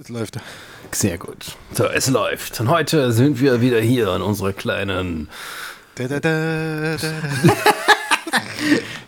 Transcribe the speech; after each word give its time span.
Es 0.00 0.08
läuft. 0.08 0.38
Sehr 0.92 1.18
gut. 1.18 1.56
So, 1.74 1.84
es 1.84 2.08
läuft. 2.08 2.58
Und 2.60 2.68
heute 2.70 3.12
sind 3.12 3.40
wir 3.40 3.60
wieder 3.60 3.80
hier 3.80 4.14
in 4.16 4.22
unserer 4.22 4.52
kleinen. 4.54 5.28
Da, 5.96 6.08
da, 6.08 6.20
da, 6.20 6.96
da, 6.96 7.08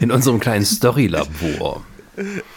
in 0.00 0.10
unserem 0.10 0.38
kleinen 0.38 0.64
Story-Labor. 0.66 1.82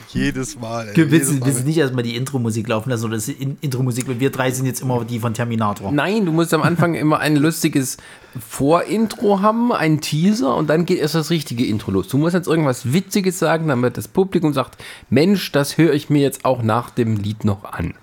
Jedes 0.09 0.59
Mal. 0.59 0.89
ey, 0.89 0.95
Willst, 0.97 1.11
jedes 1.11 1.27
du- 1.29 1.35
Mal. 1.39 1.45
willst 1.45 1.61
du 1.61 1.65
nicht 1.65 1.77
erstmal 1.77 2.03
die 2.03 2.15
Intro-Musik 2.17 2.67
laufen 2.67 2.89
lassen 2.89 3.05
oder 3.05 3.17
die 3.17 3.31
In- 3.31 3.57
Intro-Musik, 3.61 4.05
weil 4.09 4.19
wir 4.19 4.29
drei 4.31 4.51
sind 4.51 4.65
jetzt 4.65 4.81
immer 4.81 5.05
die 5.05 5.19
von 5.19 5.33
Terminator. 5.33 5.93
Nein, 5.93 6.25
du 6.25 6.33
musst 6.33 6.53
am 6.53 6.61
Anfang 6.61 6.93
immer 6.95 7.19
ein 7.19 7.37
lustiges 7.37 7.95
Vorintro 8.37 9.39
haben, 9.39 9.71
einen 9.71 10.01
Teaser 10.01 10.57
und 10.57 10.69
dann 10.69 10.85
geht 10.85 10.99
erst 10.99 11.15
das 11.15 11.29
richtige 11.29 11.65
Intro 11.65 11.91
los. 11.91 12.09
Du 12.09 12.17
musst 12.17 12.33
jetzt 12.33 12.47
irgendwas 12.47 12.91
Witziges 12.91 13.39
sagen, 13.39 13.69
damit 13.69 13.95
das 13.95 14.09
Publikum 14.09 14.51
sagt: 14.51 14.83
Mensch, 15.09 15.53
das 15.53 15.77
höre 15.77 15.93
ich 15.93 16.09
mir 16.09 16.21
jetzt 16.21 16.43
auch 16.43 16.61
nach 16.61 16.89
dem 16.89 17.15
Lied 17.15 17.45
noch 17.45 17.63
an. 17.63 17.93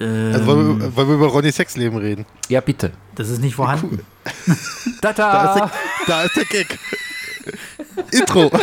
Also 0.00 0.46
wollen 0.46 0.80
wir, 0.80 0.96
wollen 0.96 1.08
wir 1.08 1.14
über 1.14 1.26
Ronny 1.28 1.52
Sexleben 1.52 1.98
reden? 1.98 2.26
Ja, 2.48 2.60
bitte. 2.60 2.90
Das 3.14 3.28
ist 3.28 3.40
nicht 3.40 3.54
vorhanden. 3.54 4.00
Da 5.00 5.10
ist 5.10 5.16
Tata! 5.16 5.54
der, 5.54 5.70
da 6.06 6.22
ist 6.22 6.36
der 6.36 6.44
Gag. 6.46 6.78
Intro. 8.10 8.50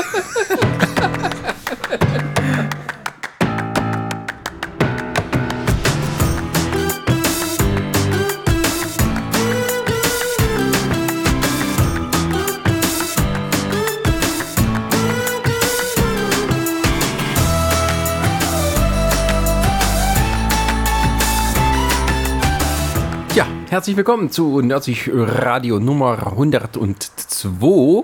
herzlich 23.71 23.95
willkommen 23.95 24.29
zu 24.29 24.59
Nerdsich 24.59 25.09
Radio 25.13 25.79
Nummer 25.79 26.27
102. 26.27 28.03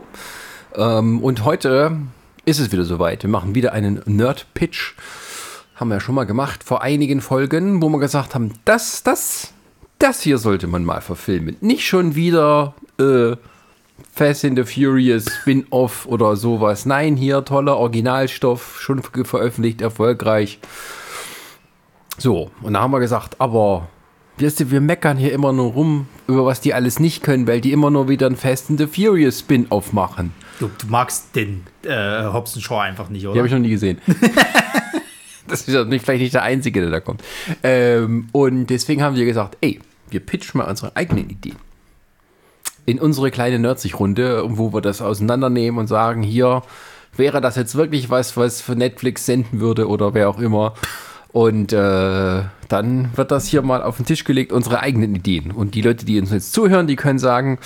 Ähm, 0.76 1.22
und 1.22 1.44
heute 1.44 1.98
ist 2.46 2.60
es 2.62 2.72
wieder 2.72 2.86
soweit. 2.86 3.24
Wir 3.24 3.30
machen 3.30 3.54
wieder 3.54 3.74
einen 3.74 4.02
Nerd-Pitch. 4.06 4.94
Haben 5.76 5.90
wir 5.90 5.96
ja 5.96 6.00
schon 6.00 6.16
mal 6.16 6.24
gemacht 6.24 6.64
vor 6.64 6.84
einigen 6.84 7.20
Folgen, 7.20 7.82
wo 7.82 7.90
wir 7.90 8.00
gesagt 8.00 8.34
haben, 8.34 8.54
das, 8.64 9.04
das, 9.04 9.52
das 10.00 10.22
hier 10.22 10.38
sollte 10.38 10.68
man 10.68 10.86
mal 10.86 11.02
verfilmen. 11.02 11.58
Nicht 11.60 11.86
schon 11.86 12.16
wieder 12.16 12.74
äh, 12.98 13.36
Fast 14.14 14.46
and 14.46 14.58
the 14.58 14.64
Furious 14.64 15.26
Spin-off 15.42 16.06
oder 16.06 16.38
sowas. 16.38 16.86
Nein, 16.86 17.18
hier 17.18 17.44
toller 17.44 17.76
Originalstoff, 17.76 18.80
schon 18.80 19.04
ver- 19.04 19.26
veröffentlicht, 19.26 19.82
erfolgreich. 19.82 20.60
So, 22.18 22.52
und 22.62 22.74
da 22.74 22.80
haben 22.80 22.92
wir 22.92 23.02
gesagt, 23.02 23.42
aber 23.42 23.90
weißt 24.40 24.70
wir 24.72 24.82
meckern 24.82 25.18
hier 25.18 25.34
immer 25.34 25.54
nur 25.54 25.72
rum, 25.72 26.08
über 26.28 26.46
was 26.46 26.62
die 26.62 26.74
alles 26.74 27.00
nicht 27.00 27.24
können, 27.24 27.48
weil 27.48 27.62
die 27.62 27.72
immer 27.72 27.90
nur 27.90 28.10
wieder 28.10 28.28
ein 28.28 28.36
Fast 28.36 28.70
and 28.70 28.80
the 28.80 28.88
Furious 28.88 29.40
Spin-off 29.40 29.94
machen. 29.94 30.34
Du, 30.60 30.70
du 30.78 30.88
magst 30.88 31.36
den 31.36 31.64
äh, 31.84 32.26
Hobson 32.26 32.62
Shaw 32.62 32.80
einfach 32.80 33.10
nicht, 33.10 33.24
Die 33.24 33.28
oder? 33.28 33.38
habe 33.38 33.48
ich 33.48 33.54
noch 33.54 33.60
nie 33.60 33.70
gesehen. 33.70 34.00
das 35.48 35.62
ist 35.62 35.74
ja 35.74 35.84
nicht, 35.84 36.04
vielleicht 36.04 36.22
nicht 36.22 36.34
der 36.34 36.44
Einzige, 36.44 36.82
der 36.82 36.90
da 36.90 37.00
kommt. 37.00 37.24
Ähm, 37.64 38.30
und 38.32 38.68
deswegen 38.68 39.02
haben 39.02 39.16
wir 39.16 39.26
gesagt, 39.26 39.58
ey, 39.62 39.80
wir 40.10 40.20
pitchen 40.20 40.58
mal 40.60 40.70
unsere 40.70 40.96
eigenen 40.96 41.30
Ideen. 41.30 41.58
In 42.86 43.00
unsere 43.00 43.32
kleine 43.32 43.60
Nerdsich-Runde, 43.60 44.46
wo 44.48 44.74
wir 44.74 44.82
das 44.82 45.02
auseinandernehmen 45.02 45.80
und 45.80 45.88
sagen, 45.88 46.24
hier, 46.24 46.64
wäre 47.16 47.42
das 47.42 47.56
jetzt 47.56 47.76
wirklich 47.76 48.10
was, 48.10 48.38
was 48.38 48.62
für 48.62 48.76
Netflix 48.76 49.26
senden 49.26 49.60
würde 49.60 49.88
oder 49.88 50.14
wer 50.14 50.30
auch 50.30 50.40
immer. 50.40 50.74
Und 51.38 51.72
äh, 51.72 52.42
dann 52.68 53.12
wird 53.16 53.30
das 53.30 53.46
hier 53.46 53.62
mal 53.62 53.84
auf 53.84 53.98
den 53.98 54.08
Tisch 54.08 54.24
gelegt, 54.24 54.52
unsere 54.52 54.80
eigenen 54.80 55.14
Ideen. 55.14 55.52
Und 55.52 55.76
die 55.76 55.84
Leute, 55.84 56.04
die 56.04 56.20
uns 56.20 56.32
jetzt 56.32 56.52
zuhören, 56.52 56.88
die 56.88 56.96
können 56.96 57.20
sagen, 57.20 57.60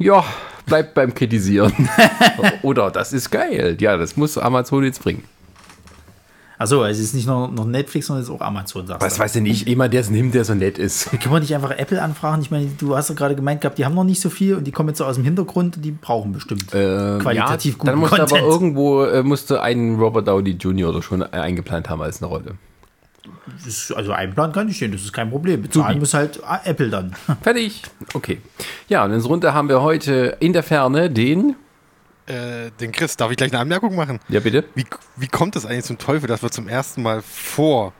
ja, 0.00 0.24
bleibt 0.66 0.94
beim 0.94 1.14
Kritisieren. 1.14 1.72
Oder 2.62 2.90
das 2.90 3.12
ist 3.12 3.30
geil. 3.30 3.76
Ja, 3.78 3.96
das 3.96 4.16
muss 4.16 4.36
Amazon 4.36 4.82
jetzt 4.82 5.00
bringen. 5.00 5.22
Achso, 6.58 6.84
es 6.84 6.98
ist 6.98 7.14
nicht 7.14 7.28
nur 7.28 7.46
noch 7.46 7.66
Netflix, 7.66 8.08
sondern 8.08 8.24
es 8.24 8.28
ist 8.28 8.34
auch 8.34 8.40
Amazon, 8.40 8.84
sagst 8.88 9.00
Was 9.06 9.14
du. 9.14 9.20
weiß 9.20 9.34
denn 9.34 9.44
nicht, 9.44 9.68
jemand, 9.68 9.94
der 9.94 10.00
es 10.00 10.10
nimmt, 10.10 10.34
der 10.34 10.44
so 10.44 10.56
nett 10.56 10.76
ist. 10.76 11.08
Können 11.10 11.32
wir 11.32 11.38
nicht 11.38 11.54
einfach 11.54 11.70
Apple 11.70 12.02
anfragen? 12.02 12.42
Ich 12.42 12.50
meine, 12.50 12.66
du 12.66 12.96
hast 12.96 13.10
ja 13.10 13.14
gerade 13.14 13.36
gemeint 13.36 13.60
gehabt, 13.60 13.78
die 13.78 13.84
haben 13.84 13.94
noch 13.94 14.02
nicht 14.02 14.20
so 14.20 14.28
viel 14.28 14.56
und 14.56 14.64
die 14.64 14.72
kommen 14.72 14.88
jetzt 14.88 14.98
so 14.98 15.04
aus 15.04 15.14
dem 15.14 15.22
Hintergrund 15.22 15.76
und 15.76 15.84
die 15.84 15.92
brauchen 15.92 16.32
bestimmt 16.32 16.64
Ähm, 16.74 17.20
qualitativ 17.20 17.74
ja, 17.74 17.78
guten 17.78 17.86
dann 17.86 17.98
musste 18.00 18.16
Content. 18.16 18.42
aber 18.42 18.50
irgendwo 18.50 19.04
äh, 19.04 19.22
musste 19.22 19.62
ein 19.62 20.00
Robert 20.00 20.26
Downey 20.26 20.50
Jr. 20.58 20.88
oder 20.88 21.00
schon 21.00 21.22
eingeplant 21.22 21.88
haben 21.88 22.02
als 22.02 22.20
eine 22.20 22.28
Rolle. 22.28 22.54
Das 23.56 23.66
ist- 23.66 23.92
also 23.92 24.12
ein 24.12 24.34
Plan 24.34 24.52
kann 24.52 24.68
ich 24.68 24.76
stehen, 24.76 24.92
das 24.92 25.02
ist 25.02 25.12
kein 25.12 25.30
Problem. 25.30 25.62
Bezahlen 25.62 25.98
muss 25.98 26.14
halt 26.14 26.40
Apple 26.64 26.90
dann. 26.90 27.14
Fertig. 27.42 27.82
Okay. 28.14 28.40
Ja, 28.88 29.04
und 29.04 29.10
in 29.10 29.16
unserer 29.16 29.30
Runde 29.32 29.54
haben 29.54 29.68
wir 29.68 29.82
heute 29.82 30.36
in 30.40 30.52
der 30.52 30.62
Ferne 30.62 31.10
den. 31.10 31.56
Äh, 32.26 32.70
den 32.80 32.92
Chris, 32.92 33.16
darf 33.16 33.30
ich 33.30 33.36
gleich 33.38 33.52
eine 33.52 33.60
Anmerkung 33.60 33.96
machen? 33.96 34.20
Ja, 34.28 34.40
bitte. 34.40 34.64
Wie, 34.74 34.84
wie 35.16 35.28
kommt 35.28 35.56
es 35.56 35.64
eigentlich 35.64 35.84
zum 35.84 35.96
Teufel, 35.98 36.26
dass 36.26 36.42
wir 36.42 36.50
zum 36.50 36.68
ersten 36.68 37.02
Mal 37.02 37.22
vor 37.22 37.92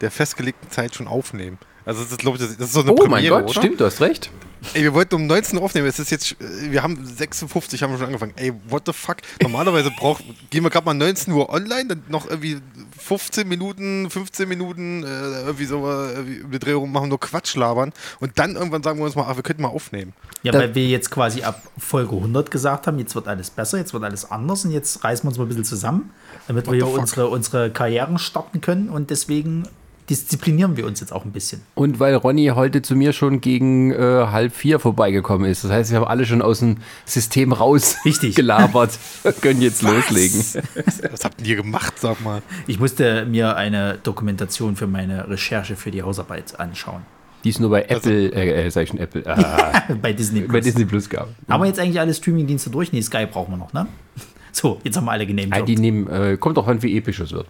der 0.00 0.10
festgelegten 0.10 0.70
Zeit 0.70 0.94
schon 0.94 1.06
aufnehmen? 1.06 1.58
Also 1.86 2.02
das 2.02 2.10
ist, 2.12 2.18
glaube 2.18 2.36
ich, 2.36 2.42
das 2.42 2.50
ist 2.68 2.72
so 2.74 2.80
eine 2.80 2.92
Oh 2.92 2.96
Premiere, 2.96 3.36
mein 3.36 3.46
Gott, 3.46 3.56
oder? 3.56 3.62
stimmt, 3.62 3.80
du 3.80 3.84
hast 3.86 4.00
recht. 4.00 4.30
Ey, 4.74 4.82
wir 4.82 4.94
wollten 4.94 5.14
um 5.14 5.26
19 5.28 5.58
Uhr 5.58 5.64
aufnehmen. 5.64 5.86
Es 5.86 6.00
ist 6.00 6.10
jetzt, 6.10 6.34
wir 6.40 6.82
haben 6.82 6.98
56 7.06 7.80
haben 7.82 7.92
wir 7.92 7.98
schon 7.98 8.06
angefangen. 8.08 8.32
Ey, 8.34 8.52
what 8.68 8.82
the 8.86 8.92
fuck? 8.92 9.18
Normalerweise 9.40 9.92
braucht, 9.96 10.24
gehen 10.50 10.64
wir 10.64 10.70
gerade 10.70 10.84
mal 10.84 10.94
19 10.94 11.32
Uhr 11.32 11.48
online, 11.50 11.86
dann 11.86 12.02
noch 12.08 12.28
irgendwie 12.28 12.58
15 12.98 13.46
Minuten, 13.46 14.10
15 14.10 14.48
Minuten, 14.48 15.04
äh, 15.04 15.06
irgendwie 15.42 15.66
so 15.66 15.86
irgendwie 15.86 16.42
die 16.50 16.58
Drehung 16.58 16.90
machen, 16.90 17.08
nur 17.10 17.20
Quatsch 17.20 17.54
labern. 17.54 17.92
Und 18.18 18.32
dann 18.40 18.56
irgendwann 18.56 18.82
sagen 18.82 18.98
wir 18.98 19.04
uns 19.04 19.14
mal, 19.14 19.26
ach, 19.28 19.36
wir 19.36 19.44
könnten 19.44 19.62
mal 19.62 19.68
aufnehmen. 19.68 20.12
Ja, 20.42 20.50
Da- 20.50 20.58
weil 20.58 20.74
wir 20.74 20.86
jetzt 20.88 21.10
quasi 21.12 21.42
ab 21.42 21.62
Folge 21.78 22.16
100 22.16 22.50
gesagt 22.50 22.88
haben, 22.88 22.98
jetzt 22.98 23.14
wird 23.14 23.28
alles 23.28 23.50
besser, 23.50 23.78
jetzt 23.78 23.92
wird 23.92 24.02
alles 24.02 24.28
anders 24.28 24.64
und 24.64 24.72
jetzt 24.72 25.04
reißen 25.04 25.24
wir 25.24 25.28
uns 25.28 25.38
mal 25.38 25.44
ein 25.44 25.48
bisschen 25.48 25.64
zusammen, 25.64 26.10
damit 26.48 26.66
wir 26.66 26.74
hier 26.74 26.86
fuck? 26.86 26.98
unsere, 26.98 27.28
unsere 27.28 27.70
Karrieren 27.70 28.18
starten 28.18 28.60
können 28.60 28.88
und 28.88 29.10
deswegen 29.10 29.68
disziplinieren 30.08 30.76
wir 30.76 30.86
uns 30.86 31.00
jetzt 31.00 31.12
auch 31.12 31.24
ein 31.24 31.32
bisschen. 31.32 31.62
Und 31.74 31.98
weil 31.98 32.14
Ronny 32.14 32.46
heute 32.54 32.82
zu 32.82 32.94
mir 32.94 33.12
schon 33.12 33.40
gegen 33.40 33.92
äh, 33.92 33.96
halb 34.30 34.54
vier 34.54 34.78
vorbeigekommen 34.78 35.50
ist. 35.50 35.64
Das 35.64 35.70
heißt, 35.70 35.90
wir 35.90 35.98
haben 35.98 36.06
alle 36.06 36.26
schon 36.26 36.42
aus 36.42 36.60
dem 36.60 36.76
System 37.04 37.52
raus 37.52 37.96
Richtig. 38.04 38.34
gelabert. 38.36 38.98
Wir 39.22 39.32
können 39.32 39.60
jetzt 39.62 39.82
loslegen. 39.82 40.40
Was 41.10 41.24
habt 41.24 41.46
ihr 41.46 41.56
gemacht, 41.56 41.94
sag 41.98 42.20
mal? 42.22 42.42
Ich 42.66 42.78
musste 42.78 43.26
mir 43.26 43.56
eine 43.56 43.98
Dokumentation 44.02 44.76
für 44.76 44.86
meine 44.86 45.28
Recherche 45.28 45.76
für 45.76 45.90
die 45.90 46.02
Hausarbeit 46.02 46.58
anschauen. 46.58 47.02
Die 47.44 47.50
es 47.50 47.60
nur 47.60 47.70
bei 47.70 47.82
Apple, 47.82 48.32
äh, 48.32 48.66
äh, 48.66 48.70
sag 48.70 48.84
ich 48.84 48.88
schon 48.88 48.98
Apple, 48.98 49.22
ah, 49.26 49.82
Bei 50.02 50.12
Disney. 50.12 50.40
bei 50.40 50.46
Plus. 50.46 50.64
Disney 50.64 50.84
Plus 50.84 51.08
gab. 51.08 51.28
Haben 51.48 51.62
wir 51.62 51.66
jetzt 51.66 51.78
eigentlich 51.78 52.00
alle 52.00 52.12
Streamingdienste 52.12 52.70
durch? 52.70 52.92
Nee, 52.92 53.02
Sky 53.02 53.26
brauchen 53.26 53.52
wir 53.52 53.58
noch, 53.58 53.72
ne? 53.72 53.86
So, 54.52 54.80
jetzt 54.84 54.96
haben 54.96 55.04
wir 55.04 55.12
alle 55.12 55.26
genamed. 55.26 55.52
Ah, 55.52 55.60
die 55.60 55.76
nehmen, 55.76 56.08
äh, 56.08 56.36
kommt 56.38 56.58
auch 56.58 56.66
an, 56.66 56.82
wie 56.82 56.96
episch 56.96 57.20
es 57.20 57.30
wird. 57.32 57.46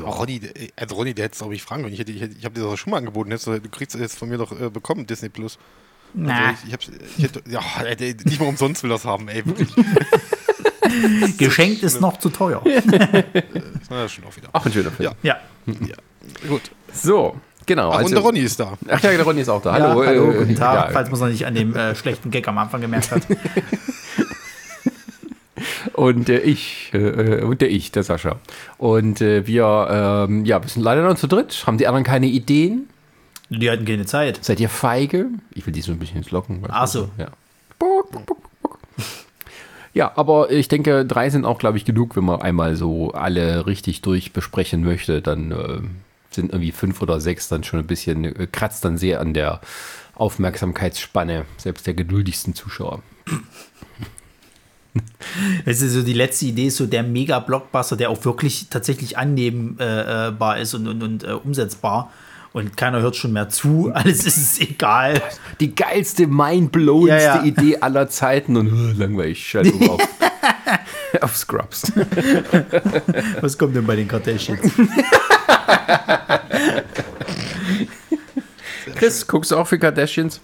Oh, 0.00 0.10
Ronny, 0.10 0.40
der- 0.40 0.52
also 0.76 0.94
Ronny, 0.94 1.14
der 1.14 1.24
hätte 1.26 1.32
es, 1.34 1.38
glaube 1.38 1.54
ich, 1.54 1.62
fragen 1.62 1.82
können. 1.82 1.92
Ich, 1.94 2.00
hätte- 2.00 2.12
ich, 2.12 2.22
ich 2.22 2.44
habe 2.44 2.54
dir 2.54 2.62
das 2.62 2.72
auch 2.72 2.76
schon 2.78 2.90
mal 2.92 2.98
angeboten. 2.98 3.30
Jetzt, 3.30 3.46
du 3.46 3.60
kriegst 3.70 3.94
es 3.94 4.00
jetzt 4.00 4.18
von 4.18 4.28
mir 4.28 4.38
doch 4.38 4.52
äh, 4.58 4.70
bekommen, 4.70 5.06
Disney 5.06 5.28
Plus. 5.28 5.58
Also 6.14 6.26
Na, 6.26 6.50
ich, 6.66 6.74
ich, 7.18 7.24
ich 7.24 7.30
ja, 7.50 7.60
der- 7.94 8.14
nicht 8.24 8.40
mal 8.40 8.46
umsonst 8.48 8.82
will 8.82 8.90
das 8.90 9.04
haben, 9.04 9.28
ey, 9.28 9.44
wirklich. 9.46 9.68
geschenkt 11.38 11.82
ist 11.82 12.00
noch 12.00 12.18
zu 12.18 12.28
teuer. 12.28 12.62
Na, 13.90 14.08
schon 14.08 14.24
auch 14.24 14.36
wieder. 14.36 14.48
Auch 14.52 14.64
ein 14.66 14.72
schöner 14.72 14.90
Film. 14.90 15.10
Ja. 15.22 15.36
Ja. 15.66 15.74
Ja, 15.86 16.48
gut. 16.48 16.70
So, 16.92 17.36
genau. 17.66 17.92
Ach, 17.92 18.02
und 18.02 18.10
der 18.10 18.20
Ronny 18.20 18.40
ist 18.40 18.58
da. 18.60 18.76
Ach 18.88 19.00
ja, 19.02 19.10
der 19.12 19.22
Ronny 19.22 19.40
ist 19.40 19.48
auch 19.48 19.62
da. 19.62 19.78
Ja, 19.78 19.88
Hallo. 19.88 20.04
hallo, 20.04 20.30
äh, 20.32 20.38
guten 20.38 20.56
Tag, 20.56 20.86
ja. 20.88 20.92
falls 20.92 21.08
man 21.08 21.14
es 21.14 21.20
noch 21.20 21.28
nicht 21.28 21.46
an 21.46 21.54
dem 21.54 21.74
äh, 21.74 21.94
schlechten 21.94 22.30
Gag 22.30 22.46
am 22.48 22.58
Anfang 22.58 22.80
gemerkt 22.80 23.10
hat. 23.10 23.22
Und 25.94 26.28
äh, 26.28 26.38
ich, 26.38 26.90
äh, 26.92 26.98
äh, 26.98 27.42
und 27.42 27.60
der 27.60 27.70
ich, 27.70 27.92
der 27.92 28.02
Sascha. 28.02 28.38
Und 28.78 29.20
äh, 29.20 29.46
wir, 29.46 30.26
ähm, 30.28 30.44
ja, 30.44 30.62
wir 30.62 30.68
sind 30.68 30.82
leider 30.82 31.02
noch 31.02 31.16
zu 31.16 31.26
dritt. 31.26 31.64
Haben 31.66 31.78
die 31.78 31.86
anderen 31.86 32.04
keine 32.04 32.26
Ideen? 32.26 32.88
Die 33.50 33.70
hatten 33.70 33.84
keine 33.84 34.06
Zeit. 34.06 34.42
Seid 34.42 34.60
ihr 34.60 34.68
feige? 34.68 35.26
Ich 35.52 35.66
will 35.66 35.72
die 35.72 35.82
so 35.82 35.92
ein 35.92 35.98
bisschen 35.98 36.18
ins 36.18 36.30
Locken. 36.30 36.62
Ach 36.68 36.86
so. 36.86 37.10
Ja. 37.18 37.28
Bock, 37.78 38.10
bock, 38.10 38.26
bock. 38.26 38.42
Ja, 39.94 40.12
aber 40.16 40.50
ich 40.50 40.68
denke, 40.68 41.04
drei 41.04 41.28
sind 41.28 41.44
auch, 41.44 41.58
glaube 41.58 41.76
ich, 41.76 41.84
genug, 41.84 42.16
wenn 42.16 42.24
man 42.24 42.40
einmal 42.40 42.76
so 42.76 43.12
alle 43.12 43.66
richtig 43.66 44.00
durch 44.00 44.32
besprechen 44.32 44.82
möchte. 44.84 45.20
Dann 45.20 45.52
äh, 45.52 45.80
sind 46.30 46.52
irgendwie 46.52 46.72
fünf 46.72 47.02
oder 47.02 47.20
sechs 47.20 47.48
dann 47.48 47.62
schon 47.62 47.80
ein 47.80 47.86
bisschen, 47.86 48.24
äh, 48.24 48.46
kratzt 48.50 48.84
dann 48.84 48.96
sehr 48.96 49.20
an 49.20 49.34
der 49.34 49.60
Aufmerksamkeitsspanne, 50.14 51.44
selbst 51.58 51.86
der 51.86 51.94
geduldigsten 51.94 52.54
Zuschauer. 52.54 53.02
Es 55.64 55.80
ist 55.82 55.92
so 55.92 56.02
die 56.02 56.12
letzte 56.12 56.46
Idee, 56.46 56.66
ist 56.66 56.76
so 56.76 56.86
der 56.86 57.02
Mega-Blockbuster, 57.02 57.96
der 57.96 58.10
auch 58.10 58.24
wirklich 58.24 58.66
tatsächlich 58.68 59.16
annehmbar 59.16 60.58
ist 60.58 60.74
und, 60.74 60.86
und, 60.88 61.02
und 61.02 61.24
äh, 61.24 61.32
umsetzbar. 61.32 62.12
Und 62.52 62.76
keiner 62.76 63.00
hört 63.00 63.16
schon 63.16 63.32
mehr 63.32 63.48
zu. 63.48 63.90
Alles 63.94 64.26
ist 64.26 64.36
es 64.36 64.60
egal. 64.60 65.22
Die 65.60 65.74
geilste, 65.74 66.26
mindblowendste 66.26 67.28
Ja, 67.28 67.36
ja. 67.36 67.44
Idee 67.44 67.78
aller 67.78 68.08
Zeiten 68.08 68.56
und 68.56 68.70
uh, 68.70 68.92
langweilig. 68.94 69.56
Um 69.56 69.90
auf, 69.90 70.00
auf 71.22 71.36
Scrubs. 71.36 71.92
Was 73.40 73.56
kommt 73.56 73.74
denn 73.74 73.86
bei 73.86 73.96
den 73.96 74.08
Kardashians? 74.08 74.60
Chris, 78.96 79.26
guckst 79.26 79.50
du 79.50 79.56
auch 79.56 79.66
für 79.66 79.78
Kardashians? 79.78 80.40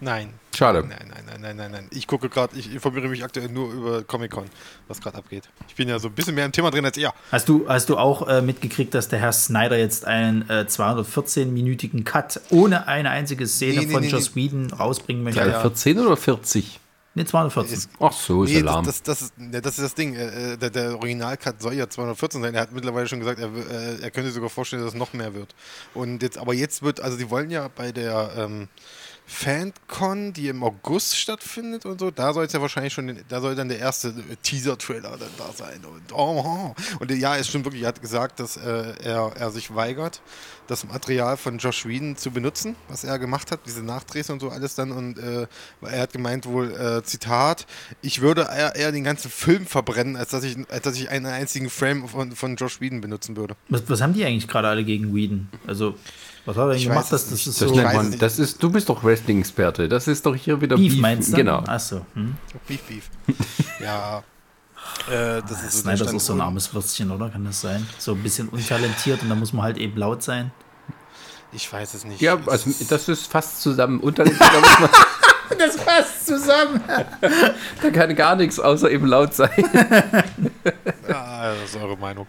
Nein. 0.00 0.28
Schade. 0.54 0.84
Nein, 0.88 1.08
nein, 1.08 1.23
nein, 1.44 1.56
nein, 1.56 1.70
nein. 1.70 1.86
Ich 1.92 2.06
gucke 2.06 2.28
gerade, 2.28 2.56
ich 2.58 2.72
informiere 2.72 3.08
mich 3.08 3.22
aktuell 3.22 3.48
nur 3.48 3.72
über 3.72 4.02
Comic-Con, 4.02 4.46
was 4.88 5.00
gerade 5.00 5.18
abgeht. 5.18 5.48
Ich 5.68 5.74
bin 5.76 5.88
ja 5.88 5.98
so 5.98 6.08
ein 6.08 6.14
bisschen 6.14 6.34
mehr 6.34 6.46
im 6.46 6.52
Thema 6.52 6.70
drin 6.70 6.84
als 6.84 6.96
ihr. 6.96 7.12
Hast 7.30 7.48
du, 7.48 7.68
hast 7.68 7.88
du 7.88 7.96
auch 7.98 8.26
äh, 8.26 8.40
mitgekriegt, 8.42 8.94
dass 8.94 9.08
der 9.08 9.18
Herr 9.20 9.32
Snyder 9.32 9.78
jetzt 9.78 10.06
einen 10.06 10.48
äh, 10.48 10.64
214-minütigen 10.68 12.04
Cut 12.04 12.40
ohne 12.50 12.86
eine 12.88 13.10
einzige 13.10 13.46
Szene 13.46 13.80
Nee, 13.80 13.86
nee, 13.86 13.92
von 13.92 14.02
nee, 14.02 14.08
Joss 14.08 14.34
Whedon 14.34 14.72
rausbringen 14.72 15.22
möchte? 15.22 15.40
Ja. 15.40 15.60
14 15.60 15.98
oder 15.98 16.16
40? 16.16 16.80
Ne, 17.16 17.24
214. 17.24 17.78
Ist- 17.78 17.90
Ach 18.00 18.12
so, 18.12 18.42
ist 18.42 18.50
Nee, 18.50 18.58
Alarm. 18.62 18.84
das, 18.84 19.00
das, 19.02 19.18
das, 19.20 19.30
ist, 19.52 19.64
das 19.64 19.78
ist 19.78 19.84
das 19.84 19.94
Ding. 19.94 20.14
Äh, 20.14 20.56
der, 20.56 20.70
der 20.70 20.96
Original-Cut 20.96 21.62
soll 21.62 21.74
ja 21.74 21.88
214 21.88 22.42
sein. 22.42 22.54
Er 22.54 22.62
hat 22.62 22.72
mittlerweile 22.72 23.06
schon 23.06 23.20
gesagt, 23.20 23.38
er, 23.38 23.46
äh, 23.54 24.00
er 24.02 24.10
könnte 24.10 24.24
sich 24.30 24.34
sogar 24.34 24.50
vorstellen, 24.50 24.82
dass 24.82 24.94
es 24.94 24.98
noch 24.98 25.12
mehr 25.12 25.32
wird. 25.32 25.54
Und 25.94 26.22
jetzt, 26.24 26.38
aber 26.38 26.54
jetzt 26.54 26.82
wird, 26.82 27.00
also 27.00 27.16
die 27.16 27.30
wollen 27.30 27.50
ja 27.50 27.68
bei 27.68 27.92
der 27.92 28.32
ähm, 28.36 28.68
FanCon, 29.26 30.32
die 30.34 30.48
im 30.48 30.62
August 30.62 31.16
stattfindet 31.16 31.86
und 31.86 31.98
so, 31.98 32.10
da 32.10 32.34
soll 32.34 32.44
es 32.44 32.52
ja 32.52 32.60
wahrscheinlich 32.60 32.92
schon, 32.92 33.18
da 33.28 33.40
soll 33.40 33.54
dann 33.54 33.68
der 33.68 33.78
erste 33.78 34.08
äh, 34.08 34.36
Teaser-Trailer 34.42 35.16
dann 35.16 35.30
da 35.38 35.50
sein. 35.52 35.80
Und, 35.84 36.12
oh, 36.12 36.42
oh. 36.44 36.74
und 37.00 37.10
ja, 37.10 37.36
es 37.36 37.48
stimmt 37.48 37.64
wirklich, 37.64 37.82
er 37.82 37.88
hat 37.88 38.02
gesagt, 38.02 38.38
dass 38.38 38.56
äh, 38.56 38.92
er, 39.02 39.32
er 39.36 39.50
sich 39.50 39.74
weigert, 39.74 40.20
das 40.66 40.86
Material 40.86 41.36
von 41.36 41.58
Josh 41.58 41.86
Whedon 41.86 42.16
zu 42.16 42.30
benutzen, 42.30 42.76
was 42.88 43.04
er 43.04 43.18
gemacht 43.18 43.50
hat, 43.50 43.60
diese 43.66 43.82
Nachdrehs 43.82 44.30
und 44.30 44.40
so 44.40 44.50
alles 44.50 44.74
dann. 44.74 44.92
Und 44.92 45.18
äh, 45.18 45.46
er 45.82 46.02
hat 46.02 46.12
gemeint 46.12 46.46
wohl, 46.46 46.70
äh, 46.72 47.02
Zitat, 47.02 47.66
ich 48.02 48.20
würde 48.20 48.42
eher, 48.42 48.74
eher 48.74 48.92
den 48.92 49.04
ganzen 49.04 49.30
Film 49.30 49.66
verbrennen, 49.66 50.16
als 50.16 50.30
dass 50.30 50.44
ich, 50.44 50.56
als 50.70 50.82
dass 50.82 50.96
ich 50.96 51.08
einen 51.08 51.26
einzigen 51.26 51.70
Frame 51.70 52.08
von, 52.08 52.32
von 52.32 52.56
Josh 52.56 52.80
Whedon 52.80 53.00
benutzen 53.00 53.36
würde. 53.36 53.56
Was, 53.68 53.88
was 53.88 54.00
haben 54.00 54.12
die 54.12 54.24
eigentlich 54.24 54.48
gerade 54.48 54.68
alle 54.68 54.84
gegen 54.84 55.14
Whedon? 55.14 55.48
Also, 55.66 55.96
was 56.46 56.56
hat 56.56 56.62
er 56.64 56.68
denn 56.70 56.76
Ich 56.78 56.84
gemacht? 56.84 56.98
weiß 57.04 57.10
dass 57.10 57.30
das 57.30 57.46
ist 57.46 57.60
Das 57.60 57.68
so 57.70 57.74
man, 57.76 58.18
das 58.18 58.38
ist, 58.38 58.62
du 58.62 58.70
bist 58.70 58.88
doch 58.88 59.02
Wrestling-Experte. 59.02 59.88
Das 59.88 60.06
ist 60.08 60.24
doch 60.26 60.34
hier 60.34 60.60
wieder 60.60 60.76
Beef, 60.76 60.92
Beef. 60.92 61.00
meinst 61.00 61.32
du? 61.32 61.36
Genau. 61.36 61.58
Achso. 61.66 62.04
Hm. 62.14 62.36
Beef, 62.66 62.82
Beef. 62.82 63.10
ja. 63.80 64.22
Äh, 65.10 65.40
das 65.48 65.62
ist 65.62 65.78
so 65.82 65.88
der 65.88 65.96
Snyder 65.96 66.04
ist 66.10 66.14
auch 66.14 66.20
so 66.20 66.32
ein 66.34 66.40
armes 66.40 66.72
Würstchen, 66.74 67.10
oder? 67.10 67.30
Kann 67.30 67.44
das 67.44 67.60
sein? 67.62 67.86
So 67.98 68.12
ein 68.12 68.22
bisschen 68.22 68.48
untalentiert 68.50 69.22
und 69.22 69.28
da 69.30 69.34
muss 69.34 69.52
man 69.52 69.64
halt 69.64 69.78
eben 69.78 69.96
laut 69.96 70.22
sein. 70.22 70.50
Ich 71.52 71.72
weiß 71.72 71.94
es 71.94 72.04
nicht. 72.04 72.20
Ja, 72.20 72.34
Es 72.34 72.48
also 72.48 72.70
ist- 72.70 72.90
das 72.92 73.08
ist 73.08 73.30
fast 73.30 73.62
zusammen. 73.62 74.00
Unterliegt, 74.00 74.40
da, 74.40 74.60
muss 74.60 74.80
man, 74.80 74.90
Das 75.58 75.76
passt 75.76 76.26
zusammen. 76.26 76.80
da 77.82 77.90
kann 77.90 78.14
gar 78.16 78.34
nichts 78.36 78.58
außer 78.58 78.90
eben 78.90 79.06
laut 79.06 79.34
sein. 79.34 79.50
Ah, 81.08 81.52
das 81.54 81.70
ist 81.70 81.76
eure 81.76 81.96
Meinung. 81.96 82.26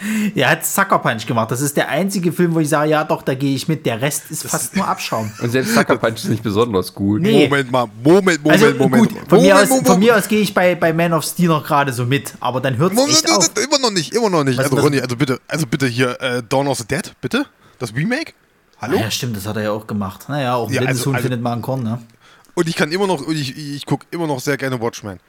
Er 0.34 0.50
hat 0.50 0.66
Sucker 0.66 0.98
Punch 0.98 1.26
gemacht. 1.26 1.50
Das 1.50 1.60
ist 1.60 1.76
der 1.76 1.88
einzige 1.88 2.32
Film, 2.32 2.54
wo 2.54 2.60
ich 2.60 2.68
sage, 2.68 2.90
ja 2.90 3.04
doch, 3.04 3.22
da 3.22 3.34
gehe 3.34 3.54
ich 3.54 3.66
mit. 3.68 3.86
Der 3.86 4.00
Rest 4.00 4.30
ist 4.30 4.46
fast 4.46 4.76
nur 4.76 4.86
Abschaum. 4.86 5.30
Und 5.40 5.50
selbst 5.50 5.74
Sucker 5.74 5.96
Punch 5.96 6.16
ist 6.16 6.28
nicht 6.28 6.42
besonders 6.42 6.94
gut. 6.94 7.22
Nee. 7.22 7.44
Moment 7.48 7.70
mal, 7.72 7.86
Moment, 8.04 8.42
Moment, 8.44 8.62
Also 8.64 8.74
Moment. 8.78 9.10
gut, 9.10 9.28
von, 9.28 9.40
mir 9.40 9.54
Moment, 9.54 9.72
aus, 9.72 9.86
von 9.86 9.98
mir 9.98 10.16
aus 10.16 10.28
gehe 10.28 10.40
ich 10.40 10.52
bei, 10.54 10.74
bei 10.74 10.92
Man 10.92 11.12
of 11.12 11.24
Steel 11.24 11.48
noch 11.48 11.64
gerade 11.64 11.92
so 11.92 12.04
mit, 12.04 12.34
aber 12.40 12.60
dann 12.60 12.76
hört 12.76 12.92
es 12.92 12.98
Moment, 12.98 13.16
echt 13.16 13.30
auf. 13.30 13.50
immer 13.64 13.78
noch 13.78 13.90
nicht, 13.90 14.14
immer 14.14 14.28
noch 14.30 14.44
nicht. 14.44 14.58
Was- 14.58 14.66
also 14.66 14.76
was- 14.76 14.84
Ronny, 14.84 15.00
also 15.00 15.16
bitte, 15.16 15.40
also 15.48 15.66
bitte 15.66 15.86
hier, 15.86 16.20
äh, 16.20 16.42
Dawn 16.48 16.66
of 16.68 16.78
the 16.78 16.86
Dead, 16.86 17.12
bitte? 17.20 17.46
Das 17.78 17.94
Remake? 17.94 18.32
Hallo? 18.78 18.98
Ja, 18.98 19.10
stimmt, 19.10 19.36
das 19.36 19.46
hat 19.46 19.56
er 19.56 19.62
ja 19.62 19.70
auch 19.72 19.86
gemacht. 19.86 20.28
Naja, 20.28 20.54
auch 20.56 20.68
ein 20.68 20.74
Ja, 20.74 20.82
also- 20.82 21.10
also- 21.12 21.22
findet 21.22 21.40
mal 21.40 21.54
ein 21.54 21.62
Korn, 21.62 21.82
ne? 21.82 21.98
Und 22.54 22.68
ich 22.68 22.76
kann 22.76 22.90
immer 22.92 23.06
noch, 23.06 23.20
und 23.26 23.36
ich, 23.36 23.56
ich 23.56 23.84
gucke 23.86 24.06
immer 24.10 24.26
noch 24.26 24.40
sehr 24.40 24.56
gerne 24.56 24.80
Watchmen. 24.80 25.20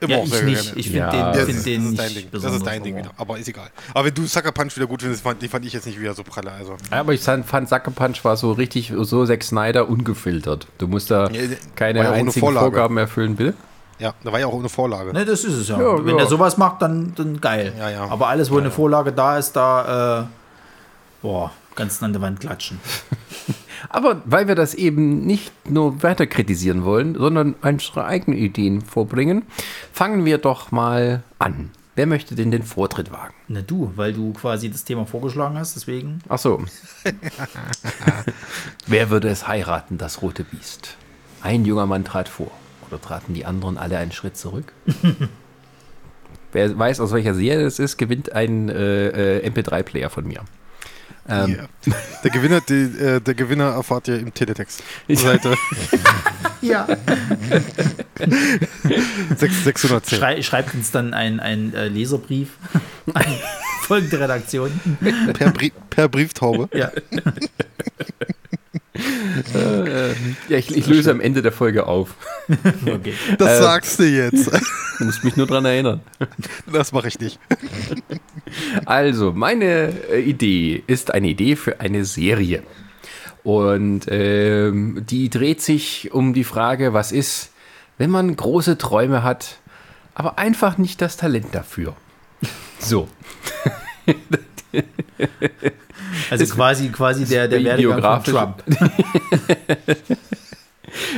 Immer 0.00 0.16
Ja, 0.16 0.22
ich 0.24 0.30
sehr 0.30 0.42
nicht. 0.44 0.76
Ich 0.76 0.86
finde 0.86 0.98
Ja, 0.98 1.10
den, 1.10 1.20
das 1.20 1.36
Ja, 1.38 1.44
find 1.46 1.66
den 1.66 1.82
das 1.82 1.84
ist 1.84 1.90
nicht 1.90 1.98
dein 2.00 2.14
Ding. 2.14 2.22
Das 2.24 2.30
besonders. 2.32 2.56
ist 2.60 2.66
dein 2.66 2.82
Ding 2.82 2.94
aber- 2.94 3.02
wieder. 3.04 3.14
Aber 3.18 3.38
ist 3.38 3.48
egal. 3.48 3.70
Aber 3.94 4.04
wenn 4.06 4.14
du 4.14 4.26
Sucker 4.26 4.52
Punch 4.52 4.76
wieder 4.76 4.86
gut 4.86 5.02
findest, 5.02 5.22
fand, 5.22 5.42
die 5.42 5.48
fand 5.48 5.64
ich 5.66 5.72
jetzt 5.72 5.86
nicht 5.86 6.00
wieder 6.00 6.14
so 6.14 6.22
pralle. 6.22 6.50
Also. 6.52 6.76
Ja, 6.90 7.00
aber 7.00 7.12
ich 7.12 7.20
fand, 7.20 7.46
Sucker 7.68 7.90
Punch 7.90 8.24
war 8.24 8.36
so 8.36 8.52
richtig, 8.52 8.92
so 9.02 9.26
Zack 9.26 9.42
Snyder 9.44 9.88
ungefiltert. 9.88 10.66
Du 10.78 10.88
musst 10.88 11.10
da 11.10 11.28
Ja, 11.30 11.42
keine 11.76 12.02
ja 12.04 12.12
einzigen 12.12 12.40
Vorlage. 12.46 12.64
Vorgaben 12.66 12.96
erfüllen, 12.96 13.36
bill. 13.36 13.54
Ja, 13.98 14.14
da 14.24 14.32
war 14.32 14.40
ja 14.40 14.46
auch 14.46 14.54
ohne 14.54 14.70
Vorlage. 14.70 15.12
Ne, 15.12 15.26
das 15.26 15.44
ist 15.44 15.52
es 15.54 15.68
ja. 15.68 15.78
Ja, 15.78 16.02
Wenn 16.02 16.16
ja. 16.16 16.22
er 16.22 16.28
sowas 16.28 16.56
macht, 16.56 16.80
dann, 16.80 17.12
dann 17.16 17.38
geil. 17.38 17.74
Ja, 17.78 17.90
ja. 17.90 18.08
Aber 18.08 18.28
alles, 18.28 18.50
wo 18.50 18.56
eine 18.58 18.70
Vorlage 18.70 19.12
da 19.12 19.36
ist, 19.36 19.52
da, 19.52 20.22
äh, 20.22 20.26
boah, 21.20 21.52
ganz 21.76 22.02
an 22.02 22.14
der 22.14 22.22
Wand 22.22 22.40
klatschen. 22.40 22.80
Aber 23.88 24.22
weil 24.24 24.48
wir 24.48 24.54
das 24.54 24.74
eben 24.74 25.26
nicht 25.26 25.52
nur 25.68 26.02
weiter 26.02 26.26
kritisieren 26.26 26.84
wollen, 26.84 27.14
sondern 27.14 27.54
unsere 27.62 28.04
eigenen 28.04 28.38
Ideen 28.38 28.82
vorbringen, 28.82 29.42
fangen 29.92 30.24
wir 30.24 30.38
doch 30.38 30.70
mal 30.70 31.22
an. 31.38 31.70
Wer 31.96 32.06
möchte 32.06 32.34
denn 32.34 32.50
den 32.50 32.62
Vortritt 32.62 33.12
wagen? 33.12 33.34
Na 33.48 33.62
du, 33.62 33.92
weil 33.96 34.12
du 34.12 34.32
quasi 34.32 34.70
das 34.70 34.84
Thema 34.84 35.06
vorgeschlagen 35.06 35.58
hast, 35.58 35.74
deswegen. 35.76 36.20
Ach 36.28 36.38
so. 36.38 36.64
Wer 38.86 39.10
würde 39.10 39.28
es 39.28 39.48
heiraten, 39.48 39.98
das 39.98 40.22
rote 40.22 40.44
Biest? 40.44 40.96
Ein 41.42 41.64
junger 41.64 41.86
Mann 41.86 42.04
trat 42.04 42.28
vor. 42.28 42.50
Oder 42.88 43.00
traten 43.00 43.34
die 43.34 43.44
anderen 43.44 43.76
alle 43.76 43.98
einen 43.98 44.12
Schritt 44.12 44.36
zurück? 44.36 44.72
Wer 46.52 46.78
weiß, 46.78 47.00
aus 47.00 47.12
welcher 47.12 47.34
Serie 47.34 47.66
es 47.66 47.78
ist, 47.78 47.96
gewinnt 47.96 48.32
ein 48.32 48.68
äh, 48.68 49.38
äh, 49.38 49.48
MP3-Player 49.48 50.10
von 50.10 50.26
mir. 50.26 50.44
Ähm, 51.28 51.56
Ja. 51.86 51.92
Der, 52.24 52.30
Gewinner, 52.30 52.60
die, 52.60 52.74
äh, 52.74 53.20
der 53.20 53.34
Gewinner 53.34 53.72
erfahrt 53.72 54.08
ihr 54.08 54.18
im 54.18 54.34
Teletext. 54.34 54.82
Seite 55.08 55.54
Ja. 56.60 56.86
6, 59.36 59.64
610. 59.64 60.18
Schrei, 60.18 60.42
schreibt 60.42 60.74
uns 60.74 60.90
dann 60.90 61.14
ein, 61.14 61.40
ein 61.40 61.72
äh, 61.74 61.88
Leserbrief 61.88 62.50
an 63.14 63.24
folgende 63.84 64.20
Redaktion. 64.20 64.70
Per, 65.32 65.50
Brie 65.50 65.72
per 65.88 66.08
Brieftaube. 66.08 66.68
Ja. 66.76 66.90
Ja, 70.48 70.56
ich, 70.58 70.76
ich 70.76 70.86
löse 70.86 71.10
am 71.10 71.20
Ende 71.20 71.42
der 71.42 71.52
Folge 71.52 71.86
auf. 71.86 72.14
Okay. 72.86 73.14
Das 73.38 73.58
Äh, 73.58 73.62
sagst 73.62 74.00
du 74.00 74.04
jetzt. 74.04 74.50
Du 74.98 75.04
musst 75.04 75.22
mich 75.22 75.36
nur 75.36 75.46
dran 75.46 75.64
erinnern. 75.64 76.00
Das 76.70 76.92
mache 76.92 77.08
ich 77.08 77.18
nicht. 77.20 77.38
Also, 78.84 79.32
meine 79.32 79.92
äh, 80.10 80.20
Idee 80.20 80.82
ist 80.86 81.14
eine 81.14 81.28
Idee 81.28 81.54
für 81.54 81.80
eine 81.80 82.04
Serie. 82.04 82.64
Und 83.44 84.06
ähm, 84.08 85.04
die 85.08 85.30
dreht 85.30 85.62
sich 85.62 86.12
um 86.12 86.34
die 86.34 86.44
Frage, 86.44 86.92
was 86.92 87.12
ist, 87.12 87.50
wenn 87.98 88.10
man 88.10 88.34
große 88.34 88.76
Träume 88.76 89.22
hat, 89.22 89.58
aber 90.14 90.38
einfach 90.38 90.78
nicht 90.78 91.00
das 91.00 91.16
Talent 91.16 91.46
dafür. 91.52 91.94
So. 92.78 93.08
Also 96.30 96.44
quasi, 96.46 96.88
quasi 96.88 97.24
der, 97.24 97.48
der 97.48 97.62
Werdegang 97.64 98.22
von. 98.22 98.34
Trump. 98.34 98.64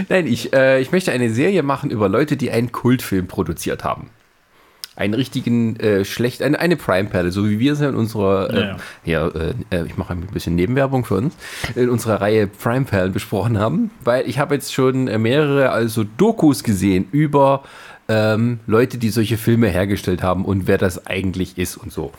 Nein, 0.09 0.27
ich, 0.27 0.53
äh, 0.53 0.81
ich 0.81 0.93
möchte 0.93 1.13
eine 1.13 1.31
Serie 1.31 1.63
machen 1.63 1.91
über 1.91 2.09
Leute, 2.09 2.37
die 2.37 2.51
einen 2.51 2.73
Kultfilm 2.73 3.27
produziert 3.27 3.85
haben. 3.85 4.11
Einen 4.95 5.15
richtigen, 5.15 5.77
äh, 5.77 6.05
schlecht, 6.05 6.43
eine, 6.43 6.59
eine 6.59 6.77
Prime-Perle, 6.77 7.33
so 7.33 7.49
wie 7.49 7.59
wir 7.59 7.73
es 7.73 7.81
ja 7.81 7.89
in 7.89 7.95
unserer, 7.95 8.51
äh, 8.51 9.11
ja, 9.11 9.29
äh, 9.29 9.55
äh, 9.71 9.87
ich 9.87 9.97
mache 9.97 10.13
ein 10.13 10.27
bisschen 10.27 10.55
Nebenwerbung 10.55 11.07
für 11.07 11.15
uns, 11.15 11.35
in 11.75 11.89
unserer 11.89 12.21
Reihe 12.21 12.47
Prime-Perlen 12.47 13.13
besprochen 13.13 13.59
haben, 13.59 13.91
weil 14.05 14.29
ich 14.29 14.39
habe 14.39 14.55
jetzt 14.55 14.75
schon 14.75 15.09
äh, 15.09 15.17
mehrere, 15.17 15.71
also 15.71 16.05
Dokus 16.05 16.63
gesehen 16.63 17.09
über 17.11 17.63
ähm, 18.09 18.61
Leute, 18.67 18.99
die 18.99 19.09
solche 19.09 19.39
Filme 19.39 19.69
hergestellt 19.69 20.23
haben 20.23 20.45
und 20.45 20.67
wer 20.67 20.77
das 20.77 21.07
eigentlich 21.07 21.57
ist 21.57 21.79
und 21.79 21.91
so. 21.91 22.13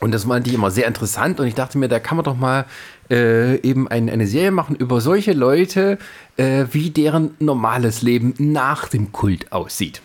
Und 0.00 0.12
das 0.12 0.24
fand 0.24 0.46
ich 0.46 0.54
immer 0.54 0.70
sehr 0.70 0.86
interessant 0.86 1.40
und 1.40 1.46
ich 1.46 1.54
dachte 1.54 1.78
mir, 1.78 1.88
da 1.88 1.98
kann 1.98 2.16
man 2.16 2.24
doch 2.24 2.36
mal 2.36 2.66
äh, 3.10 3.58
eben 3.62 3.88
ein, 3.88 4.10
eine 4.10 4.26
Serie 4.26 4.50
machen 4.50 4.76
über 4.76 5.00
solche 5.00 5.32
Leute, 5.32 5.98
äh, 6.36 6.66
wie 6.72 6.90
deren 6.90 7.34
normales 7.38 8.02
Leben 8.02 8.34
nach 8.38 8.88
dem 8.88 9.12
Kult 9.12 9.52
aussieht. 9.52 10.02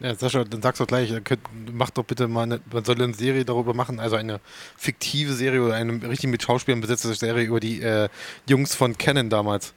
Ja, 0.00 0.14
Sascha, 0.14 0.44
dann 0.44 0.62
sagst 0.62 0.80
du 0.80 0.86
gleich, 0.86 1.10
äh, 1.10 1.20
könnt, 1.20 1.40
mach 1.72 1.90
doch 1.90 2.04
bitte 2.04 2.28
mal 2.28 2.42
eine, 2.42 2.60
man 2.70 2.84
soll 2.84 3.02
eine 3.02 3.14
Serie 3.14 3.44
darüber 3.44 3.74
machen, 3.74 3.98
also 3.98 4.16
eine 4.16 4.40
fiktive 4.76 5.32
Serie 5.32 5.62
oder 5.62 5.74
eine 5.74 6.08
richtig 6.08 6.30
mit 6.30 6.42
Schauspielern 6.42 6.80
besetzte 6.80 7.12
Serie 7.14 7.44
über 7.44 7.60
die 7.60 7.80
äh, 7.80 8.08
Jungs 8.46 8.74
von 8.74 8.96
Canon 8.96 9.30
damals. 9.30 9.72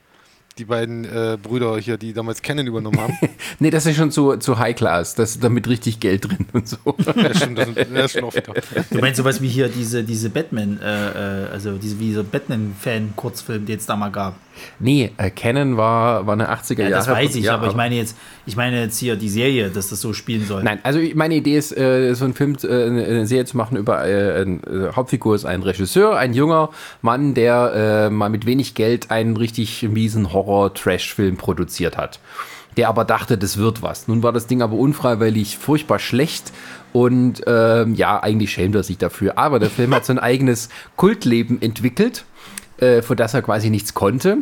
Die 0.57 0.65
beiden 0.65 1.05
äh, 1.05 1.37
Brüder 1.41 1.77
hier, 1.77 1.97
die 1.97 2.13
damals 2.13 2.41
Canon 2.41 2.67
übernommen 2.67 2.99
haben. 2.99 3.17
Nee, 3.59 3.69
das 3.69 3.85
ist 3.85 3.95
schon 3.95 4.11
zu, 4.11 4.37
zu 4.37 4.57
High 4.57 4.75
Class, 4.75 5.13
das 5.15 5.31
ist 5.31 5.43
damit 5.43 5.67
richtig 5.67 5.99
Geld 5.99 6.25
drin 6.27 6.47
und 6.53 6.67
so. 6.67 6.77
ja, 7.15 7.33
stimmt, 7.35 7.59
das, 7.59 7.67
das 7.75 8.05
ist 8.05 8.11
schon 8.13 8.23
oft. 8.23 8.41
Du 8.89 8.99
meinst 8.99 9.17
sowas 9.17 9.41
wie 9.41 9.47
hier 9.49 9.67
diese, 9.67 10.03
diese 10.03 10.29
Batman, 10.29 10.79
äh, 10.81 11.43
äh, 11.43 11.47
also 11.51 11.77
diese, 11.77 11.99
wie 11.99 12.07
dieser 12.07 12.23
Batman-Fan-Kurzfilm, 12.23 13.65
den 13.65 13.77
es 13.77 13.85
da 13.85 13.95
mal 13.95 14.09
gab. 14.09 14.35
Nee, 14.79 15.11
äh, 15.17 15.29
Canon 15.29 15.77
war, 15.77 16.25
war 16.27 16.33
eine 16.33 16.51
80er 16.51 16.83
Ja, 16.83 16.89
Jahre. 16.89 17.05
das 17.05 17.07
weiß 17.07 17.35
ich, 17.35 17.45
ja, 17.45 17.53
aber 17.55 17.67
ich 17.67 17.75
meine 17.75 17.95
jetzt, 17.95 18.17
ich 18.45 18.55
meine 18.55 18.81
jetzt 18.81 18.97
hier 18.97 19.15
die 19.15 19.29
Serie, 19.29 19.69
dass 19.69 19.89
das 19.89 20.01
so 20.01 20.13
spielen 20.13 20.45
soll. 20.45 20.63
Nein, 20.63 20.79
also 20.83 20.99
meine 21.15 21.35
Idee 21.35 21.57
ist, 21.57 21.75
äh, 21.77 22.13
so 22.13 22.25
einen 22.25 22.33
Film, 22.33 22.57
äh, 22.63 22.67
eine 22.67 23.05
eine 23.05 23.27
Serie 23.27 23.45
zu 23.45 23.57
machen 23.57 23.77
über, 23.77 24.05
äh, 24.05 24.41
ein, 24.41 24.61
äh, 24.63 24.91
Hauptfigur 24.95 25.35
ist 25.35 25.45
ein 25.45 25.63
Regisseur, 25.63 26.17
ein 26.17 26.33
junger 26.33 26.69
Mann, 27.01 27.33
der 27.33 28.07
äh, 28.07 28.09
mal 28.09 28.29
mit 28.29 28.45
wenig 28.45 28.75
Geld 28.75 29.09
einen 29.11 29.37
richtig 29.37 29.83
miesen 29.83 30.33
Horror-Trash-Film 30.45 31.37
produziert 31.37 31.97
hat. 31.97 32.19
der 32.77 32.87
aber 32.87 33.03
dachte, 33.03 33.37
das 33.37 33.57
wird 33.57 33.81
was. 33.81 34.07
Nun 34.07 34.23
war 34.23 34.31
das 34.31 34.47
Ding 34.47 34.61
aber 34.61 34.75
unfreiwillig 34.75 35.57
furchtbar 35.57 35.99
schlecht 35.99 36.53
und 36.93 37.41
ähm, 37.45 37.95
ja, 37.95 38.23
eigentlich 38.23 38.53
schämt 38.53 38.75
er 38.75 38.83
sich 38.83 38.97
dafür. 38.97 39.37
Aber 39.37 39.59
der 39.59 39.69
Film 39.69 39.93
hat 39.93 40.05
so 40.05 40.13
ein 40.13 40.19
eigenes 40.19 40.69
Kultleben 40.95 41.61
entwickelt, 41.61 42.23
äh, 42.77 43.01
für 43.01 43.17
das 43.17 43.33
er 43.33 43.41
quasi 43.41 43.69
nichts 43.69 43.93
konnte 43.93 44.37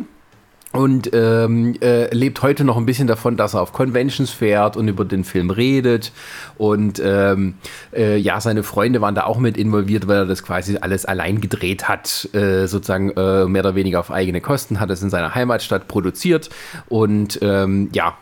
und 0.72 1.10
ähm, 1.12 1.74
äh, 1.80 2.14
lebt 2.14 2.42
heute 2.42 2.64
noch 2.64 2.76
ein 2.76 2.86
bisschen 2.86 3.08
davon, 3.08 3.36
dass 3.36 3.54
er 3.54 3.62
auf 3.62 3.72
Conventions 3.72 4.30
fährt 4.30 4.76
und 4.76 4.86
über 4.86 5.04
den 5.04 5.24
Film 5.24 5.50
redet. 5.50 6.12
Und 6.58 7.02
ähm, 7.04 7.54
äh, 7.92 8.16
ja, 8.16 8.40
seine 8.40 8.62
Freunde 8.62 9.00
waren 9.00 9.16
da 9.16 9.24
auch 9.24 9.38
mit 9.38 9.56
involviert, 9.56 10.06
weil 10.06 10.18
er 10.18 10.26
das 10.26 10.44
quasi 10.44 10.76
alles 10.80 11.06
allein 11.06 11.40
gedreht 11.40 11.88
hat, 11.88 12.28
äh, 12.34 12.66
sozusagen 12.66 13.10
äh, 13.10 13.46
mehr 13.46 13.62
oder 13.62 13.74
weniger 13.74 13.98
auf 13.98 14.12
eigene 14.12 14.40
Kosten, 14.40 14.78
hat 14.78 14.90
es 14.90 15.02
in 15.02 15.10
seiner 15.10 15.34
Heimatstadt 15.34 15.88
produziert 15.88 16.50
und 16.88 17.40
ähm, 17.42 17.88
ja, 17.92 18.16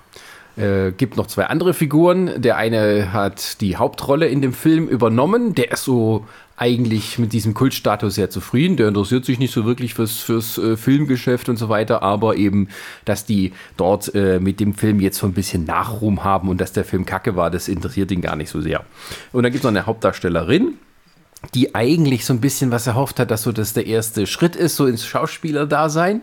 äh, 0.56 0.92
gibt 0.92 1.16
noch 1.16 1.26
zwei 1.26 1.44
andere 1.46 1.74
Figuren. 1.74 2.40
Der 2.40 2.56
eine 2.56 3.12
hat 3.12 3.60
die 3.60 3.76
Hauptrolle 3.76 4.26
in 4.26 4.40
dem 4.40 4.54
Film 4.54 4.88
übernommen. 4.88 5.54
Der 5.54 5.72
ist 5.72 5.84
so 5.84 6.26
eigentlich 6.58 7.18
mit 7.18 7.32
diesem 7.32 7.54
Kultstatus 7.54 8.16
sehr 8.16 8.30
zufrieden. 8.30 8.76
Der 8.76 8.88
interessiert 8.88 9.24
sich 9.24 9.38
nicht 9.38 9.54
so 9.54 9.64
wirklich 9.64 9.94
fürs, 9.94 10.18
fürs 10.18 10.58
äh, 10.58 10.76
Filmgeschäft 10.76 11.48
und 11.48 11.56
so 11.56 11.68
weiter, 11.68 12.02
aber 12.02 12.36
eben, 12.36 12.68
dass 13.04 13.24
die 13.24 13.52
dort 13.76 14.14
äh, 14.14 14.40
mit 14.40 14.60
dem 14.60 14.74
Film 14.74 15.00
jetzt 15.00 15.18
so 15.18 15.26
ein 15.26 15.32
bisschen 15.32 15.64
Nachruhm 15.64 16.24
haben 16.24 16.48
und 16.48 16.60
dass 16.60 16.72
der 16.72 16.84
Film 16.84 17.06
kacke 17.06 17.36
war, 17.36 17.50
das 17.50 17.68
interessiert 17.68 18.10
ihn 18.10 18.20
gar 18.20 18.36
nicht 18.36 18.50
so 18.50 18.60
sehr. 18.60 18.84
Und 19.32 19.44
dann 19.44 19.52
gibt 19.52 19.60
es 19.60 19.64
noch 19.64 19.70
eine 19.70 19.86
Hauptdarstellerin, 19.86 20.74
die 21.54 21.74
eigentlich 21.74 22.24
so 22.24 22.32
ein 22.32 22.40
bisschen 22.40 22.72
was 22.72 22.86
erhofft 22.88 23.20
hat, 23.20 23.30
dass 23.30 23.44
so 23.44 23.52
das 23.52 23.72
der 23.72 23.86
erste 23.86 24.26
Schritt 24.26 24.56
ist, 24.56 24.74
so 24.74 24.86
ins 24.86 25.06
Schauspielerdasein 25.06 26.22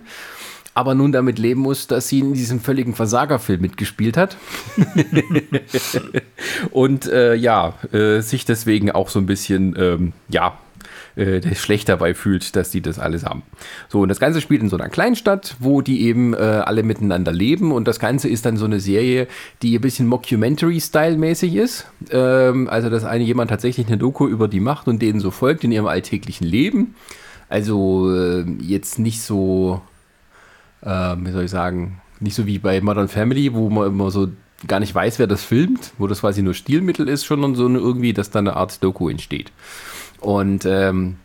aber 0.75 0.94
nun 0.94 1.12
damit 1.13 1.39
leben 1.39 1.62
muss, 1.62 1.88
dass 1.88 2.10
sie 2.10 2.20
in 2.20 2.34
diesem 2.34 2.60
völligen 2.60 2.94
Versagerfilm 2.94 3.62
mitgespielt 3.62 4.17
hat. 4.17 4.38
und 6.72 7.08
äh, 7.08 7.34
ja, 7.34 7.74
äh, 7.94 8.20
sich 8.20 8.46
deswegen 8.46 8.91
auch 8.91 9.10
so 9.10 9.20
ein 9.20 9.25
bisschen, 9.25 9.74
ähm, 9.79 10.13
ja, 10.27 10.60
äh, 11.15 11.55
schlecht 11.55 11.88
dabei 11.88 12.13
fühlt, 12.13 12.58
dass 12.58 12.72
die 12.72 12.82
das 12.82 13.00
alles 13.00 13.24
haben. 13.24 13.44
So, 13.88 14.01
und 14.01 14.10
das 14.10 14.20
Ganze 14.20 14.41
spielt 14.41 14.62
in 14.62 14.70
so 14.70 14.75
einer 14.75 14.89
Kleinstadt, 14.89 15.55
wo 15.60 15.82
die 15.82 16.01
eben 16.01 16.34
äh, 16.34 16.38
alle 16.38 16.84
miteinander 16.84 17.32
leben 17.32 17.72
und 17.72 17.88
das 17.88 18.00
Ganze 18.00 18.27
ist 18.27 18.46
dann 18.46 18.58
so 18.58 18.65
eine 18.65 18.82
Serie, 18.82 19.29
die 19.62 19.77
ein 19.77 19.82
bisschen 19.82 20.08
Mockumentary-Style-mäßig 20.08 21.55
ist. 21.55 21.86
Ähm, 22.12 22.67
also, 22.67 22.89
dass 22.89 23.05
eine 23.05 23.24
jemand 23.24 23.50
tatsächlich 23.50 23.88
eine 23.88 23.98
Doku 23.98 24.27
über 24.27 24.50
die 24.50 24.60
macht 24.60 24.89
und 24.89 25.01
denen 25.01 25.22
so 25.22 25.32
folgt 25.32 25.63
in 25.63 25.72
ihrem 25.72 25.88
alltäglichen 25.88 26.46
Leben. 26.46 26.96
Also 27.48 28.13
äh, 28.13 28.44
jetzt 28.60 29.00
nicht 29.00 29.22
so 29.22 29.82
äh, 30.86 31.15
wie 31.18 31.32
soll 31.32 31.44
ich 31.44 31.51
sagen, 31.51 32.01
nicht 32.20 32.36
so 32.36 32.46
wie 32.46 32.60
bei 32.60 32.80
Modern 32.80 33.08
Family, 33.08 33.54
wo 33.54 33.70
man 33.70 33.88
immer 33.88 34.12
so 34.12 34.30
gar 34.68 34.80
nicht 34.80 34.96
weiß, 34.96 35.20
wer 35.20 35.27
das 35.27 35.44
filmt, 35.44 35.92
wo 35.98 36.08
das 36.08 36.22
quasi 36.22 36.42
nur 36.42 36.54
Stilmittel 36.54 37.10
ist, 37.10 37.25
schon 37.25 37.56
so 37.56 37.65
eine, 37.65 37.77
irgendwie, 37.77 38.13
dass 38.13 38.32
da 38.32 38.39
eine 38.39 38.56
Art 38.56 38.84
Doku 38.84 39.10
entsteht. 39.10 39.51
Und 40.22 40.65
ähm, 40.65 41.18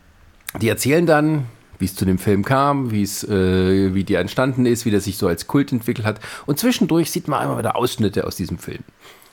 die 0.61 0.67
erzählen 0.67 1.05
dann, 1.05 1.45
wie 1.79 1.85
es 1.85 1.95
zu 1.95 2.05
dem 2.05 2.19
Film 2.19 2.45
kam, 2.45 2.91
wie 2.91 3.01
es, 3.01 3.23
äh, 3.23 3.93
wie 3.95 4.03
die 4.03 4.15
entstanden 4.15 4.65
ist, 4.65 4.85
wie 4.85 4.91
der 4.91 5.01
sich 5.01 5.17
so 5.17 5.27
als 5.27 5.47
Kult 5.47 5.71
entwickelt 5.71 6.05
hat. 6.05 6.19
Und 6.45 6.59
zwischendurch 6.59 7.09
sieht 7.09 7.27
man 7.27 7.43
immer 7.43 7.57
wieder 7.57 7.75
Ausschnitte 7.75 8.27
aus 8.27 8.35
diesem 8.35 8.59
Film. 8.59 8.83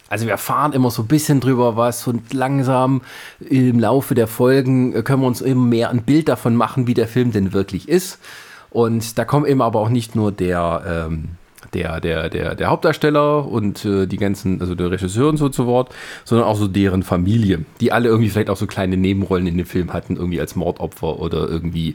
Also 0.08 0.24
wir 0.24 0.32
erfahren 0.32 0.72
immer 0.72 0.90
so 0.90 1.02
ein 1.02 1.08
bisschen 1.08 1.40
drüber 1.40 1.76
was 1.76 2.06
und 2.06 2.32
langsam 2.32 3.02
im 3.40 3.78
Laufe 3.78 4.14
der 4.14 4.26
Folgen 4.26 5.04
können 5.04 5.20
wir 5.20 5.26
uns 5.26 5.42
immer 5.42 5.66
mehr 5.66 5.90
ein 5.90 6.04
Bild 6.04 6.28
davon 6.28 6.56
machen, 6.56 6.86
wie 6.86 6.94
der 6.94 7.08
Film 7.08 7.30
denn 7.32 7.52
wirklich 7.52 7.90
ist. 7.90 8.18
Und 8.70 9.18
da 9.18 9.24
kommen 9.24 9.46
eben 9.46 9.62
aber 9.62 9.80
auch 9.80 9.88
nicht 9.88 10.14
nur 10.14 10.32
der, 10.32 10.82
ähm, 10.86 11.30
der, 11.74 12.00
der, 12.00 12.28
der, 12.28 12.54
der 12.54 12.68
Hauptdarsteller 12.68 13.46
und 13.46 13.84
äh, 13.84 14.06
die 14.06 14.16
ganzen, 14.16 14.60
also 14.60 14.74
der 14.74 14.90
Regisseur 14.90 15.28
und 15.28 15.36
so 15.36 15.48
zu 15.48 15.66
Wort, 15.66 15.94
sondern 16.24 16.46
auch 16.46 16.56
so 16.56 16.68
deren 16.68 17.02
Familie, 17.02 17.64
die 17.80 17.92
alle 17.92 18.08
irgendwie 18.08 18.30
vielleicht 18.30 18.50
auch 18.50 18.56
so 18.56 18.66
kleine 18.66 18.96
Nebenrollen 18.96 19.46
in 19.46 19.56
dem 19.56 19.66
Film 19.66 19.92
hatten, 19.92 20.16
irgendwie 20.16 20.40
als 20.40 20.56
Mordopfer 20.56 21.18
oder 21.18 21.48
irgendwie, 21.48 21.94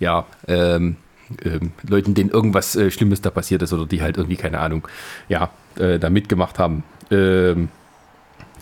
ja, 0.00 0.26
ähm, 0.48 0.96
ähm, 1.44 1.72
Leuten, 1.88 2.14
denen 2.14 2.30
irgendwas 2.30 2.76
äh, 2.76 2.90
Schlimmes 2.90 3.22
da 3.22 3.30
passiert 3.30 3.62
ist 3.62 3.72
oder 3.72 3.86
die 3.86 4.02
halt 4.02 4.16
irgendwie, 4.16 4.36
keine 4.36 4.58
Ahnung, 4.60 4.86
ja, 5.28 5.50
äh, 5.78 5.98
da 5.98 6.10
mitgemacht 6.10 6.58
haben. 6.58 6.84
Ähm, 7.10 7.68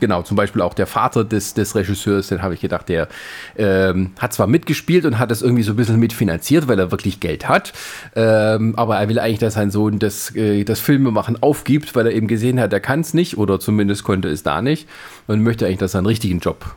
Genau, 0.00 0.22
zum 0.22 0.36
Beispiel 0.36 0.62
auch 0.62 0.74
der 0.74 0.86
Vater 0.86 1.24
des, 1.24 1.54
des 1.54 1.74
Regisseurs, 1.74 2.28
den 2.28 2.42
habe 2.42 2.54
ich 2.54 2.60
gedacht, 2.60 2.88
der 2.88 3.08
ähm, 3.56 4.12
hat 4.18 4.32
zwar 4.32 4.46
mitgespielt 4.46 5.04
und 5.04 5.18
hat 5.18 5.30
das 5.30 5.42
irgendwie 5.42 5.62
so 5.62 5.72
ein 5.72 5.76
bisschen 5.76 6.00
mitfinanziert, 6.00 6.68
weil 6.68 6.78
er 6.78 6.90
wirklich 6.90 7.20
Geld 7.20 7.48
hat, 7.48 7.72
ähm, 8.16 8.74
aber 8.76 8.98
er 8.98 9.08
will 9.08 9.18
eigentlich, 9.18 9.38
dass 9.38 9.54
sein 9.54 9.70
Sohn 9.70 9.98
das, 9.98 10.34
äh, 10.34 10.64
das 10.64 10.80
Filmemachen 10.80 11.42
aufgibt, 11.42 11.94
weil 11.94 12.06
er 12.06 12.12
eben 12.12 12.26
gesehen 12.28 12.58
hat, 12.58 12.72
er 12.72 12.80
kann 12.80 13.00
es 13.00 13.14
nicht 13.14 13.36
oder 13.36 13.60
zumindest 13.60 14.04
konnte 14.04 14.28
es 14.28 14.42
da 14.42 14.62
nicht 14.62 14.88
und 15.26 15.42
möchte 15.42 15.66
eigentlich, 15.66 15.78
dass 15.78 15.94
er 15.94 15.98
einen 15.98 16.06
richtigen 16.06 16.40
Job 16.40 16.74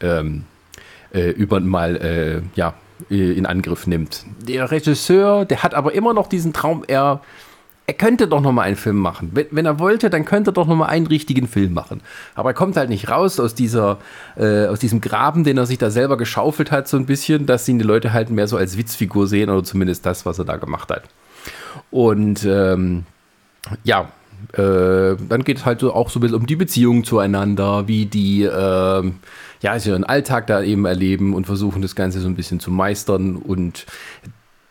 ähm, 0.00 0.44
äh, 1.14 1.30
über 1.30 1.60
mal 1.60 1.96
äh, 1.96 2.42
ja, 2.58 2.74
äh, 3.10 3.32
in 3.32 3.46
Angriff 3.46 3.86
nimmt. 3.86 4.24
Der 4.46 4.70
Regisseur, 4.70 5.44
der 5.44 5.62
hat 5.62 5.74
aber 5.74 5.94
immer 5.94 6.14
noch 6.14 6.28
diesen 6.28 6.52
Traum, 6.52 6.84
er 6.86 7.20
er 7.86 7.94
könnte 7.94 8.26
doch 8.26 8.40
noch 8.40 8.52
mal 8.52 8.62
einen 8.62 8.76
Film 8.76 8.96
machen. 8.96 9.30
Wenn, 9.32 9.46
wenn, 9.50 9.66
er 9.66 9.78
wollte, 9.78 10.10
dann 10.10 10.24
könnte 10.24 10.50
er 10.50 10.54
doch 10.54 10.66
noch 10.66 10.74
mal 10.74 10.86
einen 10.86 11.06
richtigen 11.06 11.46
Film 11.46 11.72
machen. 11.72 12.00
Aber 12.34 12.50
er 12.50 12.54
kommt 12.54 12.76
halt 12.76 12.90
nicht 12.90 13.08
raus 13.08 13.38
aus 13.38 13.54
dieser, 13.54 13.98
äh, 14.36 14.66
aus 14.66 14.80
diesem 14.80 15.00
Graben, 15.00 15.44
den 15.44 15.56
er 15.56 15.66
sich 15.66 15.78
da 15.78 15.90
selber 15.90 16.16
geschaufelt 16.16 16.72
hat, 16.72 16.88
so 16.88 16.96
ein 16.96 17.06
bisschen, 17.06 17.46
dass 17.46 17.68
ihn 17.68 17.78
die 17.78 17.84
Leute 17.84 18.12
halt 18.12 18.30
mehr 18.30 18.48
so 18.48 18.56
als 18.56 18.76
Witzfigur 18.76 19.28
sehen 19.28 19.50
oder 19.50 19.62
zumindest 19.62 20.04
das, 20.04 20.26
was 20.26 20.38
er 20.38 20.44
da 20.44 20.56
gemacht 20.56 20.90
hat. 20.90 21.04
Und 21.90 22.44
ähm, 22.44 23.04
ja, 23.84 24.08
äh, 24.52 25.16
dann 25.28 25.44
geht 25.44 25.58
es 25.58 25.64
halt 25.64 25.80
so 25.80 25.94
auch 25.94 26.10
so 26.10 26.18
ein 26.18 26.22
bisschen 26.22 26.36
um 26.36 26.46
die 26.46 26.56
Beziehungen 26.56 27.04
zueinander, 27.04 27.86
wie 27.86 28.06
die 28.06 28.42
äh, 28.42 29.12
ja, 29.62 29.72
also 29.72 29.90
ihren 29.90 30.04
Alltag 30.04 30.46
da 30.48 30.62
eben 30.62 30.84
erleben 30.84 31.34
und 31.34 31.46
versuchen 31.46 31.82
das 31.82 31.94
Ganze 31.94 32.20
so 32.20 32.28
ein 32.28 32.34
bisschen 32.34 32.60
zu 32.60 32.70
meistern 32.70 33.36
und 33.36 33.86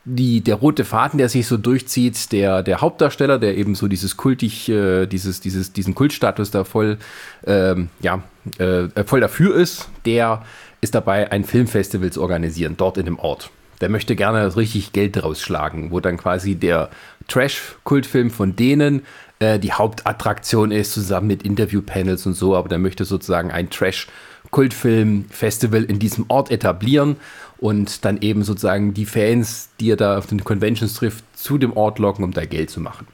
die, 0.06 0.42
der 0.42 0.56
rote 0.56 0.86
Faden, 0.86 1.18
der 1.18 1.30
sich 1.30 1.48
so 1.48 1.58
durchzieht, 1.58 2.32
der, 2.32 2.62
der 2.62 2.82
Hauptdarsteller, 2.82 3.40
der 3.40 3.58
eben 3.58 3.74
so 3.74 3.88
dieses 3.88 4.18
kultig, 4.18 4.70
äh, 4.70 5.08
dieses, 5.08 5.42
dieses, 5.42 5.74
diesen 5.74 5.96
Kultstatus 5.96 6.52
da 6.52 6.64
voll, 6.64 7.00
ähm, 7.48 7.90
ja, 8.00 8.22
äh, 8.60 8.88
voll 9.06 9.20
dafür 9.20 9.56
ist, 9.56 9.90
der 10.06 10.44
ist 10.82 10.94
dabei, 10.94 11.32
ein 11.32 11.44
Filmfestival 11.44 12.12
zu 12.12 12.22
organisieren, 12.22 12.76
dort 12.78 13.00
in 13.00 13.06
dem 13.06 13.18
Ort. 13.18 13.50
Der 13.82 13.90
möchte 13.90 14.16
gerne 14.16 14.56
richtig 14.56 14.94
Geld 14.94 15.22
rausschlagen, 15.22 15.92
wo 15.92 16.00
dann 16.00 16.16
quasi 16.18 16.56
der 16.56 16.90
Trash-Kultfilm 17.28 18.30
von 18.30 18.56
denen 18.56 19.02
äh, 19.40 19.58
die 19.58 19.74
Hauptattraktion 19.74 20.72
ist, 20.72 20.94
zusammen 20.94 21.26
mit 21.28 21.42
Interviewpanels 21.44 22.28
und 22.28 22.36
so, 22.36 22.56
aber 22.56 22.70
der 22.70 22.78
möchte 22.78 23.06
sozusagen 23.06 23.50
ein 23.50 23.72
Trash-Kultfilm-Festival 23.72 25.84
in 25.84 25.98
diesem 25.98 26.26
Ort 26.28 26.52
etablieren 26.52 27.16
und 27.58 28.06
dann 28.06 28.22
eben 28.22 28.44
sozusagen 28.44 28.94
die 28.94 29.06
Fans, 29.06 29.70
die 29.80 29.92
er 29.92 29.98
da 29.98 30.18
auf 30.18 30.28
den 30.28 30.44
Conventions 30.44 30.94
trifft, 30.96 31.24
zu 31.38 31.58
dem 31.58 31.74
Ort 31.74 32.00
locken, 32.00 32.24
um 32.24 32.32
da 32.32 32.46
Geld 32.46 32.70
zu 32.70 32.82
machen. 32.82 33.08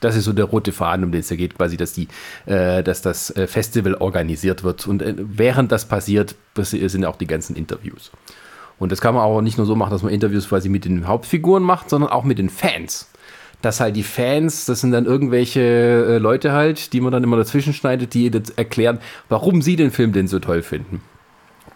Das 0.00 0.14
ist 0.14 0.24
so 0.24 0.32
der 0.32 0.44
rote 0.44 0.72
Faden, 0.72 1.04
um 1.04 1.12
den 1.12 1.20
es 1.20 1.28
da 1.28 1.36
geht, 1.36 1.56
quasi, 1.56 1.76
dass, 1.76 1.92
die, 1.92 2.08
äh, 2.46 2.82
dass 2.82 3.02
das 3.02 3.34
äh, 3.36 3.46
Festival 3.46 3.94
organisiert 3.94 4.62
wird. 4.62 4.86
Und 4.86 5.02
äh, 5.02 5.14
während 5.16 5.72
das 5.72 5.86
passiert, 5.86 6.36
sind 6.54 7.04
auch 7.04 7.16
die 7.16 7.26
ganzen 7.26 7.56
Interviews. 7.56 8.12
Und 8.78 8.92
das 8.92 9.00
kann 9.00 9.14
man 9.14 9.24
auch 9.24 9.40
nicht 9.40 9.58
nur 9.58 9.66
so 9.66 9.74
machen, 9.74 9.90
dass 9.90 10.02
man 10.02 10.12
Interviews 10.12 10.48
quasi 10.48 10.68
mit 10.68 10.84
den 10.84 11.08
Hauptfiguren 11.08 11.62
macht, 11.62 11.90
sondern 11.90 12.10
auch 12.10 12.24
mit 12.24 12.38
den 12.38 12.48
Fans. 12.48 13.10
Dass 13.60 13.80
halt 13.80 13.96
die 13.96 14.04
Fans, 14.04 14.66
das 14.66 14.82
sind 14.82 14.92
dann 14.92 15.04
irgendwelche 15.04 15.60
äh, 15.60 16.18
Leute 16.18 16.52
halt, 16.52 16.92
die 16.92 17.00
man 17.00 17.10
dann 17.10 17.24
immer 17.24 17.36
dazwischen 17.36 17.72
schneidet, 17.72 18.14
die 18.14 18.30
erklären, 18.54 19.00
warum 19.28 19.62
sie 19.62 19.74
den 19.74 19.90
Film 19.90 20.12
denn 20.12 20.28
so 20.28 20.38
toll 20.38 20.62
finden. 20.62 21.00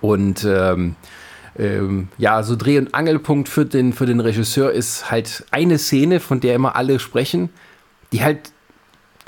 Und 0.00 0.44
ähm, 0.48 0.94
ähm, 1.58 2.08
ja, 2.18 2.42
so 2.42 2.56
Dreh- 2.56 2.78
und 2.78 2.94
Angelpunkt 2.94 3.48
für 3.48 3.66
den, 3.66 3.92
für 3.92 4.06
den 4.06 4.20
Regisseur 4.20 4.72
ist 4.72 5.10
halt 5.10 5.44
eine 5.50 5.78
Szene, 5.78 6.20
von 6.20 6.40
der 6.40 6.54
immer 6.54 6.76
alle 6.76 6.98
sprechen, 6.98 7.50
die 8.12 8.22
halt 8.22 8.52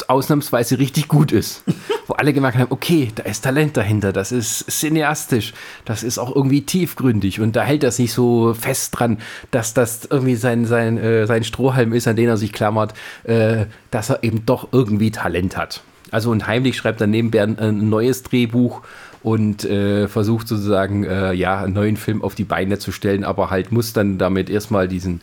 ausnahmsweise 0.08 0.78
richtig 0.78 1.08
gut 1.08 1.32
ist. 1.32 1.62
Wo 2.06 2.14
alle 2.14 2.32
gemerkt 2.32 2.58
haben, 2.58 2.70
okay, 2.70 3.10
da 3.14 3.22
ist 3.22 3.44
Talent 3.44 3.76
dahinter, 3.76 4.12
das 4.12 4.32
ist 4.32 4.70
cineastisch, 4.70 5.54
das 5.84 6.02
ist 6.02 6.18
auch 6.18 6.34
irgendwie 6.34 6.62
tiefgründig 6.62 7.40
und 7.40 7.56
da 7.56 7.62
hält 7.62 7.84
er 7.84 7.92
sich 7.92 8.12
so 8.12 8.52
fest 8.52 8.98
dran, 8.98 9.18
dass 9.50 9.72
das 9.72 10.06
irgendwie 10.10 10.34
sein, 10.34 10.66
sein, 10.66 10.98
äh, 10.98 11.26
sein 11.26 11.44
Strohhalm 11.44 11.92
ist, 11.94 12.06
an 12.06 12.16
den 12.16 12.28
er 12.28 12.36
sich 12.36 12.52
klammert, 12.52 12.92
äh, 13.22 13.66
dass 13.90 14.10
er 14.10 14.22
eben 14.22 14.44
doch 14.44 14.68
irgendwie 14.72 15.10
Talent 15.10 15.56
hat. 15.56 15.82
Also 16.10 16.30
und 16.30 16.46
heimlich 16.46 16.76
schreibt 16.76 17.00
er 17.00 17.06
nebenbei 17.06 17.42
ein, 17.42 17.58
ein 17.58 17.88
neues 17.88 18.22
Drehbuch 18.22 18.82
und 19.24 19.64
äh, 19.64 20.06
versucht 20.06 20.46
sozusagen 20.46 21.02
äh, 21.04 21.32
ja 21.32 21.60
einen 21.60 21.72
neuen 21.72 21.96
Film 21.96 22.22
auf 22.22 22.34
die 22.34 22.44
Beine 22.44 22.78
zu 22.78 22.92
stellen, 22.92 23.24
aber 23.24 23.50
halt 23.50 23.72
muss 23.72 23.94
dann 23.94 24.18
damit 24.18 24.50
erstmal 24.50 24.86
diesen 24.86 25.22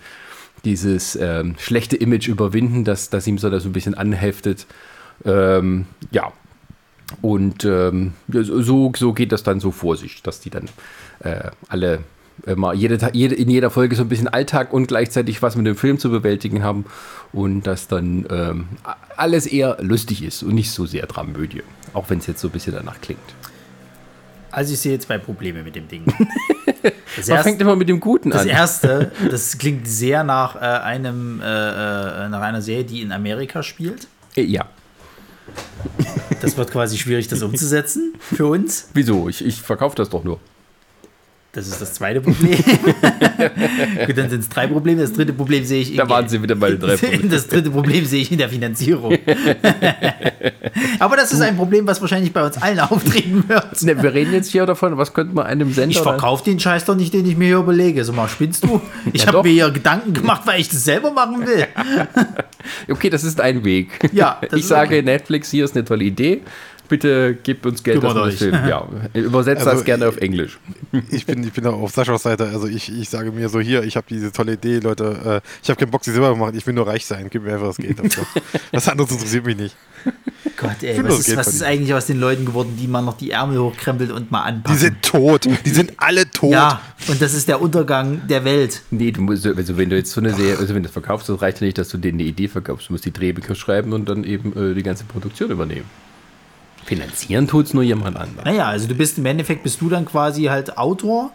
dieses 0.66 1.16
ähm, 1.16 1.56
schlechte 1.58 1.98
Image 1.98 2.28
überwinden, 2.28 2.84
dass 2.84 3.10
das 3.10 3.26
ihm 3.28 3.38
so 3.38 3.50
das 3.50 3.66
ein 3.66 3.74
bisschen 3.74 3.96
anheftet. 3.96 4.66
Ähm, 5.24 5.86
ja. 6.12 6.34
Und 7.22 7.66
ähm, 7.66 8.14
so, 8.28 8.92
so 8.96 9.14
geht 9.14 9.32
das 9.32 9.44
dann 9.44 9.60
so 9.60 9.72
vor 9.72 9.98
sich, 9.98 10.22
dass 10.24 10.40
die 10.40 10.50
dann 10.50 10.70
äh, 11.20 11.50
alle 11.68 12.00
immer 12.46 12.74
jede, 12.74 12.98
jede, 13.14 13.36
in 13.36 13.50
jeder 13.50 13.70
Folge 13.70 13.96
so 13.96 14.04
ein 14.04 14.10
bisschen 14.10 14.28
Alltag 14.28 14.74
und 14.74 14.88
gleichzeitig 14.88 15.42
was 15.42 15.56
mit 15.56 15.68
dem 15.68 15.76
Film 15.76 16.00
zu 16.00 16.10
bewältigen 16.10 16.64
haben 16.64 16.86
und 17.34 17.64
dass 17.68 17.88
dann 17.88 18.26
ähm, 18.30 18.68
alles 19.18 19.46
eher 19.46 19.78
lustig 19.82 20.24
ist 20.24 20.42
und 20.42 20.56
nicht 20.56 20.72
so 20.72 20.86
sehr 20.86 21.06
Dramödie, 21.06 21.64
auch 21.94 22.10
wenn 22.10 22.20
es 22.20 22.28
jetzt 22.28 22.42
so 22.42 22.48
ein 22.48 22.52
bisschen 22.52 22.74
danach 22.74 23.00
klingt. 23.02 23.20
Also 24.52 24.74
ich 24.74 24.80
sehe 24.80 25.00
zwei 25.00 25.18
Probleme 25.18 25.64
mit 25.64 25.76
dem 25.76 25.88
Ding. 25.88 26.06
Das 27.18 27.28
Man 27.28 27.38
erste, 27.38 27.50
fängt 27.50 27.62
immer 27.62 27.76
mit 27.76 27.90
dem 27.90 28.00
Guten 28.00 28.30
das 28.30 28.42
an. 28.42 28.48
Das 28.48 28.58
erste, 28.58 29.12
das 29.30 29.58
klingt 29.58 29.86
sehr 29.86 30.24
nach 30.24 30.56
äh, 30.56 30.60
einem 30.60 31.42
äh, 31.42 31.46
äh, 31.46 32.30
nach 32.30 32.42
einer 32.42 32.62
Serie, 32.62 32.86
die 32.86 33.02
in 33.02 33.12
Amerika 33.12 33.64
spielt. 33.64 34.08
Äh, 34.36 34.44
ja. 34.44 34.66
Das 36.40 36.56
wird 36.56 36.72
quasi 36.72 36.98
schwierig, 36.98 37.28
das 37.28 37.42
umzusetzen 37.42 38.14
für 38.20 38.48
uns. 38.48 38.88
Wieso? 38.94 39.28
Ich, 39.28 39.46
ich 39.46 39.62
verkaufe 39.62 39.96
das 39.98 40.10
doch 40.10 40.24
nur. 40.24 40.40
Das 41.54 41.68
ist 41.68 41.82
das 41.82 41.94
zweite 41.96 42.22
Problem. 42.22 42.58
Gut, 44.06 44.18
dann 44.18 44.30
sind 44.30 44.40
es 44.40 44.48
drei 44.48 44.68
Probleme. 44.68 45.02
Das 45.02 45.12
dritte 45.12 45.34
Problem 45.34 45.66
sehe 45.66 45.82
ich. 45.82 45.98
Da 45.98 46.08
waren 46.08 46.30
sie 46.30 46.42
wieder 46.42 46.56
bei 46.56 46.70
den 46.70 46.80
drei 46.80 46.96
Problemen. 46.96 47.30
Das 47.32 47.48
dritte 47.48 47.70
Problem 47.72 48.06
sehe 48.06 48.22
ich 48.22 48.32
in 48.32 48.38
der 48.38 48.48
Finanzierung. 48.48 49.18
Aber 51.00 51.18
das 51.18 51.34
ist 51.34 51.42
ein 51.42 51.58
Problem, 51.58 51.86
was 51.86 52.00
wahrscheinlich 52.00 52.32
bei 52.32 52.46
uns 52.46 52.58
allen 52.58 52.80
auftreten 52.80 53.44
wird. 53.48 53.82
Ne, 53.82 54.02
wir 54.02 54.14
reden 54.14 54.34
jetzt 54.34 54.52
hier 54.52 54.66
davon, 54.66 54.98
was 54.98 55.14
könnte 55.14 55.36
man 55.36 55.46
einem 55.46 55.74
Sender. 55.74 55.92
Ich 55.92 56.00
verkaufe 56.00 56.46
den 56.46 56.58
Scheiß 56.58 56.86
doch 56.86 56.96
nicht, 56.96 57.14
den 57.14 57.26
ich 57.26 57.36
mir 57.36 57.48
hier 57.48 57.58
überlege. 57.58 58.06
So 58.06 58.14
mal, 58.14 58.30
spinnst 58.30 58.64
du? 58.64 58.80
Ich 59.12 59.24
ja, 59.24 59.28
habe 59.28 59.44
mir 59.44 59.54
hier 59.54 59.72
Gedanken 59.72 60.14
gemacht, 60.14 60.44
weil 60.46 60.62
ich 60.62 60.70
das 60.70 60.86
selber 60.86 61.12
machen 61.12 61.46
will. 61.46 61.68
okay, 62.90 63.10
das 63.10 63.26
ist 63.26 63.42
ein 63.42 63.66
Weg. 63.66 63.90
Ja, 64.14 64.40
ich 64.56 64.66
sage 64.66 65.00
okay. 65.00 65.02
Netflix, 65.02 65.52
hier 65.52 65.66
ist 65.66 65.76
eine 65.76 65.84
tolle 65.84 66.06
Idee 66.06 66.42
bitte 66.92 67.38
gebt 67.42 67.66
uns 67.66 67.84
Geld, 67.84 68.04
dass 68.04 68.14
wir 68.14 68.26
das 68.26 68.36
filmen. 68.36 68.68
Ja, 68.68 68.86
übersetzt 69.14 69.66
also, 69.66 69.78
das 69.78 69.86
gerne 69.86 70.08
auf 70.08 70.18
Englisch. 70.18 70.60
Ich 71.10 71.26
bin, 71.26 71.42
ich 71.44 71.54
bin 71.54 71.66
auf 71.66 71.92
Saschas 71.92 72.24
Seite. 72.24 72.50
Also 72.50 72.68
ich, 72.68 72.92
ich 72.92 73.10
sage 73.10 73.32
mir 73.32 73.48
so 73.48 73.62
hier, 73.62 73.84
ich 73.84 73.96
habe 73.96 74.08
diese 74.10 74.32
tolle 74.34 74.54
Idee, 74.54 74.80
Leute. 74.80 75.42
Äh, 75.42 75.48
ich 75.64 75.70
habe 75.70 75.80
keinen 75.80 75.90
Bock, 75.90 76.04
sie 76.04 76.12
selber 76.12 76.32
zu 76.34 76.36
machen. 76.36 76.56
Ich 76.58 76.68
will 76.68 76.74
nur 76.74 76.86
reich 76.86 77.06
sein. 77.06 77.28
Gib 77.30 77.44
mir 77.44 77.54
einfach 77.54 77.68
das 77.68 77.78
Geld. 77.78 77.98
Was 78.72 78.90
anderes 78.90 79.12
interessiert 79.12 79.46
mich 79.46 79.56
nicht. 79.56 79.76
Gott, 80.58 80.84
ey, 80.84 81.02
was, 81.04 81.20
ist, 81.20 81.38
was 81.38 81.48
ist, 81.48 81.64
eigentlich 81.64 81.94
aus 81.94 82.08
den 82.08 82.20
Leuten 82.20 82.46
geworden, 82.46 82.76
die 82.78 82.88
man 82.88 83.06
noch 83.06 83.18
die 83.18 83.32
Ärmel 83.32 83.60
hochkrempelt 83.60 84.12
und 84.12 84.32
mal 84.32 84.42
anpacken? 84.42 84.76
Die 84.76 84.84
sind 84.84 85.02
tot. 85.02 85.48
Die 85.66 85.70
sind 85.70 85.94
alle 85.98 86.30
tot. 86.30 86.52
Ja, 86.52 86.82
und 87.08 87.22
das 87.22 87.34
ist 87.34 87.48
der 87.48 87.62
Untergang 87.62 88.28
der 88.28 88.44
Welt. 88.44 88.82
Nee, 88.92 89.12
du 89.12 89.22
musst, 89.22 89.46
also 89.46 89.78
wenn 89.78 89.90
du 89.90 89.96
jetzt 89.96 90.12
so 90.12 90.22
eine 90.22 90.34
Serie, 90.34 90.58
also 90.58 90.70
wenn 90.70 90.84
du 90.84 90.88
das 90.88 90.92
verkaufst, 90.92 91.30
das 91.30 91.42
reicht 91.42 91.62
ja 91.62 91.66
nicht, 91.66 91.78
dass 91.78 91.90
du 91.90 91.98
denen 91.98 92.20
eine 92.20 92.28
Idee 92.28 92.48
verkaufst. 92.48 92.90
Du 92.90 92.94
musst 92.94 93.06
die 93.06 93.14
Drehbücher 93.14 93.56
schreiben 93.56 93.94
und 93.94 94.10
dann 94.10 94.24
eben 94.24 94.54
äh, 94.56 94.74
die 94.76 94.84
ganze 94.84 95.06
Produktion 95.06 95.52
übernehmen. 95.52 95.86
Finanzieren 96.92 97.48
tut 97.48 97.68
es 97.68 97.74
nur 97.74 97.84
jemand 97.84 98.18
anderes. 98.18 98.44
Naja, 98.44 98.68
also 98.68 98.86
du 98.86 98.96
bist 98.96 99.18
im 99.18 99.26
Endeffekt 99.26 99.64
bist 99.64 99.80
du 99.80 99.88
dann 99.88 100.04
quasi 100.04 100.44
halt 100.44 100.78
Autor 100.78 101.32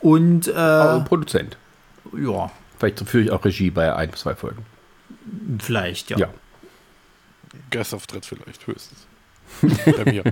und 0.00 0.48
äh, 0.48 1.00
Produzent. 1.02 1.56
Ja. 2.18 2.50
Vielleicht 2.80 2.98
führe 3.08 3.22
ich 3.22 3.30
auch 3.30 3.44
Regie 3.44 3.70
bei 3.70 3.94
ein, 3.94 4.12
zwei 4.14 4.34
Folgen. 4.34 4.66
Vielleicht, 5.60 6.10
ja. 6.10 6.18
Ja. 6.18 6.28
Gastauftritt 7.70 8.26
vielleicht, 8.26 8.66
höchstens. 8.66 9.06
bei 9.96 10.10
mir. 10.10 10.24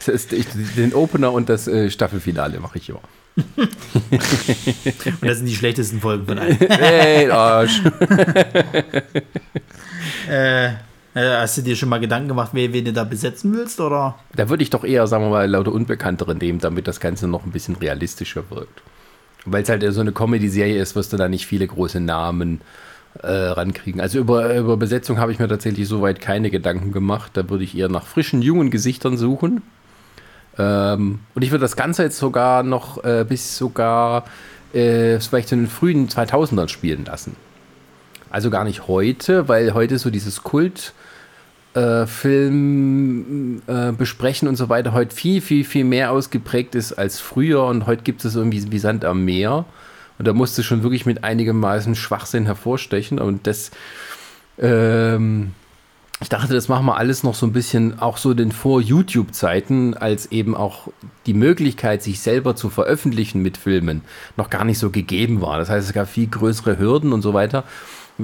Das 0.00 0.08
ist, 0.08 0.32
ich, 0.32 0.46
den 0.76 0.92
Opener 0.92 1.30
und 1.30 1.48
das 1.48 1.68
äh, 1.68 1.92
Staffelfinale 1.92 2.58
mache 2.58 2.78
ich 2.78 2.88
ja. 2.88 2.96
und 3.36 3.68
das 5.20 5.36
sind 5.36 5.46
die 5.46 5.54
schlechtesten 5.54 6.00
Folgen 6.00 6.26
von 6.26 6.40
allen. 6.40 6.58
Hey, 6.68 7.30
Arsch. 7.30 7.82
äh, 10.28 10.72
hast 11.14 11.58
du 11.58 11.62
dir 11.62 11.76
schon 11.76 11.88
mal 11.88 12.00
Gedanken 12.00 12.28
gemacht, 12.28 12.50
wen, 12.52 12.72
wen 12.72 12.84
du 12.84 12.92
da 12.92 13.04
besetzen 13.04 13.52
willst, 13.54 13.80
oder? 13.80 14.16
Da 14.34 14.48
würde 14.48 14.62
ich 14.62 14.70
doch 14.70 14.84
eher, 14.84 15.06
sagen 15.06 15.24
wir 15.24 15.30
mal, 15.30 15.50
lauter 15.50 15.72
Unbekanntere 15.72 16.34
nehmen, 16.34 16.60
damit 16.60 16.86
das 16.86 17.00
Ganze 17.00 17.26
noch 17.26 17.44
ein 17.44 17.50
bisschen 17.50 17.76
realistischer 17.76 18.44
wirkt. 18.50 18.82
Weil 19.44 19.62
es 19.62 19.68
halt 19.68 19.84
so 19.92 20.00
eine 20.00 20.12
Comedy-Serie 20.12 20.80
ist, 20.80 20.94
wirst 20.94 21.12
du 21.12 21.16
da 21.16 21.28
nicht 21.28 21.46
viele 21.46 21.66
große 21.66 22.00
Namen 22.00 22.60
äh, 23.22 23.28
rankriegen. 23.28 24.00
Also 24.00 24.18
über, 24.18 24.54
über 24.56 24.76
Besetzung 24.76 25.18
habe 25.18 25.32
ich 25.32 25.38
mir 25.38 25.48
tatsächlich 25.48 25.88
soweit 25.88 26.20
keine 26.20 26.50
Gedanken 26.50 26.92
gemacht. 26.92 27.32
Da 27.34 27.48
würde 27.48 27.64
ich 27.64 27.76
eher 27.76 27.88
nach 27.88 28.06
frischen, 28.06 28.42
jungen 28.42 28.70
Gesichtern 28.70 29.16
suchen. 29.16 29.62
Ähm, 30.58 31.20
und 31.34 31.42
ich 31.42 31.50
würde 31.50 31.62
das 31.62 31.76
Ganze 31.76 32.02
jetzt 32.02 32.18
sogar 32.18 32.62
noch 32.62 33.02
äh, 33.02 33.24
bis 33.28 33.56
sogar 33.56 34.24
äh, 34.72 35.18
vielleicht 35.20 35.52
in 35.52 35.60
den 35.60 35.68
frühen 35.68 36.08
2000ern 36.08 36.68
spielen 36.68 37.04
lassen. 37.04 37.34
Also 38.30 38.50
gar 38.50 38.64
nicht 38.64 38.86
heute, 38.86 39.48
weil 39.48 39.74
heute 39.74 39.98
so 39.98 40.10
dieses 40.10 40.44
Kult 40.44 40.92
äh, 41.74 42.06
Film 42.06 43.62
äh, 43.66 43.92
besprechen 43.92 44.48
und 44.48 44.56
so 44.56 44.68
weiter 44.68 44.92
heute 44.92 45.14
viel, 45.14 45.40
viel, 45.40 45.64
viel 45.64 45.84
mehr 45.84 46.10
ausgeprägt 46.10 46.74
ist 46.74 46.94
als 46.94 47.20
früher 47.20 47.64
und 47.64 47.86
heute 47.86 48.02
gibt 48.02 48.24
es 48.24 48.34
irgendwie 48.34 48.72
wie 48.72 48.78
Sand 48.78 49.04
am 49.04 49.24
Meer. 49.24 49.64
Und 50.18 50.26
da 50.26 50.34
musste 50.34 50.62
schon 50.62 50.82
wirklich 50.82 51.06
mit 51.06 51.24
einigermaßen 51.24 51.94
Schwachsinn 51.94 52.44
hervorstechen. 52.44 53.18
Und 53.18 53.46
das, 53.46 53.70
ähm, 54.58 55.52
ich 56.20 56.28
dachte, 56.28 56.52
das 56.52 56.68
machen 56.68 56.84
wir 56.84 56.98
alles 56.98 57.22
noch 57.22 57.34
so 57.34 57.46
ein 57.46 57.54
bisschen 57.54 58.00
auch 58.00 58.18
so 58.18 58.34
den 58.34 58.52
Vor-YouTube-Zeiten, 58.52 59.94
als 59.94 60.30
eben 60.30 60.54
auch 60.54 60.88
die 61.24 61.32
Möglichkeit, 61.32 62.02
sich 62.02 62.20
selber 62.20 62.54
zu 62.54 62.68
veröffentlichen 62.68 63.40
mit 63.40 63.56
Filmen, 63.56 64.02
noch 64.36 64.50
gar 64.50 64.66
nicht 64.66 64.78
so 64.78 64.90
gegeben 64.90 65.40
war. 65.40 65.56
Das 65.56 65.70
heißt, 65.70 65.88
es 65.88 65.94
gab 65.94 66.06
viel 66.06 66.26
größere 66.26 66.78
Hürden 66.78 67.14
und 67.14 67.22
so 67.22 67.32
weiter 67.32 67.64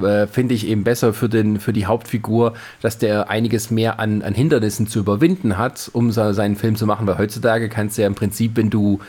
äh, 0.04 0.26
finde 0.26 0.54
ich 0.54 0.66
eben 0.66 0.84
besser 0.84 1.12
für, 1.12 1.28
den, 1.28 1.60
für 1.60 1.72
die 1.72 1.86
Hauptfigur, 1.86 2.54
dass 2.82 2.98
der 2.98 3.30
einiges 3.30 3.70
mehr 3.70 3.98
an, 4.00 4.22
an 4.22 4.34
Hindernissen 4.34 4.86
zu 4.86 4.98
überwinden 4.98 5.58
hat, 5.58 5.90
um 5.92 6.10
so, 6.12 6.32
seinen 6.32 6.56
Film 6.56 6.76
zu 6.76 6.86
machen. 6.86 7.06
Weil 7.06 7.18
heutzutage 7.18 7.68
kannst 7.68 7.96
du 7.96 8.02
ja 8.02 8.08
im 8.08 8.14
Prinzip, 8.14 8.56
wenn 8.56 8.70
du 8.70 9.00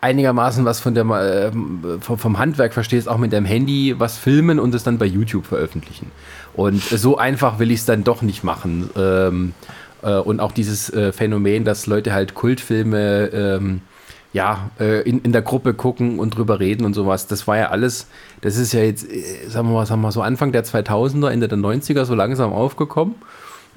einigermaßen 0.00 0.64
was 0.66 0.80
von 0.80 0.94
der, 0.94 1.04
äh, 1.06 1.50
vom 2.00 2.38
Handwerk 2.38 2.74
verstehst, 2.74 3.08
auch 3.08 3.18
mit 3.18 3.32
deinem 3.32 3.46
Handy 3.46 3.94
was 3.98 4.18
filmen 4.18 4.60
und 4.60 4.74
es 4.74 4.82
dann 4.82 4.98
bei 4.98 5.06
YouTube 5.06 5.46
veröffentlichen. 5.46 6.10
Und 6.52 6.82
so 6.82 7.16
einfach 7.16 7.58
will 7.58 7.70
ich 7.70 7.80
es 7.80 7.86
dann 7.86 8.04
doch 8.04 8.20
nicht 8.20 8.44
machen. 8.44 8.90
Ähm, 8.96 9.54
äh, 10.02 10.16
und 10.16 10.40
auch 10.40 10.52
dieses 10.52 10.90
äh, 10.90 11.12
Phänomen, 11.12 11.64
dass 11.64 11.86
Leute 11.86 12.12
halt 12.12 12.34
Kultfilme 12.34 13.30
ähm, 13.32 13.80
ja, 14.34 14.70
äh, 14.80 15.08
in, 15.08 15.20
in 15.20 15.32
der 15.32 15.42
Gruppe 15.42 15.74
gucken 15.74 16.18
und 16.18 16.36
drüber 16.36 16.58
reden 16.58 16.84
und 16.84 16.92
sowas. 16.92 17.28
Das 17.28 17.46
war 17.46 17.56
ja 17.56 17.70
alles, 17.70 18.08
das 18.40 18.56
ist 18.56 18.72
ja 18.72 18.80
jetzt, 18.80 19.10
äh, 19.10 19.48
sagen 19.48 19.68
wir 19.68 19.74
mal, 19.74 19.86
sagen 19.86 20.00
wir 20.00 20.08
mal 20.08 20.12
so 20.12 20.22
Anfang 20.22 20.50
der 20.50 20.64
2000er, 20.64 21.30
Ende 21.30 21.46
der 21.46 21.56
90er 21.56 22.04
so 22.04 22.16
langsam 22.16 22.52
aufgekommen. 22.52 23.14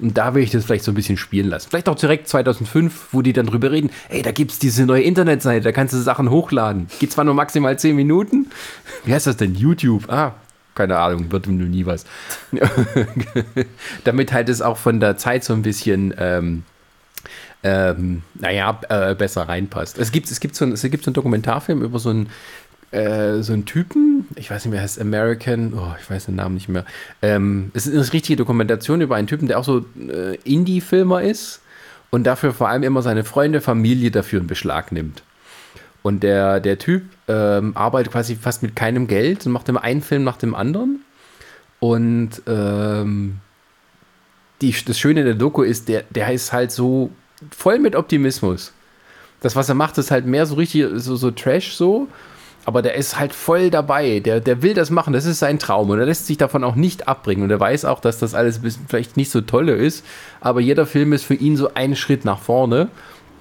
Und 0.00 0.18
da 0.18 0.34
will 0.34 0.42
ich 0.42 0.50
das 0.50 0.64
vielleicht 0.64 0.84
so 0.84 0.92
ein 0.92 0.94
bisschen 0.96 1.16
spielen 1.16 1.48
lassen. 1.48 1.68
Vielleicht 1.70 1.88
auch 1.88 1.94
direkt 1.94 2.28
2005, 2.28 3.08
wo 3.12 3.22
die 3.22 3.32
dann 3.32 3.46
drüber 3.46 3.70
reden, 3.70 3.90
ey, 4.08 4.22
da 4.22 4.32
gibt 4.32 4.50
es 4.50 4.58
diese 4.58 4.84
neue 4.84 5.02
Internetseite, 5.02 5.62
da 5.62 5.72
kannst 5.72 5.94
du 5.94 5.98
Sachen 5.98 6.28
hochladen. 6.28 6.88
Geht 6.98 7.12
zwar 7.12 7.24
nur 7.24 7.34
maximal 7.34 7.78
10 7.78 7.94
Minuten. 7.94 8.50
Wie 9.04 9.14
heißt 9.14 9.28
das 9.28 9.36
denn? 9.36 9.54
YouTube. 9.54 10.10
Ah, 10.10 10.34
keine 10.74 10.98
Ahnung, 10.98 11.30
wird 11.30 11.46
ihm 11.46 11.56
nie 11.70 11.86
was. 11.86 12.04
Damit 14.04 14.32
halt 14.32 14.48
es 14.48 14.60
auch 14.60 14.76
von 14.76 14.98
der 14.98 15.16
Zeit 15.16 15.44
so 15.44 15.52
ein 15.52 15.62
bisschen 15.62 16.14
ähm, 16.18 16.64
ähm, 17.68 18.22
naja, 18.34 18.80
äh, 18.88 19.14
besser 19.14 19.42
reinpasst. 19.42 19.98
Es 19.98 20.12
gibt, 20.12 20.30
es, 20.30 20.40
gibt 20.40 20.54
so 20.54 20.64
ein, 20.64 20.72
es 20.72 20.82
gibt 20.82 21.04
so 21.04 21.08
einen 21.08 21.14
Dokumentarfilm 21.14 21.82
über 21.82 21.98
so 21.98 22.10
einen, 22.10 22.28
äh, 22.90 23.42
so 23.42 23.52
einen 23.52 23.66
Typen, 23.66 24.26
ich 24.36 24.50
weiß 24.50 24.64
nicht 24.64 24.72
mehr, 24.72 24.80
heißt 24.80 25.00
American, 25.00 25.74
oh, 25.74 25.94
ich 26.00 26.10
weiß 26.10 26.26
den 26.26 26.36
Namen 26.36 26.54
nicht 26.54 26.68
mehr. 26.68 26.84
Ähm, 27.20 27.70
es 27.74 27.86
ist 27.86 27.94
eine 27.94 28.12
richtige 28.12 28.36
Dokumentation 28.36 29.00
über 29.00 29.16
einen 29.16 29.26
Typen, 29.26 29.48
der 29.48 29.58
auch 29.58 29.64
so 29.64 29.84
äh, 29.98 30.36
Indie-Filmer 30.44 31.22
ist 31.22 31.60
und 32.10 32.24
dafür 32.24 32.54
vor 32.54 32.68
allem 32.68 32.82
immer 32.82 33.02
seine 33.02 33.24
Freunde, 33.24 33.60
Familie 33.60 34.10
dafür 34.10 34.40
in 34.40 34.46
Beschlag 34.46 34.92
nimmt. 34.92 35.22
Und 36.02 36.22
der, 36.22 36.60
der 36.60 36.78
Typ 36.78 37.02
ähm, 37.26 37.76
arbeitet 37.76 38.12
quasi 38.12 38.36
fast 38.36 38.62
mit 38.62 38.74
keinem 38.74 39.08
Geld 39.08 39.44
und 39.44 39.52
macht 39.52 39.68
immer 39.68 39.82
einen 39.82 40.00
Film 40.00 40.24
nach 40.24 40.38
dem 40.38 40.54
anderen. 40.54 41.00
Und 41.80 42.40
ähm, 42.46 43.38
die, 44.62 44.74
das 44.86 44.98
Schöne 44.98 45.24
der 45.24 45.34
Doku 45.34 45.62
ist, 45.62 45.88
der, 45.88 46.04
der 46.10 46.32
ist 46.32 46.52
halt 46.52 46.72
so 46.72 47.10
voll 47.50 47.78
mit 47.78 47.94
Optimismus. 47.94 48.72
Das, 49.40 49.54
was 49.56 49.68
er 49.68 49.74
macht, 49.74 49.98
ist 49.98 50.10
halt 50.10 50.26
mehr 50.26 50.46
so 50.46 50.56
richtig, 50.56 50.86
so, 50.94 51.16
so 51.16 51.30
Trash 51.30 51.74
so. 51.74 52.08
Aber 52.64 52.82
der 52.82 52.96
ist 52.96 53.18
halt 53.18 53.32
voll 53.32 53.70
dabei. 53.70 54.20
Der, 54.20 54.40
der 54.40 54.62
will 54.62 54.74
das 54.74 54.90
machen. 54.90 55.12
Das 55.12 55.24
ist 55.24 55.38
sein 55.38 55.58
Traum. 55.58 55.88
Und 55.90 56.00
er 56.00 56.06
lässt 56.06 56.26
sich 56.26 56.36
davon 56.36 56.64
auch 56.64 56.74
nicht 56.74 57.08
abbringen. 57.08 57.44
Und 57.44 57.50
er 57.50 57.60
weiß 57.60 57.84
auch, 57.84 58.00
dass 58.00 58.18
das 58.18 58.34
alles 58.34 58.60
vielleicht 58.88 59.16
nicht 59.16 59.30
so 59.30 59.40
tolle 59.40 59.74
ist. 59.74 60.04
Aber 60.40 60.60
jeder 60.60 60.84
Film 60.84 61.12
ist 61.12 61.24
für 61.24 61.34
ihn 61.34 61.56
so 61.56 61.72
ein 61.74 61.96
Schritt 61.96 62.24
nach 62.24 62.40
vorne. 62.40 62.88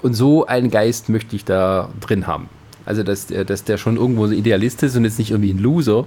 Und 0.01 0.13
so 0.13 0.45
einen 0.45 0.69
Geist 0.69 1.09
möchte 1.09 1.35
ich 1.35 1.43
da 1.43 1.89
drin 1.99 2.27
haben. 2.27 2.47
Also, 2.85 3.03
dass 3.03 3.27
der, 3.27 3.43
dass 3.43 3.65
der 3.65 3.77
schon 3.77 3.97
irgendwo 3.97 4.27
so 4.27 4.33
Idealist 4.33 4.81
ist 4.83 4.95
und 4.95 5.03
jetzt 5.03 5.19
nicht 5.19 5.31
irgendwie 5.31 5.51
ein 5.51 5.59
Loser, 5.59 6.05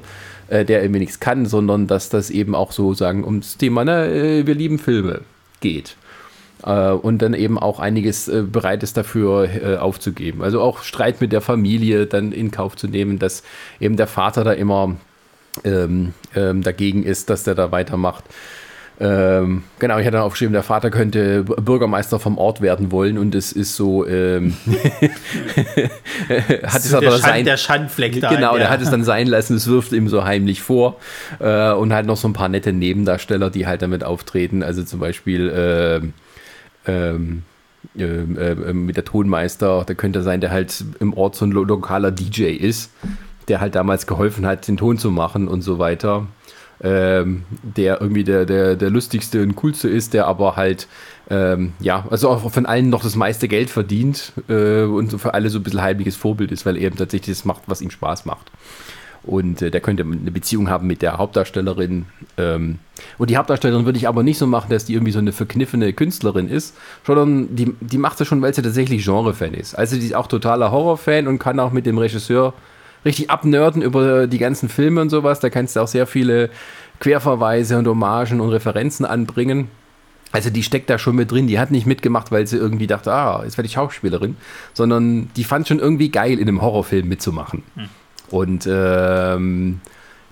äh, 0.48 0.64
der 0.64 0.80
irgendwie 0.80 1.00
nichts 1.00 1.20
kann, 1.20 1.44
sondern 1.44 1.88
dass 1.88 2.08
das 2.08 2.30
eben 2.30 2.54
auch 2.54 2.72
so 2.72 2.94
sagen 2.94 3.24
ums 3.24 3.58
Thema, 3.58 3.84
na, 3.84 4.06
äh, 4.06 4.46
wir 4.46 4.54
lieben 4.54 4.78
Filme 4.78 5.20
geht 5.60 5.96
äh, 6.64 6.90
und 6.90 7.22
dann 7.22 7.34
eben 7.34 7.58
auch 7.58 7.80
einiges 7.80 8.28
äh, 8.28 8.42
bereit 8.42 8.82
ist 8.82 8.96
dafür 8.96 9.48
äh, 9.48 9.76
aufzugeben. 9.76 10.42
Also 10.42 10.60
auch 10.60 10.82
Streit 10.82 11.20
mit 11.20 11.32
der 11.32 11.40
Familie 11.40 12.06
dann 12.06 12.32
in 12.32 12.50
Kauf 12.50 12.76
zu 12.76 12.88
nehmen, 12.88 13.18
dass 13.18 13.42
eben 13.80 13.96
der 13.96 14.06
Vater 14.06 14.44
da 14.44 14.52
immer 14.52 14.96
ähm, 15.64 16.14
ähm, 16.34 16.62
dagegen 16.62 17.02
ist, 17.02 17.30
dass 17.30 17.44
der 17.44 17.54
da 17.54 17.72
weitermacht. 17.72 18.24
Ähm, 19.02 19.62
genau, 19.78 19.98
ich 19.98 20.04
hatte 20.04 20.18
dann 20.18 20.26
aufgeschrieben, 20.26 20.52
der 20.52 20.62
Vater 20.62 20.90
könnte 20.90 21.42
Bürgermeister 21.42 22.20
vom 22.20 22.36
Ort 22.36 22.60
werden 22.60 22.92
wollen 22.92 23.16
und 23.16 23.34
es 23.34 23.50
ist 23.50 23.74
so, 23.74 24.06
ähm, 24.06 24.54
hat 26.64 26.80
es 26.80 26.92
aber 26.92 27.06
der, 27.06 27.10
Schand, 27.12 27.22
sein, 27.22 27.44
der 27.46 27.56
Schandfleck 27.56 28.20
da. 28.20 28.28
Genau, 28.28 28.58
der 28.58 28.68
hat 28.68 28.82
es 28.82 28.90
dann 28.90 29.02
sein 29.02 29.26
lassen, 29.26 29.56
es 29.56 29.66
wirft 29.66 29.92
ihm 29.92 30.08
so 30.08 30.24
heimlich 30.24 30.60
vor. 30.60 30.96
Äh, 31.38 31.72
und 31.72 31.94
halt 31.94 32.04
noch 32.04 32.18
so 32.18 32.28
ein 32.28 32.34
paar 32.34 32.50
nette 32.50 32.74
Nebendarsteller, 32.74 33.48
die 33.48 33.66
halt 33.66 33.80
damit 33.80 34.04
auftreten. 34.04 34.62
Also 34.62 34.82
zum 34.82 35.00
Beispiel 35.00 35.50
ähm, 35.56 36.12
ähm, 36.90 37.42
ähm, 37.98 38.36
ähm, 38.38 38.86
mit 38.86 38.96
der 38.96 39.04
Tonmeister, 39.04 39.84
da 39.86 39.94
könnte 39.94 40.22
sein, 40.22 40.40
der 40.40 40.50
halt 40.50 40.84
im 41.00 41.14
Ort 41.14 41.34
so 41.34 41.46
ein 41.46 41.52
lo 41.52 41.64
lokaler 41.64 42.10
DJ 42.10 42.50
ist, 42.52 42.92
der 43.48 43.60
halt 43.60 43.74
damals 43.74 44.06
geholfen 44.06 44.46
hat, 44.46 44.68
den 44.68 44.76
Ton 44.76 44.98
zu 44.98 45.10
machen 45.10 45.48
und 45.48 45.62
so 45.62 45.78
weiter. 45.78 46.26
Ähm, 46.82 47.44
der 47.62 48.00
irgendwie 48.00 48.24
der, 48.24 48.46
der, 48.46 48.74
der 48.74 48.88
lustigste 48.88 49.42
und 49.42 49.54
coolste 49.56 49.88
ist, 49.88 50.14
der 50.14 50.26
aber 50.26 50.56
halt, 50.56 50.88
ähm, 51.28 51.74
ja, 51.78 52.06
also 52.08 52.30
auch 52.30 52.50
von 52.50 52.64
allen 52.64 52.88
noch 52.88 53.02
das 53.02 53.16
meiste 53.16 53.48
Geld 53.48 53.68
verdient 53.68 54.32
äh, 54.48 54.84
und 54.84 55.20
für 55.20 55.34
alle 55.34 55.50
so 55.50 55.58
ein 55.58 55.62
bisschen 55.62 55.82
heimliches 55.82 56.16
Vorbild 56.16 56.52
ist, 56.52 56.64
weil 56.64 56.76
er 56.76 56.84
eben 56.84 56.96
tatsächlich 56.96 57.36
das 57.36 57.44
macht, 57.44 57.64
was 57.66 57.82
ihm 57.82 57.90
Spaß 57.90 58.24
macht. 58.24 58.50
Und 59.22 59.60
äh, 59.60 59.70
der 59.70 59.80
könnte 59.80 60.02
eine 60.02 60.30
Beziehung 60.30 60.70
haben 60.70 60.86
mit 60.86 61.02
der 61.02 61.18
Hauptdarstellerin. 61.18 62.06
Ähm, 62.38 62.78
und 63.18 63.30
die 63.30 63.36
Hauptdarstellerin 63.36 63.84
würde 63.84 63.98
ich 63.98 64.08
aber 64.08 64.22
nicht 64.22 64.38
so 64.38 64.46
machen, 64.46 64.70
dass 64.70 64.86
die 64.86 64.94
irgendwie 64.94 65.12
so 65.12 65.18
eine 65.18 65.32
verkniffene 65.32 65.92
Künstlerin 65.92 66.48
ist, 66.48 66.76
sondern 67.04 67.54
die, 67.54 67.74
die 67.80 67.98
macht 67.98 68.20
das 68.20 68.28
schon, 68.28 68.40
weil 68.40 68.54
sie 68.54 68.62
tatsächlich 68.62 69.04
Genre-Fan 69.04 69.54
ist. 69.54 69.74
Also 69.74 69.96
die 69.96 70.06
ist 70.06 70.14
auch 70.14 70.26
totaler 70.26 70.70
Horror-Fan 70.70 71.26
und 71.26 71.38
kann 71.38 71.60
auch 71.60 71.72
mit 71.72 71.86
dem 71.86 71.98
Regisseur 71.98 72.54
richtig 73.04 73.30
abnörden 73.30 73.82
über 73.82 74.26
die 74.26 74.38
ganzen 74.38 74.68
Filme 74.68 75.00
und 75.00 75.10
sowas. 75.10 75.40
Da 75.40 75.50
kannst 75.50 75.76
du 75.76 75.80
auch 75.80 75.88
sehr 75.88 76.06
viele 76.06 76.50
Querverweise 77.00 77.78
und 77.78 77.86
Hommagen 77.86 78.40
und 78.40 78.50
Referenzen 78.50 79.04
anbringen. 79.04 79.68
Also 80.32 80.48
die 80.48 80.62
steckt 80.62 80.88
da 80.88 80.98
schon 80.98 81.16
mit 81.16 81.30
drin. 81.30 81.46
Die 81.46 81.58
hat 81.58 81.70
nicht 81.70 81.86
mitgemacht, 81.86 82.30
weil 82.30 82.46
sie 82.46 82.56
irgendwie 82.56 82.86
dachte, 82.86 83.12
ah, 83.12 83.42
jetzt 83.44 83.58
werde 83.58 83.66
ich 83.66 83.72
Schauspielerin, 83.72 84.36
sondern 84.72 85.30
die 85.36 85.44
fand 85.44 85.66
schon 85.66 85.78
irgendwie 85.78 86.10
geil, 86.10 86.38
in 86.38 86.48
einem 86.48 86.62
Horrorfilm 86.62 87.08
mitzumachen. 87.08 87.64
Und 88.30 88.68
ähm, 88.70 89.80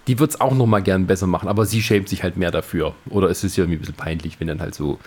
die 0.06 0.18
wird 0.18 0.30
es 0.30 0.40
auch 0.40 0.54
noch 0.54 0.66
mal 0.66 0.80
gern 0.80 1.06
besser 1.06 1.26
machen, 1.26 1.48
aber 1.48 1.66
sie 1.66 1.82
schämt 1.82 2.08
sich 2.08 2.22
halt 2.22 2.36
mehr 2.36 2.50
dafür. 2.50 2.94
Oder 3.10 3.28
es 3.28 3.44
ist 3.44 3.56
ja 3.56 3.64
irgendwie 3.64 3.76
ein 3.76 3.80
bisschen 3.80 3.94
peinlich, 3.94 4.40
wenn 4.40 4.48
dann 4.48 4.60
halt 4.60 4.74
so 4.74 4.98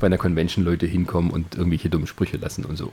bei 0.00 0.06
einer 0.06 0.18
Convention 0.18 0.64
Leute 0.64 0.86
hinkommen 0.86 1.30
und 1.30 1.56
irgendwelche 1.56 1.90
dummen 1.90 2.06
Sprüche 2.06 2.38
lassen 2.38 2.64
und 2.64 2.76
so. 2.76 2.92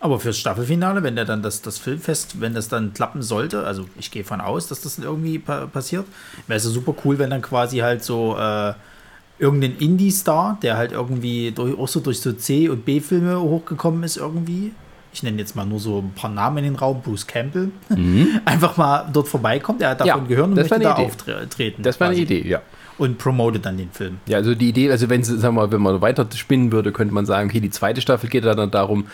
Aber 0.00 0.20
fürs 0.20 0.36
Staffelfinale, 0.36 1.02
wenn 1.02 1.16
der 1.16 1.24
dann 1.24 1.42
das, 1.42 1.62
das 1.62 1.78
Filmfest, 1.78 2.40
wenn 2.40 2.54
das 2.54 2.68
dann 2.68 2.92
klappen 2.92 3.22
sollte, 3.22 3.64
also 3.64 3.86
ich 3.98 4.10
gehe 4.10 4.24
von 4.24 4.40
aus, 4.40 4.66
dass 4.68 4.82
das 4.82 4.98
irgendwie 4.98 5.38
pa 5.38 5.66
passiert, 5.66 6.06
wäre 6.46 6.58
es 6.58 6.64
ja 6.64 6.70
super 6.70 6.94
cool, 7.04 7.18
wenn 7.18 7.30
dann 7.30 7.40
quasi 7.40 7.78
halt 7.78 8.04
so 8.04 8.36
äh, 8.36 8.74
irgendein 9.38 9.76
Indie-Star, 9.78 10.58
der 10.62 10.76
halt 10.76 10.92
irgendwie 10.92 11.52
durch, 11.52 11.78
auch 11.78 11.88
so 11.88 12.00
durch 12.00 12.20
so 12.20 12.32
C- 12.32 12.68
und 12.68 12.84
B-Filme 12.84 13.40
hochgekommen 13.40 14.02
ist 14.02 14.16
irgendwie, 14.16 14.72
ich 15.16 15.22
nenne 15.22 15.38
jetzt 15.38 15.56
mal 15.56 15.64
nur 15.64 15.80
so 15.80 15.98
ein 16.00 16.12
paar 16.14 16.30
Namen 16.30 16.58
in 16.58 16.64
den 16.64 16.76
Raum, 16.76 17.00
Bruce 17.00 17.26
Campbell, 17.26 17.70
einfach 18.44 18.76
mal 18.76 19.08
dort 19.12 19.28
vorbeikommt, 19.28 19.80
er 19.80 19.90
hat 19.90 20.00
davon 20.00 20.14
Mhm. 20.14 20.20
Ja, 20.24 20.28
gehört 20.28 20.48
und 20.48 20.54
möchte 20.56 20.78
da 20.78 20.92
Idee. 20.98 21.06
auftreten. 21.06 21.82
Das 21.82 21.98
war 21.98 22.08
eine. 22.08 22.16
Idee, 22.18 22.46
ja. 22.46 22.60
Und 22.98 23.16
promotet 23.18 23.64
dann 23.66 23.76
den 23.78 23.90
Film. 23.90 24.18
Ja, 24.26 24.36
also 24.38 24.54
die 24.54 24.68
Idee, 24.68 24.90
also 24.90 25.08
wenn 25.10 25.22
sagen 25.24 25.42
wir 25.42 25.52
mal, 25.52 25.72
wenn 25.72 25.80
man 25.82 26.00
weiter 26.02 26.26
spinnen 26.34 26.70
würde, 26.72 26.92
könnte 26.92 27.12
man 27.14 27.24
sagen, 27.26 27.48
okay, 27.48 27.60
die 27.60 27.70
zweite 27.70 28.00
Staffel 28.00 28.28
geht 28.30 28.44
dann 28.44 28.70
darum, 28.70 29.06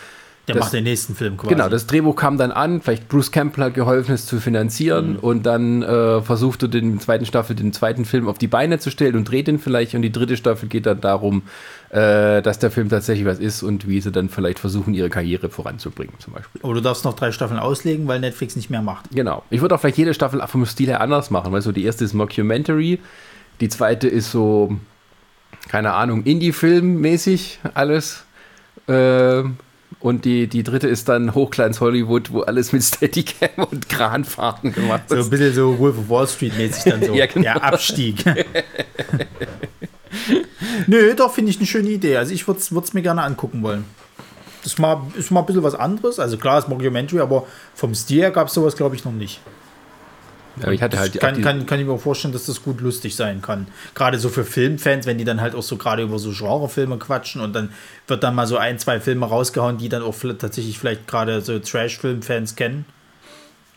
Der 0.47 0.55
Das- 0.55 0.65
macht 0.65 0.73
den 0.73 0.83
nächsten 0.83 1.15
Film 1.15 1.37
quasi. 1.37 1.53
Genau, 1.55 1.69
das 1.69 1.87
Drehbuch 1.87 2.17
kam 2.17 2.37
dann 2.37 2.51
an, 2.51 2.81
vielleicht 2.81 3.07
Bruce 3.07 3.31
Campbell 3.31 3.63
hat 3.63 3.73
geholfen, 3.75 4.13
es 4.13 4.25
zu 4.25 4.41
finanzieren 4.41 5.15
und 5.15 5.45
dann 5.45 5.83
äh, 5.83 6.21
versuchte 6.21 6.67
den 6.67 6.99
zweiten 6.99 7.25
Staffel 7.25 7.55
den 7.55 7.71
zweiten 7.71 8.03
Film 8.03 8.27
auf 8.27 8.37
die 8.37 8.47
Beine 8.47 8.77
zu 8.77 8.91
stellen 8.91 9.15
und 9.15 9.23
dreht 9.29 9.47
ihn 9.47 9.57
vielleicht 9.59 9.95
und 9.95 10.01
die 10.01 10.11
dritte 10.11 10.35
Staffel 10.35 10.67
geht 10.67 10.85
dann 10.85 10.99
darum, 10.99 11.43
äh, 11.93 12.41
dass 12.41 12.57
der 12.57 12.71
Film 12.71 12.89
tatsächlich 12.89 13.27
was 13.27 13.37
ist 13.37 13.61
und 13.61 13.87
wie 13.87 14.01
sie 14.01 14.11
dann 14.11 14.27
vielleicht 14.27 14.57
versuchen, 14.57 14.95
ihre 14.95 15.11
Karriere 15.11 15.51
voranzubringen 15.51 16.15
zum 16.17 16.33
Beispiel. 16.33 16.59
Aber 16.63 16.73
du 16.73 16.81
darfst 16.81 17.05
noch 17.05 17.13
drei 17.13 17.31
Staffeln 17.31 17.59
auslegen, 17.59 18.07
weil 18.07 18.19
Netflix 18.19 18.55
nicht 18.55 18.71
mehr 18.71 18.81
macht. 18.81 19.11
Genau. 19.11 19.43
Ich 19.51 19.61
würde 19.61 19.75
auch 19.75 19.79
vielleicht 19.79 19.99
jede 19.99 20.15
Staffel 20.15 20.41
vom 20.47 20.65
Stil 20.65 20.87
her 20.87 21.01
anders 21.01 21.29
machen, 21.29 21.51
weil 21.51 21.61
so 21.61 21.71
die 21.71 21.83
erste 21.83 22.03
ist 22.03 22.15
Mockumentary, 22.15 22.99
die 23.61 23.69
zweite 23.69 24.07
ist 24.07 24.31
so, 24.31 24.75
keine 25.69 25.93
Ahnung, 25.93 26.23
Indie-Film-mäßig 26.23 27.59
alles. 27.75 28.23
Äh, 28.87 29.43
und 29.99 30.25
die, 30.25 30.47
die 30.47 30.63
dritte 30.63 30.87
ist 30.87 31.09
dann 31.09 31.35
Hochglanz 31.35 31.79
Hollywood, 31.79 32.31
wo 32.31 32.41
alles 32.41 32.73
mit 32.73 32.81
Steadicam 32.81 33.65
und 33.69 33.87
Kranfahrten 33.87 34.73
gemacht 34.73 35.03
So 35.09 35.17
ein 35.17 35.29
bisschen 35.29 35.53
so 35.53 35.77
Wolf 35.77 35.99
of 35.99 36.09
Wall 36.09 36.27
Street 36.27 36.57
mäßig 36.57 36.91
dann 36.91 37.03
so. 37.03 37.13
Ja, 37.13 37.27
genau. 37.27 37.43
Der 37.43 37.63
Abstieg. 37.63 38.25
Nö, 40.87 41.13
doch, 41.15 41.33
finde 41.33 41.51
ich 41.51 41.57
eine 41.57 41.65
schöne 41.65 41.89
Idee. 41.89 42.17
Also 42.17 42.33
ich 42.33 42.47
würde 42.47 42.59
es 42.59 42.93
mir 42.93 43.01
gerne 43.01 43.23
angucken 43.23 43.63
wollen. 43.63 43.85
Das 44.63 44.73
ist 44.73 44.79
mal, 44.79 45.01
ist 45.15 45.31
mal 45.31 45.41
ein 45.41 45.45
bisschen 45.45 45.63
was 45.63 45.75
anderes. 45.75 46.19
Also 46.19 46.37
klar, 46.37 46.59
ist 46.59 46.69
Mockumentary, 46.69 47.21
aber 47.21 47.45
vom 47.75 47.93
Stil 47.93 48.21
her 48.21 48.31
gab 48.31 48.47
es 48.47 48.53
sowas, 48.53 48.75
glaube 48.75 48.95
ich, 48.95 49.03
noch 49.03 49.11
nicht. 49.11 49.41
Ja, 50.61 50.71
ich 50.71 50.81
hatte 50.81 50.99
halt 50.99 51.19
kann, 51.19 51.41
kann, 51.41 51.65
kann 51.65 51.79
ich 51.79 51.85
mir 51.85 51.93
auch 51.93 52.01
vorstellen, 52.01 52.31
dass 52.31 52.45
das 52.45 52.61
gut 52.61 52.79
lustig 52.79 53.15
sein 53.15 53.41
kann. 53.41 53.67
Gerade 53.95 54.19
so 54.19 54.29
für 54.29 54.45
Filmfans, 54.45 55.07
wenn 55.07 55.17
die 55.17 55.23
dann 55.23 55.41
halt 55.41 55.55
auch 55.55 55.63
so 55.63 55.77
gerade 55.77 56.03
über 56.03 56.19
so 56.19 56.31
Genrefilme 56.31 56.97
quatschen 56.97 57.41
und 57.41 57.53
dann 57.53 57.69
wird 58.07 58.23
dann 58.23 58.35
mal 58.35 58.45
so 58.45 58.57
ein, 58.57 58.77
zwei 58.77 58.99
Filme 58.99 59.25
rausgehauen, 59.25 59.79
die 59.79 59.89
dann 59.89 60.03
auch 60.03 60.15
tatsächlich 60.37 60.77
vielleicht 60.77 61.07
gerade 61.07 61.41
so 61.41 61.57
Trash-Film-Fans 61.57 62.55
kennen. 62.55 62.85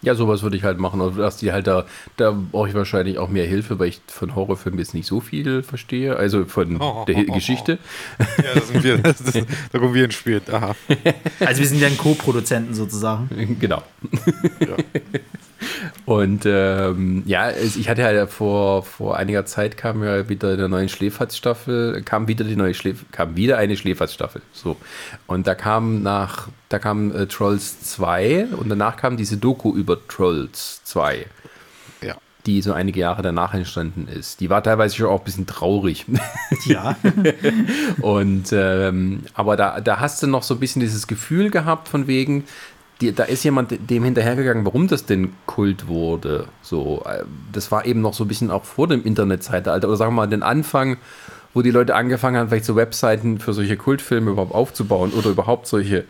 Ja, 0.02 0.14
sowas 0.14 0.42
würde 0.42 0.56
ich 0.56 0.62
halt 0.62 0.78
machen. 0.78 1.00
Also, 1.00 1.20
dass 1.20 1.38
die 1.38 1.52
halt 1.52 1.66
da, 1.66 1.84
da 2.16 2.30
brauche 2.30 2.68
ich 2.68 2.74
wahrscheinlich 2.74 3.18
auch 3.18 3.28
mehr 3.28 3.46
Hilfe, 3.46 3.78
weil 3.78 3.88
ich 3.88 4.00
von 4.06 4.34
Horrorfilmen 4.34 4.78
jetzt 4.78 4.94
nicht 4.94 5.06
so 5.06 5.20
viel 5.20 5.62
verstehe. 5.62 6.16
Also 6.16 6.44
von 6.44 6.80
Oh, 6.80 7.04
der 7.08 7.16
oh, 7.16 7.24
oh, 7.28 7.32
Geschichte. 7.34 7.78
Ja, 8.18 8.54
das 8.54 8.68
sind 8.68 8.84
wir. 8.84 8.98
Das 9.02 9.20
ist, 9.20 9.46
da 9.72 9.78
kommen 9.78 9.94
wir 9.94 10.04
ins 10.04 10.14
Spiel. 10.14 10.40
Aha. 10.50 10.74
Also 11.40 11.60
wir 11.60 11.66
sind 11.68 11.82
dann 11.82 11.96
Co-Produzenten 11.96 12.74
sozusagen. 12.74 13.56
Genau. 13.60 13.82
Ja. 14.60 14.76
Und 16.04 16.44
ähm, 16.46 17.22
ja, 17.26 17.50
ich 17.50 17.88
hatte 17.88 18.02
ja 18.02 18.26
vor, 18.26 18.82
vor 18.82 19.16
einiger 19.16 19.44
Zeit 19.46 19.76
kam 19.76 20.02
ja 20.04 20.28
wieder 20.28 20.52
in 20.52 20.58
der 20.58 20.68
neuen 20.68 20.88
Schläferz-Staffel, 20.88 22.02
kam 22.02 22.28
wieder 22.28 22.44
die 22.44 22.56
neue 22.56 22.74
Schläf 22.74 23.04
kam 23.12 23.36
wieder 23.36 23.58
eine 23.58 23.76
Schläferz-Staffel. 23.76 24.42
So. 24.52 24.76
Und 25.26 25.46
da 25.46 25.54
kam 25.54 26.02
nach, 26.02 26.48
da 26.68 26.78
kam 26.78 27.14
äh, 27.14 27.26
Trolls 27.26 27.80
2 27.80 28.48
und 28.56 28.68
danach 28.68 28.96
kam 28.96 29.16
diese 29.16 29.36
Doku 29.36 29.74
über 29.74 29.98
Trolls 30.06 30.82
2, 30.84 31.26
ja. 32.02 32.16
die 32.46 32.62
so 32.62 32.72
einige 32.72 33.00
Jahre 33.00 33.22
danach 33.22 33.54
entstanden 33.54 34.08
ist. 34.08 34.40
Die 34.40 34.50
war 34.50 34.62
teilweise 34.62 34.96
schon 34.96 35.06
auch 35.06 35.20
ein 35.20 35.24
bisschen 35.24 35.46
traurig. 35.46 36.06
Ja. 36.64 36.96
Und 38.00 38.52
ähm, 38.52 39.24
aber 39.34 39.56
da, 39.56 39.80
da 39.80 40.00
hast 40.00 40.22
du 40.22 40.26
noch 40.26 40.42
so 40.42 40.54
ein 40.54 40.60
bisschen 40.60 40.80
dieses 40.80 41.06
Gefühl 41.06 41.50
gehabt 41.50 41.88
von 41.88 42.06
wegen, 42.06 42.44
die, 43.00 43.12
da 43.12 43.24
ist 43.24 43.44
jemand 43.44 43.90
dem 43.90 44.04
hinterhergegangen, 44.04 44.64
warum 44.64 44.88
das 44.88 45.04
denn 45.04 45.34
Kult 45.46 45.86
wurde. 45.86 46.48
So, 46.62 47.02
äh, 47.04 47.24
das 47.52 47.70
war 47.70 47.84
eben 47.84 48.00
noch 48.00 48.14
so 48.14 48.24
ein 48.24 48.28
bisschen 48.28 48.50
auch 48.50 48.64
vor 48.64 48.88
dem 48.88 49.04
Internetzeitalter 49.04 49.88
oder 49.88 49.96
sagen 49.96 50.12
wir 50.12 50.22
mal 50.22 50.26
den 50.26 50.42
Anfang, 50.42 50.96
wo 51.52 51.62
die 51.62 51.70
Leute 51.70 51.94
angefangen 51.94 52.36
haben, 52.36 52.48
vielleicht 52.48 52.64
so 52.64 52.76
Webseiten 52.76 53.38
für 53.38 53.52
solche 53.52 53.76
Kultfilme 53.76 54.30
überhaupt 54.30 54.54
aufzubauen 54.54 55.12
oder 55.12 55.30
überhaupt 55.30 55.66
solche 55.66 56.04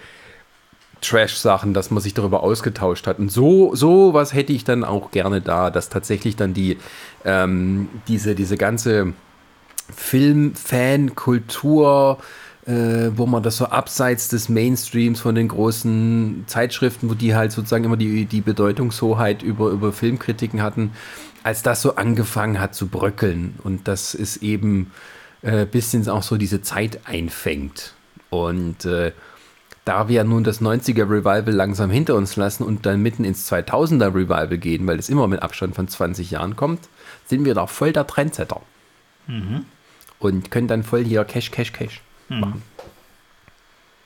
Trash-Sachen, 1.01 1.75
dass 1.75 1.91
man 1.91 2.01
sich 2.01 2.15
darüber 2.15 2.43
ausgetauscht 2.43 3.07
hat. 3.07 3.19
Und 3.19 3.31
so, 3.31 3.75
so 3.75 4.15
was 4.15 4.33
hätte 4.33 4.53
ich 4.53 4.65
dann 4.65 4.83
auch 4.85 5.11
gerne 5.11 5.41
da, 5.41 5.71
dass 5.71 5.89
tatsächlich 5.89 6.37
dann 6.37 6.55
die 6.55 6.79
ähm, 7.25 7.89
diese, 8.09 8.35
diese 8.35 8.57
ganze 8.57 9.13
Film, 9.95 10.55
Fan, 10.55 11.15
Kultur, 11.15 12.19
äh, 12.67 13.17
wo 13.17 13.27
man 13.27 13.43
das 13.43 13.59
so 13.59 13.67
abseits 13.67 14.29
des 14.29 14.49
Mainstreams 14.49 15.21
von 15.21 15.35
den 15.35 15.49
großen 15.49 16.45
Zeitschriften, 16.49 17.09
wo 17.09 17.15
die 17.15 17.35
halt 17.35 17.53
sozusagen 17.53 17.85
immer 17.85 17.97
die, 17.97 18.25
die 18.25 18.41
Bedeutungshoheit 18.41 19.43
über, 19.43 19.71
über 19.71 19.93
Filmkritiken 19.93 20.63
hatten, 20.63 20.91
als 21.45 21.63
das 21.63 21.81
so 21.81 21.95
angefangen 21.95 22.61
hat 22.61 22.75
zu 22.75 22.89
bröckeln 22.89 23.55
und 23.63 23.87
das 23.87 24.15
ist 24.15 24.39
eben 24.39 24.91
äh, 25.43 25.65
bisschen 25.65 26.09
auch 26.09 26.25
so 26.25 26.37
diese 26.37 26.61
Zeit 26.61 27.01
einfängt. 27.05 27.95
Und 28.31 28.85
äh, 28.85 29.13
da 29.85 30.09
wir 30.09 30.25
nun 30.25 30.43
das 30.43 30.61
90er 30.61 31.09
Revival 31.09 31.55
langsam 31.55 31.91
hinter 31.91 32.17
uns 32.17 32.35
lassen 32.35 32.65
und 32.65 32.85
dann 32.85 33.01
mitten 33.01 33.25
ins 33.25 33.49
2000er 33.49 34.13
Revival 34.13 34.59
gehen, 34.59 34.85
weil 34.89 34.99
es 34.99 35.09
immer 35.09 35.29
mit 35.29 35.43
Abstand 35.43 35.77
von 35.77 35.87
20 35.87 36.33
Jahren 36.33 36.57
kommt, 36.57 36.81
sind 37.27 37.45
wir 37.45 37.55
da 37.55 37.69
voll 37.69 37.93
der 37.93 38.09
Trendsetter. 38.09 38.61
Und 40.19 40.51
können 40.51 40.67
dann 40.67 40.83
voll 40.83 41.05
hier 41.05 41.25
Cash, 41.25 41.53
Cash, 41.53 41.73
Cash 41.73 42.01
machen. 42.29 42.63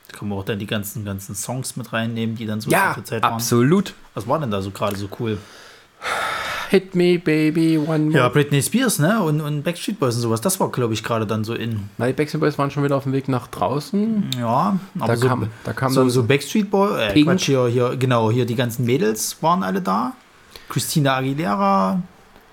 Da 0.09 0.17
können 0.19 0.31
wir 0.31 0.37
auch 0.37 0.45
dann 0.45 0.59
die 0.59 0.67
ganzen, 0.67 1.05
ganzen 1.05 1.35
Songs 1.35 1.77
mit 1.77 1.93
reinnehmen, 1.93 2.37
die 2.37 2.47
dann 2.47 2.61
so 2.61 2.71
Ja, 2.71 2.93
zur 2.95 3.05
Zeit 3.05 3.23
waren. 3.23 3.35
absolut. 3.35 3.95
Was 4.15 4.27
war 4.27 4.39
denn 4.41 4.51
da 4.51 4.61
so 4.61 4.71
gerade 4.71 4.97
so 4.97 5.09
cool? 5.21 5.39
Hit 6.71 6.95
me, 6.95 7.19
baby, 7.19 7.77
one 7.79 8.05
more. 8.07 8.17
Ja, 8.19 8.29
Britney 8.29 8.63
Spears, 8.63 9.01
ne? 9.01 9.21
Und, 9.21 9.41
und 9.41 9.63
Backstreet 9.65 9.99
Boys 9.99 10.15
und 10.15 10.21
sowas. 10.23 10.41
Das 10.41 10.61
war, 10.61 10.71
glaube 10.71 10.95
ich, 10.95 11.03
gerade 11.03 11.27
dann 11.27 11.43
so 11.43 11.53
in. 11.55 11.89
Na, 11.99 12.07
die 12.07 12.13
Backstreet 12.13 12.41
Boys 12.41 12.59
waren 12.59 12.71
schon 12.71 12.85
wieder 12.85 12.97
auf 12.97 13.03
dem 13.03 13.13
Weg 13.13 13.29
nach 13.29 13.49
draußen. 13.49 14.31
Ja, 14.39 14.79
aber 14.99 15.07
Da 15.09 15.17
so, 15.17 15.27
kam- 15.27 15.49
da 15.65 15.73
kam 15.73 15.93
so, 15.93 16.09
so 16.09 16.23
Backstreet 16.23 16.71
Boy, 16.71 17.09
äh. 17.09 17.23
Quatsch, 17.25 17.47
hier, 17.47 17.67
hier, 17.67 17.97
genau, 17.97 18.31
hier 18.31 18.47
die 18.47 18.55
ganzen 18.55 18.85
Mädels 18.87 19.37
waren 19.43 19.65
alle 19.65 19.81
da. 19.83 20.13
Christina 20.69 21.17
Aguilera. 21.17 22.01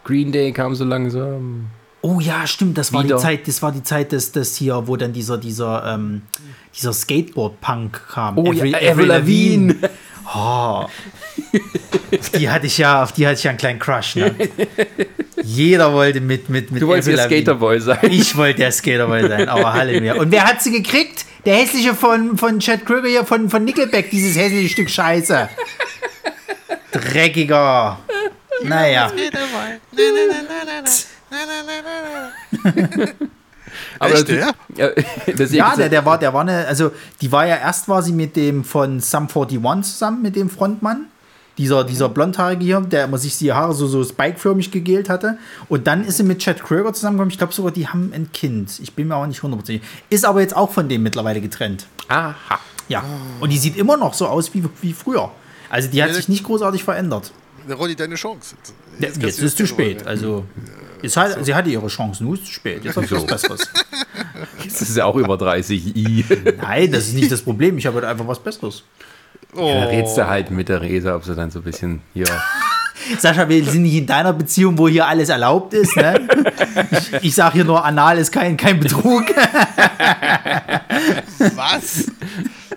Green 0.03 0.31
Day 0.31 0.51
kam 0.51 0.73
so 0.73 0.83
langsam. 0.83 1.67
Oh 2.01 2.19
ja, 2.19 2.45
stimmt, 2.45 2.77
das 2.77 2.93
war 2.93 3.03
Wieder. 3.03 3.15
die 3.15 3.21
Zeit, 3.21 3.47
das 3.47 3.61
war 3.61 3.71
die 3.71 3.83
Zeit 3.83 4.11
des, 4.11 4.31
des 4.31 4.55
hier, 4.55 4.87
wo 4.87 4.95
dann 4.95 5.13
dieser, 5.13 5.37
dieser, 5.37 5.83
ähm, 5.93 6.21
dieser 6.75 6.93
Skateboard-Punk 6.93 8.09
kam. 8.09 8.37
Oh 8.37 8.51
ja, 8.53 8.77
Avril 8.77 9.07
Lavigne. 9.07 9.75
Oh, 10.33 10.85
auf 12.19 12.29
die 12.35 12.49
hatte 12.49 12.67
ich 12.67 12.77
ja, 12.77 13.03
auf 13.03 13.13
die 13.13 13.25
hatte 13.25 13.37
ich 13.37 13.43
ja 13.43 13.51
einen 13.51 13.57
kleinen 13.57 13.79
Crush, 13.79 14.17
ne? 14.17 14.35
Jeder 15.41 15.93
wollte 15.93 16.19
mit, 16.19 16.49
mit, 16.49 16.69
mit 16.71 16.81
Du 16.81 16.87
wolltest 16.87 17.07
der. 17.07 17.25
Skaterboy 17.25 17.79
sein. 17.79 17.99
Ich 18.11 18.35
wollte 18.35 18.59
der 18.59 18.71
Skaterboy 18.71 19.27
sein, 19.27 19.47
aber 19.47 19.73
Halleluja. 19.73 20.15
Und 20.15 20.31
wer 20.31 20.45
hat 20.45 20.61
sie 20.61 20.71
gekriegt? 20.71 21.25
Der 21.45 21.55
hässliche 21.55 21.95
von, 21.95 22.37
von 22.37 22.59
Chad 22.59 22.85
Krüger 22.85 23.07
hier, 23.07 23.25
von, 23.25 23.49
von 23.49 23.63
Nickelback, 23.63 24.09
dieses 24.09 24.35
hässliche 24.37 24.69
Stück 24.69 24.89
Scheiße. 24.89 25.47
Dreckiger. 26.91 27.99
Naja. 28.63 29.11
Aber 33.99 34.13
Echt? 34.13 34.29
Ja, 34.77 34.91
Ja, 35.51 35.75
der, 35.75 35.89
der 35.89 36.05
war, 36.05 36.17
der 36.17 36.33
war 36.33 36.41
eine, 36.41 36.67
also 36.67 36.91
die 37.21 37.31
war 37.31 37.45
ja 37.45 37.55
erst 37.57 37.89
war 37.89 38.01
sie 38.01 38.13
mit 38.13 38.35
dem 38.35 38.63
von 38.63 38.99
Sum 38.99 39.27
41 39.27 39.91
zusammen, 39.93 40.21
mit 40.21 40.35
dem 40.35 40.49
Frontmann. 40.49 41.05
Dieser, 41.57 41.83
dieser 41.83 42.07
Blondhaarige 42.07 42.63
hier, 42.63 42.79
der 42.81 43.05
immer 43.05 43.17
sich 43.17 43.35
die 43.39 43.51
Haare 43.51 43.73
so, 43.73 43.87
so 43.87 44.03
spikeförmig 44.03 44.69
gegelt 44.69 45.09
hatte. 45.09 45.39
Und 45.69 45.87
dann 45.87 46.03
ist 46.05 46.17
sie 46.17 46.23
mit 46.23 46.37
Chad 46.37 46.61
Kroeger 46.63 46.93
zusammengekommen. 46.93 47.31
Ich 47.31 47.39
glaube 47.39 47.51
sogar, 47.51 47.71
die 47.71 47.87
haben 47.87 48.11
ein 48.13 48.31
Kind. 48.31 48.79
Ich 48.79 48.93
bin 48.93 49.07
mir 49.07 49.15
aber 49.15 49.25
nicht 49.25 49.41
hundertprozentig. 49.41 49.81
Ist 50.11 50.23
aber 50.23 50.41
jetzt 50.41 50.55
auch 50.55 50.71
von 50.71 50.87
dem 50.87 51.01
mittlerweile 51.01 51.41
getrennt. 51.41 51.87
Aha. 52.09 52.59
Ja. 52.89 53.03
Und 53.39 53.51
die 53.51 53.57
sieht 53.57 53.75
immer 53.75 53.97
noch 53.97 54.13
so 54.13 54.27
aus 54.27 54.53
wie, 54.53 54.63
wie 54.83 54.93
früher. 54.93 55.31
Also 55.69 55.89
die 55.89 56.01
hat 56.03 56.09
Ja, 56.09 56.15
sich 56.15 56.29
nicht 56.29 56.43
großartig 56.43 56.83
verändert. 56.83 57.31
Ronny, 57.67 57.95
deine 57.95 58.15
Chance. 58.15 58.55
Jetzt, 58.99 59.21
jetzt 59.21 59.39
ist 59.39 59.57
zu 59.57 59.67
spät. 59.67 60.05
Also 60.07 60.45
sie, 61.03 61.19
hat, 61.19 61.43
sie 61.43 61.53
hatte 61.53 61.69
ihre 61.69 61.87
Chance, 61.87 62.23
nur 62.23 62.35
ist 62.35 62.45
zu 62.45 62.51
spät. 62.53 62.83
Jetzt 62.83 62.97
hat 62.97 63.07
sie 63.07 63.15
was 63.15 63.25
Besseres. 63.25 63.69
Das 64.63 64.81
ist 64.81 64.97
ja 64.97 65.05
auch 65.05 65.15
über 65.15 65.37
30 65.37 65.95
I. 65.95 66.25
Nein, 66.61 66.91
das 66.91 67.07
ist 67.07 67.15
nicht 67.15 67.31
das 67.31 67.41
Problem. 67.41 67.77
Ich 67.77 67.87
habe 67.87 67.95
halt 67.95 68.05
einfach 68.05 68.27
was 68.27 68.39
Besseres. 68.39 68.83
Oh. 69.55 69.71
Da 69.73 69.85
redst 69.85 70.17
du 70.17 70.27
halt 70.27 70.51
mit 70.51 70.69
der 70.69 70.81
Resa, 70.81 71.15
ob 71.15 71.23
sie 71.23 71.33
dann 71.33 71.49
so 71.49 71.59
ein 71.59 71.63
bisschen 71.63 72.01
hier. 72.13 72.27
Sascha, 73.19 73.47
wir 73.47 73.63
sind 73.65 73.83
nicht 73.83 73.95
in 73.95 74.05
deiner 74.05 74.33
Beziehung, 74.33 74.77
wo 74.77 74.87
hier 74.87 75.07
alles 75.07 75.29
erlaubt 75.29 75.73
ist. 75.73 75.95
Ne? 75.95 76.27
Ich, 76.91 77.13
ich 77.25 77.35
sage 77.35 77.53
hier 77.55 77.63
nur, 77.65 77.83
anal 77.85 78.17
ist 78.17 78.31
kein, 78.31 78.57
kein 78.57 78.79
Betrug. 78.79 79.23
Was? 81.55 82.05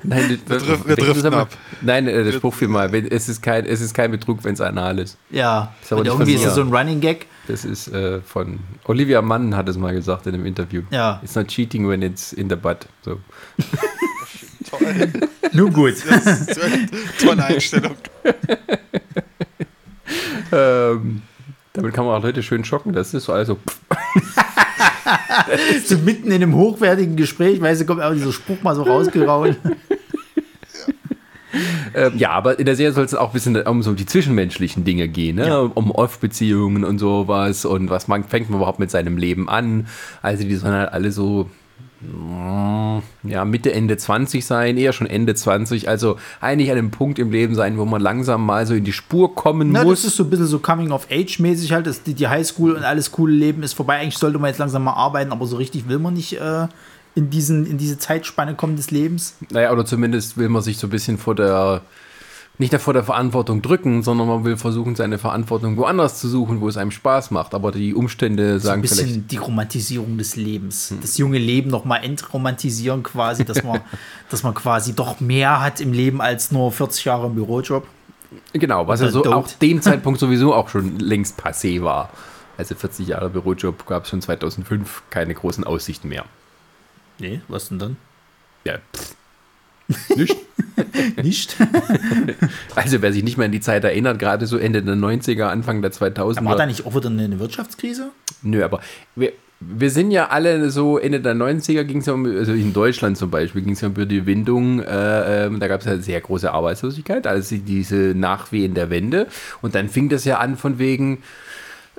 Nein, 0.02 0.40
das, 0.46 0.62
drif- 0.64 0.86
wir 0.86 0.96
das- 0.96 1.04
driften 1.06 1.34
ab. 1.34 1.48
Nein, 1.82 2.06
äh, 2.08 2.24
der 2.24 2.32
Spruch 2.32 2.54
vielmal, 2.54 2.90
wenn, 2.92 3.06
es, 3.06 3.28
ist 3.28 3.42
kein, 3.42 3.64
es 3.66 3.80
ist 3.80 3.92
kein 3.94 4.10
Betrug, 4.10 4.42
wenn 4.44 4.54
es 4.54 4.60
anal 4.60 4.98
ist. 4.98 5.16
Ja, 5.30 5.72
Ist 5.82 5.92
aber 5.92 6.04
irgendwie 6.04 6.34
ist 6.34 6.44
das 6.44 6.54
so 6.54 6.62
ein 6.62 6.74
Running 6.74 7.00
Gag. 7.00 7.26
Das 7.48 7.64
ist 7.64 7.88
äh, 7.88 8.20
von 8.20 8.60
Olivia 8.84 9.20
Mann 9.22 9.56
hat 9.56 9.68
es 9.68 9.76
mal 9.76 9.92
gesagt 9.92 10.26
in 10.26 10.34
einem 10.34 10.46
Interview. 10.46 10.82
Ja. 10.90 11.20
It's 11.22 11.34
not 11.34 11.48
cheating 11.48 11.88
when 11.88 12.02
it's 12.02 12.32
in 12.32 12.48
the 12.48 12.56
butt. 12.56 12.86
So. 13.04 13.18
Toll. 14.70 15.10
Nun 15.52 15.72
gut. 15.72 15.94
Das 16.08 16.26
ist 16.26 16.60
eine 16.62 16.86
tolle 17.20 17.44
Einstellung. 17.44 17.94
Ähm, 20.52 21.22
damit 21.72 21.94
kann 21.94 22.04
man 22.04 22.16
auch 22.18 22.22
Leute 22.22 22.42
schön 22.42 22.64
schocken. 22.64 22.92
Das 22.92 23.14
ist 23.14 23.24
so 23.24 23.32
also. 23.32 23.58
So 25.84 25.96
mitten 25.98 26.28
in 26.28 26.34
einem 26.34 26.54
hochwertigen 26.54 27.16
Gespräch, 27.16 27.60
weißt 27.60 27.80
du, 27.80 27.86
kommt 27.86 28.02
auch 28.02 28.12
dieser 28.12 28.32
Spruch 28.32 28.62
mal 28.62 28.76
so 28.76 28.82
rausgerauen. 28.82 29.56
Ähm, 31.92 32.12
ja, 32.16 32.30
aber 32.30 32.60
in 32.60 32.66
der 32.66 32.76
Serie 32.76 32.92
soll 32.92 33.04
es 33.04 33.14
auch 33.14 33.30
ein 33.30 33.32
bisschen 33.32 33.56
um 33.66 33.82
so 33.82 33.92
die 33.92 34.06
zwischenmenschlichen 34.06 34.84
Dinge 34.84 35.08
gehen, 35.08 35.34
ne? 35.36 35.48
Ja. 35.48 35.58
um 35.58 35.90
Off-Beziehungen 35.90 36.84
und 36.84 37.00
sowas 37.00 37.64
und 37.64 37.90
was 37.90 38.06
man, 38.06 38.22
fängt 38.22 38.50
man 38.50 38.60
überhaupt 38.60 38.78
mit 38.78 38.90
seinem 38.92 39.16
Leben 39.16 39.48
an. 39.48 39.88
Also 40.22 40.44
die 40.44 40.54
sollen 40.54 40.74
halt 40.74 40.92
alle 40.92 41.10
so 41.10 41.50
ja, 42.02 43.44
Mitte, 43.44 43.72
Ende 43.72 43.96
20 43.98 44.44
sein, 44.44 44.78
eher 44.78 44.92
schon 44.94 45.06
Ende 45.06 45.34
20, 45.34 45.88
also 45.88 46.16
eigentlich 46.40 46.70
an 46.70 46.78
einem 46.78 46.90
Punkt 46.90 47.18
im 47.18 47.30
Leben 47.30 47.54
sein, 47.54 47.76
wo 47.76 47.84
man 47.84 48.00
langsam 48.00 48.46
mal 48.46 48.66
so 48.66 48.74
in 48.74 48.84
die 48.84 48.92
Spur 48.92 49.34
kommen 49.34 49.72
Na, 49.72 49.84
muss. 49.84 50.00
das 50.02 50.12
ist 50.12 50.16
so 50.16 50.24
ein 50.24 50.30
bisschen 50.30 50.46
so 50.46 50.60
Coming-of-Age-mäßig 50.60 51.72
halt. 51.72 51.86
Das, 51.86 52.02
die, 52.02 52.14
die 52.14 52.28
Highschool 52.28 52.72
und 52.72 52.84
alles 52.84 53.12
coole 53.12 53.34
Leben 53.34 53.62
ist 53.62 53.74
vorbei. 53.74 53.98
Eigentlich 53.98 54.16
sollte 54.16 54.38
man 54.38 54.48
jetzt 54.48 54.58
langsam 54.58 54.84
mal 54.84 54.94
arbeiten, 54.94 55.30
aber 55.30 55.46
so 55.46 55.56
richtig 55.56 55.88
will 55.88 55.98
man 55.98 56.14
nicht 56.14 56.40
äh, 56.40 56.68
in, 57.14 57.28
diesen, 57.28 57.66
in 57.66 57.76
diese 57.76 57.98
Zeitspanne 57.98 58.54
kommen 58.54 58.76
des 58.76 58.90
Lebens. 58.90 59.36
Naja, 59.50 59.70
oder 59.70 59.84
zumindest 59.84 60.38
will 60.38 60.48
man 60.48 60.62
sich 60.62 60.78
so 60.78 60.86
ein 60.86 60.90
bisschen 60.90 61.18
vor 61.18 61.34
der, 61.34 61.82
nicht 62.60 62.74
vor 62.80 62.92
der 62.92 63.02
Verantwortung 63.02 63.62
drücken, 63.62 64.02
sondern 64.02 64.28
man 64.28 64.44
will 64.44 64.56
versuchen, 64.56 64.94
seine 64.94 65.18
Verantwortung 65.18 65.76
woanders 65.76 66.20
zu 66.20 66.28
suchen, 66.28 66.60
wo 66.60 66.68
es 66.68 66.76
einem 66.76 66.90
Spaß 66.90 67.30
macht. 67.32 67.54
Aber 67.54 67.72
die 67.72 67.94
Umstände 67.94 68.48
So 68.48 68.54
ein 68.54 68.60
sagen 68.60 68.82
bisschen 68.82 68.98
vielleicht, 68.98 69.14
Hm. 69.16 69.28
die 69.28 69.36
Romantisierung 69.38 70.18
des 70.18 70.36
Lebens. 70.36 70.94
Das 71.00 71.18
junge 71.18 71.38
Leben 71.38 71.70
nochmal 71.70 72.04
entromantisieren 72.04 73.02
quasi, 73.02 73.44
dass 73.44 73.62
man, 73.64 73.80
dass 74.30 74.42
man 74.42 74.54
quasi 74.54 74.94
doch 74.94 75.20
mehr 75.20 75.60
hat 75.60 75.80
im 75.80 75.92
Leben 75.92 76.20
als 76.20 76.52
nur 76.52 76.70
40 76.70 77.04
Jahre 77.06 77.26
im 77.26 77.34
Bürojob. 77.34 77.86
genau, 78.52 78.86
was 78.86 79.00
ja 79.00 79.10
so 79.10 79.24
auch 79.24 79.48
dem 79.48 79.80
Zeitpunkt 79.82 80.20
sowieso 80.20 80.54
auch 80.54 80.68
schon 80.68 80.98
längst 81.00 81.40
passé 81.40 81.82
war. 81.82 82.10
Also 82.58 82.74
40 82.74 83.08
Jahre 83.08 83.30
Bürojob 83.30 83.86
gab 83.86 84.04
es 84.04 84.10
schon 84.10 84.20
2005 84.20 85.02
keine 85.08 85.32
großen 85.34 85.64
Aussichten 85.64 86.08
mehr. 86.08 86.26
Nee, 87.18 87.40
was 87.48 87.68
denn 87.70 87.78
dann? 87.78 87.96
Ja, 88.64 88.78
pff. 88.94 89.16
nicht. 90.16 90.36
Nicht? 91.22 91.56
Also 92.76 93.02
wer 93.02 93.12
sich 93.12 93.24
nicht 93.24 93.36
mehr 93.36 93.46
an 93.46 93.52
die 93.52 93.60
Zeit 93.60 93.84
erinnert, 93.84 94.18
gerade 94.18 94.46
so 94.46 94.56
Ende 94.56 94.82
der 94.82 94.94
90er, 94.94 95.44
Anfang 95.44 95.82
der 95.82 95.92
2000er. 95.92 96.44
War 96.44 96.56
da 96.56 96.66
nicht 96.66 96.86
auch 96.86 96.94
wieder 96.94 97.08
eine 97.08 97.38
Wirtschaftskrise? 97.38 98.10
Nö, 98.42 98.64
aber 98.64 98.80
wir, 99.16 99.32
wir 99.60 99.90
sind 99.90 100.10
ja 100.10 100.28
alle 100.28 100.70
so 100.70 100.98
Ende 100.98 101.20
der 101.20 101.34
90er 101.34 101.84
ging 101.84 101.98
es 101.98 102.06
ja 102.06 102.14
um, 102.14 102.24
also 102.24 102.52
in 102.52 102.72
Deutschland 102.72 103.18
zum 103.18 103.30
Beispiel 103.30 103.62
ging 103.62 103.74
es 103.74 103.82
ja 103.82 103.88
um 103.88 104.08
die 104.08 104.24
Windung, 104.24 104.80
äh, 104.80 105.46
ähm, 105.46 105.60
da 105.60 105.68
gab 105.68 105.80
es 105.80 105.86
ja 105.86 105.98
sehr 105.98 106.20
große 106.20 106.50
Arbeitslosigkeit, 106.50 107.26
also 107.26 107.56
diese 107.56 108.14
Nachwehen 108.16 108.74
der 108.74 108.88
Wende. 108.88 109.26
Und 109.60 109.74
dann 109.74 109.88
fing 109.88 110.08
das 110.08 110.24
ja 110.24 110.38
an 110.38 110.56
von 110.56 110.78
wegen, 110.78 111.18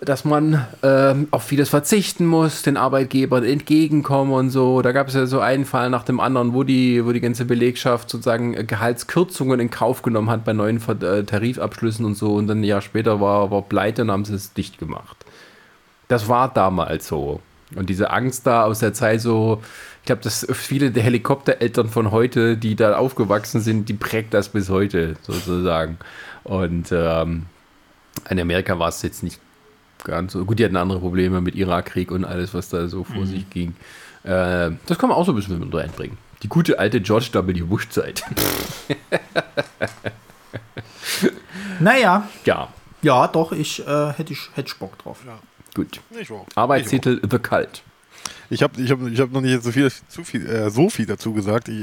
dass 0.03 0.25
man 0.25 0.65
ähm, 0.81 1.27
auf 1.29 1.43
vieles 1.43 1.69
verzichten 1.69 2.25
muss, 2.25 2.63
den 2.63 2.75
Arbeitgebern 2.75 3.43
entgegenkommen 3.43 4.33
und 4.33 4.49
so. 4.49 4.81
Da 4.81 4.93
gab 4.93 5.07
es 5.07 5.13
ja 5.13 5.27
so 5.27 5.39
einen 5.39 5.63
Fall 5.63 5.91
nach 5.91 6.03
dem 6.03 6.19
anderen, 6.19 6.55
wo 6.55 6.63
die, 6.63 7.05
wo 7.05 7.11
die 7.11 7.21
ganze 7.21 7.45
Belegschaft 7.45 8.09
sozusagen 8.09 8.55
äh, 8.55 8.63
Gehaltskürzungen 8.63 9.59
in 9.59 9.69
Kauf 9.69 10.01
genommen 10.01 10.31
hat 10.31 10.43
bei 10.43 10.53
neuen 10.53 10.79
Ver- 10.79 11.01
äh, 11.03 11.23
Tarifabschlüssen 11.23 12.03
und 12.03 12.15
so. 12.15 12.33
Und 12.33 12.47
dann 12.47 12.61
ein 12.61 12.63
Jahr 12.63 12.81
später 12.81 13.21
war, 13.21 13.51
war 13.51 13.61
pleite 13.61 14.01
und 14.01 14.09
haben 14.09 14.25
sie 14.25 14.33
es 14.33 14.53
dicht 14.53 14.79
gemacht. 14.79 15.17
Das 16.07 16.27
war 16.27 16.51
damals 16.51 17.07
so. 17.07 17.39
Und 17.75 17.87
diese 17.87 18.09
Angst 18.09 18.47
da 18.47 18.63
aus 18.63 18.79
der 18.79 18.93
Zeit 18.93 19.21
so, 19.21 19.61
ich 20.01 20.07
glaube, 20.07 20.23
dass 20.23 20.47
viele 20.51 20.89
der 20.89 21.03
Helikoptereltern 21.03 21.89
von 21.89 22.09
heute, 22.09 22.57
die 22.57 22.75
da 22.75 22.95
aufgewachsen 22.95 23.61
sind, 23.61 23.87
die 23.87 23.93
prägt 23.93 24.33
das 24.33 24.49
bis 24.49 24.67
heute 24.69 25.15
sozusagen. 25.21 25.99
Und 26.43 26.87
ähm, 26.91 27.45
in 28.27 28.39
Amerika 28.39 28.79
war 28.79 28.89
es 28.89 29.03
jetzt 29.03 29.21
nicht 29.21 29.39
ganz 30.03 30.33
so. 30.33 30.45
Gut, 30.45 30.59
die 30.59 30.65
hatten 30.65 30.77
andere 30.77 30.99
Probleme 30.99 31.41
mit 31.41 31.55
Irakkrieg 31.55 32.11
und 32.11 32.25
alles, 32.25 32.53
was 32.53 32.69
da 32.69 32.87
so 32.87 33.03
vor 33.03 33.25
sich 33.25 33.49
ging. 33.49 33.75
Äh, 34.23 34.71
das 34.85 34.97
kann 34.97 35.09
man 35.09 35.17
auch 35.17 35.25
so 35.25 35.31
ein 35.31 35.35
bisschen 35.35 35.59
mit 35.59 35.73
reinbringen. 35.73 36.17
Die 36.43 36.47
gute 36.49 36.79
alte 36.79 37.01
George 37.01 37.29
W. 37.33 37.61
Bush-Zeit. 37.61 38.23
Naja, 41.79 42.27
ja, 42.45 42.67
ja, 43.01 43.27
doch, 43.27 43.51
ich 43.51 43.79
äh, 43.85 44.13
hätte 44.13 44.33
ich 44.33 44.49
hätte 44.53 44.67
ich 44.67 44.77
Bock 44.77 44.97
drauf. 44.99 45.19
gut. 45.73 45.99
Ich 46.11 46.31
auch. 46.31 46.45
Arbeitstitel 46.53 47.19
The 47.27 47.39
Cult. 47.39 47.81
Ich 48.53 48.61
habe 48.61 48.81
ich 48.81 48.91
hab, 48.91 48.99
ich 49.07 49.17
hab 49.21 49.31
noch 49.31 49.39
nicht 49.39 49.63
so 49.63 49.71
viel, 49.71 49.89
zu 50.09 50.25
viel, 50.25 50.45
äh, 50.45 50.69
so 50.69 50.89
viel 50.89 51.05
dazu 51.05 51.31
gesagt. 51.31 51.69
Ich, 51.69 51.75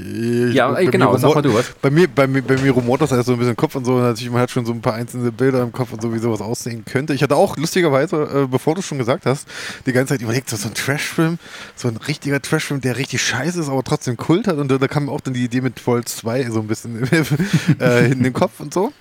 ich, 0.51 0.55
Ja, 0.55 0.71
bei 0.71 0.85
genau, 0.85 1.17
sag 1.17 1.31
rumort- 1.31 1.35
mal 1.37 1.43
du 1.43 1.55
was. 1.55 1.65
Bei 1.81 1.89
mir, 1.91 2.07
bei 2.09 2.27
mir, 2.27 2.43
bei 2.43 2.59
mir 2.59 2.73
rumort 2.73 3.01
das 3.01 3.11
alles 3.11 3.25
so 3.25 3.33
ein 3.33 3.39
bisschen 3.39 3.53
im 3.53 3.57
Kopf 3.57 3.75
und 3.75 3.87
so. 3.87 3.99
Natürlich, 3.99 4.31
man 4.31 4.43
hat 4.43 4.51
schon 4.51 4.67
so 4.67 4.73
ein 4.73 4.83
paar 4.83 4.93
einzelne 4.93 5.33
Bilder 5.33 5.63
im 5.63 5.73
Kopf 5.73 5.95
und 5.95 6.03
so, 6.03 6.13
wie 6.13 6.19
sowas 6.19 6.43
aussehen 6.43 6.85
könnte. 6.85 7.15
Ich 7.15 7.23
hatte 7.23 7.37
auch 7.37 7.57
lustigerweise, 7.57 8.17
äh, 8.45 8.47
bevor 8.47 8.75
du 8.75 8.83
schon 8.83 8.99
gesagt 8.99 9.25
hast, 9.25 9.49
die 9.87 9.93
ganze 9.93 10.13
Zeit 10.13 10.21
überlegt, 10.23 10.51
so, 10.51 10.69
ein 10.69 10.75
Trashfilm, 10.75 11.39
so 11.75 11.89
ein 11.89 11.97
richtiger 11.97 12.43
Trashfilm, 12.43 12.83
der 12.83 12.99
richtig 12.99 13.23
scheiße 13.23 13.61
ist, 13.61 13.71
aber 13.71 13.83
trotzdem 13.83 14.19
Kult 14.19 14.47
hat. 14.47 14.59
Und 14.59 14.69
da, 14.71 14.79
kam 14.89 15.09
auch 15.09 15.23
dann 15.23 15.33
die 15.33 15.45
Idee 15.45 15.63
mit 15.63 15.85
Volt 15.87 16.09
2 16.09 16.51
so 16.51 16.61
ein 16.61 16.67
bisschen 16.67 17.03
äh, 17.81 18.13
in 18.13 18.23
den 18.23 18.35
Kopf 18.35 18.61
und 18.61 18.75
so. 18.75 18.93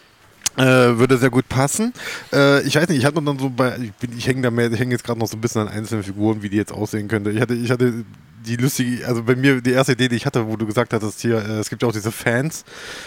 Äh, 0.58 0.98
würde 0.98 1.20
sehr 1.20 1.30
gut 1.30 1.48
passen. 1.48 1.94
Äh, 2.34 2.64
ich 2.64 2.76
weiß 2.76 2.90
nicht, 2.90 2.98
ich 2.98 3.06
hatte 3.06 3.22
dann 3.22 3.38
so 3.38 3.48
bei, 3.48 3.78
ich, 3.78 4.18
ich 4.18 4.28
hänge 4.28 4.42
da 4.42 4.50
mehr, 4.50 4.72
ich 4.72 4.80
hänge 4.80 4.92
jetzt 4.92 5.04
gerade 5.04 5.20
noch 5.20 5.28
so 5.28 5.38
ein 5.38 5.42
bisschen 5.42 5.62
an 5.62 5.68
einzelnen 5.68 6.04
Figuren, 6.04 6.42
wie 6.42 6.50
die 6.50 6.58
jetzt 6.58 6.72
aussehen 6.72 7.08
könnte. 7.08 7.30
Ich 7.30 7.40
hatte, 7.40 7.54
ich 7.54 7.70
hatte 7.70 8.06
die 8.48 8.56
lustige, 8.56 9.06
also 9.08 9.24
bei 9.24 9.36
mir 9.36 9.62
die 9.62 9.72
erste 9.72 9.94
Idee, 9.94 10.08
die 10.08 10.16
ich 10.16 10.26
hatte, 10.26 10.48
wo 10.48 10.56
du 10.56 10.66
gesagt 10.66 10.94
hattest, 10.94 11.22
hier, 11.22 11.38
äh, 11.38 11.60
es 11.60 11.70
gibt 11.70 11.82
ja 11.82 11.88
auch 11.88 11.94
diese 11.94 12.12
Fans, 12.12 12.66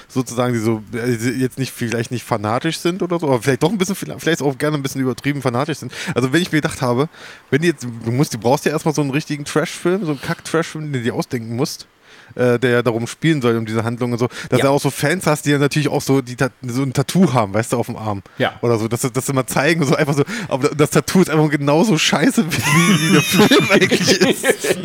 sozusagen, 0.09 0.53
die 0.53 0.61
so 0.61 0.83
äh, 0.93 1.17
die 1.17 1.41
jetzt 1.41 1.59
nicht 1.59 1.73
vielleicht 1.73 2.11
nicht 2.11 2.25
fanatisch 2.25 2.79
sind 2.79 3.03
oder 3.03 3.19
so, 3.19 3.27
aber 3.27 3.43
vielleicht 3.43 3.63
doch 3.63 3.71
ein 3.71 3.79
bisschen, 3.79 3.97
vielleicht 3.97 4.43
auch 4.43 4.59
gerne 4.59 4.77
ein 4.77 4.83
bisschen 4.83 5.01
übertrieben 5.01 5.43
fanatisch 5.43 5.79
sind. 5.79 5.93
Also 6.15 6.33
wenn 6.33 6.43
ich 6.43 6.53
mir 6.53 6.61
gedacht 6.61 6.83
habe, 6.83 7.09
wenn 7.51 7.63
die 7.63 7.69
jetzt, 7.69 7.85
du 7.85 8.13
musst, 8.13 8.35
du 8.35 8.39
brauchst 8.39 8.65
ja 8.65 8.73
erstmal 8.73 8.95
so 8.95 9.03
einen 9.03 9.11
richtigen 9.11 9.45
Trash-Film, 9.45 10.05
so 10.05 10.13
einen 10.13 10.21
Kack-Trash-Film, 10.21 10.85
den 10.85 10.93
du 10.93 11.03
dir 11.03 11.15
ausdenken 11.15 11.57
musst. 11.57 11.87
Äh, 12.35 12.59
der 12.59 12.71
ja 12.71 12.83
darum 12.83 13.07
spielen 13.07 13.41
soll, 13.43 13.57
um 13.57 13.67
diese 13.67 13.85
Handlung 13.85 14.13
und 14.13 14.19
so, 14.19 14.29
dass 14.49 14.59
Ja. 14.61 14.67
du 14.67 14.71
auch 14.73 14.81
so 14.81 14.91
Fans 14.91 15.27
hast, 15.27 15.47
die 15.47 15.51
ja 15.51 15.59
natürlich 15.59 15.89
auch 15.89 16.03
so, 16.03 16.21
die 16.21 16.37
so 16.67 16.83
ein 16.83 16.93
Tattoo 16.93 17.33
haben, 17.33 17.55
weißt 17.55 17.73
du, 17.73 17.77
auf 17.79 17.87
dem 17.87 17.97
Arm. 17.97 18.23
Ja. 18.39 18.55
Oder 18.63 18.79
so, 18.79 18.89
dass, 18.89 19.03
sie- 19.03 19.11
dass 19.11 19.27
sie 19.27 19.33
mal 19.33 19.47
zeigen, 19.47 19.85
so 19.85 19.95
einfach 19.95 20.15
so, 20.15 20.25
aber 20.49 20.69
das 20.71 20.91
Tattoo 20.91 21.21
ist 21.21 21.31
einfach 21.31 21.51
genauso 21.51 21.97
scheiße, 21.99 22.45
wie, 22.47 23.09
wie, 23.09 23.13
der 23.13 23.23
Film 23.23 23.67
eigentlich 23.71 24.21
ist. 24.21 24.79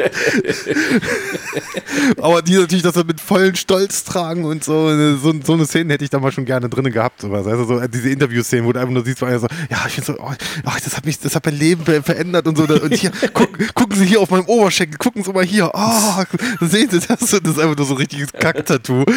aber 2.22 2.42
die 2.42 2.56
natürlich 2.58 2.84
das 2.84 2.96
so 2.96 3.04
mit 3.04 3.20
vollen 3.22 3.56
Stolz 3.56 4.04
tragen 4.04 4.46
und 4.46 4.64
so, 4.64 4.90
so, 5.18 5.34
so 5.44 5.54
eine 5.54 5.66
Szene 5.66 5.94
hätte 5.94 6.04
ich 6.04 6.10
da 6.10 6.20
mal 6.20 6.32
schon 6.32 6.46
gerne 6.46 6.70
drin 6.70 6.92
gehabt, 6.92 7.22
sowas. 7.22 7.48
Also 7.48 7.66
so 7.66 7.80
äh, 7.80 7.90
diese 7.90 8.10
Interview-Szenen, 8.10 8.66
wo 8.66 8.74
du 8.74 8.80
einfach 8.80 8.94
nur 8.94 9.04
siehst, 9.06 9.22
wo 9.22 9.26
einer 9.26 9.40
so, 9.40 9.48
ja, 9.70 9.84
ich 9.88 9.94
finde 9.94 10.14
so, 10.14 10.20
oh, 10.20 10.32
ach, 10.66 10.80
das 10.80 10.96
hat 10.98 11.06
mich, 11.06 11.20
das 11.20 11.36
hat 11.36 11.46
mein 11.46 11.58
Leben 11.58 11.86
ver- 11.86 12.04
verändert 12.04 12.48
und 12.48 12.58
so. 12.58 12.64
Und 12.66 12.94
hier, 12.94 13.12
guck, 13.34 13.50
gucken 13.74 13.98
Sie 13.98 14.06
hier 14.06 14.22
auf 14.22 14.30
meinem 14.30 14.46
Oberschenkel, 14.46 14.98
gucken 14.98 15.24
Sie 15.24 15.32
mal 15.32 15.44
hier, 15.46 15.72
oh, 15.74 16.24
sehen 16.62 16.90
Sie 16.90 17.00
das? 17.00 17.35
Das 17.42 17.54
ist 17.54 17.60
einfach 17.60 17.76
nur 17.78 17.86
so 17.86 17.94
ein 17.94 17.98
richtiges 17.98 18.32
Kack-Tattoo. 18.34 19.04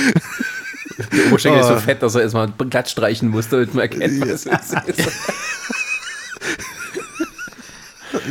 Der 1.13 1.27
Oberschenkel 1.29 1.61
ist 1.61 1.69
so 1.69 1.75
Oh. 1.75 1.79
fett, 1.79 2.03
dass 2.03 2.15
er 2.17 2.23
erstmal 2.23 2.49
glatt 2.49 2.89
streichen 2.91 3.29
musste, 3.29 3.57
damit 3.67 3.75
man 3.75 3.83
erkennt, 3.83 4.21
was 4.21 4.47
es 4.47 4.73
ist. 4.97 5.09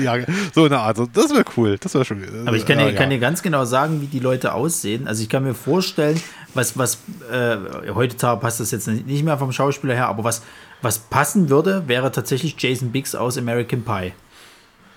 Ja, 0.03 0.15
so 0.55 0.65
eine 0.65 0.79
Art. 0.79 0.97
Das 1.13 1.29
wäre 1.31 1.45
cool. 1.55 1.77
Das 1.79 1.93
wäre 1.93 2.03
schon. 2.03 2.23
Aber 2.47 2.57
ich 2.57 2.65
kann, 2.65 2.79
dir, 2.79 2.87
äh, 2.89 2.93
kann 2.95 3.09
dir 3.11 3.19
ganz 3.19 3.43
genau 3.43 3.63
sagen, 3.65 4.01
wie 4.01 4.07
die 4.07 4.19
Leute 4.19 4.53
aussehen. 4.53 5.07
Also 5.07 5.21
ich 5.21 5.29
kann 5.29 5.43
mir 5.43 5.53
vorstellen, 5.53 6.19
was, 6.55 6.77
was 6.77 6.97
äh, 7.31 7.57
heutzutage 7.93 8.39
passt 8.41 8.59
das 8.59 8.71
jetzt 8.71 8.87
nicht 8.87 9.23
mehr 9.23 9.37
vom 9.37 9.51
Schauspieler 9.51 9.93
her, 9.93 10.07
aber 10.07 10.23
was, 10.23 10.41
was 10.81 10.97
passen 10.97 11.49
würde, 11.49 11.83
wäre 11.87 12.11
tatsächlich 12.11 12.55
Jason 12.57 12.91
Biggs 12.91 13.13
aus 13.13 13.37
American 13.37 13.83
Pie. 13.83 14.13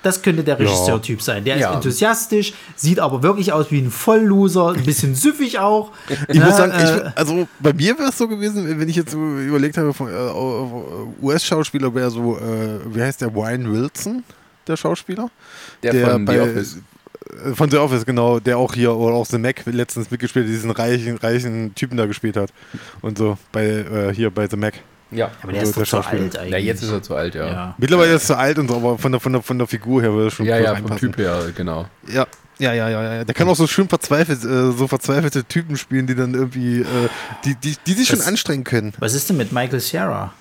Das 0.03 0.23
könnte 0.23 0.43
der 0.45 0.59
Regisseurtyp 0.59 1.21
sein. 1.21 1.45
Der 1.45 1.57
Ja. 1.59 1.69
ist 1.71 1.75
enthusiastisch, 1.77 2.55
sieht 2.75 2.99
aber 3.01 3.23
wirklich 3.23 3.53
aus 3.53 3.71
wie 3.71 3.81
ein 3.81 3.91
Vollloser, 3.91 4.69
ein 4.75 4.85
bisschen 4.85 5.15
süffig 5.15 5.59
auch. 5.59 5.93
Ich 6.29 6.39
muss 6.41 6.49
Ja, 6.51 6.53
sagen, 6.57 6.73
äh, 6.73 6.85
ich, 7.09 7.17
also 7.19 7.47
bei 7.59 7.73
mir 7.75 7.99
wäre 7.99 8.09
es 8.09 8.17
so 8.19 8.27
gewesen, 8.27 8.79
wenn 8.81 8.89
ich 8.89 8.97
jetzt 8.97 9.11
so 9.13 9.19
überlegt 9.19 9.77
habe, 9.77 9.93
von, 9.93 10.09
äh, 10.09 11.25
US-Schauspieler 11.25 11.95
wäre 11.95 12.11
so, 12.11 12.37
äh, 12.39 12.81
wie 12.95 13.03
heißt 13.03 13.21
der, 13.21 13.35
Wayne 13.35 13.71
Wilson, 13.71 14.25
der 14.67 14.77
Schauspieler? 14.77 15.31
Der, 15.83 15.95
von 16.11 16.27
The 16.27 16.39
Office. 16.41 16.77
äh, 17.45 17.55
Von 17.55 17.71
The 17.71 17.77
Office, 17.79 18.07
genau, 18.07 18.41
der 18.41 18.57
auch 18.59 18.73
hier, 18.75 18.95
oder 18.95 19.15
auch 19.15 19.27
The 19.27 19.39
Mac 19.39 19.63
letztens 19.67 20.11
mitgespielt 20.11 20.47
hat, 20.47 20.51
diesen 20.53 20.71
reichen, 20.71 21.17
reichen 21.19 21.75
Typen 21.75 21.97
da 21.97 22.07
gespielt 22.07 22.37
hat. 22.37 22.51
Und 23.03 23.19
so, 23.19 23.37
bei, 23.53 23.67
äh, 23.67 24.15
hier 24.15 24.31
bei 24.31 24.49
The 24.49 24.57
Mac. 24.57 24.75
Ja. 25.11 25.31
aber 25.43 25.53
der 25.53 25.63
ist 25.63 25.77
doch 25.77 25.85
Schauspieler. 25.85 26.23
alt 26.23 26.37
eigentlich. 26.39 26.53
ja, 26.53 26.59
jetzt 26.59 26.83
ist 26.83 26.91
er 26.93 27.03
zu 27.03 27.15
alt, 27.15 27.35
ja. 27.35 27.47
Ja, 27.47 27.53
ja. 27.53 27.75
Mittlerweile 27.79 28.15
ist 28.15 28.31
er 28.31 28.39
alt 28.39 28.59
und 28.59 28.69
so, 28.69 28.77
aber 28.77 28.99
von 28.99 29.11
der, 29.13 29.21
von 29.21 29.33
der, 29.33 29.43
von 29.43 29.59
der 29.59 29.67
Figur 29.67 30.01
her 30.03 30.13
würde 30.13 30.29
es 30.29 30.35
schon 30.35 30.47
ja, 30.47 30.59
cool 30.73 30.89
vom. 30.89 30.97
Typ 30.97 31.17
her, 31.19 31.43
genau. 31.57 31.87
Ja. 32.13 32.27
Ja, 32.59 32.75
ja, 32.75 32.91
ja, 32.91 33.15
ja. 33.15 33.25
Der 33.25 33.35
kann 33.35 33.49
auch 33.49 33.57
so 33.57 33.67
schön 33.67 33.89
verzweifelt, 33.89 34.45
äh, 34.45 34.73
so 34.73 34.87
verzweifelte 34.87 35.45
Typen 35.45 35.79
spielen, 35.79 36.07
die 36.07 36.15
dann 36.15 36.35
irgendwie, 36.35 36.81
äh, 36.83 36.85
die, 37.47 37.55
die, 37.55 37.75
die 37.87 37.93
sich 37.95 38.07
schon 38.09 38.21
anstrengen 38.21 38.65
können. 38.65 38.93
Was 38.99 39.15
ist 39.15 39.31
denn 39.31 39.39
mit 39.39 39.51
Michael 39.51 39.81
Cera? 39.81 40.35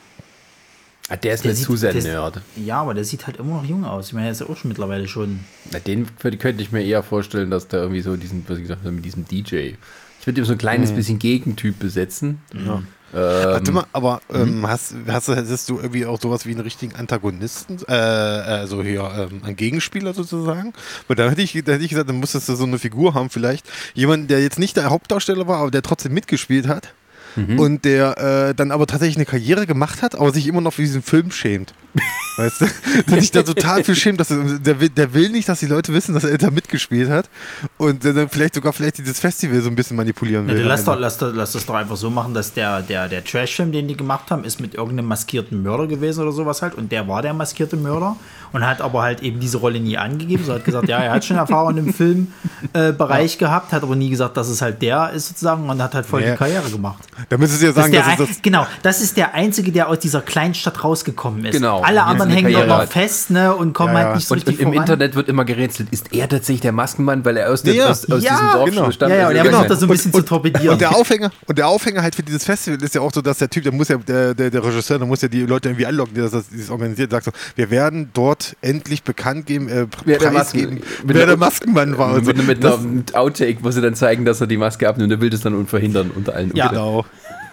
Ah, 1.07 1.15
der 1.15 1.33
ist 1.33 1.43
Der 1.45 1.51
nicht 1.51 1.59
sieht- 1.59 1.65
zu 1.65 1.75
sehr 1.77 1.93
Nerd. 1.93 2.41
Ja, 2.57 2.81
aber 2.81 2.93
der 2.93 3.03
sieht 3.05 3.25
halt 3.25 3.37
immer 3.37 3.55
noch 3.61 3.65
jung 3.65 3.83
aus. 3.85 4.07
Ich 4.07 4.13
meine, 4.13 4.27
er 4.27 4.31
ist 4.33 4.41
ja 4.41 4.47
auch 4.49 4.57
schon 4.57 4.67
mittlerweile 4.67 5.07
schon. 5.07 5.39
Na, 5.71 5.79
den 5.79 6.07
könnte 6.19 6.61
ich 6.61 6.71
mir 6.71 6.83
eher 6.83 7.01
vorstellen, 7.03 7.49
dass 7.49 7.67
der 7.67 7.79
irgendwie 7.83 8.01
so 8.01 8.15
diesen, 8.17 8.43
was 8.47 8.57
ich 8.57 8.63
gesagt 8.63 8.81
habe, 8.81 8.91
mit 8.91 9.05
diesem 9.05 9.25
DJ. 9.25 9.71
Ich 10.19 10.27
würde 10.27 10.41
ihm 10.41 10.45
so 10.45 10.51
ein 10.53 10.57
kleines 10.57 10.91
bisschen 10.91 11.17
Gegentyp 11.19 11.79
besetzen. 11.79 12.39
Ähm, 12.53 12.85
Warte 13.11 13.71
mal, 13.71 13.85
aber 13.91 14.21
ähm, 14.31 14.59
Mhm. 14.59 14.67
hast, 14.67 14.93
hast, 15.07 15.27
du- 15.29 15.77
irgendwie 15.77 16.05
auch 16.05 16.21
sowas 16.21 16.45
wie 16.45 16.51
einen 16.51 16.59
richtigen 16.59 16.93
Antagonisten, 16.95 17.79
äh, 17.87 17.91
also 17.93 18.83
hier, 18.83 19.01
ähm, 19.31 19.41
einen 19.43 19.55
Gegenspieler 19.55 20.13
sozusagen? 20.13 20.73
Weil 21.07 21.15
da 21.15 21.27
hätte 21.29 21.41
ich, 21.41 21.53
da 21.53 21.71
hätte 21.71 21.83
ich 21.83 21.89
gesagt, 21.89 22.09
dann 22.09 22.17
musstest 22.19 22.47
du 22.49 22.55
so 22.55 22.65
eine 22.65 22.77
Figur 22.77 23.15
haben, 23.15 23.31
vielleicht. 23.31 23.65
Jemanden, 23.95 24.27
der 24.27 24.41
jetzt 24.43 24.59
nicht 24.59 24.77
der 24.77 24.91
Hauptdarsteller 24.91 25.47
war, 25.47 25.57
aber 25.61 25.71
der 25.71 25.81
trotzdem 25.81 26.13
mitgespielt 26.13 26.67
hat. 26.67 26.93
Mhm. 27.35 27.59
Und 27.59 27.85
der 27.85 28.49
äh, 28.49 28.55
dann 28.55 28.71
aber 28.71 28.87
tatsächlich 28.87 29.17
eine 29.17 29.25
Karriere 29.25 29.65
gemacht 29.67 30.01
hat, 30.01 30.15
aber 30.15 30.31
sich 30.31 30.47
immer 30.47 30.61
noch 30.61 30.73
für 30.73 30.81
diesen 30.81 31.01
Film 31.03 31.31
schämt. 31.31 31.73
Weißt 32.37 32.61
du? 32.61 32.65
Der 33.09 33.19
sich 33.19 33.31
da 33.31 33.43
total 33.43 33.83
viel 33.83 33.95
schämt. 33.95 34.19
Dass 34.19 34.31
er, 34.31 34.37
der, 34.59 34.79
will, 34.79 34.89
der 34.89 35.13
will 35.13 35.29
nicht, 35.29 35.49
dass 35.49 35.59
die 35.59 35.65
Leute 35.65 35.93
wissen, 35.93 36.13
dass 36.13 36.23
er 36.23 36.37
da 36.37 36.49
mitgespielt 36.51 37.09
hat. 37.09 37.29
Und 37.77 38.03
der 38.03 38.13
dann 38.13 38.29
vielleicht 38.29 38.55
sogar 38.55 38.71
vielleicht 38.73 38.97
dieses 38.99 39.19
Festival 39.19 39.59
so 39.61 39.69
ein 39.69 39.75
bisschen 39.75 39.97
manipulieren 39.97 40.47
Ja, 40.47 40.53
will. 40.53 40.61
du 40.63 40.67
lass, 40.69 40.83
doch, 40.85 40.97
lass, 40.97 41.17
doch, 41.17 41.33
lass 41.33 41.51
das 41.53 41.65
doch 41.65 41.75
einfach 41.75 41.97
so 41.97 42.09
machen, 42.09 42.33
dass 42.33 42.53
der, 42.53 42.81
der, 42.81 43.09
der 43.09 43.23
Trash-Film, 43.23 43.71
den 43.71 43.87
die 43.87 43.97
gemacht 43.97 44.31
haben, 44.31 44.43
ist 44.45 44.61
mit 44.61 44.75
irgendeinem 44.75 45.07
maskierten 45.07 45.61
Mörder 45.63 45.87
gewesen 45.87 46.21
oder 46.21 46.31
sowas 46.31 46.61
halt. 46.61 46.75
Und 46.75 46.91
der 46.91 47.07
war 47.07 47.21
der 47.21 47.33
maskierte 47.33 47.75
Mörder 47.75 48.15
und 48.53 48.65
hat 48.65 48.81
aber 48.81 49.01
halt 49.01 49.21
eben 49.21 49.39
diese 49.39 49.57
Rolle 49.57 49.79
nie 49.79 49.97
angegeben. 49.97 50.43
So 50.45 50.53
hat 50.53 50.63
gesagt, 50.63 50.87
ja, 50.87 50.99
er 50.99 51.11
hat 51.11 51.25
schon 51.25 51.37
Erfahrung 51.37 51.77
im 51.77 51.93
Filmbereich 51.93 52.27
äh, 52.73 52.91
Bereich 52.93 53.37
gehabt, 53.37 53.73
hat 53.73 53.83
aber 53.83 53.95
nie 53.95 54.09
gesagt, 54.09 54.37
dass 54.37 54.47
es 54.47 54.61
halt 54.61 54.81
der 54.81 55.11
ist 55.11 55.27
sozusagen 55.29 55.69
und 55.69 55.81
hat 55.81 55.93
halt 55.95 56.05
voll 56.05 56.23
Ja. 56.23 56.31
die 56.31 56.37
Karriere 56.37 56.69
gemacht. 56.69 57.03
Da 57.27 57.37
müsstest 57.37 57.61
du 57.61 57.65
ja 57.67 57.71
Das 57.73 57.83
sagen, 57.83 57.93
ist 57.93 58.05
der 58.07 58.15
dass 58.17 58.27
das. 58.29 58.41
genau, 58.41 58.65
das 58.81 59.01
ist 59.01 59.17
der 59.17 59.33
Einzige, 59.33 59.71
der 59.71 59.89
aus 59.89 59.99
dieser 59.99 60.21
Kleinstadt 60.21 60.83
rausgekommen 60.83 61.43
ist. 61.45 61.53
Genau. 61.53 61.81
Alle 61.81 62.03
anderen 62.03 62.29
hängen 62.31 62.53
dort 62.53 62.67
noch 62.67 62.77
hat. 62.79 62.89
fest 62.93 63.29
ne, 63.31 63.53
und 63.53 63.73
kommen 63.73 63.93
Ja, 63.93 64.03
halt 64.05 64.15
nicht 64.15 64.27
so 64.27 64.33
und, 64.35 64.39
richtig 64.39 64.59
und 64.59 64.65
im 64.67 64.73
voran. 64.73 64.83
Internet 64.87 65.15
wird 65.15 65.27
immer 65.29 65.43
gerätselt, 65.45 65.89
ist 65.91 66.13
er 66.13 66.29
tatsächlich 66.29 66.61
der 66.61 66.71
Maskenmann, 66.71 67.25
weil 67.25 67.37
er 67.37 67.51
aus, 67.51 67.63
der, 67.63 67.73
Ja, 67.73 67.87
aus, 67.89 68.09
aus 68.09 68.23
ja, 68.23 68.31
diesem 68.31 68.51
Dorf 68.53 68.69
genau. 68.69 68.91
stammt? 68.91 69.11
Ja, 69.11 69.17
ja, 69.17 69.27
und 69.29 69.35
er 69.35 69.41
Also, 69.41 69.51
versucht 69.51 69.69
das 69.71 69.79
so 69.79 69.85
ein 69.85 69.89
bisschen 69.89 70.13
zu 70.13 70.21
torpedieren. 70.21 70.69
Und 70.69 70.81
der 70.81 70.95
Aufhänger, 70.95 71.31
und 71.47 71.57
der 71.57 71.67
Aufhänger 71.67 72.01
halt 72.01 72.15
für 72.15 72.23
dieses 72.23 72.43
Festival 72.45 72.81
ist 72.81 72.95
ja 72.95 73.01
auch 73.01 73.11
so, 73.13 73.21
dass 73.21 73.37
der 73.39 73.49
Typ, 73.49 73.63
der 73.63 73.73
muss 73.73 73.87
ja, 73.89 73.97
der, 73.97 74.33
der, 74.33 74.49
der 74.49 74.63
Regisseur, 74.63 74.97
der 74.99 75.07
muss 75.07 75.21
ja 75.21 75.27
die 75.27 75.41
Leute 75.45 75.69
irgendwie 75.69 75.85
anlocken, 75.85 76.13
die 76.13 76.21
das, 76.21 76.31
das 76.31 76.69
organisiert, 76.69 77.11
sagt 77.11 77.25
so, 77.25 77.31
wir 77.55 77.69
werden 77.69 78.09
dort 78.13 78.55
endlich 78.61 79.03
bekannt 79.03 79.45
geben, 79.45 79.67
äh, 79.69 79.87
Wer 80.05 80.19
der 80.19 80.31
Masken- 80.31 80.81
wer 81.03 81.25
der 81.25 81.37
Maskenmann 81.37 81.97
war. 81.97 82.13
Und 82.13 82.25
so. 82.25 82.33
mit, 82.33 82.47
mit, 82.47 82.63
Das- 82.63 82.81
mit 82.81 83.15
Outtake, 83.15 83.57
wo 83.61 83.71
sie 83.71 83.81
dann 83.81 83.95
zeigen, 83.95 84.25
dass 84.25 84.39
er 84.41 84.47
die 84.47 84.57
Maske 84.57 84.87
abnimmt 84.87 85.11
und 85.11 85.17
er 85.17 85.21
will 85.21 85.29
das 85.29 85.41
dann 85.41 85.55
unverhindern 85.55 86.11
unter 86.15 86.35
allen 86.35 86.55
Ja. 86.55 86.67
Genau. 86.69 87.05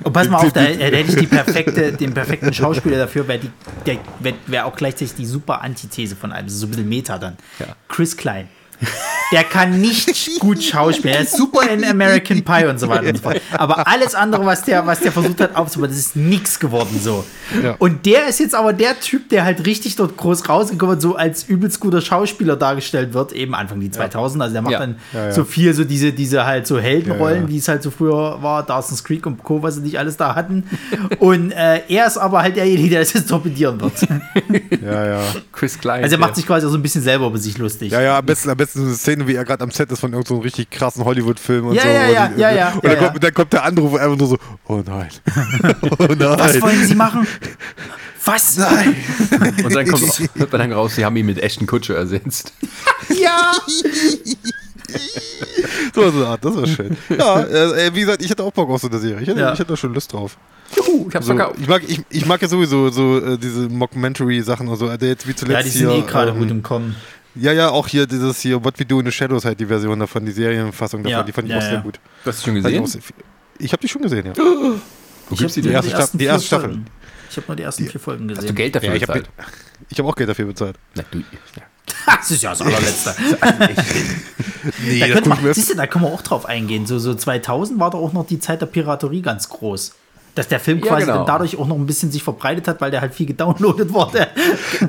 Und 0.03 0.13
pass 0.13 0.29
mal 0.29 0.39
auf, 0.39 0.53
da, 0.53 0.63
da 0.63 0.69
hätte 0.69 1.11
ich 1.11 1.17
die 1.17 1.27
perfekte, 1.27 1.93
den 1.93 2.13
perfekten 2.15 2.53
Schauspieler 2.53 2.99
dafür, 2.99 3.27
wäre 3.29 3.41
wär, 4.21 4.35
wär 4.47 4.67
auch 4.67 4.77
gleichzeitig 4.77 5.15
die 5.15 5.27
super 5.27 5.63
Antithese 5.63 6.17
von 6.17 6.33
allem. 6.33 6.49
So 6.49 6.67
ein 6.67 6.71
bisschen 6.71 6.89
Meta 6.89 7.19
dann. 7.19 7.37
Ja. 7.59 7.77
Chris 7.89 8.17
Klein. 8.17 8.49
Der 9.33 9.43
kann 9.43 9.81
nicht 9.81 10.39
gut 10.39 10.63
schauspielen. 10.63 11.17
Er 11.17 11.23
ist 11.23 11.37
super 11.37 11.69
in 11.69 11.85
American 11.85 12.45
Pie 12.45 12.67
und 12.67 12.79
so 12.79 12.89
weiter 12.89 13.09
und 13.09 13.17
so 13.17 13.23
fort. 13.23 13.41
Aber 13.59 13.87
alles 13.89 14.15
andere, 14.15 14.47
was 14.47 14.63
der, 14.63 14.87
was 14.87 15.01
der 15.01 15.11
versucht 15.11 15.41
hat 15.41 15.57
aufzubauen, 15.57 15.89
das 15.91 15.99
ist 15.99 16.15
nix 16.15 16.61
geworden 16.61 17.01
so. 17.03 17.25
Ja. 17.63 17.75
Und 17.79 18.07
der 18.07 18.29
ist 18.29 18.39
jetzt 18.39 18.55
aber 18.55 18.73
der 18.73 19.01
Typ, 19.01 19.29
der 19.31 19.45
halt 19.45 19.67
richtig 19.67 19.97
dort 19.97 20.17
groß 20.17 20.49
rausgekommen 20.49 20.99
ist, 20.99 21.03
so 21.03 21.17
als 21.17 21.43
übelst 21.45 21.81
guter 21.81 22.01
Schauspieler 22.01 22.55
dargestellt 22.57 23.15
wird, 23.15 23.33
eben 23.33 23.55
Anfang 23.57 23.81
die 23.81 23.91
2000. 23.91 24.41
Also 24.43 24.53
der 24.53 24.63
macht 24.63 24.73
Ja. 24.73 24.79
dann 24.79 24.97
Ja, 25.13 25.25
ja. 25.27 25.33
so 25.33 25.45
viel, 25.45 25.75
so 25.75 25.83
diese, 25.83 26.13
diese 26.13 26.45
halt 26.47 26.67
so 26.69 26.79
Heldenrollen, 26.79 27.37
Ja, 27.37 27.43
ja. 27.43 27.49
wie 27.49 27.59
es 27.59 27.67
halt 27.67 27.83
so 27.83 27.91
früher 27.91 28.41
war, 28.43 28.63
Dawson's 28.65 29.03
Creek 29.03 29.27
und 29.27 29.43
Co., 29.43 29.61
was 29.63 29.75
sie 29.77 29.81
nicht 29.81 29.99
alles 29.99 30.17
da 30.17 30.35
hatten. 30.37 30.65
Und 31.19 31.51
äh, 31.51 31.81
er 31.89 32.07
ist 32.07 32.17
aber 32.17 32.43
halt 32.43 32.57
derjenige, 32.57 32.91
der 32.91 33.01
das 33.01 33.13
jetzt 33.13 33.29
torpedieren 33.29 33.81
wird. 33.81 33.93
Ja, 34.85 35.07
ja. 35.07 35.21
Chris 35.53 35.79
Klein. 35.79 36.03
Also 36.05 36.15
er 36.17 36.19
macht 36.21 36.37
sich 36.37 36.47
quasi 36.47 36.67
auch 36.67 36.71
so 36.71 36.77
ein 36.77 36.83
bisschen 36.83 37.03
selber 37.03 37.27
über 37.27 37.39
sich 37.39 37.59
lustig. 37.59 37.91
Ja, 37.93 38.01
ja, 38.01 38.19
am 38.19 38.27
besten, 38.27 38.51
am 38.51 38.57
besten 38.57 38.66
so 38.75 38.81
eine 38.83 38.95
Szene, 38.95 39.27
wie 39.29 39.35
er 39.35 39.45
gerade 39.45 39.63
am 39.63 39.71
Set 39.71 39.91
ist 39.93 40.01
von 40.01 40.13
irgendeinem 40.13 40.29
so 40.29 40.35
einem 40.35 40.43
richtig 40.43 40.71
krassen 40.71 41.05
Hollywood-Film 41.05 41.67
und 41.69 41.75
Ja, 41.75 41.83
so. 41.83 41.89
ja, 41.89 42.05
und, 42.27 42.39
ja, 42.39 42.51
ja, 42.51 42.51
ja, 42.57 42.73
Und 42.73 42.85
ja, 42.85 42.91
dann, 42.91 43.03
ja. 43.03 43.09
Kommt, 43.09 43.25
dann 43.25 43.35
kommt 43.35 43.53
der 43.53 43.65
Anruf 43.65 43.95
einfach 43.95 44.17
nur 44.17 44.29
so, 44.29 44.39
oh 44.69 44.83
nein. 44.87 45.09
oh 45.99 46.07
nein. 46.09 46.19
Was 46.39 46.61
wollen 46.63 46.85
Sie 46.87 46.95
machen? 46.95 47.27
Was? 48.25 48.57
Nein. 48.57 48.97
Und 49.65 49.73
dann 49.75 49.87
kommt 49.87 50.03
hört 50.35 50.51
man 50.51 50.61
dann 50.61 50.73
raus, 50.73 50.97
sie 50.97 51.05
haben 51.05 51.15
ihn 51.17 51.27
mit 51.27 51.39
Ashton 51.39 51.67
Kutscher 51.67 51.97
ersetzt. 51.97 52.53
Ja! 53.21 53.53
So, 55.95 56.11
so 56.11 56.19
eine 56.19 56.27
Art, 56.27 56.45
das 56.45 56.55
war 56.57 56.67
schön. 56.67 56.97
Ja, 57.17 57.41
äh, 57.43 57.95
wie 57.95 58.01
gesagt, 58.01 58.23
ich 58.23 58.31
hätte 58.31 58.43
auch 58.43 58.53
Bock 58.53 58.69
auf 58.71 58.81
so 58.81 58.89
eine 58.89 58.99
Serie. 58.99 59.23
Ich 59.23 59.29
hätte, 59.29 59.41
Ja. 59.41 59.53
ich 59.53 59.59
hätte 59.59 59.71
da 59.71 59.77
schon 59.77 59.95
Lust 59.95 60.13
drauf. 60.13 60.37
Juhu, 60.77 61.07
ich 61.09 61.15
hab's 61.15 61.27
So, 61.27 61.35
verkauft. 61.35 61.59
ich, 61.61 61.69
mag, 61.69 61.83
ich, 61.87 62.03
ich 62.11 62.27
mag 62.27 62.43
ja 62.43 62.49
sowieso 62.49 62.91
so 62.91 63.19
äh, 63.19 63.39
diese 63.39 63.69
Mockumentary-Sachen 63.69 64.69
und 64.69 64.77
so. 64.77 64.89
Also 64.89 65.07
jetzt 65.07 65.27
wie 65.27 65.35
zuletzt 65.35 65.57
Ja, 65.59 65.63
die 65.63 65.71
sind 65.71 65.91
hier, 65.91 65.99
eh 66.05 66.07
gerade 66.07 66.33
ähm, 66.33 66.39
gut 66.39 66.51
im 66.51 66.63
Kommen. 66.63 66.97
Ja, 67.39 67.53
ja, 67.53 67.69
auch 67.71 67.87
hier 67.89 68.07
dieses 68.07 68.41
hier 68.41 68.63
What 68.65 68.79
We 68.79 68.85
Do 68.87 69.01
in 69.01 69.07
the 69.07 69.13
Shadows 69.13 69.45
halt 69.45 69.61
die 69.61 69.67
Version 69.67 69.99
davon, 70.01 70.25
die 70.25 70.33
Serienfassung 70.33 71.03
davon, 71.03 71.11
Ja, 71.19 71.23
die 71.23 71.33
fand 71.33 71.47
ich 71.49 71.53
ja, 71.53 71.59
auch 71.59 71.63
sehr 71.63 71.73
ja. 71.75 71.81
gut. 71.81 72.01
Hast 72.25 72.41
du 72.41 72.45
schon 72.47 72.55
gesehen? 72.63 72.87
viel- 72.87 73.03
Ich 73.59 73.73
habe 73.73 73.81
die 73.83 73.89
schon 73.89 74.03
gesehen, 74.03 74.27
ja. 74.27 74.33
Wo 74.37 74.79
Ich 75.31 75.39
gibt's 75.39 75.55
die 75.55 75.61
hab 75.61 75.65
denn? 75.65 75.65
nur 75.65 75.73
erste 75.75 75.91
Staffel- 75.91 76.19
die 76.19 76.25
erste 76.25 76.47
Staffel. 76.47 76.79
Ich 77.31 77.37
habe 77.37 77.47
nur 77.49 77.57
die 77.57 77.63
ersten 77.65 77.87
vier 77.89 78.01
Folgen 78.01 78.29
gesehen. 78.29 78.43
Hast 78.45 78.51
du 78.51 78.55
Geld 78.55 78.75
dafür 78.75 78.89
ja 78.91 78.95
ich 78.95 79.03
habe 79.03 79.13
bezahlt? 79.21 79.31
ich 79.91 79.99
hab 79.99 80.07
auch 80.07 80.15
Geld 80.17 80.29
dafür 80.31 80.45
bezahlt. 80.47 80.77
Na, 80.95 81.05
du, 81.11 81.19
ja. 81.19 81.25
Das 82.19 82.31
ist 82.31 82.43
ja 82.43 82.51
das 82.51 82.63
allerletzte. 82.63 83.15
Nee, 84.85 84.99
da, 85.01 85.21
das 85.21 85.27
man, 85.27 85.55
siehst 85.55 85.71
du, 85.71 85.75
da 85.77 85.87
können 85.87 86.05
wir 86.05 86.13
auch 86.13 86.23
drauf 86.23 86.45
eingehen. 86.47 86.87
So, 86.87 86.99
so 86.99 87.15
2000 87.15 87.79
war 87.79 87.91
da 87.91 87.99
auch 87.99 88.13
noch 88.13 88.27
die 88.27 88.41
Zeit 88.41 88.61
der 88.61 88.67
Piraterie 88.67 89.23
ganz 89.23 89.49
groß. 89.49 89.95
Dass 90.37 90.47
der 90.49 90.61
Film 90.61 90.79
Ja, 90.79 90.87
quasi 90.87 91.07
genau. 91.07 91.17
dann 91.19 91.27
dadurch 91.27 91.59
auch 91.59 91.67
noch 91.67 91.75
ein 91.77 91.87
bisschen 91.87 92.13
sich 92.13 92.23
verbreitet 92.23 92.69
hat, 92.69 92.81
weil 92.81 92.91
der 92.93 93.01
halt 93.01 93.15
viel 93.15 93.27
gedownloadet 93.27 93.93
wurde. 93.93 94.29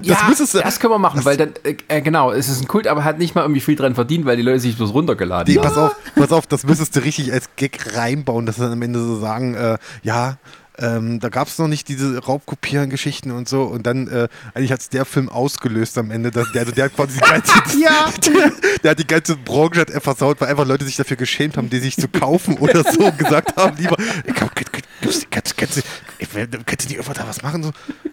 ja, 0.04 0.18
müsstest 0.28 0.54
du- 0.54 0.60
das 0.60 0.80
können 0.80 0.94
wir 0.94 1.00
machen, 1.00 1.24
weil 1.26 1.38
dann, 1.38 1.54
äh, 1.64 1.76
äh, 1.88 2.02
genau, 2.02 2.32
es 2.32 2.50
ist 2.50 2.62
ein 2.62 2.68
Kult, 2.68 2.86
aber 2.86 3.04
hat 3.04 3.18
nicht 3.18 3.34
mal 3.34 3.42
irgendwie 3.42 3.62
viel 3.62 3.76
dran 3.76 3.96
verdient, 3.96 4.26
weil 4.26 4.36
die 4.38 4.44
Leute 4.44 4.60
sich 4.60 4.76
bloß 4.78 4.94
runtergeladen 4.94 5.52
Nee, 5.52 5.60
haben. 5.60 5.68
pass 5.68 5.78
auf, 5.78 5.96
pass 6.16 6.32
auf, 6.32 6.46
das 6.48 6.64
müsstest 6.66 6.96
du 6.96 7.00
richtig 7.00 7.32
als 7.32 7.50
Gag 7.56 7.96
reinbauen, 7.96 8.46
dass 8.46 8.58
sie 8.58 8.62
dann 8.62 8.74
am 8.74 8.82
Ende 8.82 9.00
so 9.00 9.18
sagen, 9.20 9.56
äh, 9.56 9.78
ja, 10.04 10.38
ähm, 10.80 11.20
da 11.20 11.30
gab 11.30 11.48
es 11.48 11.58
noch 11.58 11.68
nicht 11.68 11.88
diese 11.88 12.18
Raubkopieren-Geschichten 12.24 13.32
und 13.32 13.48
so. 13.50 13.64
Und 13.64 13.88
dann, 13.88 14.08
äh, 14.08 14.28
eigentlich 14.54 14.72
hat 14.72 14.82
es 14.82 14.90
der 14.90 15.06
Film 15.06 15.30
ausgelöst 15.30 15.98
am 15.98 16.12
Ende. 16.12 16.32
Dass 16.32 16.52
der, 16.52 16.62
also 16.62 16.72
der 16.74 16.86
hat 16.86 16.96
quasi 16.96 17.14
die 17.16 17.20
ganze, 17.20 17.54
Ja. 17.84 18.12
der, 18.26 18.52
der 18.84 18.92
hat 18.92 19.00
die 19.00 19.08
ganze 19.08 19.36
Branche 19.38 19.82
hat 19.82 19.90
er 19.90 20.02
versaut, 20.02 20.40
weil 20.42 20.50
einfach 20.50 20.66
Leute 20.68 20.86
sich 20.86 20.96
dafür 20.96 21.18
geschämt 21.18 21.58
haben, 21.58 21.70
die 21.70 21.80
sich 21.80 21.96
zu 21.98 22.08
kaufen 22.08 22.58
oder 22.58 22.84
so 22.84 23.06
und 23.06 23.18
gesagt 23.18 23.56
haben, 23.56 23.78
lieber, 23.78 23.96
kannst, 24.36 24.72
kannst, 25.02 25.32
kannst, 25.32 25.58
kannst, 25.58 25.78
du- 25.78 25.82
ey, 26.20 26.48
kannst 26.66 26.86
du 26.86 26.90
nicht 26.90 27.00
einfach 27.00 27.14
da 27.14 27.28
was 27.28 27.42
machen? 27.42 27.64
So, 27.64 27.72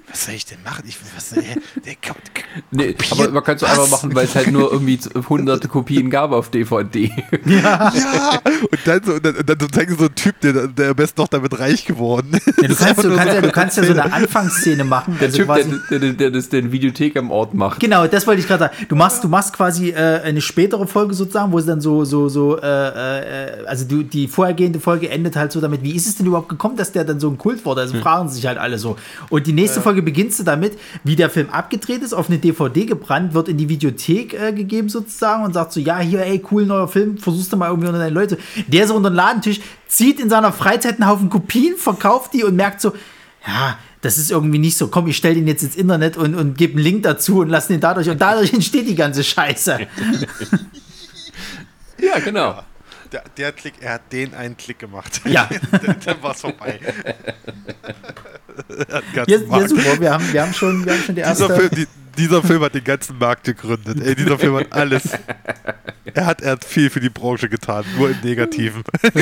was 0.08 0.24
soll 0.26 0.34
ich 0.34 0.44
denn 0.46 0.62
machen? 0.62 0.84
Ich, 0.86 0.96
was, 1.16 1.32
äh, 1.32 1.42
der, 1.84 1.94
Nee, 2.70 2.94
aber 3.10 3.30
man 3.30 3.42
könnte 3.42 3.64
es 3.64 3.70
einfach 3.70 3.88
machen, 3.90 4.14
weil 4.14 4.26
es 4.26 4.34
halt 4.34 4.50
nur 4.52 4.70
irgendwie 4.72 4.98
hunderte 5.28 5.68
Kopien 5.68 6.08
gab 6.10 6.30
auf 6.32 6.50
DVD. 6.50 7.10
Ja, 7.46 7.88
und 8.70 8.78
dann, 8.84 9.02
so, 9.04 9.14
und 9.14 9.24
dann, 9.24 9.36
und 9.36 9.48
dann 9.48 9.96
so 9.98 10.04
ein 10.06 10.14
Typ, 10.14 10.40
der, 10.40 10.68
der 10.68 10.90
am 10.90 10.96
besten 10.96 11.20
noch 11.20 11.28
damit 11.28 11.58
reich 11.58 11.84
geworden 11.84 12.32
ist. 12.34 12.53
Ja, 12.60 12.68
du, 12.68 12.74
kannst, 12.74 13.04
du, 13.04 13.14
kannst 13.16 13.34
ja, 13.34 13.40
du 13.40 13.50
kannst 13.50 13.76
ja 13.76 13.84
so 13.84 13.92
eine 13.92 14.12
Anfangsszene 14.12 14.84
machen. 14.84 15.16
Der 15.20 15.28
also 15.28 15.38
Typ, 15.38 15.46
quasi- 15.46 15.80
der, 15.90 15.98
der, 15.98 16.12
der, 16.12 16.30
das 16.30 16.48
den 16.48 16.72
Videothek 16.72 17.16
am 17.16 17.30
Ort 17.30 17.54
macht. 17.54 17.80
Genau, 17.80 18.06
das 18.06 18.26
wollte 18.26 18.40
ich 18.40 18.46
gerade 18.46 18.64
sagen. 18.64 18.86
Du 18.88 18.96
machst, 18.96 19.24
du 19.24 19.28
machst 19.28 19.52
quasi 19.52 19.90
äh, 19.90 20.20
eine 20.22 20.40
spätere 20.40 20.86
Folge 20.86 21.14
sozusagen, 21.14 21.52
wo 21.52 21.58
es 21.58 21.66
dann 21.66 21.80
so, 21.80 22.04
so, 22.04 22.28
so, 22.28 22.58
äh, 22.58 22.66
äh, 22.66 23.66
also 23.66 23.84
du, 23.86 24.02
die 24.02 24.28
vorhergehende 24.28 24.80
Folge 24.80 25.10
endet 25.10 25.36
halt 25.36 25.52
so 25.52 25.60
damit, 25.60 25.82
wie 25.82 25.94
ist 25.94 26.06
es 26.06 26.16
denn 26.16 26.26
überhaupt 26.26 26.48
gekommen, 26.48 26.76
dass 26.76 26.92
der 26.92 27.04
dann 27.04 27.20
so 27.20 27.28
ein 27.28 27.38
Kult 27.38 27.64
wurde? 27.64 27.82
Also 27.82 27.98
fragen 27.98 28.28
sich 28.28 28.46
halt 28.46 28.58
alle 28.58 28.78
so. 28.78 28.96
Und 29.30 29.46
die 29.46 29.52
nächste 29.52 29.80
Folge 29.80 30.02
beginnst 30.02 30.38
du 30.38 30.44
damit, 30.44 30.78
wie 31.02 31.16
der 31.16 31.30
Film 31.30 31.50
abgedreht 31.50 32.02
ist, 32.02 32.12
auf 32.12 32.28
eine 32.28 32.38
DVD 32.38 32.86
gebrannt, 32.86 33.34
wird 33.34 33.48
in 33.48 33.56
die 33.56 33.68
Videothek 33.68 34.34
äh, 34.34 34.52
gegeben 34.52 34.88
sozusagen 34.88 35.44
und 35.44 35.54
sagt 35.54 35.72
so, 35.72 35.80
ja, 35.80 35.98
hier, 35.98 36.24
ey, 36.24 36.42
cool, 36.50 36.66
neuer 36.66 36.88
Film, 36.88 37.18
versuchst 37.18 37.52
du 37.52 37.56
mal 37.56 37.68
irgendwie 37.68 37.88
unter 37.88 37.98
deine 37.98 38.14
Leute. 38.14 38.38
Der 38.68 38.86
so 38.86 38.94
unter 38.94 39.10
den 39.10 39.16
Ladentisch, 39.16 39.60
zieht 39.94 40.20
in 40.20 40.28
seiner 40.30 40.52
Freizeit 40.52 41.00
einen 41.00 41.08
Haufen 41.08 41.30
Kopien, 41.30 41.76
verkauft 41.76 42.32
die 42.34 42.44
und 42.44 42.56
merkt 42.56 42.80
so, 42.80 42.92
ja, 43.46 43.78
das 44.00 44.18
ist 44.18 44.30
irgendwie 44.30 44.58
nicht 44.58 44.76
so, 44.76 44.88
komm, 44.88 45.06
ich 45.06 45.16
stell 45.16 45.34
den 45.34 45.46
jetzt 45.46 45.62
ins 45.62 45.76
Internet 45.76 46.16
und, 46.16 46.34
und 46.34 46.56
gebe 46.58 46.74
einen 46.74 46.82
Link 46.82 47.02
dazu 47.04 47.40
und 47.40 47.48
lass 47.48 47.68
den 47.68 47.80
dadurch 47.80 48.08
und 48.08 48.20
dadurch 48.20 48.52
entsteht 48.54 48.86
die 48.88 48.94
ganze 48.94 49.22
Scheiße. 49.24 49.78
Ja, 52.00 52.18
genau. 52.18 52.60
Der, 53.12 53.22
der 53.36 53.52
Klick, 53.52 53.74
er 53.80 53.94
hat 53.94 54.12
den 54.12 54.34
einen 54.34 54.56
Klick 54.56 54.78
gemacht. 54.80 55.20
Ja. 55.24 55.48
dann 55.70 55.96
dann 56.04 56.22
war 56.22 56.32
es 56.32 56.40
vorbei. 56.40 56.78
Er 58.88 58.96
hat 58.96 59.04
den 59.04 59.14
ganzen 59.14 59.30
Ja, 59.30 59.38
ja 59.38 59.46
Markt- 59.46 59.68
super, 59.70 60.00
wir 60.00 60.12
haben, 60.12 60.32
wir 60.32 60.42
haben 60.42 60.52
schon, 60.54 60.84
wir 60.84 60.92
haben 60.92 61.02
schon 61.02 61.14
die 61.14 61.20
erste. 61.22 61.44
dieser, 61.46 61.56
Film, 61.56 61.70
die, 61.74 61.86
dieser 62.18 62.42
Film 62.42 62.62
hat 62.62 62.74
den 62.74 62.84
ganzen 62.84 63.18
Markt 63.18 63.44
gegründet. 63.44 63.98
Ey, 64.00 64.14
dieser 64.14 64.38
Film 64.38 64.56
hat 64.56 64.72
alles. 64.72 65.02
Er 66.12 66.26
hat, 66.26 66.42
er 66.42 66.52
hat 66.52 66.64
viel 66.64 66.90
für 66.90 67.00
die 67.00 67.08
Branche 67.08 67.48
getan, 67.48 67.84
nur 67.96 68.10
im 68.10 68.20
Negativen. 68.22 68.82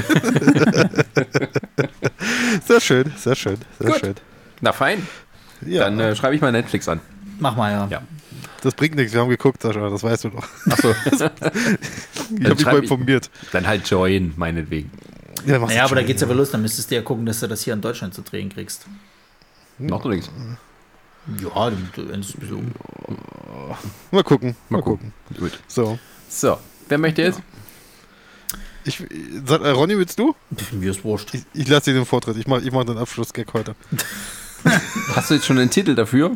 sehr 2.66 2.80
schön, 2.80 3.12
sehr 3.16 3.34
schön, 3.36 3.56
sehr 3.78 3.90
Gut. 3.90 4.00
schön. 4.00 4.14
Na 4.60 4.72
fein. 4.72 5.06
Ja, 5.64 5.84
Dann 5.84 6.00
äh, 6.00 6.16
schreibe 6.16 6.34
ich 6.34 6.40
mal 6.40 6.50
Netflix 6.52 6.88
an. 6.88 7.00
Mach 7.38 7.56
mal, 7.56 7.70
ja. 7.70 7.86
Ja. 7.88 8.02
das 8.62 8.74
bringt 8.74 8.96
nichts. 8.96 9.12
Wir 9.12 9.20
haben 9.20 9.28
geguckt, 9.28 9.62
Sascha, 9.62 9.88
das 9.88 10.02
weißt 10.02 10.24
du 10.24 10.28
doch. 10.30 10.46
Achso, 10.70 10.94
Ich 11.12 11.20
habe 11.22 12.54
mich 12.54 12.64
mal 12.64 12.74
ich- 12.76 12.82
informiert. 12.82 13.30
dann 13.52 13.66
halt 13.66 13.88
Join, 13.88 14.32
meinetwegen. 14.36 14.90
Ja, 15.46 15.58
Naja, 15.58 15.84
aber 15.84 15.94
da 15.96 16.00
schon. 16.00 16.06
geht's 16.06 16.22
ja 16.22 16.28
wohl 16.28 16.36
los, 16.36 16.50
dann 16.50 16.62
müsstest 16.62 16.90
du 16.90 16.94
ja 16.96 17.02
gucken, 17.02 17.26
dass 17.26 17.40
du 17.40 17.46
das 17.48 17.62
hier 17.62 17.74
in 17.74 17.80
Deutschland 17.80 18.14
zu 18.14 18.22
drehen 18.22 18.48
kriegst. 18.48 18.86
Macht 19.78 20.04
doch 20.04 20.10
nichts. 20.10 20.30
Ja, 21.40 21.70
du 21.94 22.02
endest 22.10 22.36
so. 22.48 22.60
Mal 24.10 24.22
gucken, 24.24 24.56
mal, 24.68 24.78
Mal 24.78 24.82
gucken. 24.82 25.12
gucken. 25.28 25.40
Gut. 25.40 25.58
So. 25.68 25.98
So, 26.28 26.58
wer 26.92 26.98
möchte 26.98 27.22
jetzt? 27.22 27.40
Ich, 28.84 29.02
sag, 29.46 29.62
äh, 29.62 29.70
Ronny, 29.70 29.96
willst 29.96 30.18
du? 30.18 30.34
Mir 30.72 30.90
ist 30.90 31.02
wurscht. 31.04 31.32
Ich, 31.34 31.42
ich 31.54 31.68
lasse 31.68 31.90
dir 31.90 31.94
den 32.00 32.04
Vortritt. 32.04 32.36
Ich 32.36 32.46
mache 32.46 32.60
ich 32.62 32.70
mach 32.70 32.84
den 32.84 32.98
Abschlussgag 32.98 33.46
heute. 33.54 33.74
Hast 35.14 35.30
du 35.30 35.34
jetzt 35.34 35.46
schon 35.46 35.58
einen 35.58 35.70
Titel 35.70 35.94
dafür? 35.94 36.32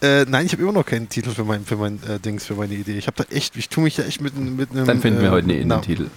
Äh, 0.00 0.24
nein, 0.24 0.46
ich 0.46 0.52
habe 0.52 0.62
immer 0.62 0.72
noch 0.72 0.86
keinen 0.86 1.08
Titel 1.08 1.30
für 1.30 1.44
mein, 1.44 1.64
für 1.66 1.76
mein 1.76 2.00
äh, 2.08 2.18
Dings, 2.18 2.46
für 2.46 2.54
meine 2.54 2.74
Idee. 2.74 2.96
Ich 2.96 3.06
habe 3.06 3.22
da 3.22 3.34
echt, 3.34 3.54
ich 3.56 3.68
tue 3.68 3.84
mich 3.84 3.96
da 3.96 4.04
echt 4.04 4.20
mit, 4.22 4.34
mit 4.36 4.70
einem. 4.70 4.86
Dann 4.86 5.00
finden 5.02 5.20
wir 5.20 5.28
äh, 5.28 5.32
heute 5.32 5.50
einen 5.52 5.68
na- 5.68 5.78
Titel. 5.78 6.08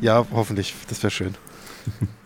Ja, 0.00 0.26
hoffentlich. 0.32 0.74
Das 0.88 1.02
wäre 1.02 1.10
schön. 1.12 1.34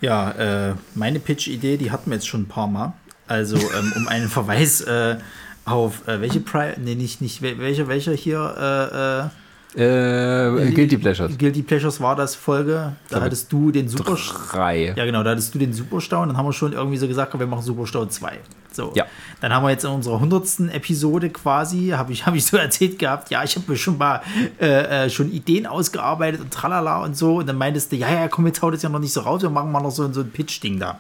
Ja, 0.01 0.31
äh, 0.71 0.75
meine 0.95 1.21
Pitch-Idee, 1.21 1.77
die 1.77 1.91
hatten 1.91 2.09
wir 2.11 2.15
jetzt 2.15 2.27
schon 2.27 2.43
ein 2.43 2.49
paar 2.49 2.67
Mal. 2.67 2.95
Also, 3.27 3.57
ähm, 3.59 3.93
um 3.95 4.09
einen 4.09 4.31
Verweis 4.31 4.81
äh, 4.81 5.19
auf 5.67 6.09
äh, 6.09 6.23
welche 6.23 6.41
Pri 6.41 6.73
nee, 6.79 6.95
nicht, 6.95 7.21
nicht, 7.21 7.43
wel- 7.43 7.59
welcher, 7.59 7.87
welcher 7.87 8.13
hier 8.15 9.31
Äh, 9.77 10.73
Guilty 10.73 10.99
Pleasures. 10.99 11.39
Guilty 11.39 11.63
Pleasures 11.63 12.01
war 12.01 12.17
das 12.17 12.35
Folge. 12.35 12.73
Da 12.75 12.93
glaube, 13.09 13.25
hattest 13.27 13.53
du 13.53 13.71
den 13.71 13.89
Super. 13.89 14.17
Drei. 14.51 14.93
Ja, 14.97 15.05
genau, 15.05 15.23
da 15.23 15.31
hattest 15.31 15.55
du 15.55 15.59
den 15.59 15.73
Superstau 15.73 16.23
und 16.23 16.29
dann 16.29 16.37
haben 16.37 16.47
wir 16.47 16.53
schon 16.53 16.73
irgendwie 16.73 16.97
so 16.97 17.07
gesagt, 17.07 17.39
wir 17.39 17.47
machen 17.47 17.63
Superstau 17.63 18.07
2. 18.07 18.39
So. 18.73 18.93
Ja. 18.95 19.05
Dann 19.41 19.53
haben 19.53 19.65
wir 19.65 19.71
jetzt 19.71 19.85
in 19.85 19.91
unserer 19.91 20.15
100. 20.15 20.73
Episode 20.73 21.31
quasi, 21.31 21.91
habe 21.91 22.13
ich, 22.13 22.27
hab 22.27 22.35
ich 22.35 22.47
so 22.47 22.57
erzählt 22.57 22.99
gehabt, 22.99 23.31
ja, 23.31 23.45
ich 23.45 23.55
habe 23.57 23.71
mir 23.71 23.77
schon 23.77 23.97
mal 23.97 24.23
äh, 24.61 25.07
äh, 25.07 25.11
schon 25.11 25.31
Ideen 25.31 25.67
ausgearbeitet 25.67 26.41
und 26.41 26.53
tralala 26.53 27.05
und 27.05 27.17
so. 27.17 27.37
Und 27.37 27.49
dann 27.49 27.57
meintest 27.57 27.93
du, 27.93 27.97
ja, 27.97 28.13
ja, 28.13 28.29
komm, 28.29 28.47
jetzt 28.47 28.63
haut 28.63 28.75
es 28.75 28.83
ja 28.83 28.89
noch 28.89 28.99
nicht 28.99 29.13
so 29.13 29.21
raus, 29.21 29.43
wir 29.43 29.51
machen 29.51 29.71
mal 29.71 29.81
noch 29.81 29.91
so, 29.91 30.13
so 30.13 30.21
ein 30.21 30.31
Pitch-Ding 30.31 30.81
da. 30.81 30.99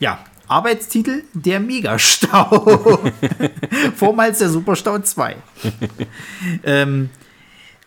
Ja, 0.00 0.18
Arbeitstitel, 0.48 1.24
der 1.34 1.60
Megastau. 1.60 3.00
Vormals 3.96 4.38
der 4.38 4.48
Superstau 4.48 4.98
2. 4.98 5.36
ähm, 6.64 7.10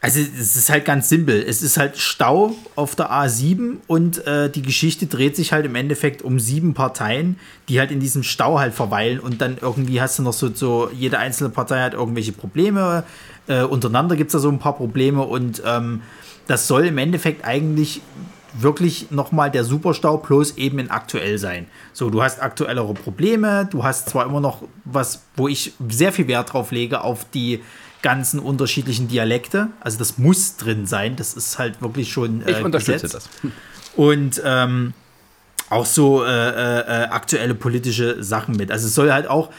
also 0.02 0.20
es 0.22 0.56
ist 0.56 0.70
halt 0.70 0.86
ganz 0.86 1.10
simpel. 1.10 1.44
Es 1.46 1.62
ist 1.62 1.78
halt 1.78 1.98
Stau 1.98 2.56
auf 2.76 2.96
der 2.96 3.12
A7 3.12 3.78
und 3.88 4.26
äh, 4.26 4.50
die 4.50 4.62
Geschichte 4.62 5.08
dreht 5.08 5.36
sich 5.36 5.52
halt 5.52 5.66
im 5.66 5.76
Endeffekt 5.76 6.22
um 6.22 6.40
sieben 6.40 6.74
Parteien, 6.74 7.38
die 7.68 7.80
halt 7.80 7.92
in 7.92 8.00
diesem 8.00 8.24
Stau 8.24 8.60
halt 8.60 8.74
verweilen 8.74 9.20
und 9.20 9.42
dann 9.42 9.58
irgendwie 9.60 10.00
hast 10.00 10.18
du 10.18 10.24
noch 10.24 10.34
so, 10.34 10.54
so 10.54 10.90
jede 10.94 11.20
einzelne 11.20 11.50
Partei 11.50 11.82
hat 11.82 11.94
irgendwelche 11.94 12.32
Probleme. 12.32 13.04
Äh, 13.48 13.64
untereinander 13.64 14.16
gibt 14.16 14.30
es 14.30 14.34
da 14.34 14.40
so 14.40 14.50
ein 14.50 14.60
paar 14.60 14.78
Probleme 14.78 15.22
und 15.24 15.62
ähm, 15.66 16.02
das 16.48 16.68
soll 16.68 16.86
im 16.86 16.98
Endeffekt 16.98 17.44
eigentlich 17.44 18.02
wirklich 18.58 19.12
nochmal 19.12 19.52
der 19.52 19.66
Superstau 19.66 20.18
plus 20.18 20.58
eben 20.58 20.80
in 20.80 20.90
aktuell 20.90 21.38
sein. 21.38 21.68
So, 21.94 22.10
du 22.10 22.24
hast 22.24 22.42
aktuellere 22.42 22.94
Probleme, 22.94 23.68
du 23.70 23.84
hast 23.84 24.10
zwar 24.10 24.26
immer 24.26 24.40
noch 24.40 24.64
was, 24.86 25.24
wo 25.36 25.48
ich 25.48 25.74
sehr 25.90 26.14
viel 26.14 26.28
Wert 26.28 26.54
drauf 26.54 26.72
lege, 26.72 27.02
auf 27.02 27.26
die 27.32 27.62
ganzen 28.02 28.40
unterschiedlichen 28.40 29.08
Dialekte. 29.08 29.68
Also 29.82 29.98
das 29.98 30.18
muss 30.18 30.56
drin 30.58 30.86
sein, 30.86 31.16
das 31.16 31.34
ist 31.34 31.60
halt 31.60 31.82
wirklich 31.82 32.12
schon 32.12 32.42
äh, 32.46 32.52
Ich 32.52 32.64
unterstütze 32.64 33.02
gesetzt. 33.08 33.30
das. 33.44 33.52
Und 33.96 34.42
ähm, 34.46 34.94
auch 35.70 35.86
so 35.86 36.24
äh, 36.24 36.28
äh, 36.28 36.80
äh, 36.80 37.08
aktuelle 37.10 37.54
politische 37.56 38.24
Sachen 38.24 38.56
mit. 38.56 38.72
Also 38.72 38.88
es 38.88 38.96
soll 38.96 39.12
halt 39.12 39.28
auch, 39.30 39.50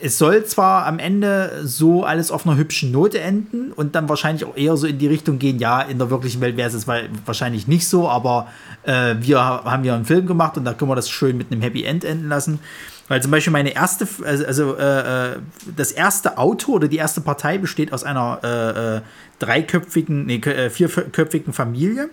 es 0.00 0.16
soll 0.16 0.44
zwar 0.46 0.86
am 0.86 0.98
Ende 1.00 1.60
so 1.64 2.04
alles 2.04 2.30
auf 2.30 2.46
einer 2.46 2.56
hübschen 2.56 2.92
Note 2.92 3.18
enden 3.20 3.72
und 3.72 3.94
dann 3.96 4.08
wahrscheinlich 4.08 4.44
auch 4.44 4.56
eher 4.56 4.76
so 4.76 4.86
in 4.86 4.98
die 4.98 5.08
Richtung 5.08 5.38
gehen, 5.40 5.58
ja, 5.58 5.82
in 5.82 5.98
der 5.98 6.08
wirklichen 6.08 6.40
Welt 6.40 6.56
wäre 6.56 6.68
es 6.68 6.74
jetzt 6.74 6.86
wahrscheinlich 7.26 7.66
nicht 7.66 7.88
so, 7.88 8.08
aber 8.08 8.46
äh, 8.84 9.16
wir 9.18 9.44
ha- 9.44 9.64
haben 9.64 9.84
ja 9.84 9.94
einen 9.96 10.04
Film 10.04 10.26
gemacht 10.26 10.56
und 10.56 10.64
da 10.64 10.72
können 10.72 10.90
wir 10.90 10.94
das 10.96 11.10
schön 11.10 11.36
mit 11.36 11.50
einem 11.50 11.60
Happy 11.62 11.82
End 11.84 12.04
enden 12.04 12.28
lassen. 12.28 12.60
Weil 13.08 13.22
zum 13.22 13.30
Beispiel 13.30 13.52
meine 13.52 13.74
erste, 13.74 14.06
also, 14.24 14.46
also 14.46 14.76
äh, 14.76 15.32
äh, 15.32 15.36
das 15.76 15.92
erste 15.92 16.38
Auto 16.38 16.72
oder 16.72 16.88
die 16.88 16.96
erste 16.96 17.20
Partei 17.20 17.58
besteht 17.58 17.92
aus 17.92 18.04
einer 18.04 18.40
äh, 18.42 18.96
äh, 18.96 19.00
dreiköpfigen, 19.38 20.26
nee, 20.26 20.36
äh, 20.36 20.70
vierköpfigen 20.70 21.52
Familie 21.52 22.10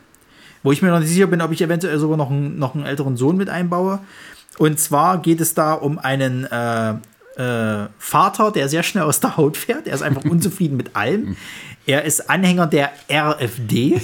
wo 0.64 0.72
ich 0.72 0.82
mir 0.82 0.90
noch 0.90 1.00
nicht 1.00 1.10
sicher 1.10 1.28
bin, 1.28 1.42
ob 1.42 1.52
ich 1.52 1.62
eventuell 1.62 1.98
sogar 2.00 2.18
noch 2.18 2.30
einen, 2.30 2.60
noch 2.60 2.76
einen 2.76 2.86
älteren 2.86 3.18
Sohn 3.18 3.38
mit 3.38 3.50
einbaue. 3.50 4.00
Und 4.58 4.80
zwar 4.80 5.22
geht 5.22 5.40
es 5.42 5.54
da 5.54 5.74
um 5.74 6.00
einen 6.00 6.46
äh, 6.46 6.96
Vater, 7.98 8.52
der 8.52 8.68
sehr 8.68 8.84
schnell 8.84 9.04
aus 9.04 9.22
der 9.22 9.38
Haut 9.38 9.56
fährt. 9.56 9.88
Er 9.88 9.96
ist 9.96 10.02
einfach 10.02 10.24
unzufrieden 10.30 10.76
mit 10.76 10.96
allem. 10.96 11.38
Er 11.86 12.04
ist 12.04 12.30
Anhänger 12.30 12.68
der 12.68 12.92
RFD, 13.10 14.02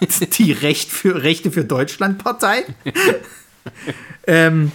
die 0.38 0.52
Recht 0.52 0.90
für, 0.90 1.22
Rechte 1.22 1.50
für 1.50 1.64
Deutschland 1.64 2.22
Partei. 2.22 2.64
ähm, 4.26 4.70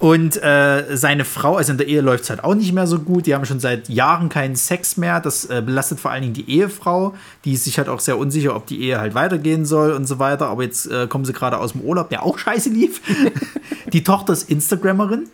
und 0.00 0.42
äh, 0.42 0.96
seine 0.96 1.26
Frau, 1.26 1.56
also 1.56 1.72
in 1.72 1.78
der 1.78 1.86
Ehe 1.86 2.00
läuft 2.00 2.24
es 2.24 2.30
halt 2.30 2.42
auch 2.42 2.54
nicht 2.54 2.72
mehr 2.72 2.86
so 2.86 3.00
gut. 3.00 3.26
Die 3.26 3.34
haben 3.34 3.44
schon 3.44 3.60
seit 3.60 3.90
Jahren 3.90 4.30
keinen 4.30 4.56
Sex 4.56 4.96
mehr. 4.96 5.20
Das 5.20 5.44
äh, 5.44 5.62
belastet 5.64 6.00
vor 6.00 6.10
allen 6.10 6.22
Dingen 6.22 6.32
die 6.32 6.50
Ehefrau. 6.50 7.14
Die 7.44 7.52
ist 7.52 7.64
sich 7.64 7.76
halt 7.76 7.90
auch 7.90 8.00
sehr 8.00 8.16
unsicher, 8.16 8.56
ob 8.56 8.66
die 8.66 8.80
Ehe 8.80 8.98
halt 8.98 9.14
weitergehen 9.14 9.66
soll 9.66 9.92
und 9.92 10.06
so 10.06 10.18
weiter. 10.18 10.46
Aber 10.46 10.62
jetzt 10.62 10.90
äh, 10.90 11.06
kommen 11.06 11.26
sie 11.26 11.34
gerade 11.34 11.58
aus 11.58 11.72
dem 11.72 11.82
Urlaub, 11.82 12.08
der 12.08 12.22
auch 12.22 12.38
scheiße 12.38 12.70
lief. 12.70 13.02
die 13.92 14.02
Tochter 14.02 14.32
ist 14.32 14.48
Instagrammerin. 14.48 15.28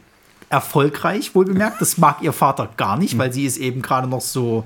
Erfolgreich, 0.49 1.37
wohl 1.37 1.45
bemerkt. 1.45 1.81
Das 1.81 1.97
mag 1.97 2.23
ihr 2.23 2.33
Vater 2.33 2.69
gar 2.77 2.99
nicht, 2.99 3.17
weil 3.19 3.33
sie 3.33 3.47
ist 3.47 3.59
eben 3.59 3.83
gerade 3.83 4.09
noch 4.09 4.21
so, 4.21 4.65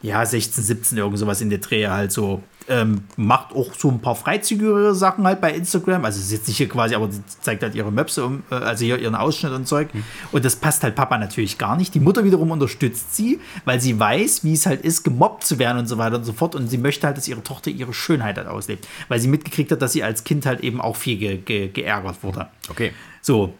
ja, 0.00 0.24
16, 0.24 0.62
17, 0.62 0.98
irgend 0.98 1.18
sowas 1.18 1.40
in 1.40 1.50
der 1.50 1.58
Drehe 1.58 1.90
halt 1.90 2.12
so. 2.12 2.40
Ähm, 2.70 3.02
macht 3.16 3.52
auch 3.52 3.74
so 3.74 3.90
ein 3.90 4.00
paar 4.00 4.14
freizügigere 4.14 4.94
Sachen 4.94 5.24
halt 5.24 5.40
bei 5.40 5.52
Instagram. 5.52 6.04
Also 6.04 6.20
sie 6.20 6.26
ist 6.26 6.32
jetzt 6.32 6.48
nicht 6.48 6.56
hier 6.56 6.68
quasi, 6.68 6.94
aber 6.94 7.10
sie 7.10 7.20
zeigt 7.42 7.62
halt 7.62 7.74
ihre 7.74 7.90
Möpse, 7.90 8.24
um, 8.24 8.44
äh, 8.50 8.54
also 8.54 8.84
hier 8.84 8.98
ihren 8.98 9.16
Ausschnitt 9.16 9.52
und 9.52 9.66
Zeug. 9.66 9.88
Und 10.30 10.44
das 10.44 10.56
passt 10.56 10.84
halt 10.84 10.94
Papa 10.94 11.18
natürlich 11.18 11.58
gar 11.58 11.76
nicht. 11.76 11.94
Die 11.94 12.00
Mutter 12.00 12.24
wiederum 12.24 12.52
unterstützt 12.52 13.16
sie, 13.16 13.40
weil 13.64 13.80
sie 13.80 13.98
weiß, 13.98 14.44
wie 14.44 14.54
es 14.54 14.66
halt 14.66 14.82
ist, 14.82 15.02
gemobbt 15.02 15.44
zu 15.44 15.58
werden 15.58 15.78
und 15.78 15.86
so 15.86 15.98
weiter 15.98 16.16
und 16.16 16.24
so 16.24 16.32
fort. 16.32 16.54
Und 16.54 16.68
sie 16.68 16.78
möchte 16.78 17.06
halt, 17.06 17.16
dass 17.16 17.26
ihre 17.26 17.42
Tochter 17.42 17.70
ihre 17.70 17.92
Schönheit 17.92 18.36
halt 18.36 18.46
auslebt. 18.46 18.86
Weil 19.08 19.18
sie 19.18 19.28
mitgekriegt 19.28 19.72
hat, 19.72 19.82
dass 19.82 19.92
sie 19.92 20.04
als 20.04 20.24
Kind 20.24 20.46
halt 20.46 20.60
eben 20.60 20.80
auch 20.80 20.96
viel 20.96 21.18
ge 21.18 21.38
ge 21.38 21.68
geärgert 21.68 22.22
wurde. 22.22 22.48
Okay. 22.68 22.92
So. 23.20 23.52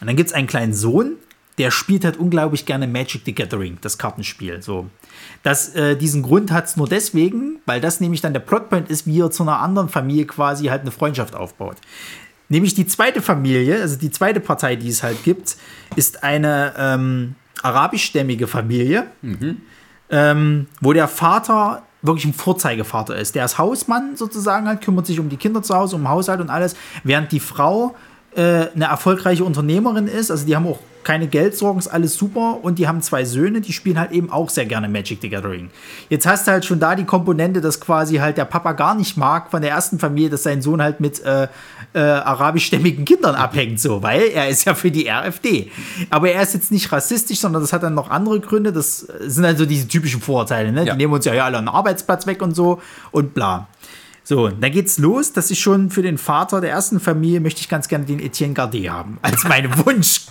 Und 0.00 0.06
dann 0.06 0.16
gibt 0.16 0.28
es 0.28 0.34
einen 0.34 0.46
kleinen 0.46 0.74
Sohn, 0.74 1.16
der 1.58 1.70
spielt 1.70 2.04
halt 2.04 2.18
unglaublich 2.18 2.66
gerne 2.66 2.86
Magic 2.86 3.22
the 3.24 3.34
Gathering, 3.34 3.78
das 3.80 3.96
Kartenspiel. 3.96 4.62
So. 4.62 4.86
Das, 5.42 5.74
äh, 5.74 5.96
diesen 5.96 6.22
Grund 6.22 6.50
hat 6.50 6.66
es 6.66 6.76
nur 6.76 6.88
deswegen, 6.88 7.60
weil 7.64 7.80
das 7.80 8.00
nämlich 8.00 8.20
dann 8.20 8.32
der 8.32 8.40
Plotpoint 8.40 8.90
ist, 8.90 9.06
wie 9.06 9.20
er 9.20 9.30
zu 9.30 9.42
einer 9.42 9.60
anderen 9.60 9.88
Familie 9.88 10.26
quasi 10.26 10.66
halt 10.66 10.82
eine 10.82 10.90
Freundschaft 10.90 11.34
aufbaut. 11.34 11.76
Nämlich 12.48 12.74
die 12.74 12.86
zweite 12.86 13.22
Familie, 13.22 13.80
also 13.80 13.96
die 13.96 14.10
zweite 14.10 14.40
Partei, 14.40 14.76
die 14.76 14.88
es 14.88 15.02
halt 15.02 15.24
gibt, 15.24 15.56
ist 15.96 16.22
eine 16.22 16.74
ähm, 16.78 17.34
arabischstämmige 17.62 18.46
Familie, 18.46 19.06
ähm, 20.10 20.66
wo 20.80 20.92
der 20.92 21.08
Vater 21.08 21.82
wirklich 22.02 22.26
ein 22.26 22.34
Vorzeigevater 22.34 23.16
ist. 23.16 23.34
Der 23.34 23.44
ist 23.44 23.58
Hausmann 23.58 24.16
sozusagen 24.16 24.68
halt, 24.68 24.80
kümmert 24.80 25.06
sich 25.06 25.18
um 25.18 25.28
die 25.28 25.36
Kinder 25.36 25.62
zu 25.62 25.74
Hause, 25.74 25.96
um 25.96 26.08
Haushalt 26.08 26.40
und 26.40 26.50
alles, 26.50 26.76
während 27.02 27.32
die 27.32 27.40
Frau 27.40 27.96
äh, 28.36 28.68
eine 28.74 28.84
erfolgreiche 28.84 29.44
Unternehmerin 29.44 30.06
ist. 30.06 30.30
Also 30.30 30.46
die 30.46 30.54
haben 30.54 30.66
auch 30.68 30.78
keine 31.06 31.28
Geldsorgen, 31.28 31.78
ist 31.78 31.86
alles 31.86 32.14
super. 32.14 32.58
Und 32.62 32.80
die 32.80 32.88
haben 32.88 33.00
zwei 33.00 33.24
Söhne, 33.24 33.60
die 33.60 33.72
spielen 33.72 33.98
halt 33.98 34.10
eben 34.10 34.30
auch 34.30 34.50
sehr 34.50 34.66
gerne 34.66 34.88
Magic 34.88 35.20
the 35.22 35.28
Gathering. 35.30 35.70
Jetzt 36.10 36.26
hast 36.26 36.46
du 36.48 36.50
halt 36.50 36.64
schon 36.64 36.80
da 36.80 36.96
die 36.96 37.04
Komponente, 37.04 37.60
dass 37.60 37.80
quasi 37.80 38.16
halt 38.16 38.36
der 38.36 38.44
Papa 38.44 38.72
gar 38.72 38.96
nicht 38.96 39.16
mag 39.16 39.52
von 39.52 39.62
der 39.62 39.70
ersten 39.70 40.00
Familie, 40.00 40.30
dass 40.30 40.42
sein 40.42 40.62
Sohn 40.62 40.82
halt 40.82 40.98
mit 40.98 41.24
äh, 41.24 41.46
äh, 41.94 42.00
arabischstämmigen 42.00 43.04
Kindern 43.04 43.36
abhängt, 43.36 43.80
so, 43.80 44.02
weil 44.02 44.22
er 44.22 44.48
ist 44.48 44.64
ja 44.64 44.74
für 44.74 44.90
die 44.90 45.06
RFD. 45.08 45.70
Aber 46.10 46.28
er 46.28 46.42
ist 46.42 46.54
jetzt 46.54 46.72
nicht 46.72 46.90
rassistisch, 46.90 47.38
sondern 47.38 47.62
das 47.62 47.72
hat 47.72 47.84
dann 47.84 47.94
noch 47.94 48.10
andere 48.10 48.40
Gründe. 48.40 48.72
Das 48.72 48.98
sind 48.98 49.44
also 49.44 49.64
diese 49.64 49.86
typischen 49.86 50.20
Vorurteile, 50.20 50.72
ne? 50.72 50.84
Ja. 50.84 50.92
Die 50.92 50.98
nehmen 50.98 51.12
uns 51.12 51.24
ja 51.24 51.34
ja 51.34 51.44
alle 51.44 51.58
einen 51.58 51.68
Arbeitsplatz 51.68 52.26
weg 52.26 52.42
und 52.42 52.56
so 52.56 52.82
und 53.12 53.32
bla. 53.32 53.68
So, 54.28 54.48
dann 54.48 54.72
geht's 54.72 54.98
los. 54.98 55.32
Das 55.32 55.52
ist 55.52 55.60
schon 55.60 55.88
für 55.88 56.02
den 56.02 56.18
Vater 56.18 56.60
der 56.60 56.70
ersten 56.70 56.98
Familie, 56.98 57.38
möchte 57.38 57.60
ich 57.60 57.68
ganz 57.68 57.86
gerne 57.86 58.06
den 58.06 58.18
Etienne 58.18 58.54
Gardet 58.54 58.90
haben. 58.90 59.18
Als 59.22 59.44
meinen 59.44 59.86
Wunsch, 59.86 60.22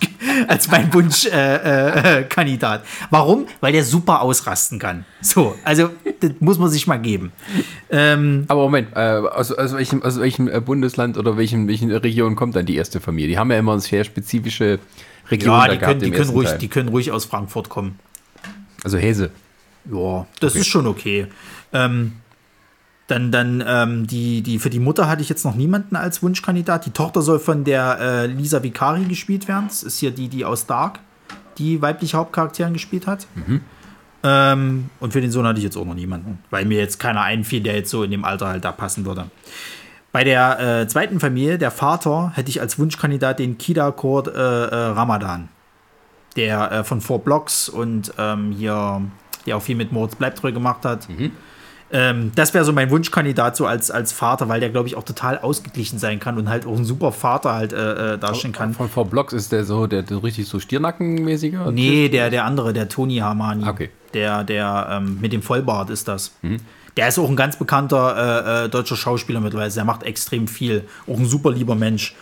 als 0.49 0.69
mein 0.69 0.93
Wunschkandidat. 0.93 2.05
Äh, 2.05 2.19
äh, 2.19 2.23
Kandidat. 2.23 2.83
Warum? 3.09 3.45
Weil 3.61 3.71
der 3.71 3.85
super 3.85 4.21
ausrasten 4.21 4.79
kann. 4.79 5.05
So, 5.21 5.55
also, 5.63 5.91
das 6.19 6.31
muss 6.41 6.59
man 6.59 6.69
sich 6.69 6.87
mal 6.87 6.97
geben. 6.97 7.31
Ähm, 7.89 8.43
Aber 8.49 8.63
Moment, 8.63 8.89
äh, 8.95 8.99
aus, 8.99 9.53
aus 9.53 9.73
welchem, 9.73 10.03
aus 10.03 10.19
welchem 10.19 10.49
äh, 10.49 10.59
Bundesland 10.59 11.17
oder 11.17 11.37
welchen, 11.37 11.69
welchen 11.69 11.89
Region 11.89 12.35
kommt 12.35 12.57
dann 12.57 12.65
die 12.65 12.75
erste 12.75 12.99
Familie? 12.99 13.29
Die 13.29 13.37
haben 13.37 13.49
ja 13.49 13.59
immer 13.59 13.79
sehr 13.79 14.03
spezifische 14.03 14.79
Region 15.31 15.55
ja, 15.55 15.67
die 15.69 15.77
können, 15.77 15.99
die, 16.01 16.11
können 16.11 16.31
ruhig, 16.31 16.49
Teil. 16.49 16.57
die 16.57 16.67
können 16.67 16.89
ruhig 16.89 17.13
aus 17.13 17.23
Frankfurt 17.23 17.69
kommen. 17.69 17.97
Also 18.83 18.97
Hese. 18.97 19.31
Ja, 19.89 20.27
das 20.41 20.55
ist 20.55 20.67
schon 20.67 20.85
okay. 20.85 21.27
Ähm, 21.71 22.13
dann, 23.07 23.31
dann 23.31 23.63
ähm, 23.65 24.07
die, 24.07 24.41
die, 24.41 24.59
für 24.59 24.69
die 24.69 24.79
Mutter 24.79 25.07
hatte 25.07 25.21
ich 25.21 25.29
jetzt 25.29 25.45
noch 25.45 25.55
niemanden 25.55 25.95
als 25.95 26.23
Wunschkandidat. 26.23 26.85
Die 26.85 26.91
Tochter 26.91 27.21
soll 27.21 27.39
von 27.39 27.63
der 27.63 27.99
äh, 27.99 28.25
Lisa 28.27 28.63
Vicari 28.63 29.05
gespielt 29.05 29.47
werden. 29.47 29.65
Das 29.67 29.83
ist 29.83 29.99
hier 29.99 30.11
die, 30.11 30.27
die 30.27 30.43
aus 30.45 30.65
Dark 30.65 30.99
die 31.57 31.81
weibliche 31.81 32.17
Hauptcharakterin 32.17 32.73
gespielt 32.73 33.07
hat. 33.07 33.27
Ähm, 34.23 34.89
und 34.99 35.13
für 35.13 35.21
den 35.21 35.31
Sohn 35.31 35.45
hatte 35.45 35.59
ich 35.59 35.63
jetzt 35.63 35.77
auch 35.77 35.85
noch 35.85 35.93
niemanden, 35.93 36.39
weil 36.49 36.65
mir 36.65 36.79
jetzt 36.79 36.99
keiner 36.99 37.21
einfiel, 37.21 37.61
der 37.61 37.75
jetzt 37.75 37.91
so 37.91 38.03
in 38.03 38.11
dem 38.11 38.25
Alter 38.25 38.47
halt 38.47 38.65
da 38.65 38.71
passen 38.71 39.05
würde. 39.05 39.29
Bei 40.11 40.23
der 40.23 40.81
äh, 40.81 40.87
zweiten 40.87 41.19
Familie, 41.19 41.57
der 41.57 41.71
Vater, 41.71 42.31
hätte 42.35 42.49
ich 42.49 42.61
als 42.61 42.79
Wunschkandidat 42.79 43.39
den 43.39 43.57
Kida 43.57 43.91
Kord 43.91 44.27
äh, 44.27 44.31
äh, 44.31 44.75
Ramadan. 44.87 45.49
Der 46.37 46.71
äh, 46.71 46.83
von 46.83 47.01
Four 47.01 47.19
Blocks 47.19 47.69
und 47.69 48.13
ähm, 48.17 48.51
hier, 48.51 49.01
der 49.45 49.57
auch 49.57 49.61
viel 49.61 49.75
mit 49.75 49.91
Moritz 49.91 50.15
Bleibtreu 50.15 50.51
gemacht 50.51 50.83
hat. 50.85 51.07
Ähm, 51.95 52.33
das 52.35 52.53
wäre 52.53 52.65
so 52.65 52.73
mein 52.73 52.89
Wunschkandidat 52.89 53.55
so 53.55 53.65
als, 53.65 53.89
als 53.89 54.11
Vater, 54.11 54.49
weil 54.49 54.59
der, 54.59 54.69
glaube 54.69 54.89
ich, 54.89 54.97
auch 54.97 55.03
total 55.03 55.37
ausgeglichen 55.37 55.97
sein 55.97 56.19
kann 56.19 56.37
und 56.37 56.49
halt 56.49 56.65
auch 56.65 56.75
ein 56.75 56.83
super 56.83 57.13
Vater 57.13 57.53
halt 57.53 57.71
äh, 57.71 58.15
äh, 58.15 58.17
darstellen 58.17 58.53
kann. 58.53 58.73
Von 58.73 58.89
Four 58.89 59.05
Blocks 59.05 59.31
ist 59.31 59.53
der 59.53 59.63
so, 59.63 59.87
der, 59.87 60.03
der 60.03 60.21
richtig 60.21 60.49
so 60.49 60.59
Stirnackenmäßiger? 60.59 61.71
Nee, 61.71 62.09
der, 62.09 62.29
der 62.29 62.43
andere, 62.43 62.73
der 62.73 62.89
Tony 62.89 63.17
Hamani. 63.17 63.65
Okay. 63.65 63.91
Der, 64.13 64.43
der 64.43 64.87
ähm, 64.91 65.19
mit 65.21 65.31
dem 65.31 65.41
Vollbart 65.41 65.89
ist 65.89 66.09
das. 66.09 66.33
Der 66.97 67.07
ist 67.07 67.17
auch 67.17 67.29
ein 67.29 67.37
ganz 67.37 67.57
bekannter 67.57 68.63
äh, 68.63 68.65
äh, 68.65 68.69
deutscher 68.69 68.97
Schauspieler 68.97 69.39
mittlerweile. 69.39 69.71
Der 69.71 69.85
macht 69.85 70.03
extrem 70.03 70.49
viel. 70.49 70.83
Auch 71.07 71.17
ein 71.17 71.25
super 71.25 71.51
lieber 71.51 71.75
Mensch. 71.75 72.13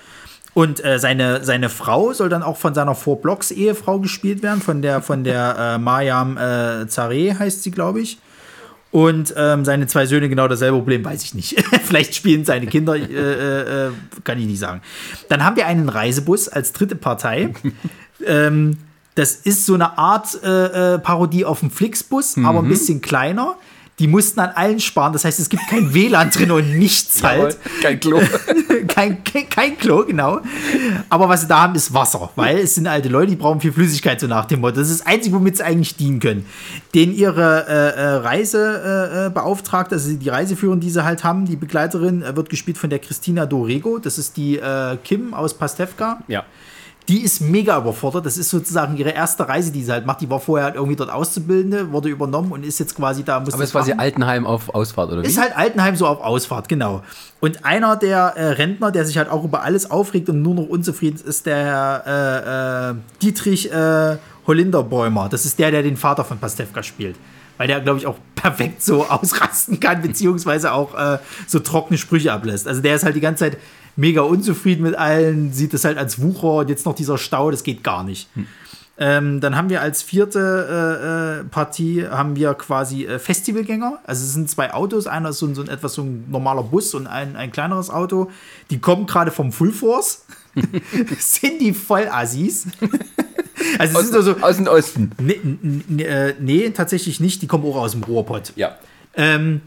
Und 0.54 0.86
äh, 0.86 1.00
seine, 1.00 1.44
seine 1.44 1.70
Frau 1.70 2.14
soll 2.14 2.30
dann 2.30 2.44
auch 2.44 2.58
von 2.58 2.76
seiner 2.76 2.94
Four 2.94 3.22
Blocks 3.22 3.50
Ehefrau 3.50 4.00
gespielt 4.00 4.44
werden, 4.44 4.62
von 4.62 4.84
der, 4.84 5.02
von 5.02 5.24
der 5.24 5.56
äh, 5.58 5.78
Mariam 5.80 6.38
äh, 6.38 6.88
Zareh 6.88 7.34
heißt 7.34 7.64
sie, 7.64 7.72
glaube 7.72 8.02
ich. 8.02 8.20
Und 8.94 9.34
ähm, 9.36 9.66
seine 9.66 9.88
zwei 9.88 10.06
Söhne 10.06 10.30
genau 10.30 10.48
dasselbe 10.48 10.78
Problem, 10.78 11.04
weiß 11.04 11.24
ich 11.24 11.34
nicht. 11.34 11.60
Vielleicht 11.84 12.14
spielen 12.14 12.46
seine 12.46 12.68
Kinder, 12.68 12.96
äh, 12.96 13.88
äh, 13.88 13.92
kann 14.24 14.38
ich 14.38 14.46
nicht 14.46 14.60
sagen. 14.60 14.82
Dann 15.30 15.44
haben 15.44 15.56
wir 15.56 15.66
einen 15.66 15.90
Reisebus 15.90 16.48
als 16.48 16.74
dritte 16.74 16.96
Partei. 16.96 17.56
ähm, 18.26 18.78
das 19.16 19.34
ist 19.34 19.66
so 19.66 19.74
eine 19.74 19.98
Art 19.98 20.38
äh, 20.44 20.94
äh, 20.94 21.00
Parodie 21.00 21.44
auf 21.44 21.62
dem 21.62 21.72
Flixbus, 21.72 22.38
aber 22.44 22.60
ein 22.60 22.68
bisschen 22.68 23.02
kleiner. 23.02 23.56
Die 24.00 24.08
mussten 24.08 24.40
an 24.40 24.50
allen 24.50 24.80
sparen. 24.80 25.14
Das 25.14 25.24
heißt, 25.24 25.40
es 25.40 25.50
gibt 25.50 25.68
kein 25.70 25.94
WLAN 25.94 26.32
drin 26.32 26.52
und 26.52 26.78
nichts 26.78 27.22
halt. 27.22 27.58
Kein 27.82 28.00
Klo. 28.00 28.20
kein, 28.88 29.24
kein, 29.24 29.50
kein 29.50 29.78
Klo, 29.78 30.04
genau. 30.06 30.40
Aber 31.10 31.30
was 31.30 31.42
sie 31.42 31.48
da 31.48 31.62
haben, 31.62 31.76
ist 31.76 31.94
Wasser, 31.94 32.32
weil 32.36 32.58
es 32.60 32.76
sind 32.76 32.88
alte 32.88 33.10
Leute, 33.10 33.32
die 33.32 33.36
brauchen 33.36 33.62
viel 33.62 33.72
Flüssigkeit, 33.72 34.20
so 34.20 34.28
nach 34.28 34.46
dem 34.46 34.62
Motto. 34.62 34.78
Das 34.78 34.90
ist 34.90 35.02
das 35.02 35.08
Einzige, 35.08 35.36
womit 35.36 35.58
sie 35.58 35.64
eigentlich 35.64 35.96
dienen 35.96 36.20
können. 36.20 36.46
Den 36.96 37.14
ihre 37.14 37.68
äh, 37.68 38.00
äh, 38.00 38.06
Reisebeauftragte, 38.16 39.26
äh, 39.28 39.30
Beauftragte, 39.30 39.96
also 39.96 40.14
die 40.14 40.30
Reiseführerin, 40.30 40.80
die 40.80 40.90
sie 40.90 41.04
halt 41.04 41.24
haben, 41.24 41.46
die 41.46 41.56
Begleiterin, 41.56 42.24
äh, 42.24 42.36
wird 42.36 42.50
gespielt 42.50 42.78
von 42.80 42.90
der 42.90 43.00
Christina 43.00 43.46
Dorego. 43.46 44.00
Das 44.00 44.18
ist 44.18 44.38
die 44.38 44.58
äh, 44.58 44.98
Kim 45.04 45.34
aus 45.34 45.54
Pastewka. 45.54 46.24
ja. 46.28 46.44
Die 47.10 47.20
ist 47.20 47.42
mega 47.42 47.78
überfordert. 47.78 48.26
Das 48.26 48.38
ist 48.38 48.50
sozusagen 48.50 48.96
ihre 48.96 49.10
erste 49.10 49.48
Reise, 49.48 49.72
die 49.72 49.84
sie 49.84 49.92
halt 49.92 50.06
macht. 50.06 50.22
Die 50.22 50.30
war 50.30 50.40
vorher 50.40 50.66
halt 50.66 50.76
irgendwie 50.76 50.96
dort 50.96 51.10
Auszubildende, 51.10 51.92
wurde 51.92 52.10
übernommen 52.10 52.52
und 52.52 52.66
ist 52.66 52.80
jetzt 52.80 52.96
quasi 52.96 53.24
da. 53.24 53.42
Muss 53.42 53.54
Aber 53.54 53.64
es 53.64 53.74
war 53.74 53.84
sie. 53.84 53.94
Altenheim 53.94 54.46
auf 54.46 54.74
Ausfahrt, 54.74 55.12
oder 55.12 55.22
wie? 55.22 55.28
Ist 55.28 55.40
halt 55.40 55.56
Altenheim 55.56 55.96
so 55.96 56.08
auf 56.08 56.22
Ausfahrt, 56.22 56.70
genau. 56.70 57.04
Und 57.42 57.66
einer 57.66 57.98
der 57.98 58.34
äh, 58.38 58.46
Rentner, 58.52 58.92
der 58.92 59.06
sich 59.06 59.18
halt 59.18 59.30
auch 59.30 59.44
über 59.44 59.64
alles 59.64 59.92
aufregt 59.92 60.30
und 60.30 60.42
nur 60.42 60.56
noch 60.56 60.68
unzufrieden 60.68 61.16
ist, 61.16 61.26
ist 61.26 61.46
der 61.46 62.04
äh, 62.08 62.92
äh, 62.92 62.96
Dietrich 63.22 63.70
äh, 63.72 64.18
Hollinderbäumer. 64.48 65.28
Das 65.30 65.46
ist 65.46 65.60
der, 65.60 65.72
der 65.72 65.84
den 65.84 65.98
Vater 65.98 66.24
von 66.24 66.38
Pastewka 66.38 66.84
spielt. 66.84 67.18
Weil 67.58 67.68
der, 67.68 67.82
glaube 67.82 68.00
ich, 68.00 68.08
auch 68.08 68.16
perfekt 68.36 68.82
so 68.82 69.06
ausrasten 69.06 69.80
kann, 69.80 70.02
beziehungsweise 70.02 70.72
auch 70.72 70.96
äh, 70.96 71.20
so 71.48 71.60
trockene 71.60 71.98
Sprüche 71.98 72.32
ablässt. 72.32 72.68
Also 72.68 72.82
der 72.82 72.96
ist 72.96 73.04
halt 73.04 73.16
die 73.16 73.22
ganze 73.22 73.46
Zeit 73.46 73.58
mega 73.96 74.22
unzufrieden 74.22 74.84
mit 74.84 74.96
allen, 74.96 75.54
sieht 75.54 75.74
das 75.74 75.86
halt 75.86 75.98
als 75.98 76.22
Wucher 76.22 76.54
und 76.54 76.70
jetzt 76.70 76.86
noch 76.86 76.96
dieser 76.96 77.18
Stau, 77.18 77.52
das 77.52 77.64
geht 77.64 77.84
gar 77.84 78.04
nicht. 78.04 78.30
Ähm, 78.96 79.42
dann 79.42 79.56
haben 79.56 79.70
wir 79.70 79.82
als 79.82 80.04
vierte 80.04 80.40
äh, 80.40 81.42
äh, 81.42 81.44
Partie 81.46 82.06
haben 82.08 82.36
wir 82.36 82.54
quasi 82.54 83.06
äh, 83.06 83.18
Festivalgänger. 83.18 84.00
Also 84.06 84.24
es 84.24 84.34
sind 84.34 84.50
zwei 84.50 84.72
Autos, 84.74 85.08
einer 85.08 85.30
ist 85.30 85.40
so 85.40 85.48
ein, 85.48 85.56
so 85.56 85.64
ein 85.64 85.68
etwas 85.68 85.96
so 85.96 86.04
ein 86.04 86.26
normaler 86.30 86.62
Bus 86.62 86.94
und 86.94 87.08
ein, 87.08 87.36
ein 87.36 87.52
kleineres 87.52 87.90
Auto. 87.90 88.30
Die 88.70 88.80
kommen 88.80 89.08
gerade 89.08 89.32
vom 89.32 89.52
Full 89.52 89.72
Force. 89.72 90.26
sind 91.18 91.60
die 91.60 91.74
Vollassis. 91.74 92.68
also 93.80 94.00
es 94.00 94.14
aus, 94.14 94.26
so, 94.26 94.38
aus 94.42 94.58
dem 94.58 94.68
Osten. 94.68 95.12
nee, 95.20 95.40
nee, 95.42 96.04
äh, 96.04 96.36
nee, 96.40 96.70
tatsächlich 96.70 97.20
nicht. 97.20 97.42
Die 97.42 97.48
kommen 97.48 97.66
auch 97.66 97.78
aus 97.78 97.94
dem 97.94 98.04
Ruhrpott. 98.04 98.54
Ja. 98.56 98.78
Ähm, 99.16 99.62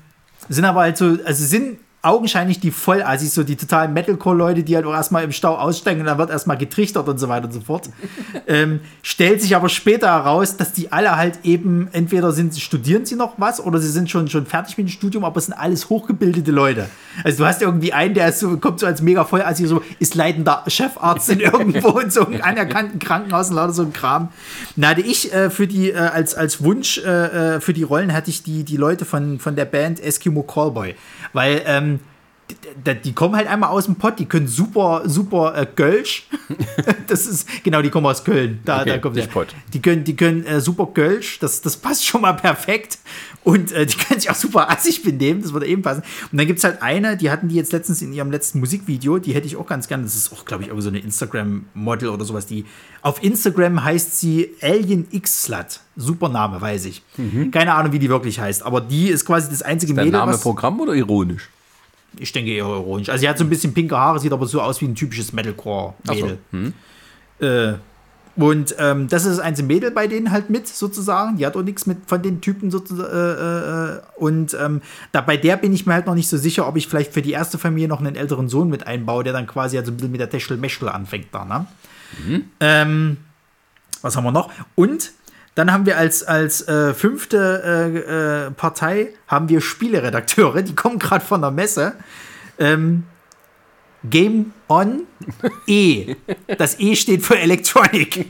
sind 0.49 0.65
aber 0.65 0.81
halt 0.83 0.97
so, 0.97 1.19
also 1.25 1.45
sind 1.45 1.79
augenscheinlich 2.07 2.61
die 2.61 2.71
Vollassis, 2.71 3.35
so 3.35 3.43
die 3.43 3.57
totalen 3.57 3.93
Metalcore-Leute, 3.93 4.63
die 4.63 4.77
halt 4.77 4.87
auch 4.87 4.93
erstmal 4.93 5.25
im 5.25 5.33
Stau 5.33 5.57
aussteigen 5.57 6.01
und 6.01 6.07
dann 6.07 6.19
wird 6.19 6.31
erstmal 6.31 6.57
getrichtert 6.57 7.09
und 7.09 7.19
so 7.19 7.29
weiter 7.29 7.47
und 7.47 7.53
so 7.53 7.61
fort. 7.61 7.91
ähm, 8.47 8.81
stellt 9.03 9.43
sich 9.43 9.57
aber 9.57 9.69
später 9.69 10.09
heraus, 10.09 10.57
dass 10.57 10.73
die 10.73 10.93
alle 10.93 11.17
halt 11.17 11.41
eben, 11.45 11.89
entweder 11.93 12.33
sind, 12.33 12.57
studieren 12.59 13.07
sie 13.07 13.17
noch 13.17 13.35
was 13.39 13.61
oder 13.61 13.79
sie 13.79 13.91
sind 13.91 14.11
schon, 14.11 14.29
schon 14.29 14.47
fertig 14.47 14.77
mit 14.79 14.89
dem 14.89 14.91
Studium, 14.91 15.25
aber 15.25 15.39
es 15.39 15.47
sind 15.47 15.55
alles 15.55 15.89
hochgebildete 15.89 16.51
Leute. 16.51 16.89
Also 17.25 17.39
du 17.39 17.47
hast 17.47 17.63
irgendwie 17.63 17.93
einen, 17.93 18.15
der 18.15 18.33
so, 18.33 18.57
kommt 18.57 18.81
so 18.81 18.87
als 18.87 19.03
mega 19.03 19.25
Vollassi, 19.25 19.67
so 19.67 19.83
ist 19.99 20.15
leitender 20.15 20.65
Chefarzt 20.67 21.29
in 21.31 21.41
irgendwo 21.41 21.99
in 21.99 22.11
so 22.11 22.27
einem 22.27 22.41
anerkannten 22.43 22.99
Krankenhaus 22.99 23.51
und 23.51 23.57
lauter 23.57 23.73
so 23.73 23.83
ein 23.83 23.93
Kram. 23.93 24.29
Na, 24.77 24.89
hatte 24.97 25.01
ich 25.01 25.33
äh, 25.33 25.51
für 25.51 25.67
die, 25.67 25.91
äh, 25.91 25.97
als, 25.97 26.35
als 26.35 26.63
Wunsch 26.63 26.99
äh, 26.99 27.57
äh, 27.57 27.61
für 27.61 27.73
die 27.73 27.83
Rollen 27.83 28.13
hatte 28.13 28.31
ich 28.31 28.43
die, 28.43 28.65
die 28.65 28.77
Leute 28.77 29.05
von, 29.05 29.39
von 29.39 29.57
der 29.57 29.65
Band 29.65 30.01
Eskimo 30.01 30.43
Callboy. 30.43 30.95
Weil, 31.33 31.63
ähm, 31.67 31.96
die, 32.49 32.95
die 32.95 33.13
kommen 33.13 33.35
halt 33.35 33.49
einmal 33.49 33.71
aus 33.71 33.87
dem 33.87 33.97
Pott, 33.97 34.19
die 34.19 34.27
können 34.27 34.47
super, 34.47 35.03
super 35.07 35.57
äh, 35.57 35.67
Gölsch. 35.75 36.29
das 37.09 37.27
ist, 37.27 37.49
genau, 37.65 37.83
die 37.83 37.91
kommen 37.91 38.07
aus 38.07 38.25
Köln. 38.25 38.61
Da, 38.65 38.83
Okay, 38.83 38.91
da 38.91 38.99
kommt 38.99 39.17
der. 39.17 39.27
Pott. 39.27 39.49
Die 39.73 39.83
können, 39.83 40.05
die 40.05 40.15
können 40.15 40.45
äh, 40.45 40.61
super 40.61 40.89
Gölsch, 40.95 41.39
das, 41.41 41.61
das 41.61 41.77
passt 41.77 42.07
schon 42.07 42.21
mal 42.21 42.35
perfekt. 42.35 42.99
Und 43.43 43.73
äh, 43.73 43.87
die 43.87 43.97
können 43.97 44.21
sich 44.21 44.31
auch 44.31 44.35
super 44.35 44.71
assig 44.71 45.03
benehmen, 45.03 45.43
das 45.43 45.53
würde 45.53 45.67
eben 45.67 45.83
passen. 45.83 46.03
Und 46.31 46.39
dann 46.39 46.47
gibt 46.47 46.59
es 46.59 46.65
halt 46.65 46.83
eine, 46.83 47.17
die 47.17 47.31
hatten 47.31 47.49
die 47.49 47.55
jetzt 47.55 47.73
letztens 47.73 48.03
in 48.03 48.13
ihrem 48.13 48.31
letzten 48.31 48.61
Musikvideo, 48.61 49.19
die 49.19 49.35
hätte 49.35 49.47
ich 49.47 49.57
auch 49.57 49.67
ganz 49.67 49.89
gerne. 49.89 50.05
Das 50.05 50.15
ist 50.15 50.33
auch, 50.33 50.45
glaube 50.45 50.63
ich, 50.63 50.69
irgendwie 50.69 50.83
so 50.83 50.89
eine 50.89 50.99
Instagram-Model 50.99 52.09
oder 52.09 52.25
sowas. 52.25 52.47
Die 52.47 52.65
auf 53.03 53.23
Instagram 53.23 53.83
heißt 53.83 54.19
sie 54.19 54.51
Alien 54.61 55.07
X-Slut. 55.11 55.81
Super 55.97 56.29
Name, 56.29 56.61
weiß 56.61 56.85
ich. 56.87 57.03
Keine 57.53 57.75
Ahnung, 57.75 57.93
wie 57.93 57.99
die 57.99 58.09
wirklich 58.09 58.39
heißt, 58.39 58.63
aber 58.65 58.81
die 58.81 59.09
ist 59.09 59.25
quasi 59.25 59.49
das 59.49 59.63
einzige 59.63 59.95
Der 59.95 60.05
Mädel, 60.05 60.19
Name 60.19 60.37
Programm 60.39 60.81
oder 60.81 60.93
ironisch? 60.93 61.49
Ich 62.19 62.33
denke 62.33 62.51
eher 62.51 62.65
ironisch. 62.65 63.09
Also 63.09 63.21
sie 63.21 63.29
hat 63.29 63.39
so 63.39 63.45
ein 63.45 63.51
bisschen 63.51 63.75
pinke 63.75 63.97
Haare, 63.97 64.19
sieht 64.19 64.33
aber 64.33 64.47
so 64.47 64.61
aus 64.61 64.81
wie 64.81 64.87
ein 64.87 64.95
typisches 64.95 65.29
Ach 65.29 65.31
so. 65.31 65.37
Metalcore-Mädel. 65.37 66.39
Äh, 67.41 67.75
und 68.37 68.75
ähm, 68.79 69.09
das 69.09 69.25
ist 69.25 69.39
ein 69.39 69.55
Mädel 69.67 69.91
bei 69.91 70.07
denen 70.07 70.31
halt 70.31 70.51
mit, 70.51 70.69
sozusagen. 70.69 71.39
Die 71.39 71.47
hat 71.47 71.57
auch 71.57 71.63
nichts 71.63 71.87
mit 71.87 71.99
von 72.07 72.23
den 72.23 72.43
Typen 72.43 72.71
sozusagen. 72.71 73.11
Äh, 73.11 73.95
äh, 73.97 74.01
und 74.17 74.55
ähm, 74.61 74.83
da 75.13 75.23
bei 75.23 75.39
der 75.39 75.57
bin 75.57 75.73
ich 75.73 75.87
mir 75.87 75.95
halt 75.95 76.07
noch 76.07 76.15
nicht 76.15 76.29
so 76.29 76.37
sicher, 76.37 76.69
ob 76.69 76.77
ich 76.77 76.87
vielleicht 76.87 77.15
für 77.15 77.23
die 77.23 77.33
erste 77.33 77.57
Familie 77.57 77.89
noch 77.89 78.01
einen 78.01 78.15
älteren 78.15 78.49
Sohn 78.49 78.69
mit 78.69 78.87
einbaue, 78.87 79.25
der 79.25 79.33
dann 79.33 79.47
quasi 79.47 79.79
also 79.79 79.91
ein 79.91 79.97
bisschen 79.97 80.13
mit 80.13 80.21
der 80.21 80.29
Teschel-Meschel 80.29 80.89
anfängt 80.89 81.29
da, 81.33 81.45
ne? 81.47 81.67
Mhm. 82.27 82.45
Ähm, 82.61 83.17
was 84.03 84.17
haben 84.17 84.25
wir 84.25 84.33
noch? 84.33 84.51
Und 84.75 85.13
dann 85.57 85.73
haben 85.73 85.87
wir 85.87 85.97
als, 85.97 86.23
als 86.23 86.69
äh, 86.69 86.93
fünfte 86.93 87.63
äh, 87.65 88.47
äh, 88.47 88.51
Partei 88.53 89.09
haben 89.27 89.49
wir 89.49 89.63
Spieleredakteure, 89.63 90.63
die 90.63 90.75
kommen 90.75 90.99
gerade 90.99 91.25
von 91.25 91.41
der 91.41 91.51
Messe. 91.51 91.95
Ähm, 92.59 93.05
Game 94.09 94.53
On 94.69 95.05
E. 95.67 96.15
Das 96.59 96.79
E 96.79 96.95
steht 96.95 97.25
für 97.25 97.39
Electronic. 97.39 98.27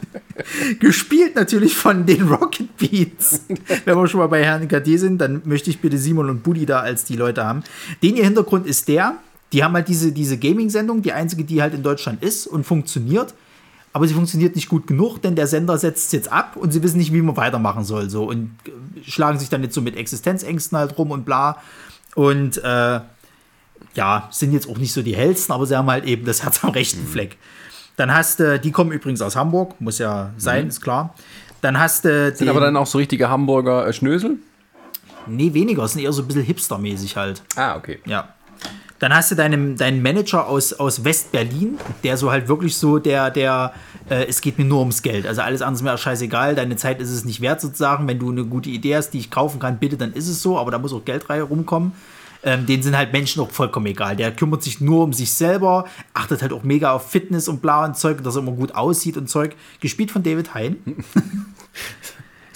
Gespielt 0.80 1.36
natürlich 1.36 1.76
von 1.76 2.04
den 2.04 2.28
Rocket 2.28 2.76
Beats. 2.76 3.42
Wenn 3.84 3.96
wir 3.96 4.08
schon 4.08 4.18
mal 4.18 4.26
bei 4.26 4.42
Herrn 4.42 4.66
KD 4.66 4.96
sind, 4.96 5.18
dann 5.18 5.42
möchte 5.44 5.70
ich 5.70 5.80
bitte 5.80 5.98
Simon 5.98 6.28
und 6.28 6.42
Buddy 6.42 6.66
da 6.66 6.80
als 6.80 7.04
die 7.04 7.16
Leute 7.16 7.44
haben. 7.44 7.62
Den 8.02 8.16
ihr 8.16 8.24
Hintergrund 8.24 8.66
ist 8.66 8.88
der, 8.88 9.14
die 9.52 9.62
haben 9.62 9.74
halt 9.74 9.86
diese, 9.86 10.10
diese 10.10 10.36
Gaming-Sendung, 10.36 11.00
die 11.00 11.12
einzige, 11.12 11.44
die 11.44 11.62
halt 11.62 11.74
in 11.74 11.84
Deutschland 11.84 12.22
ist 12.24 12.48
und 12.48 12.64
funktioniert. 12.64 13.34
Aber 13.92 14.06
sie 14.06 14.14
funktioniert 14.14 14.54
nicht 14.54 14.68
gut 14.68 14.86
genug, 14.86 15.20
denn 15.20 15.34
der 15.34 15.48
Sender 15.48 15.76
setzt 15.76 16.06
es 16.06 16.12
jetzt 16.12 16.30
ab 16.30 16.56
und 16.56 16.72
sie 16.72 16.82
wissen 16.82 16.98
nicht, 16.98 17.12
wie 17.12 17.22
man 17.22 17.36
weitermachen 17.36 17.84
soll. 17.84 18.08
So 18.08 18.24
und 18.24 18.50
schlagen 19.04 19.38
sich 19.38 19.48
dann 19.48 19.62
jetzt 19.62 19.74
so 19.74 19.80
mit 19.80 19.96
Existenzängsten 19.96 20.78
halt 20.78 20.96
rum 20.96 21.10
und 21.10 21.24
bla. 21.24 21.56
Und 22.14 22.58
äh, 22.58 23.00
ja, 23.94 24.28
sind 24.30 24.52
jetzt 24.52 24.68
auch 24.68 24.78
nicht 24.78 24.92
so 24.92 25.02
die 25.02 25.16
hellsten, 25.16 25.52
aber 25.52 25.66
sie 25.66 25.76
haben 25.76 25.90
halt 25.90 26.04
eben 26.04 26.24
das 26.24 26.42
Herz 26.42 26.62
am 26.62 26.70
rechten 26.70 27.02
mhm. 27.02 27.08
Fleck. 27.08 27.36
Dann 27.96 28.14
hast 28.14 28.40
du, 28.40 28.58
die 28.60 28.70
kommen 28.70 28.92
übrigens 28.92 29.20
aus 29.20 29.36
Hamburg, 29.36 29.80
muss 29.80 29.98
ja 29.98 30.30
sein, 30.36 30.64
mhm. 30.64 30.70
ist 30.70 30.80
klar. 30.80 31.14
Dann 31.60 31.78
hast 31.78 32.04
du. 32.04 32.34
Sind 32.34 32.48
aber 32.48 32.60
dann 32.60 32.76
auch 32.76 32.86
so 32.86 32.98
richtige 32.98 33.28
Hamburger 33.28 33.86
äh, 33.86 33.92
Schnösel? 33.92 34.38
Nee, 35.26 35.52
weniger, 35.52 35.86
sind 35.86 36.02
eher 36.02 36.12
so 36.12 36.22
ein 36.22 36.28
bisschen 36.28 36.42
hipstermäßig 36.42 37.16
halt. 37.16 37.42
Ah, 37.56 37.76
okay. 37.76 38.00
Ja. 38.06 38.34
Dann 39.00 39.14
hast 39.14 39.30
du 39.30 39.34
deinen, 39.34 39.76
deinen 39.76 40.02
Manager 40.02 40.46
aus, 40.46 40.74
aus 40.74 41.04
West-Berlin, 41.04 41.78
der 42.04 42.18
so 42.18 42.30
halt 42.30 42.48
wirklich 42.48 42.76
so 42.76 42.98
der, 42.98 43.30
der, 43.30 43.72
äh, 44.10 44.26
es 44.26 44.42
geht 44.42 44.58
mir 44.58 44.66
nur 44.66 44.80
ums 44.80 45.00
Geld. 45.00 45.26
Also 45.26 45.40
alles 45.40 45.62
andere 45.62 45.74
ist 45.74 45.82
mir 45.82 45.98
scheißegal, 45.98 46.54
deine 46.54 46.76
Zeit 46.76 47.00
ist 47.00 47.10
es 47.10 47.24
nicht 47.24 47.40
wert 47.40 47.62
sozusagen. 47.62 48.06
Wenn 48.06 48.18
du 48.18 48.30
eine 48.30 48.44
gute 48.44 48.68
Idee 48.68 48.96
hast, 48.96 49.10
die 49.10 49.18
ich 49.18 49.30
kaufen 49.30 49.58
kann, 49.58 49.78
bitte, 49.78 49.96
dann 49.96 50.12
ist 50.12 50.28
es 50.28 50.42
so, 50.42 50.58
aber 50.58 50.70
da 50.70 50.78
muss 50.78 50.92
auch 50.92 51.04
Geldreihe 51.04 51.42
rumkommen. 51.42 51.92
Ähm, 52.42 52.66
denen 52.66 52.82
sind 52.82 52.96
halt 52.96 53.12
Menschen 53.12 53.42
auch 53.42 53.50
vollkommen 53.50 53.86
egal. 53.86 54.16
Der 54.16 54.32
kümmert 54.32 54.62
sich 54.62 54.82
nur 54.82 55.04
um 55.04 55.14
sich 55.14 55.32
selber, 55.32 55.86
achtet 56.12 56.42
halt 56.42 56.52
auch 56.52 56.62
mega 56.62 56.92
auf 56.92 57.10
Fitness 57.10 57.48
und 57.48 57.62
bla 57.62 57.86
und 57.86 57.96
Zeug, 57.96 58.22
dass 58.22 58.36
er 58.36 58.42
immer 58.42 58.52
gut 58.52 58.74
aussieht 58.74 59.16
und 59.16 59.28
Zeug. 59.28 59.56
Gespielt 59.80 60.10
von 60.10 60.22
David 60.22 60.54
Hein. 60.54 60.76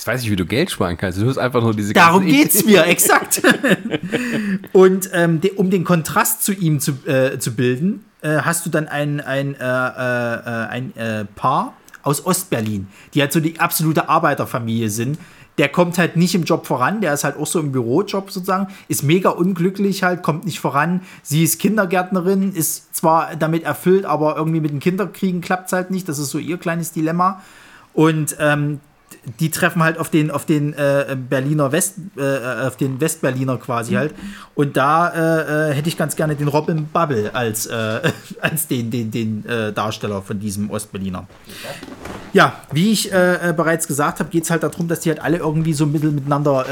Jetzt 0.04 0.08
weiß 0.08 0.22
ich, 0.24 0.30
wie 0.30 0.36
du 0.36 0.44
Geld 0.44 0.70
sparen 0.70 0.98
kannst. 0.98 1.18
Du 1.18 1.26
hast 1.26 1.38
einfach 1.38 1.62
nur 1.62 1.72
diese 1.72 1.94
Darum 1.94 2.26
geht's 2.26 2.62
mir, 2.66 2.84
exakt. 2.88 3.40
und 4.74 5.08
ähm, 5.14 5.40
de, 5.40 5.52
um 5.52 5.70
den 5.70 5.82
Kontrast 5.82 6.42
zu 6.42 6.52
ihm 6.52 6.78
zu, 6.78 6.92
äh, 7.06 7.38
zu 7.38 7.54
bilden, 7.54 8.04
äh, 8.20 8.42
hast 8.42 8.66
du 8.66 8.70
dann 8.70 8.86
ein, 8.86 9.22
ein, 9.22 9.54
äh, 9.54 9.64
äh 9.64 10.66
ein 10.68 10.94
äh, 10.94 11.24
Paar 11.24 11.72
aus 12.02 12.26
Ostberlin, 12.26 12.88
die 13.14 13.22
halt 13.22 13.32
so 13.32 13.40
die 13.40 13.58
absolute 13.60 14.10
Arbeiterfamilie 14.10 14.90
sind, 14.90 15.18
der 15.56 15.70
kommt 15.70 15.96
halt 15.96 16.16
nicht 16.18 16.34
im 16.34 16.44
Job 16.44 16.66
voran, 16.66 17.00
der 17.00 17.14
ist 17.14 17.24
halt 17.24 17.38
auch 17.38 17.46
so 17.46 17.58
im 17.58 17.72
Bürojob 17.72 18.30
sozusagen, 18.30 18.66
ist 18.88 19.04
mega 19.04 19.30
unglücklich 19.30 20.02
halt, 20.02 20.22
kommt 20.22 20.44
nicht 20.44 20.60
voran. 20.60 21.00
Sie 21.22 21.42
ist 21.42 21.58
Kindergärtnerin, 21.58 22.52
ist 22.52 22.94
zwar 22.94 23.36
damit 23.36 23.62
erfüllt, 23.62 24.04
aber 24.04 24.36
irgendwie 24.36 24.60
mit 24.60 24.70
den 24.70 24.80
Kinderkriegen 24.80 25.40
klappt 25.40 25.68
es 25.68 25.72
halt 25.72 25.90
nicht. 25.90 26.10
Das 26.10 26.18
ist 26.18 26.28
so 26.28 26.36
ihr 26.36 26.58
kleines 26.58 26.92
Dilemma. 26.92 27.40
Und 27.94 28.36
ähm, 28.38 28.80
die 29.40 29.50
treffen 29.50 29.82
halt 29.82 29.98
auf 29.98 30.10
den, 30.10 30.30
auf 30.30 30.44
den 30.44 30.72
äh, 30.74 31.16
Berliner 31.16 31.72
West, 31.72 31.94
äh, 32.16 32.66
auf 32.66 32.76
den 32.76 33.00
Westberliner 33.00 33.56
quasi 33.58 33.92
mhm. 33.92 33.96
halt. 33.96 34.14
Und 34.54 34.76
da 34.76 35.08
äh, 35.08 35.70
äh, 35.70 35.74
hätte 35.74 35.88
ich 35.88 35.96
ganz 35.96 36.16
gerne 36.16 36.36
den 36.36 36.48
Robin 36.48 36.86
Bubble 36.86 37.34
als, 37.34 37.66
äh, 37.66 38.12
als 38.40 38.68
den, 38.68 38.90
den, 38.90 39.10
den 39.10 39.46
äh, 39.46 39.72
Darsteller 39.72 40.22
von 40.22 40.38
diesem 40.38 40.70
Ostberliner. 40.70 41.26
Ja, 42.32 42.60
wie 42.72 42.90
ich 42.90 43.10
bereits 43.10 43.86
gesagt 43.86 44.18
habe, 44.18 44.28
geht 44.28 44.42
es 44.42 44.50
halt 44.50 44.64
darum, 44.64 44.88
dass 44.88 45.00
die 45.00 45.10
halt 45.10 45.22
alle 45.22 45.36
irgendwie 45.36 45.72
so 45.72 45.86
mittel 45.86 46.10
miteinander 46.10 46.64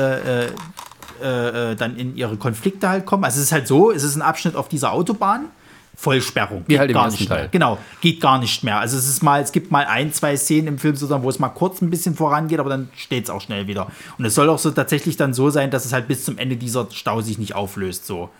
dann 1.78 1.96
in 1.96 2.16
ihre 2.16 2.36
Konflikte 2.36 2.88
halt 2.88 3.07
kommen. 3.07 3.22
Also 3.22 3.38
es 3.38 3.44
ist 3.44 3.53
halt 3.53 3.68
so, 3.68 3.92
es 3.92 4.03
ist 4.03 4.16
ein 4.16 4.22
Abschnitt 4.22 4.57
auf 4.57 4.68
dieser 4.68 4.92
Autobahn 4.92 5.50
Vollsperrung. 5.95 6.64
Wie 6.66 6.78
halt 6.78 6.93
gar 6.93 7.11
nicht 7.11 7.28
Teil. 7.28 7.43
Mehr. 7.43 7.49
Genau, 7.49 7.78
geht 8.01 8.20
gar 8.20 8.38
nicht 8.38 8.64
mehr. 8.64 8.80
Also 8.80 8.97
es 8.97 9.09
ist 9.09 9.22
mal, 9.22 9.43
es 9.43 9.53
gibt 9.53 9.70
mal 9.70 9.84
ein, 9.84 10.12
zwei 10.12 10.36
Szenen 10.36 10.68
im 10.68 10.78
Film 10.78 10.97
sozusagen, 10.97 11.22
wo 11.22 11.28
es 11.28 11.38
mal 11.38 11.51
kurz 11.51 11.80
ein 11.82 11.90
bisschen 11.90 12.14
vorangeht, 12.14 12.61
aber 12.61 12.70
dann 12.70 12.90
steht 12.97 13.24
es 13.24 13.30
auch 13.30 13.40
schnell 13.40 13.66
wieder. 13.66 13.88
Und 14.18 14.24
es 14.24 14.34
soll 14.34 14.49
auch 14.49 14.59
so 14.59 14.70
tatsächlich 14.70 15.16
dann 15.16 15.34
so 15.34 15.51
sein, 15.51 15.70
dass 15.70 15.84
es 15.84 15.93
halt 15.93 16.09
bis 16.09 16.24
zum 16.24 16.38
Ende 16.38 16.57
dieser 16.57 16.88
Stau 16.90 17.20
sich 17.20 17.38
nicht 17.38 17.55
auflöst, 17.55 18.07
so. 18.07 18.30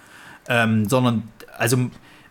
Ähm, 0.49 0.89
sondern, 0.89 1.29
also 1.57 1.77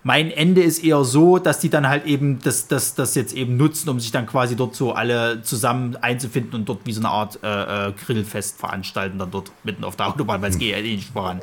mein 0.03 0.31
Ende 0.31 0.63
ist 0.63 0.83
eher 0.83 1.03
so, 1.03 1.37
dass 1.37 1.59
die 1.59 1.69
dann 1.69 1.87
halt 1.87 2.05
eben 2.05 2.39
das, 2.43 2.67
das, 2.67 2.95
das 2.95 3.13
jetzt 3.13 3.33
eben 3.33 3.55
nutzen, 3.55 3.87
um 3.89 3.99
sich 3.99 4.11
dann 4.11 4.25
quasi 4.25 4.55
dort 4.55 4.75
so 4.75 4.93
alle 4.93 5.43
zusammen 5.43 5.95
einzufinden 5.97 6.55
und 6.55 6.67
dort 6.67 6.85
wie 6.85 6.93
so 6.93 7.01
eine 7.01 7.09
Art 7.09 7.39
äh, 7.43 7.89
äh 7.89 7.93
Grillfest 7.93 8.57
veranstalten, 8.59 9.19
dann 9.19 9.29
dort 9.29 9.51
mitten 9.63 9.83
auf 9.83 9.95
der 9.95 10.07
Autobahn, 10.07 10.41
weil 10.41 10.49
es 10.49 10.57
geht 10.57 10.71
ja 10.71 10.77
eh 10.77 10.95
nicht 10.95 11.09
voran. 11.09 11.41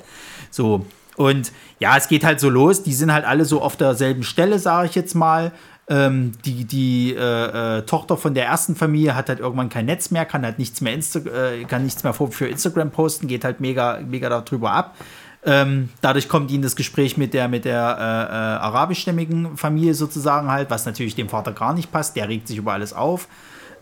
So, 0.50 0.84
und 1.18 1.52
ja, 1.80 1.96
es 1.96 2.06
geht 2.06 2.24
halt 2.24 2.38
so 2.38 2.48
los. 2.48 2.84
Die 2.84 2.94
sind 2.94 3.12
halt 3.12 3.24
alle 3.24 3.44
so 3.44 3.60
auf 3.60 3.76
derselben 3.76 4.22
Stelle, 4.22 4.58
sage 4.58 4.88
ich 4.88 4.94
jetzt 4.94 5.14
mal. 5.14 5.52
Ähm, 5.90 6.32
die 6.44 6.64
die 6.64 7.14
äh, 7.14 7.78
äh, 7.78 7.82
Tochter 7.82 8.18
von 8.18 8.34
der 8.34 8.44
ersten 8.44 8.76
Familie 8.76 9.16
hat 9.16 9.30
halt 9.30 9.40
irgendwann 9.40 9.70
kein 9.70 9.86
Netz 9.86 10.10
mehr, 10.10 10.26
kann 10.26 10.44
halt 10.44 10.58
nichts 10.58 10.82
mehr, 10.82 10.92
Insta 10.92 11.20
äh, 11.20 11.64
kann 11.64 11.82
nichts 11.82 12.04
mehr 12.04 12.12
für 12.12 12.46
Instagram 12.46 12.90
posten, 12.90 13.26
geht 13.26 13.42
halt 13.42 13.60
mega, 13.60 13.98
mega 14.06 14.28
darüber 14.28 14.72
ab. 14.72 14.96
Ähm, 15.44 15.88
dadurch 16.02 16.28
kommt 16.28 16.50
ihnen 16.50 16.62
das 16.62 16.76
Gespräch 16.76 17.16
mit 17.16 17.32
der, 17.32 17.48
mit 17.48 17.64
der 17.64 17.96
äh, 17.98 18.02
äh, 18.02 18.66
arabischstämmigen 18.66 19.56
Familie 19.56 19.94
sozusagen 19.94 20.50
halt, 20.50 20.68
was 20.68 20.84
natürlich 20.84 21.14
dem 21.14 21.30
Vater 21.30 21.52
gar 21.52 21.72
nicht 21.72 21.90
passt. 21.90 22.16
Der 22.16 22.28
regt 22.28 22.48
sich 22.48 22.58
über 22.58 22.74
alles 22.74 22.92
auf. 22.92 23.26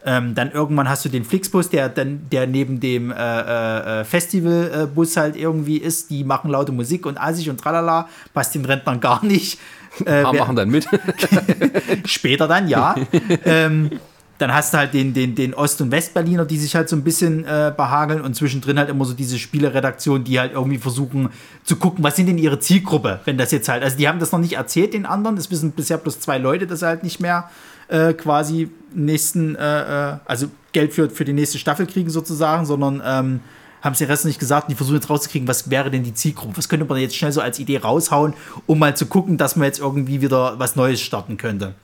Ähm, 0.08 0.36
dann 0.36 0.52
irgendwann 0.52 0.88
hast 0.88 1.04
du 1.04 1.08
den 1.08 1.24
Flixbus, 1.24 1.68
der 1.68 1.88
dann, 1.88 2.30
der 2.30 2.46
neben 2.46 2.78
dem 2.78 3.10
äh, 3.10 4.00
äh, 4.00 4.04
Festivalbus 4.04 5.16
halt 5.16 5.34
irgendwie 5.34 5.78
ist. 5.78 6.10
Die 6.10 6.22
machen 6.22 6.48
laute 6.48 6.70
Musik 6.70 7.06
und 7.06 7.20
assig 7.20 7.50
und 7.50 7.58
tralala, 7.58 8.08
passt 8.32 8.54
den 8.54 8.64
Rentnern 8.64 9.00
gar 9.00 9.24
nicht. 9.24 9.58
Äh, 10.00 10.24
wer, 10.30 10.34
machen 10.34 10.56
dann 10.56 10.68
mit. 10.68 10.86
später 12.04 12.46
dann, 12.46 12.68
ja. 12.68 12.96
ähm, 13.46 13.92
dann 14.36 14.52
hast 14.52 14.74
du 14.74 14.78
halt 14.78 14.92
den, 14.92 15.14
den, 15.14 15.34
den 15.34 15.54
Ost- 15.54 15.80
und 15.80 15.90
Westberliner, 15.90 16.44
die 16.44 16.58
sich 16.58 16.74
halt 16.76 16.88
so 16.90 16.96
ein 16.96 17.02
bisschen 17.02 17.44
äh, 17.44 17.72
behageln 17.74 18.20
und 18.20 18.36
zwischendrin 18.36 18.78
halt 18.78 18.90
immer 18.90 19.06
so 19.06 19.14
diese 19.14 19.38
Spieleredaktion, 19.38 20.24
die 20.24 20.38
halt 20.38 20.52
irgendwie 20.52 20.76
versuchen 20.78 21.30
zu 21.64 21.76
gucken, 21.76 22.04
was 22.04 22.16
sind 22.16 22.26
denn 22.26 22.36
ihre 22.36 22.60
Zielgruppe, 22.60 23.20
wenn 23.24 23.38
das 23.38 23.52
jetzt 23.52 23.68
halt, 23.68 23.82
also 23.82 23.96
die 23.96 24.06
haben 24.06 24.18
das 24.18 24.32
noch 24.32 24.38
nicht 24.38 24.54
erzählt 24.54 24.92
den 24.92 25.06
anderen, 25.06 25.36
das 25.36 25.50
wissen 25.50 25.72
bisher 25.72 25.96
bloß 25.96 26.20
zwei 26.20 26.36
Leute, 26.36 26.66
das 26.66 26.82
halt 26.82 27.02
nicht 27.02 27.20
mehr 27.20 27.48
äh, 27.88 28.12
quasi 28.14 28.70
nächsten, 28.94 29.54
äh, 29.54 30.12
äh, 30.12 30.18
also 30.24 30.48
Geld 30.72 30.92
für, 30.92 31.10
für 31.10 31.24
die 31.24 31.32
nächste 31.32 31.58
Staffel 31.58 31.86
kriegen 31.86 32.10
sozusagen, 32.10 32.66
sondern 32.66 33.02
ähm, 33.04 33.40
haben 33.82 33.94
sie 33.94 34.04
den 34.04 34.10
Rest 34.10 34.24
nicht 34.24 34.40
gesagt, 34.40 34.70
die 34.70 34.74
versuchen 34.74 34.96
jetzt 34.96 35.08
rauszukriegen, 35.08 35.46
was 35.46 35.70
wäre 35.70 35.90
denn 35.90 36.02
die 36.02 36.14
Zielgruppe, 36.14 36.56
was 36.56 36.68
könnte 36.68 36.86
man 36.86 36.98
jetzt 36.98 37.16
schnell 37.16 37.32
so 37.32 37.40
als 37.40 37.58
Idee 37.58 37.78
raushauen, 37.78 38.34
um 38.66 38.78
mal 38.78 38.96
zu 38.96 39.06
gucken, 39.06 39.38
dass 39.38 39.56
man 39.56 39.66
jetzt 39.66 39.78
irgendwie 39.78 40.20
wieder 40.20 40.58
was 40.58 40.76
Neues 40.76 41.00
starten 41.00 41.36
könnte. 41.36 41.74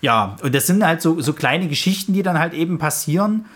Ja, 0.00 0.36
und 0.42 0.54
das 0.54 0.66
sind 0.66 0.84
halt 0.84 1.02
so, 1.02 1.20
so 1.20 1.32
kleine 1.32 1.68
Geschichten, 1.68 2.12
die 2.12 2.22
dann 2.22 2.38
halt 2.38 2.54
eben 2.54 2.78
passieren. 2.78 3.46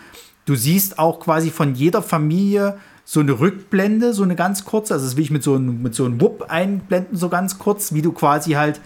Du 0.45 0.55
siehst 0.55 0.97
auch 0.97 1.19
quasi 1.19 1.51
von 1.51 1.75
jeder 1.75 2.01
Familie 2.01 2.77
so 3.05 3.19
eine 3.19 3.39
Rückblende, 3.39 4.13
so 4.13 4.23
eine 4.23 4.35
ganz 4.35 4.65
kurze, 4.65 4.93
also 4.93 5.05
das 5.05 5.15
will 5.15 5.23
ich 5.23 5.31
mit 5.31 5.43
so 5.43 5.55
einem, 5.55 5.81
mit 5.81 5.95
so 5.95 6.05
einem 6.05 6.21
Wupp 6.21 6.45
einblenden, 6.49 7.17
so 7.17 7.29
ganz 7.29 7.57
kurz, 7.57 7.93
wie 7.93 8.01
du 8.01 8.11
quasi 8.11 8.51
halt 8.51 8.79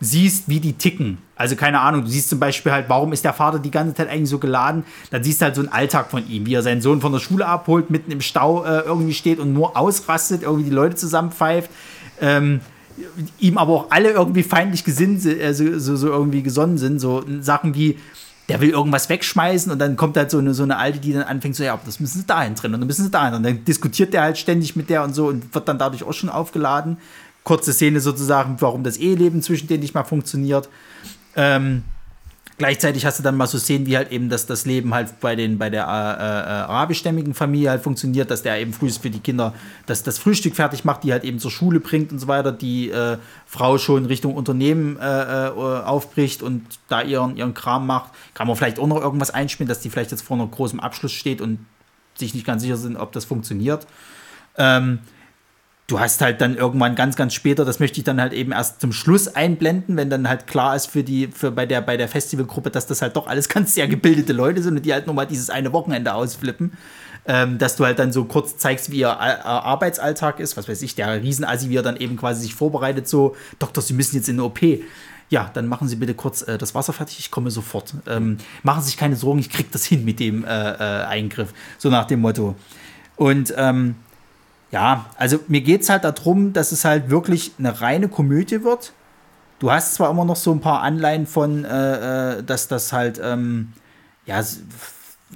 siehst, 0.00 0.48
wie 0.48 0.60
die 0.60 0.74
ticken. 0.74 1.18
Also 1.36 1.56
keine 1.56 1.80
Ahnung, 1.80 2.02
du 2.04 2.08
siehst 2.08 2.30
zum 2.30 2.38
Beispiel 2.38 2.70
halt, 2.70 2.88
warum 2.88 3.12
ist 3.12 3.24
der 3.24 3.32
Vater 3.32 3.58
die 3.58 3.70
ganze 3.70 3.94
Zeit 3.94 4.08
eigentlich 4.08 4.30
so 4.30 4.38
geladen? 4.38 4.84
Dann 5.10 5.24
siehst 5.24 5.40
du 5.40 5.46
halt 5.46 5.54
so 5.56 5.62
einen 5.62 5.70
Alltag 5.70 6.10
von 6.10 6.28
ihm, 6.28 6.46
wie 6.46 6.54
er 6.54 6.62
seinen 6.62 6.80
Sohn 6.80 7.00
von 7.00 7.12
der 7.12 7.18
Schule 7.18 7.46
abholt, 7.46 7.90
mitten 7.90 8.10
im 8.10 8.20
Stau 8.20 8.64
äh, 8.64 8.80
irgendwie 8.80 9.14
steht 9.14 9.40
und 9.40 9.52
nur 9.52 9.76
ausrastet, 9.76 10.42
irgendwie 10.42 10.64
die 10.64 10.74
Leute 10.74 10.94
zusammenpfeift. 10.94 11.70
Ähm, 12.20 12.60
ihm 13.40 13.58
aber 13.58 13.72
auch 13.72 13.90
alle 13.90 14.10
irgendwie 14.10 14.44
feindlich 14.44 14.84
gesinnt, 14.84 15.24
äh, 15.26 15.52
so, 15.52 15.78
so, 15.78 15.96
so, 15.96 16.08
irgendwie 16.08 16.42
gesonnen 16.42 16.78
sind. 16.78 17.00
So 17.00 17.24
Sachen 17.40 17.74
wie, 17.74 17.98
der 18.48 18.60
will 18.60 18.70
irgendwas 18.70 19.08
wegschmeißen 19.08 19.72
und 19.72 19.80
dann 19.80 19.96
kommt 19.96 20.16
halt 20.16 20.30
so 20.30 20.38
eine, 20.38 20.54
so 20.54 20.62
eine 20.62 20.76
Alte, 20.76 21.00
die 21.00 21.12
dann 21.12 21.24
anfängt 21.24 21.56
so, 21.56 21.64
ja, 21.64 21.78
das 21.84 21.98
müssen 21.98 22.20
sie 22.20 22.26
dahin 22.26 22.54
drin 22.54 22.74
und 22.74 22.80
dann 22.80 22.86
müssen 22.86 23.04
sie 23.04 23.10
dahin. 23.10 23.34
Und 23.34 23.42
dann 23.42 23.64
diskutiert 23.64 24.14
der 24.14 24.22
halt 24.22 24.38
ständig 24.38 24.76
mit 24.76 24.88
der 24.88 25.02
und 25.02 25.14
so 25.14 25.26
und 25.28 25.52
wird 25.52 25.66
dann 25.68 25.78
dadurch 25.78 26.04
auch 26.04 26.12
schon 26.12 26.28
aufgeladen 26.28 26.98
kurze 27.44 27.74
Szene 27.74 28.00
sozusagen, 28.00 28.56
warum 28.60 28.82
das 28.82 28.96
Eheleben 28.96 29.42
zwischen 29.42 29.68
denen 29.68 29.82
nicht 29.82 29.94
mal 29.94 30.04
funktioniert. 30.04 30.68
Ähm, 31.36 31.84
Gleichzeitig 32.56 33.04
hast 33.04 33.18
du 33.18 33.24
dann 33.24 33.36
mal 33.36 33.48
so 33.48 33.58
Szenen, 33.58 33.84
wie 33.86 33.96
halt 33.96 34.12
eben 34.12 34.28
das, 34.28 34.46
das 34.46 34.64
Leben 34.64 34.94
halt 34.94 35.18
bei, 35.18 35.34
den, 35.34 35.58
bei 35.58 35.70
der 35.70 35.82
äh, 35.82 35.88
äh, 35.88 35.90
arabischstämmigen 35.90 37.34
Familie 37.34 37.70
halt 37.70 37.82
funktioniert, 37.82 38.30
dass 38.30 38.42
der 38.42 38.60
eben 38.60 38.72
früh 38.72 38.90
für 38.90 39.10
die 39.10 39.18
Kinder 39.18 39.54
das, 39.86 40.04
das 40.04 40.20
Frühstück 40.20 40.54
fertig 40.54 40.84
macht, 40.84 41.02
die 41.02 41.10
halt 41.10 41.24
eben 41.24 41.40
zur 41.40 41.50
Schule 41.50 41.80
bringt 41.80 42.12
und 42.12 42.20
so 42.20 42.28
weiter, 42.28 42.52
die 42.52 42.90
äh, 42.90 43.18
Frau 43.44 43.76
schon 43.78 44.06
Richtung 44.06 44.36
Unternehmen 44.36 44.96
äh, 45.00 45.46
äh, 45.48 45.50
aufbricht 45.50 46.42
und 46.42 46.64
da 46.88 47.02
ihren, 47.02 47.36
ihren 47.36 47.54
Kram 47.54 47.88
macht. 47.88 48.12
Kann 48.34 48.46
man 48.46 48.54
vielleicht 48.54 48.78
auch 48.78 48.86
noch 48.86 49.00
irgendwas 49.00 49.30
einspielen, 49.30 49.68
dass 49.68 49.80
die 49.80 49.90
vielleicht 49.90 50.12
jetzt 50.12 50.22
vor 50.22 50.36
einem 50.36 50.48
großen 50.48 50.78
Abschluss 50.78 51.10
steht 51.10 51.40
und 51.40 51.66
sich 52.16 52.34
nicht 52.34 52.46
ganz 52.46 52.62
sicher 52.62 52.76
sind, 52.76 52.96
ob 52.96 53.10
das 53.10 53.24
funktioniert. 53.24 53.84
Ähm, 54.56 55.00
du 55.86 56.00
hast 56.00 56.20
halt 56.20 56.40
dann 56.40 56.56
irgendwann 56.56 56.94
ganz, 56.94 57.16
ganz 57.16 57.34
später, 57.34 57.64
das 57.64 57.78
möchte 57.78 57.98
ich 57.98 58.04
dann 58.04 58.20
halt 58.20 58.32
eben 58.32 58.52
erst 58.52 58.80
zum 58.80 58.92
Schluss 58.92 59.28
einblenden, 59.28 59.96
wenn 59.96 60.08
dann 60.08 60.28
halt 60.28 60.46
klar 60.46 60.74
ist 60.74 60.86
für 60.86 61.04
die, 61.04 61.28
für 61.28 61.50
bei 61.50 61.66
der, 61.66 61.82
bei 61.82 61.96
der 61.96 62.08
Festivalgruppe, 62.08 62.70
dass 62.70 62.86
das 62.86 63.02
halt 63.02 63.16
doch 63.16 63.26
alles 63.26 63.48
ganz 63.50 63.74
sehr 63.74 63.86
gebildete 63.88 64.32
Leute 64.32 64.62
sind 64.62 64.76
und 64.76 64.86
die 64.86 64.92
halt 64.92 65.06
nur 65.06 65.14
mal 65.14 65.26
dieses 65.26 65.50
eine 65.50 65.72
Wochenende 65.72 66.14
ausflippen. 66.14 66.72
Ähm, 67.26 67.56
dass 67.56 67.76
du 67.76 67.86
halt 67.86 67.98
dann 67.98 68.12
so 68.12 68.26
kurz 68.26 68.58
zeigst, 68.58 68.90
wie 68.90 68.98
ihr 68.98 69.18
Arbeitsalltag 69.18 70.40
ist, 70.40 70.58
was 70.58 70.68
weiß 70.68 70.82
ich, 70.82 70.94
der 70.94 71.22
Riesenassi, 71.22 71.70
wie 71.70 71.76
er 71.78 71.82
dann 71.82 71.96
eben 71.96 72.18
quasi 72.18 72.42
sich 72.42 72.54
vorbereitet, 72.54 73.08
so, 73.08 73.34
Doktor, 73.58 73.80
Sie 73.80 73.94
müssen 73.94 74.16
jetzt 74.16 74.28
in 74.28 74.34
eine 74.34 74.44
OP. 74.44 74.60
Ja, 75.30 75.50
dann 75.54 75.66
machen 75.66 75.88
Sie 75.88 75.96
bitte 75.96 76.12
kurz 76.12 76.42
äh, 76.42 76.58
das 76.58 76.74
Wasser 76.74 76.92
fertig, 76.92 77.18
ich 77.18 77.30
komme 77.30 77.50
sofort. 77.50 77.94
Ähm, 78.06 78.36
machen 78.62 78.82
Sie 78.82 78.88
sich 78.88 78.98
keine 78.98 79.16
Sorgen, 79.16 79.38
ich 79.38 79.48
krieg 79.48 79.72
das 79.72 79.86
hin 79.86 80.04
mit 80.04 80.20
dem 80.20 80.44
äh, 80.44 80.48
äh, 80.48 81.04
Eingriff. 81.06 81.54
So 81.78 81.88
nach 81.88 82.04
dem 82.04 82.20
Motto. 82.20 82.56
Und 83.16 83.54
ähm, 83.56 83.94
ja, 84.74 85.06
also 85.16 85.38
mir 85.46 85.60
geht 85.60 85.82
es 85.82 85.88
halt 85.88 86.02
darum, 86.02 86.52
dass 86.52 86.72
es 86.72 86.84
halt 86.84 87.08
wirklich 87.08 87.52
eine 87.60 87.80
reine 87.80 88.08
Komödie 88.08 88.64
wird. 88.64 88.92
Du 89.60 89.70
hast 89.70 89.94
zwar 89.94 90.10
immer 90.10 90.24
noch 90.24 90.34
so 90.34 90.50
ein 90.50 90.60
paar 90.60 90.82
Anleihen 90.82 91.28
von, 91.28 91.64
äh, 91.64 92.38
äh 92.38 92.42
dass 92.42 92.66
das 92.66 92.92
halt, 92.92 93.20
ähm, 93.22 93.72
ja, 94.26 94.42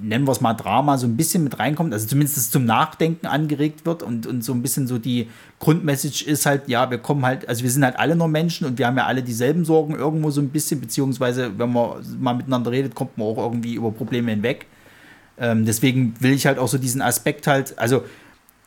nennen 0.03 0.26
wir 0.26 0.32
es 0.32 0.41
mal 0.41 0.55
Drama, 0.55 0.99
so 0.99 1.07
ein 1.07 1.16
bisschen 1.16 1.45
mit 1.45 1.61
reinkommt, 1.61 1.93
also 1.93 2.09
zumindest 2.09 2.51
zum 2.51 2.64
Nachdenken 2.64 3.26
angeregt 3.26 3.86
wird 3.86 4.03
und, 4.03 4.26
und 4.26 4.43
so 4.43 4.53
ein 4.53 4.61
bisschen 4.61 4.89
so 4.89 4.99
die 4.99 5.28
Grundmessage 5.61 6.24
ist 6.24 6.45
halt, 6.45 6.68
ja, 6.68 6.91
wir 6.91 6.99
kommen 6.99 7.24
halt, 7.24 7.49
also 7.49 7.62
wir 7.62 7.70
sind 7.70 7.84
halt 7.84 7.97
alle 7.97 8.16
nur 8.16 8.26
Menschen 8.26 8.66
und 8.66 8.76
wir 8.76 8.89
haben 8.89 8.97
ja 8.97 9.07
alle 9.07 9.22
dieselben 9.22 9.64
Sorgen 9.64 9.95
irgendwo 9.95 10.30
so 10.30 10.41
ein 10.41 10.49
bisschen, 10.49 10.80
beziehungsweise 10.80 11.57
wenn 11.57 11.72
man 11.72 12.05
mal 12.18 12.34
miteinander 12.34 12.72
redet, 12.72 12.97
kommt 12.97 13.16
man 13.16 13.28
auch 13.28 13.39
irgendwie 13.39 13.74
über 13.74 13.93
Probleme 13.93 14.32
hinweg. 14.32 14.66
Ähm, 15.39 15.64
deswegen 15.64 16.16
will 16.18 16.32
ich 16.32 16.45
halt 16.45 16.59
auch 16.59 16.66
so 16.66 16.78
diesen 16.78 17.03
Aspekt 17.03 17.47
halt, 17.47 17.78
also 17.78 18.03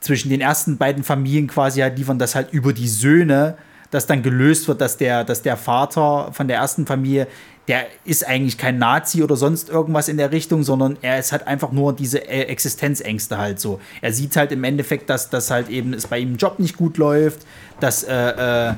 zwischen 0.02 0.30
den 0.30 0.42
ersten 0.42 0.78
beiden 0.78 1.04
Familien 1.04 1.48
quasi 1.48 1.80
halt 1.80 1.98
liefern, 1.98 2.20
dass 2.20 2.36
halt 2.36 2.52
über 2.52 2.74
die 2.74 2.90
Söhne 2.90 3.56
das 3.92 4.08
dann 4.08 4.24
gelöst 4.24 4.68
wird, 4.68 4.82
dass 4.82 4.98
der, 4.98 5.24
dass 5.24 5.42
der 5.42 5.58
Vater 5.58 6.32
von 6.34 6.48
der 6.48 6.58
ersten 6.58 6.86
Familie, 6.86 7.28
der 7.68 7.86
ist 8.04 8.26
eigentlich 8.26 8.58
kein 8.58 8.80
Nazi 8.80 9.22
oder 9.22 9.36
sonst 9.36 9.70
irgendwas 9.70 10.08
in 10.08 10.18
der 10.18 10.32
Richtung, 10.32 10.64
sondern 10.64 10.98
er 11.02 11.20
ist 11.20 11.32
halt 11.32 11.46
einfach 11.46 11.72
nur 11.72 11.94
diese 11.94 12.20
äh, 12.28 12.44
Existenzängste 12.44 13.38
halt 13.38 13.60
so. 13.60 13.80
Er 14.02 14.12
sieht 14.14 14.36
halt 14.36 14.52
im 14.52 14.64
Endeffekt, 14.64 15.10
dass 15.10 15.30
das 15.30 15.52
halt 15.52 15.70
eben 15.70 15.94
es 15.94 16.08
bei 16.08 16.20
ihm 16.20 16.32
im 16.32 16.38
Job 16.38 16.58
nicht 16.58 16.78
gut 16.78 16.98
läuft, 16.98 17.46
dass 17.80 18.04
äh, 18.04 18.70
äh, 18.70 18.74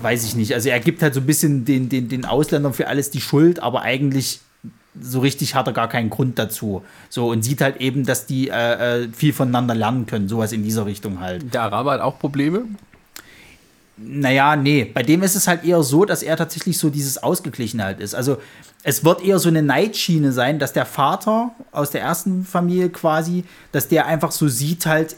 weiß 0.00 0.24
ich 0.24 0.34
nicht. 0.34 0.54
Also 0.54 0.70
er 0.70 0.80
gibt 0.80 1.02
halt 1.02 1.14
so 1.14 1.20
ein 1.20 1.26
bisschen 1.26 1.64
den, 1.64 1.88
den, 1.88 2.08
den 2.08 2.24
Ausländern 2.24 2.72
für 2.72 2.88
alles 2.88 3.10
die 3.10 3.20
Schuld, 3.20 3.60
aber 3.60 3.82
eigentlich 3.82 4.40
so 5.00 5.20
richtig 5.20 5.54
hat 5.54 5.66
er 5.66 5.72
gar 5.72 5.88
keinen 5.88 6.10
Grund 6.10 6.38
dazu. 6.38 6.82
So 7.08 7.28
und 7.28 7.42
sieht 7.42 7.60
halt 7.60 7.78
eben, 7.78 8.04
dass 8.04 8.26
die 8.26 8.48
äh, 8.48 9.04
äh, 9.04 9.08
viel 9.12 9.32
voneinander 9.32 9.74
lernen 9.74 10.06
können, 10.06 10.28
sowas 10.28 10.52
in 10.52 10.62
dieser 10.64 10.86
Richtung 10.86 11.20
halt. 11.20 11.54
Der 11.54 11.62
Araber 11.62 11.92
hat 11.92 12.00
auch 12.00 12.18
Probleme? 12.18 12.64
Naja, 13.96 14.56
nee, 14.56 14.84
bei 14.84 15.02
dem 15.02 15.22
ist 15.22 15.36
es 15.36 15.46
halt 15.46 15.64
eher 15.64 15.82
so, 15.82 16.04
dass 16.04 16.22
er 16.22 16.36
tatsächlich 16.36 16.78
so 16.78 16.90
dieses 16.90 17.22
Ausgeglichen 17.22 17.82
halt 17.82 18.00
ist. 18.00 18.14
Also 18.14 18.38
es 18.82 19.04
wird 19.04 19.24
eher 19.24 19.38
so 19.38 19.48
eine 19.48 19.62
Neidschiene 19.62 20.32
sein, 20.32 20.58
dass 20.58 20.72
der 20.72 20.86
Vater 20.86 21.52
aus 21.70 21.90
der 21.90 22.00
ersten 22.00 22.44
Familie 22.44 22.88
quasi, 22.88 23.44
dass 23.70 23.88
der 23.88 24.06
einfach 24.06 24.32
so 24.32 24.48
sieht 24.48 24.86
halt, 24.86 25.16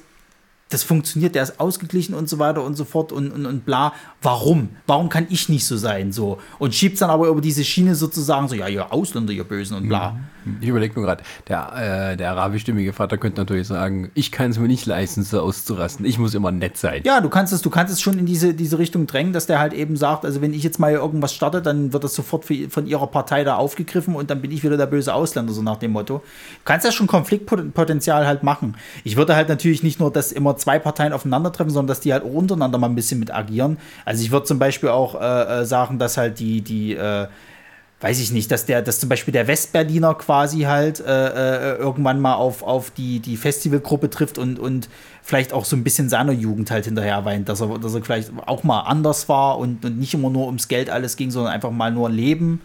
das 0.74 0.82
funktioniert, 0.82 1.34
der 1.34 1.44
ist 1.44 1.60
ausgeglichen 1.60 2.14
und 2.14 2.28
so 2.28 2.38
weiter 2.38 2.62
und 2.62 2.74
so 2.74 2.84
fort 2.84 3.12
und, 3.12 3.30
und, 3.30 3.46
und 3.46 3.64
bla. 3.64 3.92
Warum? 4.20 4.70
Warum 4.86 5.08
kann 5.08 5.26
ich 5.30 5.48
nicht 5.48 5.66
so 5.66 5.76
sein? 5.76 6.12
So. 6.12 6.38
Und 6.58 6.74
schiebt 6.74 7.00
dann 7.00 7.10
aber 7.10 7.28
über 7.28 7.40
diese 7.40 7.64
Schiene 7.64 7.94
sozusagen 7.94 8.48
so, 8.48 8.54
ja, 8.54 8.68
ihr 8.68 8.92
Ausländer, 8.92 9.32
ihr 9.32 9.44
Bösen 9.44 9.76
und 9.76 9.88
bla. 9.88 10.10
Mhm. 10.10 10.58
Ich 10.60 10.68
überlege 10.68 10.98
mir 10.98 11.06
gerade, 11.06 11.22
der, 11.48 12.12
äh, 12.12 12.16
der 12.16 12.32
arabischstimmige 12.32 12.92
Vater 12.92 13.16
könnte 13.16 13.40
natürlich 13.40 13.66
sagen, 13.66 14.10
ich 14.14 14.30
kann 14.30 14.50
es 14.50 14.58
mir 14.58 14.68
nicht 14.68 14.84
leisten, 14.84 15.22
so 15.22 15.40
auszurasten. 15.40 16.04
Ich 16.04 16.18
muss 16.18 16.34
immer 16.34 16.52
nett 16.52 16.76
sein. 16.76 17.02
Ja, 17.04 17.20
du 17.20 17.30
kannst 17.30 17.52
es, 17.52 17.62
du 17.62 17.70
kannst 17.70 17.92
es 17.92 18.00
schon 18.00 18.18
in 18.18 18.26
diese, 18.26 18.52
diese 18.52 18.78
Richtung 18.78 19.06
drängen, 19.06 19.32
dass 19.32 19.46
der 19.46 19.58
halt 19.58 19.72
eben 19.72 19.96
sagt, 19.96 20.24
also 20.24 20.42
wenn 20.42 20.52
ich 20.52 20.62
jetzt 20.62 20.78
mal 20.78 20.92
irgendwas 20.92 21.32
starte, 21.32 21.62
dann 21.62 21.92
wird 21.92 22.04
das 22.04 22.14
sofort 22.14 22.44
für, 22.44 22.68
von 22.68 22.86
ihrer 22.86 23.06
Partei 23.06 23.44
da 23.44 23.56
aufgegriffen 23.56 24.14
und 24.14 24.30
dann 24.30 24.42
bin 24.42 24.50
ich 24.50 24.62
wieder 24.62 24.76
der 24.76 24.86
böse 24.86 25.14
Ausländer, 25.14 25.52
so 25.52 25.62
nach 25.62 25.78
dem 25.78 25.92
Motto. 25.92 26.18
Du 26.18 26.60
kannst 26.64 26.84
ja 26.84 26.92
schon 26.92 27.06
Konfliktpotenzial 27.06 28.26
halt 28.26 28.42
machen. 28.42 28.76
Ich 29.02 29.16
würde 29.16 29.34
halt 29.36 29.48
natürlich 29.48 29.82
nicht 29.82 29.98
nur, 29.98 30.12
dass 30.12 30.30
immer 30.30 30.56
zwei 30.64 30.78
Parteien 30.78 31.12
aufeinandertreffen, 31.12 31.70
sondern 31.70 31.88
dass 31.88 32.00
die 32.00 32.12
halt 32.12 32.24
auch 32.24 32.32
untereinander 32.32 32.78
mal 32.78 32.88
ein 32.88 32.94
bisschen 32.94 33.20
mit 33.20 33.32
agieren. 33.32 33.78
Also 34.04 34.22
ich 34.22 34.30
würde 34.30 34.46
zum 34.46 34.58
Beispiel 34.58 34.88
auch 34.88 35.14
äh, 35.20 35.60
äh, 35.60 35.64
sagen, 35.66 35.98
dass 35.98 36.16
halt 36.16 36.38
die, 36.38 36.62
die, 36.62 36.94
äh, 36.94 37.26
weiß 38.00 38.18
ich 38.18 38.32
nicht, 38.32 38.50
dass 38.50 38.64
der, 38.64 38.80
dass 38.80 38.98
zum 38.98 39.10
Beispiel 39.10 39.32
der 39.32 39.46
Westberliner 39.46 40.14
quasi 40.14 40.62
halt 40.62 41.00
äh, 41.00 41.74
äh, 41.74 41.76
irgendwann 41.76 42.18
mal 42.18 42.34
auf, 42.34 42.62
auf 42.62 42.90
die, 42.90 43.20
die 43.20 43.36
Festivalgruppe 43.36 44.08
trifft 44.08 44.38
und, 44.38 44.58
und 44.58 44.88
vielleicht 45.22 45.52
auch 45.52 45.66
so 45.66 45.76
ein 45.76 45.84
bisschen 45.84 46.08
seiner 46.08 46.32
Jugend 46.32 46.70
halt 46.70 46.86
hinterher 46.86 47.24
weint, 47.26 47.50
dass 47.50 47.60
er, 47.60 47.78
dass 47.78 47.94
er 47.94 48.02
vielleicht 48.02 48.30
auch 48.46 48.64
mal 48.64 48.80
anders 48.80 49.28
war 49.28 49.58
und, 49.58 49.84
und 49.84 49.98
nicht 49.98 50.14
immer 50.14 50.30
nur 50.30 50.46
ums 50.46 50.68
Geld 50.68 50.88
alles 50.88 51.16
ging, 51.16 51.30
sondern 51.30 51.52
einfach 51.52 51.70
mal 51.70 51.90
nur 51.90 52.08
leben 52.08 52.62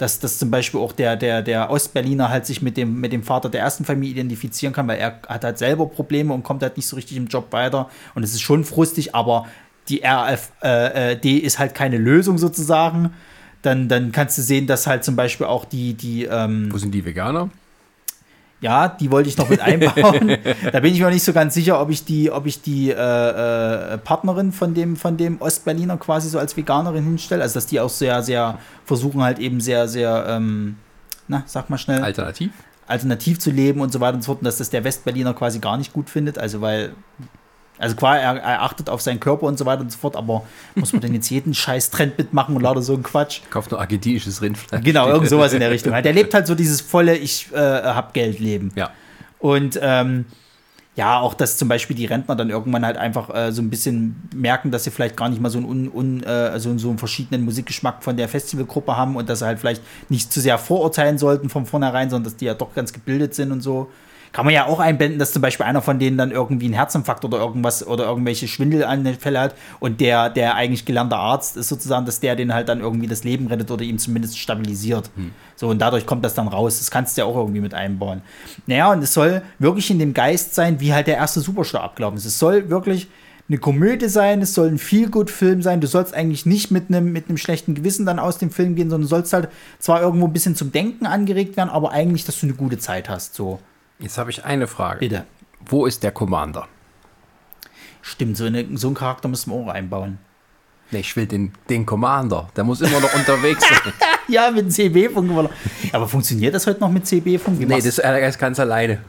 dass, 0.00 0.18
dass 0.18 0.38
zum 0.38 0.50
Beispiel 0.50 0.80
auch 0.80 0.92
der, 0.92 1.16
der, 1.16 1.42
der 1.42 1.70
Ostberliner 1.70 2.30
halt 2.30 2.46
sich 2.46 2.62
mit 2.62 2.78
dem, 2.78 3.00
mit 3.00 3.12
dem 3.12 3.22
Vater 3.22 3.50
der 3.50 3.60
ersten 3.60 3.84
Familie 3.84 4.14
identifizieren 4.14 4.72
kann, 4.72 4.88
weil 4.88 4.98
er 4.98 5.20
hat 5.28 5.44
halt 5.44 5.58
selber 5.58 5.86
Probleme 5.86 6.32
und 6.32 6.42
kommt 6.42 6.62
halt 6.62 6.78
nicht 6.78 6.86
so 6.86 6.96
richtig 6.96 7.18
im 7.18 7.26
Job 7.26 7.52
weiter. 7.52 7.90
Und 8.14 8.22
es 8.22 8.32
ist 8.32 8.40
schon 8.40 8.64
frustig, 8.64 9.14
aber 9.14 9.46
die 9.88 10.02
RFD 10.02 10.48
äh, 10.62 11.12
äh 11.12 11.38
ist 11.38 11.58
halt 11.58 11.74
keine 11.74 11.98
Lösung 11.98 12.38
sozusagen. 12.38 13.12
Dann, 13.60 13.88
dann 13.88 14.10
kannst 14.10 14.38
du 14.38 14.42
sehen, 14.42 14.66
dass 14.66 14.86
halt 14.86 15.04
zum 15.04 15.16
Beispiel 15.16 15.46
auch 15.46 15.66
die. 15.66 15.92
die 15.92 16.24
ähm, 16.24 16.72
Wo 16.72 16.78
sind 16.78 16.94
die 16.94 17.04
Veganer? 17.04 17.50
Ja, 18.60 18.88
die 18.88 19.10
wollte 19.10 19.28
ich 19.28 19.38
noch 19.38 19.48
mit 19.48 19.60
einbauen. 19.60 20.36
da 20.72 20.80
bin 20.80 20.92
ich 20.92 21.00
mir 21.00 21.10
nicht 21.10 21.24
so 21.24 21.32
ganz 21.32 21.54
sicher, 21.54 21.80
ob 21.80 21.90
ich 21.90 22.04
die, 22.04 22.30
ob 22.30 22.46
ich 22.46 22.60
die 22.60 22.90
äh, 22.90 22.94
äh, 22.94 23.98
Partnerin 23.98 24.52
von 24.52 24.74
dem, 24.74 24.96
von 24.96 25.16
dem 25.16 25.40
Ostberliner 25.40 25.96
quasi 25.96 26.28
so 26.28 26.38
als 26.38 26.56
Veganerin 26.56 27.04
hinstelle. 27.04 27.42
Also 27.42 27.54
dass 27.54 27.66
die 27.66 27.80
auch 27.80 27.88
sehr, 27.88 28.22
sehr 28.22 28.58
versuchen 28.84 29.22
halt 29.22 29.38
eben 29.38 29.60
sehr, 29.60 29.88
sehr, 29.88 30.26
ähm, 30.28 30.76
na, 31.26 31.42
sag 31.46 31.70
mal 31.70 31.78
schnell. 31.78 32.02
Alternativ? 32.02 32.52
Alternativ 32.86 33.38
zu 33.38 33.50
leben 33.50 33.80
und 33.80 33.92
so 33.92 34.00
weiter 34.00 34.16
und 34.16 34.22
so 34.22 34.26
fort. 34.26 34.40
Und 34.40 34.44
dass 34.44 34.58
das 34.58 34.68
der 34.68 34.84
Westberliner 34.84 35.32
quasi 35.32 35.58
gar 35.58 35.78
nicht 35.78 35.92
gut 35.92 36.10
findet. 36.10 36.38
Also 36.38 36.60
weil 36.60 36.92
also 37.80 37.96
klar, 37.96 38.18
er, 38.18 38.36
er, 38.36 38.62
achtet 38.62 38.90
auf 38.90 39.00
seinen 39.00 39.20
Körper 39.20 39.46
und 39.46 39.58
so 39.58 39.64
weiter 39.66 39.80
und 39.80 39.90
so 39.90 39.98
fort, 39.98 40.14
aber 40.14 40.42
muss 40.74 40.92
man 40.92 41.00
denn 41.00 41.14
jetzt 41.14 41.30
jeden 41.30 41.54
scheiß 41.54 41.90
Trend 41.90 42.18
mitmachen 42.18 42.54
und 42.54 42.62
lauter 42.62 42.82
so 42.82 42.94
ein 42.94 43.02
Quatsch? 43.02 43.40
Kauft 43.50 43.70
nur 43.70 43.80
argentinisches 43.80 44.42
Rindfleisch. 44.42 44.84
Genau, 44.84 45.08
irgend 45.08 45.28
sowas 45.30 45.52
in 45.52 45.60
der 45.60 45.70
Richtung. 45.70 45.92
Der 46.02 46.12
lebt 46.12 46.34
halt 46.34 46.46
so 46.46 46.54
dieses 46.54 46.80
volle, 46.80 47.16
ich 47.16 47.52
äh, 47.52 47.56
hab 47.56 48.12
Geld 48.12 48.38
Leben. 48.38 48.70
Ja. 48.76 48.90
Und 49.38 49.78
ähm, 49.82 50.26
ja, 50.96 51.18
auch 51.18 51.32
dass 51.32 51.56
zum 51.56 51.68
Beispiel 51.68 51.96
die 51.96 52.04
Rentner 52.04 52.36
dann 52.36 52.50
irgendwann 52.50 52.84
halt 52.84 52.98
einfach 52.98 53.34
äh, 53.34 53.52
so 53.52 53.62
ein 53.62 53.70
bisschen 53.70 54.28
merken, 54.34 54.70
dass 54.70 54.84
sie 54.84 54.90
vielleicht 54.90 55.16
gar 55.16 55.30
nicht 55.30 55.40
mal 55.40 55.48
so 55.48 55.58
einen, 55.58 55.66
un, 55.66 55.88
un, 55.88 56.22
äh, 56.22 56.60
so, 56.60 56.76
so 56.76 56.90
einen 56.90 56.98
verschiedenen 56.98 57.44
Musikgeschmack 57.44 58.02
von 58.02 58.18
der 58.18 58.28
Festivalgruppe 58.28 58.96
haben 58.96 59.16
und 59.16 59.28
dass 59.28 59.38
sie 59.38 59.46
halt 59.46 59.58
vielleicht 59.58 59.82
nicht 60.10 60.30
zu 60.30 60.40
sehr 60.40 60.58
vorurteilen 60.58 61.16
sollten 61.16 61.48
von 61.48 61.64
vornherein, 61.64 62.10
sondern 62.10 62.24
dass 62.24 62.36
die 62.36 62.44
ja 62.44 62.54
doch 62.54 62.74
ganz 62.74 62.92
gebildet 62.92 63.34
sind 63.34 63.52
und 63.52 63.62
so. 63.62 63.90
Kann 64.32 64.44
man 64.44 64.54
ja 64.54 64.66
auch 64.66 64.78
einblenden, 64.78 65.18
dass 65.18 65.32
zum 65.32 65.42
Beispiel 65.42 65.66
einer 65.66 65.82
von 65.82 65.98
denen 65.98 66.16
dann 66.16 66.30
irgendwie 66.30 66.66
einen 66.66 66.74
Herzinfarkt 66.74 67.24
oder 67.24 67.38
irgendwas 67.38 67.86
oder 67.86 68.04
irgendwelche 68.04 68.46
Schwindelanfälle 68.46 69.40
hat 69.40 69.54
und 69.80 70.00
der, 70.00 70.30
der 70.30 70.54
eigentlich 70.54 70.84
gelernter 70.84 71.18
Arzt 71.18 71.56
ist 71.56 71.68
sozusagen, 71.68 72.06
dass 72.06 72.20
der 72.20 72.36
den 72.36 72.54
halt 72.54 72.68
dann 72.68 72.80
irgendwie 72.80 73.08
das 73.08 73.24
Leben 73.24 73.48
rettet 73.48 73.70
oder 73.70 73.82
ihm 73.82 73.98
zumindest 73.98 74.38
stabilisiert. 74.38 75.10
Hm. 75.16 75.32
So, 75.56 75.68
und 75.68 75.80
dadurch 75.80 76.06
kommt 76.06 76.24
das 76.24 76.34
dann 76.34 76.48
raus. 76.48 76.78
Das 76.78 76.90
kannst 76.90 77.16
du 77.16 77.22
ja 77.22 77.26
auch 77.26 77.36
irgendwie 77.36 77.60
mit 77.60 77.74
einbauen. 77.74 78.22
Naja, 78.66 78.92
und 78.92 79.02
es 79.02 79.12
soll 79.12 79.42
wirklich 79.58 79.90
in 79.90 79.98
dem 79.98 80.14
Geist 80.14 80.54
sein, 80.54 80.80
wie 80.80 80.94
halt 80.94 81.06
der 81.06 81.16
erste 81.16 81.40
Superstar 81.40 81.82
abgelaufen 81.82 82.16
ist. 82.16 82.24
Es 82.24 82.38
soll 82.38 82.70
wirklich 82.70 83.08
eine 83.50 83.58
Komödie 83.58 84.08
sein, 84.08 84.42
es 84.42 84.54
soll 84.54 84.68
ein 84.68 84.78
Feel-Good-Film 84.78 85.60
sein. 85.60 85.80
Du 85.80 85.88
sollst 85.88 86.14
eigentlich 86.14 86.46
nicht 86.46 86.70
mit 86.70 86.88
einem 86.88 87.12
mit 87.12 87.26
schlechten 87.40 87.74
Gewissen 87.74 88.06
dann 88.06 88.20
aus 88.20 88.38
dem 88.38 88.52
Film 88.52 88.76
gehen, 88.76 88.90
sondern 88.90 89.02
du 89.02 89.08
sollst 89.08 89.32
halt 89.32 89.48
zwar 89.80 90.00
irgendwo 90.00 90.26
ein 90.26 90.32
bisschen 90.32 90.54
zum 90.54 90.70
Denken 90.70 91.04
angeregt 91.04 91.56
werden, 91.56 91.68
aber 91.68 91.90
eigentlich, 91.90 92.24
dass 92.24 92.38
du 92.38 92.46
eine 92.46 92.54
gute 92.54 92.78
Zeit 92.78 93.08
hast. 93.08 93.34
So. 93.34 93.58
Jetzt 94.00 94.18
habe 94.18 94.30
ich 94.30 94.44
eine 94.44 94.66
Frage. 94.66 95.00
Bitte. 95.00 95.26
Wo 95.66 95.86
ist 95.86 96.02
der 96.02 96.10
Commander? 96.10 96.66
Stimmt, 98.02 98.36
so, 98.36 98.46
eine, 98.46 98.66
so 98.76 98.88
einen 98.88 98.96
Charakter 98.96 99.28
müssen 99.28 99.50
wir 99.50 99.56
auch 99.56 99.68
einbauen. 99.68 100.18
Nee, 100.90 101.00
ich 101.00 101.14
will 101.14 101.26
den, 101.26 101.52
den 101.68 101.86
Commander. 101.86 102.48
Der 102.56 102.64
muss 102.64 102.80
immer 102.80 102.98
noch 102.98 103.14
unterwegs 103.14 103.62
sein. 103.62 103.92
ja, 104.28 104.50
mit 104.50 104.72
CB-Funk. 104.72 105.50
Aber 105.92 106.08
funktioniert 106.08 106.54
das 106.54 106.66
heute 106.66 106.80
noch 106.80 106.90
mit 106.90 107.06
CB-Funk? 107.06 107.60
Nee, 107.60 107.80
das 107.80 107.98
er 107.98 108.26
ist 108.26 108.38
ganz 108.38 108.58
alleine. 108.58 109.00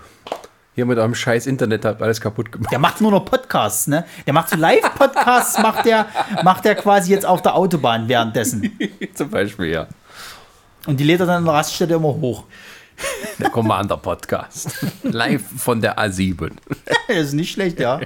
Hier 0.75 0.85
mit 0.85 0.97
eurem 0.97 1.15
scheiß 1.15 1.47
Internet 1.47 1.83
hat 1.83 2.01
alles 2.01 2.21
kaputt 2.21 2.51
gemacht. 2.51 2.71
Der 2.71 2.79
macht 2.79 3.01
nur 3.01 3.11
noch 3.11 3.25
Podcasts, 3.25 3.87
ne? 3.87 4.05
Der 4.25 4.33
macht 4.33 4.49
so 4.49 4.55
Live-Podcasts, 4.57 5.57
macht 5.61 5.85
der, 5.85 6.05
macht 6.43 6.63
der 6.63 6.75
quasi 6.75 7.11
jetzt 7.11 7.25
auf 7.25 7.41
der 7.41 7.55
Autobahn 7.55 8.07
währenddessen. 8.07 8.77
Zum 9.13 9.29
Beispiel, 9.29 9.67
ja. 9.67 9.87
Und 10.85 10.99
die 10.99 11.03
lädt 11.03 11.19
er 11.19 11.25
dann 11.25 11.39
in 11.39 11.45
der 11.45 11.55
Raststätte 11.55 11.95
immer 11.95 12.09
hoch. 12.09 12.45
Der 13.39 13.49
Commander 13.49 13.97
Podcast. 13.97 14.85
Live 15.03 15.43
von 15.57 15.81
der 15.81 15.97
A7. 15.97 16.51
ist 17.07 17.33
nicht 17.33 17.51
schlecht, 17.51 17.79
ja. 17.79 17.99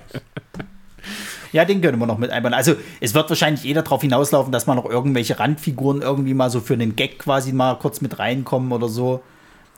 Ja, 1.51 1.63
den 1.63 1.81
können 1.81 1.99
wir 1.99 2.05
noch 2.05 2.17
mit 2.17 2.31
einbauen. 2.31 2.53
Also, 2.53 2.75
es 2.99 3.13
wird 3.13 3.29
wahrscheinlich 3.29 3.63
jeder 3.63 3.81
darauf 3.81 4.01
hinauslaufen, 4.01 4.51
dass 4.51 4.67
man 4.67 4.75
noch 4.75 4.89
irgendwelche 4.89 5.39
Randfiguren 5.39 6.01
irgendwie 6.01 6.33
mal 6.33 6.49
so 6.49 6.59
für 6.59 6.73
einen 6.73 6.95
Gag 6.95 7.19
quasi 7.19 7.53
mal 7.53 7.75
kurz 7.75 8.01
mit 8.01 8.19
reinkommen 8.19 8.71
oder 8.71 8.89
so. 8.89 9.23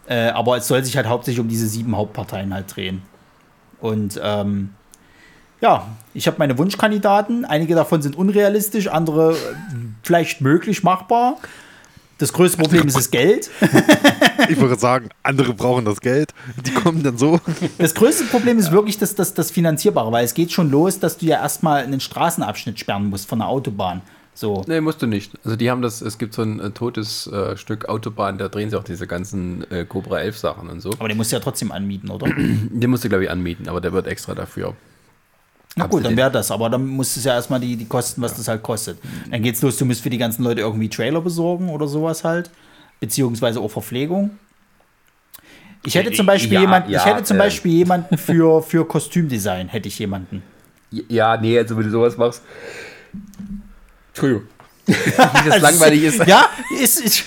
Äh, 0.07 0.29
aber 0.29 0.57
es 0.57 0.67
soll 0.67 0.83
sich 0.83 0.95
halt 0.95 1.07
hauptsächlich 1.07 1.39
um 1.39 1.49
diese 1.49 1.67
sieben 1.67 1.95
Hauptparteien 1.95 2.53
halt 2.53 2.75
drehen. 2.75 3.01
Und 3.79 4.19
ähm, 4.23 4.71
ja, 5.61 5.87
ich 6.13 6.27
habe 6.27 6.37
meine 6.39 6.57
Wunschkandidaten. 6.57 7.45
Einige 7.45 7.75
davon 7.75 8.01
sind 8.01 8.15
unrealistisch, 8.15 8.87
andere 8.87 9.33
äh, 9.33 9.35
vielleicht 10.03 10.41
möglich 10.41 10.83
machbar. 10.83 11.37
Das 12.17 12.33
größte 12.33 12.57
Problem 12.57 12.87
ist 12.87 12.97
das 12.97 13.11
Geld. 13.11 13.49
Ich 14.49 14.57
würde 14.57 14.79
sagen, 14.79 15.09
andere 15.23 15.53
brauchen 15.53 15.83
das 15.83 15.99
Geld. 15.99 16.33
Die 16.65 16.71
kommen 16.71 17.03
dann 17.03 17.17
so. 17.17 17.41
Das 17.79 17.93
größte 17.93 18.25
Problem 18.25 18.57
ist 18.57 18.71
wirklich 18.71 18.97
das, 18.97 19.13
das, 19.13 19.33
das 19.33 19.51
Finanzierbare, 19.51 20.09
weil 20.11 20.23
es 20.23 20.33
geht 20.33 20.53
schon 20.53 20.71
los, 20.71 20.99
dass 20.99 21.17
du 21.17 21.25
ja 21.25 21.41
erstmal 21.41 21.83
einen 21.83 21.99
Straßenabschnitt 21.99 22.79
sperren 22.79 23.09
musst 23.09 23.27
von 23.27 23.39
der 23.39 23.49
Autobahn. 23.49 24.01
So. 24.33 24.63
Nee, 24.67 24.79
musst 24.81 25.01
du 25.01 25.07
nicht. 25.07 25.33
Also 25.43 25.57
die 25.57 25.69
haben 25.69 25.81
das, 25.81 26.01
es 26.01 26.17
gibt 26.17 26.33
so 26.35 26.43
ein 26.43 26.59
äh, 26.59 26.69
totes 26.69 27.27
äh, 27.27 27.57
Stück 27.57 27.89
Autobahn, 27.89 28.37
da 28.37 28.47
drehen 28.47 28.69
sie 28.69 28.77
auch 28.77 28.83
diese 28.83 29.07
ganzen 29.07 29.69
äh, 29.71 29.83
Cobra 29.83 30.19
11 30.19 30.37
Sachen 30.37 30.69
und 30.69 30.79
so. 30.79 30.91
Aber 30.99 31.07
den 31.07 31.17
musst 31.17 31.31
du 31.31 31.35
ja 31.35 31.41
trotzdem 31.41 31.71
anmieten, 31.71 32.11
oder? 32.11 32.27
Den 32.37 32.89
musst 32.89 33.03
du, 33.03 33.09
glaube 33.09 33.23
ich, 33.23 33.31
anmieten, 33.31 33.67
aber 33.67 33.81
der 33.81 33.93
wird 33.93 34.05
extra 34.05 34.35
dafür. 34.35 34.75
Na 35.77 35.85
gut, 35.85 36.03
dann 36.03 36.17
wäre 36.17 36.31
das. 36.31 36.49
Aber 36.51 36.69
dann 36.69 36.85
musst 36.87 37.15
du 37.15 37.21
ja 37.21 37.35
erstmal 37.35 37.59
die, 37.59 37.75
die 37.75 37.85
Kosten, 37.85 38.21
was 38.21 38.35
das 38.35 38.47
halt 38.47 38.63
kostet. 38.63 38.97
Dann 39.29 39.41
geht's 39.43 39.61
los, 39.61 39.77
du 39.77 39.85
musst 39.85 40.01
für 40.01 40.09
die 40.09 40.17
ganzen 40.17 40.43
Leute 40.43 40.61
irgendwie 40.61 40.89
Trailer 40.89 41.21
besorgen 41.21 41.69
oder 41.69 41.87
sowas 41.87 42.23
halt. 42.23 42.49
Beziehungsweise 42.99 43.59
auch 43.59 43.69
Verpflegung. 43.69 44.31
Ich 45.85 45.93
hätte 45.95 46.11
zum 46.11 46.25
Beispiel 46.25 46.53
Ja, 46.53 46.61
jemanden, 46.61 46.89
ich 46.89 46.95
ja, 46.95 47.05
hätte 47.05 47.23
zum 47.23 47.37
äh. 47.37 47.41
Beispiel 47.41 47.71
jemanden 47.71 48.17
für, 48.17 48.63
für 48.63 48.85
Kostümdesign, 48.85 49.67
hätte 49.69 49.87
ich 49.87 49.99
jemanden. 49.99 50.41
Ja, 50.89 51.37
nee, 51.37 51.57
also 51.57 51.77
wenn 51.77 51.83
du 51.83 51.91
sowas 51.91 52.17
machst. 52.17 52.41
Entschuldigung. 54.09 54.47
Wie 54.87 55.49
das 55.49 55.61
langweilig 55.61 56.03
ist. 56.03 56.25
Ja, 56.25 56.49
ist, 56.81 56.99
ist 56.99 57.25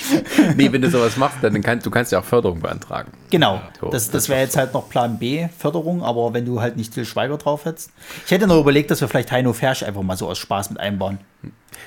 Nee, 0.56 0.72
wenn 0.72 0.82
du 0.82 0.90
sowas 0.90 1.16
machst, 1.16 1.38
dann 1.42 1.60
kannst 1.62 1.86
du 1.86 1.90
kannst 1.90 2.12
ja 2.12 2.20
auch 2.20 2.24
Förderung 2.24 2.60
beantragen. 2.60 3.12
genau. 3.30 3.60
So, 3.80 3.88
Das, 3.88 4.10
das 4.10 4.28
wäre 4.28 4.40
jetzt 4.40 4.56
halt 4.56 4.74
noch 4.74 4.88
Plan 4.88 5.18
B, 5.18 5.48
Förderung, 5.58 6.02
aber 6.02 6.34
wenn 6.34 6.44
du 6.44 6.60
halt 6.60 6.76
nicht 6.76 6.94
Till 6.94 7.04
Schweiger 7.04 7.38
drauf 7.38 7.64
hättest. 7.64 7.90
Ich 8.26 8.30
hätte 8.30 8.46
noch 8.46 8.60
überlegt, 8.60 8.90
dass 8.90 9.00
wir 9.00 9.08
vielleicht 9.08 9.32
Heino 9.32 9.52
Fersch 9.52 9.82
einfach 9.82 10.02
mal 10.02 10.16
so 10.16 10.28
aus 10.28 10.38
Spaß 10.38 10.70
mit 10.70 10.80
einbauen. 10.80 11.18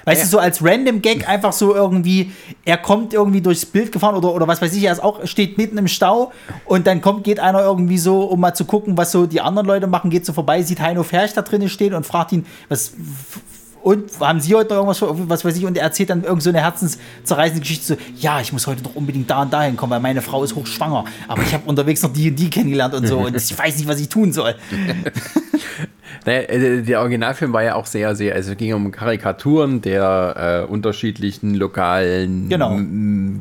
Weißt 0.04 0.24
du, 0.24 0.28
so 0.28 0.40
als 0.40 0.64
random 0.64 1.02
Gag 1.02 1.28
einfach 1.28 1.54
so 1.54 1.74
irgendwie, 1.74 2.32
er 2.64 2.78
kommt 2.78 3.14
irgendwie 3.14 3.42
durchs 3.42 3.66
Bild 3.66 3.92
gefahren 3.92 4.16
oder, 4.16 4.34
oder 4.34 4.48
was 4.48 4.62
weiß 4.62 4.74
ich, 4.76 4.84
er 4.84 4.92
ist 4.92 5.02
auch, 5.04 5.26
steht 5.26 5.58
mitten 5.58 5.78
im 5.78 5.88
Stau 5.88 6.32
und 6.66 6.86
dann 6.86 7.02
kommt, 7.02 7.24
geht 7.24 7.40
einer 7.40 7.62
irgendwie 7.62 7.98
so, 7.98 8.24
um 8.24 8.40
mal 8.40 8.54
zu 8.54 8.66
gucken, 8.66 8.98
was 8.98 9.12
so 9.12 9.26
die 9.26 9.42
anderen 9.42 9.66
Leute 9.68 9.88
machen, 9.88 10.10
geht 10.10 10.26
so 10.26 10.34
vorbei, 10.34 10.62
sieht 10.64 10.80
Heino 10.80 11.04
Ferch 11.04 11.34
da 11.34 11.42
drinnen 11.42 11.70
stehen 11.70 11.94
und 11.94 12.06
fragt 12.06 12.32
ihn, 12.34 12.46
was, 12.70 12.94
und 13.86 14.20
haben 14.20 14.42
Sie 14.42 14.56
heute 14.56 14.74
noch 14.74 14.88
irgendwas, 14.88 15.30
was 15.30 15.46
weiß 15.46 15.56
ich, 15.58 15.64
und 15.64 15.78
er 15.78 15.84
erzählt 15.84 16.10
dann 16.10 16.24
irgend 16.24 16.42
so 16.42 16.50
eine 16.50 16.60
herzenszerreißende 16.60 17.62
Geschichte, 17.62 17.86
so, 17.86 17.96
ja, 18.18 18.42
ich 18.42 18.52
muss 18.52 18.66
heute 18.66 18.82
doch 18.82 18.96
unbedingt 18.96 19.30
da 19.30 19.44
und 19.44 19.54
dahin 19.54 19.78
kommen, 19.78 19.92
weil 19.92 20.00
meine 20.00 20.24
Frau 20.24 20.44
ist 20.44 20.56
hochschwanger, 20.56 21.06
aber 21.28 21.44
ich 21.44 21.54
habe 21.54 21.70
unterwegs 21.70 22.02
noch 22.02 22.12
die 22.12 22.32
und 22.32 22.36
die 22.36 22.50
kennengelernt 22.50 22.96
und 22.96 23.06
so 23.06 23.20
und 23.20 23.36
ich 23.36 23.56
weiß 23.56 23.78
nicht, 23.78 23.88
was 23.88 24.00
ich 24.00 24.10
tun 24.10 24.34
soll. 24.34 24.56
Naja, 26.26 26.42
äh, 26.42 26.82
der 26.82 27.02
Originalfilm 27.02 27.54
war 27.54 27.64
ja 27.64 27.76
auch 27.76 27.86
sehr, 27.86 28.16
sehr, 28.16 28.36
also 28.36 28.52
es 28.52 28.58
ging 28.58 28.74
um 28.74 28.92
Karikaturen 28.92 29.82
der 29.82 30.66
äh, 30.68 30.72
unterschiedlichen 30.72 31.56
lokalen 31.56 32.50
Genau. 32.50 32.80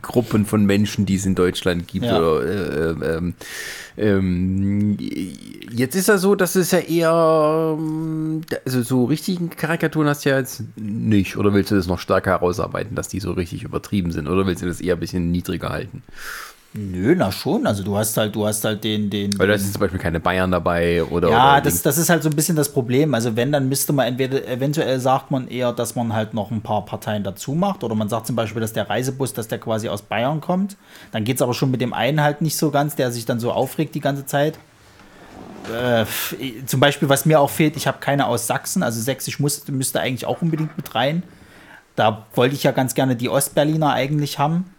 Gruppen 0.03 0.47
von 0.47 0.65
Menschen, 0.65 1.07
die 1.07 1.17
es 1.17 1.27
in 1.27 1.35
Deutschland 1.35 1.87
gibt. 1.89 2.07
Ja. 2.07 2.19
Oder, 2.19 2.45
äh, 2.45 3.17
ähm, 3.17 3.35
ähm, 3.97 4.99
jetzt 5.71 5.95
ist 5.95 6.09
ja 6.09 6.19
so, 6.19 6.35
dass 6.35 6.57
es 6.57 6.73
ja 6.73 6.81
eher, 6.81 7.77
ähm, 7.79 8.43
also 8.65 8.83
so 8.83 9.05
richtigen 9.05 9.51
Karikaturen 9.51 10.09
hast 10.09 10.25
du 10.25 10.31
ja 10.31 10.39
jetzt 10.39 10.65
nicht. 10.77 11.37
Oder 11.37 11.55
willst 11.55 11.71
du 11.71 11.77
das 11.77 11.87
noch 11.87 11.99
stärker 12.01 12.33
herausarbeiten, 12.33 12.97
dass 12.97 13.09
die 13.09 13.21
so 13.21 13.33
richtig 13.33 13.63
übertrieben 13.63 14.11
sind? 14.11 14.29
Oder 14.29 14.47
willst 14.47 14.63
du 14.63 14.67
das 14.67 14.81
eher 14.81 14.95
ein 14.95 15.01
bisschen 15.01 15.31
niedriger 15.31 15.69
halten? 15.71 16.03
Nö, 16.77 17.15
na 17.17 17.31
schon, 17.31 17.69
also 17.69 17.85
du 17.85 17.97
hast 17.97 18.17
halt, 18.17 18.35
du 18.35 18.45
hast 18.45 18.65
halt 18.65 18.83
den, 18.83 19.09
den, 19.09 19.39
Weil 19.39 19.47
da 19.47 19.57
sind 19.57 19.73
zum 19.73 19.79
Beispiel 19.79 20.01
keine 20.01 20.19
Bayern 20.19 20.51
dabei 20.51 21.05
oder. 21.05 21.31
Ja, 21.31 21.53
oder 21.53 21.61
das, 21.61 21.83
das 21.83 21.99
ist 21.99 22.11
halt 22.11 22.25
so 22.25 22.29
ein 22.29 22.35
bisschen 22.35 22.57
das 22.57 22.73
Problem. 22.73 23.15
Also 23.15 23.37
wenn, 23.37 23.53
dann 23.53 23.69
müsste 23.69 23.93
man 23.93 24.09
entweder, 24.09 24.45
eventuell 24.49 24.99
sagt 24.99 25.31
man 25.31 25.47
eher, 25.47 25.73
dass 25.73 25.95
man 25.95 26.13
halt 26.13 26.35
noch 26.35 26.51
ein 26.51 26.63
paar 26.63 26.85
Parteien 26.85 27.23
dazu 27.23 27.53
macht. 27.53 27.85
Oder 27.85 27.95
man 27.95 28.09
sagt 28.09 28.27
zum 28.27 28.35
Beispiel, 28.35 28.61
dass 28.61 28.73
der 28.73 28.91
Reisebus, 28.91 29.33
dass 29.33 29.47
der 29.47 29.59
quasi 29.59 29.89
aus 29.89 30.03
Bayern 30.03 30.41
kommt. 30.41 30.77
Dann 31.13 31.23
geht 31.23 31.37
es 31.37 31.43
aber 31.43 31.55
schon 31.55 31.71
mit 31.71 31.81
dem 31.81 31.93
einen 31.93 32.21
halt 32.21 32.43
nicht 32.43 32.57
so 32.57 32.73
ganz, 32.73 32.97
der 32.97 33.13
sich 33.13 33.25
dann 33.25 33.39
so 33.39 33.53
aufregt 33.53 33.95
die 33.95 34.01
ganze 34.01 34.27
Zeit. 34.27 34.59
Äh, 35.73 36.05
zum 36.67 36.81
Beispiel, 36.81 37.09
was 37.09 37.25
mir 37.25 37.39
auch 37.39 37.51
fehlt, 37.51 37.77
ich 37.77 37.87
habe 37.87 37.99
keine 38.01 38.27
aus 38.27 38.49
Sachsen, 38.49 38.83
also 38.83 39.01
Sächsisch 39.01 39.39
muss, 39.39 39.67
müsste 39.69 40.01
eigentlich 40.01 40.27
auch 40.27 40.43
unbedingt 40.43 40.77
mit 40.77 40.93
rein. 40.97 41.23
Da 41.95 42.27
wollte 42.35 42.57
ich 42.57 42.65
ja 42.65 42.73
ganz 42.73 42.97
gerne 42.97 43.15
die 43.15 43.29
Ostberliner 43.29 43.93
eigentlich 43.93 44.41
haben. 44.41 44.74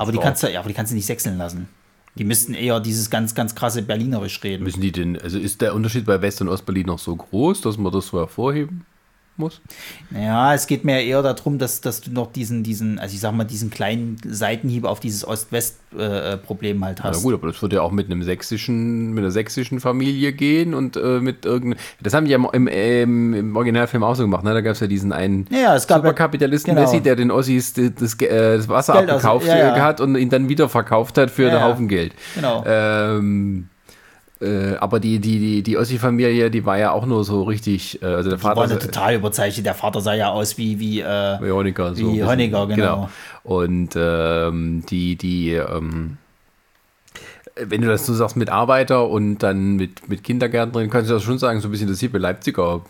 Aber 0.00 0.12
die 0.12 0.18
kannst 0.18 0.42
du, 0.42 0.52
ja, 0.52 0.60
aber 0.60 0.68
die 0.68 0.74
kannst 0.74 0.92
du 0.92 0.96
nicht 0.96 1.06
sechseln 1.06 1.38
lassen. 1.38 1.68
Die 2.16 2.24
müssten 2.24 2.54
eher 2.54 2.78
dieses 2.78 3.10
ganz, 3.10 3.34
ganz 3.34 3.54
krasse 3.54 3.82
Berlinerisch 3.82 4.42
reden. 4.44 4.62
Müssen 4.62 4.80
die 4.80 4.92
denn, 4.92 5.20
also 5.20 5.38
ist 5.38 5.60
der 5.60 5.74
Unterschied 5.74 6.04
bei 6.04 6.22
West- 6.22 6.40
und 6.40 6.48
Ostberlin 6.48 6.86
noch 6.86 6.98
so 7.00 7.14
groß, 7.16 7.60
dass 7.62 7.76
man 7.76 7.92
das 7.92 8.08
so 8.08 8.18
hervorheben 8.18 8.86
muss? 9.38 9.60
Ja, 10.14 10.54
es 10.54 10.66
geht 10.66 10.84
mir 10.84 11.02
eher 11.02 11.22
darum, 11.22 11.58
dass, 11.58 11.80
dass 11.80 12.00
du 12.00 12.10
noch 12.12 12.32
diesen, 12.32 12.62
diesen, 12.62 12.98
also 12.98 13.14
ich 13.14 13.20
sag 13.20 13.32
mal, 13.34 13.44
diesen 13.44 13.70
kleinen 13.70 14.16
Seitenhieb 14.24 14.84
auf 14.84 15.00
dieses 15.00 15.26
Ost-West-Problem 15.26 16.84
halt 16.84 16.98
Na 17.02 17.10
hast. 17.10 17.22
gut, 17.22 17.34
aber 17.34 17.48
das 17.48 17.60
würde 17.62 17.76
ja 17.76 17.82
auch 17.82 17.90
mit 17.90 18.06
einem 18.10 18.22
sächsischen, 18.22 19.10
mit 19.12 19.22
einer 19.22 19.30
sächsischen 19.30 19.80
Familie 19.80 20.32
gehen 20.32 20.74
und 20.74 20.96
äh, 20.96 21.20
mit 21.20 21.44
irgendeinem. 21.44 21.78
Das 22.02 22.14
haben 22.14 22.24
die 22.26 22.32
ja 22.32 22.38
im, 22.52 22.66
im, 22.68 23.34
im 23.34 23.56
Originalfilm 23.56 24.02
auch 24.02 24.14
so 24.14 24.22
gemacht, 24.24 24.44
ne? 24.44 24.52
Da 24.54 24.60
gab 24.60 24.72
es 24.72 24.80
ja 24.80 24.86
diesen 24.86 25.12
einen 25.12 25.46
Ja, 25.50 25.58
ja, 25.58 25.76
es 25.76 25.86
gab 25.86 25.98
ja- 25.98 26.02
Superkapitalisten 26.10 26.74
genau. 26.74 26.86
Wessi, 26.86 27.00
der 27.00 27.16
den 27.16 27.30
Ossis 27.30 27.72
das, 27.72 27.90
das, 27.98 28.14
äh, 28.20 28.56
das 28.56 28.68
Wasser 28.68 28.94
Geld 28.94 29.10
aus- 29.10 29.16
abgekauft 29.24 29.46
ja, 29.46 29.58
ja. 29.58 29.76
äh, 29.76 29.80
hat 29.80 30.00
und 30.00 30.16
ihn 30.16 30.30
dann 30.30 30.48
wieder 30.48 30.68
verkauft 30.68 31.18
hat 31.18 31.30
für 31.30 31.44
Ja, 31.44 31.48
einen 31.50 31.58
ja. 31.58 31.64
Haufen 31.68 31.88
Geld. 31.88 32.12
Genau. 32.34 32.64
Ähm, 32.66 33.68
äh, 34.44 34.76
aber 34.76 35.00
die, 35.00 35.18
die, 35.18 35.38
die, 35.38 35.62
die 35.62 35.78
Ossi-Familie, 35.78 36.50
die 36.50 36.64
war 36.64 36.78
ja 36.78 36.92
auch 36.92 37.06
nur 37.06 37.24
so 37.24 37.42
richtig, 37.44 38.02
äh, 38.02 38.06
also 38.06 38.30
der 38.30 38.38
Vater. 38.38 38.66
ja 38.66 38.76
total 38.76 39.14
überzeichnet. 39.14 39.66
Der 39.66 39.74
Vater 39.74 40.00
sah 40.00 40.14
ja 40.14 40.30
aus 40.30 40.58
wie, 40.58 40.78
wie, 40.78 41.00
äh, 41.00 41.38
Wie 41.40 41.50
Honecker. 41.50 41.94
So 41.94 42.12
Wie. 42.12 42.22
Honecker, 42.22 42.66
genau. 42.66 43.08
Und 43.42 43.90
ähm, 43.96 44.84
die, 44.88 45.16
die, 45.16 45.52
ähm, 45.52 46.18
wenn 47.56 47.80
du 47.80 47.88
das 47.88 48.06
so 48.06 48.14
sagst 48.14 48.36
mit 48.36 48.50
Arbeiter 48.50 49.08
und 49.08 49.38
dann 49.38 49.76
mit, 49.76 50.08
mit 50.08 50.24
Kindergärtnerin, 50.24 50.90
kannst 50.90 51.10
du 51.10 51.14
das 51.14 51.22
schon 51.22 51.38
sagen, 51.38 51.60
so 51.60 51.68
ein 51.68 51.70
bisschen 51.70 51.88
das 51.88 52.00
hippe 52.00 52.18
Leipziger 52.18 52.82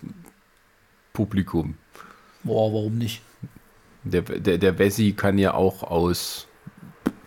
Publikum. 1.13 1.77
boah, 2.43 2.73
warum 2.73 2.99
nicht? 2.99 3.23
Der, 4.03 4.23
der, 4.23 4.59
der 4.59 4.79
Wessi 4.79 5.13
kann 5.13 5.39
ja 5.39 5.55
auch 5.55 5.83
aus, 5.83 6.47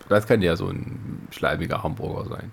das 0.08 0.26
kann 0.26 0.42
ja 0.42 0.56
so 0.56 0.68
ein 0.68 1.26
schleimiger 1.30 1.82
Hamburger 1.82 2.28
sein. 2.28 2.52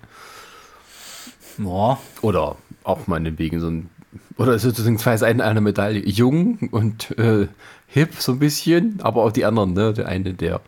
Boah, 1.58 1.98
Oder 2.22 2.56
auch 2.84 3.06
meinetwegen 3.06 3.60
so 3.60 3.68
ein, 3.68 3.90
oder 4.36 4.58
sozusagen 4.58 4.98
zwei 4.98 5.16
Seiten 5.16 5.40
einer 5.40 5.60
Medaille. 5.60 6.00
Jung 6.06 6.68
und 6.70 7.16
äh, 7.18 7.48
hip 7.86 8.14
so 8.18 8.32
ein 8.32 8.38
bisschen, 8.38 8.98
aber 9.02 9.22
auch 9.22 9.32
die 9.32 9.44
anderen, 9.44 9.72
ne? 9.72 9.92
Der 9.92 10.08
eine, 10.08 10.34
der 10.34 10.60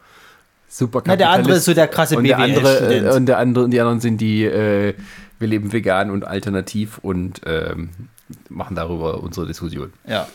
super 0.68 1.02
Na, 1.06 1.16
der 1.16 1.30
andere 1.30 1.54
ist 1.54 1.64
so 1.64 1.74
der 1.74 1.88
krasse 1.88 2.16
und 2.16 2.24
der 2.24 2.38
andere, 2.38 2.94
äh. 2.94 3.14
Und 3.14 3.26
der 3.26 3.38
andere 3.38 3.64
und 3.64 3.70
die 3.70 3.80
anderen 3.80 4.00
sind 4.00 4.20
die, 4.20 4.44
äh, 4.44 4.94
wir 5.38 5.48
leben 5.48 5.72
vegan 5.72 6.10
und 6.10 6.26
alternativ 6.26 6.98
und 6.98 7.40
ähm, 7.46 7.90
machen 8.48 8.76
darüber 8.76 9.22
unsere 9.22 9.46
Diskussion. 9.46 9.92
ja. 10.06 10.26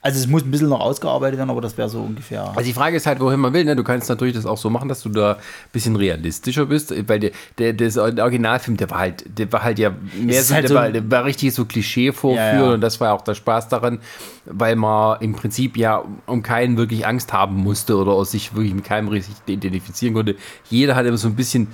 Also 0.00 0.20
es 0.20 0.28
muss 0.28 0.42
ein 0.44 0.50
bisschen 0.52 0.68
noch 0.68 0.80
ausgearbeitet 0.80 1.38
werden, 1.38 1.50
aber 1.50 1.60
das 1.60 1.76
wäre 1.76 1.88
so 1.88 2.00
ungefähr. 2.00 2.44
Also 2.50 2.62
die 2.62 2.72
Frage 2.72 2.96
ist 2.96 3.06
halt, 3.06 3.18
wohin 3.18 3.40
man 3.40 3.52
will. 3.52 3.64
Ne? 3.64 3.74
Du 3.74 3.82
kannst 3.82 4.08
natürlich 4.08 4.34
das 4.34 4.46
auch 4.46 4.56
so 4.56 4.70
machen, 4.70 4.88
dass 4.88 5.02
du 5.02 5.08
da 5.08 5.32
ein 5.32 5.38
bisschen 5.72 5.96
realistischer 5.96 6.66
bist, 6.66 6.94
weil 7.08 7.18
der, 7.18 7.30
der, 7.58 7.72
der, 7.72 7.96
Originalfilm, 8.22 8.76
der 8.76 8.90
war 8.90 8.98
halt, 8.98 9.24
der 9.26 9.52
war 9.52 9.64
halt 9.64 9.80
ja 9.80 9.90
mehr 10.20 10.42
so, 10.44 10.54
halt 10.54 10.64
der, 10.64 10.68
so- 10.68 10.74
war, 10.76 10.90
der 10.90 11.10
war 11.10 11.24
richtig 11.24 11.52
so 11.52 11.64
Klischee 11.64 12.12
vorführen 12.12 12.58
Ja, 12.58 12.64
ja. 12.68 12.74
und 12.74 12.80
das 12.80 13.00
war 13.00 13.12
auch 13.12 13.22
der 13.22 13.34
Spaß 13.34 13.68
daran, 13.68 13.98
weil 14.44 14.76
man 14.76 15.20
im 15.20 15.34
Prinzip 15.34 15.76
ja 15.76 16.04
um 16.26 16.42
keinen 16.42 16.76
wirklich 16.76 17.04
Angst 17.04 17.32
haben 17.32 17.56
musste 17.56 17.96
oder 17.96 18.24
sich 18.24 18.54
wirklich 18.54 18.74
mit 18.74 18.84
keinem 18.84 19.08
richtig 19.08 19.34
identifizieren 19.46 20.14
konnte. 20.14 20.36
Jeder 20.70 20.94
hat 20.94 21.06
immer 21.06 21.18
so 21.18 21.26
ein 21.26 21.34
bisschen 21.34 21.68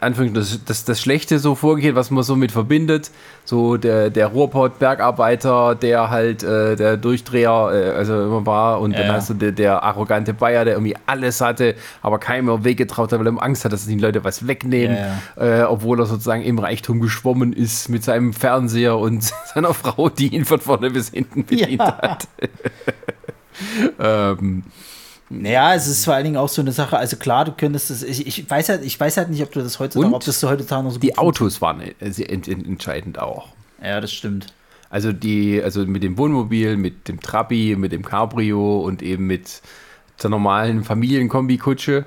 Anführungszeichen 0.00 0.34
das, 0.34 0.64
das, 0.64 0.84
das 0.84 1.00
Schlechte 1.00 1.38
so 1.38 1.54
vorgeht, 1.54 1.94
was 1.94 2.10
man 2.10 2.22
so 2.24 2.34
mit 2.36 2.52
verbindet. 2.52 3.10
So 3.44 3.76
der, 3.76 4.10
der 4.10 4.26
Ruhrpott-Bergarbeiter, 4.28 5.74
der 5.76 6.10
halt 6.10 6.42
äh, 6.42 6.74
der 6.76 6.96
Durchdreher 6.96 7.70
äh, 7.72 7.90
also 7.96 8.14
immer 8.14 8.44
war 8.46 8.80
und 8.80 8.92
Ja, 8.92 8.98
dann 8.98 9.06
ja. 9.08 9.12
hast 9.14 9.30
du 9.30 9.34
der, 9.34 9.52
der 9.52 9.82
arrogante 9.82 10.34
Bayer, 10.34 10.64
der 10.64 10.74
irgendwie 10.74 10.96
alles 11.06 11.40
hatte, 11.40 11.74
aber 12.02 12.18
keinem 12.18 12.46
mehr 12.46 12.64
weggetraut 12.64 13.12
hat, 13.12 13.20
weil 13.20 13.26
er 13.26 13.42
Angst 13.42 13.64
hat, 13.64 13.72
dass 13.72 13.86
die 13.86 13.96
Leute 13.98 14.24
was 14.24 14.46
wegnehmen, 14.46 14.96
Äh, 15.36 15.62
obwohl 15.62 16.00
er 16.00 16.06
sozusagen 16.06 16.42
im 16.42 16.58
Reichtum 16.58 17.00
geschwommen 17.00 17.52
ist 17.52 17.88
mit 17.88 18.02
seinem 18.02 18.32
Fernseher 18.32 18.96
und 18.98 19.22
seiner 19.54 19.74
Frau, 19.74 20.08
die 20.08 20.34
ihn 20.34 20.44
von 20.44 20.60
vorne 20.60 20.90
bis 20.90 21.10
hinten 21.10 21.44
bedient 21.44 21.80
Ja. 21.80 21.98
hat. 22.02 22.28
ähm, 24.00 24.64
Naja, 25.28 25.74
es 25.74 25.88
ist 25.88 26.04
vor 26.04 26.14
allen 26.14 26.24
Dingen 26.24 26.36
auch 26.36 26.48
so 26.48 26.62
eine 26.62 26.72
Sache, 26.72 26.96
also 26.96 27.16
klar, 27.16 27.44
du 27.44 27.52
könntest 27.52 27.90
das, 27.90 28.02
ich, 28.02 28.26
ich 28.26 28.48
weiß 28.48 28.68
halt, 28.68 28.84
ich 28.84 28.98
weiß 28.98 29.16
halt 29.16 29.30
nicht, 29.30 29.42
ob 29.42 29.50
du 29.50 29.60
das 29.60 29.80
heutzutage, 29.80 30.06
Und 30.06 30.14
ob 30.14 30.24
das 30.24 30.42
heutzutage 30.42 30.84
noch 30.84 30.92
so 30.92 30.98
Die 30.98 31.18
Autos 31.18 31.60
waren 31.60 31.80
äh, 31.80 31.92
entscheidend 32.00 33.18
auch. 33.18 33.48
Ja, 33.82 34.00
das 34.00 34.12
stimmt. 34.12 34.46
Also 34.88 35.12
die, 35.12 35.60
also 35.62 35.84
mit 35.84 36.04
dem 36.04 36.16
Wohnmobil, 36.16 36.76
mit 36.76 37.08
dem 37.08 37.20
Trabi, 37.20 37.74
mit 37.76 37.90
dem 37.90 38.04
Cabrio 38.04 38.80
und 38.80 39.02
eben 39.02 39.26
mit 39.26 39.62
der 40.22 40.30
normalen 40.30 40.82
Familienkombi-Kutsche. 40.82 42.04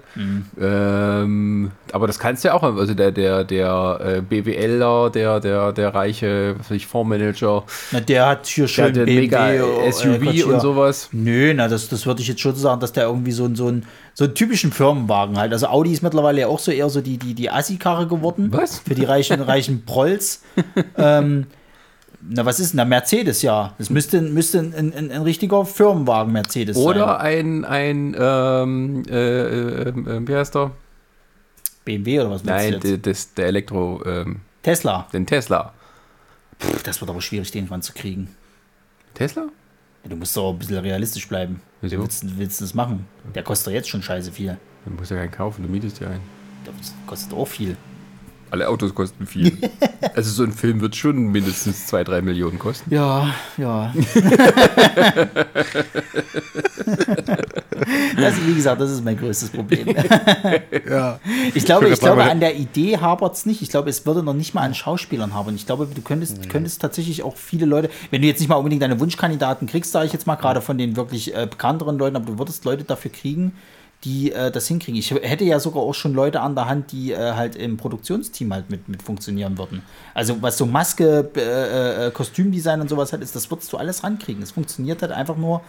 Ähm, 0.60 1.72
aber 1.92 2.08
das 2.08 2.20
kannst 2.20 2.44
du 2.44 2.50
ja 2.50 2.54
auch, 2.54 2.64
also 2.64 2.94
der, 2.94 3.12
der, 3.12 3.44
der 3.44 4.00
äh, 4.04 4.22
BWLer, 4.22 5.10
der, 5.10 5.40
der, 5.40 5.72
der 5.72 5.94
reiche 5.94 6.56
was 6.58 6.70
weiß 6.70 6.78
ich, 6.78 6.88
Fondsmanager, 6.88 7.64
Na, 7.92 8.00
der 8.00 8.26
hat 8.28 8.48
hier 8.48 8.66
der 8.66 8.86
hat 8.86 8.96
den 8.96 9.06
BMW, 9.06 9.22
mega 9.22 9.52
äh, 9.54 9.92
SUV 9.92 10.32
hier. 10.32 10.48
und 10.48 10.60
sowas. 10.60 11.10
Nö, 11.12 11.54
na, 11.56 11.68
das, 11.68 11.88
das 11.90 12.06
würde 12.06 12.22
ich 12.22 12.28
jetzt 12.28 12.42
schon 12.42 12.56
sagen, 12.56 12.80
dass 12.82 12.92
der 12.94 13.06
irgendwie 13.06 13.32
so, 13.32 13.46
ein- 13.46 13.56
so, 13.56 13.68
ein, 13.68 13.86
so 14.14 14.26
einen 14.26 14.36
typischen 14.36 14.72
Firmenwagen 14.72 15.38
halt. 15.38 15.52
Also 15.54 15.68
Audi 15.68 15.92
ist 15.94 16.02
mittlerweile 16.04 16.42
ja 16.42 16.48
auch 16.48 16.60
so 16.60 16.72
eher 16.72 16.90
so 16.90 17.02
die, 17.02 17.18
die, 17.18 17.34
die 17.34 17.50
Assi-Karre 17.50 18.08
geworden. 18.08 18.50
Was? 18.52 18.80
Für 18.80 18.96
die 18.96 19.06
reichen, 19.06 19.42
reichen 19.42 19.86
Prolls. 19.86 20.44
ähm, 20.98 21.48
na, 22.22 22.46
was 22.46 22.60
ist 22.60 22.72
denn 22.74 22.78
da? 22.80 22.86
Mercedes, 22.86 23.42
ja. 23.42 23.74
Das 23.78 23.90
müsste, 23.90 24.22
müsste 24.22 24.60
ein, 24.60 24.74
ein, 24.94 25.12
ein 25.12 25.22
richtiger 25.22 25.66
Firmenwagen 25.66 26.34
Mercedes 26.34 26.76
Oder 26.78 27.18
sein. 27.20 27.64
ein, 27.64 28.14
ein 28.14 28.16
ähm, 28.20 29.04
äh, 29.10 29.14
äh, 29.14 29.90
äh, 29.90 30.28
wie 30.28 30.36
heißt 30.36 30.56
der? 30.56 30.72
BMW 31.86 32.20
oder 32.20 32.32
was 32.32 32.44
meinst 32.44 32.72
Nein, 32.72 32.80
du 32.82 32.88
der, 32.88 32.98
das, 32.98 33.34
der 33.34 33.48
Elektro, 33.48 34.04
ähm, 34.06 34.42
Tesla. 34.64 35.08
den 35.14 35.26
Tesla. 35.26 35.74
Pff, 36.60 36.84
das 36.84 37.00
wird 37.02 37.10
aber 37.10 37.22
schwierig, 37.22 37.52
den 37.52 37.68
ranzukriegen. 37.68 38.28
Tesla? 39.14 39.48
Ja, 40.04 40.10
du 40.10 40.16
musst 40.16 40.36
doch 40.36 40.52
ein 40.52 40.60
bisschen 40.60 40.78
realistisch 40.78 41.28
bleiben. 41.28 41.62
Wieso? 41.82 41.96
Wie 41.98 42.02
willst, 42.02 42.24
du- 42.24 42.38
willst 42.38 42.60
du 42.60 42.66
das 42.66 42.74
machen? 42.74 43.06
Der 43.34 43.44
kostet 43.44 43.68
doch 43.68 43.72
jetzt 43.74 43.90
schon 43.90 44.04
scheiße 44.04 44.32
viel. 44.32 44.58
Du 44.86 44.92
musst 44.92 45.10
ja 45.12 45.18
keinen 45.18 45.32
kaufen, 45.32 45.64
du 45.64 45.70
mietest 45.70 46.00
ja 46.00 46.08
einen. 46.08 46.22
Das 46.66 46.94
kostet 47.08 47.34
auch 47.34 47.48
viel. 47.48 47.76
Alle 48.52 48.68
Autos 48.68 48.96
kosten 48.96 49.28
viel. 49.28 49.58
also 50.16 50.32
so 50.32 50.44
ein 50.44 50.52
Film 50.52 50.82
wird 50.82 50.96
schon 50.96 51.32
mindestens 51.32 51.88
2, 51.88 52.04
3 52.04 52.22
Millionen 52.22 52.58
kosten. 52.58 52.94
Ja, 52.94 53.34
ja. 53.58 53.94
das, 58.18 58.46
wie 58.46 58.56
gesagt, 58.56 58.82
das 58.82 58.92
ist 58.92 59.04
mein 59.04 59.18
größtes 59.18 59.50
Problem. 59.52 59.96
Ja. 60.90 61.20
Ich 61.54 61.66
glaube, 61.66 61.90
Ich 61.90 62.00
glaube 62.00 62.24
an 62.24 62.40
der 62.40 62.56
Idee 62.56 62.98
hapert 62.98 63.36
es 63.36 63.46
nicht. 63.46 63.62
Ich 63.62 63.70
glaube, 63.70 63.90
es 63.90 64.06
würde 64.06 64.24
noch 64.24 64.34
nicht 64.34 64.54
mal 64.54 64.62
an 64.62 64.74
Schauspielern 64.74 65.34
haben. 65.34 65.56
Ich 65.56 65.66
glaube, 65.66 65.88
du 65.94 66.02
könntest, 66.02 66.50
könntest 66.50 66.82
tatsächlich 66.82 67.24
auch 67.24 67.38
viele 67.38 67.66
Leute, 67.66 67.90
wenn 68.12 68.22
du 68.22 68.28
jetzt 68.28 68.40
nicht 68.40 68.50
mal 68.50 68.56
unbedingt 68.56 68.82
deine 68.82 69.00
Wunschkandidaten 69.00 69.68
kriegst, 69.68 69.92
sage 69.92 70.08
ich 70.08 70.14
jetzt 70.14 70.28
mal 70.28 70.36
gerade 70.36 70.62
von 70.62 70.78
den 70.78 70.96
wirklich 70.96 71.36
äh, 71.36 71.48
bekannteren 71.50 71.98
Leuten, 71.98 72.16
aber 72.16 72.26
du 72.26 72.40
würdest 72.40 72.66
Leute 72.66 72.84
dafür 72.84 73.12
kriegen, 73.12 73.54
die 74.04 74.32
äh, 74.32 74.50
das 74.50 74.68
hinkriegen. 74.68 74.98
Ich 74.98 75.12
hätte 75.12 75.44
ja 75.44 75.60
sogar 75.60 75.84
auch 75.84 75.94
schon 75.94 76.14
Leute 76.14 76.42
an 76.42 76.56
der 76.56 76.68
Hand, 76.68 76.92
die 76.92 77.12
äh, 77.12 77.34
halt 77.34 77.56
im 77.56 77.78
Produktionsteam 77.78 78.54
halt 78.54 78.70
mit, 78.70 78.88
mit 78.88 79.04
funktionieren 79.04 79.58
würden. 79.58 79.82
Also 80.14 80.42
was 80.42 80.58
so 80.58 80.66
Maske, 80.66 81.30
äh, 81.36 82.08
äh, 82.08 82.12
Kostümdesign 82.12 82.80
und 82.80 82.90
sowas 82.90 83.12
halt 83.12 83.22
ist, 83.22 83.36
das 83.36 83.52
würdest 83.52 83.72
du 83.74 83.78
alles 83.78 84.04
rankriegen. 84.04 84.42
Es 84.42 84.52
funktioniert 84.52 85.02
halt 85.02 85.12
einfach 85.12 85.36
nur 85.36 85.62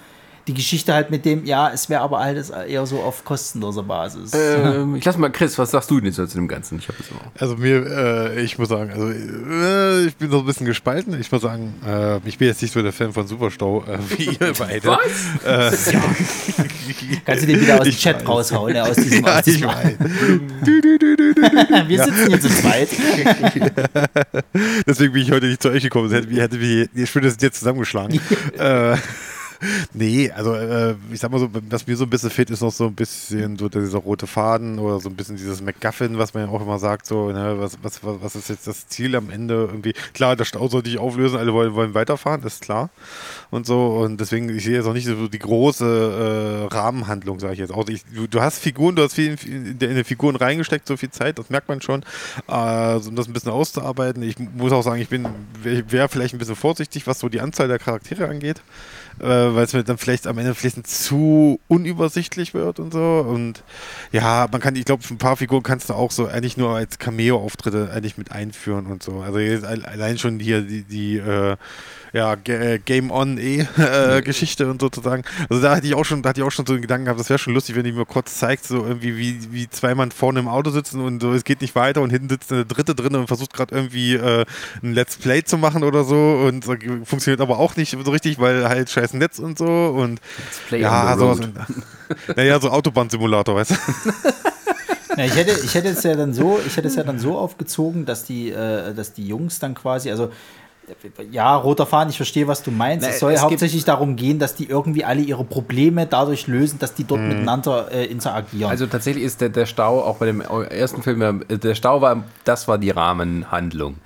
die 0.47 0.55
Geschichte 0.55 0.95
halt 0.95 1.11
mit 1.11 1.24
dem, 1.24 1.45
ja, 1.45 1.70
es 1.72 1.88
wäre 1.88 2.01
aber 2.01 2.18
alles 2.18 2.51
eher 2.51 2.84
so 2.86 3.01
auf 3.01 3.24
kostenloser 3.24 3.82
Basis. 3.82 4.32
Ähm, 4.34 4.97
ich 4.97 5.05
lass 5.05 5.16
mal, 5.16 5.30
Chris, 5.30 5.59
was 5.59 5.70
sagst 5.70 5.91
du 5.91 6.01
denn 6.01 6.12
so 6.12 6.26
zu 6.26 6.36
dem 6.36 6.49
Ganzen? 6.49 6.78
Ich 6.78 6.88
habe 6.88 6.99
das 6.99 7.09
immer. 7.11 7.20
Also 7.38 7.57
mir, 7.57 7.86
äh, 8.36 8.43
ich 8.43 8.59
muss 8.59 8.68
sagen, 8.68 8.91
also 8.91 9.11
äh, 9.11 10.07
ich 10.07 10.16
bin 10.16 10.30
so 10.30 10.38
ein 10.41 10.47
bisschen 10.47 10.66
gespalten. 10.66 11.18
Ich 11.20 11.30
muss 11.30 11.43
sagen, 11.43 11.74
äh, 11.86 12.16
ich 12.26 12.38
bin 12.38 12.49
jetzt 12.49 12.62
nicht 12.62 12.72
so 12.72 12.82
der 12.82 12.93
Fan 12.93 13.12
von 13.12 13.26
Superstau 13.26 13.84
äh, 13.86 13.99
wie 14.18 14.24
ihr 14.24 14.53
beide. 14.59 14.88
Was? 14.88 15.45
Äh, 15.45 15.97
Kannst 17.24 17.43
du 17.43 17.47
den 17.47 17.61
wieder 17.61 17.76
aus 17.76 17.82
dem 17.84 17.91
Ich 17.91 18.01
Chat 18.01 18.20
weiß. 18.20 18.28
raushauen, 18.28 18.74
ja, 18.74 18.82
aus 18.84 18.97
diesem, 18.97 19.24
ja, 19.24 19.38
aus 19.38 19.45
diesem. 19.45 19.68
Du, 20.64 20.80
du, 20.80 20.99
du, 20.99 21.16
du, 21.16 21.34
du. 21.34 21.88
Wir 21.88 22.05
sitzen 22.05 22.26
hier 22.28 22.41
zu 22.41 22.49
zweit. 22.49 22.88
Deswegen 24.86 25.12
bin 25.12 25.22
ich 25.22 25.30
heute 25.30 25.47
nicht 25.47 25.62
zu 25.62 25.70
euch 25.70 25.82
gekommen. 25.82 26.09
Sonst 26.09 26.26
Hätte, 26.26 26.41
hätte 26.41 26.57
mich, 26.57 26.88
ich 26.95 27.14
würde 27.14 27.28
das 27.28 27.36
jetzt 27.41 27.59
zusammengeschlagen. 27.61 28.20
äh, 28.59 28.97
nee, 29.92 30.30
also 30.30 30.54
äh, 30.54 30.94
ich 31.12 31.20
sag 31.20 31.30
mal 31.30 31.38
so, 31.38 31.50
was 31.52 31.86
mir 31.86 31.96
so 31.96 32.04
ein 32.04 32.11
bisschen 32.11 32.30
fehlt, 32.30 32.50
ist 32.50 32.62
noch 32.62 32.72
so 32.72 32.86
ein 32.86 32.94
bisschen 32.94 33.58
so 33.58 33.68
dieser 33.68 33.98
rote 33.98 34.26
Faden 34.26 34.78
oder 34.78 35.00
so 35.00 35.08
ein 35.08 35.16
bisschen 35.16 35.36
dieses 35.36 35.61
MacGuffin, 35.61 36.18
was 36.18 36.32
man 36.32 36.46
ja 36.46 36.50
auch 36.50 36.62
immer 36.62 36.78
sagt, 36.78 37.06
so, 37.06 37.30
ne, 37.30 37.56
was, 37.58 37.78
was, 37.82 38.00
was, 38.02 38.34
ist 38.36 38.48
jetzt 38.48 38.66
das 38.66 38.88
Ziel 38.88 39.14
am 39.16 39.30
Ende 39.30 39.54
irgendwie? 39.54 39.92
Klar, 40.14 40.36
der 40.36 40.44
Stau 40.44 40.68
soll 40.68 40.84
sich 40.84 40.98
auflösen, 40.98 41.38
alle 41.38 41.52
wollen, 41.52 41.74
wollen 41.74 41.94
weiterfahren, 41.94 42.42
ist 42.44 42.62
klar. 42.62 42.90
Und 43.50 43.66
so, 43.66 43.98
und 43.98 44.18
deswegen, 44.20 44.48
ich 44.48 44.64
sehe 44.64 44.76
jetzt 44.76 44.86
auch 44.86 44.94
nicht 44.94 45.06
so 45.06 45.28
die 45.28 45.38
große 45.38 46.68
äh, 46.70 46.74
Rahmenhandlung, 46.74 47.38
sage 47.38 47.54
ich 47.54 47.58
jetzt. 47.58 47.72
Auch 47.72 47.88
ich, 47.88 48.04
du, 48.04 48.26
du 48.26 48.40
hast 48.40 48.61
Figuren, 48.61 48.96
du 48.96 49.02
hast 49.02 49.14
viel 49.14 49.36
in, 49.44 49.78
in 49.78 49.96
die 49.96 50.04
Figuren 50.04 50.36
reingesteckt, 50.36 50.86
so 50.86 50.96
viel 50.96 51.11
Zeit, 51.11 51.38
das 51.38 51.50
merkt 51.50 51.68
man 51.68 51.82
schon, 51.82 52.02
äh, 52.48 52.94
um 52.94 53.14
das 53.14 53.28
ein 53.28 53.34
bisschen 53.34 53.52
auszuarbeiten. 53.52 54.22
Ich 54.22 54.38
muss 54.38 54.72
auch 54.72 54.82
sagen, 54.82 55.02
ich 55.02 55.08
bin, 55.08 55.28
wäre 55.62 56.08
vielleicht 56.08 56.34
ein 56.34 56.38
bisschen 56.38 56.56
vorsichtig, 56.56 57.06
was 57.06 57.18
so 57.18 57.28
die 57.28 57.40
Anzahl 57.40 57.68
der 57.68 57.78
Charaktere 57.78 58.26
angeht 58.28 58.62
äh, 59.18 59.24
weil 59.24 59.64
es 59.64 59.72
mir 59.72 59.84
dann 59.84 59.98
vielleicht 59.98 60.26
am 60.26 60.38
Ende 60.38 60.54
vielleicht 60.54 60.86
zu 60.86 61.61
unübersichtlich 61.68 62.54
wird 62.54 62.78
und 62.78 62.92
so. 62.92 63.24
Und 63.28 63.62
ja, 64.12 64.48
man 64.50 64.61
kann, 64.61 64.76
ich 64.76 64.84
glaube, 64.84 65.02
ein 65.11 65.18
paar 65.18 65.36
Figuren 65.36 65.62
kannst 65.62 65.90
du 65.90 65.94
auch 65.94 66.11
so 66.11 66.26
eigentlich 66.26 66.56
nur 66.56 66.74
als 66.74 66.98
Cameo-Auftritte 66.98 67.90
eigentlich 67.92 68.18
mit 68.18 68.32
einführen 68.32 68.86
und 68.86 69.02
so. 69.02 69.20
Also 69.20 69.38
allein 69.66 70.18
schon 70.18 70.38
hier 70.38 70.62
die, 70.62 70.82
die 70.82 71.16
äh, 71.16 71.56
ja, 72.12 72.34
äh, 72.44 72.78
Game 72.78 73.11
On 73.11 73.38
eh 73.38 73.66
äh, 73.76 74.22
Geschichte 74.22 74.70
und 74.70 74.80
sozusagen. 74.80 75.22
Also 75.48 75.62
da 75.62 75.76
hatte 75.76 75.86
ich 75.86 75.94
auch 75.94 76.04
schon, 76.04 76.22
da 76.22 76.30
hatte 76.30 76.40
ich 76.40 76.46
auch 76.46 76.50
schon 76.50 76.66
so 76.66 76.72
den 76.72 76.82
Gedanken 76.82 77.04
gehabt, 77.06 77.20
das 77.20 77.28
wäre 77.28 77.38
schon 77.38 77.54
lustig, 77.54 77.76
wenn 77.76 77.84
die 77.84 77.92
mir 77.92 78.06
kurz 78.06 78.38
zeigt, 78.38 78.64
so 78.64 78.84
irgendwie 78.84 79.16
wie, 79.16 79.52
wie 79.52 79.70
zwei 79.70 79.94
Mann 79.94 80.11
vorne 80.11 80.40
im 80.40 80.48
Auto 80.48 80.70
sitzen 80.70 81.00
und 81.00 81.20
so, 81.20 81.32
es 81.32 81.44
geht 81.44 81.61
nicht 81.61 81.74
weiter 81.74 82.02
und 82.02 82.11
hinten 82.11 82.28
sitzt 82.28 82.52
eine 82.52 82.64
dritte 82.64 82.94
drin 82.94 83.14
und 83.14 83.26
versucht 83.26 83.52
gerade 83.52 83.74
irgendwie 83.74 84.14
äh, 84.14 84.44
ein 84.82 84.94
Let's 84.94 85.16
Play 85.16 85.44
zu 85.44 85.58
machen 85.58 85.84
oder 85.84 86.04
so 86.04 86.42
und 86.46 86.64
so, 86.64 86.74
funktioniert 87.04 87.40
aber 87.40 87.58
auch 87.58 87.76
nicht 87.76 87.96
so 88.04 88.11
richtig, 88.11 88.38
weil 88.38 88.68
halt 88.68 88.90
scheiß 88.90 89.14
Netz 89.14 89.38
und 89.38 89.58
so 89.58 89.66
und 89.66 90.20
Play 90.68 90.80
ja, 90.80 91.16
sowas. 91.16 91.38
road. 91.40 91.50
Naja, 92.36 92.58
so 92.61 92.70
Autobahnsimulator, 92.70 93.54
weißt 93.54 93.70
du? 93.70 93.74
Ja, 95.16 95.24
ich 95.24 95.34
hätte, 95.34 95.52
ich 95.64 95.74
hätte 95.74 95.88
es 95.88 96.02
ja 96.02 96.14
dann 96.14 96.32
so, 96.32 96.61
ich 96.64 96.76
hätte 96.76 96.88
es 96.88 96.94
ja 96.94 97.02
dann 97.02 97.18
so 97.18 97.36
aufgezogen, 97.36 98.06
dass 98.06 98.24
die, 98.24 98.50
äh, 98.50 98.94
dass 98.94 99.12
die 99.12 99.26
Jungs 99.26 99.58
dann 99.58 99.74
quasi, 99.74 100.11
also 100.11 100.30
ja, 101.30 101.57
roter 101.57 101.86
Faden, 101.86 102.11
ich 102.11 102.16
verstehe, 102.16 102.47
was 102.47 102.62
du 102.62 102.70
meinst. 102.70 103.07
Na, 103.07 103.12
es 103.12 103.20
soll 103.20 103.32
es 103.32 103.43
hauptsächlich 103.43 103.84
darum 103.84 104.16
gehen, 104.16 104.38
dass 104.38 104.55
die 104.55 104.66
irgendwie 104.66 105.05
alle 105.05 105.20
ihre 105.20 105.45
Probleme 105.45 106.07
dadurch 106.07 106.47
lösen, 106.47 106.78
dass 106.78 106.95
die 106.95 107.05
dort 107.05 107.20
miteinander 107.20 107.91
äh, 107.93 108.07
interagieren. 108.07 108.70
Also 108.70 108.86
tatsächlich 108.86 109.24
ist 109.24 109.41
der, 109.41 109.49
der 109.49 109.66
Stau 109.66 110.03
auch 110.03 110.16
bei 110.16 110.26
dem 110.26 110.41
ersten 110.41 111.03
Film, 111.03 111.22
äh, 111.22 111.59
der 111.59 111.74
Stau 111.74 112.01
war, 112.01 112.24
das 112.45 112.68
war 112.68 112.78
die 112.78 112.91
Rahmenhandlung. 112.91 113.97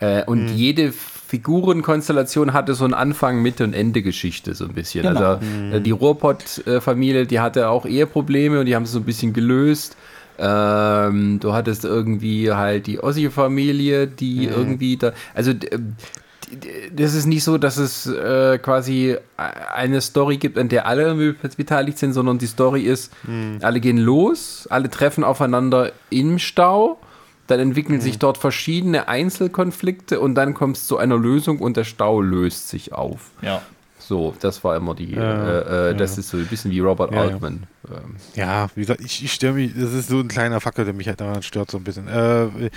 Äh, 0.00 0.24
und 0.24 0.48
jede 0.48 0.92
Figurenkonstellation 0.92 2.52
hatte 2.52 2.74
so 2.74 2.84
einen 2.84 2.94
Anfang, 2.94 3.42
Mitte 3.42 3.64
und 3.64 3.72
Ende 3.74 4.02
Geschichte 4.02 4.54
so 4.54 4.66
ein 4.66 4.74
bisschen. 4.74 5.02
Genau. 5.02 5.20
Also 5.20 5.46
äh, 5.72 5.80
die 5.80 5.90
Ruhrpott-Familie, 5.90 7.26
die 7.26 7.40
hatte 7.40 7.70
auch 7.70 7.86
Eheprobleme 7.86 8.60
und 8.60 8.66
die 8.66 8.76
haben 8.76 8.84
es 8.84 8.92
so 8.92 9.00
ein 9.00 9.04
bisschen 9.04 9.32
gelöst. 9.32 9.96
Ähm, 10.38 11.38
du 11.40 11.52
hattest 11.52 11.84
irgendwie 11.84 12.50
halt 12.50 12.86
die 12.86 13.02
Ossi-Familie, 13.02 14.06
die 14.06 14.46
irgendwie 14.46 14.96
da, 14.96 15.12
also 15.32 15.52
ähm, 15.70 15.96
das 16.92 17.14
ist 17.14 17.26
nicht 17.26 17.44
so, 17.44 17.58
dass 17.58 17.76
es 17.76 18.06
äh, 18.06 18.58
quasi 18.58 19.16
eine 19.36 20.00
Story 20.00 20.36
gibt, 20.36 20.58
an 20.58 20.68
der 20.68 20.86
alle 20.86 21.34
beteiligt 21.56 21.98
sind, 21.98 22.12
sondern 22.12 22.38
die 22.38 22.46
Story 22.46 22.82
ist, 22.82 23.12
alle 23.62 23.80
gehen 23.80 23.98
los, 23.98 24.66
alle 24.70 24.90
treffen 24.90 25.24
aufeinander 25.24 25.92
im 26.10 26.38
Stau, 26.38 26.98
dann 27.46 27.60
entwickeln 27.60 28.00
sich 28.00 28.18
dort 28.18 28.38
verschiedene 28.38 29.08
Einzelkonflikte 29.08 30.20
und 30.20 30.34
dann 30.34 30.54
kommt 30.54 30.76
es 30.76 30.86
zu 30.86 30.96
einer 30.96 31.18
Lösung 31.18 31.58
und 31.58 31.76
der 31.76 31.84
Stau 31.84 32.20
löst 32.20 32.68
sich 32.68 32.92
auf. 32.92 33.30
ja. 33.42 33.62
So, 34.06 34.34
das 34.40 34.62
war 34.64 34.76
immer 34.76 34.94
die, 34.94 35.12
Ja, 35.12 35.60
äh, 35.60 35.90
äh, 35.90 35.94
das 35.96 36.18
ist 36.18 36.28
so 36.28 36.36
ein 36.36 36.46
bisschen 36.46 36.70
wie 36.70 36.80
Robert 36.80 37.10
Ja, 37.12 37.24
ja. 37.24 37.32
Altman. 37.32 37.66
Ähm, 37.88 38.16
Ja, 38.34 38.68
wie 38.74 38.82
gesagt, 38.82 39.00
ich, 39.00 39.24
ich 39.24 39.32
störe 39.32 39.54
mich, 39.54 39.72
das 39.74 39.92
ist 39.94 40.08
so 40.08 40.18
ein 40.20 40.28
kleiner 40.28 40.60
Faktor, 40.60 40.84
der 40.84 40.92
mich 40.94 41.08
halt 41.08 41.20
daran 41.20 41.42
stört, 41.42 41.70
so 41.70 41.78
ein 41.78 41.84
bisschen. 41.84 42.08
Äh, 42.08 42.70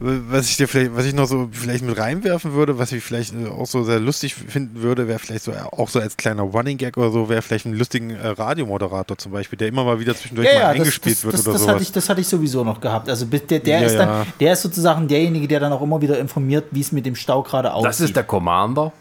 was 0.00 0.48
ich 0.48 0.56
dir 0.56 0.68
vielleicht, 0.68 0.94
was 0.94 1.06
ich 1.06 1.14
noch 1.14 1.26
so 1.26 1.48
vielleicht 1.50 1.84
mit 1.84 1.98
reinwerfen 1.98 2.52
würde, 2.52 2.78
was 2.78 2.92
ich 2.92 3.02
vielleicht 3.02 3.34
äh, 3.34 3.48
auch 3.48 3.66
so 3.66 3.82
sehr 3.82 3.98
lustig 3.98 4.34
finden 4.34 4.80
würde, 4.82 5.08
wäre 5.08 5.18
vielleicht 5.18 5.42
so 5.44 5.50
äh, 5.52 5.56
auch 5.72 5.88
so 5.88 5.98
als 6.00 6.16
kleiner 6.16 6.42
Running 6.42 6.76
Gag 6.78 6.96
oder 6.96 7.10
so, 7.10 7.28
wäre 7.28 7.42
vielleicht 7.42 7.66
ein 7.66 7.74
lustigen 7.74 8.10
äh, 8.10 8.28
Radiomoderator 8.28 9.18
zum 9.18 9.32
Beispiel, 9.32 9.56
der 9.56 9.68
immer 9.68 9.84
mal 9.84 9.98
wieder 9.98 10.14
zwischendurch 10.14 10.46
mal 10.54 10.66
eingespielt 10.66 11.16
das, 11.16 11.24
wird 11.24 11.34
das, 11.34 11.46
oder 11.46 11.52
das 11.54 11.62
sowas. 11.62 11.74
hatte 11.74 11.82
ich, 11.82 11.92
das 11.92 12.08
hatte 12.08 12.20
ich 12.20 12.28
sowieso 12.28 12.62
noch 12.62 12.80
gehabt. 12.80 13.08
Also 13.08 13.24
der, 13.26 13.40
der 13.58 13.80
Ja, 13.80 13.86
ist 13.86 13.96
dann, 13.96 14.08
ja. 14.08 14.26
der 14.38 14.52
ist 14.52 14.62
sozusagen 14.62 15.08
derjenige, 15.08 15.48
der 15.48 15.60
dann 15.60 15.72
auch 15.72 15.82
immer 15.82 16.00
wieder 16.00 16.18
informiert, 16.18 16.66
wie 16.70 16.80
es 16.80 16.92
mit 16.92 17.04
dem 17.04 17.16
Stau 17.16 17.42
gerade 17.42 17.72
aussieht. 17.72 17.88
das 17.88 18.00
ist 18.00 18.14
der 18.16 18.24
Commander. 18.24 18.92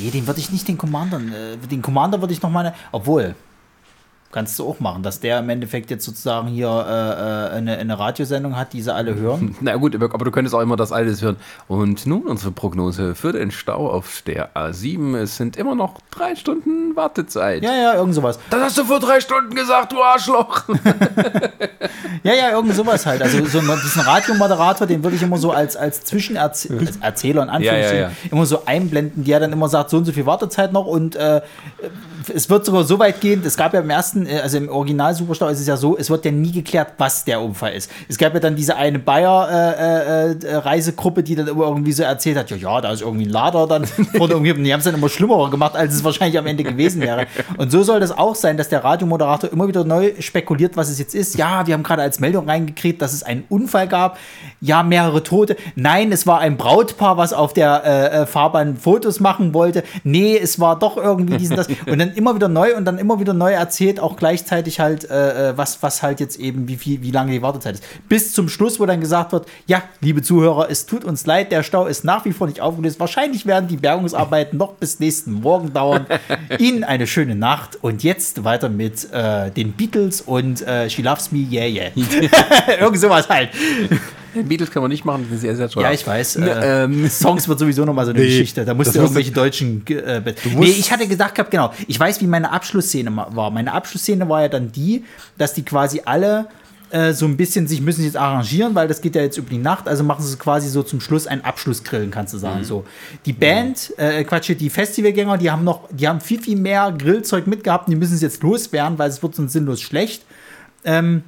Nee, 0.00 0.10
den 0.10 0.26
würde 0.26 0.40
ich 0.40 0.50
nicht 0.50 0.68
den 0.68 0.78
Commander, 0.78 1.18
äh, 1.18 1.56
den 1.56 1.82
Commander 1.82 2.20
würde 2.20 2.32
ich 2.32 2.42
noch 2.42 2.50
mal, 2.50 2.74
obwohl, 2.92 3.34
Kannst 4.32 4.58
du 4.58 4.66
auch 4.66 4.80
machen, 4.80 5.02
dass 5.02 5.20
der 5.20 5.40
im 5.40 5.50
Endeffekt 5.50 5.90
jetzt 5.90 6.06
sozusagen 6.06 6.48
hier 6.48 6.68
äh, 6.68 7.52
äh 7.52 7.58
eine, 7.58 7.76
eine 7.76 7.98
Radiosendung 7.98 8.56
hat, 8.56 8.72
die 8.72 8.80
sie 8.80 8.92
alle 8.92 9.14
hören. 9.14 9.54
Na 9.60 9.76
gut, 9.76 9.94
aber 9.94 10.24
du 10.24 10.30
könntest 10.30 10.54
auch 10.54 10.60
immer 10.60 10.76
das 10.76 10.90
alles 10.90 11.20
hören. 11.20 11.36
Und 11.68 12.06
nun 12.06 12.22
unsere 12.22 12.50
Prognose 12.50 13.14
für 13.14 13.32
den 13.32 13.50
Stau 13.50 13.90
auf 13.90 14.22
der 14.26 14.56
A7. 14.56 15.18
Es 15.18 15.36
sind 15.36 15.58
immer 15.58 15.74
noch 15.74 16.00
drei 16.10 16.34
Stunden 16.34 16.96
Wartezeit. 16.96 17.62
Ja, 17.62 17.74
ja, 17.74 17.94
irgend 17.94 18.14
sowas. 18.14 18.38
Das 18.48 18.62
hast 18.62 18.78
du 18.78 18.84
vor 18.84 19.00
drei 19.00 19.20
Stunden 19.20 19.54
gesagt, 19.54 19.92
du 19.92 20.02
Arschloch. 20.02 20.62
ja, 22.22 22.32
ja, 22.32 22.50
irgend 22.52 22.74
sowas 22.74 23.04
halt. 23.04 23.20
Also 23.20 23.44
so 23.44 23.60
diesen 23.60 24.00
Radiomoderator, 24.00 24.86
den 24.86 25.04
würde 25.04 25.16
ich 25.16 25.22
immer 25.22 25.36
so 25.36 25.50
als, 25.50 25.76
als 25.76 26.04
Zwischenerzähler 26.04 26.80
in 27.42 27.48
Anführungszeichen 27.50 27.62
ja, 27.62 27.92
ja, 27.92 28.08
ja. 28.08 28.12
immer 28.30 28.46
so 28.46 28.64
einblenden, 28.64 29.24
der 29.24 29.40
dann 29.40 29.52
immer 29.52 29.68
sagt, 29.68 29.90
so 29.90 29.98
und 29.98 30.06
so 30.06 30.12
viel 30.12 30.24
Wartezeit 30.24 30.72
noch 30.72 30.86
und 30.86 31.16
äh, 31.16 31.42
es 32.28 32.50
wird 32.50 32.64
sogar 32.64 32.84
so 32.84 32.98
weit 32.98 33.20
gehen, 33.20 33.42
es 33.44 33.56
gab 33.56 33.74
ja 33.74 33.80
im 33.80 33.90
ersten, 33.90 34.26
äh, 34.26 34.40
also 34.40 34.58
im 34.58 34.68
Original 34.68 35.14
Superstau 35.14 35.48
ist 35.48 35.60
es 35.60 35.66
ja 35.66 35.76
so, 35.76 35.96
es 35.96 36.10
wird 36.10 36.24
ja 36.24 36.30
nie 36.30 36.52
geklärt, 36.52 36.94
was 36.98 37.24
der 37.24 37.40
Unfall 37.40 37.74
ist. 37.74 37.90
Es 38.08 38.18
gab 38.18 38.34
ja 38.34 38.40
dann 38.40 38.56
diese 38.56 38.76
eine 38.76 38.98
Bayer-Reisegruppe, 38.98 41.20
äh, 41.20 41.22
äh, 41.22 41.24
die 41.24 41.36
dann 41.36 41.48
immer 41.48 41.66
irgendwie 41.66 41.92
so 41.92 42.02
erzählt 42.02 42.36
hat, 42.36 42.50
ja, 42.50 42.56
ja, 42.56 42.80
da 42.80 42.92
ist 42.92 43.02
irgendwie 43.02 43.26
ein 43.26 43.30
Lader 43.30 43.66
dann 43.66 43.82
wurde 44.14 44.34
irgendwie, 44.34 44.52
die 44.62 44.72
haben 44.72 44.80
es 44.80 44.84
dann 44.84 44.94
immer 44.94 45.08
schlimmer 45.08 45.50
gemacht, 45.50 45.76
als 45.76 45.94
es 45.94 46.04
wahrscheinlich 46.04 46.38
am 46.38 46.46
Ende 46.46 46.64
gewesen 46.64 47.00
wäre. 47.00 47.26
Und 47.56 47.72
so 47.72 47.82
soll 47.82 48.00
das 48.00 48.16
auch 48.16 48.34
sein, 48.34 48.56
dass 48.56 48.68
der 48.68 48.84
Radiomoderator 48.84 49.52
immer 49.52 49.68
wieder 49.68 49.84
neu 49.84 50.12
spekuliert, 50.20 50.76
was 50.76 50.88
es 50.88 50.98
jetzt 50.98 51.14
ist. 51.14 51.36
Ja, 51.36 51.66
wir 51.66 51.74
haben 51.74 51.82
gerade 51.82 52.02
als 52.02 52.20
Meldung 52.20 52.48
reingekriegt, 52.48 53.02
dass 53.02 53.12
es 53.12 53.22
einen 53.22 53.44
Unfall 53.48 53.88
gab. 53.88 54.18
Ja, 54.64 54.84
mehrere 54.84 55.24
Tote. 55.24 55.56
Nein, 55.74 56.12
es 56.12 56.24
war 56.24 56.38
ein 56.38 56.56
Brautpaar, 56.56 57.16
was 57.16 57.32
auf 57.32 57.52
der 57.52 57.84
äh, 57.84 58.26
Fahrbahn 58.26 58.76
Fotos 58.76 59.18
machen 59.18 59.54
wollte. 59.54 59.82
Nee, 60.04 60.38
es 60.38 60.60
war 60.60 60.78
doch 60.78 60.96
irgendwie 60.96 61.36
diesen 61.36 61.56
das. 61.56 61.66
Und 61.86 61.98
dann 61.98 62.12
immer 62.12 62.36
wieder 62.36 62.46
neu 62.48 62.76
und 62.76 62.84
dann 62.84 62.98
immer 62.98 63.18
wieder 63.18 63.34
neu 63.34 63.52
erzählt, 63.52 63.98
auch 63.98 64.16
gleichzeitig 64.16 64.78
halt, 64.78 65.10
äh, 65.10 65.50
äh, 65.50 65.58
was, 65.58 65.82
was 65.82 66.02
halt 66.04 66.20
jetzt 66.20 66.38
eben, 66.38 66.68
wie, 66.68 66.76
viel, 66.76 67.02
wie 67.02 67.10
lange 67.10 67.32
die 67.32 67.42
Wartezeit 67.42 67.74
ist. 67.74 67.84
Bis 68.08 68.32
zum 68.32 68.48
Schluss, 68.48 68.78
wo 68.78 68.86
dann 68.86 69.00
gesagt 69.00 69.32
wird, 69.32 69.46
ja, 69.66 69.82
liebe 70.00 70.22
Zuhörer, 70.22 70.68
es 70.70 70.86
tut 70.86 71.04
uns 71.04 71.26
leid, 71.26 71.50
der 71.50 71.64
Stau 71.64 71.86
ist 71.86 72.04
nach 72.04 72.24
wie 72.24 72.32
vor 72.32 72.46
nicht 72.46 72.60
aufgelöst. 72.60 73.00
Wahrscheinlich 73.00 73.46
werden 73.46 73.66
die 73.66 73.76
Bergungsarbeiten 73.76 74.56
noch 74.56 74.74
bis 74.74 75.00
nächsten 75.00 75.32
Morgen 75.32 75.72
dauern. 75.72 76.06
Ihnen 76.58 76.84
eine 76.84 77.08
schöne 77.08 77.34
Nacht 77.34 77.78
und 77.82 78.04
jetzt 78.04 78.44
weiter 78.44 78.68
mit 78.68 79.12
äh, 79.12 79.50
den 79.50 79.72
Beatles 79.72 80.20
und 80.20 80.62
äh, 80.62 80.88
She 80.88 81.02
Loves 81.02 81.32
Me, 81.32 81.40
Yeah, 81.50 81.66
Yeah. 81.66 81.90
Irgend 82.80 83.00
sowas 83.00 83.28
halt. 83.28 83.50
Beatles 84.48 84.70
kann 84.70 84.82
man 84.82 84.90
nicht 84.90 85.04
machen, 85.04 85.24
die 85.24 85.30
sind 85.30 85.40
sehr, 85.40 85.56
sehr 85.56 85.68
teuer. 85.68 85.84
Ja, 85.84 85.92
ich 85.92 86.06
weiß. 86.06 86.36
Äh, 86.36 86.84
ähm, 86.84 87.08
Songs 87.10 87.48
wird 87.48 87.58
sowieso 87.58 87.84
nochmal 87.84 88.04
so 88.04 88.12
eine 88.12 88.20
nee, 88.20 88.26
Geschichte. 88.26 88.64
Da 88.64 88.74
musst 88.74 88.94
du 88.94 89.00
irgendwelche 89.00 89.32
deutschen. 89.32 89.86
Äh, 89.86 90.20
nee, 90.56 90.66
ich 90.66 90.90
hatte 90.92 91.06
gedacht 91.06 91.34
gehabt, 91.34 91.50
genau. 91.50 91.72
Ich 91.86 91.98
weiß, 91.98 92.20
wie 92.20 92.26
meine 92.26 92.50
Abschlussszene 92.50 93.14
war. 93.14 93.50
Meine 93.50 93.72
Abschlussszene 93.72 94.28
war 94.28 94.42
ja 94.42 94.48
dann 94.48 94.72
die, 94.72 95.04
dass 95.38 95.54
die 95.54 95.64
quasi 95.64 96.02
alle 96.04 96.48
äh, 96.92 97.14
so 97.14 97.24
ein 97.24 97.38
bisschen 97.38 97.66
sich 97.66 97.80
müssen 97.80 98.04
jetzt 98.04 98.18
arrangieren, 98.18 98.74
weil 98.74 98.86
das 98.86 99.00
geht 99.00 99.14
ja 99.14 99.22
jetzt 99.22 99.38
über 99.38 99.48
die 99.48 99.56
Nacht, 99.56 99.88
also 99.88 100.04
machen 100.04 100.22
sie 100.22 100.36
quasi 100.36 100.68
so 100.68 100.82
zum 100.82 101.00
Schluss 101.00 101.26
ein 101.26 101.42
Abschlussgrillen, 101.42 102.10
kannst 102.10 102.34
du 102.34 102.38
sagen. 102.38 102.60
Mhm. 102.60 102.64
So. 102.64 102.84
Die 103.24 103.32
Band, 103.32 103.94
äh, 103.96 104.22
Quatsch, 104.24 104.50
die 104.58 104.68
Festivalgänger, 104.68 105.38
die 105.38 105.50
haben 105.50 105.64
noch, 105.64 105.88
die 105.90 106.06
haben 106.06 106.20
viel, 106.20 106.42
viel 106.42 106.58
mehr 106.58 106.92
Grillzeug 106.92 107.46
mitgehabt 107.46 107.88
und 107.88 107.92
die 107.92 107.96
müssen 107.96 108.14
es 108.14 108.20
jetzt 108.20 108.42
loswerden, 108.42 108.98
weil 108.98 109.08
es 109.08 109.22
wird 109.22 109.34
sonst 109.34 109.52
sinnlos 109.52 109.80
schlecht. 109.80 110.26
Ähm, 110.84 111.22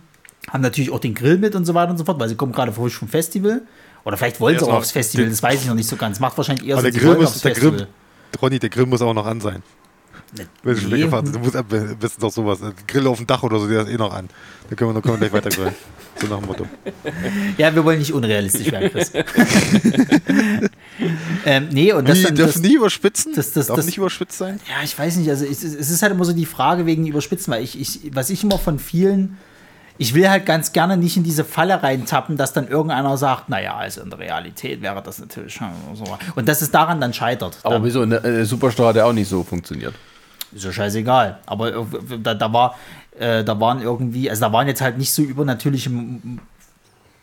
haben 0.50 0.60
natürlich 0.60 0.90
auch 0.90 1.00
den 1.00 1.14
Grill 1.14 1.38
mit 1.38 1.54
und 1.54 1.64
so 1.64 1.74
weiter 1.74 1.90
und 1.90 1.98
so 1.98 2.04
fort, 2.04 2.18
weil 2.20 2.28
sie 2.28 2.36
kommen 2.36 2.52
gerade 2.52 2.72
frisch 2.72 2.96
vom 2.96 3.08
Festival. 3.08 3.62
Oder 4.04 4.16
vielleicht 4.16 4.40
wollen 4.40 4.58
sie 4.58 4.64
auch 4.66 4.74
aufs 4.74 4.90
Festival, 4.90 5.28
das 5.28 5.42
weiß 5.42 5.62
ich 5.62 5.66
noch 5.66 5.74
nicht 5.74 5.88
so 5.88 5.96
ganz. 5.96 6.20
Macht 6.20 6.36
wahrscheinlich 6.36 6.68
eher 6.68 6.76
so, 6.76 6.82
der 6.82 6.92
Grill 6.92 7.16
muss, 7.16 7.40
der 7.40 7.52
Grill, 7.52 7.86
Ronny, 8.40 8.58
der 8.58 8.68
Grill 8.68 8.86
muss 8.86 9.00
auch 9.00 9.14
noch 9.14 9.26
an 9.26 9.40
sein. 9.40 9.62
Wenn 10.62 10.74
du 10.74 10.80
schon 10.80 10.90
weggefahren 10.90 11.32
du 11.32 11.38
musst 11.38 11.54
am 11.54 11.66
besten 11.66 12.20
doch 12.20 12.32
sowas. 12.32 12.58
Grill 12.88 13.06
auf 13.06 13.18
dem 13.18 13.26
Dach 13.26 13.42
oder 13.44 13.58
so, 13.58 13.68
der 13.68 13.82
ist 13.82 13.88
eh 13.88 13.96
noch 13.96 14.12
an. 14.12 14.28
Dann 14.68 14.76
können 14.76 14.90
wir, 14.90 14.94
dann 14.94 15.02
können 15.02 15.20
wir 15.20 15.28
gleich 15.28 15.44
weiter 15.44 15.50
grillen. 15.50 15.74
So 16.20 16.28
nach 16.28 16.38
dem 16.38 16.46
Motto. 16.46 16.64
Ja, 17.58 17.74
wir 17.74 17.84
wollen 17.84 17.98
nicht 17.98 18.12
unrealistisch 18.12 18.70
werden, 18.70 18.88
Chris. 18.88 19.10
ähm, 21.44 21.68
nee, 21.72 21.92
und 21.92 22.08
das 22.08 22.18
Wie, 22.18 22.22
dann, 22.22 22.36
darf 22.36 22.52
das, 22.52 22.62
nie 22.62 22.76
überspitzen? 22.76 23.32
Das, 23.34 23.50
das, 23.50 23.66
darf 23.66 23.74
das, 23.78 23.86
nicht 23.86 23.96
überspitzt 23.96 24.38
sein? 24.38 24.60
Ja, 24.68 24.84
ich 24.84 24.96
weiß 24.96 25.16
nicht. 25.16 25.28
Also 25.28 25.44
es, 25.44 25.64
es 25.64 25.90
ist 25.90 26.02
halt 26.02 26.12
immer 26.12 26.24
so 26.24 26.32
die 26.32 26.46
Frage 26.46 26.86
wegen 26.86 27.04
Überspitzen, 27.04 27.52
weil 27.52 27.64
ich, 27.64 27.80
ich, 27.80 28.14
was 28.14 28.30
ich 28.30 28.44
immer 28.44 28.60
von 28.60 28.78
vielen 28.78 29.38
ich 29.96 30.14
will 30.14 30.28
halt 30.28 30.44
ganz 30.44 30.72
gerne 30.72 30.96
nicht 30.96 31.16
in 31.16 31.22
diese 31.22 31.44
Falle 31.44 31.82
reintappen, 31.82 32.36
dass 32.36 32.52
dann 32.52 32.66
irgendeiner 32.66 33.16
sagt, 33.16 33.48
naja, 33.48 33.76
also 33.76 34.02
in 34.02 34.10
der 34.10 34.18
Realität 34.18 34.82
wäre 34.82 35.00
das 35.02 35.18
natürlich 35.18 35.60
so. 35.94 36.04
Und 36.34 36.48
dass 36.48 36.62
es 36.62 36.70
daran 36.70 37.00
dann 37.00 37.12
scheitert. 37.12 37.58
Aber 37.62 37.82
wieso? 37.84 38.02
Eine, 38.02 38.22
eine 38.22 38.44
Superstar 38.44 38.88
hat 38.88 38.96
ja 38.96 39.04
auch 39.04 39.12
nicht 39.12 39.28
so 39.28 39.44
funktioniert. 39.44 39.94
Ist 40.52 40.64
ja 40.64 40.72
scheißegal. 40.72 41.38
Aber 41.46 41.86
da, 42.22 42.34
da 42.34 42.52
war, 42.52 42.76
äh, 43.18 43.44
da 43.44 43.58
waren 43.60 43.82
irgendwie, 43.82 44.28
also 44.28 44.40
da 44.40 44.52
waren 44.52 44.66
jetzt 44.66 44.80
halt 44.80 44.98
nicht 44.98 45.12
so 45.12 45.22
übernatürliche 45.22 45.90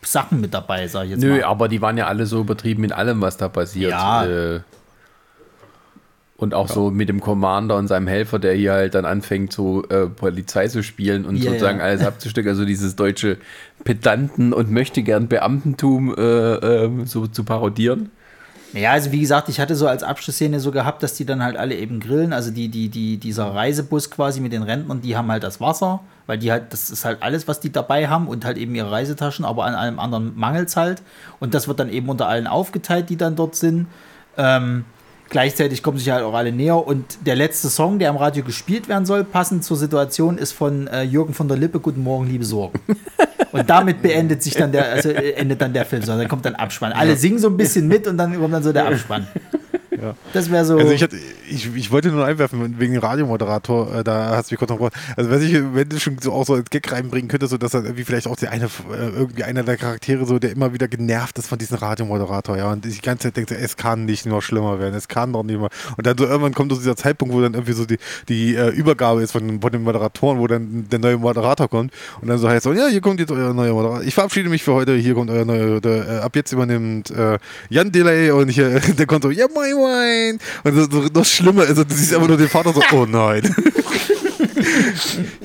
Sachen 0.02 0.42
mit 0.42 0.54
dabei, 0.54 0.88
sag 0.88 1.06
ich 1.06 1.12
jetzt 1.12 1.22
Nö, 1.22 1.32
mal. 1.40 1.44
aber 1.44 1.68
die 1.68 1.82
waren 1.82 1.98
ja 1.98 2.08
alle 2.08 2.26
so 2.26 2.40
übertrieben 2.42 2.86
in 2.86 2.92
allem, 2.92 3.22
was 3.22 3.38
da 3.38 3.50
passiert. 3.50 3.92
Ja. 3.92 4.26
Äh, 4.26 4.62
und 6.42 6.56
auch 6.56 6.70
ja. 6.70 6.74
so 6.74 6.89
mit 6.89 7.08
dem 7.08 7.22
Commander 7.22 7.78
und 7.78 7.88
seinem 7.88 8.08
Helfer, 8.08 8.39
der 8.39 8.56
hier 8.56 8.74
halt 8.74 8.96
dann 8.96 9.06
anfängt, 9.06 9.54
so 9.54 9.84
äh, 9.89 10.08
Polizei 10.08 10.68
zu 10.68 10.82
spielen 10.82 11.26
und 11.26 11.36
yeah, 11.36 11.52
sozusagen 11.52 11.78
ja. 11.78 11.86
alles 11.86 12.04
abzustecken. 12.04 12.50
Also 12.50 12.66
dieses 12.66 12.96
deutsche 12.96 13.38
Pedanten- 13.84 14.52
und 14.52 14.72
möchte 14.72 15.04
gern 15.04 15.28
Beamtentum 15.28 16.16
äh, 16.18 16.22
äh, 16.22 17.06
so 17.06 17.28
zu 17.28 17.44
parodieren. 17.44 18.10
Ja, 18.74 18.94
also 18.94 19.12
wie 19.12 19.20
gesagt, 19.20 19.50
ich 19.50 19.60
hatte 19.60 19.76
so 19.76 19.86
als 19.88 20.02
Abschlussszene 20.02 20.60
so 20.60 20.72
gehabt, 20.72 21.04
dass 21.04 21.14
die 21.14 21.26
dann 21.26 21.44
halt 21.44 21.58
alle 21.58 21.76
eben 21.76 22.00
grillen. 22.00 22.34
Also 22.34 22.50
die, 22.50 22.70
die, 22.70 22.89
die, 22.89 23.18
dieser 23.18 23.54
Reisebus 23.54 24.10
quasi 24.10 24.39
mit 24.39 24.52
den 24.52 24.64
Rentnern, 24.64 25.02
die 25.02 25.16
haben 25.16 25.30
halt 25.32 25.44
das 25.44 25.62
Wasser, 25.62 26.00
weil 26.26 26.39
die 26.39 26.52
halt, 26.52 26.74
das 26.74 26.89
ist 26.89 27.06
halt 27.06 27.22
alles, 27.22 27.48
was 27.48 27.60
die 27.60 27.72
dabei 27.72 28.08
haben 28.08 28.28
und 28.28 28.46
halt 28.46 28.58
eben 28.58 28.74
ihre 28.74 28.89
Reisetaschen, 28.89 29.46
aber 29.46 29.66
an 29.66 29.76
allem 29.76 30.00
anderen 30.00 30.36
mangelt 30.36 30.70
es 30.70 30.76
halt. 30.76 31.04
Und 31.39 31.54
das 31.54 31.68
wird 31.68 31.80
dann 31.80 31.89
eben 31.89 32.10
unter 32.10 32.28
allen 32.28 32.48
aufgeteilt, 32.48 33.12
die 33.12 33.18
dann 33.18 33.36
dort 33.36 33.56
sind. 33.56 33.86
Ähm, 34.38 34.86
Gleichzeitig 35.32 35.82
kommen 35.82 35.98
sich 35.98 36.10
halt 36.10 36.24
auch 36.24 36.34
alle 36.34 36.52
näher. 36.52 36.86
Und 36.86 37.26
der 37.26 37.38
letzte 37.38 37.70
Song, 37.70 38.00
der 38.00 38.10
am 38.10 38.18
Radio 38.18 38.44
gespielt 38.44 38.90
werden 38.90 39.06
soll, 39.06 39.24
passend 39.24 39.64
zur 39.64 39.78
Situation, 39.78 40.38
ist 40.38 40.52
von 40.52 40.88
äh, 40.88 41.04
Jürgen 41.04 41.34
von 41.34 41.48
der 41.48 41.58
Lippe, 41.58 41.80
Guten 41.80 42.04
Morgen, 42.04 42.28
liebe 42.28 42.44
Sorgen. 42.44 42.78
Und 43.54 43.70
damit 43.70 44.02
beendet 44.02 44.44
sich 44.44 44.54
dann 44.54 44.74
der, 44.74 44.92
also 44.92 45.10
äh, 45.10 45.32
endet 45.32 45.62
dann 45.62 45.72
der 45.72 45.86
Film. 45.86 46.02
So, 46.04 46.18
dann 46.18 46.28
kommt 46.28 46.44
dann 46.44 46.56
Abspann. 46.56 46.92
Alle 46.92 47.16
singen 47.16 47.40
so 47.40 47.48
ein 47.48 47.56
bisschen 47.56 47.88
mit 47.88 48.08
und 48.08 48.18
dann 48.18 48.38
kommt 48.40 48.54
dann 48.54 48.64
so 48.64 48.72
der 48.72 48.88
Abspann. 48.88 49.28
Ja. 50.02 50.16
Das 50.34 50.49
wäre 50.49 50.66
so. 50.66 50.78
Also 50.78 50.91
ich, 50.91 51.04
hatte, 51.04 51.18
ich, 51.47 51.76
ich, 51.76 51.91
wollte 51.91 52.10
nur 52.10 52.26
einwerfen, 52.26 52.80
wegen 52.80 52.93
dem 52.93 53.02
Radiomoderator, 53.02 53.99
äh, 53.99 54.04
da 54.04 54.36
hast 54.36 54.49
du 54.49 54.54
mich 54.54 54.60
kurz 54.60 54.72
noch. 54.72 54.89
Also 55.16 55.30
wenn, 55.30 55.41
ich, 55.43 55.54
wenn 55.54 55.89
du 55.89 55.99
schon 55.99 56.18
so 56.20 56.32
auch 56.34 56.45
so 56.45 56.56
als 56.56 56.70
Gag 56.72 56.91
reinbringen 56.91 57.28
könntest, 57.28 57.52
so 57.52 57.58
dass 57.58 57.76
er 57.76 57.84
irgendwie 57.84 58.04
vielleicht 58.04 58.28
auch 58.28 58.36
der 58.36 58.52
eine, 58.52 58.66
äh, 58.66 59.10
irgendwie 59.16 59.43
einer 59.43 59.64
der 59.64 59.78
Charaktere 59.78 60.26
so, 60.26 60.39
der 60.39 60.52
immer 60.52 60.74
wieder 60.74 60.88
genervt 60.88 61.38
ist 61.38 61.47
von 61.47 61.60
diesem 61.60 61.78
Radiomoderator, 61.78 62.58
ja. 62.58 62.72
Und 62.72 62.86
ich 62.86 62.95
die 62.95 63.02
ganze 63.02 63.28
Zeit 63.28 63.38
denke, 63.38 63.56
es 63.56 63.78
kann 63.78 64.06
nicht 64.06 64.26
noch 64.26 64.41
schlimmer 64.41 64.80
werden, 64.80 64.95
es 64.95 65.08
kann 65.08 65.34
doch 65.34 65.43
nicht 65.43 65.60
mehr. 65.60 65.70
Und 65.97 66.08
dann 66.08 66.18
so 66.18 66.26
irgendwann 66.26 66.56
kommt 66.56 66.72
so 66.72 66.78
dieser 66.80 66.95
Zeitpunkt, 66.95 67.34
wo 67.36 67.41
dann 67.41 67.54
irgendwie 67.54 67.74
so 67.74 67.86
die, 67.86 67.97
die 68.28 68.56
äh, 68.56 68.70
Übergabe 68.70 69.22
ist 69.22 69.32
von, 69.34 69.62
von 69.62 69.72
den 69.72 69.84
Moderatoren, 69.84 70.39
wo 70.39 70.47
dann 70.47 70.88
der 70.91 70.97
neue 70.97 71.18
Moderator 71.18 71.70
kommt 71.70 71.93
und 72.22 72.28
dann 72.28 72.39
so 72.39 72.49
heißt 72.49 72.64
so, 72.64 72.74
ja, 72.74 72.88
hier 72.88 73.02
kommt 73.02 73.20
jetzt 73.20 73.32
euer 73.32 73.54
neuer 73.54 73.74
Moderator. 73.74 74.04
Ich 74.04 74.16
verabschiede 74.16 74.49
mich 74.49 74.64
für 74.64 74.74
heute, 74.74 74.95
hier 74.95 75.14
kommt 75.14 75.30
euer 75.30 75.45
neuer, 75.45 75.80
der, 75.80 76.08
äh, 76.08 76.18
ab 76.22 76.36
jetzt 76.36 76.52
übernimmt 76.52 77.12
äh, 77.12 77.38
Jan 77.70 77.91
Delay 77.91 78.32
und 78.32 78.49
hier, 78.49 78.80
der 78.97 79.06
kommt 79.06 79.24
so, 79.24 79.30
ja, 79.30 79.45
moin, 79.54 79.76
moin. 79.76 79.91
Und 80.64 80.76
so, 80.76 80.89
so, 80.89 81.10
das 81.10 81.30
Schlimme 81.30 81.64
ist, 81.64 81.78
du 81.78 81.84
siehst 81.89 82.14
einfach 82.14 82.28
nur 82.28 82.38
den 82.38 82.50
Vater 82.50 82.74
so, 82.74 82.82
oh 82.94 83.06
nein. 83.06 83.42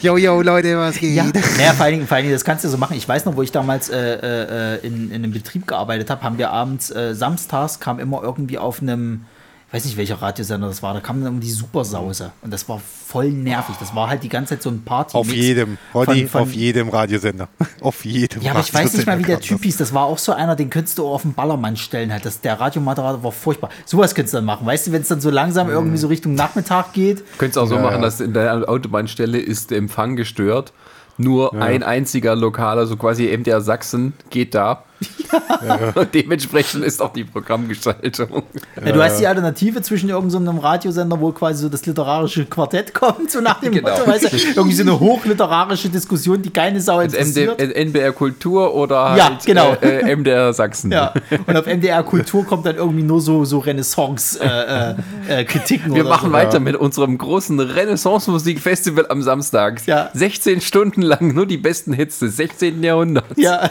yo, 0.01 0.17
yo, 0.17 0.43
Leute, 0.43 0.77
was 0.77 0.99
geht? 0.99 1.15
Ja, 1.15 1.25
naja, 1.25 1.73
vor 1.73 1.85
allen, 1.85 1.95
Dingen, 1.95 2.07
vor 2.07 2.17
allen 2.17 2.25
Dingen, 2.25 2.35
das 2.35 2.45
kannst 2.45 2.65
du 2.65 2.69
so 2.69 2.77
machen. 2.77 2.97
Ich 2.97 3.09
weiß 3.09 3.25
noch, 3.25 3.37
wo 3.37 3.43
ich 3.43 3.53
damals 3.53 3.89
äh, 3.89 4.77
äh, 4.77 4.87
in, 4.87 5.11
in 5.11 5.25
einem 5.25 5.33
Betrieb 5.33 5.67
gearbeitet 5.67 6.11
habe, 6.11 6.23
haben 6.23 6.39
wir 6.39 6.51
abends, 6.51 6.91
äh, 6.91 7.15
samstags 7.15 7.81
kam 7.81 7.99
immer 7.99 8.23
irgendwie 8.23 8.59
auf 8.59 8.81
einem 8.81 9.25
weiß 9.73 9.85
nicht, 9.85 9.97
welcher 9.97 10.23
Radiosender 10.23 10.69
das 10.69 10.83
war, 10.83 10.95
da 10.95 11.01
kam 11.01 11.23
dann 11.23 11.35
um 11.35 11.41
die 11.41 11.51
Supersause 11.51 12.31
und 12.43 12.53
das 12.53 12.69
war 12.69 12.81
voll 12.81 13.31
nervig. 13.31 13.75
Das 13.81 13.95
war 13.95 14.09
halt 14.09 14.23
die 14.23 14.29
ganze 14.29 14.55
Zeit 14.55 14.63
so 14.63 14.71
ein 14.71 14.83
Party. 14.83 15.17
Auf 15.17 15.33
jedem, 15.33 15.77
Roddy, 15.93 16.29
auf 16.33 16.53
jedem 16.53 16.89
Radiosender. 16.89 17.49
auf 17.81 18.05
jedem. 18.05 18.43
Ja, 18.43 18.53
aber 18.53 18.61
ich 18.61 18.73
weiß 18.73 18.95
nicht 18.95 19.07
mal, 19.07 19.19
wie 19.19 19.25
der 19.25 19.41
Typ 19.41 19.63
hieß. 19.63 19.77
Das 19.77 19.93
war 19.93 20.05
auch 20.05 20.19
so 20.19 20.33
einer, 20.33 20.55
den 20.55 20.71
könntest 20.71 20.99
du 20.99 21.07
auf 21.07 21.23
den 21.23 21.35
Ballermann 21.35 21.77
stellen. 21.77 22.13
Halt. 22.13 22.25
Das, 22.25 22.41
der 22.41 22.61
Radiomoderator 22.61 23.23
war 23.23 23.33
furchtbar. 23.33 23.71
Sowas 23.85 24.15
könntest 24.15 24.35
du 24.35 24.39
dann 24.39 24.45
machen. 24.45 24.67
Weißt 24.67 24.87
du, 24.87 24.93
wenn 24.93 25.03
es 25.03 25.09
dann 25.09 25.21
so 25.21 25.31
langsam 25.31 25.69
irgendwie 25.69 25.99
so 25.99 26.07
Richtung 26.07 26.35
Nachmittag 26.35 26.93
geht. 26.93 27.25
Könntest 27.39 27.59
auch 27.59 27.67
so 27.67 27.77
ja, 27.77 27.83
machen, 27.83 28.03
dass 28.03 28.21
in 28.21 28.33
der 28.33 28.69
Autobahnstelle 28.69 29.39
ist 29.39 29.71
der 29.73 29.79
Empfang 29.79 30.17
gestört. 30.17 30.73
Nur 31.19 31.55
ja. 31.55 31.61
ein 31.61 31.83
einziger 31.83 32.37
lokaler, 32.37 32.87
so 32.87 32.97
quasi 32.97 33.37
der 33.43 33.61
Sachsen, 33.61 34.13
geht 34.31 34.55
da 34.55 34.86
Und 35.95 36.15
dementsprechend 36.15 36.85
ist 36.85 37.03
auch 37.03 37.13
die 37.13 37.25
Programmgestaltung. 37.25 38.43
Ja, 38.85 38.93
du 38.93 39.03
hast 39.03 39.19
die 39.19 39.27
Alternative 39.27 39.83
zwischen 39.83 40.09
irgendeinem 40.09 40.57
so 40.57 40.61
Radiosender, 40.63 41.21
wo 41.21 41.33
quasi 41.33 41.63
so 41.63 41.69
das 41.69 41.85
literarische 41.85 42.45
Quartett 42.47 42.95
kommt, 42.95 43.31
so 43.31 43.41
nach 43.41 43.61
dem 43.61 43.73
Genau. 43.73 43.91
Motto, 43.91 44.07
weißt 44.07 44.33
du, 44.33 44.37
irgendwie 44.57 44.77
so 44.77 44.83
eine 44.83 44.99
hochliterarische 44.99 45.89
Diskussion, 45.89 46.41
die 46.41 46.51
keine 46.51 46.81
Sau 46.81 47.01
interessiert. 47.01 47.61
NBR 47.61 48.13
Kultur 48.13 48.75
oder 48.75 49.17
Ja, 49.17 49.31
halt 49.31 49.45
genau. 49.45 49.75
äh, 49.83 50.01
äh, 50.01 50.17
MDR 50.17 50.53
Sachsen. 50.53 50.93
Ja, 50.93 51.13
und 51.47 51.57
auf 51.57 51.67
MDR 51.67 52.03
Kultur 52.03 52.45
kommt 52.47 52.65
dann 52.67 52.77
irgendwie 52.77 53.03
nur 53.03 53.21
so, 53.21 53.45
so 53.45 53.59
Renaissance-Kritiken. 53.59 55.05
Äh, 55.29 55.41
äh, 55.41 55.45
Kritiken 55.45 55.95
Wir 55.95 56.05
machen 56.05 56.31
so. 56.31 56.33
weiter 56.33 56.61
mit 56.61 56.77
unserem 56.77 57.19
großen 57.19 57.59
Renaissance-Musik-Festival 57.61 59.07
am 59.09 59.23
Samstag. 59.23 59.85
Ja. 59.87 60.11
16 60.15 60.61
Stunden 60.61 61.03
lang 61.03 61.35
nur 61.35 61.47
die 61.47 61.57
besten 61.59 61.93
Hits 61.93 62.19
des 62.21 62.37
16. 62.37 62.83
Jahrhunderts. 62.83 63.35
Ja. 63.37 63.71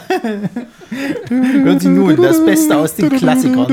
Hören 1.28 1.80
Sie 1.80 1.88
nun 1.88 2.16
das 2.20 2.44
Beste 2.44 2.76
aus 2.76 2.94
den 2.94 3.10
Klassikern. 3.10 3.66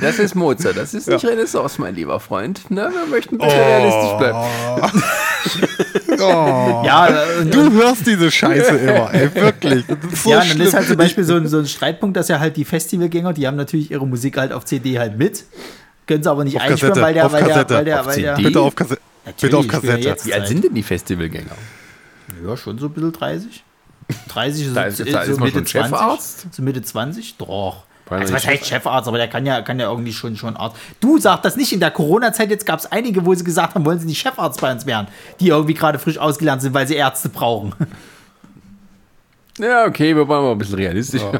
Das 0.00 0.18
ist 0.18 0.34
Mozart, 0.34 0.76
das 0.76 0.94
ist 0.94 1.08
nicht 1.08 1.24
Renaissance, 1.24 1.80
mein 1.80 1.94
lieber 1.94 2.20
Freund. 2.20 2.62
Na, 2.68 2.90
wir 2.90 3.06
möchten 3.10 3.38
bitte 3.38 3.52
realistisch 3.52 4.18
bleiben. 4.18 4.38
Oh. 6.20 6.82
Ja, 6.84 7.06
äh, 7.06 7.44
Du 7.46 7.70
hörst 7.70 8.04
diese 8.04 8.28
Scheiße 8.28 8.76
immer, 8.76 9.14
ey, 9.14 9.32
wirklich. 9.34 9.84
So 10.14 10.30
ja, 10.30 10.40
und 10.40 10.50
dann 10.50 10.60
ist 10.62 10.74
halt 10.74 10.88
zum 10.88 10.96
Beispiel 10.96 11.22
so 11.22 11.36
ein, 11.36 11.46
so 11.46 11.58
ein 11.58 11.66
Streitpunkt, 11.66 12.16
dass 12.16 12.26
ja 12.26 12.40
halt 12.40 12.56
die 12.56 12.64
Festivalgänger, 12.64 13.32
die 13.32 13.46
haben 13.46 13.56
natürlich 13.56 13.92
ihre 13.92 14.04
Musik 14.04 14.36
halt 14.36 14.52
auf 14.52 14.64
CD 14.64 14.98
halt 14.98 15.16
mit. 15.16 15.44
Können 16.08 16.22
sie 16.22 16.30
aber 16.30 16.42
nicht 16.42 16.56
Auf 16.56 16.62
einspielen, 16.62 16.94
Kassette, 16.94 17.06
weil 17.06 17.14
der, 17.14 17.26
auf 17.26 17.32
weil 17.32 17.44
der, 17.44 17.70
weil 17.70 17.84
der, 17.84 18.06
weil 18.06 18.20
der. 18.20 18.34
Bitte 18.34 18.60
auf, 18.60 18.74
Kasse 18.74 18.98
bitte 19.40 19.56
auf 19.58 19.68
Kassette. 19.68 20.16
Wie 20.24 20.34
alt 20.34 20.48
sind 20.48 20.64
denn 20.64 20.74
die 20.74 20.82
Festivalgänger? 20.82 21.52
Ja, 22.46 22.56
schon 22.56 22.78
so 22.78 22.86
ein 22.86 22.92
bisschen 22.92 23.12
30. 23.12 23.64
30 24.28 24.68
so, 24.68 24.74
Da 24.74 24.82
ist- 24.84 24.96
so, 24.98 25.04
da 25.04 25.20
ist 25.22 25.26
so 25.34 25.40
man 25.40 25.44
Mitte 25.44 25.58
schon 25.58 25.66
20. 25.66 25.90
Chefarzt? 25.90 26.46
So 26.54 26.62
Mitte 26.62 26.82
20? 26.82 27.36
Doch. 27.38 27.84
Also, 28.10 28.32
was 28.32 28.46
heißt 28.46 28.64
Chefarzt, 28.64 29.06
aber 29.06 29.18
der 29.18 29.28
kann 29.28 29.44
ja, 29.44 29.60
kann 29.60 29.78
ja 29.78 29.90
irgendwie 29.90 30.14
schon, 30.14 30.34
schon 30.34 30.56
Arzt. 30.56 30.76
Du 30.98 31.18
sag 31.18 31.42
das 31.42 31.56
nicht 31.56 31.74
in 31.74 31.80
der 31.80 31.90
Corona-Zeit. 31.90 32.48
Jetzt 32.48 32.64
gab 32.64 32.78
es 32.78 32.86
einige, 32.90 33.26
wo 33.26 33.34
sie 33.34 33.44
gesagt 33.44 33.74
haben, 33.74 33.84
wollen 33.84 33.98
sie 34.00 34.06
nicht 34.06 34.18
Chefarzt 34.18 34.60
bei 34.62 34.72
uns 34.72 34.86
werden, 34.86 35.08
die 35.40 35.48
irgendwie 35.48 35.74
gerade 35.74 35.98
frisch 35.98 36.16
ausgelernt 36.16 36.62
sind, 36.62 36.72
weil 36.72 36.86
sie 36.88 36.94
Ärzte 36.94 37.28
brauchen. 37.28 37.74
Ja, 39.58 39.86
okay, 39.86 40.14
wir 40.14 40.26
wollen 40.28 40.42
mal 40.44 40.52
ein 40.52 40.58
bisschen 40.58 40.76
realistisch. 40.76 41.22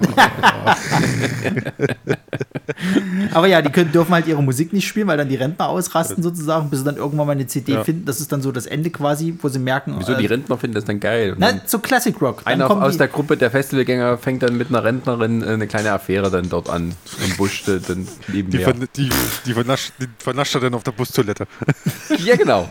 Aber 3.32 3.46
ja, 3.46 3.60
die 3.62 3.70
können, 3.70 3.90
dürfen 3.92 4.12
halt 4.12 4.26
ihre 4.26 4.42
Musik 4.42 4.72
nicht 4.72 4.86
spielen, 4.86 5.06
weil 5.06 5.16
dann 5.16 5.28
die 5.28 5.36
Rentner 5.36 5.68
ausrasten 5.68 6.22
sozusagen, 6.22 6.70
bis 6.70 6.80
sie 6.80 6.84
dann 6.84 6.96
irgendwann 6.96 7.26
mal 7.26 7.32
eine 7.32 7.46
CD 7.46 7.72
Ja. 7.72 7.84
finden. 7.84 8.04
Das 8.04 8.20
ist 8.20 8.30
dann 8.32 8.42
so 8.42 8.52
das 8.52 8.66
Ende 8.66 8.90
quasi, 8.90 9.34
wo 9.40 9.48
sie 9.48 9.58
merken. 9.58 9.94
Wieso, 9.98 10.14
die 10.14 10.24
äh, 10.26 10.28
Rentner 10.28 10.56
finden 10.58 10.74
das 10.74 10.84
dann 10.84 11.00
geil. 11.00 11.34
Na, 11.38 11.60
so 11.66 11.78
Classic 11.78 12.14
Rock. 12.20 12.44
Dann 12.44 12.54
einer 12.54 12.70
aus 12.70 12.92
die- 12.92 12.98
der 12.98 13.08
Gruppe 13.08 13.36
der 13.36 13.50
Festivalgänger 13.50 14.18
fängt 14.18 14.42
dann 14.42 14.56
mit 14.56 14.68
einer 14.68 14.84
Rentnerin 14.84 15.42
äh, 15.42 15.46
eine 15.46 15.66
kleine 15.66 15.92
Affäre 15.92 16.30
dann 16.30 16.48
dort 16.48 16.68
an 16.70 16.94
im 17.24 17.36
Busch 17.36 17.66
äh, 17.68 17.80
dann 17.86 18.06
Die, 18.28 18.32
nebenher. 18.36 18.60
vern 18.68 18.88
die, 18.96 19.08
die, 19.46 19.52
vernascht, 19.52 19.92
die 20.00 20.06
vernascht 20.18 20.54
er 20.54 20.60
dann 20.62 20.74
auf 20.74 20.82
der 20.84 20.92
Bustoilette. 20.92 21.46
Ja, 22.24 22.36
genau. 22.36 22.68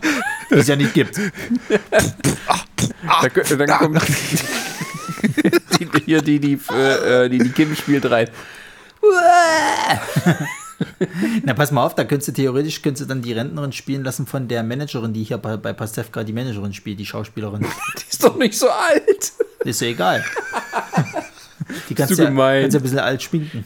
die 0.51 0.55
es 0.55 0.67
ja 0.67 0.75
nicht 0.75 0.93
gibt. 0.93 1.19
Da, 3.21 3.55
dann 3.55 3.69
kommt 3.79 4.01
die, 4.07 4.37
hier 6.05 6.21
die, 6.21 6.39
die, 6.39 6.59
äh, 6.71 7.25
äh, 7.25 7.29
die, 7.29 7.39
die 7.39 7.51
Kim 7.51 7.75
spielt 7.75 8.09
rein. 8.09 8.29
Na, 11.43 11.53
pass 11.53 11.71
mal 11.71 11.85
auf, 11.85 11.95
da 11.95 12.03
könntest 12.03 12.29
du 12.29 12.33
theoretisch 12.33 12.81
könntest 12.81 13.03
du 13.03 13.07
dann 13.07 13.21
die 13.21 13.33
Rentnerin 13.33 13.71
spielen 13.71 14.03
lassen 14.03 14.27
von 14.27 14.47
der 14.47 14.63
Managerin, 14.63 15.13
die 15.13 15.23
hier 15.23 15.37
bei, 15.37 15.57
bei 15.57 15.73
Pastewka 15.73 16.23
die 16.23 16.33
Managerin 16.33 16.73
spielt, 16.73 16.99
die 16.99 17.05
Schauspielerin. 17.05 17.61
Die 17.97 18.09
ist 18.09 18.23
doch 18.23 18.37
nicht 18.37 18.57
so 18.57 18.69
alt. 18.69 19.33
Ist 19.63 19.81
ja 19.81 19.87
egal. 19.87 20.23
Die 21.89 21.95
kannst 21.95 22.17
du 22.17 22.23
ja, 22.23 22.29
gemein. 22.29 22.61
kannst 22.61 22.75
ja 22.75 22.79
ein 22.79 22.83
bisschen 22.83 22.99
alt 22.99 23.23
schminken. 23.23 23.63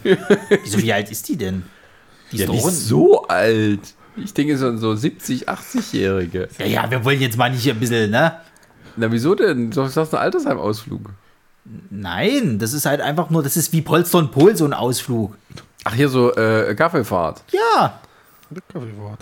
Wieso, 0.63 0.81
wie 0.81 0.91
alt 0.93 1.11
ist 1.11 1.27
die 1.29 1.37
denn? 1.37 1.63
Die 2.31 2.37
ist 2.37 2.41
Ja, 2.41 2.47
doch 2.47 2.67
ist 2.67 2.87
so 2.87 3.27
alt. 3.27 3.79
Ich 4.15 4.33
denke 4.33 4.57
so, 4.57 4.75
so 4.77 4.95
70, 4.95 5.47
80-Jährige. 5.47 6.49
Ja, 6.57 6.65
ja, 6.65 6.91
wir 6.91 7.03
wollen 7.05 7.21
jetzt 7.21 7.37
mal 7.37 7.51
nicht 7.51 7.63
hier 7.63 7.73
ein 7.73 7.79
bisschen, 7.79 8.09
ne? 8.09 8.37
Na, 8.97 9.11
wieso 9.11 9.35
denn? 9.35 9.71
Du 9.71 9.85
sagst 9.87 10.13
ein 10.13 10.19
Altersheimausflug. 10.19 11.09
Nein, 11.89 12.59
das 12.59 12.73
ist 12.73 12.85
halt 12.85 13.01
einfach 13.01 13.29
nur, 13.29 13.43
das 13.43 13.55
ist 13.55 13.71
wie 13.73 13.81
Polster 13.81 14.17
und 14.17 14.31
Pol, 14.31 14.55
so 14.55 14.65
ein 14.65 14.73
Ausflug. 14.73 15.35
Ach, 15.83 15.93
hier 15.93 16.09
so 16.09 16.33
äh, 16.33 16.73
Kaffeefahrt. 16.75 17.43
Ja, 17.51 17.99
Kaffeewort. 18.71 19.19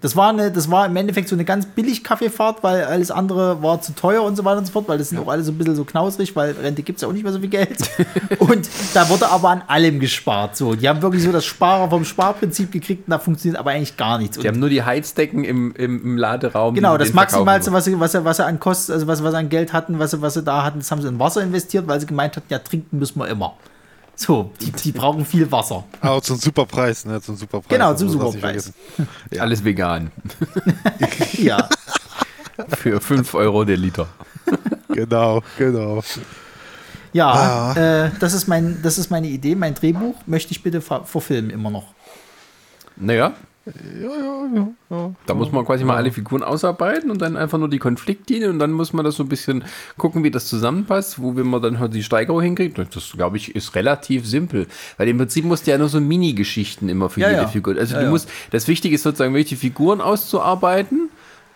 Das 0.00 0.16
war, 0.16 0.30
eine, 0.30 0.50
das 0.50 0.70
war 0.70 0.86
im 0.86 0.96
Endeffekt 0.96 1.28
so 1.28 1.36
eine 1.36 1.44
ganz 1.44 1.66
billig 1.66 2.02
Kaffeefahrt, 2.02 2.62
weil 2.62 2.84
alles 2.84 3.10
andere 3.10 3.62
war 3.62 3.82
zu 3.82 3.94
teuer 3.94 4.22
und 4.22 4.36
so 4.36 4.44
weiter 4.44 4.58
und 4.58 4.66
so 4.66 4.72
fort, 4.72 4.88
weil 4.88 4.96
das 4.96 5.10
sind 5.10 5.18
auch 5.18 5.28
alle 5.28 5.42
so 5.42 5.52
ein 5.52 5.58
bisschen 5.58 5.76
so 5.76 5.84
knausrig, 5.84 6.34
weil 6.34 6.52
Rente 6.52 6.82
gibt 6.82 6.96
es 6.96 7.02
ja 7.02 7.08
auch 7.08 7.12
nicht 7.12 7.24
mehr 7.24 7.32
so 7.32 7.40
viel 7.40 7.50
Geld. 7.50 7.76
und 8.38 8.70
da 8.94 9.08
wurde 9.10 9.28
aber 9.28 9.50
an 9.50 9.62
allem 9.66 10.00
gespart. 10.00 10.56
So. 10.56 10.74
Die 10.74 10.88
haben 10.88 11.02
wirklich 11.02 11.22
so 11.22 11.30
das 11.30 11.44
Sparer 11.44 11.90
vom 11.90 12.06
Sparprinzip 12.06 12.72
gekriegt 12.72 13.06
und 13.06 13.10
da 13.10 13.18
funktioniert 13.18 13.58
aber 13.58 13.72
eigentlich 13.72 13.98
gar 13.98 14.16
nichts. 14.16 14.38
Die 14.38 14.40
Und 14.40 14.54
haben 14.54 14.60
nur 14.60 14.70
die 14.70 14.82
Heizdecken 14.82 15.44
im, 15.44 15.74
im, 15.74 16.02
im 16.02 16.16
Laderaum. 16.16 16.74
Genau, 16.74 16.96
das 16.96 17.12
Maximalste, 17.12 17.70
was 17.72 17.84
sie, 17.84 18.00
was 18.00 18.12
sie, 18.12 18.24
was 18.24 18.38
sie 18.38 18.46
an 18.46 18.58
Kost, 18.60 18.90
also 18.90 19.06
was, 19.06 19.22
was 19.22 19.32
sie 19.32 19.38
an 19.38 19.50
Geld 19.50 19.74
hatten, 19.74 19.98
was 19.98 20.12
sie, 20.12 20.22
was 20.22 20.34
sie 20.34 20.42
da 20.42 20.64
hatten, 20.64 20.78
das 20.78 20.90
haben 20.90 21.02
sie 21.02 21.08
in 21.08 21.18
Wasser 21.18 21.42
investiert, 21.42 21.86
weil 21.86 22.00
sie 22.00 22.06
gemeint 22.06 22.34
hatten, 22.36 22.46
ja, 22.48 22.58
trinken 22.58 22.98
müssen 22.98 23.18
wir 23.18 23.28
immer. 23.28 23.56
So, 24.22 24.52
die, 24.60 24.70
die 24.70 24.92
brauchen 24.92 25.24
viel 25.26 25.50
Wasser. 25.50 25.82
Ah, 26.00 26.20
zum 26.20 26.36
super 26.36 26.64
Preis, 26.64 27.04
ne? 27.04 27.20
Zum 27.20 27.34
super 27.34 27.60
Preis. 27.60 27.70
Genau, 27.70 27.92
zum 27.94 28.06
Also, 28.06 28.06
das 28.06 28.12
super 28.12 28.24
darfst 28.24 28.42
du 28.42 28.46
nicht 28.46 28.54
Preis. 28.54 28.72
vergessen. 29.26 29.40
Alles 29.40 29.64
vegan. 29.64 30.10
Ja. 31.38 31.68
Für 32.78 33.00
5 33.00 33.34
Euro 33.34 33.64
der 33.64 33.76
Liter. 33.78 34.06
Genau, 34.88 35.42
genau. 35.58 36.04
Ja, 37.12 37.72
äh, 38.04 38.10
das, 38.20 38.32
ist 38.32 38.46
mein, 38.46 38.80
das 38.82 38.96
ist 38.98 39.10
meine 39.10 39.26
Idee. 39.26 39.56
Mein 39.56 39.74
Drehbuch 39.74 40.14
möchte 40.26 40.52
ich 40.52 40.62
bitte 40.62 40.80
ver 40.80 41.04
verfilmen, 41.04 41.50
immer 41.50 41.70
noch. 41.70 41.92
Naja, 42.94 43.32
Ja, 43.64 44.08
ja, 44.08 44.46
ja. 44.56 44.68
ja. 44.90 45.14
da 45.24 45.34
muss 45.34 45.52
man 45.52 45.64
quasi 45.64 45.84
mal 45.84 45.96
alle 45.96 46.10
Figuren 46.10 46.42
ausarbeiten 46.42 47.10
und 47.12 47.22
dann 47.22 47.36
einfach 47.36 47.58
nur 47.58 47.68
die 47.70 47.78
Konfliktlinien 47.78 48.50
und 48.50 48.58
dann 48.58 48.72
muss 48.72 48.92
man 48.92 49.04
das 49.04 49.14
so 49.14 49.22
ein 49.22 49.28
bisschen 49.28 49.62
gucken, 49.96 50.24
wie 50.24 50.32
das 50.32 50.46
zusammenpasst, 50.46 51.22
wo 51.22 51.36
wenn 51.36 51.46
man 51.46 51.62
dann 51.62 51.78
halt 51.78 51.94
die 51.94 52.02
Steigerung 52.02 52.40
hinkriegt. 52.42 52.76
Das, 52.78 53.12
glaube 53.12 53.36
ich, 53.36 53.54
ist 53.54 53.74
relativ 53.76 54.26
simpel. 54.26 54.66
Weil 54.96 55.08
im 55.08 55.18
Prinzip 55.18 55.44
musst 55.44 55.66
du 55.66 55.70
ja 55.70 55.78
nur 55.78 55.88
so 55.88 56.00
Mini-Geschichten 56.00 56.88
immer 56.88 57.08
für 57.08 57.20
Ja, 57.20 57.28
jede 57.30 57.42
ja. 57.42 57.48
Figur. 57.48 57.76
Also 57.76 57.94
Ja, 57.94 58.00
du 58.00 58.06
ja. 58.06 58.10
musst, 58.10 58.28
das 58.50 58.66
Wichtige 58.66 58.96
ist 58.96 59.04
sozusagen 59.04 59.32
wirklich 59.32 59.50
die 59.50 59.56
Figuren 59.56 60.00
auszuarbeiten. 60.00 61.08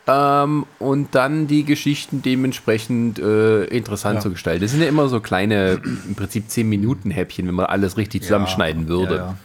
Ähm, 0.08 0.66
und 0.78 1.16
dann 1.16 1.48
die 1.48 1.64
Geschichten 1.64 2.22
dementsprechend 2.22 3.18
äh, 3.18 3.64
interessant 3.64 4.16
Ja. 4.16 4.20
zu 4.20 4.30
gestalten. 4.30 4.62
Das 4.62 4.70
sind 4.70 4.80
ja 4.80 4.86
immer 4.88 5.08
so 5.08 5.18
kleine, 5.18 5.80
im 6.06 6.14
Prinzip 6.14 6.48
10 6.48 6.68
Minuten 6.68 7.10
Häppchen, 7.10 7.48
wenn 7.48 7.54
man 7.56 7.66
alles 7.66 7.96
richtig 7.96 8.22
zusammenschneiden 8.22 8.86
würde. 8.86 9.16
Ja, 9.16 9.36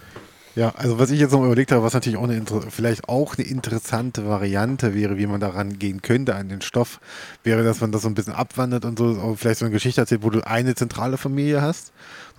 ja. 0.55 0.73
Also 0.75 0.99
was 0.99 1.11
ich 1.11 1.19
jetzt 1.19 1.31
noch 1.31 1.43
überlegt 1.43 1.71
habe, 1.71 1.83
was 1.83 1.93
natürlich 1.93 2.17
auch 2.17 2.23
eine, 2.23 2.43
vielleicht 2.69 3.07
auch 3.07 3.37
eine 3.37 3.47
interessante 3.47 4.27
Variante 4.27 4.93
wäre, 4.93 5.17
wie 5.17 5.27
man 5.27 5.39
daran 5.39 5.79
gehen 5.79 6.01
könnte 6.01 6.35
an 6.35 6.49
den 6.49 6.61
Stoff, 6.61 6.99
wäre, 7.43 7.63
dass 7.63 7.81
man 7.81 7.91
das 7.91 8.01
so 8.01 8.07
ein 8.07 8.15
bisschen 8.15 8.33
abwandert 8.33 8.85
und 8.85 8.97
so, 8.97 9.35
vielleicht 9.37 9.59
so 9.59 9.65
eine 9.65 9.73
Geschichte 9.73 10.01
erzählt, 10.01 10.23
wo 10.23 10.29
du 10.29 10.45
eine 10.45 10.75
zentrale 10.75 11.17
Familie 11.17 11.61
hast, 11.61 11.91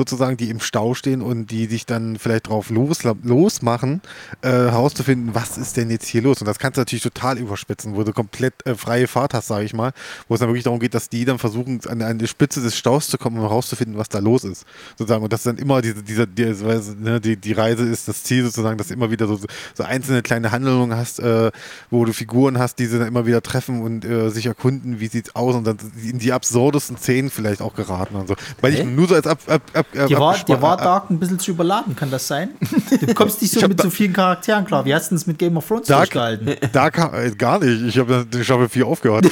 sozusagen, 0.02 0.36
die 0.36 0.50
im 0.50 0.60
Stau 0.60 0.94
stehen 0.94 1.22
und 1.22 1.50
die 1.50 1.66
sich 1.66 1.86
dann 1.86 2.18
vielleicht 2.18 2.48
drauf 2.48 2.70
los, 2.70 3.04
losmachen, 3.22 4.02
äh, 4.42 4.48
herauszufinden, 4.50 5.34
was 5.34 5.58
ist 5.58 5.76
denn 5.76 5.90
jetzt 5.90 6.06
hier 6.06 6.22
los? 6.22 6.40
Und 6.40 6.46
das 6.46 6.58
kannst 6.58 6.76
du 6.76 6.80
natürlich 6.80 7.02
total 7.02 7.38
überspitzen, 7.38 7.94
wo 7.94 8.02
du 8.02 8.12
komplett 8.12 8.54
äh, 8.66 8.74
freie 8.74 9.06
Fahrt 9.06 9.34
hast, 9.34 9.46
sage 9.46 9.64
ich 9.64 9.74
mal, 9.74 9.92
wo 10.28 10.34
es 10.34 10.40
dann 10.40 10.48
wirklich 10.48 10.64
darum 10.64 10.80
geht, 10.80 10.94
dass 10.94 11.08
die 11.08 11.24
dann 11.24 11.38
versuchen, 11.38 11.80
an, 11.88 12.02
an 12.02 12.18
die 12.18 12.26
Spitze 12.26 12.60
des 12.60 12.76
Staus 12.76 13.08
zu 13.08 13.16
kommen, 13.16 13.36
um 13.36 13.42
herauszufinden, 13.42 13.96
was 13.96 14.08
da 14.08 14.18
los 14.18 14.44
ist. 14.44 14.64
Sozusagen. 14.98 15.22
Und 15.22 15.32
dass 15.32 15.44
dann 15.44 15.56
immer 15.58 15.82
diese, 15.82 16.02
dieser, 16.02 16.26
diese, 16.26 16.96
ne, 16.98 17.20
die, 17.20 17.36
die 17.36 17.52
Reise 17.52 17.84
ist 17.84 18.08
das 18.08 18.24
Ziel 18.24 18.44
sozusagen, 18.44 18.78
dass 18.78 18.88
du 18.88 18.94
immer 18.94 19.10
wieder 19.10 19.28
so, 19.28 19.38
so 19.74 19.84
einzelne 19.84 20.22
kleine 20.22 20.50
Handlungen 20.50 20.96
hast, 20.96 21.20
äh, 21.20 21.52
wo 21.90 22.04
du 22.04 22.12
Figuren 22.12 22.58
hast, 22.58 22.78
die 22.80 22.86
sie 22.86 22.98
dann 22.98 23.06
immer 23.06 23.26
wieder 23.26 23.42
treffen 23.42 23.82
und 23.82 24.04
äh, 24.04 24.30
sich 24.30 24.46
erkunden, 24.46 24.98
wie 24.98 25.06
sieht's 25.06 25.36
aus 25.36 25.54
und 25.54 25.64
dann 25.64 25.76
in 26.02 26.18
die 26.18 26.32
absurdesten 26.32 26.96
Szenen 26.96 27.30
vielleicht 27.30 27.60
auch 27.62 27.74
geraten 27.74 28.16
und 28.16 28.26
so. 28.26 28.34
Weil 28.60 28.74
ich 28.74 28.84
nur 28.84 29.08
so 29.08 29.14
als 29.14 29.26
ab, 29.26 29.38
ab, 29.46 29.62
ab, 29.74 29.86
ab 29.98 30.06
Dir 30.09 30.19
war, 30.19 30.36
dir 30.39 30.62
war 30.62 30.77
Dark 30.77 31.10
ein 31.10 31.19
bisschen 31.19 31.39
zu 31.39 31.51
überladen, 31.52 31.94
kann 31.97 32.10
das 32.10 32.27
sein? 32.27 32.51
Du 33.01 33.14
kommst 33.14 33.40
nicht 33.43 33.52
so 33.52 33.66
mit 33.69 33.81
so 33.81 33.90
vielen 33.90 34.12
Charakteren 34.12 34.64
klar. 34.64 34.85
Wie 34.85 34.94
hast 34.94 35.10
du 35.10 35.14
es 35.16 35.27
mit 35.27 35.39
Game 35.39 35.56
of 35.56 35.66
Thrones 35.66 35.86
Dark, 35.86 36.10
durchgehalten? 36.10 36.55
da 36.73 36.90
kam, 36.90 37.14
äh, 37.14 37.31
gar 37.31 37.59
nicht. 37.59 37.82
Ich 37.82 37.98
habe 37.98 38.27
in 38.32 38.44
Staffel 38.44 38.69
4 38.69 38.86
aufgehört. 38.86 39.27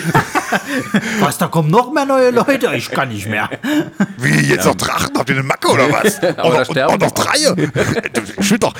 Was, 1.21 1.39
da 1.39 1.47
kommen 1.49 1.71
noch 1.71 1.93
mehr 1.93 2.05
neue 2.07 2.31
Leute? 2.31 2.75
Ich 2.75 2.91
kann 2.91 3.09
nicht 3.11 3.29
mehr. 3.29 3.49
Wie, 4.19 4.41
jetzt 4.47 4.65
noch 4.67 4.75
Drachen? 4.75 5.17
Habt 5.17 5.29
ihr 5.31 5.37
eine 5.37 5.45
Macke 5.45 5.69
oder 5.69 5.91
was? 5.93 6.21
Aber 6.37 6.55
da 6.57 6.65
sterben 6.65 6.95
und 6.95 7.03
noch 7.03 7.11
doch. 7.13 7.25
drei. 7.25 8.43
Schütt 8.43 8.63
doch. 8.63 8.75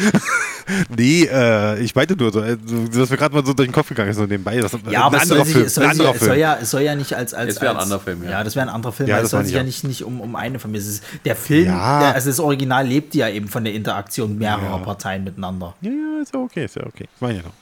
nee, 0.97 1.25
äh, 1.25 1.79
ich 1.81 1.95
meinte 1.95 2.17
nur 2.17 2.33
so, 2.33 2.41
äh, 2.41 2.57
dass 2.93 3.11
mir 3.11 3.17
gerade 3.17 3.35
mal 3.35 3.45
so 3.45 3.53
durch 3.53 3.69
den 3.69 3.73
Kopf 3.73 3.89
gegangen 3.89 4.11
ist, 4.11 4.17
so 4.17 4.27
nebenbei. 4.27 4.59
Das, 4.61 4.73
Ja, 4.91 5.05
aber 5.05 5.19
ein 5.19 5.23
es 5.23 5.29
soll, 5.29 5.45
Film. 5.45 5.65
es, 5.67 5.75
soll 5.75 5.85
anderer 5.85 6.15
es, 6.15 6.21
soll 6.21 6.37
ja, 6.37 6.59
es 6.61 6.71
soll 6.71 6.83
ja 6.83 6.95
nicht 6.95 7.15
als. 7.15 7.35
als 7.35 7.55
Es 7.57 7.61
wäre 7.61 7.73
ein 7.73 7.81
anderer 7.83 8.01
Film, 8.01 8.25
ja. 8.25 8.31
Ja, 8.31 8.45
das 8.45 8.57
wäre 8.57 8.67
ein 8.67 8.73
anderer 8.75 8.93
Film, 8.93 9.09
Ja, 9.09 9.17
das 9.17 9.27
es 9.27 9.31
soll 9.31 9.43
sich 9.43 9.51
ich 9.51 9.55
ja 9.57 9.63
auch. 9.63 9.67
nicht, 9.67 9.85
nicht 9.85 10.05
um, 10.05 10.21
um 10.21 10.37
eine. 10.37 10.59
Es 10.75 10.87
ist, 10.87 11.05
der 11.25 11.37
Film, 11.37 11.60
Ja. 11.67 12.01
der, 12.01 12.15
also 12.15 12.31
das 12.31 12.41
Original 12.41 12.87
lebt 12.87 13.15
ja 13.15 13.29
eben 13.29 13.49
von 13.49 13.65
der 13.65 13.75
Interaktion 13.75 14.39
mehrerer 14.39 14.79
Parteien 14.79 15.25
miteinander. 15.25 15.75
Ja, 15.81 15.91
ja, 15.91 16.23
ist 16.23 16.35
ja 16.35 16.41
okay, 16.41 16.65
ist 16.65 16.77
ja 16.77 16.87
okay. 16.87 17.09
Ich 17.15 17.21
meine 17.21 17.39
ja 17.39 17.43
noch. 17.45 17.53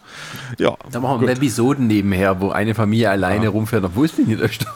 Ja, 0.59 0.77
Da 0.91 1.01
machen 1.01 1.21
wir 1.21 1.29
Episoden 1.29 1.87
nebenher, 1.87 2.41
wo 2.41 2.51
eine 2.51 2.75
Familie 2.75 3.11
alleine 3.11 3.49
rumfährt. 3.49 3.85
Und 3.85 3.95
wo 3.97 4.05
ist 4.05 4.17
denn 4.19 4.27
hier 4.27 4.37
der 4.39 4.49
Stau? 4.49 4.67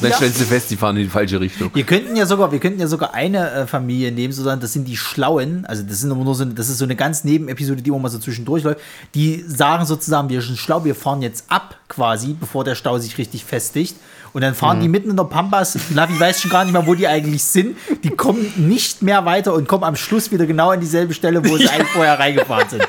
Dann 0.00 0.10
Ja. 0.10 0.16
stellst 0.16 0.40
du 0.40 0.44
fest, 0.44 0.70
die 0.70 0.76
fahren 0.76 0.96
in 0.96 1.02
die 1.04 1.08
falsche 1.08 1.40
Richtung. 1.40 1.70
Wir 1.74 1.84
könnten 1.84 2.16
ja 2.16 2.24
sogar, 2.24 2.52
wir 2.52 2.58
könnten 2.58 2.80
ja 2.80 2.86
sogar 2.86 3.12
eine 3.14 3.50
äh, 3.50 3.66
Familie 3.66 4.12
nehmen, 4.12 4.32
sozusagen, 4.32 4.60
das 4.60 4.72
sind 4.72 4.88
die 4.88 4.96
Schlauen, 4.96 5.66
also 5.66 5.82
das 5.82 6.00
sind 6.00 6.10
immer 6.10 6.24
nur 6.24 6.34
so, 6.34 6.44
das 6.44 6.68
ist 6.70 6.78
so 6.78 6.84
eine 6.84 6.96
ganz 6.96 7.24
Nebenepisode, 7.24 7.82
die 7.82 7.88
immer 7.90 7.98
mal 7.98 8.08
so 8.08 8.18
zwischendurch 8.18 8.64
läuft. 8.64 8.80
Die 9.14 9.44
sagen 9.46 9.84
sozusagen, 9.84 10.28
wir 10.30 10.40
sind 10.40 10.58
schlau, 10.58 10.84
wir 10.84 10.94
fahren 10.94 11.20
jetzt 11.22 11.44
ab 11.48 11.76
quasi, 11.88 12.34
bevor 12.38 12.64
der 12.64 12.76
Stau 12.76 12.98
sich 12.98 13.18
richtig 13.18 13.44
festigt. 13.44 13.96
Und 14.32 14.42
dann 14.42 14.54
fahren 14.54 14.80
die 14.80 14.88
mitten 14.88 15.10
in 15.10 15.16
der 15.16 15.24
Pampas. 15.24 15.76
Navi 15.90 16.18
weiß 16.18 16.42
schon 16.42 16.50
gar 16.50 16.64
nicht 16.64 16.72
mehr, 16.72 16.86
wo 16.86 16.94
die 16.94 17.08
eigentlich 17.08 17.42
sind. 17.42 17.76
Die 18.04 18.10
kommen 18.10 18.52
nicht 18.56 19.02
mehr 19.02 19.24
weiter 19.24 19.54
und 19.54 19.66
kommen 19.66 19.84
am 19.84 19.96
Schluss 19.96 20.30
wieder 20.30 20.46
genau 20.46 20.70
an 20.70 20.80
dieselbe 20.80 21.14
Stelle, 21.14 21.44
wo 21.48 21.56
sie 21.56 21.68
eigentlich 21.68 21.88
vorher 21.88 22.18
reingefahren 22.18 22.68
sind. 22.68 22.86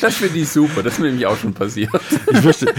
Das 0.00 0.16
finde 0.16 0.38
ich 0.38 0.48
super. 0.48 0.82
Das 0.82 0.94
ist 0.94 0.98
mir 0.98 1.06
nämlich 1.06 1.26
auch 1.26 1.38
schon 1.38 1.54
passiert. 1.54 1.90
Ich 2.30 2.42
möchte. 2.42 2.72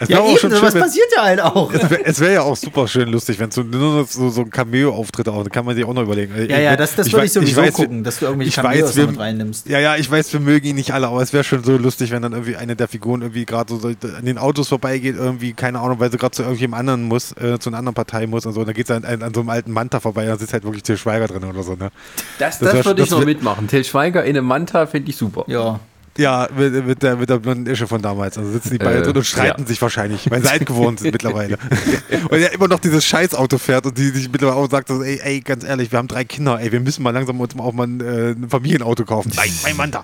Es 0.00 0.08
Ja, 0.08 0.24
eben, 0.24 0.38
schon 0.38 0.50
was 0.52 0.58
schön, 0.60 0.74
wenn, 0.74 0.80
passiert 0.82 1.06
ja 1.16 1.22
halt 1.24 1.40
auch. 1.40 1.72
es 1.72 1.90
wäre 1.90 2.04
es 2.04 2.20
wär 2.20 2.30
ja 2.30 2.42
auch 2.42 2.56
super 2.56 2.86
schön 2.88 3.08
lustig, 3.08 3.38
wenn 3.38 3.50
so, 3.50 3.62
nur 3.62 4.04
so, 4.06 4.28
so 4.30 4.40
ein 4.42 4.50
Cameo-Auftritt 4.50 5.28
auch, 5.28 5.42
da 5.42 5.50
kann 5.50 5.64
man 5.64 5.74
sich 5.76 5.84
auch 5.84 5.92
noch 5.94 6.02
überlegen. 6.02 6.34
Ja, 6.48 6.58
ja, 6.58 6.76
das, 6.76 6.94
das 6.94 7.06
Ich 7.08 7.12
würde 7.12 7.26
ich 7.26 7.32
sowieso 7.32 7.60
weiß, 7.62 7.74
gucken, 7.74 8.04
dass 8.04 8.18
du 8.18 8.26
irgendwelche 8.26 8.50
ich 8.50 8.56
Cameos 8.56 8.88
weiß, 8.90 8.96
wir- 8.96 9.06
damit 9.06 9.20
reinnimmst. 9.20 9.68
Ja, 9.68 9.78
ja, 9.80 9.96
ich 9.96 10.10
weiß, 10.10 10.32
wir 10.32 10.40
mögen 10.40 10.66
ihn 10.66 10.76
nicht 10.76 10.92
alle, 10.92 11.08
aber 11.08 11.20
es 11.22 11.32
wäre 11.32 11.44
schon 11.44 11.64
so 11.64 11.76
lustig, 11.76 12.10
wenn 12.10 12.22
dann 12.22 12.32
irgendwie 12.32 12.56
eine 12.56 12.76
der 12.76 12.88
Figuren 12.88 13.22
irgendwie 13.22 13.44
gerade 13.44 13.74
so 13.76 13.88
an 13.88 14.24
den 14.24 14.38
Autos 14.38 14.68
vorbeigeht, 14.68 15.16
irgendwie, 15.16 15.52
keine 15.52 15.80
Ahnung, 15.80 15.98
weil 16.00 16.10
sie 16.10 16.16
gerade 16.18 16.32
zu 16.32 16.42
irgendjemandem 16.42 16.78
anderen 16.78 17.02
muss, 17.08 17.32
äh, 17.32 17.58
zu 17.58 17.70
einer 17.70 17.78
anderen 17.78 17.94
Partei 17.94 18.26
muss 18.26 18.46
und 18.46 18.52
so. 18.52 18.60
Und 18.60 18.66
dann 18.66 18.74
geht 18.74 18.86
sie 18.86 18.94
an, 18.94 19.04
an, 19.04 19.22
an 19.22 19.34
so 19.34 19.40
einem 19.40 19.50
alten 19.50 19.72
Manta 19.72 19.98
vorbei, 20.00 20.26
da 20.26 20.36
sitzt 20.36 20.52
halt 20.52 20.64
wirklich 20.64 20.82
Til 20.84 20.96
Schweiger 20.96 21.26
drin 21.26 21.42
oder 21.44 21.62
so, 21.64 21.74
ne? 21.74 21.90
Das, 22.38 22.58
Das 22.60 22.72
das, 22.72 22.86
würde 22.86 23.02
ich 23.02 23.10
noch 23.10 23.24
mitmachen. 23.24 23.66
Till 23.66 23.84
Schweiger 23.84 24.22
in 24.24 24.36
einem 24.36 24.46
Manta 24.46 24.86
finde 24.86 25.10
ich 25.10 25.16
super. 25.16 25.44
Ja. 25.48 25.80
Ja, 26.18 26.48
mit, 26.54 26.84
mit, 26.84 27.02
der, 27.04 27.14
mit 27.14 27.30
der 27.30 27.38
blonden 27.38 27.66
Ische 27.66 27.86
von 27.86 28.02
damals. 28.02 28.36
Also 28.36 28.50
sitzen 28.50 28.70
die 28.72 28.78
beide 28.78 28.98
Äh, 28.98 29.02
drin 29.02 29.16
und 29.16 29.24
streiten 29.24 29.62
ja. 29.62 29.66
sich 29.68 29.80
wahrscheinlich, 29.80 30.28
weil 30.28 30.42
sie 30.42 30.48
alt 30.48 30.66
geworden 30.66 30.96
sind 30.98 31.12
mittlerweile. 31.12 31.58
und 32.30 32.38
er 32.38 32.52
immer 32.52 32.66
noch 32.66 32.80
dieses 32.80 33.04
Scheißauto 33.04 33.56
fährt 33.58 33.86
und 33.86 33.96
die 33.96 34.08
sich 34.08 34.28
mittlerweile 34.28 34.56
auch 34.56 34.68
sagt, 34.68 34.90
ey, 34.90 35.20
ey, 35.22 35.40
ganz 35.40 35.62
ehrlich, 35.62 35.92
wir 35.92 35.98
haben 36.00 36.08
drei 36.08 36.24
Kinder, 36.24 36.60
ey, 36.60 36.72
wir 36.72 36.80
müssen 36.80 37.04
mal 37.04 37.10
langsam 37.12 37.38
uns 37.40 37.54
mal 37.54 37.62
auch 37.62 37.72
mal 37.72 37.86
ein, 37.86 38.00
äh, 38.00 38.30
ein 38.32 38.48
Familienauto 38.50 39.04
kaufen. 39.04 39.30
Nein, 39.36 39.50
mein 39.62 39.76
Mann 39.76 39.90
da. 39.92 40.02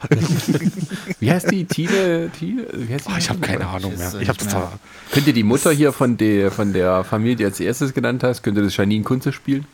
Wie 1.19 1.33
heißt 1.33 1.51
die? 1.51 1.65
Tine? 1.65 2.31
Tine? 2.39 2.65
Wie 2.73 2.95
heißt 2.95 3.09
die? 3.09 3.13
Oh, 3.13 3.19
ich 3.19 3.29
habe 3.29 3.41
keine 3.41 3.67
Ahnung 3.67 3.97
mehr. 3.99 4.13
Ich 4.21 4.29
das 4.29 4.39
mehr. 4.39 4.49
zwar. 4.49 4.79
Könnte 5.11 5.33
die 5.33 5.43
Mutter 5.43 5.73
hier 5.73 5.93
von 5.93 6.17
der, 6.17 6.53
von 6.53 6.73
der 6.73 7.03
Familie, 7.03 7.35
die 7.35 7.45
als 7.45 7.59
erstes 7.59 7.93
genannt 7.93 8.23
hast, 8.23 8.45
könnte 8.45 8.63
das 8.63 8.77
Janine 8.77 9.03
Kunze 9.03 9.33
spielen? 9.33 9.67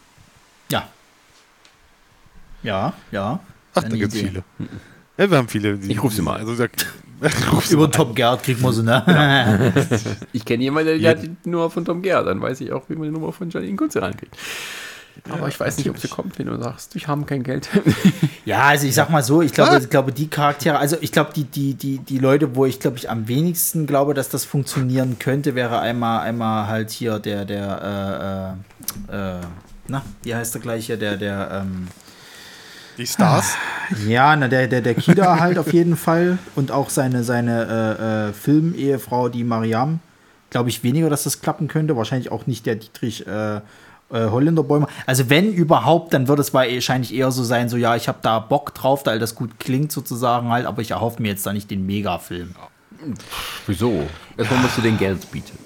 Ja. 0.72 0.88
Ja, 2.62 2.94
ja. 3.12 3.40
Ach, 3.74 3.82
da 3.82 3.88
gibt's 3.90 4.16
viele. 4.16 4.42
Ja, 5.20 5.30
wir 5.30 5.36
haben 5.36 5.48
viele. 5.48 5.76
Die, 5.76 5.92
Ich 5.92 6.02
ruf 6.02 6.14
sie 6.14 6.22
mal. 6.22 6.38
Also, 6.38 6.56
da, 6.56 6.66
ruf 7.52 7.66
sie 7.66 7.74
Über 7.74 7.84
mal 7.84 7.90
Top 7.90 8.16
Gerd 8.16 8.42
kriegt 8.42 8.62
man 8.62 8.72
so, 8.72 8.82
ne? 8.82 9.70
Ich 10.32 10.46
kenne 10.46 10.62
jemanden, 10.62 10.98
der 10.98 11.10
hat 11.10 11.22
die 11.22 11.50
Nummer 11.50 11.68
von 11.68 11.84
Tom 11.84 12.00
Gerd. 12.00 12.26
Dann 12.26 12.40
weiß 12.40 12.62
ich 12.62 12.72
auch, 12.72 12.84
wie 12.88 12.94
man 12.94 13.04
die 13.04 13.10
Nummer 13.10 13.30
von 13.30 13.50
Janine 13.50 13.76
Kunze 13.76 14.00
rankriegt. 14.00 14.34
Aber 15.28 15.48
ich 15.48 15.60
weiß 15.60 15.76
nicht, 15.76 15.90
ob 15.90 15.98
sie 15.98 16.08
kommt, 16.08 16.38
wenn 16.38 16.46
du 16.46 16.56
sagst, 16.62 16.94
wir 16.94 17.06
haben 17.06 17.26
kein 17.26 17.42
Geld. 17.42 17.68
Ja, 18.46 18.62
also 18.62 18.86
ich 18.86 18.94
sag 18.94 19.10
mal 19.10 19.22
so, 19.22 19.42
ich 19.42 19.52
glaube, 19.52 19.72
Ah. 19.72 19.78
ich 19.78 19.90
glaube 19.90 20.12
die 20.12 20.28
Charaktere, 20.28 20.78
also 20.78 20.96
ich 21.02 21.12
glaube, 21.12 21.30
die, 21.36 21.44
die, 21.44 21.74
die, 21.74 21.98
die 21.98 22.18
Leute, 22.18 22.56
wo 22.56 22.64
ich 22.64 22.80
glaube 22.80 22.96
ich 22.96 23.10
am 23.10 23.28
wenigsten 23.28 23.86
glaube, 23.86 24.14
dass 24.14 24.30
das 24.30 24.46
funktionieren 24.46 25.18
könnte, 25.18 25.54
wäre 25.54 25.78
einmal, 25.80 26.20
einmal 26.20 26.66
halt 26.66 26.90
hier 26.90 27.18
der, 27.18 27.44
der, 27.44 28.56
äh, 29.12 29.14
äh, 29.14 29.36
äh, 29.36 29.40
na, 29.88 30.02
wie 30.22 30.34
heißt 30.34 30.54
der 30.54 30.62
gleiche, 30.62 30.96
der, 30.96 31.18
der, 31.18 31.62
ähm, 31.62 31.88
Die 33.00 33.06
Stars. 33.06 33.54
ja, 34.06 34.36
na, 34.36 34.46
der, 34.48 34.68
der, 34.68 34.82
der 34.82 34.94
Kida 34.94 35.40
halt 35.40 35.58
auf 35.58 35.72
jeden 35.72 35.96
Fall 35.96 36.38
und 36.54 36.70
auch 36.70 36.90
seine, 36.90 37.24
seine 37.24 37.96
äh, 37.98 38.28
äh, 38.28 38.32
Filmehefrau, 38.32 39.28
die 39.30 39.42
Mariam, 39.42 40.00
glaube 40.50 40.68
ich 40.68 40.82
weniger, 40.84 41.08
dass 41.10 41.24
das 41.24 41.40
klappen 41.40 41.66
könnte, 41.66 41.96
wahrscheinlich 41.96 42.30
auch 42.30 42.46
nicht 42.46 42.66
der 42.66 42.76
Dietrich, 42.76 43.26
äh, 43.26 43.56
äh, 43.56 43.60
Holländer 44.10 44.64
Bäumer. 44.64 44.88
Also 45.06 45.30
wenn 45.30 45.52
überhaupt, 45.52 46.12
dann 46.12 46.28
wird 46.28 46.40
es 46.40 46.52
wahrscheinlich 46.52 47.14
eher 47.14 47.30
so 47.32 47.42
sein, 47.42 47.68
so 47.68 47.76
ja, 47.76 47.96
ich 47.96 48.06
habe 48.08 48.18
da 48.22 48.38
Bock 48.38 48.74
drauf, 48.74 49.06
weil 49.06 49.18
das 49.18 49.34
gut 49.34 49.58
klingt 49.58 49.92
sozusagen 49.92 50.50
halt, 50.50 50.66
aber 50.66 50.82
ich 50.82 50.90
erhoffe 50.90 51.22
mir 51.22 51.28
jetzt 51.28 51.46
da 51.46 51.52
nicht 51.52 51.70
den 51.70 51.86
Megafilm. 51.86 52.54
Wieso? 53.66 54.06
Erstmal 54.36 54.60
musst 54.60 54.76
du 54.76 54.82
den 54.82 54.98
Geld 54.98 55.30
bieten. 55.30 55.56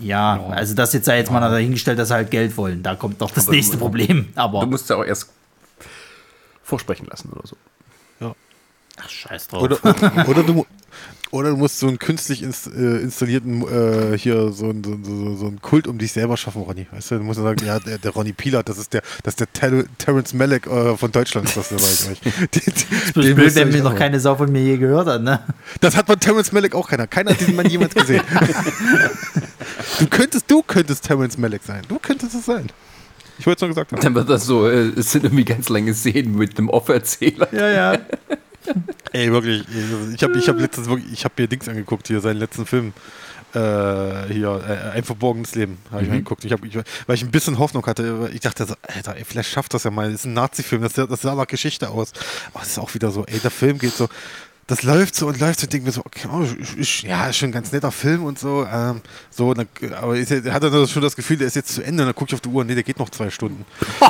Ja, 0.00 0.40
also 0.50 0.74
das 0.74 0.92
jetzt 0.92 1.06
sei 1.06 1.18
jetzt 1.18 1.30
mal 1.32 1.40
dahingestellt, 1.40 1.98
dass 1.98 2.08
sie 2.08 2.14
halt 2.14 2.30
Geld 2.30 2.56
wollen. 2.56 2.82
Da 2.82 2.94
kommt 2.96 3.20
doch 3.20 3.30
das 3.30 3.46
Aber 3.46 3.56
nächste 3.56 3.76
du- 3.76 3.82
Problem. 3.82 4.28
Du 4.34 4.40
Aber 4.40 4.66
musst 4.66 4.90
ja 4.90 4.96
auch 4.96 5.04
erst 5.04 5.30
vorsprechen 6.72 7.06
lassen 7.06 7.30
oder 7.32 7.46
so. 7.46 7.56
ach, 8.98 9.08
scheiß 9.08 9.48
drauf. 9.48 9.62
Oder, 9.62 9.78
oder, 10.28 10.42
du, 10.46 10.66
oder 11.30 11.50
du 11.50 11.56
musst 11.56 11.78
so 11.78 11.88
einen 11.88 11.98
künstlich 11.98 12.42
ins, 12.42 12.66
äh, 12.66 12.70
installierten 13.02 13.62
äh, 13.62 14.18
hier 14.18 14.52
so, 14.52 14.68
ein- 14.70 14.82
so, 14.84 14.98
so, 15.02 15.36
so 15.36 15.46
einen 15.46 15.60
Kult 15.62 15.86
um 15.86 15.96
dich 15.98 16.12
selber 16.12 16.36
schaffen, 16.36 16.62
Ronny. 16.62 16.86
Weißt 16.90 17.10
du, 17.10 17.16
du 17.18 17.24
musst 17.24 17.40
sagen, 17.40 17.64
ja, 17.64 17.78
der, 17.80 17.96
der 17.98 18.10
Ronny 18.12 18.32
Pilat, 18.34 18.68
das 18.68 18.76
ist 18.78 18.92
der, 18.92 19.02
das 19.22 19.32
ist 19.32 19.40
der 19.40 19.52
Ter 19.52 19.84
Terence 19.98 20.34
Malick 20.34 20.66
äh, 20.66 20.96
von 20.96 21.10
Deutschland, 21.10 21.46
ist 21.54 21.56
das 21.56 21.68
sag 21.70 22.12
ich 22.12 22.26
euch. 22.26 22.48
Das 22.50 23.12
blöd, 23.14 23.38
ihr 23.38 23.54
wenn 23.54 23.70
mir 23.70 23.82
noch 23.82 23.96
keine 23.96 24.20
Sau 24.20 24.34
von 24.36 24.50
mir 24.52 24.62
je 24.62 24.76
gehört 24.78 25.06
hat, 25.08 25.22
ne? 25.22 25.40
Das 25.80 25.96
hat 25.96 26.06
von 26.06 26.20
Terence 26.20 26.52
Malick 26.52 26.74
auch 26.74 26.88
keiner. 26.88 27.06
Keiner 27.06 27.30
hat 27.32 27.40
diesen 27.40 27.56
Mann 27.56 27.68
jemals 27.68 27.94
gesehen. 27.94 28.22
du 29.98 30.06
könntest, 30.08 30.50
du 30.50 30.62
könntest 30.62 31.04
Terence 31.04 31.38
Malick 31.38 31.62
sein. 31.64 31.82
Du 31.88 31.98
könntest 31.98 32.34
es 32.34 32.44
sein. 32.44 32.68
Ich 33.42 33.46
wollte 33.46 33.56
es 33.56 33.60
nur 33.62 33.70
gesagt 33.70 33.90
haben. 33.90 34.00
Dann 34.00 34.14
wird 34.14 34.30
das 34.30 34.46
so, 34.46 34.68
äh, 34.68 34.92
es 34.96 35.10
sind 35.10 35.24
irgendwie 35.24 35.44
ganz 35.44 35.68
lange 35.68 35.92
Szenen 35.94 36.36
mit 36.36 36.56
einem 36.56 36.68
Off-Erzähler. 36.68 37.52
Ja, 37.52 37.68
ja. 37.68 37.98
Ey, 39.12 39.32
wirklich. 39.32 39.64
Ich 40.14 40.22
habe 40.22 40.38
ich 40.38 40.48
hab 40.48 40.60
letztens 40.60 40.88
wirklich, 40.88 41.12
ich 41.12 41.24
habe 41.24 41.34
mir 41.36 41.48
Dings 41.48 41.68
angeguckt, 41.68 42.06
hier 42.06 42.20
seinen 42.20 42.36
letzten 42.36 42.66
Film. 42.66 42.92
Äh, 43.52 44.32
hier, 44.32 44.62
äh, 44.64 44.96
ein 44.96 45.02
verborgenes 45.02 45.56
Leben, 45.56 45.78
habe 45.90 46.02
ich 46.02 46.08
mir 46.08 46.14
angeguckt. 46.14 46.44
Ich 46.44 46.52
hab, 46.52 46.64
ich, 46.64 46.76
weil 46.76 47.16
ich 47.16 47.24
ein 47.24 47.32
bisschen 47.32 47.58
Hoffnung 47.58 47.84
hatte. 47.84 48.30
Ich 48.32 48.40
dachte 48.40 48.64
so, 48.64 48.74
Alter, 48.80 49.16
ey, 49.16 49.24
vielleicht 49.24 49.50
schafft 49.50 49.74
das 49.74 49.82
ja 49.82 49.90
mal. 49.90 50.12
Das 50.12 50.20
ist 50.20 50.26
ein 50.26 50.34
Nazi-Film, 50.34 50.82
das, 50.82 50.92
das 50.92 51.20
sah 51.20 51.34
nach 51.34 51.48
Geschichte 51.48 51.90
aus. 51.90 52.12
Aber 52.54 52.62
es 52.62 52.70
ist 52.70 52.78
auch 52.78 52.94
wieder 52.94 53.10
so, 53.10 53.26
ey, 53.26 53.40
der 53.40 53.50
Film 53.50 53.78
geht 53.78 53.94
so. 53.94 54.08
Das 54.68 54.84
läuft 54.84 55.16
so 55.16 55.26
und 55.26 55.40
läuft 55.40 55.60
so, 55.60 55.66
denke 55.66 55.86
mir 55.86 55.92
so, 55.92 56.02
okay, 56.04 56.28
oh, 56.32 56.42
ist, 56.42 56.74
ist, 56.74 57.02
ja, 57.02 57.26
ist 57.26 57.36
schon 57.36 57.48
ein 57.48 57.52
ganz 57.52 57.72
netter 57.72 57.90
Film 57.90 58.24
und 58.24 58.38
so. 58.38 58.64
Ähm, 58.72 59.00
so 59.30 59.52
dann, 59.54 59.66
aber 60.00 60.16
ist, 60.16 60.30
er 60.30 60.52
hat 60.52 60.62
dann 60.62 60.86
schon 60.86 61.02
das 61.02 61.16
Gefühl, 61.16 61.36
der 61.36 61.48
ist 61.48 61.56
jetzt 61.56 61.74
zu 61.74 61.82
Ende. 61.82 62.02
Und 62.04 62.06
dann 62.08 62.14
gucke 62.14 62.30
ich 62.30 62.34
auf 62.34 62.40
die 62.40 62.48
Uhr, 62.48 62.64
nee, 62.64 62.74
der 62.74 62.84
geht 62.84 62.98
noch 62.98 63.10
zwei 63.10 63.28
Stunden. 63.28 63.64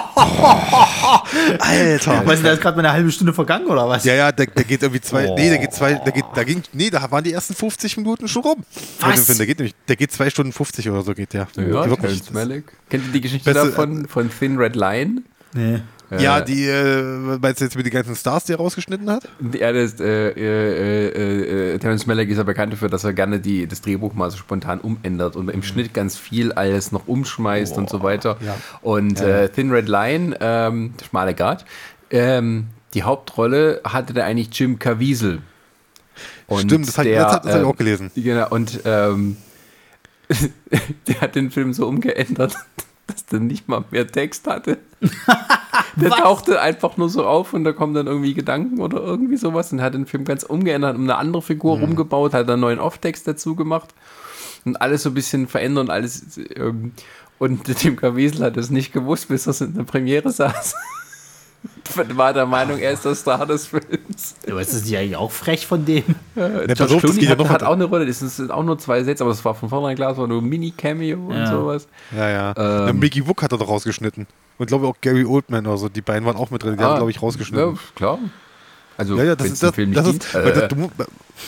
Alter. 1.58 2.26
Weißt 2.26 2.42
du, 2.42 2.46
da 2.46 2.52
ist 2.52 2.60
gerade 2.60 2.76
mal 2.76 2.84
eine 2.84 2.92
halbe 2.92 3.10
Stunde 3.10 3.32
vergangen, 3.32 3.66
oder 3.66 3.88
was? 3.88 4.04
Ja, 4.04 4.14
ja, 4.14 4.32
der, 4.32 4.46
der 4.46 4.64
geht 4.64 4.82
irgendwie 4.82 5.00
zwei. 5.00 5.28
Oh. 5.28 5.34
Nee, 5.36 5.48
der 5.48 5.58
geht 5.58 5.72
zwei. 5.72 5.94
Der 5.94 6.12
geht, 6.12 6.24
da 6.34 6.44
ging, 6.44 6.62
nee, 6.72 6.90
da 6.90 7.10
waren 7.10 7.24
die 7.24 7.32
ersten 7.32 7.54
50 7.54 7.96
Minuten 7.96 8.28
schon 8.28 8.42
rum. 8.42 8.64
Was? 9.00 9.26
Der 9.26 9.46
geht 9.46 9.58
nämlich, 9.58 9.74
der 9.88 9.96
geht 9.96 10.12
zwei 10.12 10.30
Stunden 10.30 10.52
50 10.52 10.88
oder 10.90 11.02
so 11.02 11.14
geht 11.14 11.32
der. 11.32 11.48
Ja, 11.56 11.66
Wirklich. 11.88 11.98
Terrence 12.00 12.30
Malick. 12.30 12.64
Kennt 12.90 13.06
ihr 13.06 13.12
die 13.12 13.20
Geschichte 13.20 13.52
Beste- 13.52 13.70
davon, 13.70 14.06
von 14.06 14.30
Thin 14.30 14.58
Red 14.58 14.76
Line? 14.76 15.22
Nee. 15.54 15.80
Ja, 16.18 16.38
Äh, 16.38 16.44
die, 16.44 16.66
äh, 16.66 17.02
meinst 17.40 17.60
du 17.60 17.64
jetzt 17.64 17.76
mit 17.76 17.86
den 17.86 17.92
ganzen 17.92 18.14
Stars, 18.16 18.44
die 18.44 18.52
er 18.52 18.58
rausgeschnitten 18.58 19.08
hat? 19.10 19.28
Ja, 19.52 19.72
das, 19.72 19.98
äh, 20.00 20.28
äh, 20.30 21.08
äh, 21.08 21.74
äh, 21.74 21.78
Terrence 21.78 22.06
Malick 22.06 22.28
ist 22.28 22.36
ja 22.38 22.42
bekannt 22.42 22.72
dafür, 22.72 22.88
dass 22.88 23.04
er 23.04 23.12
gerne 23.12 23.40
die, 23.40 23.66
das 23.66 23.80
Drehbuch 23.80 24.12
mal 24.14 24.30
so 24.30 24.36
spontan 24.36 24.80
umändert 24.80 25.36
und 25.36 25.48
im 25.50 25.62
Schnitt 25.62 25.94
ganz 25.94 26.16
viel 26.16 26.52
alles 26.52 26.92
noch 26.92 27.08
umschmeißt 27.08 27.76
und 27.76 27.88
so 27.88 28.02
weiter. 28.02 28.36
ja. 28.44 28.56
Und 28.82 29.20
Äh, 29.20 29.48
Thin 29.48 29.70
Red 29.70 29.88
Line, 29.88 30.36
ähm, 30.40 30.94
schmale 31.08 31.34
Grat, 31.34 31.64
ähm, 32.10 32.66
die 32.94 33.02
Hauptrolle 33.04 33.80
hatte 33.84 34.12
da 34.12 34.24
eigentlich 34.24 34.48
Jim 34.58 34.78
Caviezel. 34.78 35.40
Und 36.46 36.60
Stimmt, 36.62 36.88
das, 36.88 36.98
hat, 36.98 37.06
der, 37.06 37.22
das, 37.22 37.32
hat, 37.32 37.44
das 37.46 37.52
hab 37.52 37.60
ich 37.60 37.64
ähm, 37.66 37.72
auch 37.72 37.76
gelesen. 37.76 38.10
Genau, 38.14 38.48
und 38.50 38.80
ähm, 38.84 39.36
der 41.08 41.20
hat 41.20 41.34
den 41.34 41.50
Film 41.50 41.72
so 41.72 41.86
umgeändert, 41.86 42.54
dass 43.12 43.26
der 43.26 43.40
nicht 43.40 43.68
mal 43.68 43.84
mehr 43.90 44.06
Text 44.06 44.46
hatte. 44.46 44.78
Der 45.96 46.10
tauchte 46.10 46.60
einfach 46.60 46.96
nur 46.96 47.08
so 47.08 47.26
auf 47.26 47.52
und 47.54 47.64
da 47.64 47.72
kommen 47.72 47.92
dann 47.92 48.06
irgendwie 48.06 48.34
Gedanken 48.34 48.80
oder 48.80 49.00
irgendwie 49.02 49.36
sowas 49.36 49.72
und 49.72 49.82
hat 49.82 49.94
den 49.94 50.06
Film 50.06 50.24
ganz 50.24 50.42
umgeändert, 50.42 50.96
um 50.96 51.02
eine 51.02 51.16
andere 51.16 51.42
Figur 51.42 51.76
Mhm. 51.76 51.84
rumgebaut, 51.84 52.32
hat 52.34 52.48
einen 52.48 52.60
neuen 52.60 52.78
Off-Text 52.78 53.26
dazu 53.28 53.54
gemacht 53.54 53.90
und 54.64 54.80
alles 54.80 55.02
so 55.02 55.10
ein 55.10 55.14
bisschen 55.14 55.48
verändert 55.48 55.84
und 55.84 55.90
alles. 55.90 56.38
Ähm, 56.56 56.92
und 57.38 57.64
Tim 57.78 57.96
Caviezel 57.96 58.44
hat 58.44 58.56
es 58.56 58.70
nicht 58.70 58.92
gewusst, 58.92 59.28
bis 59.28 59.46
er 59.46 59.60
in 59.66 59.74
der 59.74 59.82
Premiere 59.84 60.30
saß. 60.30 60.74
Und 61.96 62.16
war 62.16 62.32
der 62.32 62.46
Meinung, 62.46 62.78
er 62.78 62.92
ist 62.92 63.04
der 63.04 63.14
Star 63.14 63.44
des 63.46 63.66
Films. 63.66 64.36
Du 64.46 64.54
weißt, 64.54 64.72
das 64.72 64.80
ist 64.82 64.88
ja 64.88 65.00
eigentlich 65.00 65.16
auch 65.16 65.30
frech 65.30 65.66
von 65.66 65.84
dem. 65.84 66.02
Ja, 66.34 66.48
George 66.48 66.74
das 66.74 66.88
Clooney 67.00 67.24
ja 67.24 67.30
hat, 67.30 67.38
noch 67.38 67.48
hat 67.50 67.62
auch 67.62 67.72
eine 67.74 67.84
Rolle, 67.84 68.06
das 68.06 68.20
sind 68.20 68.50
auch 68.50 68.62
nur 68.64 68.78
zwei 68.78 69.02
Sätze, 69.04 69.22
aber 69.24 69.32
das 69.32 69.44
war 69.44 69.54
von 69.54 69.68
vornherein 69.68 69.96
klar, 69.96 70.12
es 70.12 70.18
war 70.18 70.26
nur 70.26 70.40
ein 70.40 70.48
Mini-Cameo 70.48 71.18
und 71.26 71.34
Ja. 71.36 71.50
sowas. 71.50 71.86
Ja, 72.16 72.28
ja. 72.28 72.88
ähm, 72.88 72.98
Mickey 72.98 73.26
Wook 73.26 73.42
hat 73.42 73.52
er 73.52 73.58
doch 73.58 73.68
rausgeschnitten. 73.68 74.26
Und 74.58 74.66
glaube 74.66 74.86
auch 74.86 74.96
Gary 75.00 75.24
Oldman 75.24 75.66
oder 75.66 75.76
so. 75.76 75.88
Die 75.88 76.00
beiden 76.02 76.24
waren 76.24 76.36
auch 76.36 76.50
mit 76.50 76.62
drin. 76.62 76.76
Die 76.76 76.82
haben, 76.84 76.96
glaube 76.96 77.10
ich, 77.10 77.20
rausgeschnitten. 77.20 77.68
Ah, 77.68 77.72
Ja, 77.72 77.78
klar. 77.94 78.18
Also, 78.96 79.16
Ja, 79.16 79.24
ja, 79.24 79.36
das 79.36 79.48
ist 79.48 79.62
das. 79.62 79.74
Film 79.74 79.92
das 79.92 80.06
nicht 80.06 80.24
ist, 80.24 80.34
äh, 80.34 80.68
du, 80.68 80.90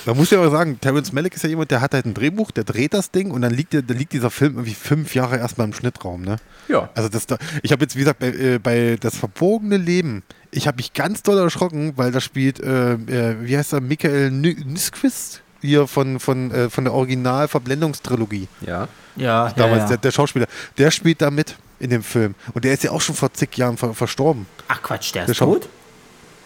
da 0.04 0.14
muss 0.14 0.32
ich 0.32 0.38
aber 0.38 0.50
sagen, 0.50 0.80
Terrence 0.80 1.12
Malick 1.12 1.34
ist 1.34 1.42
ja 1.42 1.48
jemand, 1.48 1.70
der 1.70 1.80
hat 1.80 1.94
halt 1.94 2.06
ein 2.06 2.14
Drehbuch, 2.14 2.50
der 2.50 2.64
dreht 2.64 2.94
das 2.94 3.10
Ding 3.10 3.30
und 3.30 3.42
dann 3.42 3.52
liegt, 3.52 3.72
der, 3.72 3.82
dann 3.82 3.96
liegt 3.98 4.12
dieser 4.12 4.30
Film 4.30 4.54
irgendwie 4.54 4.74
fünf 4.74 5.14
Jahre 5.14 5.38
erstmal 5.38 5.66
im 5.66 5.72
Schnittraum, 5.74 6.22
ne? 6.22 6.36
ja. 6.68 6.88
Also 6.94 7.08
das 7.08 7.26
da, 7.26 7.38
ich 7.62 7.72
habe 7.72 7.82
jetzt, 7.82 7.94
wie 7.96 8.00
gesagt, 8.00 8.18
bei, 8.18 8.28
äh, 8.28 8.58
bei 8.58 8.96
Das 9.00 9.16
verbogene 9.16 9.76
Leben, 9.76 10.22
ich 10.50 10.66
habe 10.66 10.76
mich 10.76 10.92
ganz 10.92 11.22
doll 11.22 11.38
erschrocken, 11.38 11.92
weil 11.96 12.12
da 12.12 12.20
spielt, 12.20 12.60
äh, 12.60 12.94
äh, 12.94 13.36
wie 13.40 13.56
heißt 13.56 13.72
er, 13.72 13.80
Michael 13.80 14.30
Nyquist? 14.30 15.42
hier 15.64 15.86
von, 15.86 16.20
von, 16.20 16.50
äh, 16.50 16.68
von 16.68 16.84
der 16.84 16.92
Original-Verblendungstrilogie. 16.92 18.48
Ja. 18.60 18.88
Ja, 19.16 19.50
Damals, 19.56 19.56
ja, 19.56 19.78
ja. 19.78 19.88
Der, 19.88 19.96
der 19.98 20.10
Schauspieler. 20.10 20.46
Der 20.76 20.90
spielt 20.90 21.22
da 21.22 21.30
mit 21.30 21.56
in 21.78 21.90
dem 21.90 22.02
Film. 22.02 22.34
Und 22.52 22.64
der 22.64 22.74
ist 22.74 22.84
ja 22.84 22.90
auch 22.90 23.00
schon 23.00 23.14
vor 23.14 23.32
zig 23.32 23.56
Jahren 23.56 23.76
ver 23.76 23.94
verstorben. 23.94 24.46
Ach 24.68 24.82
Quatsch, 24.82 25.14
der 25.14 25.24
Der 25.24 25.32
ist 25.32 25.38
tot? 25.38 25.68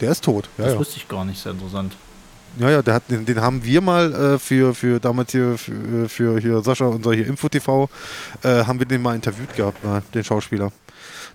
Der 0.01 0.11
ist 0.13 0.25
tot. 0.25 0.49
Ja, 0.59 0.65
Das 0.65 0.75
ja. 0.75 0.79
wusste 0.79 0.97
ich 0.97 1.09
gar 1.09 1.25
nicht, 1.25 1.41
sehr 1.43 1.53
interessant. 1.53 1.97
Ja, 2.59 2.71
ja, 2.71 2.83
hat, 2.87 3.03
den, 3.11 3.25
den 3.27 3.41
haben 3.41 3.63
wir 3.63 3.81
mal 3.81 4.13
äh, 4.35 4.39
für, 4.39 4.75
für 4.75 4.99
damals 4.99 5.33
hier 5.33 5.59
für, 5.59 6.09
für 6.09 6.41
hier 6.41 6.61
Sascha, 6.63 6.87
unser 6.87 7.13
hier 7.13 7.27
Info-TV, 7.27 7.89
äh, 8.43 8.65
haben 8.65 8.79
wir 8.79 8.87
den 8.87 9.03
mal 9.03 9.15
interviewt 9.15 9.55
gehabt, 9.55 9.85
mal, 9.85 10.03
den 10.15 10.25
Schauspieler. 10.25 10.73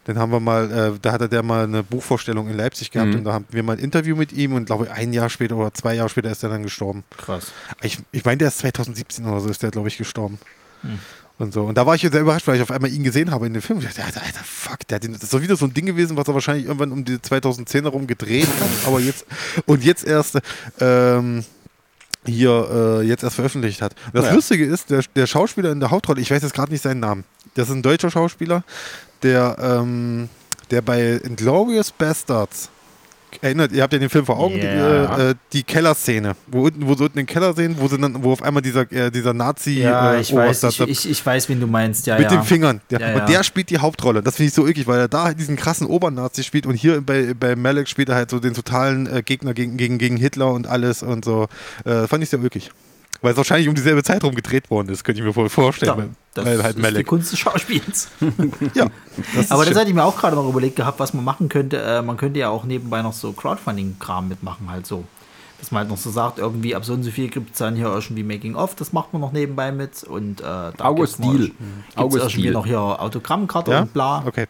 Den 0.07 0.17
haben 0.17 0.31
wir 0.33 0.41
mal, 0.41 0.69
äh, 0.71 0.99
da 1.01 1.13
hatte 1.13 1.29
der 1.29 1.43
mal 1.43 1.63
eine 1.63 1.81
Buchvorstellung 1.83 2.49
in 2.49 2.57
Leipzig 2.57 2.91
gehabt 2.91 3.11
Mhm. 3.11 3.15
und 3.19 3.23
da 3.23 3.33
haben 3.33 3.45
wir 3.51 3.63
mal 3.63 3.73
ein 3.73 3.79
Interview 3.79 4.15
mit 4.17 4.33
ihm 4.33 4.53
und 4.53 4.65
glaube 4.65 4.85
ich 4.85 4.91
ein 4.91 5.13
Jahr 5.13 5.29
später 5.29 5.55
oder 5.55 5.73
zwei 5.73 5.93
Jahre 5.93 6.09
später 6.09 6.29
ist 6.31 6.43
er 6.43 6.49
dann 6.49 6.63
gestorben. 6.63 7.03
Krass. 7.15 7.51
Ich, 7.81 7.99
ich 8.11 8.25
meine, 8.25 8.37
der 8.39 8.49
ist 8.49 8.57
2017 8.57 9.25
oder 9.25 9.39
so 9.39 9.47
ist 9.49 9.63
der, 9.63 9.71
glaube 9.71 9.87
ich, 9.87 9.97
gestorben. 9.97 10.39
Hm. 10.81 10.99
Und 11.39 11.53
so. 11.53 11.63
Und 11.63 11.75
da 11.77 11.85
war 11.85 11.95
ich 11.95 12.01
sehr 12.01 12.21
überrascht, 12.21 12.47
weil 12.47 12.57
ich 12.57 12.61
auf 12.61 12.69
einmal 12.71 12.91
ihn 12.91 13.03
gesehen 13.03 13.31
habe 13.31 13.47
in 13.47 13.53
dem 13.53 13.61
Film. 13.61 13.79
Ich 13.79 13.85
dachte, 13.85 14.03
Alter, 14.03 14.21
Alter, 14.21 14.41
fuck, 14.43 14.87
der 14.87 14.95
hat 14.97 15.03
den, 15.03 15.13
das 15.13 15.23
ist 15.23 15.33
doch 15.33 15.41
wieder 15.41 15.55
so 15.55 15.65
ein 15.65 15.73
Ding 15.73 15.85
gewesen, 15.85 16.15
was 16.15 16.27
er 16.27 16.33
wahrscheinlich 16.35 16.65
irgendwann 16.65 16.91
um 16.91 17.03
die 17.03 17.21
2010 17.21 17.83
herum 17.83 18.05
gedreht 18.07 18.47
hat. 18.47 18.87
Aber 18.87 18.99
jetzt, 18.99 19.25
und 19.65 19.83
jetzt 19.83 20.05
erst, 20.05 20.37
ähm, 20.79 21.43
hier, 22.25 23.01
äh, 23.01 23.05
jetzt 23.07 23.23
erst 23.23 23.35
veröffentlicht 23.35 23.81
hat. 23.81 23.95
Und 24.07 24.15
das 24.15 24.25
Ja. 24.25 24.33
Lustige 24.33 24.65
ist, 24.65 24.89
der, 24.91 25.03
der 25.15 25.27
Schauspieler 25.27 25.71
in 25.71 25.79
der 25.79 25.89
Hauptrolle, 25.91 26.21
ich 26.21 26.29
weiß 26.31 26.43
jetzt 26.43 26.53
gerade 26.53 26.71
nicht 26.71 26.83
seinen 26.83 26.99
Namen, 27.01 27.23
das 27.55 27.67
ist 27.67 27.75
ein 27.75 27.81
deutscher 27.81 28.11
Schauspieler, 28.11 28.63
der, 29.23 29.57
ähm, 29.59 30.29
der 30.71 30.81
bei 30.81 31.19
Inglourious 31.23 31.91
Bastards 31.91 32.69
erinnert, 33.41 33.71
ihr 33.71 33.81
habt 33.83 33.93
ja 33.93 33.99
den 33.99 34.09
Film 34.09 34.25
vor 34.25 34.39
Augen, 34.39 34.57
Ja. 34.57 34.61
die, 35.15 35.21
äh, 35.21 35.29
äh, 35.31 35.35
die 35.53 35.63
Kellerszene, 35.63 36.35
wo, 36.47 36.63
unten, 36.65 36.87
wo 36.87 36.95
sie 36.95 37.03
unten 37.03 37.17
den 37.17 37.25
Keller 37.25 37.53
sehen, 37.53 37.75
wo 37.79 37.87
sie 37.87 37.97
dann, 37.97 38.23
wo 38.23 38.31
auf 38.31 38.41
einmal 38.41 38.61
dieser, 38.61 38.91
äh, 38.91 39.11
dieser 39.11 39.33
Nazi 39.33 39.79
Ja, 39.79 40.13
äh, 40.15 40.21
ich 40.21 40.33
weiß, 40.33 40.63
ich, 40.63 40.79
ich, 40.81 41.09
ich 41.09 41.25
weiß, 41.25 41.49
wen 41.49 41.59
du 41.59 41.67
meinst. 41.67 42.05
Ja, 42.07 42.17
mit 42.17 42.31
ja. 42.31 42.37
den 42.37 42.43
Fingern. 42.43 42.81
Der, 42.89 42.99
Ja, 42.99 43.09
ja. 43.09 43.19
Und 43.21 43.29
der 43.29 43.43
spielt 43.43 43.69
die 43.69 43.79
Hauptrolle. 43.79 44.21
Das 44.21 44.35
finde 44.35 44.47
ich 44.49 44.53
so 44.53 44.67
eklig, 44.67 44.87
weil 44.87 44.99
er 44.99 45.07
da 45.07 45.23
halt 45.25 45.39
diesen 45.39 45.55
krassen 45.55 45.87
Obernazi 45.87 46.43
spielt 46.43 46.65
und 46.65 46.75
hier 46.75 47.01
bei, 47.01 47.33
bei 47.33 47.55
Malek 47.55 47.87
spielt 47.87 48.09
er 48.09 48.15
halt 48.15 48.29
so 48.29 48.39
den 48.39 48.53
totalen 48.53 49.07
äh, 49.07 49.21
Gegner 49.23 49.53
gegen, 49.53 49.77
gegen, 49.77 49.97
gegen 49.97 50.17
Hitler 50.17 50.51
und 50.51 50.67
alles 50.67 51.03
und 51.03 51.25
so. 51.25 51.47
Äh, 51.85 52.07
fand 52.07 52.23
ich 52.23 52.29
sehr 52.29 52.39
ulkig. 52.39 52.71
Weil 53.23 53.31
es 53.31 53.37
wahrscheinlich 53.37 53.69
um 53.69 53.73
dieselbe 53.73 54.03
Zeit 54.03 54.21
rum 54.25 54.35
gedreht 54.35 54.69
worden 54.69 54.89
ist, 54.89 55.05
könnte 55.05 55.21
ich 55.21 55.25
mir 55.25 55.31
voll 55.31 55.47
vorstellen. 55.47 55.97
Ja, 55.97 56.05
das 56.33 56.45
weil 56.45 56.57
halt 56.61 56.71
ist 56.71 56.77
die 56.77 56.81
Malek. 56.81 57.07
Kunst 57.07 57.31
des 57.31 57.39
Schauspiels. 57.39 58.09
Ja, 58.73 58.87
das 59.33 59.49
Aber 59.49 59.63
das 59.63 59.77
hatte 59.77 59.87
ich 59.87 59.95
mir 59.95 60.03
auch 60.03 60.17
gerade 60.17 60.35
noch 60.35 60.49
überlegt 60.49 60.75
gehabt, 60.75 60.99
was 60.99 61.13
man 61.13 61.23
machen 61.23 61.47
könnte. 61.47 61.81
Äh, 61.81 62.01
man 62.01 62.17
könnte 62.17 62.39
ja 62.39 62.49
auch 62.49 62.65
nebenbei 62.65 63.01
noch 63.01 63.13
so 63.13 63.31
Crowdfunding-Kram 63.31 64.27
mitmachen, 64.27 64.69
halt 64.69 64.85
so. 64.85 65.05
Dass 65.61 65.71
man 65.71 65.79
halt 65.79 65.89
noch 65.89 65.97
so 65.97 66.11
sagt, 66.11 66.37
irgendwie 66.37 66.75
ab 66.75 66.83
so 66.83 66.91
und 66.91 67.03
so 67.03 67.11
viel 67.11 67.29
gibt 67.29 67.53
es 67.53 67.59
dann 67.59 67.77
hier 67.77 67.85
irgendwie 67.85 68.23
Making-of, 68.23 68.75
das 68.75 68.91
macht 68.91 69.13
man 69.13 69.21
noch 69.21 69.31
nebenbei 69.31 69.71
mit. 69.71 70.03
Und 70.03 70.41
äh, 70.41 70.43
da 70.43 70.73
August 70.79 71.21
gibt's 71.21 71.31
Deal. 71.31 71.47
Gibt's 71.47 71.95
August 71.95 72.25
irgendwie 72.25 72.41
Deal. 72.41 72.53
noch 72.53 72.65
hier 72.65 72.79
Autogrammkarte 72.81 73.71
ja? 73.71 73.81
und 73.83 73.93
bla. 73.93 74.21
Okay. 74.27 74.47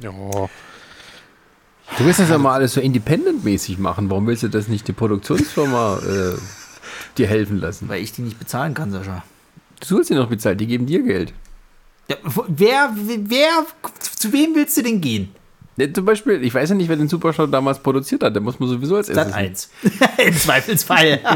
Ja. 0.00 0.12
Du 1.98 2.04
willst 2.06 2.20
das 2.20 2.30
ja 2.30 2.38
mal 2.38 2.54
alles 2.54 2.72
so 2.72 2.80
independent-mäßig 2.80 3.76
machen. 3.76 4.08
Warum 4.08 4.26
willst 4.26 4.44
du 4.44 4.48
das 4.48 4.68
nicht 4.68 4.88
die 4.88 4.94
Produktionsfirma 4.94 5.98
äh, 5.98 6.38
dir 7.18 7.26
helfen 7.26 7.60
lassen? 7.60 7.88
Weil 7.88 8.02
ich 8.02 8.12
die 8.12 8.22
nicht 8.22 8.38
bezahlen 8.38 8.74
kann, 8.74 8.90
Sascha. 8.90 9.24
Du 9.80 9.86
sollst 9.86 10.08
sie 10.08 10.14
noch 10.14 10.28
bezahlen, 10.28 10.58
die 10.58 10.66
geben 10.66 10.86
dir 10.86 11.02
Geld. 11.02 11.32
Ja, 12.08 12.16
wer, 12.48 12.92
wer, 12.94 13.66
zu 14.16 14.32
wem 14.32 14.54
willst 14.54 14.76
du 14.76 14.82
denn 14.82 15.00
gehen? 15.00 15.34
Ne, 15.80 15.92
zum 15.92 16.04
Beispiel, 16.04 16.44
ich 16.44 16.52
weiß 16.52 16.68
ja 16.68 16.74
nicht, 16.74 16.88
wer 16.88 16.96
den 16.96 17.08
Supershow 17.08 17.46
damals 17.46 17.78
produziert 17.78 18.22
hat. 18.22 18.34
Der 18.34 18.42
muss 18.42 18.60
man 18.60 18.68
sowieso 18.68 18.96
als 18.96 19.06
Sat 19.06 19.28
erstes. 19.28 19.70
1. 20.18 20.18
Im 20.26 20.34
Zweifelsfall. 20.34 21.20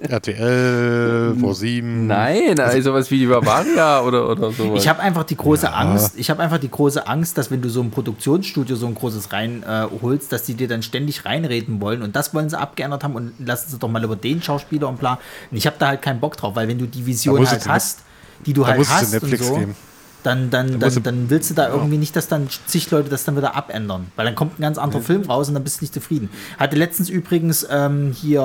RTL, 0.00 1.34
vor 1.40 1.54
sieben. 1.54 2.06
Nein, 2.06 2.58
also 2.60 2.80
sowas 2.80 3.10
wie 3.10 3.18
die 3.18 3.26
Bavaria 3.26 4.02
oder, 4.02 4.28
oder 4.28 4.52
sowas. 4.52 4.82
Ich 4.82 4.88
habe 4.88 5.00
einfach 5.00 5.24
die 5.24 5.36
große 5.36 5.72
Angst, 5.72 6.14
ich 6.16 6.30
habe 6.30 6.42
einfach 6.42 6.58
die 6.58 6.70
große 6.70 7.06
Angst, 7.06 7.38
dass 7.38 7.50
wenn 7.50 7.62
du 7.62 7.68
so 7.68 7.80
ein 7.80 7.90
Produktionsstudio 7.90 8.76
so 8.76 8.86
ein 8.86 8.94
großes 8.94 9.32
reinholst, 9.32 10.26
äh, 10.26 10.30
dass 10.30 10.42
die 10.44 10.54
dir 10.54 10.68
dann 10.68 10.82
ständig 10.82 11.24
reinreden 11.24 11.80
wollen 11.80 12.02
und 12.02 12.14
das 12.14 12.34
wollen 12.34 12.50
sie 12.50 12.58
abgeändert 12.58 13.04
haben 13.04 13.14
und 13.14 13.32
lassen 13.38 13.70
sie 13.70 13.78
doch 13.78 13.88
mal 13.88 14.02
über 14.04 14.16
den 14.16 14.42
Schauspieler 14.42 14.88
und 14.88 14.98
bla. 14.98 15.18
Und 15.50 15.56
ich 15.56 15.66
habe 15.66 15.76
da 15.78 15.88
halt 15.88 16.02
keinen 16.02 16.20
Bock 16.20 16.36
drauf, 16.36 16.56
weil 16.56 16.68
wenn 16.68 16.78
du 16.78 16.86
die 16.86 17.06
Vision 17.06 17.48
halt 17.48 17.68
hast, 17.68 18.00
die 18.44 18.52
du 18.52 18.62
da 18.62 18.68
halt 18.68 18.88
hast 18.88 19.04
und 19.04 19.12
Netflix 19.12 19.46
so, 19.46 19.56
geben. 19.56 19.76
Dann, 20.22 20.50
dann, 20.50 20.78
dann, 20.78 20.94
du- 20.94 21.00
dann 21.00 21.30
willst 21.30 21.50
du 21.50 21.54
da 21.54 21.68
irgendwie 21.68 21.98
nicht, 21.98 22.14
dass 22.16 22.28
dann 22.28 22.48
zig 22.66 22.90
Leute 22.90 23.08
das 23.10 23.24
dann 23.24 23.36
wieder 23.36 23.54
abändern. 23.54 24.10
Weil 24.16 24.26
dann 24.26 24.34
kommt 24.34 24.58
ein 24.58 24.62
ganz 24.62 24.78
anderer 24.78 25.02
Film 25.02 25.22
raus 25.24 25.48
und 25.48 25.54
dann 25.54 25.64
bist 25.64 25.80
du 25.80 25.84
nicht 25.84 25.94
zufrieden. 25.94 26.30
Hatte 26.58 26.76
letztens 26.76 27.08
übrigens 27.10 27.66
ähm, 27.70 28.12
hier, 28.12 28.40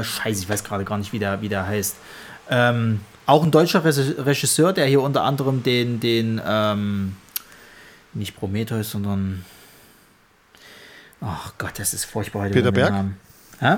äh, 0.00 0.04
scheiße, 0.04 0.42
ich 0.42 0.48
weiß 0.48 0.64
gerade 0.64 0.84
gar 0.84 0.98
nicht, 0.98 1.12
wie 1.12 1.18
der, 1.18 1.40
wie 1.42 1.48
der 1.48 1.66
heißt. 1.66 1.96
Ähm, 2.50 3.00
auch 3.26 3.42
ein 3.44 3.50
deutscher 3.50 3.84
Regisseur, 3.84 4.72
der 4.72 4.86
hier 4.86 5.02
unter 5.02 5.22
anderem 5.22 5.62
den, 5.62 6.00
den, 6.00 6.40
ähm, 6.46 7.16
nicht 8.14 8.36
Prometheus, 8.36 8.90
sondern. 8.90 9.44
Ach 11.20 11.52
Gott, 11.58 11.72
das 11.78 11.94
ist 11.94 12.04
furchtbar 12.04 12.42
heute. 12.42 12.54
Peter 12.54 12.72
Berg? 12.72 12.94
Hä? 13.60 13.76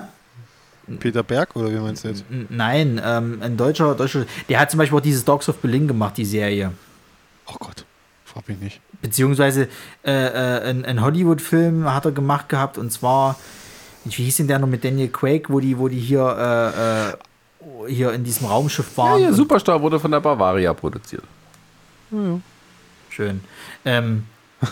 Peter 0.99 1.23
Berg 1.23 1.55
oder 1.57 1.71
wie 1.73 1.77
meinst 1.79 2.05
du 2.05 2.09
jetzt? 2.09 2.25
Nein, 2.49 3.01
ähm, 3.05 3.39
ein 3.43 3.57
deutscher, 3.57 3.95
deutscher. 3.95 4.25
Der 4.49 4.59
hat 4.61 4.71
zum 4.71 4.79
Beispiel 4.79 4.99
auch 4.99 5.03
dieses 5.03 5.25
Dogs 5.25 5.49
of 5.49 5.57
Berlin 5.59 5.87
gemacht, 5.89 6.17
die 6.17 6.25
Serie. 6.25 6.73
Oh 7.53 7.57
Gott, 7.59 7.85
frag 8.25 8.49
mich 8.49 8.59
nicht. 8.59 8.81
Beziehungsweise 9.03 9.69
äh, 10.05 10.13
äh, 10.13 10.71
ein, 10.71 10.85
ein 10.85 11.01
Hollywood-Film 11.01 11.93
hat 11.93 12.05
er 12.05 12.13
gemacht 12.13 12.49
gehabt 12.49 12.79
und 12.79 12.93
zwar, 12.93 13.37
wie 14.05 14.11
hieß 14.25 14.37
denn 14.37 14.47
der 14.49 14.59
noch 14.59 14.69
mit 14.69 14.85
Daniel 14.85 15.09
Craig, 15.09 15.51
wo 15.51 15.59
die, 15.61 15.79
wo 15.79 15.89
die 15.89 15.99
hier, 15.99 17.15
äh, 17.59 17.89
äh, 17.89 17.93
hier 17.93 18.13
in 18.13 18.25
diesem 18.25 18.47
Raumschiff 18.47 18.91
ja, 18.97 19.03
waren. 19.03 19.23
ja, 19.23 19.29
und- 19.29 19.35
Superstar 19.35 19.81
wurde 19.83 19.99
von 19.99 20.11
der 20.11 20.21
Bavaria 20.21 20.73
produziert. 20.75 21.25
Schön. 23.09 23.41
Ähm, 23.85 24.25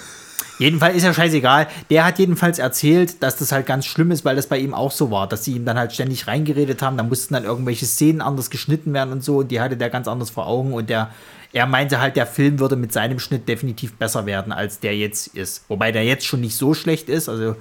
jedenfalls 0.59 0.97
ist 0.97 1.05
ja 1.05 1.15
scheißegal. 1.15 1.69
Der 1.91 2.05
hat 2.05 2.19
jedenfalls 2.19 2.59
erzählt, 2.59 3.23
dass 3.23 3.37
das 3.37 3.53
halt 3.53 3.67
ganz 3.67 3.87
schlimm 3.87 4.11
ist, 4.11 4.25
weil 4.25 4.37
das 4.37 4.47
bei 4.47 4.59
ihm 4.59 4.75
auch 4.75 4.91
so 4.91 5.11
war, 5.11 5.29
dass 5.29 5.45
sie 5.45 5.55
ihm 5.55 5.65
dann 5.65 5.79
halt 5.79 5.93
ständig 5.93 6.27
reingeredet 6.27 6.83
haben. 6.83 6.97
Da 6.97 7.03
mussten 7.03 7.35
dann 7.35 7.45
irgendwelche 7.45 7.87
Szenen 7.87 8.21
anders 8.21 8.51
geschnitten 8.51 8.93
werden 8.93 9.13
und 9.13 9.23
so. 9.25 9.39
Und 9.39 9.49
die 9.49 9.61
hatte 9.61 9.77
der 9.77 9.91
ganz 9.91 10.09
anders 10.09 10.31
vor 10.31 10.47
Augen. 10.47 10.73
Und 10.75 10.91
der, 10.91 11.11
er 11.53 11.67
meinte 11.67 12.01
halt, 12.01 12.17
der 12.17 12.27
Film 12.27 12.59
würde 12.61 12.77
mit 12.77 12.93
seinem 12.93 13.19
Schnitt 13.19 13.49
definitiv 13.49 13.95
besser 13.95 14.27
werden, 14.27 14.53
als 14.53 14.81
der 14.81 14.97
jetzt 14.97 15.29
ist. 15.29 15.65
Wobei 15.69 15.93
der 15.93 16.05
jetzt 16.05 16.27
schon 16.27 16.41
nicht 16.41 16.57
so 16.57 16.75
schlecht 16.75 17.09
ist. 17.09 17.29
Also 17.29 17.57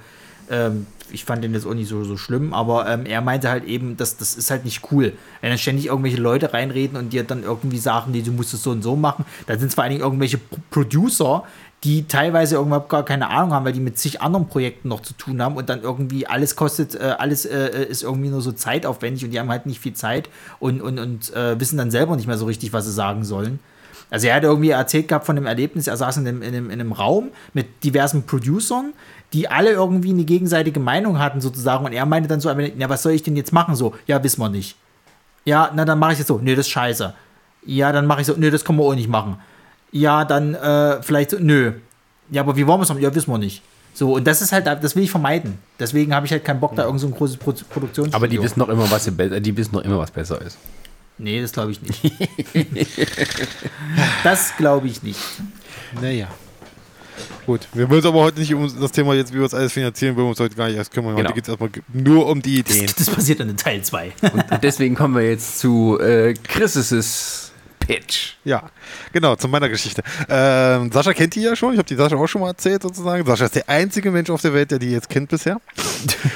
ähm, 0.50 0.86
ich 1.10 1.24
fand 1.24 1.42
den 1.42 1.54
jetzt 1.54 1.66
auch 1.66 1.72
nicht 1.72 1.88
so, 1.88 2.04
so 2.04 2.18
schlimm, 2.18 2.52
aber 2.52 2.86
ähm, 2.86 3.06
er 3.06 3.22
meinte 3.22 3.48
halt 3.48 3.64
eben, 3.64 3.96
dass 3.96 4.18
das 4.18 4.34
ist 4.34 4.50
halt 4.50 4.66
nicht 4.66 4.92
cool. 4.92 5.14
Wenn 5.40 5.50
dann 5.50 5.58
ständig 5.58 5.86
irgendwelche 5.86 6.18
Leute 6.18 6.52
reinreden 6.52 6.98
und 6.98 7.12
dir 7.14 7.24
dann 7.24 7.44
irgendwie 7.44 7.78
sagen, 7.78 8.12
die, 8.12 8.22
du 8.22 8.32
musst 8.32 8.52
es 8.52 8.62
so 8.62 8.70
und 8.70 8.82
so 8.82 8.94
machen, 8.94 9.24
da 9.46 9.58
sind 9.58 9.68
es 9.68 9.74
vor 9.74 9.84
allen 9.84 9.92
Dingen 9.92 10.02
irgendwelche 10.02 10.36
Pro- 10.36 10.58
Producer, 10.70 11.44
die 11.84 12.06
teilweise 12.08 12.56
überhaupt 12.56 12.88
gar 12.90 13.04
keine 13.04 13.30
Ahnung 13.30 13.52
haben, 13.52 13.64
weil 13.64 13.72
die 13.72 13.80
mit 13.80 13.98
zig 13.98 14.20
anderen 14.20 14.48
Projekten 14.48 14.88
noch 14.88 15.00
zu 15.00 15.14
tun 15.14 15.40
haben 15.40 15.56
und 15.56 15.68
dann 15.68 15.80
irgendwie 15.80 16.26
alles 16.26 16.56
kostet, 16.56 16.94
äh, 16.94 17.14
alles 17.18 17.46
äh, 17.46 17.84
ist 17.84 18.02
irgendwie 18.02 18.28
nur 18.28 18.42
so 18.42 18.52
zeitaufwendig 18.52 19.24
und 19.24 19.30
die 19.30 19.38
haben 19.38 19.48
halt 19.48 19.64
nicht 19.64 19.80
viel 19.80 19.94
Zeit 19.94 20.28
und, 20.58 20.82
und, 20.82 20.98
und 20.98 21.32
äh, 21.34 21.58
wissen 21.58 21.78
dann 21.78 21.90
selber 21.90 22.16
nicht 22.16 22.26
mehr 22.26 22.36
so 22.36 22.46
richtig, 22.46 22.72
was 22.72 22.84
sie 22.84 22.92
sagen 22.92 23.24
sollen. 23.24 23.60
Also 24.10 24.26
er 24.26 24.36
hat 24.36 24.42
irgendwie 24.42 24.70
erzählt 24.70 25.08
gehabt 25.08 25.26
von 25.26 25.36
dem 25.36 25.46
Erlebnis, 25.46 25.86
er 25.86 25.96
saß 25.96 26.18
in 26.18 26.26
einem, 26.26 26.42
in 26.42 26.48
einem, 26.54 26.70
in 26.70 26.80
einem 26.80 26.92
Raum 26.92 27.30
mit 27.52 27.84
diversen 27.84 28.24
Producern, 28.24 28.92
die 29.32 29.48
alle 29.48 29.70
irgendwie 29.70 30.10
eine 30.10 30.24
gegenseitige 30.24 30.80
Meinung 30.80 31.18
hatten 31.18 31.40
sozusagen 31.40 31.84
und 31.84 31.92
er 31.92 32.06
meinte 32.06 32.28
dann 32.28 32.40
so, 32.40 32.50
ja, 32.50 32.88
was 32.88 33.02
soll 33.02 33.12
ich 33.12 33.22
denn 33.22 33.36
jetzt 33.36 33.52
machen? 33.52 33.74
So, 33.74 33.94
ja, 34.06 34.22
wissen 34.24 34.40
wir 34.40 34.48
nicht. 34.48 34.76
Ja, 35.44 35.70
na 35.74 35.84
dann 35.84 35.98
mache 35.98 36.12
ich 36.12 36.18
jetzt 36.18 36.28
so, 36.28 36.38
nee, 36.38 36.54
das 36.54 36.66
ist 36.66 36.72
scheiße. 36.72 37.14
Ja, 37.66 37.92
dann 37.92 38.06
mache 38.06 38.22
ich 38.22 38.26
so, 38.26 38.34
nee, 38.36 38.50
das 38.50 38.64
können 38.64 38.78
wir 38.78 38.84
auch 38.84 38.94
nicht 38.94 39.08
machen. 39.08 39.38
Ja, 39.92 40.24
dann 40.24 40.54
äh, 40.54 41.02
vielleicht 41.02 41.30
so, 41.30 41.38
nö. 41.38 41.72
Ja, 42.30 42.42
aber 42.42 42.56
wie 42.56 42.66
wollen 42.66 42.78
wir 42.78 42.84
es 42.84 42.88
machen? 42.88 43.02
Ja, 43.02 43.14
wissen 43.14 43.30
wir 43.30 43.38
nicht. 43.38 43.62
So, 43.94 44.14
und 44.14 44.26
das 44.26 44.42
ist 44.42 44.52
halt, 44.52 44.66
das 44.66 44.94
will 44.94 45.02
ich 45.02 45.10
vermeiden. 45.10 45.58
Deswegen 45.80 46.14
habe 46.14 46.24
ich 46.24 46.32
halt 46.32 46.44
keinen 46.44 46.60
Bock, 46.60 46.76
da 46.76 46.84
irgend 46.84 47.00
so 47.00 47.08
ein 47.08 47.14
großes 47.14 47.36
Pro 47.36 47.52
Produktionsstudio. 47.52 48.14
Aber 48.14 48.28
die 48.28 48.40
wissen 48.40 48.60
noch 48.60 48.68
immer, 48.68 48.90
was 48.90 49.04
die 49.04 49.56
wissen 49.56 49.74
noch 49.74 49.82
immer, 49.82 49.98
was 49.98 50.10
besser 50.10 50.40
ist. 50.40 50.56
Nee, 51.18 51.42
das 51.42 51.52
glaube 51.52 51.72
ich 51.72 51.82
nicht. 51.82 52.12
das 54.24 54.56
glaube 54.56 54.86
ich 54.86 55.02
nicht. 55.02 55.20
Naja. 56.00 56.28
Gut, 57.46 57.66
wir 57.72 57.88
wollen 57.88 57.98
uns 57.98 58.06
aber 58.06 58.20
heute 58.20 58.40
nicht 58.40 58.54
um 58.54 58.80
das 58.80 58.92
Thema 58.92 59.14
jetzt, 59.14 59.32
wie 59.32 59.36
wir 59.36 59.44
uns 59.44 59.54
alles 59.54 59.72
finanzieren, 59.72 60.14
wollen 60.14 60.26
wir 60.26 60.30
uns 60.30 60.40
heute 60.40 60.54
gar 60.54 60.68
nicht 60.68 60.76
erst 60.76 60.92
kümmern. 60.92 61.16
Genau. 61.16 61.28
Heute 61.28 61.34
geht 61.34 61.44
es 61.44 61.48
erstmal 61.48 61.70
nur 61.92 62.26
um 62.26 62.40
die 62.40 62.58
Ideen. 62.58 62.86
Das, 62.86 62.94
das 62.94 63.10
passiert 63.10 63.40
dann 63.40 63.48
in 63.48 63.56
Teil 63.56 63.82
2. 63.82 64.12
Und 64.32 64.44
deswegen 64.62 64.94
kommen 64.94 65.14
wir 65.14 65.28
jetzt 65.28 65.58
zu 65.58 65.98
äh, 65.98 66.34
Chris' 66.34 67.47
Pitch. 67.88 68.34
Ja, 68.44 68.70
genau, 69.12 69.34
zu 69.36 69.48
meiner 69.48 69.68
Geschichte. 69.70 70.02
Ähm, 70.28 70.92
Sascha 70.92 71.14
kennt 71.14 71.34
die 71.34 71.40
ja 71.40 71.56
schon, 71.56 71.72
ich 71.72 71.78
habe 71.78 71.88
die 71.88 71.94
Sascha 71.96 72.16
auch 72.16 72.26
schon 72.26 72.42
mal 72.42 72.48
erzählt 72.48 72.82
sozusagen. 72.82 73.24
Sascha 73.26 73.46
ist 73.46 73.54
der 73.54 73.68
einzige 73.68 74.10
Mensch 74.10 74.28
auf 74.28 74.42
der 74.42 74.52
Welt, 74.52 74.70
der 74.70 74.78
die 74.78 74.90
jetzt 74.90 75.08
kennt 75.08 75.30
bisher. 75.30 75.58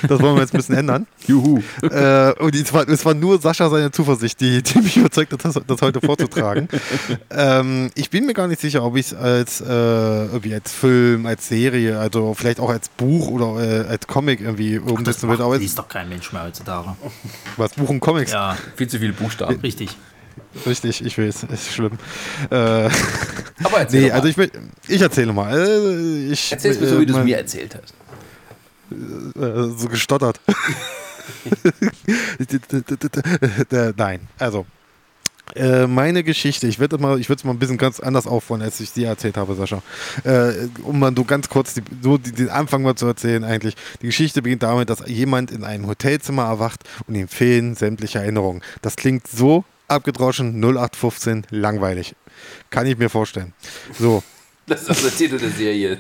Das 0.09 0.19
wollen 0.21 0.35
wir 0.35 0.41
jetzt 0.41 0.55
ein 0.55 0.57
bisschen 0.57 0.77
ändern. 0.77 1.07
Juhu. 1.27 1.61
Äh, 1.83 2.33
und 2.41 2.55
es 2.57 2.73
war, 2.73 2.89
es 2.89 3.05
war 3.05 3.13
nur 3.15 3.39
Sascha 3.41 3.69
seine 3.69 3.91
Zuversicht, 3.93 4.41
die, 4.41 4.63
die 4.63 4.79
mich 4.81 4.97
überzeugt 4.97 5.33
hat, 5.35 5.45
das, 5.45 5.61
das 5.67 5.83
heute 5.83 6.01
vorzutragen. 6.01 6.69
ähm, 7.31 7.91
ich 7.95 8.09
bin 8.11 8.25
mir 8.27 8.33
gar 8.35 8.49
nicht 8.49 8.61
sicher, 8.61 8.83
ob 8.83 8.97
ich 8.97 9.07
es 9.09 9.15
als, 9.15 9.61
äh, 9.61 9.65
irgendwie 9.67 10.55
als 10.55 10.73
Film, 10.73 11.27
als 11.27 11.49
Serie, 11.49 11.99
also 11.99 12.33
vielleicht 12.35 12.61
auch 12.61 12.71
als 12.71 12.89
Buch 12.89 13.29
oder 13.29 13.85
äh, 13.85 13.89
als 13.89 14.07
Comic 14.07 14.41
irgendwie 14.41 14.81
Das 14.81 14.91
umsetzen 14.91 15.29
würde. 15.29 15.45
Es- 15.55 15.61
liest 15.61 15.79
doch 15.79 15.89
kein 15.89 16.09
Mensch 16.09 16.33
mehr 16.33 16.45
heutzutage. 16.45 16.97
was 17.59 17.75
Buch 17.75 17.91
und 17.91 18.01
Comics? 18.01 18.33
Ja, 18.33 18.57
Viel 18.77 18.89
zu 18.89 18.99
viele 18.99 19.13
Buchstaben. 19.13 19.61
richtig. 19.61 19.97
Richtig, 20.67 21.05
ich 21.05 21.17
weiß, 21.19 21.45
ist 21.45 21.73
schlimm. 21.73 21.93
Äh, 22.51 22.55
Aber 22.55 22.91
erzähl 23.79 24.01
nee, 24.03 24.09
mal. 24.09 24.15
also 24.15 24.29
ich, 24.29 24.37
will- 24.37 24.51
ich 24.89 25.01
erzähle 25.01 25.33
mal. 25.33 25.57
Äh, 25.57 26.33
Ich, 26.33 26.53
Erzähl's 26.53 26.79
mir 26.81 26.89
so, 26.89 27.01
wie 27.01 27.07
du 27.07 27.17
es 27.19 27.25
mir 27.25 27.37
erzählt 27.39 27.77
hast. 27.81 27.95
äh, 28.93 29.79
so 29.79 29.89
gestottert. 29.89 30.41
Äh, 33.71 33.93
Nein, 33.97 34.29
also 34.39 34.67
äh, 35.55 35.87
meine 35.87 36.23
Geschichte, 36.25 36.67
ich 36.67 36.79
werde 36.79 36.99
mal, 36.99 37.19
ich 37.21 37.29
würde 37.29 37.41
es 37.41 37.45
mal 37.45 37.53
ein 37.53 37.59
bisschen 37.59 37.77
ganz 37.79 38.01
anders 38.01 38.27
aufrollen, 38.27 38.63
als 38.63 38.81
ich 38.81 38.93
dir 38.93 39.09
erzählt 39.09 39.37
habe, 39.37 39.55
Sascha. 39.55 39.83
Äh, 40.25 40.69
um 40.83 40.99
mal 40.99 41.13
so 41.15 41.25
ganz 41.25 41.49
kurz 41.49 41.75
die, 41.75 41.83
so 42.03 42.17
die, 42.19 42.33
den 42.33 42.49
Anfang 42.49 42.83
mal 42.83 42.95
zu 42.95 43.07
erzählen, 43.07 43.45
eigentlich. 43.45 43.75
Die 44.01 44.07
Geschichte 44.07 44.41
beginnt 44.43 44.63
damit, 44.63 44.89
dass 44.89 45.07
jemand 45.07 45.51
in 45.51 45.65
einem 45.65 45.87
Hotelzimmer 45.87 46.45
erwacht 46.45 46.81
und 47.07 47.15
ihm 47.15 47.29
fehlen 47.29 47.75
sämtliche 47.75 48.19
Erinnerungen. 48.21 48.63
Das 48.83 48.97
klingt 48.97 49.27
so 49.27 49.65
abgedroschen, 49.93 50.61
0815, 50.63 51.47
langweilig. 51.51 52.15
Kann 52.71 52.87
ich 52.87 52.97
mir 52.99 53.09
vorstellen. 53.11 53.53
So, 53.99 54.23
Das 54.67 54.83
ist 54.89 55.05
der 55.05 55.11
Titel 55.15 55.39
der 55.39 55.51
Serie. 55.51 55.99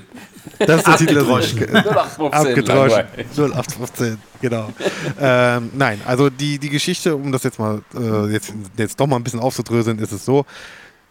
das 0.59 0.78
ist 0.78 0.86
der 0.86 0.97
Titel 0.97 1.14
der. 1.14 1.24
Serie. 1.43 1.66
0815 1.69 2.32
Abgedroschen. 2.32 2.89
langweilig. 2.89 3.27
0815, 3.36 4.19
genau. 4.40 4.73
ähm, 5.20 5.70
nein, 5.74 6.01
also 6.06 6.31
die, 6.31 6.59
die 6.59 6.69
Geschichte, 6.70 7.14
um 7.16 7.32
das 7.32 7.43
jetzt 7.43 7.59
mal 7.59 7.82
äh, 7.94 8.27
jetzt, 8.32 8.52
jetzt 8.77 8.98
doch 8.98 9.06
mal 9.06 9.16
ein 9.16 9.24
bisschen 9.24 9.40
aufzudröseln, 9.40 9.98
ist 9.98 10.12
es 10.12 10.24
so. 10.24 10.44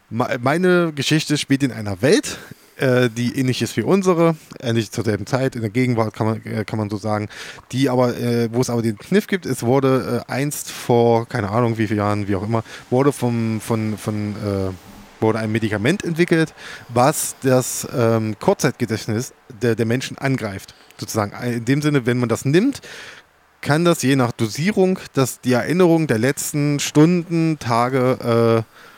Me- 0.10 0.38
Meine 0.42 0.92
Geschichte 0.94 1.38
spielt 1.38 1.64
in 1.64 1.72
einer 1.72 2.02
Welt, 2.02 2.38
äh, 2.82 3.10
die 3.10 3.38
ähnlich 3.38 3.62
ist 3.62 3.78
wie 3.78 3.84
unsere, 3.84 4.36
ähnlich 4.60 4.92
zur 4.92 5.04
selben 5.04 5.26
Zeit, 5.26 5.56
in 5.56 5.62
der 5.62 5.70
Gegenwart 5.70 6.14
kann 6.14 6.28
man, 6.28 6.46
äh, 6.46 6.66
kann 6.66 6.80
man 6.80 6.90
so 6.90 6.98
sagen, 6.98 7.30
die 7.72 7.90
aber, 7.90 8.18
äh, 8.18 8.50
wo 8.52 8.62
es 8.62 8.70
aber 8.70 8.82
den 8.82 8.98
Kniff 8.98 9.28
gibt, 9.28 9.46
es 9.46 9.64
wurde 9.64 10.24
äh, 10.28 10.32
einst 10.32 10.72
vor, 10.72 11.28
keine 11.28 11.50
Ahnung 11.50 11.78
wie 11.78 11.88
viele 11.88 12.00
Jahren, 12.00 12.28
wie 12.28 12.36
auch 12.36 12.44
immer, 12.44 12.64
wurde 12.90 13.12
vom, 13.12 13.62
von, 13.62 13.98
von 13.98 14.32
äh, 14.36 15.22
wurde 15.22 15.40
ein 15.40 15.52
Medikament 15.52 16.04
entwickelt, 16.04 16.54
was 16.90 17.36
das 17.44 17.88
ähm, 17.96 18.36
Kurzzeitgedächtnis 18.40 19.34
der, 19.62 19.76
der 19.76 19.86
Menschen 19.86 20.18
angreift. 20.18 20.74
Sozusagen. 20.98 21.32
In 21.44 21.66
dem 21.66 21.82
Sinne, 21.82 22.06
wenn 22.06 22.18
man 22.18 22.30
das 22.30 22.46
nimmt, 22.46 22.82
kann 23.62 23.86
das 23.86 24.02
je 24.02 24.16
nach 24.16 24.32
Dosierung 24.32 25.00
das, 25.14 25.40
die 25.42 25.54
Erinnerung 25.54 26.08
der 26.08 26.18
letzten 26.18 26.80
Stunden, 26.80 27.60
Tage, 27.60 28.66
äh, 28.66 28.91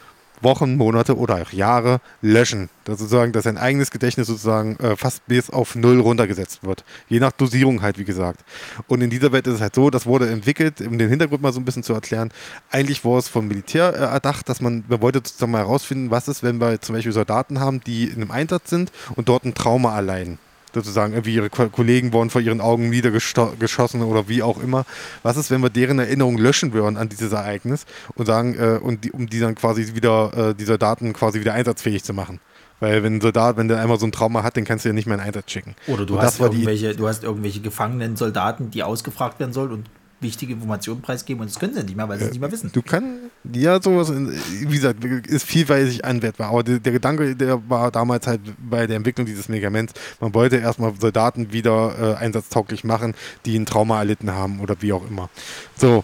Wochen, 0.43 0.75
Monate 0.75 1.17
oder 1.17 1.41
auch 1.41 1.51
Jahre 1.51 1.99
löschen. 2.21 2.69
Das 2.83 2.99
sozusagen, 2.99 3.31
dass 3.31 3.47
ein 3.47 3.57
eigenes 3.57 3.91
Gedächtnis 3.91 4.27
sozusagen 4.27 4.77
äh, 4.77 4.95
fast 4.95 5.25
bis 5.27 5.49
auf 5.49 5.75
Null 5.75 5.99
runtergesetzt 5.99 6.63
wird. 6.63 6.83
Je 7.07 7.19
nach 7.19 7.31
Dosierung 7.31 7.81
halt, 7.81 7.97
wie 7.97 8.03
gesagt. 8.03 8.41
Und 8.87 9.01
in 9.01 9.09
dieser 9.09 9.31
Welt 9.31 9.47
ist 9.47 9.55
es 9.55 9.61
halt 9.61 9.75
so, 9.75 9.89
das 9.89 10.05
wurde 10.05 10.29
entwickelt, 10.29 10.81
um 10.81 10.97
den 10.97 11.09
Hintergrund 11.09 11.41
mal 11.41 11.53
so 11.53 11.59
ein 11.59 11.65
bisschen 11.65 11.83
zu 11.83 11.93
erklären. 11.93 12.29
Eigentlich 12.71 13.05
war 13.05 13.17
es 13.17 13.27
vom 13.27 13.47
Militär 13.47 13.93
äh, 13.93 14.03
erdacht, 14.03 14.49
dass 14.49 14.61
man, 14.61 14.83
man 14.87 15.01
wollte 15.01 15.19
sozusagen 15.19 15.51
mal 15.51 15.59
herausfinden, 15.59 16.11
was 16.11 16.27
ist, 16.27 16.43
wenn 16.43 16.59
wir 16.59 16.81
zum 16.81 16.95
Beispiel 16.95 17.13
Soldaten 17.13 17.59
haben, 17.59 17.81
die 17.81 18.05
in 18.05 18.15
einem 18.15 18.31
Einsatz 18.31 18.69
sind 18.69 18.91
und 19.15 19.29
dort 19.29 19.45
ein 19.45 19.53
Trauma 19.53 19.95
erleiden 19.95 20.39
sozusagen 20.73 21.13
irgendwie 21.13 21.35
ihre 21.35 21.49
Ko- 21.49 21.69
Kollegen 21.69 22.13
wurden 22.13 22.29
vor 22.29 22.41
ihren 22.41 22.61
Augen 22.61 22.89
niedergeschossen 22.89 24.01
oder 24.01 24.27
wie 24.27 24.41
auch 24.43 24.61
immer. 24.61 24.85
Was 25.21 25.37
ist, 25.37 25.51
wenn 25.51 25.61
wir 25.61 25.69
deren 25.69 25.99
Erinnerung 25.99 26.37
löschen 26.37 26.73
würden 26.73 26.97
an 26.97 27.09
dieses 27.09 27.31
Ereignis 27.31 27.85
und 28.15 28.25
sagen, 28.25 28.55
äh, 28.57 28.79
und 28.81 29.03
die, 29.03 29.11
um 29.11 29.27
die 29.29 29.39
dann 29.39 29.55
quasi 29.55 29.95
wieder, 29.95 30.49
äh, 30.49 30.55
die 30.55 30.65
Soldaten 30.65 31.13
quasi 31.13 31.39
wieder 31.39 31.53
einsatzfähig 31.53 32.03
zu 32.03 32.13
machen? 32.13 32.39
Weil 32.79 33.01
wenn 33.03 33.15
ein 33.17 33.21
Soldat, 33.21 33.55
wenn 33.55 33.69
der 33.69 33.79
einmal 33.79 33.97
so 33.97 34.05
ein 34.05 34.11
Trauma 34.11 34.43
hat, 34.43 34.57
den 34.57 34.65
kannst 34.65 34.83
du 34.83 34.89
ja 34.89 34.93
nicht 34.93 35.05
mehr 35.05 35.15
in 35.15 35.21
Einsatz 35.21 35.51
schicken. 35.51 35.75
Oder 35.87 36.05
du 36.05 36.15
Und 36.15 36.21
hast, 36.21 36.39
irgendwelche, 36.39 36.95
du 36.95 37.07
hast 37.07 37.23
irgendwelche 37.23 37.61
gefangenen 37.61 38.17
Soldaten, 38.17 38.71
die 38.71 38.83
ausgefragt 38.83 39.39
werden 39.39 39.53
sollen 39.53 39.71
und 39.71 39.89
wichtige 40.23 40.53
Informationen 40.53 41.01
preisgeben 41.01 41.41
und 41.41 41.49
das 41.49 41.59
können 41.59 41.73
sie 41.73 41.83
nicht 41.83 41.95
mehr, 41.95 42.09
weil 42.09 42.17
sie 42.17 42.25
es 42.25 42.31
nicht 42.31 42.39
mehr 42.39 42.51
wissen. 42.51 42.71
Du 42.73 42.81
kannst, 42.81 43.09
ja, 43.53 43.81
sowas, 43.81 44.11
wie 44.11 44.65
gesagt, 44.73 45.03
ist 45.03 45.45
vielfältig 45.45 46.03
anwendbar. 46.03 46.49
Aber 46.49 46.63
der, 46.63 46.79
der 46.79 46.93
Gedanke, 46.93 47.35
der 47.35 47.69
war 47.69 47.91
damals 47.91 48.25
halt 48.25 48.41
bei 48.57 48.87
der 48.87 48.97
Entwicklung 48.97 49.25
dieses 49.27 49.49
Medikaments, 49.49 49.93
man 50.19 50.33
wollte 50.33 50.57
erstmal 50.57 50.93
Soldaten 50.99 51.53
wieder 51.53 52.15
äh, 52.19 52.23
einsatztauglich 52.23 52.83
machen, 52.83 53.13
die 53.45 53.57
ein 53.57 53.65
Trauma 53.65 53.99
erlitten 53.99 54.31
haben 54.31 54.59
oder 54.59 54.75
wie 54.79 54.93
auch 54.93 55.07
immer. 55.07 55.29
So. 55.75 56.03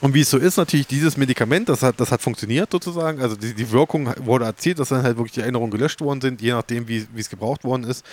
Und 0.00 0.14
wie 0.14 0.20
es 0.20 0.30
so 0.30 0.38
ist, 0.38 0.56
natürlich 0.56 0.86
dieses 0.86 1.16
Medikament, 1.16 1.68
das 1.68 1.82
hat, 1.82 2.00
das 2.00 2.10
hat 2.10 2.22
funktioniert 2.22 2.70
sozusagen. 2.70 3.20
Also 3.20 3.36
die, 3.36 3.54
die 3.54 3.70
Wirkung 3.70 4.12
wurde 4.24 4.44
erzielt, 4.44 4.78
dass 4.78 4.88
dann 4.88 5.02
halt 5.02 5.16
wirklich 5.16 5.32
die 5.32 5.40
Erinnerungen 5.40 5.70
gelöscht 5.70 6.00
worden 6.00 6.20
sind, 6.20 6.40
je 6.40 6.52
nachdem, 6.52 6.88
wie, 6.88 7.06
es 7.16 7.28
gebraucht 7.28 7.64
worden 7.64 7.84
ist. 7.84 8.04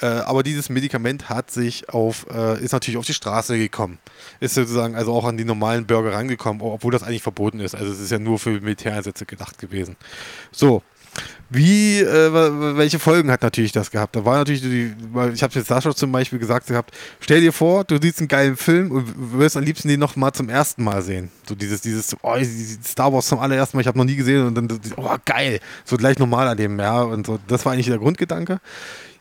Äh, 0.00 0.06
aber 0.06 0.42
dieses 0.42 0.68
Medikament 0.68 1.28
hat 1.28 1.50
sich 1.50 1.88
auf, 1.88 2.26
äh, 2.30 2.62
ist 2.62 2.72
natürlich 2.72 2.98
auf 2.98 3.06
die 3.06 3.14
Straße 3.14 3.58
gekommen. 3.58 3.98
Ist 4.40 4.54
sozusagen 4.54 4.96
also 4.96 5.12
auch 5.12 5.24
an 5.24 5.36
die 5.36 5.44
normalen 5.44 5.86
Bürger 5.86 6.12
rangekommen, 6.12 6.62
obwohl 6.62 6.92
das 6.92 7.02
eigentlich 7.02 7.22
verboten 7.22 7.60
ist. 7.60 7.74
Also 7.74 7.92
es 7.92 8.00
ist 8.00 8.10
ja 8.10 8.18
nur 8.18 8.38
für 8.38 8.60
Militäreinsätze 8.60 9.26
gedacht 9.26 9.58
gewesen. 9.58 9.96
So. 10.52 10.82
Wie, 11.48 12.00
äh, 12.00 12.76
welche 12.76 12.98
Folgen 12.98 13.30
hat 13.30 13.42
natürlich 13.42 13.70
das 13.70 13.90
gehabt? 13.90 14.16
Da 14.16 14.24
war 14.24 14.38
natürlich, 14.38 14.62
die, 14.62 14.92
ich 15.32 15.42
habe 15.42 15.54
jetzt 15.54 15.68
Sascha 15.68 15.94
zum 15.94 16.10
Beispiel 16.10 16.40
gesagt 16.40 16.66
gehabt, 16.66 16.92
stell 17.20 17.40
dir 17.40 17.52
vor, 17.52 17.84
du 17.84 17.98
siehst 18.00 18.18
einen 18.18 18.28
geilen 18.28 18.56
Film 18.56 18.90
und 18.90 19.38
wirst 19.38 19.56
am 19.56 19.62
liebsten 19.62 19.88
den 19.88 20.00
noch 20.00 20.16
mal 20.16 20.32
zum 20.32 20.48
ersten 20.48 20.82
Mal 20.82 21.02
sehen. 21.02 21.30
So 21.48 21.54
dieses, 21.54 21.80
dieses, 21.82 22.16
oh, 22.22 22.36
Star 22.84 23.12
Wars 23.12 23.28
zum 23.28 23.38
allerersten 23.38 23.76
Mal, 23.76 23.82
ich 23.82 23.86
habe 23.86 23.98
noch 23.98 24.04
nie 24.04 24.16
gesehen 24.16 24.46
und 24.46 24.54
dann, 24.56 24.68
oh, 24.96 25.16
geil, 25.24 25.60
so 25.84 25.96
gleich 25.96 26.18
normal 26.18 26.48
erleben, 26.48 26.78
ja, 26.80 27.02
und 27.02 27.26
so. 27.26 27.38
Das 27.46 27.64
war 27.64 27.72
eigentlich 27.72 27.86
der 27.86 27.98
Grundgedanke. 27.98 28.60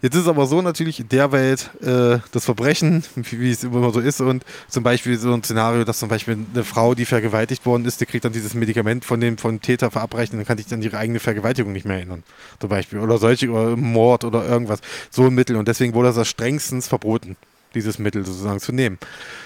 Jetzt 0.05 0.13
ist 0.13 0.27
aber 0.27 0.45
so 0.45 0.61
natürlich 0.61 0.99
in 0.99 1.09
der 1.09 1.31
Welt 1.31 1.71
äh, 1.81 2.19
das 2.31 2.45
Verbrechen, 2.45 3.03
wie, 3.15 3.39
wie 3.39 3.49
es 3.49 3.63
immer 3.63 3.89
so 3.89 3.99
ist 3.99 4.21
und 4.21 4.45
zum 4.67 4.83
Beispiel 4.83 5.17
so 5.17 5.33
ein 5.33 5.43
Szenario, 5.43 5.83
dass 5.83 5.97
zum 5.97 6.09
Beispiel 6.09 6.37
eine 6.53 6.63
Frau, 6.63 6.93
die 6.93 7.05
vergewaltigt 7.05 7.65
worden 7.65 7.85
ist, 7.85 8.01
die 8.01 8.05
kriegt 8.05 8.23
dann 8.23 8.31
dieses 8.31 8.53
Medikament 8.53 9.03
von 9.03 9.19
dem, 9.19 9.39
vom 9.39 9.63
Täter 9.63 9.89
verabreicht 9.89 10.31
und 10.31 10.37
dann 10.37 10.45
kann 10.45 10.59
sich 10.59 10.67
dann 10.67 10.83
ihre 10.83 10.99
eigene 10.99 11.19
Vergewaltigung 11.19 11.73
nicht 11.73 11.87
mehr 11.87 11.95
erinnern. 11.97 12.21
Zum 12.59 12.69
Beispiel. 12.69 12.99
Oder 12.99 13.17
solche, 13.17 13.49
oder 13.49 13.75
Mord 13.75 14.25
oder 14.25 14.47
irgendwas. 14.47 14.81
So 15.09 15.25
ein 15.25 15.33
Mittel. 15.33 15.55
Und 15.55 15.67
deswegen 15.67 15.95
wurde 15.95 16.13
das 16.13 16.27
strengstens 16.27 16.87
verboten, 16.87 17.35
dieses 17.73 17.97
Mittel 17.97 18.23
sozusagen 18.23 18.59
zu 18.59 18.73
nehmen. 18.73 18.99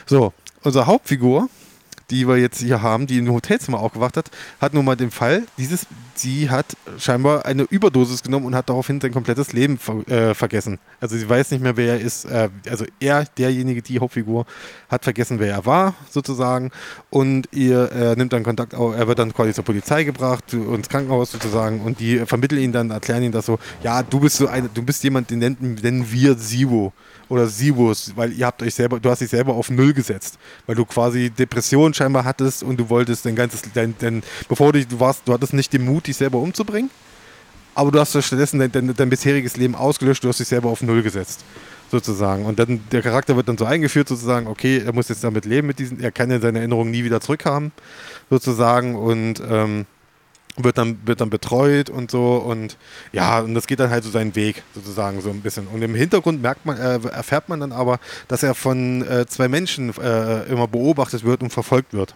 So, 0.07 0.34
unsere 0.64 0.88
Hauptfigur, 0.88 1.48
die 2.10 2.27
wir 2.27 2.38
jetzt 2.38 2.60
hier 2.60 2.81
haben, 2.81 3.07
die 3.07 3.18
im 3.18 3.31
Hotelzimmer 3.31 3.80
aufgewacht 3.80 4.18
hat, 4.18 4.31
hat 4.60 4.73
nun 4.73 4.86
mal 4.86 4.95
den 4.95 5.11
Fall, 5.11 5.44
dieses, 5.57 5.86
sie 6.15 6.49
hat 6.49 6.65
scheinbar 6.98 7.45
eine 7.45 7.64
Überdosis 7.64 8.23
genommen 8.23 8.45
und 8.45 8.56
hat 8.56 8.69
daraufhin 8.69 8.99
sein 8.99 9.11
komplettes 9.11 9.53
Leben 9.53 9.77
ver 9.77 10.07
äh, 10.07 10.34
vergessen. 10.34 10.80
Also 10.99 11.18
sie 11.18 11.27
weiß 11.27 11.52
nicht 11.52 11.61
mehr, 11.61 11.77
wer 11.77 11.94
er 11.94 12.02
ist. 12.02 12.26
Äh, 12.26 12.49
also 12.69 12.86
er, 12.99 13.26
derjenige, 13.38 13.81
die 13.81 13.99
Hauptfigur, 13.99 14.45
hat 14.90 15.03
vergessen, 15.03 15.40
wer 15.40 15.53
er 15.53 15.65
war, 15.65 15.95
sozusagen. 16.10 16.72
Und 17.10 17.48
ihr 17.52 17.91
äh, 17.91 18.15
nimmt 18.15 18.34
dann 18.34 18.44
Kontakt 18.44 18.73
auf, 18.76 18.95
er 18.95 19.07
wird 19.07 19.19
dann 19.19 19.34
quasi 19.34 19.53
zur 19.53 19.64
Polizei 19.64 20.03
gebracht, 20.03 20.53
ins 20.53 20.90
Krankenhaus 20.90 21.31
sozusagen, 21.31 21.81
und 21.81 21.99
die 21.99 22.19
vermitteln 22.26 22.61
ihn 22.61 22.72
dann, 22.72 22.91
erklären 22.91 23.23
ihn 23.23 23.31
das 23.31 23.45
so, 23.45 23.60
ja, 23.84 24.03
du 24.03 24.19
bist 24.19 24.38
so 24.38 24.48
eine, 24.48 24.69
du 24.69 24.81
bist 24.84 25.03
jemand, 25.03 25.30
den 25.30 25.40
nennen 25.40 26.07
wir 26.11 26.38
Zero 26.38 26.94
oder 27.30 27.47
Zeros, 27.47 28.11
weil 28.15 28.34
ihr 28.34 28.45
habt 28.45 28.61
euch 28.61 28.73
selber, 28.73 28.99
du 28.99 29.10
hast 29.10 29.19
dich 29.19 29.30
selber 29.30 29.53
auf 29.53 29.69
Null 29.69 29.93
gesetzt, 29.93 30.38
weil 30.65 30.76
du 30.76 30.84
quasi 30.85 31.30
Depression 31.30 31.93
scheinbar 31.93 32.26
hattest 32.26 32.64
und 32.64 32.77
du 32.77 32.89
wolltest 32.89 33.26
dein 33.26 33.35
ganzes, 33.35 33.61
dein, 33.73 33.95
dein, 33.99 34.23
bevor 34.47 34.73
du, 34.73 34.85
du 34.85 34.99
warst, 34.99 35.22
du 35.26 35.34
hattest 35.34 35.53
nicht 35.53 35.72
den 35.72 35.85
Mut, 35.85 36.07
dich 36.07 36.18
selber 36.18 36.39
umzubringen, 36.39 36.89
aber 37.76 37.91
du 37.91 37.99
hast 37.99 38.11
stattdessen 38.23 38.60
dein, 38.60 38.72
dein, 38.72 38.93
dein 38.95 39.10
bisheriges 39.10 39.56
Leben 39.57 39.76
ausgelöscht, 39.76 40.23
du 40.23 40.27
hast 40.27 40.39
dich 40.39 40.47
selber 40.47 40.69
auf 40.69 40.81
Null 40.81 41.03
gesetzt, 41.03 41.45
sozusagen. 41.91 42.45
Und 42.45 42.57
dann 42.57 42.81
der 42.91 43.03
Charakter 43.03 43.35
wird 43.35 43.47
dann 43.47 43.57
so 43.57 43.65
eingeführt, 43.65 44.07
sozusagen, 44.07 44.47
okay, 44.47 44.81
er 44.84 44.93
muss 44.93 45.07
jetzt 45.10 45.23
damit 45.23 45.45
leben 45.45 45.68
mit 45.68 45.80
diesen, 45.80 46.01
er 46.01 46.11
kann 46.11 46.31
ja 46.31 46.39
seine 46.39 46.60
Erinnerungen 46.60 46.91
nie 46.91 47.03
wieder 47.03 47.22
zurückhaben, 47.22 47.72
sozusagen, 48.30 48.95
und 48.95 49.41
ähm, 49.47 49.85
wird 50.57 50.77
dann, 50.77 50.99
wird 51.05 51.21
dann 51.21 51.30
betreut 51.30 51.89
und 51.89 52.11
so 52.11 52.35
und 52.35 52.77
ja, 53.11 53.39
und 53.39 53.53
das 53.53 53.67
geht 53.67 53.80
dann 53.80 53.89
halt 53.89 54.03
so 54.03 54.09
seinen 54.09 54.35
Weg 54.35 54.63
sozusagen 54.76 55.21
so 55.21 55.30
ein 55.30 55.41
bisschen. 55.41 55.67
Und 55.67 55.81
im 55.81 55.95
Hintergrund 55.95 56.41
merkt 56.41 56.65
man, 56.65 56.77
äh, 56.77 56.99
erfährt 57.09 57.49
man 57.49 57.59
dann 57.59 57.71
aber, 57.71 57.99
dass 58.27 58.43
er 58.43 58.55
von 58.55 59.07
äh, 59.07 59.26
zwei 59.27 59.47
Menschen 59.47 59.93
äh, 59.97 60.43
immer 60.43 60.67
beobachtet 60.67 61.23
wird 61.23 61.41
und 61.41 61.51
verfolgt 61.51 61.93
wird, 61.93 62.15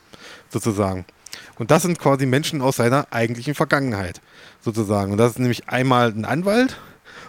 sozusagen. 0.50 1.06
Und 1.58 1.72
das 1.72 1.84
sind 1.84 2.00
quasi 2.00 2.26
Menschen 2.26 2.62
aus 2.62 2.78
seiner 2.78 3.08
eigentlichen 3.12 3.56
Vergangenheit, 3.56 4.22
sozusagen. 4.62 5.12
Und 5.12 5.18
das 5.18 5.32
ist 5.32 5.40
nämlich 5.40 5.70
einmal 5.70 6.10
ein 6.10 6.26
Anwalt 6.26 6.78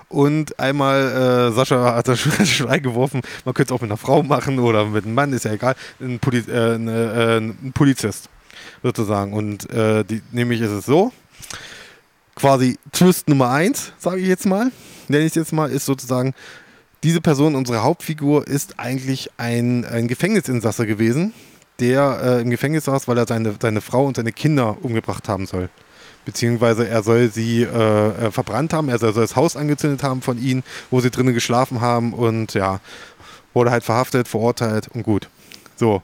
und 0.08 0.58
einmal, 0.58 1.50
äh, 1.50 1.52
Sascha 1.52 1.94
hat 1.94 2.08
das 2.08 2.20
schon 2.20 2.68
eingeworfen, 2.68 3.20
man 3.44 3.54
könnte 3.54 3.72
es 3.72 3.76
auch 3.76 3.82
mit 3.82 3.90
einer 3.90 3.98
Frau 3.98 4.22
machen 4.22 4.58
oder 4.58 4.86
mit 4.86 5.04
einem 5.04 5.14
Mann, 5.14 5.32
ist 5.32 5.44
ja 5.44 5.52
egal, 5.52 5.74
ein, 6.00 6.18
Poli 6.18 6.38
äh, 6.48 6.74
eine, 6.74 7.12
äh, 7.12 7.36
ein 7.38 7.72
Polizist 7.72 8.28
sozusagen. 8.84 9.32
Und 9.32 9.68
äh, 9.70 10.04
die, 10.04 10.22
nämlich 10.30 10.60
ist 10.60 10.70
es 10.70 10.86
so, 10.86 11.10
quasi 12.36 12.78
Twist 12.92 13.28
Nummer 13.28 13.50
eins, 13.50 13.92
sage 13.98 14.20
ich 14.20 14.28
jetzt 14.28 14.46
mal, 14.46 14.70
nenne 15.08 15.24
ich 15.24 15.30
es 15.30 15.34
jetzt 15.34 15.52
mal, 15.52 15.70
ist 15.70 15.86
sozusagen, 15.86 16.34
diese 17.02 17.20
Person, 17.20 17.54
unsere 17.54 17.82
Hauptfigur, 17.82 18.46
ist 18.46 18.78
eigentlich 18.78 19.30
ein, 19.36 19.84
ein 19.84 20.06
Gefängnisinsasse 20.06 20.86
gewesen, 20.86 21.34
der 21.80 22.20
äh, 22.22 22.42
im 22.42 22.50
Gefängnis 22.50 22.84
saß, 22.84 23.08
weil 23.08 23.18
er 23.18 23.26
seine, 23.26 23.54
seine 23.60 23.80
Frau 23.80 24.06
und 24.06 24.16
seine 24.16 24.32
Kinder 24.32 24.76
umgebracht 24.82 25.28
haben 25.28 25.46
soll. 25.46 25.68
Beziehungsweise 26.24 26.88
er 26.88 27.02
soll 27.02 27.30
sie 27.30 27.62
äh, 27.62 28.26
äh 28.26 28.30
verbrannt 28.30 28.72
haben, 28.72 28.88
er 28.88 28.98
soll 28.98 29.12
das 29.12 29.36
Haus 29.36 29.56
angezündet 29.56 30.02
haben 30.02 30.22
von 30.22 30.38
ihnen, 30.38 30.62
wo 30.90 31.00
sie 31.00 31.10
drinnen 31.10 31.34
geschlafen 31.34 31.80
haben 31.82 32.14
und 32.14 32.54
ja, 32.54 32.80
wurde 33.52 33.70
halt 33.70 33.84
verhaftet, 33.84 34.28
verurteilt 34.28 34.88
und 34.88 35.02
gut. 35.02 35.28
So. 35.76 36.02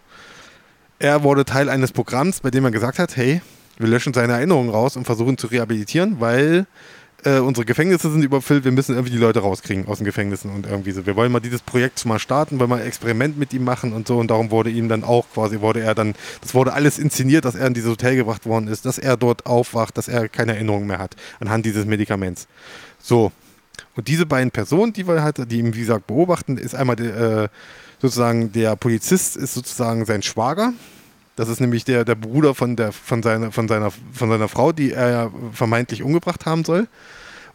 Er 1.02 1.22
wurde 1.22 1.46
Teil 1.46 1.70
eines 1.70 1.92
Programms, 1.92 2.40
bei 2.40 2.50
dem 2.50 2.62
er 2.66 2.70
gesagt 2.70 2.98
hat, 2.98 3.16
hey, 3.16 3.40
wir 3.78 3.88
löschen 3.88 4.12
seine 4.12 4.34
Erinnerungen 4.34 4.68
raus 4.68 4.98
und 4.98 5.06
versuchen 5.06 5.38
zu 5.38 5.46
rehabilitieren, 5.46 6.20
weil 6.20 6.66
äh, 7.24 7.38
unsere 7.38 7.64
Gefängnisse 7.64 8.10
sind 8.10 8.22
überfüllt, 8.22 8.64
wir 8.64 8.72
müssen 8.72 8.94
irgendwie 8.94 9.12
die 9.12 9.18
Leute 9.18 9.40
rauskriegen 9.40 9.88
aus 9.88 9.96
den 9.96 10.04
Gefängnissen 10.04 10.50
und 10.50 10.66
irgendwie 10.66 10.90
so. 10.90 11.06
Wir 11.06 11.16
wollen 11.16 11.32
mal 11.32 11.40
dieses 11.40 11.62
Projekt 11.62 12.04
mal 12.04 12.18
starten, 12.18 12.60
wollen 12.60 12.68
mal 12.68 12.80
ein 12.80 12.86
Experiment 12.86 13.38
mit 13.38 13.54
ihm 13.54 13.64
machen 13.64 13.94
und 13.94 14.06
so 14.06 14.18
und 14.18 14.30
darum 14.30 14.50
wurde 14.50 14.68
ihm 14.68 14.90
dann 14.90 15.02
auch 15.02 15.24
quasi, 15.32 15.62
wurde 15.62 15.80
er 15.80 15.94
dann, 15.94 16.14
das 16.42 16.52
wurde 16.52 16.74
alles 16.74 16.98
inszeniert, 16.98 17.46
dass 17.46 17.54
er 17.54 17.66
in 17.66 17.72
dieses 17.72 17.92
Hotel 17.92 18.16
gebracht 18.16 18.44
worden 18.44 18.68
ist, 18.68 18.84
dass 18.84 18.98
er 18.98 19.16
dort 19.16 19.46
aufwacht, 19.46 19.96
dass 19.96 20.06
er 20.06 20.28
keine 20.28 20.52
Erinnerung 20.52 20.86
mehr 20.86 20.98
hat 20.98 21.16
anhand 21.40 21.64
dieses 21.64 21.86
Medikaments. 21.86 22.46
So. 22.98 23.32
Und 23.96 24.06
diese 24.06 24.26
beiden 24.26 24.50
Personen, 24.50 24.92
die 24.92 25.08
wir 25.08 25.22
halt, 25.22 25.50
die 25.50 25.60
ihm 25.60 25.74
wie 25.74 25.80
gesagt 25.80 26.06
beobachten, 26.06 26.58
ist 26.58 26.74
einmal 26.74 26.96
der, 26.96 27.16
äh, 27.16 27.48
sozusagen 28.00 28.52
der 28.52 28.76
Polizist 28.76 29.36
ist 29.36 29.54
sozusagen 29.54 30.04
sein 30.04 30.22
Schwager, 30.22 30.72
das 31.40 31.48
ist 31.48 31.60
nämlich 31.60 31.84
der, 31.84 32.04
der 32.04 32.16
Bruder 32.16 32.54
von, 32.54 32.76
der, 32.76 32.92
von, 32.92 33.22
seiner, 33.22 33.50
von, 33.50 33.66
seiner, 33.66 33.90
von 33.90 34.28
seiner 34.28 34.48
Frau, 34.48 34.72
die 34.72 34.92
er 34.92 35.30
vermeintlich 35.52 36.02
umgebracht 36.02 36.44
haben 36.44 36.66
soll. 36.66 36.86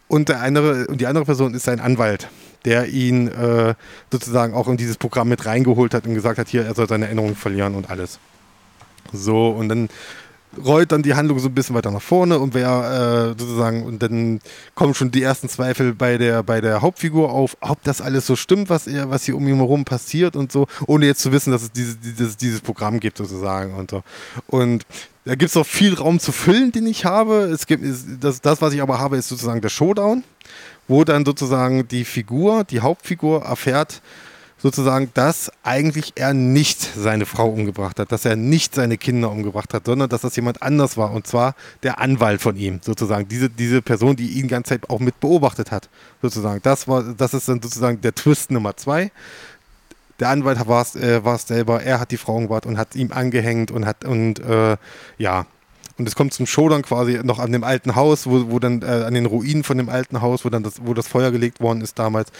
Und, 0.07 0.30
der 0.30 0.41
andere, 0.41 0.88
und 0.88 1.01
die 1.01 1.07
andere 1.07 1.26
Person 1.26 1.53
ist 1.53 1.65
sein 1.65 1.80
Anwalt, 1.80 2.27
der 2.63 2.88
ihn 2.88 3.27
äh, 3.27 3.76
sozusagen 4.11 4.55
auch 4.55 4.67
in 4.67 4.77
dieses 4.77 4.97
Programm 4.97 5.30
mit 5.30 5.45
reingeholt 5.45 5.93
hat 5.93 6.07
und 6.07 6.15
gesagt 6.15 6.39
hat, 6.39 6.47
hier, 6.47 6.65
er 6.65 6.73
soll 6.73 6.88
seine 6.88 7.05
Erinnerungen 7.05 7.35
verlieren 7.35 7.76
und 7.76 7.89
alles. 7.91 8.17
So, 9.13 9.49
und 9.49 9.69
dann 9.69 9.89
rollt 10.64 10.91
dann 10.91 11.03
die 11.03 11.15
Handlung 11.15 11.40
so 11.40 11.48
ein 11.48 11.53
bisschen 11.56 11.76
weiter 11.76 11.91
nach 11.91 12.02
vorne 12.02 12.40
und 12.40 12.53
wer 12.53 13.34
äh, 13.36 13.40
sozusagen, 13.40 13.84
und 13.84 14.02
dann 14.02 14.40
kommen 14.73 14.94
schon 14.94 15.11
die 15.11 15.23
ersten 15.23 15.49
Zweifel 15.49 15.94
bei 15.94 16.18
der, 16.18 16.44
bei 16.44 16.61
der 16.61 16.82
Hauptfigur 16.82 17.32
auf, 17.32 17.57
ob 17.61 17.84
das 17.84 18.02
alles 18.02 18.27
so 18.27 18.36
stimmt, 18.36 18.69
was 18.69 18.88
er, 18.88 19.10
was 19.10 19.23
hier 19.23 19.36
um 19.36 19.48
ihn 19.48 19.56
herum 19.56 19.86
passiert 19.86 20.36
und 20.36 20.52
so, 20.52 20.68
ohne 20.88 21.06
jetzt 21.06 21.22
zu 21.22 21.32
wissen, 21.32 21.52
dass 21.52 21.64
es 21.64 21.72
diese, 21.72 21.95
dieses, 21.98 22.38
dieses 22.38 22.61
Programm 22.61 22.99
gibt 22.99 23.18
sozusagen 23.18 23.73
und 23.76 23.91
so. 23.91 24.03
Und 24.48 24.86
da 25.26 25.34
gibt 25.36 25.49
es 25.49 25.57
auch 25.57 25.65
viel 25.65 25.95
Raum 25.95 26.19
zu 26.19 26.32
füllen, 26.32 26.72
den 26.72 26.86
ich 26.86 27.03
habe. 27.03 27.45
Es 27.45 27.65
gibt, 27.65 27.84
das, 28.22 28.41
das, 28.41 28.61
was 28.61 28.73
ich 28.73 28.82
aber 28.82 28.99
habe, 28.99 29.18
ist 29.18 29.27
sozusagen 29.27 29.61
der 29.61 29.69
Showdown, 29.69 30.23
wo 30.88 31.03
dann 31.03 31.26
sozusagen 31.26 31.88
die 31.88 32.06
Figur, 32.06 32.64
die 32.64 32.82
Hauptfigur 32.82 33.44
erfährt, 33.44 34.02
sozusagen, 34.57 35.11
dass 35.14 35.52
eigentlich 35.64 36.14
er 36.15 36.34
nicht 36.34 36.91
seine 36.95 37.26
Frau 37.26 37.49
umgebracht 37.49 37.99
hat, 37.99 38.11
dass 38.11 38.26
er 38.26 38.36
nicht 38.36 38.73
seine 38.76 38.98
Kinder 38.98 39.32
umgebracht 39.32 39.73
hat, 39.73 39.86
sondern 39.86 40.10
dass 40.10 40.22
das 40.22 40.36
jemand 40.36 40.61
anders 40.61 40.98
war 40.98 41.11
und 41.11 41.27
zwar 41.27 41.56
der 41.84 41.99
Anwalt 41.99 42.41
von 42.41 42.56
ihm, 42.56 42.80
sozusagen. 42.82 43.27
Diese, 43.27 43.49
diese 43.49 43.82
Person, 43.82 44.15
die 44.15 44.30
ihn 44.30 44.44
die 44.44 44.48
ganze 44.48 44.69
Zeit 44.69 44.90
auch 44.90 44.99
mit 44.99 45.19
beobachtet 45.19 45.72
hat, 45.72 45.90
sozusagen. 46.22 46.61
Das, 46.64 46.88
war, 46.88 47.03
das 47.03 47.34
ist 47.34 47.48
dann 47.48 47.61
sozusagen 47.61 48.02
der 48.02 48.15
Twist 48.15 48.52
Nummer 48.52 48.76
zwei. 48.77 49.11
Der 50.19 50.30
Anwalt 50.30 50.65
war 50.65 50.82
es 50.82 50.95
äh, 50.95 51.22
selber, 51.38 51.84
er 51.84 51.99
hat 51.99 52.11
die 52.11 52.18
Frau 52.18 52.36
umgebracht 52.36 52.65
und 52.65 52.77
hat 52.77 52.95
ihm 52.95 53.11
angehängt 53.11 53.69
und 53.69 53.86
hat, 53.86 54.06
und 54.06 54.40
äh, 54.40 54.77
ja, 55.18 55.45
und 55.97 56.07
es 56.07 56.15
kommt 56.15 56.34
zum 56.34 56.45
Showdown 56.45 56.81
quasi 56.81 57.22
noch 57.23 57.39
an 57.39 57.51
dem 57.51 57.63
alten 57.63 57.95
Haus, 57.95 58.27
wo, 58.27 58.51
wo 58.51 58.59
dann 58.59 58.81
äh, 58.81 58.85
an 58.85 59.13
den 59.13 59.26
Ruinen 59.26 59.63
von 59.63 59.77
dem 59.77 59.89
alten 59.89 60.22
Haus, 60.22 60.43
wo 60.43 60.49
dann 60.49 60.63
das, 60.63 60.85
wo 60.85 60.93
das 60.93 61.07
Feuer 61.07 61.31
gelegt 61.31 61.61
worden 61.61 61.81
ist 61.81 61.97
damals, 61.97 62.31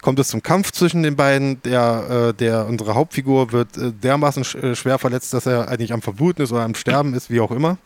kommt 0.00 0.18
es 0.18 0.28
zum 0.28 0.42
Kampf 0.42 0.72
zwischen 0.72 1.02
den 1.02 1.14
beiden. 1.14 1.62
Der, 1.62 2.30
äh, 2.30 2.34
der 2.34 2.66
unsere 2.66 2.94
Hauptfigur 2.94 3.52
wird 3.52 3.76
äh, 3.76 3.92
dermaßen 3.92 4.44
sch 4.44 4.54
äh, 4.54 4.74
schwer 4.74 4.98
verletzt, 4.98 5.34
dass 5.34 5.46
er 5.46 5.68
eigentlich 5.68 5.92
am 5.92 6.00
Verbluten 6.00 6.42
ist 6.42 6.52
oder 6.52 6.62
am 6.62 6.74
Sterben 6.74 7.14
ist, 7.14 7.30
wie 7.30 7.40
auch 7.40 7.50
immer. 7.50 7.76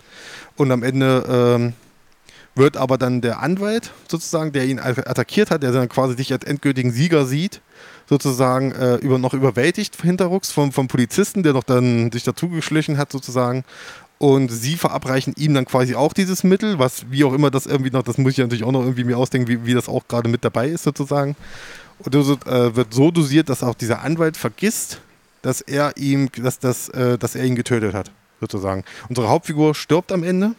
Und 0.56 0.70
am 0.70 0.82
Ende 0.82 1.24
ähm, 1.28 1.72
wird 2.54 2.76
aber 2.76 2.96
dann 2.96 3.20
der 3.20 3.40
Anwalt 3.40 3.92
sozusagen, 4.08 4.52
der 4.52 4.64
ihn 4.64 4.78
attackiert 4.80 5.50
hat, 5.50 5.62
der 5.62 5.72
dann 5.72 5.88
quasi 5.88 6.16
sich 6.16 6.32
als 6.32 6.44
endgültigen 6.44 6.90
Sieger 6.90 7.26
sieht, 7.26 7.60
sozusagen 8.08 8.72
äh, 8.72 8.96
über, 8.96 9.18
noch 9.18 9.34
überwältigt 9.34 10.00
hinterrucks 10.00 10.52
vom, 10.52 10.72
vom 10.72 10.88
Polizisten, 10.88 11.42
der 11.42 11.52
noch 11.52 11.64
dann 11.64 12.10
sich 12.12 12.22
dazugeschlichen 12.22 12.96
hat 12.96 13.12
sozusagen. 13.12 13.64
Und 14.18 14.48
sie 14.48 14.76
verabreichen 14.76 15.34
ihm 15.36 15.52
dann 15.52 15.66
quasi 15.66 15.94
auch 15.94 16.14
dieses 16.14 16.42
Mittel, 16.42 16.78
was 16.78 17.10
wie 17.10 17.24
auch 17.24 17.34
immer 17.34 17.50
das 17.50 17.66
irgendwie 17.66 17.90
noch, 17.90 18.02
das 18.02 18.16
muss 18.16 18.32
ich 18.32 18.38
natürlich 18.38 18.64
auch 18.64 18.72
noch 18.72 18.80
irgendwie 18.80 19.04
mir 19.04 19.18
ausdenken, 19.18 19.48
wie, 19.48 19.66
wie 19.66 19.74
das 19.74 19.88
auch 19.88 20.08
gerade 20.08 20.28
mit 20.28 20.44
dabei 20.44 20.68
ist 20.68 20.84
sozusagen. 20.84 21.36
Und 21.98 22.14
das 22.14 22.28
äh, 22.28 22.74
wird 22.74 22.94
so 22.94 23.10
dosiert, 23.10 23.48
dass 23.48 23.62
auch 23.62 23.74
dieser 23.74 24.02
Anwalt 24.02 24.36
vergisst, 24.36 25.00
dass 25.42 25.60
er 25.60 25.96
ihm, 25.96 26.30
dass, 26.32 26.58
das, 26.58 26.88
äh, 26.90 27.18
dass 27.18 27.34
er 27.34 27.44
ihn 27.44 27.56
getötet 27.56 27.94
hat, 27.94 28.10
sozusagen. 28.40 28.84
Unsere 29.08 29.28
Hauptfigur 29.28 29.74
stirbt 29.74 30.12
am 30.12 30.22
Ende, 30.22 30.54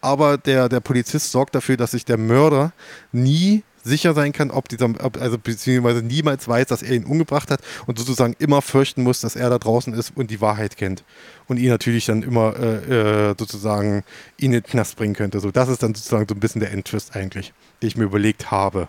aber 0.00 0.38
der, 0.38 0.68
der 0.68 0.80
Polizist 0.80 1.32
sorgt 1.32 1.54
dafür, 1.54 1.76
dass 1.76 1.90
sich 1.90 2.04
der 2.04 2.18
Mörder 2.18 2.72
nie 3.12 3.62
sicher 3.86 4.14
sein 4.14 4.32
kann, 4.32 4.50
ob 4.50 4.68
dieser, 4.68 4.90
ob, 5.02 5.20
also 5.20 5.38
beziehungsweise 5.38 6.02
niemals 6.02 6.48
weiß, 6.48 6.66
dass 6.66 6.82
er 6.82 6.94
ihn 6.94 7.04
umgebracht 7.04 7.50
hat 7.50 7.60
und 7.86 7.98
sozusagen 7.98 8.34
immer 8.38 8.62
fürchten 8.62 9.02
muss, 9.02 9.20
dass 9.20 9.36
er 9.36 9.48
da 9.48 9.58
draußen 9.58 9.94
ist 9.94 10.12
und 10.16 10.30
die 10.30 10.40
Wahrheit 10.40 10.76
kennt. 10.76 11.04
Und 11.48 11.58
ihn 11.58 11.68
natürlich 11.68 12.06
dann 12.06 12.22
immer 12.22 12.56
äh, 12.58 13.30
äh, 13.30 13.34
sozusagen 13.38 14.02
in 14.36 14.52
den 14.52 14.62
Knast 14.62 14.96
bringen 14.96 15.14
könnte. 15.14 15.40
So, 15.40 15.50
das 15.50 15.68
ist 15.68 15.82
dann 15.82 15.94
sozusagen 15.94 16.26
so 16.28 16.34
ein 16.34 16.40
bisschen 16.40 16.60
der 16.60 16.72
Endtwist 16.72 17.14
eigentlich, 17.14 17.52
den 17.80 17.88
ich 17.88 17.96
mir 17.96 18.04
überlegt 18.04 18.50
habe. 18.50 18.88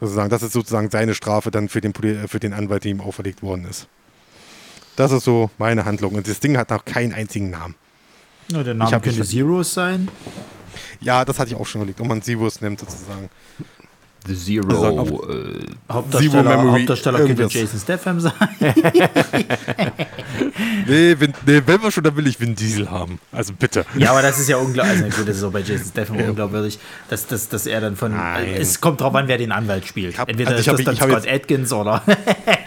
Sozusagen, 0.00 0.28
das 0.28 0.42
ist 0.42 0.52
sozusagen 0.52 0.90
seine 0.90 1.14
Strafe 1.14 1.50
dann 1.50 1.68
für 1.68 1.80
den, 1.80 1.94
für 1.94 2.40
den 2.40 2.52
Anwalt, 2.52 2.84
der 2.84 2.90
ihm 2.90 3.00
auferlegt 3.00 3.42
worden 3.42 3.64
ist. 3.64 3.88
Das 4.96 5.12
ist 5.12 5.24
so 5.24 5.50
meine 5.58 5.84
Handlung. 5.84 6.14
Und 6.14 6.28
das 6.28 6.40
Ding 6.40 6.56
hat 6.56 6.70
noch 6.70 6.84
keinen 6.84 7.14
einzigen 7.14 7.50
Namen. 7.50 7.74
Ja, 8.50 8.62
der 8.62 8.74
Name 8.74 9.00
könnte 9.00 9.24
Zeros 9.24 9.72
sein. 9.74 10.08
Ja, 11.00 11.24
das 11.24 11.38
hatte 11.38 11.50
ich 11.50 11.56
auch 11.56 11.66
schon 11.66 11.80
überlegt, 11.80 12.00
ob 12.00 12.06
man 12.06 12.22
Zeros 12.22 12.60
nimmt 12.60 12.80
sozusagen. 12.80 13.30
The 14.26 14.34
Zero. 14.34 15.00
Also, 15.00 15.28
äh, 15.28 15.66
Hauptdarsteller, 15.92 16.32
Zero 16.32 16.42
Memory, 16.42 16.78
Hauptdarsteller 16.78 17.26
könnte 17.26 17.42
Jason 17.50 17.78
Statham 17.78 18.20
sein. 18.20 18.32
nee, 20.86 21.14
wenn, 21.18 21.34
nee, 21.46 21.62
wenn 21.66 21.82
wir 21.82 21.90
schon, 21.90 22.04
dann 22.04 22.16
will 22.16 22.26
ich 22.26 22.40
Vin 22.40 22.54
Diesel 22.54 22.90
haben. 22.90 23.18
Also 23.32 23.52
bitte. 23.52 23.84
Ja, 23.98 24.12
aber 24.12 24.22
das 24.22 24.38
ist 24.38 24.48
ja 24.48 24.56
unglaublich. 24.56 25.02
Also 25.02 25.18
gut, 25.18 25.28
das 25.28 25.36
ist 25.36 25.44
auch 25.44 25.52
bei 25.52 25.60
Jason 25.60 25.86
Statham 25.86 26.18
ja. 26.20 26.28
unglaubwürdig, 26.28 26.78
dass, 27.10 27.26
dass, 27.26 27.48
dass 27.48 27.66
er 27.66 27.82
dann 27.82 27.96
von. 27.96 28.12
Nein. 28.12 28.54
Es 28.58 28.80
kommt 28.80 29.02
drauf 29.02 29.14
an, 29.14 29.28
wer 29.28 29.36
den 29.36 29.52
Anwalt 29.52 29.86
spielt. 29.86 30.18
Hab, 30.18 30.30
Entweder 30.30 30.52
also 30.52 30.72
ist 30.72 30.86
das 30.86 30.96
dann 30.96 30.96
Scott 30.96 31.28
Atkins 31.28 31.72
oder. 31.72 32.02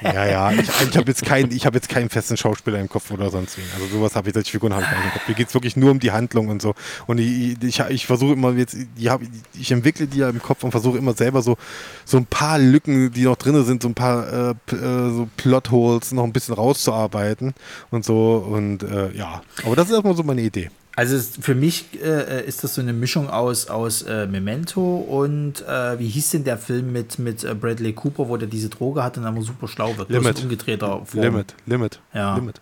Ja, 0.01 0.25
ja. 0.25 0.51
Ich, 0.51 0.59
ich 0.59 0.97
habe 0.97 1.07
jetzt, 1.07 1.25
kein, 1.25 1.49
hab 1.49 1.73
jetzt 1.73 1.89
keinen 1.89 2.09
festen 2.09 2.37
Schauspieler 2.37 2.79
im 2.79 2.89
Kopf 2.89 3.11
oder 3.11 3.29
sonst 3.29 3.57
wie. 3.57 3.61
Also 3.73 3.87
sowas 3.87 4.15
habe 4.15 4.29
ich, 4.29 4.33
solche 4.33 4.51
Figuren 4.51 4.73
habe 4.73 4.83
ich 4.83 4.89
nicht 4.89 5.05
im 5.05 5.11
Kopf. 5.11 5.27
Mir 5.27 5.35
geht 5.35 5.47
es 5.47 5.53
wirklich 5.53 5.75
nur 5.75 5.91
um 5.91 5.99
die 5.99 6.11
Handlung 6.11 6.49
und 6.49 6.61
so. 6.61 6.73
Und 7.05 7.19
ich, 7.19 7.61
ich, 7.63 7.79
ich 7.79 8.05
versuche 8.05 8.33
immer 8.33 8.53
jetzt, 8.53 8.75
ich, 8.97 9.07
hab, 9.07 9.21
ich 9.59 9.71
entwickle 9.71 10.07
die 10.07 10.19
ja 10.19 10.29
im 10.29 10.41
Kopf 10.41 10.63
und 10.63 10.71
versuche 10.71 10.97
immer 10.97 11.13
selber 11.13 11.41
so, 11.41 11.57
so 12.05 12.17
ein 12.17 12.25
paar 12.25 12.59
Lücken, 12.59 13.11
die 13.11 13.23
noch 13.23 13.35
drin 13.35 13.63
sind, 13.65 13.81
so 13.81 13.89
ein 13.89 13.95
paar 13.95 14.27
äh, 14.31 14.49
äh, 14.71 15.09
so 15.09 15.27
Plotholes 15.37 16.11
noch 16.11 16.23
ein 16.23 16.33
bisschen 16.33 16.55
rauszuarbeiten 16.55 17.53
und 17.91 18.05
so. 18.05 18.37
Und 18.37 18.83
äh, 18.83 19.11
ja, 19.13 19.41
aber 19.65 19.75
das 19.75 19.87
ist 19.87 19.93
erstmal 19.93 20.15
so 20.15 20.23
meine 20.23 20.41
Idee. 20.41 20.69
Also 20.97 21.19
für 21.19 21.53
mich 21.53 21.85
äh, 22.01 22.43
ist 22.47 22.63
das 22.63 22.73
so 22.73 22.81
eine 22.81 22.91
Mischung 22.91 23.29
aus, 23.29 23.67
aus 23.67 24.01
äh, 24.01 24.25
Memento 24.25 24.81
und 24.81 25.61
äh, 25.61 25.99
wie 25.99 26.07
hieß 26.07 26.31
denn 26.31 26.43
der 26.43 26.57
Film 26.57 26.91
mit, 26.91 27.19
mit 27.19 27.43
äh, 27.43 27.53
Bradley 27.53 27.93
Cooper, 27.93 28.27
wo 28.29 28.35
der 28.35 28.47
diese 28.47 28.69
Droge 28.69 29.03
hat 29.03 29.15
und 29.15 29.23
dann 29.23 29.39
super 29.43 29.67
schlau 29.67 29.95
wird. 29.95 30.09
Limit. 30.09 30.41
umgedrehter 30.41 31.05
Form. 31.05 31.21
Limit, 31.21 31.53
Limit. 31.67 31.99
Ja. 32.15 32.33
Limit. 32.33 32.61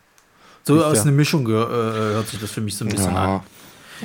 So 0.63 0.83
aus 0.83 1.03
einer 1.03 1.13
Mischung 1.13 1.47
hört 1.47 2.27
sich 2.27 2.41
das 2.41 2.51
für 2.51 2.59
mich 2.59 2.75
so 2.75 2.83
ein 2.83 2.91
bisschen 2.91 3.13
ja, 3.13 3.35
an. 3.35 3.41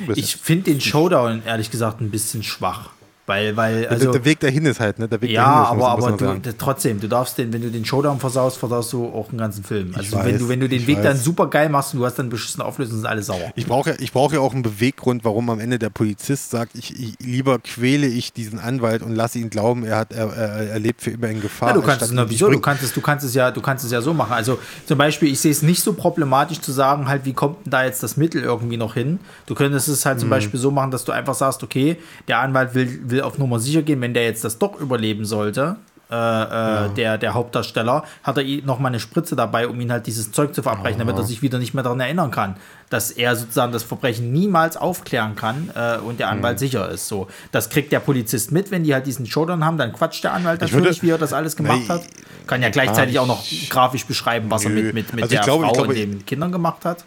Ein 0.07 0.13
ich 0.15 0.37
finde 0.37 0.71
den 0.71 0.79
Showdown 0.79 1.41
ehrlich 1.45 1.69
gesagt 1.69 1.99
ein 1.99 2.09
bisschen 2.09 2.41
schwach. 2.41 2.91
Weil, 3.27 3.55
weil, 3.55 3.87
also, 3.87 4.11
der, 4.11 4.25
Weg 4.25 4.39
dahin 4.39 4.65
ist 4.65 4.79
halt, 4.79 4.97
ne? 4.97 5.07
Der 5.07 5.21
Weg 5.21 5.29
ja, 5.29 5.45
aber, 5.45 5.89
aber 5.89 6.11
du, 6.13 6.57
trotzdem, 6.57 6.99
du 6.99 7.07
darfst 7.07 7.37
den, 7.37 7.53
wenn 7.53 7.61
du 7.61 7.69
den 7.69 7.85
Showdown 7.85 8.19
versaust, 8.19 8.57
versaust 8.57 8.91
du 8.93 9.05
auch 9.05 9.29
einen 9.29 9.37
ganzen 9.37 9.63
Film. 9.63 9.93
Also 9.95 10.17
weiß, 10.17 10.25
wenn 10.25 10.39
du, 10.39 10.49
wenn 10.49 10.59
du 10.59 10.67
den 10.67 10.87
Weg 10.87 10.97
weiß. 10.97 11.03
dann 11.03 11.17
super 11.17 11.47
geil 11.47 11.69
machst 11.69 11.93
und 11.93 11.99
du 11.99 12.05
hast 12.05 12.17
dann 12.17 12.29
beschissene 12.29 12.65
Auflösung, 12.65 12.97
sind 12.97 13.05
alle 13.05 13.21
sauer. 13.21 13.51
Ich 13.55 13.67
brauche 13.67 13.91
ja, 13.91 13.95
ich 13.99 14.11
brauche 14.11 14.35
ja 14.35 14.41
auch 14.41 14.53
einen 14.53 14.63
Beweggrund, 14.63 15.23
warum 15.23 15.51
am 15.51 15.59
Ende 15.59 15.77
der 15.77 15.91
Polizist 15.91 16.49
sagt, 16.49 16.75
ich, 16.75 16.99
ich 16.99 17.13
lieber 17.19 17.59
quäle 17.59 18.07
ich 18.07 18.33
diesen 18.33 18.59
Anwalt 18.59 19.03
und 19.03 19.13
lasse 19.13 19.37
ihn 19.37 19.51
glauben, 19.51 19.85
er 19.85 19.97
hat, 19.97 20.13
er, 20.13 20.33
er, 20.33 20.69
er 20.71 20.79
lebt 20.79 21.01
für 21.01 21.11
immer 21.11 21.27
in 21.27 21.41
Gefahr. 21.41 21.69
Ja, 21.69 21.75
du 21.75 21.83
kannst 21.83 22.01
es, 22.01 22.11
na, 22.11 22.27
wieso? 22.27 22.49
Du 22.49 22.59
kannst 22.59 22.81
es, 22.81 22.91
du 22.91 23.01
kannst 23.01 23.23
es 23.23 23.35
ja, 23.35 23.51
du 23.51 23.61
kannst 23.61 23.85
es 23.85 23.91
ja 23.91 24.01
so 24.01 24.15
machen. 24.15 24.33
Also 24.33 24.57
zum 24.87 24.97
Beispiel, 24.97 25.31
ich 25.31 25.39
sehe 25.39 25.51
es 25.51 25.61
nicht 25.61 25.83
so 25.83 25.93
problematisch 25.93 26.59
zu 26.59 26.71
sagen, 26.71 27.07
halt, 27.07 27.25
wie 27.25 27.33
kommt 27.33 27.65
denn 27.65 27.71
da 27.71 27.83
jetzt 27.85 28.01
das 28.01 28.17
Mittel 28.17 28.41
irgendwie 28.41 28.77
noch 28.77 28.95
hin? 28.95 29.19
Du 29.45 29.53
könntest 29.53 29.87
es 29.89 30.05
halt 30.07 30.19
zum 30.19 30.29
mhm. 30.29 30.31
Beispiel 30.31 30.59
so 30.59 30.71
machen, 30.71 30.89
dass 30.89 31.05
du 31.05 31.11
einfach 31.11 31.35
sagst, 31.35 31.61
okay, 31.61 31.97
der 32.27 32.39
Anwalt 32.39 32.73
will, 32.73 32.99
will 33.11 33.21
auf 33.21 33.37
Nummer 33.37 33.59
sicher 33.59 33.81
gehen 33.81 34.01
wenn 34.01 34.13
der 34.13 34.23
jetzt 34.23 34.43
das 34.43 34.57
doch 34.57 34.79
überleben 34.79 35.25
sollte, 35.25 35.75
äh, 36.11 36.15
äh, 36.15 36.89
der, 36.95 37.17
der 37.17 37.33
Hauptdarsteller, 37.33 38.03
hat 38.23 38.37
er 38.37 38.43
noch 38.65 38.79
mal 38.79 38.89
eine 38.89 38.99
Spritze 38.99 39.37
dabei, 39.37 39.67
um 39.69 39.79
ihn 39.79 39.91
halt 39.93 40.07
dieses 40.07 40.33
Zeug 40.33 40.53
zu 40.53 40.61
verabreichen, 40.61 40.99
damit 40.99 41.15
er 41.15 41.23
sich 41.23 41.41
wieder 41.41 41.57
nicht 41.57 41.73
mehr 41.73 41.83
daran 41.83 42.01
erinnern 42.01 42.31
kann, 42.31 42.57
dass 42.89 43.11
er 43.11 43.33
sozusagen 43.37 43.71
das 43.71 43.83
Verbrechen 43.83 44.33
niemals 44.33 44.75
aufklären 44.75 45.37
kann 45.37 45.69
äh, 45.73 45.99
und 45.99 46.19
der 46.19 46.27
Anwalt 46.27 46.59
sicher 46.59 46.89
ist. 46.89 47.07
So, 47.07 47.27
das 47.53 47.69
kriegt 47.69 47.93
der 47.93 48.01
Polizist 48.01 48.51
mit, 48.51 48.71
wenn 48.71 48.83
die 48.83 48.93
halt 48.93 49.07
diesen 49.07 49.25
Showdown 49.25 49.63
haben, 49.63 49.77
dann 49.77 49.93
quatscht 49.93 50.25
der 50.25 50.33
Anwalt 50.33 50.59
natürlich, 50.59 51.01
wie 51.01 51.11
er 51.11 51.17
das 51.17 51.31
alles 51.31 51.55
gemacht 51.55 51.79
Nein. 51.87 51.99
hat. 51.99 52.01
Kann 52.45 52.61
ja 52.61 52.69
gleichzeitig 52.69 53.17
auch 53.17 53.27
noch 53.27 53.45
grafisch 53.69 54.05
beschreiben, 54.05 54.51
was 54.51 54.65
er 54.65 54.71
Nö. 54.71 54.83
mit, 54.83 54.93
mit, 54.93 55.13
mit 55.13 55.23
Also 55.23 55.33
ich 55.33 55.39
der 55.39 55.45
glaube- 55.45 55.63
ich 55.63 55.69
Frau 55.69 55.73
glaube, 55.85 55.89
und 55.91 55.95
den 55.95 56.25
Kindern 56.25 56.51
gemacht 56.51 56.83
hat. 56.83 57.05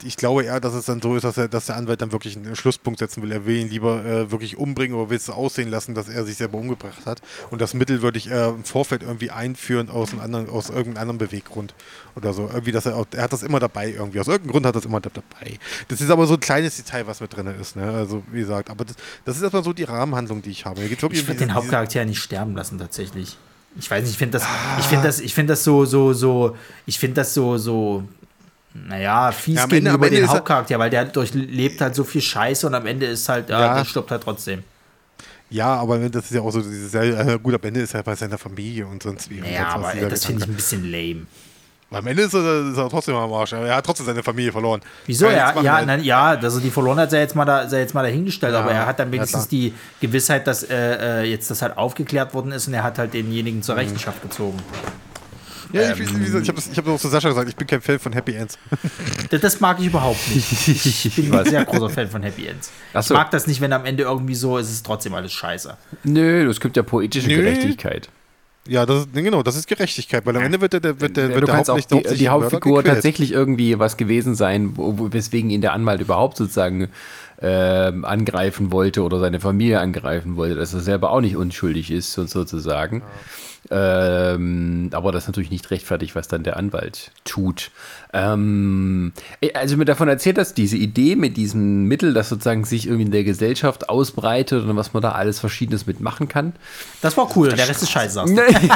Ich, 0.00 0.06
ich 0.06 0.16
glaube 0.16 0.44
eher, 0.44 0.60
dass 0.60 0.74
es 0.74 0.86
dann 0.86 1.00
so 1.02 1.16
ist, 1.16 1.22
dass, 1.24 1.36
er, 1.36 1.48
dass 1.48 1.66
der 1.66 1.76
Anwalt 1.76 2.00
dann 2.02 2.12
wirklich 2.12 2.36
einen 2.36 2.56
Schlusspunkt 2.56 2.98
setzen 2.98 3.22
will. 3.22 3.32
Er 3.32 3.46
will 3.46 3.56
ihn 3.56 3.68
lieber 3.68 4.04
äh, 4.04 4.30
wirklich 4.30 4.56
umbringen 4.56 4.96
oder 4.96 5.10
will 5.10 5.16
es 5.16 5.26
so 5.26 5.32
aussehen 5.32 5.68
lassen, 5.68 5.94
dass 5.94 6.08
er 6.08 6.24
sich 6.24 6.36
selber 6.36 6.58
umgebracht 6.58 7.06
hat. 7.06 7.20
Und 7.50 7.60
das 7.60 7.74
Mittel 7.74 8.02
würde 8.02 8.18
ich 8.18 8.30
äh, 8.30 8.48
im 8.48 8.64
Vorfeld 8.64 9.02
irgendwie 9.02 9.30
einführen 9.30 9.90
aus, 9.90 10.12
einem 10.12 10.20
anderen, 10.20 10.48
aus 10.50 10.68
irgendeinem 10.70 11.02
anderen 11.10 11.18
Beweggrund 11.18 11.74
oder 12.16 12.32
so. 12.32 12.48
Irgendwie, 12.52 12.72
dass 12.72 12.86
er, 12.86 12.96
auch, 12.96 13.06
er 13.14 13.24
hat 13.24 13.32
das 13.32 13.42
immer 13.42 13.60
dabei 13.60 13.90
irgendwie. 13.90 14.20
Aus 14.20 14.28
irgendeinem 14.28 14.52
Grund 14.52 14.66
hat 14.66 14.74
er 14.74 14.80
das 14.80 14.84
immer 14.86 15.00
da- 15.00 15.10
dabei. 15.12 15.58
Das 15.88 16.00
ist 16.00 16.10
aber 16.10 16.26
so 16.26 16.34
ein 16.34 16.40
kleines 16.40 16.76
Detail, 16.76 17.06
was 17.06 17.20
mit 17.20 17.34
drin 17.36 17.46
ist. 17.60 17.76
Ne? 17.76 17.84
Also 17.90 18.22
wie 18.32 18.40
gesagt, 18.40 18.70
aber 18.70 18.84
das, 18.84 18.96
das 19.24 19.36
ist 19.36 19.42
erstmal 19.42 19.64
so 19.64 19.72
die 19.72 19.84
Rahmenhandlung, 19.84 20.42
die 20.42 20.50
ich 20.50 20.64
habe. 20.64 20.82
Ich 20.82 20.90
würde 21.02 21.08
den 21.10 21.36
diese- 21.38 21.54
Hauptcharakter 21.54 22.04
nicht 22.04 22.20
sterben 22.20 22.54
lassen, 22.54 22.78
tatsächlich. 22.78 23.36
Ich 23.78 23.90
weiß 23.90 24.02
nicht, 24.02 24.12
ich 24.12 24.18
finde 24.18 24.38
das, 24.38 24.48
ich 24.80 24.86
finde 24.86 25.06
das, 25.06 25.20
ich 25.20 25.34
finde 25.34 25.52
das 25.52 25.62
so, 25.62 25.84
so, 25.84 26.12
so, 26.12 26.56
ich 26.86 26.98
finde 26.98 27.16
das 27.16 27.34
so, 27.34 27.58
so, 27.58 28.02
naja, 28.74 29.32
fies 29.32 29.56
Ja, 29.56 29.64
Ende- 29.64 29.76
gegenüber 29.80 30.10
den 30.10 30.22
ist 30.24 30.30
er- 30.30 30.36
Hauptcharakter, 30.36 30.78
weil 30.78 30.90
der 30.90 31.04
durchlebt 31.06 31.80
halt 31.80 31.94
so 31.94 32.04
viel 32.04 32.20
Scheiße 32.20 32.66
und 32.66 32.74
am 32.74 32.86
Ende 32.86 33.06
ist 33.06 33.28
halt, 33.28 33.48
ja, 33.50 33.60
Ja. 33.60 33.74
der 33.78 33.84
stirbt 33.84 34.10
halt 34.10 34.22
trotzdem. 34.22 34.62
Ja, 35.50 35.76
aber 35.76 35.98
das 36.10 36.26
ist 36.26 36.34
ja 36.34 36.42
auch 36.42 36.50
so 36.50 36.60
dieses, 36.60 36.92
äh, 36.94 37.38
gut, 37.42 37.54
am 37.54 37.60
Ende 37.62 37.80
ist 37.80 37.94
er 37.94 38.02
bei 38.02 38.14
seiner 38.14 38.36
Familie 38.36 38.86
und 38.86 39.02
sonst 39.02 39.30
wie. 39.30 39.38
Ja, 39.38 39.76
was 39.80 39.96
aber 39.96 40.08
das 40.10 40.26
finde 40.26 40.42
ich 40.44 40.48
ein 40.50 40.54
bisschen 40.54 40.84
lame. 40.92 41.26
Am 41.90 42.06
Ende 42.06 42.24
ist 42.24 42.34
er, 42.34 42.70
ist 42.70 42.76
er 42.76 42.86
trotzdem 42.90 43.14
am 43.14 43.32
Arsch. 43.32 43.54
Er 43.54 43.76
hat 43.76 43.86
trotzdem 43.86 44.04
seine 44.04 44.22
Familie 44.22 44.52
verloren. 44.52 44.82
Wieso? 45.06 45.24
Er 45.24 45.32
Ja, 45.38 45.46
machen, 45.54 45.64
ja, 45.64 45.74
weil- 45.76 45.86
nein, 45.86 46.04
ja, 46.04 46.34
er 46.34 46.50
die 46.60 46.70
verloren 46.70 46.98
hat, 46.98 47.10
sei 47.10 47.20
jetzt 47.20 47.34
mal, 47.34 47.46
da, 47.46 47.66
sei 47.66 47.78
jetzt 47.80 47.94
mal 47.94 48.02
dahingestellt, 48.02 48.52
Ja, 48.52 48.60
aber 48.60 48.72
er 48.72 48.84
hat 48.84 48.98
dann 48.98 49.08
ja, 49.08 49.12
wenigstens 49.14 49.48
klar. 49.48 49.50
die 49.50 49.72
Gewissheit, 49.98 50.46
dass 50.46 50.64
äh, 50.64 51.22
äh, 51.22 51.24
jetzt 51.24 51.50
das 51.50 51.62
halt 51.62 51.78
aufgeklärt 51.78 52.34
worden 52.34 52.52
ist 52.52 52.68
und 52.68 52.74
er 52.74 52.82
hat 52.82 52.98
halt 52.98 53.14
denjenigen 53.14 53.60
Mhm. 53.60 53.62
zur 53.62 53.76
Rechenschaft 53.76 54.20
gezogen. 54.20 54.58
Ja, 55.72 55.92
ich, 55.92 55.98
wie 55.98 56.24
gesagt, 56.24 56.42
ich 56.44 56.48
habe 56.48 56.60
ich 56.72 56.78
hab 56.78 56.88
auch 56.88 56.98
zu 56.98 57.08
Sascha 57.08 57.28
gesagt, 57.28 57.48
ich 57.48 57.56
bin 57.56 57.66
kein 57.66 57.80
Fan 57.80 57.98
von 57.98 58.12
Happy 58.12 58.34
Ends. 58.34 58.58
Das, 59.30 59.40
das 59.42 59.60
mag 59.60 59.78
ich 59.80 59.86
überhaupt 59.86 60.18
nicht. 60.34 60.68
Ich 60.68 61.14
bin 61.16 61.34
ein 61.34 61.44
sehr 61.44 61.64
großer 61.64 61.90
Fan 61.90 62.08
von 62.08 62.22
Happy 62.22 62.46
Ends. 62.46 62.70
Ach 62.94 63.00
Ich 63.00 63.06
so. 63.06 63.14
mag 63.14 63.30
das 63.30 63.46
nicht, 63.46 63.60
wenn 63.60 63.72
am 63.74 63.84
Ende 63.84 64.04
irgendwie 64.04 64.34
so 64.34 64.56
ist, 64.56 64.68
es 64.68 64.72
ist 64.74 64.86
trotzdem 64.86 65.12
alles 65.14 65.32
scheiße. 65.32 65.76
Nö, 66.04 66.48
es 66.48 66.60
gibt 66.60 66.76
ja 66.78 66.82
poetische 66.82 67.28
Nö. 67.28 67.36
Gerechtigkeit. 67.36 68.08
Ja, 68.66 68.84
das 68.86 69.00
ist, 69.00 69.12
genau, 69.14 69.42
das 69.42 69.56
ist 69.56 69.66
Gerechtigkeit, 69.66 70.24
weil 70.26 70.36
am 70.36 70.42
Ende 70.42 70.60
wird 70.60 70.72
der, 70.74 70.80
der, 70.80 71.00
wird 71.00 71.16
der, 71.16 71.28
Ja, 71.30 71.34
wird 71.34 71.48
der 71.48 71.56
Hauptlicht- 71.58 71.90
die, 71.90 72.16
die 72.16 72.28
Hauptfigur 72.28 72.78
gequält. 72.78 72.96
tatsächlich 72.96 73.32
irgendwie 73.32 73.78
was 73.78 73.96
gewesen 73.96 74.34
sein, 74.34 74.72
wo, 74.76 75.08
weswegen 75.12 75.50
ihn 75.50 75.60
der 75.62 75.72
Anwalt 75.74 76.00
überhaupt 76.00 76.36
sozusagen 76.38 76.88
ähm, 77.40 78.04
angreifen 78.04 78.70
wollte 78.72 79.02
oder 79.02 79.20
seine 79.20 79.40
Familie 79.40 79.80
angreifen 79.80 80.36
wollte, 80.36 80.54
dass 80.54 80.74
er 80.74 80.80
selber 80.80 81.10
auch 81.12 81.20
nicht 81.20 81.36
unschuldig 81.36 81.90
ist, 81.90 82.12
so- 82.12 82.26
sozusagen. 82.26 83.02
Ähm, 83.70 84.90
aber 84.92 85.12
das 85.12 85.24
ist 85.24 85.28
natürlich 85.28 85.50
nicht 85.50 85.70
rechtfertigt, 85.70 86.14
was 86.14 86.28
dann 86.28 86.42
der 86.42 86.56
Anwalt 86.56 87.10
tut. 87.24 87.70
Ähm, 88.12 89.12
also 89.54 89.76
mir 89.76 89.84
davon 89.84 90.08
erzählt, 90.08 90.38
dass 90.38 90.54
diese 90.54 90.76
Idee 90.76 91.14
mit 91.16 91.36
diesem 91.36 91.84
Mittel, 91.84 92.14
das 92.14 92.28
sozusagen 92.28 92.64
sich 92.64 92.86
irgendwie 92.86 93.04
in 93.04 93.10
der 93.10 93.24
Gesellschaft 93.24 93.88
ausbreitet 93.88 94.64
und 94.64 94.76
was 94.76 94.92
man 94.94 95.02
da 95.02 95.12
alles 95.12 95.38
Verschiedenes 95.40 95.86
mitmachen 95.86 96.28
kann, 96.28 96.54
Das 97.02 97.16
war 97.16 97.28
cool, 97.36 97.48
der 97.50 97.68
Rest 97.68 97.82
ist 97.82 97.90
scheiße. 97.90 98.24
Nein, 98.26 98.70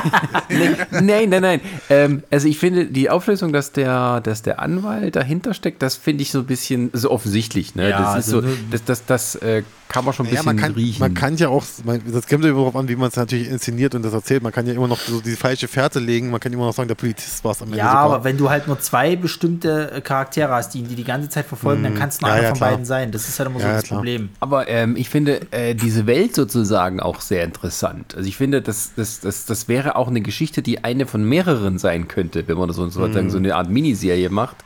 nein, 0.50 0.76
nein, 0.90 1.28
nein. 1.30 1.40
nein. 1.42 1.60
Ähm, 1.88 2.22
also 2.30 2.46
ich 2.48 2.59
finde 2.59 2.86
die 2.86 3.10
Auflösung, 3.10 3.52
dass 3.52 3.72
der, 3.72 4.20
dass 4.20 4.42
der 4.42 4.60
Anwalt 4.60 5.16
dahinter 5.16 5.54
steckt, 5.54 5.82
das 5.82 5.96
finde 5.96 6.22
ich 6.22 6.30
so 6.30 6.40
ein 6.40 6.46
bisschen 6.46 6.90
so 6.92 7.10
offensichtlich. 7.10 7.74
Ne? 7.74 7.90
Ja, 7.90 7.98
das 7.98 8.09
ist 8.10 8.14
also 8.34 8.40
so, 8.42 8.46
nur- 8.46 8.56
das, 8.70 8.84
das, 8.84 9.06
das 9.06 9.34
äh, 9.36 9.62
kann 9.88 10.04
man 10.06 10.14
schon 10.14 10.26
ein 10.26 10.28
Ja, 10.32 10.40
bisschen 10.40 10.46
man 10.46 10.56
kann, 10.56 10.72
riechen. 10.72 11.00
man 11.00 11.14
kann 11.14 11.36
ja 11.36 11.48
auch, 11.48 11.64
man, 11.84 12.00
das 12.10 12.26
kommt 12.26 12.44
ja 12.44 12.50
immer 12.50 12.60
darauf 12.60 12.76
an, 12.76 12.88
wie 12.88 12.96
man 12.96 13.09
es 13.09 13.16
natürlich 13.16 13.48
inszeniert 13.50 13.94
und 13.94 14.02
das 14.02 14.14
erzählt. 14.14 14.42
Man 14.42 14.50
kann 14.52 14.66
ja 14.66 14.72
immer 14.72 14.88
noch 14.88 14.98
so 14.98 15.20
die 15.20 15.36
falsche 15.36 15.68
Fährte 15.68 15.98
legen, 15.98 16.30
man 16.30 16.40
kann 16.40 16.50
immer 16.52 16.64
noch 16.66 16.72
sagen, 16.72 16.88
der 16.88 16.94
Polizist 16.94 17.44
war 17.44 17.52
es 17.52 17.60
am 17.60 17.68
Ende 17.68 17.78
Ja, 17.78 17.88
sogar. 17.90 18.04
aber 18.04 18.24
wenn 18.24 18.38
du 18.38 18.48
halt 18.48 18.66
nur 18.68 18.80
zwei 18.80 19.16
bestimmte 19.22 19.90
äh, 19.90 20.00
Charaktere 20.02 20.52
hast, 20.52 20.74
die 20.74 20.80
ihn 20.80 20.88
die, 20.88 20.94
die 20.96 21.04
ganze 21.04 21.30
Zeit 21.30 21.46
verfolgen, 21.46 21.82
dann 21.82 21.94
kann 21.94 22.10
es 22.10 22.20
nur 22.20 22.28
Mhm. 22.30 22.34
Ja, 22.34 22.34
einer 22.34 22.42
ja, 22.42 22.48
von 22.50 22.58
klar. 22.58 22.70
beiden 22.72 22.84
sein. 22.84 23.10
Das 23.12 23.28
ist 23.28 23.38
halt 23.38 23.48
immer 23.48 23.58
so 23.58 23.64
Ja, 23.64 23.70
ja, 23.70 23.76
das 23.76 23.84
klar. 23.84 23.98
Problem. 24.00 24.28
Aber 24.40 24.68
ähm, 24.68 24.96
ich 24.96 25.08
finde 25.08 25.40
äh, 25.52 25.74
diese 25.74 26.06
Welt 26.06 26.34
sozusagen 26.34 27.00
auch 27.00 27.20
sehr 27.22 27.44
interessant. 27.44 28.14
Also 28.14 28.28
ich 28.28 28.36
finde, 28.36 28.60
das, 28.60 28.92
das, 28.94 29.20
das, 29.20 29.46
das 29.46 29.68
wäre 29.68 29.96
auch 29.96 30.08
eine 30.08 30.20
Geschichte, 30.20 30.60
die 30.60 30.84
eine 30.84 31.06
von 31.06 31.24
mehreren 31.24 31.78
sein 31.78 32.08
könnte, 32.08 32.46
wenn 32.48 32.58
man 32.58 32.68
das 32.68 32.76
so, 32.76 32.88
sozusagen 32.88 33.30
so 33.30 33.38
eine 33.38 33.54
Art 33.56 33.70
Miniserie 33.70 34.28
macht, 34.28 34.56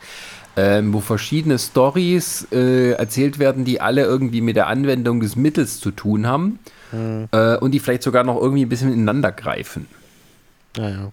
ähm, 0.56 0.92
wo 0.92 1.00
verschiedene 1.00 1.58
Stories 1.58 2.48
äh, 2.50 2.92
erzählt 2.92 3.38
werden, 3.38 3.64
die 3.64 3.80
alle 3.80 4.02
irgendwie 4.04 4.40
mit 4.40 4.56
der 4.56 4.66
Anwendung 4.68 5.20
des 5.20 5.36
Mittels 5.36 5.78
zu 5.80 5.90
tun 5.90 6.26
haben 6.26 6.58
äh, 7.32 7.56
und 7.58 7.72
die 7.72 7.78
vielleicht 7.78 8.02
sogar 8.02 8.24
noch 8.24 8.40
irgendwie 8.40 8.64
ein 8.64 8.68
bisschen 8.70 8.92
ineinander 8.92 9.32
greifen. 9.32 9.86
Ja, 10.78 10.88
ja. 10.88 11.12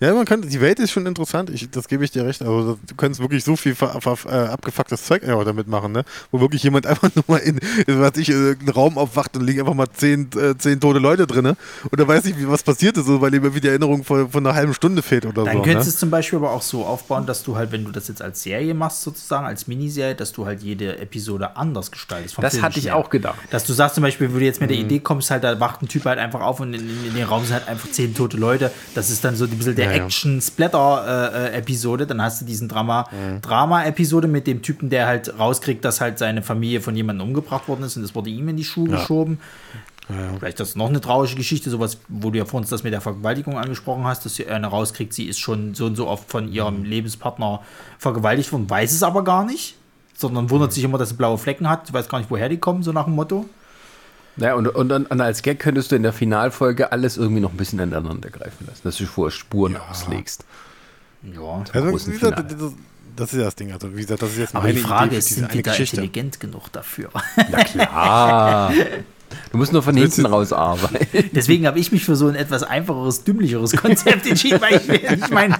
Ja, 0.00 0.14
man 0.14 0.24
kann, 0.24 0.42
die 0.42 0.60
Welt 0.60 0.78
ist 0.78 0.90
schon 0.90 1.06
interessant, 1.06 1.50
ich, 1.50 1.70
das 1.70 1.88
gebe 1.88 2.04
ich 2.04 2.10
dir 2.10 2.24
recht. 2.24 2.42
Also, 2.42 2.78
du 2.86 2.94
kannst 2.96 3.20
wirklich 3.20 3.44
so 3.44 3.56
viel 3.56 3.74
ver, 3.74 4.00
ver, 4.00 4.16
äh, 4.26 4.48
abgefucktes 4.48 5.04
Zeug 5.04 5.22
einfach 5.24 5.44
damit 5.44 5.68
machen, 5.68 5.92
ne? 5.92 6.04
Wo 6.30 6.40
wirklich 6.40 6.62
jemand 6.62 6.86
einfach 6.86 7.10
nur 7.14 7.24
mal 7.26 7.38
in, 7.38 7.58
was 7.86 8.16
ich, 8.16 8.30
einen 8.30 8.68
Raum 8.68 8.98
aufwacht 8.98 9.36
und 9.36 9.44
liegen 9.44 9.60
einfach 9.60 9.74
mal 9.74 9.88
zehn, 9.92 10.28
äh, 10.36 10.56
zehn 10.58 10.80
tote 10.80 10.98
Leute 10.98 11.26
drin, 11.26 11.44
ne? 11.44 11.56
Und 11.90 11.98
er 11.98 12.06
weiß 12.08 12.24
nicht, 12.24 12.38
wie, 12.38 12.48
was 12.48 12.62
passiert 12.62 12.96
ist, 12.96 13.06
so, 13.06 13.20
weil 13.20 13.34
ihm 13.34 13.42
irgendwie 13.42 13.60
die 13.60 13.68
Erinnerung 13.68 14.04
von, 14.04 14.30
von 14.30 14.46
einer 14.46 14.54
halben 14.54 14.74
Stunde 14.74 15.02
fehlt 15.02 15.26
oder 15.26 15.44
Dann 15.44 15.56
so. 15.58 15.62
könntest 15.62 15.86
du 15.86 15.88
Ne? 15.88 15.94
es 15.94 15.96
zum 15.98 16.10
Beispiel 16.10 16.38
aber 16.38 16.50
auch 16.52 16.62
so 16.62 16.84
aufbauen, 16.84 17.24
dass 17.26 17.42
du 17.42 17.56
halt, 17.56 17.72
wenn 17.72 17.84
du 17.84 17.90
das 17.92 18.08
jetzt 18.08 18.20
als 18.22 18.42
Serie 18.42 18.74
machst, 18.74 19.02
sozusagen, 19.02 19.46
als 19.46 19.66
Miniserie, 19.66 20.14
dass 20.14 20.32
du 20.32 20.44
halt 20.46 20.62
jede 20.62 20.98
Episode 20.98 21.56
anders 21.56 21.90
gestaltest. 21.90 22.34
vom 22.34 22.42
Das 22.42 22.54
Film 22.54 22.64
hatte 22.64 22.78
ich 22.78 22.86
her. 22.86 22.96
auch 22.96 23.08
gedacht. 23.10 23.36
Dass 23.50 23.64
du 23.64 23.72
sagst 23.72 23.94
zum 23.94 24.02
Beispiel, 24.02 24.28
wenn 24.32 24.38
du 24.38 24.44
jetzt 24.44 24.60
mit 24.60 24.70
Mhm. 24.70 24.74
der 24.74 24.82
Idee 24.84 25.00
kommst, 25.00 25.30
halt, 25.30 25.44
da 25.44 25.58
wacht 25.60 25.82
ein 25.82 25.88
Typ 25.88 26.04
halt 26.04 26.18
einfach 26.18 26.40
auf 26.40 26.60
und 26.60 26.74
in, 26.74 26.80
in, 26.88 27.06
in 27.08 27.14
den 27.14 27.24
Raum 27.24 27.44
sind 27.44 27.54
halt 27.54 27.68
einfach 27.68 27.90
zehn 27.90 28.14
tote 28.14 28.36
Leute. 28.36 28.70
Das 28.94 29.08
ist 29.10 29.24
dann 29.24 29.34
so 29.36 29.44
ein 29.44 29.50
bisschen 29.50 29.74
der 29.78 29.96
Ja. 29.96 30.04
Action-Splatter-Episode. 30.04 32.06
Dann 32.06 32.22
hast 32.22 32.40
du 32.40 32.44
diesen 32.44 32.68
Drama- 32.68 33.06
Mhm. 33.10 33.40
Drama-Episode 33.40 34.28
mit 34.28 34.46
dem 34.46 34.62
Typen, 34.62 34.90
der 34.90 35.06
halt 35.06 35.38
rauskriegt, 35.38 35.84
dass 35.84 36.00
halt 36.00 36.18
seine 36.18 36.42
Familie 36.42 36.80
von 36.80 36.94
jemandem 36.96 37.28
umgebracht 37.28 37.68
worden 37.68 37.84
ist 37.84 37.96
und 37.96 38.02
das 38.02 38.14
wurde 38.14 38.30
ihm 38.30 38.48
in 38.48 38.56
die 38.56 38.64
Schuhe 38.64 38.88
geschoben. 38.88 39.38
Vielleicht 40.38 40.58
das 40.58 40.70
ist 40.70 40.76
noch 40.76 40.88
eine 40.88 41.02
traurige 41.02 41.34
Geschichte, 41.34 41.68
sowas, 41.68 41.98
wo 42.08 42.30
du 42.30 42.38
ja 42.38 42.46
vorhin 42.46 42.66
das 42.68 42.82
mit 42.82 42.94
der 42.94 43.02
Vergewaltigung 43.02 43.58
angesprochen 43.58 44.04
hast, 44.04 44.24
dass 44.24 44.36
sie 44.36 44.46
eine 44.46 44.68
rauskriegt, 44.68 45.12
sie 45.12 45.24
ist 45.26 45.38
schon 45.38 45.74
so 45.74 45.84
und 45.84 45.96
so 45.96 46.08
oft 46.08 46.30
von 46.30 46.50
ihrem 46.50 46.84
Lebenspartner 46.84 47.60
vergewaltigt 47.98 48.50
worden, 48.50 48.70
weiß 48.70 48.92
es 48.92 49.02
aber 49.02 49.22
gar 49.22 49.44
nicht, 49.44 49.74
sondern 50.16 50.48
wundert 50.48 50.72
sich 50.72 50.82
immer, 50.82 50.96
dass 50.96 51.10
sie 51.10 51.14
blaue 51.14 51.36
Flecken 51.36 51.68
hat, 51.68 51.92
weiß 51.92 52.08
gar 52.08 52.20
nicht, 52.20 52.30
woher 52.30 52.48
die 52.48 52.56
kommen, 52.56 52.82
so 52.82 52.92
nach 52.92 53.04
dem 53.04 53.16
Motto. 53.16 53.44
Ja, 54.38 54.54
und, 54.54 54.68
und, 54.68 54.88
dann- 54.88 55.06
und 55.06 55.20
als 55.20 55.42
Gag 55.42 55.58
könntest 55.58 55.90
du 55.92 55.96
in 55.96 56.02
der 56.02 56.12
Finalfolge 56.12 56.92
alles 56.92 57.16
irgendwie 57.16 57.40
noch 57.40 57.50
ein 57.50 57.56
bisschen 57.56 57.78
ineinander 57.80 58.30
greifen 58.30 58.66
lassen, 58.66 58.80
dass 58.84 58.96
du 58.96 59.06
vorher 59.06 59.30
Spuren 59.32 59.76
auslegst. 59.76 60.44
Ja. 61.22 61.64
Also, 61.72 62.06
wie 62.06 62.12
gesagt, 62.12 62.38
das, 62.52 62.72
das 63.16 63.32
ist 63.32 63.38
ja 63.38 63.44
das 63.46 63.56
Ding. 63.56 63.72
Also, 63.72 63.96
wie 63.96 64.02
gesagt, 64.02 64.22
das 64.22 64.30
ist 64.30 64.38
jetzt 64.38 64.54
Aber 64.54 64.68
die 64.68 64.74
meine 64.74 64.86
Frage 64.86 65.06
Idee 65.08 65.16
ist, 65.18 65.28
sind 65.30 65.52
die 65.52 65.62
da 65.62 65.70
Geschichte. 65.72 65.96
intelligent 65.96 66.38
genug 66.40 66.70
dafür? 66.72 67.10
Na 67.50 67.64
klar. 67.64 68.72
Du 69.50 69.58
musst 69.58 69.72
nur 69.72 69.82
von 69.82 69.96
hinten 69.96 70.26
raus 70.26 70.52
arbeiten. 70.52 71.30
Deswegen 71.32 71.66
habe 71.66 71.78
ich 71.78 71.92
mich 71.92 72.04
für 72.04 72.16
so 72.16 72.28
ein 72.28 72.34
etwas 72.34 72.62
einfacheres, 72.62 73.24
dümmlicheres 73.24 73.72
Konzept 73.72 74.26
entschieden, 74.26 74.60
weil 74.60 74.76
ich 74.76 74.86
mir 74.86 75.16
nicht 75.16 75.30
mein 75.30 75.56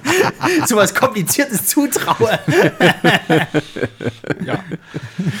sowas 0.67 0.93
Kompliziertes 0.93 1.67
zutraue. 1.67 2.39
Ja. 4.45 4.59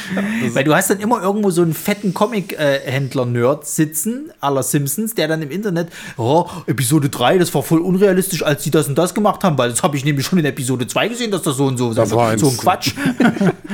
Weil 0.53 0.63
du 0.63 0.73
hast 0.73 0.89
dann 0.89 0.99
immer 0.99 1.21
irgendwo 1.21 1.49
so 1.49 1.61
einen 1.61 1.73
fetten 1.73 2.13
Comic-Händler-Nerd 2.13 3.65
sitzen, 3.65 4.31
aller 4.39 4.63
Simpsons, 4.63 5.15
der 5.15 5.27
dann 5.27 5.41
im 5.41 5.51
Internet, 5.51 5.89
oh, 6.17 6.45
Episode 6.67 7.09
3, 7.09 7.37
das 7.37 7.53
war 7.53 7.63
voll 7.63 7.79
unrealistisch, 7.79 8.43
als 8.43 8.63
die 8.63 8.71
das 8.71 8.87
und 8.87 8.97
das 8.97 9.13
gemacht 9.13 9.43
haben, 9.43 9.57
weil 9.57 9.69
das 9.69 9.83
habe 9.83 9.97
ich 9.97 10.05
nämlich 10.05 10.25
schon 10.25 10.39
in 10.39 10.45
Episode 10.45 10.87
2 10.87 11.07
gesehen, 11.09 11.31
dass 11.31 11.43
das 11.43 11.57
so 11.57 11.65
und 11.65 11.77
so 11.77 11.93
Das 11.93 12.11
war 12.11 12.37
so 12.37 12.49
ein 12.49 12.57
Quatsch. 12.57 12.93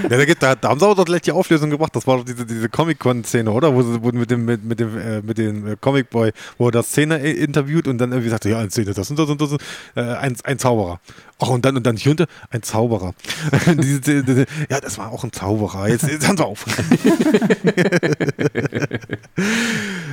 Ja, 0.10 0.24
da, 0.40 0.56
da, 0.56 0.70
haben 0.70 0.80
sie 0.80 0.86
auch 0.86 0.96
doch 0.96 1.06
gleich 1.06 1.22
die 1.22 1.32
Auflösung 1.32 1.70
gebracht. 1.70 1.96
Das 1.96 2.06
war 2.06 2.18
doch 2.18 2.26
diese, 2.26 2.46
diese 2.46 2.70
Comic-Con-Szene, 2.70 3.50
oder? 3.50 3.74
Wo 3.74 3.82
sie 3.82 4.04
wo 4.04 4.12
mit 4.12 4.30
dem, 4.30 4.45
mit, 4.46 4.64
mit 4.64 4.80
dem, 4.80 4.98
äh, 4.98 5.22
mit 5.22 5.38
dem 5.38 5.68
äh, 5.68 5.76
Comic 5.80 6.10
Boy, 6.10 6.32
wo 6.58 6.68
er 6.68 6.72
das 6.72 6.88
Szene 6.88 7.20
äh, 7.20 7.32
interviewt 7.32 7.88
und 7.88 7.98
dann 7.98 8.12
irgendwie 8.12 8.30
sagt, 8.30 8.46
ja, 8.46 8.60
eine 8.60 8.70
Szene, 8.70 8.94
das 8.94 9.10
und 9.10 9.20
das 9.20 9.30
und 9.30 9.42
das, 9.42 9.52
äh, 9.96 10.02
ein, 10.02 10.36
ein 10.44 10.60
Zauberer. 10.60 11.00
Ach, 11.40 11.50
und 11.50 11.66
dann, 11.66 11.76
und 11.76 11.86
dann 11.86 11.98
hier 11.98 12.12
unter, 12.12 12.28
ein 12.50 12.64
Zauberer. 12.64 13.14
ja, 14.70 14.80
das 14.80 14.98
war 14.98 15.12
auch 15.12 15.24
ein 15.24 15.34
Zauberer. 15.34 15.90
Jetzt, 15.90 16.08
jetzt 16.08 16.28
hören 16.28 16.38
Sie 16.38 16.46
auf. 16.46 16.66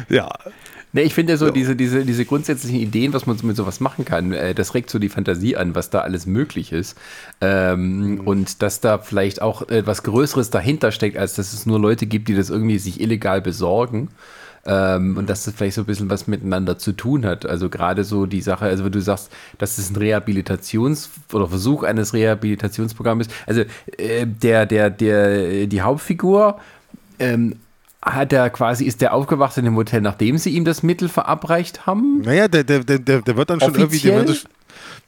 ja. 0.08 0.28
Nee, 0.94 1.02
ich 1.02 1.14
finde 1.14 1.38
so 1.38 1.50
diese, 1.50 1.74
diese, 1.74 2.04
diese 2.04 2.26
grundsätzlichen 2.26 2.78
Ideen, 2.78 3.14
was 3.14 3.26
man 3.26 3.38
so 3.38 3.46
mit 3.46 3.56
sowas 3.56 3.80
machen 3.80 4.04
kann, 4.04 4.32
äh, 4.32 4.54
das 4.54 4.74
regt 4.74 4.90
so 4.90 4.98
die 4.98 5.08
Fantasie 5.08 5.56
an, 5.56 5.74
was 5.74 5.88
da 5.88 6.00
alles 6.00 6.26
möglich 6.26 6.70
ist. 6.72 6.98
Ähm, 7.40 8.20
Und 8.24 8.62
dass 8.62 8.80
da 8.80 8.98
vielleicht 8.98 9.40
auch 9.40 9.68
etwas 9.68 10.02
Größeres 10.02 10.50
dahinter 10.50 10.92
steckt, 10.92 11.16
als 11.16 11.34
dass 11.34 11.54
es 11.54 11.64
nur 11.64 11.80
Leute 11.80 12.06
gibt, 12.06 12.28
die 12.28 12.34
das 12.34 12.50
irgendwie 12.50 12.78
sich 12.78 13.00
illegal 13.00 13.40
besorgen. 13.40 14.08
Ähm, 14.64 15.16
und 15.16 15.28
dass 15.28 15.44
das 15.44 15.54
vielleicht 15.54 15.74
so 15.74 15.82
ein 15.82 15.86
bisschen 15.86 16.10
was 16.10 16.26
miteinander 16.26 16.78
zu 16.78 16.92
tun 16.92 17.24
hat. 17.24 17.46
Also 17.46 17.68
gerade 17.68 18.04
so 18.04 18.26
die 18.26 18.42
Sache, 18.42 18.66
also 18.66 18.84
wenn 18.84 18.92
du 18.92 19.00
sagst, 19.00 19.32
dass 19.58 19.78
es 19.78 19.90
ein 19.90 19.96
Rehabilitations- 19.96 21.08
oder 21.32 21.48
Versuch 21.48 21.82
eines 21.82 22.12
Rehabilitationsprogramms 22.12 23.26
ist. 23.26 23.34
Also 23.46 23.62
äh, 23.96 24.26
der, 24.26 24.66
der, 24.66 24.90
der, 24.90 25.66
die 25.66 25.80
Hauptfigur 25.80 26.60
ähm, 27.18 27.56
hat 28.02 28.32
er 28.32 28.50
quasi, 28.50 28.84
ist 28.84 29.00
der 29.00 29.14
aufgewacht 29.14 29.56
in 29.56 29.64
dem 29.64 29.76
Hotel, 29.76 30.00
nachdem 30.00 30.36
sie 30.36 30.50
ihm 30.50 30.64
das 30.64 30.82
Mittel 30.82 31.08
verabreicht 31.08 31.86
haben? 31.86 32.20
Naja, 32.22 32.48
der, 32.48 32.64
der, 32.64 32.80
der, 32.80 32.98
der 32.98 33.36
wird 33.36 33.50
dann 33.50 33.60
schon 33.60 33.74
irgendwie. 33.74 34.00
Der, 34.00 34.20
Offiziell? 34.20 34.50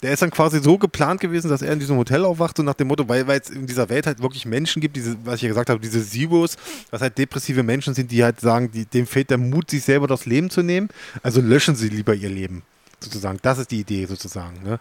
der 0.03 0.13
ist 0.13 0.23
dann 0.23 0.31
quasi 0.31 0.61
so 0.61 0.79
geplant 0.79 1.21
gewesen, 1.21 1.49
dass 1.49 1.63
er 1.63 1.73
in 1.73 1.81
diesem 1.81 1.97
Hotel 1.97 2.25
aufwacht, 2.25 2.57
so 2.57 2.63
nach 2.63 2.75
dem 2.75 2.89
Motto, 2.89 3.09
weil 3.09 3.27
weil 3.27 3.41
es 3.41 3.51
in 3.51 3.67
dieser 3.67 3.89
Welt 3.89 4.07
halt 4.07 4.21
wirklich 4.21 4.47
Menschen 4.47 4.81
gibt, 4.81 4.97
diese, 4.97 5.17
was 5.25 5.37
ich 5.37 5.43
ja 5.43 5.49
gesagt 5.49 5.71
habe, 5.71 5.81
diese 5.81 6.07
Zeros, 6.07 6.57
was 6.91 7.01
halt 7.01 7.19
depressive 7.19 7.63
Menschen 7.63 7.95
sind, 7.95 8.11
die 8.11 8.23
halt 8.23 8.41
sagen, 8.41 8.71
die, 8.71 8.85
dem 8.85 9.07
fehlt 9.07 9.31
der 9.31 9.39
Mut, 9.39 9.71
sich 9.71 9.83
selber 9.83 10.07
das 10.07 10.27
Leben 10.27 10.51
zu 10.51 10.63
nehmen. 10.63 10.89
Also 11.23 11.41
löschen 11.41 11.75
sie 11.75 11.89
lieber 11.89 12.15
ihr 12.15 12.29
Leben. 12.29 12.63
Sozusagen. 13.01 13.39
Das 13.43 13.59
ist 13.59 13.71
die 13.71 13.81
Idee 13.81 14.07
sozusagen. 14.07 14.63
Ne? 14.63 14.79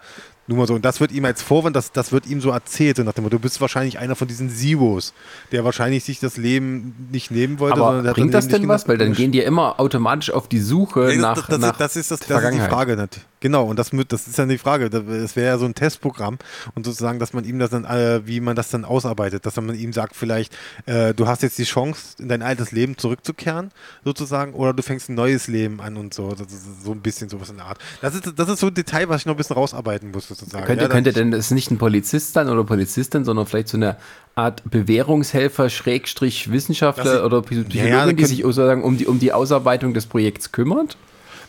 Nur 0.47 0.57
mal 0.57 0.67
so. 0.67 0.73
Und 0.73 0.83
das 0.83 0.99
wird 0.99 1.11
ihm 1.11 1.23
als 1.25 1.41
Vorwand, 1.41 1.75
das, 1.75 1.91
das 1.91 2.11
wird 2.11 2.27
ihm 2.27 2.41
so 2.41 2.49
erzählt. 2.49 2.97
So 2.97 3.03
nach 3.03 3.13
dem 3.13 3.23
Motto, 3.23 3.37
du 3.37 3.41
bist 3.41 3.61
wahrscheinlich 3.61 3.99
einer 3.99 4.15
von 4.15 4.27
diesen 4.27 4.49
Zeros, 4.49 5.13
der 5.51 5.63
wahrscheinlich 5.63 6.03
sich 6.03 6.19
das 6.19 6.37
Leben 6.37 7.07
nicht 7.11 7.31
nehmen 7.31 7.59
wollte. 7.59 7.77
sondern 7.77 8.05
Aber 8.05 8.13
bringt 8.13 8.33
das 8.33 8.47
denn 8.47 8.67
was? 8.67 8.87
Weil 8.87 8.97
dann 8.97 9.13
gehen 9.13 9.31
die 9.31 9.39
ja 9.39 9.45
immer 9.45 9.79
automatisch 9.79 10.31
auf 10.31 10.49
die 10.49 10.59
Suche 10.59 11.07
Nee, 11.07 11.17
nach, 11.17 11.35
das, 11.35 11.47
das, 11.47 11.59
nach 11.59 11.77
das, 11.77 11.95
ist 11.95 12.11
das, 12.11 12.19
das 12.19 12.43
ist 12.43 12.53
die. 12.53 12.59
Frage 12.59 12.97
nicht. 12.97 13.21
Genau, 13.43 13.65
und 13.65 13.77
das, 13.77 13.91
das 14.07 14.27
ist 14.27 14.37
ja 14.37 14.45
die 14.45 14.57
Frage. 14.57 14.89
Das 14.89 15.35
wäre 15.35 15.47
ja 15.47 15.57
so 15.57 15.65
ein 15.65 15.75
Testprogramm 15.75 16.37
und 16.75 16.85
sozusagen, 16.85 17.19
dass 17.19 17.33
man 17.33 17.43
ihm 17.43 17.59
das 17.59 17.71
dann, 17.71 17.83
äh, 17.83 18.25
wie 18.25 18.39
man 18.39 18.55
das 18.55 18.69
dann 18.69 18.85
ausarbeitet, 18.85 19.45
dass 19.45 19.57
man 19.57 19.75
ihm 19.75 19.91
sagt, 19.91 20.15
vielleicht, 20.15 20.55
äh, 20.85 21.13
du 21.13 21.27
hast 21.27 21.43
jetzt 21.43 21.57
die 21.57 21.65
Chance, 21.65 22.15
in 22.19 22.29
dein 22.29 22.41
altes 22.41 22.71
Leben 22.71 22.97
zurückzukehren, 22.97 23.71
sozusagen, 24.05 24.53
oder 24.53 24.73
du 24.73 24.81
fängst 24.81 25.09
ein 25.09 25.15
neues 25.15 25.47
Leben 25.47 25.81
an 25.81 25.97
und 25.97 26.13
so. 26.13 26.29
Das 26.29 26.53
ist 26.53 26.85
so 26.85 26.93
ein 26.93 27.01
bisschen 27.01 27.27
sowas 27.27 27.49
in 27.49 27.57
der 27.57 27.65
Art. 27.65 27.79
Das 28.01 28.15
ist, 28.15 28.31
das 28.33 28.47
ist 28.47 28.61
so 28.61 28.67
ein 28.67 28.73
Detail, 28.73 29.09
was 29.09 29.21
ich 29.21 29.25
noch 29.25 29.33
ein 29.33 29.37
bisschen 29.37 29.57
rausarbeiten 29.57 30.11
muss, 30.11 30.29
sozusagen. 30.35 30.65
Könnte, 30.65 30.83
ja, 30.85 30.89
könnte 30.89 31.13
denn 31.13 31.31
das 31.31 31.51
nicht 31.51 31.71
ein 31.71 31.77
Polizist 31.77 32.33
sein 32.33 32.49
oder 32.49 32.63
Polizistin, 32.63 33.25
sondern 33.25 33.45
vielleicht 33.45 33.67
so 33.67 33.77
eine 33.77 33.97
Art 34.35 34.63
Bewährungshelfer, 34.69 35.69
Schrägstrich 35.69 36.51
Wissenschaftler 36.51 37.03
Das- 37.15 37.23
oder 37.23 37.41
Psychologin, 37.41 37.87
Ja, 37.87 38.05
ja, 38.05 38.13
die 38.13 38.25
sich 38.25 38.41
sozusagen 38.41 38.83
um 38.83 38.97
die, 38.97 39.07
um 39.07 39.19
die 39.19 39.31
Ausarbeitung 39.31 39.93
des 39.93 40.05
Projekts 40.05 40.51
kümmert? 40.51 40.97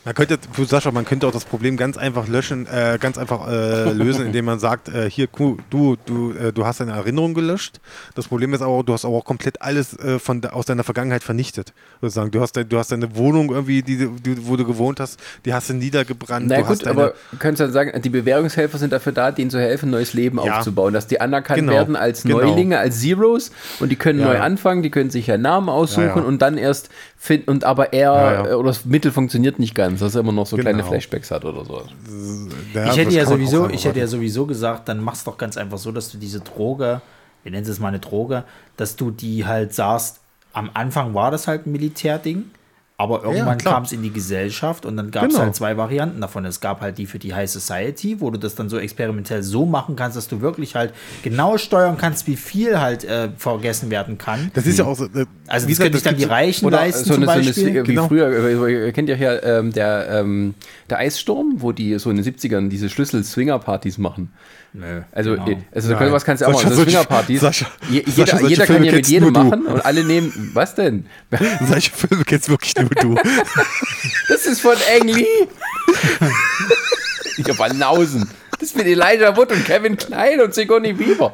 Man 0.05 0.15
könnte, 0.15 0.39
Sascha, 0.67 0.91
man 0.91 1.07
könnte 1.07 1.27
auch 1.27 1.33
das 1.33 1.47
Problem 1.47 1.79
ganz 1.79 1.97
einfach 1.97 2.29
löschen, 2.29 2.67
äh, 2.67 2.99
ganz 3.01 3.17
einfach 3.17 3.49
äh, 3.49 3.91
lösen, 3.93 4.27
indem 4.27 4.45
man 4.45 4.59
sagt, 4.59 4.89
äh, 4.91 5.09
hier, 5.09 5.29
du, 5.71 5.97
du, 6.05 6.33
äh, 6.33 6.53
du 6.53 6.67
hast 6.67 6.81
deine 6.81 6.93
Erinnerung 6.93 7.33
gelöscht. 7.33 7.81
Das 8.15 8.29
Problem 8.29 8.53
ist 8.53 8.61
aber, 8.61 8.83
du 8.85 8.93
hast 8.93 9.07
aber 9.07 9.17
auch 9.17 9.25
komplett 9.25 9.63
alles 9.63 9.99
äh, 9.99 10.19
von, 10.19 10.43
de- 10.43 10.51
aus 10.51 10.67
deiner 10.67 10.85
Vergangenheit 10.85 11.23
vernichtet. 11.25 11.73
Sozusagen, 12.03 12.31
du 12.31 12.43
hast, 12.43 12.53
dein, 12.55 12.69
du 12.69 12.77
hast 12.79 12.93
deine 12.93 13.17
Wohnung 13.17 13.51
irgendwie, 13.51 13.81
die, 13.83 13.97
du- 13.97 14.17
die, 14.23 14.47
wo 14.47 14.57
du 14.57 14.67
gewohnt 14.67 15.01
hast, 15.01 15.19
die 15.47 15.55
hast 15.55 15.71
du 15.71 15.75
niedergebrannt. 15.75 16.49
Na 16.49 16.59
du 16.59 16.65
gut, 16.65 16.87
aber 16.87 17.15
könntest 17.39 17.61
du 17.61 17.65
dann 17.65 17.73
sagen, 17.73 18.03
die 18.03 18.11
Bewährungshelfer 18.11 18.77
sind 18.77 18.93
dafür 18.93 19.13
da, 19.13 19.31
denen 19.31 19.51
zu 19.51 19.59
helfen, 19.59 19.89
ein 19.89 19.93
neues 19.93 20.13
Leben 20.13 20.39
Ja. 20.45 20.59
aufzubauen, 20.59 20.93
dass 20.93 21.07
die 21.07 21.21
anerkannt 21.23 21.61
Genau. 21.61 21.73
werden 21.73 21.97
als 21.97 22.25
Genau. 22.25 22.41
Neulinge, 22.41 22.79
als 22.79 23.01
Zeros 23.01 23.53
und 23.81 23.89
die 23.89 23.97
können 23.97 24.21
Ja, 24.21 24.27
neu 24.27 24.41
anfangen, 24.41 24.83
die 24.83 24.91
können 24.91 25.09
sich 25.09 25.29
ja 25.29 25.39
Namen 25.39 25.71
aussuchen 25.71 26.05
Ja, 26.17 26.23
und 26.23 26.43
dann 26.43 26.59
erst 26.59 26.91
finden 27.17 27.49
und 27.51 27.65
aber 27.65 27.95
er 27.95 28.13
ja. 28.13 28.47
äh, 28.51 28.53
oder 28.53 28.69
das 28.69 28.85
Mittel 28.85 29.11
funktioniert 29.11 29.59
nicht 29.59 29.75
ganz, 29.75 29.94
dass 30.01 30.15
er 30.15 30.21
immer 30.21 30.33
noch 30.33 30.47
so 30.47 30.57
kleine 30.57 30.79
Genau. 30.79 30.91
Flashbacks 30.91 31.31
hat 31.31 31.45
oder 31.45 31.65
so. 31.65 31.83
Ja, 32.75 32.91
ich 32.91 32.97
hätte 32.97 33.15
ja 33.15 33.27
sowieso, 33.27 33.69
ich 33.69 33.85
hätte 33.85 33.99
ja 33.99 34.07
sowieso 34.07 34.47
gesagt, 34.47 34.89
dann 34.89 35.01
mach's 35.01 35.25
doch 35.25 35.39
ganz 35.39 35.57
einfach 35.57 35.79
so, 35.79 35.93
dass 35.93 36.11
du 36.11 36.19
diese 36.19 36.41
Droge, 36.41 37.01
wir 37.43 37.53
nennen 37.53 37.67
es 37.69 37.79
mal 37.79 37.89
eine 37.89 38.01
Droge, 38.01 38.45
dass 38.77 38.97
du 38.97 39.11
die 39.11 39.45
halt 39.47 39.75
sagst, 39.75 40.21
am 40.53 40.71
Anfang 40.75 41.15
war 41.15 41.31
das 41.31 41.49
halt 41.49 41.67
ein 41.67 41.73
Militärding, 41.73 42.45
aber 42.97 43.25
irgendwann 43.25 43.59
klar. 43.59 43.75
kam 43.75 43.83
es 43.83 43.91
in 43.93 44.03
die 44.03 44.13
Gesellschaft 44.13 44.87
und 44.87 44.97
dann 44.97 45.11
gab 45.11 45.25
es 45.25 45.31
Genau. 45.31 45.41
halt 45.47 45.57
zwei 45.57 45.77
Varianten 45.77 46.21
davon. 46.21 46.45
Es 46.45 46.61
gab 46.61 46.81
halt 46.81 46.97
die 46.97 47.07
für 47.07 47.19
die 47.19 47.35
High 47.35 47.51
Society, 47.51 48.21
wo 48.21 48.31
du 48.31 48.39
das 48.39 48.55
dann 48.55 48.69
so 48.69 48.79
experimentell 48.79 49.43
so 49.43 49.67
machen 49.67 49.97
kannst, 49.97 50.17
dass 50.17 50.29
du 50.29 50.41
wirklich 50.41 50.77
halt 50.77 50.93
genau 51.25 51.59
steuern 51.59 51.97
kannst, 51.99 52.29
wie 52.29 52.37
viel 52.37 52.81
halt 52.81 53.03
äh, 53.03 53.31
vergessen 53.37 53.91
werden 53.91 54.17
kann. 54.17 54.53
Das 54.55 54.65
ist 54.67 54.79
ja 54.79 54.85
auch 54.85 54.95
so. 54.97 55.07
äh, 55.07 55.27
Also 55.49 55.67
wie 55.67 55.73
das 55.73 55.81
können 55.81 55.93
sich 55.95 56.03
dann 56.05 56.17
die 56.17 56.23
Reichen 56.25 56.67
Oder 56.67 56.77
leisten 56.79 57.05
so 57.05 57.15
zum 57.15 57.23
eine, 57.25 57.27
so 57.27 57.33
eine 57.33 57.45
Beispiel. 57.47 57.83
Wie 57.83 57.87
Genau. 57.95 58.07
früher, 58.07 58.29
äh, 58.29 58.87
ihr 58.87 58.93
kennt 58.93 59.09
ja 59.09 59.17
hier 59.17 59.43
ähm, 59.43 59.73
der, 59.73 60.09
ähm, 60.11 60.55
der 60.89 60.99
Eissturm, 60.99 61.55
wo 61.59 61.73
die 61.73 61.99
so 61.99 62.11
in 62.11 62.17
den 62.17 62.25
70ern 62.25 62.69
diese 62.69 62.89
Schlüssel-Swinger-Partys 62.91 63.99
machen. 63.99 64.33
Nö, 64.77 65.03
Also, 65.13 65.35
genau. 65.35 65.49
äh, 65.51 65.57
also 65.73 65.93
Nein. 65.93 66.11
was 66.13 66.25
kannst 66.25 66.43
du 66.43 66.47
auch 66.47 66.55
Sascha, 66.55 66.65
machen, 66.69 66.77
so 66.77 66.83
Swingerpartys. 66.83 67.41
Sascha, 67.41 67.67
Je, 67.89 68.03
Sascha, 68.09 68.39
jeder, 68.39 68.49
jeder 68.49 68.67
kann 68.67 68.83
ja 68.83 68.93
mit 68.93 69.07
jedem 69.07 69.33
machen 69.33 69.67
und 69.67 69.85
alle 69.85 70.03
nehmen, 70.03 70.51
was 70.53 70.75
denn? 70.75 71.07
Solche 71.69 71.93
Filme 71.93 72.25
kennst 72.25 72.49
wirklich 72.49 72.75
nur 72.75 72.89
du. 72.91 73.15
Das 74.29 74.47
ist 74.47 74.61
von 74.61 74.75
Ang 75.01 75.09
Lee. 75.09 75.27
Ich 77.37 77.49
hab 77.49 77.57
Banausen. 77.57 78.29
Das 78.59 78.71
ist 78.71 78.77
mit 78.77 78.87
Elijah 78.87 79.37
Wood 79.37 79.51
und 79.53 79.65
Kevin 79.65 79.97
Klein 79.97 80.41
und 80.41 80.55
Sigourney 80.55 80.99
Weaver. 80.99 81.33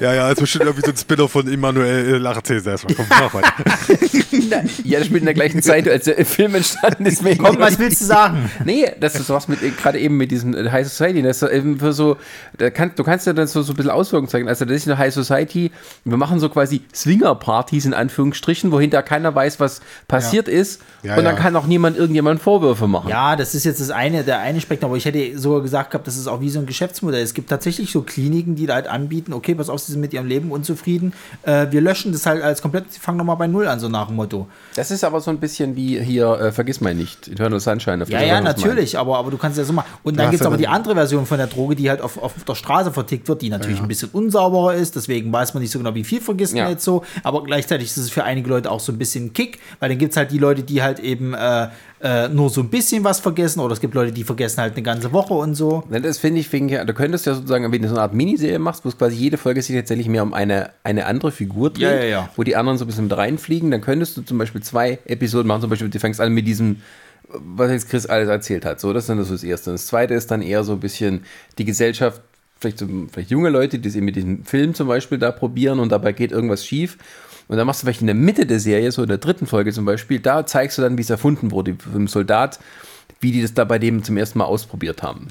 ja, 0.00 0.14
ja, 0.14 0.22
das 0.28 0.32
ist 0.32 0.40
bestimmt 0.40 0.64
irgendwie 0.64 0.86
so 0.86 0.92
ein 0.92 0.96
Spin-off 0.96 1.32
von 1.32 1.52
Emanuel 1.52 2.14
äh, 2.14 2.18
Lachazes 2.18 2.66
erstmal. 2.66 2.94
Komm, 2.94 3.06
mach 3.08 3.34
weiter. 3.34 3.52
Ja, 4.84 4.98
das 4.98 5.06
spielt 5.06 5.20
in 5.20 5.26
der 5.26 5.34
gleichen 5.34 5.62
Zeit, 5.62 5.88
als 5.88 6.04
der 6.04 6.24
Film 6.24 6.54
entstanden 6.54 7.06
ist. 7.06 7.22
Komm, 7.38 7.58
was 7.58 7.78
willst 7.78 8.00
du 8.00 8.04
sagen? 8.04 8.50
Nee, 8.64 8.90
das 8.98 9.14
ist 9.14 9.28
was 9.30 9.48
mit, 9.48 9.62
äh, 9.62 9.70
gerade 9.70 9.98
eben 9.98 10.16
mit 10.16 10.30
diesem 10.30 10.54
äh, 10.54 10.70
High 10.70 10.88
Society, 10.88 11.22
das 11.22 11.42
ist 11.42 11.50
eben 11.50 11.78
für 11.78 11.92
so, 11.92 12.16
da 12.56 12.70
kann, 12.70 12.92
du 12.94 13.04
kannst 13.04 13.26
ja 13.26 13.32
dann 13.32 13.46
so, 13.46 13.62
so 13.62 13.72
ein 13.72 13.76
bisschen 13.76 13.90
Auswirkungen 13.90 14.28
zeigen. 14.28 14.48
Also, 14.48 14.64
das 14.64 14.76
ist 14.76 14.88
eine 14.88 14.98
High 14.98 15.12
Society, 15.12 15.70
wir 16.04 16.16
machen 16.16 16.40
so 16.40 16.48
quasi 16.48 16.82
Swinger-Partys 16.94 17.86
in 17.86 17.94
Anführungsstrichen, 17.94 18.72
wo 18.72 18.80
hinter 18.80 19.02
keiner 19.02 19.34
weiß, 19.34 19.60
was 19.60 19.80
passiert 20.06 20.48
ist. 20.48 20.80
Ja, 21.02 21.16
und 21.16 21.24
dann 21.24 21.36
ja. 21.36 21.40
kann 21.40 21.56
auch 21.56 21.66
niemand 21.66 21.96
irgendjemand 21.96 22.40
Vorwürfe 22.40 22.86
machen. 22.86 23.08
Ja, 23.08 23.36
das 23.36 23.54
ist 23.54 23.64
jetzt 23.64 23.80
das 23.80 23.90
eine, 23.90 24.24
der 24.24 24.40
eine 24.40 24.60
Spektrum, 24.60 24.90
aber 24.90 24.96
ich 24.96 25.04
hätte 25.04 25.38
sogar 25.38 25.62
gesagt 25.62 25.90
gehabt, 25.90 26.06
das 26.06 26.16
ist 26.16 26.26
auch 26.26 26.40
wie 26.40 26.47
so 26.50 26.58
ein 26.58 26.66
Geschäftsmodell. 26.66 27.22
Es 27.22 27.34
gibt 27.34 27.50
tatsächlich 27.50 27.90
so 27.92 28.02
Kliniken, 28.02 28.54
die 28.54 28.66
da 28.66 28.74
halt 28.74 28.86
anbieten, 28.88 29.32
okay, 29.32 29.54
pass 29.54 29.68
auf, 29.68 29.80
sie 29.80 29.92
sind 29.92 30.00
mit 30.00 30.12
ihrem 30.12 30.26
Leben 30.26 30.50
unzufrieden, 30.50 31.12
äh, 31.42 31.66
wir 31.70 31.80
löschen 31.80 32.12
das 32.12 32.26
halt 32.26 32.42
als 32.42 32.62
komplett, 32.62 32.92
sie 32.92 33.00
fangen 33.00 33.18
nochmal 33.18 33.36
bei 33.36 33.46
Null 33.46 33.66
an, 33.68 33.80
so 33.80 33.88
nach 33.88 34.06
dem 34.08 34.16
Motto. 34.16 34.46
Das 34.74 34.90
ist 34.90 35.04
aber 35.04 35.20
so 35.20 35.30
ein 35.30 35.38
bisschen 35.38 35.76
wie 35.76 36.00
hier, 36.00 36.28
äh, 36.40 36.52
vergiss 36.52 36.80
mal 36.80 36.94
nicht, 36.94 37.28
Eternal 37.28 37.60
Sunshine. 37.60 38.04
Ja, 38.08 38.22
ja, 38.22 38.40
natürlich, 38.40 38.98
aber, 38.98 39.18
aber 39.18 39.30
du 39.30 39.38
kannst 39.38 39.58
ja 39.58 39.64
so 39.64 39.72
machen. 39.72 39.88
Und 40.02 40.16
dann 40.16 40.26
Ja, 40.26 40.30
gibt 40.30 40.40
es 40.40 40.46
aber 40.46 40.54
ja 40.56 40.58
die 40.60 40.68
andere 40.68 40.94
Version 40.94 41.26
von 41.26 41.38
der 41.38 41.46
Droge, 41.46 41.76
die 41.76 41.88
halt 41.90 42.00
auf, 42.00 42.16
auf 42.22 42.32
der 42.46 42.54
Straße 42.54 42.92
vertickt 42.92 43.28
wird, 43.28 43.42
die 43.42 43.50
natürlich 43.50 43.80
ein 43.80 43.88
bisschen 43.88 44.10
unsauberer 44.12 44.74
ist, 44.74 44.96
deswegen 44.96 45.32
weiß 45.32 45.54
man 45.54 45.62
nicht 45.62 45.72
so 45.72 45.78
genau, 45.78 45.94
wie 45.94 46.04
viel 46.04 46.20
vergisst 46.20 46.54
man 46.54 46.64
Ja. 46.64 46.70
jetzt 46.70 46.84
so, 46.84 47.02
aber 47.22 47.42
gleichzeitig 47.44 47.88
ist 47.88 47.96
es 47.96 48.10
für 48.10 48.24
einige 48.24 48.48
Leute 48.48 48.70
auch 48.70 48.80
so 48.80 48.92
ein 48.92 48.98
bisschen 48.98 49.32
Kick, 49.32 49.58
weil 49.80 49.88
dann 49.88 49.98
gibt 49.98 50.12
es 50.12 50.16
halt 50.16 50.30
die 50.30 50.38
Leute, 50.38 50.62
die 50.62 50.82
halt 50.82 50.98
eben 51.00 51.34
äh, 51.34 51.68
äh, 52.00 52.28
nur 52.28 52.48
so 52.50 52.60
ein 52.60 52.68
bisschen 52.68 53.02
was 53.04 53.20
vergessen 53.20 53.60
oder 53.60 53.72
es 53.72 53.80
gibt 53.80 53.94
Leute, 53.94 54.12
die 54.12 54.24
vergessen 54.24 54.60
halt 54.60 54.74
eine 54.74 54.82
ganze 54.82 55.12
Woche 55.12 55.34
und 55.34 55.54
so. 55.54 55.82
Das 55.90 56.18
finde 56.18 56.40
ich, 56.40 56.52
wegen, 56.52 56.68
du 56.68 56.94
könntest 56.94 57.26
ja 57.26 57.34
sozusagen, 57.34 57.70
wenn 57.72 57.82
du 57.82 57.88
so 57.88 57.94
eine 57.94 58.02
Art 58.02 58.14
Miniserie 58.14 58.58
machst, 58.58 58.84
wo 58.84 58.88
es 58.88 58.96
quasi 58.96 59.16
jede 59.16 59.36
Folge 59.36 59.62
sich 59.62 59.74
tatsächlich 59.74 60.08
mehr 60.08 60.22
um 60.22 60.32
eine, 60.32 60.70
eine 60.84 61.06
andere 61.06 61.32
Figur 61.32 61.70
dreht, 61.70 61.82
Ja, 61.82 61.94
ja, 61.94 62.04
ja. 62.04 62.30
wo 62.36 62.44
die 62.44 62.56
anderen 62.56 62.78
so 62.78 62.84
ein 62.84 62.88
bisschen 62.88 63.04
mit 63.04 63.16
reinfliegen, 63.16 63.70
dann 63.70 63.80
könntest 63.80 64.16
du 64.16 64.22
zum 64.22 64.38
Beispiel 64.38 64.62
zwei 64.62 64.98
Episoden 65.06 65.48
machen, 65.48 65.62
zum 65.62 65.70
Beispiel, 65.70 65.88
du 65.88 65.98
fängst 65.98 66.20
an 66.20 66.32
mit 66.32 66.46
diesem, 66.46 66.76
was 67.30 67.70
jetzt 67.70 67.88
Chris 67.90 68.06
alles 68.06 68.28
erzählt 68.28 68.64
hat, 68.64 68.80
so, 68.80 68.92
das 68.92 69.04
ist 69.04 69.08
dann 69.08 69.22
so 69.24 69.32
das 69.32 69.42
Erste. 69.42 69.70
Und 69.70 69.74
das 69.74 69.86
Zweite 69.86 70.14
ist 70.14 70.30
dann 70.30 70.40
eher 70.42 70.64
so 70.64 70.72
ein 70.72 70.80
bisschen 70.80 71.24
die 71.58 71.64
Gesellschaft, 71.64 72.22
vielleicht, 72.60 72.78
so, 72.78 72.86
vielleicht 73.12 73.30
junge 73.30 73.50
Leute, 73.50 73.78
die 73.78 73.88
es 73.88 73.96
eben 73.96 74.06
mit 74.06 74.16
diesem 74.16 74.44
Film 74.44 74.74
zum 74.74 74.88
Beispiel 74.88 75.18
da 75.18 75.30
probieren 75.32 75.78
und 75.80 75.90
dabei 75.90 76.12
geht 76.12 76.32
irgendwas 76.32 76.64
schief. 76.64 76.96
Und 77.48 77.56
dann 77.56 77.66
machst 77.66 77.82
du 77.82 77.86
vielleicht 77.86 78.02
in 78.02 78.06
der 78.06 78.14
Mitte 78.14 78.44
der 78.46 78.60
Serie, 78.60 78.92
so 78.92 79.02
in 79.02 79.08
der 79.08 79.18
dritten 79.18 79.46
Folge 79.46 79.72
zum 79.72 79.84
Beispiel, 79.86 80.20
da 80.20 80.44
zeigst 80.46 80.76
du 80.78 80.82
dann, 80.82 80.98
wie 80.98 81.02
es 81.02 81.10
erfunden 81.10 81.50
wurde, 81.50 81.74
vom 81.92 82.06
Soldat, 82.06 82.60
wie 83.20 83.32
die 83.32 83.40
das 83.42 83.54
da 83.54 83.64
bei 83.64 83.78
dem 83.78 84.04
zum 84.04 84.16
ersten 84.18 84.38
Mal 84.38 84.44
ausprobiert 84.44 85.02
haben 85.02 85.28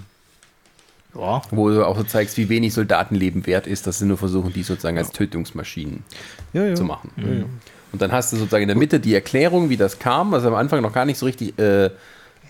Ja. 1.15 1.41
wo 1.51 1.69
du 1.69 1.85
auch 1.85 1.95
so 1.97 2.03
zeigst, 2.03 2.37
wie 2.37 2.49
wenig 2.49 2.73
Soldatenleben 2.73 3.45
wert 3.47 3.67
ist, 3.67 3.87
dass 3.87 3.99
sie 3.99 4.05
nur 4.05 4.17
versuchen, 4.17 4.51
die 4.51 4.63
sozusagen 4.63 4.97
als 4.97 5.11
Tötungsmaschinen 5.11 6.03
Ja, 6.53 6.65
ja. 6.65 6.75
zu 6.75 6.83
machen. 6.83 7.11
Und 7.91 8.01
dann 8.01 8.11
hast 8.11 8.33
du 8.33 8.37
sozusagen 8.37 8.63
in 8.63 8.67
der 8.67 8.77
Mitte 8.77 8.99
die 8.99 9.13
Erklärung, 9.13 9.69
wie 9.69 9.77
das 9.77 9.99
kam, 9.99 10.31
was 10.31 10.43
am 10.43 10.55
Anfang 10.55 10.81
noch 10.81 10.93
gar 10.93 11.05
nicht 11.05 11.17
so 11.17 11.25
richtig 11.25 11.57
äh, 11.59 11.89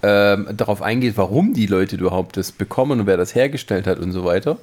ähm, 0.03 0.47
darauf 0.55 0.81
eingeht, 0.81 1.17
warum 1.17 1.53
die 1.53 1.67
Leute 1.67 1.95
überhaupt 1.95 2.37
das 2.37 2.51
bekommen 2.51 3.01
und 3.01 3.05
wer 3.07 3.17
das 3.17 3.35
hergestellt 3.35 3.85
hat 3.87 3.99
und 3.99 4.11
so 4.11 4.23
weiter. 4.25 4.57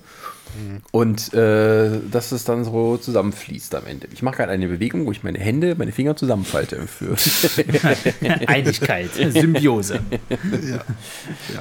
Und 0.92 1.34
äh, 1.34 1.90
dass 2.10 2.30
es 2.32 2.44
dann 2.44 2.64
so 2.64 2.96
zusammenfließt 2.96 3.74
am 3.74 3.86
Ende. 3.86 4.06
Ich 4.12 4.22
mache 4.22 4.36
gerade 4.36 4.52
eine 4.52 4.68
Bewegung, 4.68 5.04
wo 5.06 5.10
ich 5.12 5.24
meine 5.24 5.38
Hände, 5.40 5.74
meine 5.76 5.90
Finger 5.90 6.14
zusammenfalte. 6.16 6.86
Für 6.86 7.16
Einigkeit, 8.46 9.10
Symbiose. 9.14 9.98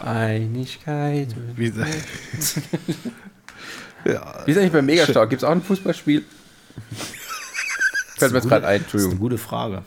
Einigkeit. 0.04 1.30
Wie, 1.56 1.68
ja. 4.06 4.44
Wie 4.46 4.52
ist 4.52 4.58
eigentlich 4.58 4.72
beim 4.72 4.86
Megastar? 4.86 5.26
Gibt 5.28 5.42
es 5.42 5.48
auch 5.48 5.52
ein 5.52 5.64
Fußballspiel? 5.64 6.24
Fällt 8.18 8.32
mir 8.32 8.38
jetzt 8.40 8.48
gerade 8.50 8.68
ein, 8.68 8.82
Das 8.84 8.88
ist 8.88 8.94
eine 8.94 9.02
Entschuldigung. 9.04 9.20
gute 9.20 9.38
Frage. 9.40 9.82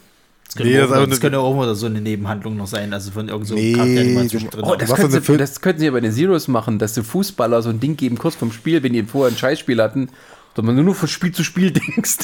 Das 0.57 0.66
Nee, 0.66 0.73
könnte, 0.78 0.95
das 0.95 1.09
das 1.11 1.20
könnte 1.20 1.39
auch 1.39 1.55
mal 1.55 1.74
so 1.74 1.87
eine 1.87 2.01
Nebenhandlung 2.01 2.57
noch 2.57 2.66
sein, 2.66 2.93
also 2.93 3.11
von 3.11 3.28
irgendeinem 3.28 3.59
Nee, 3.59 3.73
Charakter, 3.73 3.95
den 3.95 4.15
man 4.15 4.28
zwischendrin 4.28 4.65
Oh, 4.65 4.74
das, 4.77 4.95
könnten 4.95 5.20
sie, 5.23 5.37
das 5.37 5.61
könnten 5.61 5.81
sie 5.81 5.87
ja 5.87 5.93
bei 5.93 6.01
den 6.01 6.12
Zeros 6.12 6.49
machen, 6.49 6.78
dass 6.78 6.95
die 6.95 7.03
Fußballer 7.03 7.62
so 7.62 7.70
ein 7.70 7.81
Ding 7.81 7.97
geben, 7.97 8.19
kurz 8.19 8.35
vorm 8.35 8.53
Spiel, 8.53 8.83
wenn 8.83 8.93
die 8.93 9.03
vorher 9.03 9.35
ein 9.35 9.39
Scheißspiel 9.39 9.81
hatten, 9.83 10.09
dass 10.55 10.65
man 10.65 10.83
nur 10.83 10.95
von 10.95 11.09
Spiel 11.09 11.33
zu 11.33 11.45
Spiel 11.45 11.70
denkst. 11.97 12.16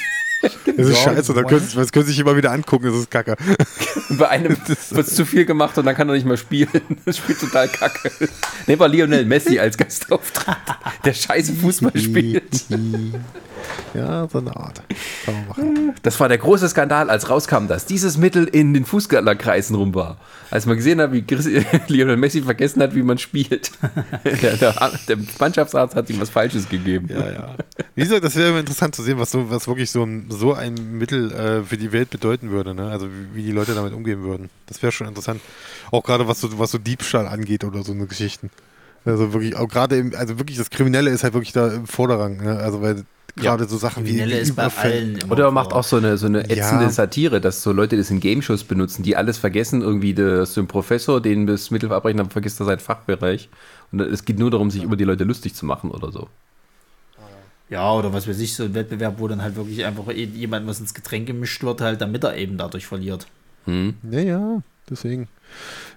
Das 0.77 0.89
ist 0.89 0.99
scheiße, 0.99 1.35
dann 1.35 1.47
können, 1.47 1.69
das 1.73 1.93
können 1.93 2.05
Sie 2.05 2.11
sich 2.11 2.19
immer 2.21 2.37
wieder 2.37 2.51
angucken, 2.51 2.87
das 2.87 2.97
ist 2.97 3.11
kacke. 3.13 3.37
Bei 4.19 4.29
einem 4.29 4.57
wird 4.91 5.07
zu 5.07 5.25
viel 5.25 5.45
gemacht 5.45 5.79
und 5.79 5.87
dann 5.87 5.95
kann 5.95 6.09
er 6.09 6.15
nicht 6.17 6.27
mehr 6.27 6.37
spielen. 6.37 6.69
Das 7.05 7.19
spielt 7.19 7.39
total 7.39 7.69
kacke. 7.69 8.11
Ne, 8.67 8.77
war 8.79 8.89
Lionel 8.89 9.25
Messi 9.25 9.61
als 9.61 9.79
Gastauftritt, 9.79 10.57
der 11.05 11.15
scheiße 11.15 11.53
Fußball 11.53 11.97
spielt. 11.97 12.65
Ja, 13.95 14.29
so 14.29 14.39
eine 14.39 14.57
Art. 14.57 14.83
Kann 15.25 15.35
man 15.35 15.49
machen. 15.49 15.95
Das 16.03 16.19
war 16.19 16.29
der 16.29 16.39
große 16.39 16.69
Skandal, 16.69 17.11
als 17.11 17.29
rauskam, 17.29 17.67
dass 17.69 17.87
dieses 17.87 18.17
Mittel 18.17 18.45
in 18.45 18.75
den 18.75 18.85
Fußballerkreisen 18.85 19.77
rum 19.77 19.95
war. 19.95 20.19
Als 20.51 20.67
man 20.67 20.77
gesehen 20.77 21.01
hat, 21.01 21.13
wie 21.13 21.25
Lionel 21.89 22.17
Messi 22.17 22.43
vergessen 22.43 22.83
hat, 22.83 22.95
wie 22.95 23.03
man 23.03 23.19
spielt. 23.19 23.73
Der, 24.25 24.57
der, 24.57 24.93
der 25.09 25.17
Mannschaftsarzt 25.39 25.95
hat 25.95 26.09
ihm 26.11 26.21
was 26.21 26.31
Falsches 26.31 26.69
gegeben. 26.69 27.09
Ja, 27.11 27.31
ja. 27.31 27.55
Wie 27.95 28.03
gesagt, 28.03 28.25
das 28.25 28.37
wäre 28.37 28.59
interessant 28.59 28.95
zu 28.95 29.03
sehen, 29.03 29.19
was, 29.19 29.31
so, 29.31 29.51
was 29.51 29.67
wirklich 29.67 29.91
so 29.91 30.05
ein, 30.05 30.27
so 30.31 30.55
ein 30.55 30.75
Mittel 30.99 31.33
äh, 31.33 31.63
für 31.63 31.77
die 31.77 31.93
Welt 31.93 32.11
bedeuten 32.11 32.51
würde. 32.51 32.75
Ne? 32.75 32.89
Also 32.89 33.09
wie, 33.09 33.37
wie 33.37 33.43
die 33.43 33.53
Leute 33.53 33.75
damit 33.75 33.93
umgehen 33.93 34.23
würden. 34.23 34.51
Das 34.67 34.83
wäre 34.83 34.93
schon 34.93 35.09
interessant. 35.09 35.41
Auch 35.91 36.03
gerade 36.03 36.29
was 36.29 36.41
so, 36.41 36.59
was 36.59 36.71
so 36.71 36.79
Diebstahl 36.79 37.27
angeht 37.27 37.65
oder 37.65 37.83
so 37.83 37.93
eine 37.93 38.07
Geschichten. 38.07 38.51
Also 39.05 39.33
wirklich, 39.33 39.57
auch 39.57 39.69
gerade 39.69 40.13
also 40.17 40.39
wirklich 40.39 40.59
das 40.59 40.71
Kriminelle 40.71 41.11
ist 41.11 41.25
halt 41.25 41.35
wirklich 41.35 41.53
da 41.53 41.69
im 41.73 41.87
Vorderrang. 41.87 42.37
Ne? 42.37 42.59
Also 42.59 42.83
weil 42.83 43.05
gerade 43.37 43.67
so 43.67 43.77
Sachen 43.79 44.05
wie 44.05 44.11
Kriminelle 44.11 44.39
ist 44.39 44.55
bei 44.57 44.67
allen 44.67 45.17
immer 45.17 45.33
Oder 45.33 45.45
er 45.47 45.51
macht 45.51 45.71
vor. 45.71 45.81
auch 45.81 45.85
so 45.85 45.97
eine, 45.97 46.19
so 46.19 46.27
eine 46.27 46.41
ätzende 46.51 46.85
Ja. 46.85 46.91
Satire, 46.91 47.41
dass 47.41 47.63
so 47.63 47.73
Leute 47.73 47.97
das 47.97 48.11
in 48.11 48.21
Game-Shows 48.21 48.65
benutzen, 48.65 49.03
die 49.03 49.17
alles 49.17 49.39
vergessen. 49.39 49.83
Irgendwie 49.83 50.15
du 50.15 50.45
ein 50.57 50.67
Professor, 50.69 51.21
den 51.21 51.47
das 51.47 51.71
Mittel 51.71 51.89
verabreichen, 51.89 52.19
dann 52.19 52.31
vergisst 52.31 52.61
er 52.61 52.67
seinen 52.67 52.81
Fachbereich. 52.81 53.49
Und 53.91 54.01
es 54.01 54.25
geht 54.25 54.39
nur 54.39 54.51
darum, 54.51 54.71
sich 54.71 54.83
über 54.83 54.97
die 54.97 55.05
Leute 55.05 55.25
lustig 55.25 55.55
zu 55.55 55.67
machen 55.67 55.91
oder 55.91 56.11
so. 56.13 56.29
Ja, 57.71 57.93
oder 57.95 58.13
was 58.13 58.29
weiß 58.29 58.39
ich, 58.41 58.55
so 58.55 58.65
ein 58.65 58.75
Wettbewerb, 58.75 59.15
wo 59.19 59.29
dann 59.29 59.41
halt 59.43 59.57
wirklich 59.57 59.85
einfach 59.85 60.11
jemand, 60.13 60.67
was 60.67 60.81
ins 60.81 60.93
Getränk 60.93 61.27
gemischt 61.27 61.63
wird, 61.63 61.81
halt, 61.81 62.01
damit 62.03 62.23
er 62.25 62.37
eben 62.37 62.59
dadurch 62.59 62.87
verliert. 62.87 63.27
Ja, 63.67 64.21
ja, 64.21 64.63
deswegen. 64.91 65.29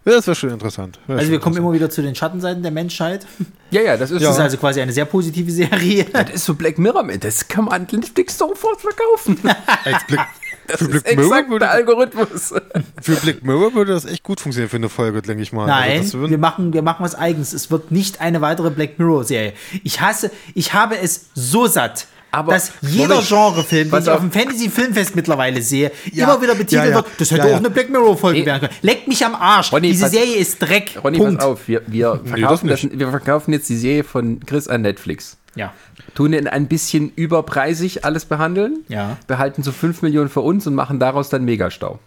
Ja, 0.03 0.11
das 0.13 0.27
wäre 0.27 0.35
schon 0.35 0.49
interessant. 0.51 0.99
Wär 1.07 1.15
Also 1.15 1.25
schon 1.25 1.31
wir 1.31 1.39
kommen 1.39 1.55
interessant. 1.55 1.57
immer 1.57 1.73
wieder 1.73 1.89
zu 1.89 2.01
den 2.01 2.13
Schattenseiten 2.15 2.61
der 2.63 2.71
Menschheit. 2.71 3.25
Ja, 3.71 3.81
ja, 3.81 3.97
das 3.97 4.09
ist, 4.11 4.23
Das 4.23 4.35
ist 4.35 4.39
also 4.39 4.57
quasi 4.57 4.79
eine 4.79 4.93
sehr 4.93 5.03
positive 5.05 5.51
Serie. 5.51 6.05
das 6.05 6.29
ist 6.29 6.45
so 6.45 6.53
Black 6.53 6.77
Mirror. 6.77 7.03
Das 7.19 7.45
kann 7.47 7.65
man 7.65 7.85
Netflix 7.91 8.37
sofort 8.37 8.79
verkaufen. 8.79 9.37
Als 9.83 10.05
Blick, 10.07 10.19
Das 10.67 10.77
für, 10.79 10.85
ist 10.95 11.03
Black 11.03 11.17
Mirror 11.17 11.49
würde, 11.49 11.59
der 11.65 11.71
Algorithmus. 11.71 12.53
für 13.01 13.15
Black 13.17 13.43
Mirror 13.43 13.73
würde 13.73 13.91
das 13.93 14.05
echt 14.05 14.23
gut 14.23 14.39
funktionieren 14.39 14.69
für 14.69 14.77
eine 14.77 14.87
Folge, 14.87 15.21
denke 15.21 15.43
ich 15.43 15.51
mal. 15.51 15.65
Nein, 15.67 15.91
Also 15.99 16.03
das 16.03 16.13
würden- 16.13 16.29
wir 16.31 16.37
machen, 16.37 16.71
wir 16.73 16.83
machen 16.83 17.03
was 17.03 17.15
Eigens. 17.15 17.51
Es 17.53 17.69
wird 17.69 17.91
nicht 17.91 18.21
eine 18.21 18.39
weitere 18.39 18.69
Black 18.69 18.97
Mirror 18.97 19.25
Serie. 19.25 19.53
Ich 19.83 19.99
hasse, 19.99 20.31
ich 20.53 20.73
habe 20.73 20.97
es 20.97 21.25
so 21.33 21.67
satt. 21.67 22.07
Aber- 22.35 22.53
dass 22.53 22.71
jeder. 22.81 23.21
Genrefilm, 23.21 23.89
den 23.91 24.01
ich 24.01 24.09
auf. 24.09 24.19
dem 24.19 24.31
Fantasy 24.31 24.69
Filmfest 24.69 25.15
mittlerweile 25.15 25.61
sehe, 25.61 25.91
Ja, 26.11 26.25
immer 26.25 26.41
wieder 26.41 26.55
betitelt 26.55 26.83
ja, 26.85 26.89
ja. 26.89 26.95
wird, 26.95 27.07
das 27.17 27.31
hätte 27.31 27.41
Ja, 27.43 27.47
ja. 27.47 27.53
auch 27.55 27.59
eine 27.59 27.69
Black 27.69 27.89
Mirror 27.89 28.17
Folge 28.17 28.39
Nee. 28.39 28.45
werden 28.45 28.61
können. 28.61 28.73
Leckt 28.81 29.07
mich 29.07 29.25
am 29.25 29.35
Arsch. 29.35 29.71
Ronny, 29.71 29.89
Diese 29.91 30.03
pass- 30.03 30.11
Serie 30.11 30.35
ist 30.35 30.59
Dreck. 30.61 30.99
Ronny, 31.03 31.17
Punkt. 31.17 31.37
pass 31.39 31.45
auf. 31.47 31.67
Wir, 31.67 31.81
wir, 31.87 32.21
verkaufen 32.25 32.67
das 32.67 32.81
das, 32.81 32.91
wir 32.91 33.09
verkaufen 33.09 33.53
jetzt 33.53 33.69
die 33.69 33.77
Serie 33.77 34.03
von 34.03 34.39
Chris 34.45 34.67
an 34.67 34.81
Netflix. 34.81 35.37
Ja. 35.55 35.73
Tun 36.15 36.33
ihn 36.33 36.47
ein 36.47 36.67
bisschen 36.67 37.11
überpreisig 37.15 38.03
alles 38.05 38.25
behandeln. 38.25 38.79
Ja. 38.89 39.17
Behalten 39.27 39.63
so 39.63 39.71
5 39.71 40.01
Millionen 40.01 40.29
für 40.29 40.41
uns 40.41 40.67
und 40.67 40.75
machen 40.75 40.99
daraus 40.99 41.29
dann 41.29 41.45
Megastau. 41.45 41.99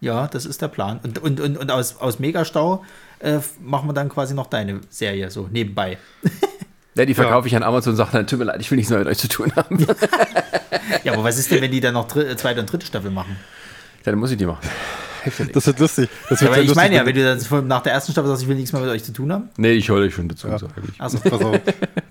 Ja, 0.00 0.26
das 0.28 0.46
ist 0.46 0.62
der 0.62 0.68
Plan. 0.68 0.98
Und, 1.02 1.18
und, 1.18 1.40
und, 1.40 1.56
und 1.58 1.70
aus, 1.70 1.96
aus 2.00 2.18
Megastau 2.18 2.82
äh, 3.20 3.38
machen 3.62 3.88
wir 3.88 3.92
dann 3.92 4.08
quasi 4.08 4.34
noch 4.34 4.46
deine 4.46 4.80
Serie 4.88 5.30
so 5.30 5.48
nebenbei. 5.52 5.98
Ja, 6.96 7.04
die 7.04 7.14
verkaufe 7.14 7.46
ich 7.46 7.54
an 7.54 7.62
Amazon 7.62 7.92
und 7.92 7.96
sage 7.96 8.10
dann, 8.12 8.26
tut 8.26 8.38
mir 8.38 8.46
leid, 8.46 8.60
ich 8.60 8.70
will 8.70 8.76
nichts 8.76 8.90
mehr 8.90 8.98
mit 8.98 9.08
euch 9.08 9.18
zu 9.18 9.28
tun 9.28 9.52
haben. 9.56 9.86
Ja, 11.04 11.12
aber 11.12 11.24
was 11.24 11.38
ist 11.38 11.50
denn, 11.50 11.62
wenn 11.62 11.70
die 11.70 11.80
dann 11.80 11.94
noch 11.94 12.08
dr 12.08 12.36
zweite 12.36 12.60
und 12.60 12.70
dritte 12.70 12.84
Staffel 12.84 13.10
machen? 13.10 13.36
Dann 14.04 14.18
muss 14.18 14.30
ich 14.32 14.36
die 14.36 14.46
machen. 14.46 14.68
Ja. 15.24 15.44
Das 15.52 15.66
wird 15.66 15.78
lustig. 15.78 16.08
Das 16.28 16.40
Ja, 16.40 16.46
wird 16.46 16.52
aber 16.52 16.62
sehr 16.62 16.70
ich 16.70 16.74
meine 16.76 16.96
ja, 16.96 17.06
wenn- 17.06 17.14
du 17.14 17.24
dann 17.24 17.40
von- 17.40 17.66
nach 17.66 17.82
der 17.82 17.92
ersten 17.92 18.12
Staffel 18.12 18.28
sagst, 18.28 18.42
ich 18.42 18.48
will 18.48 18.56
nichts 18.56 18.72
mehr 18.72 18.80
mit 18.82 18.90
euch 18.90 19.04
zu 19.04 19.12
tun 19.12 19.32
haben. 19.32 19.48
Nee, 19.56 19.72
ich 19.72 19.88
höre 19.88 19.98
euch 19.98 20.14
schon 20.14 20.28
dazu, 20.28 20.48
sag 20.48 20.62
ich. 20.92 21.00
Also. 21.00 21.18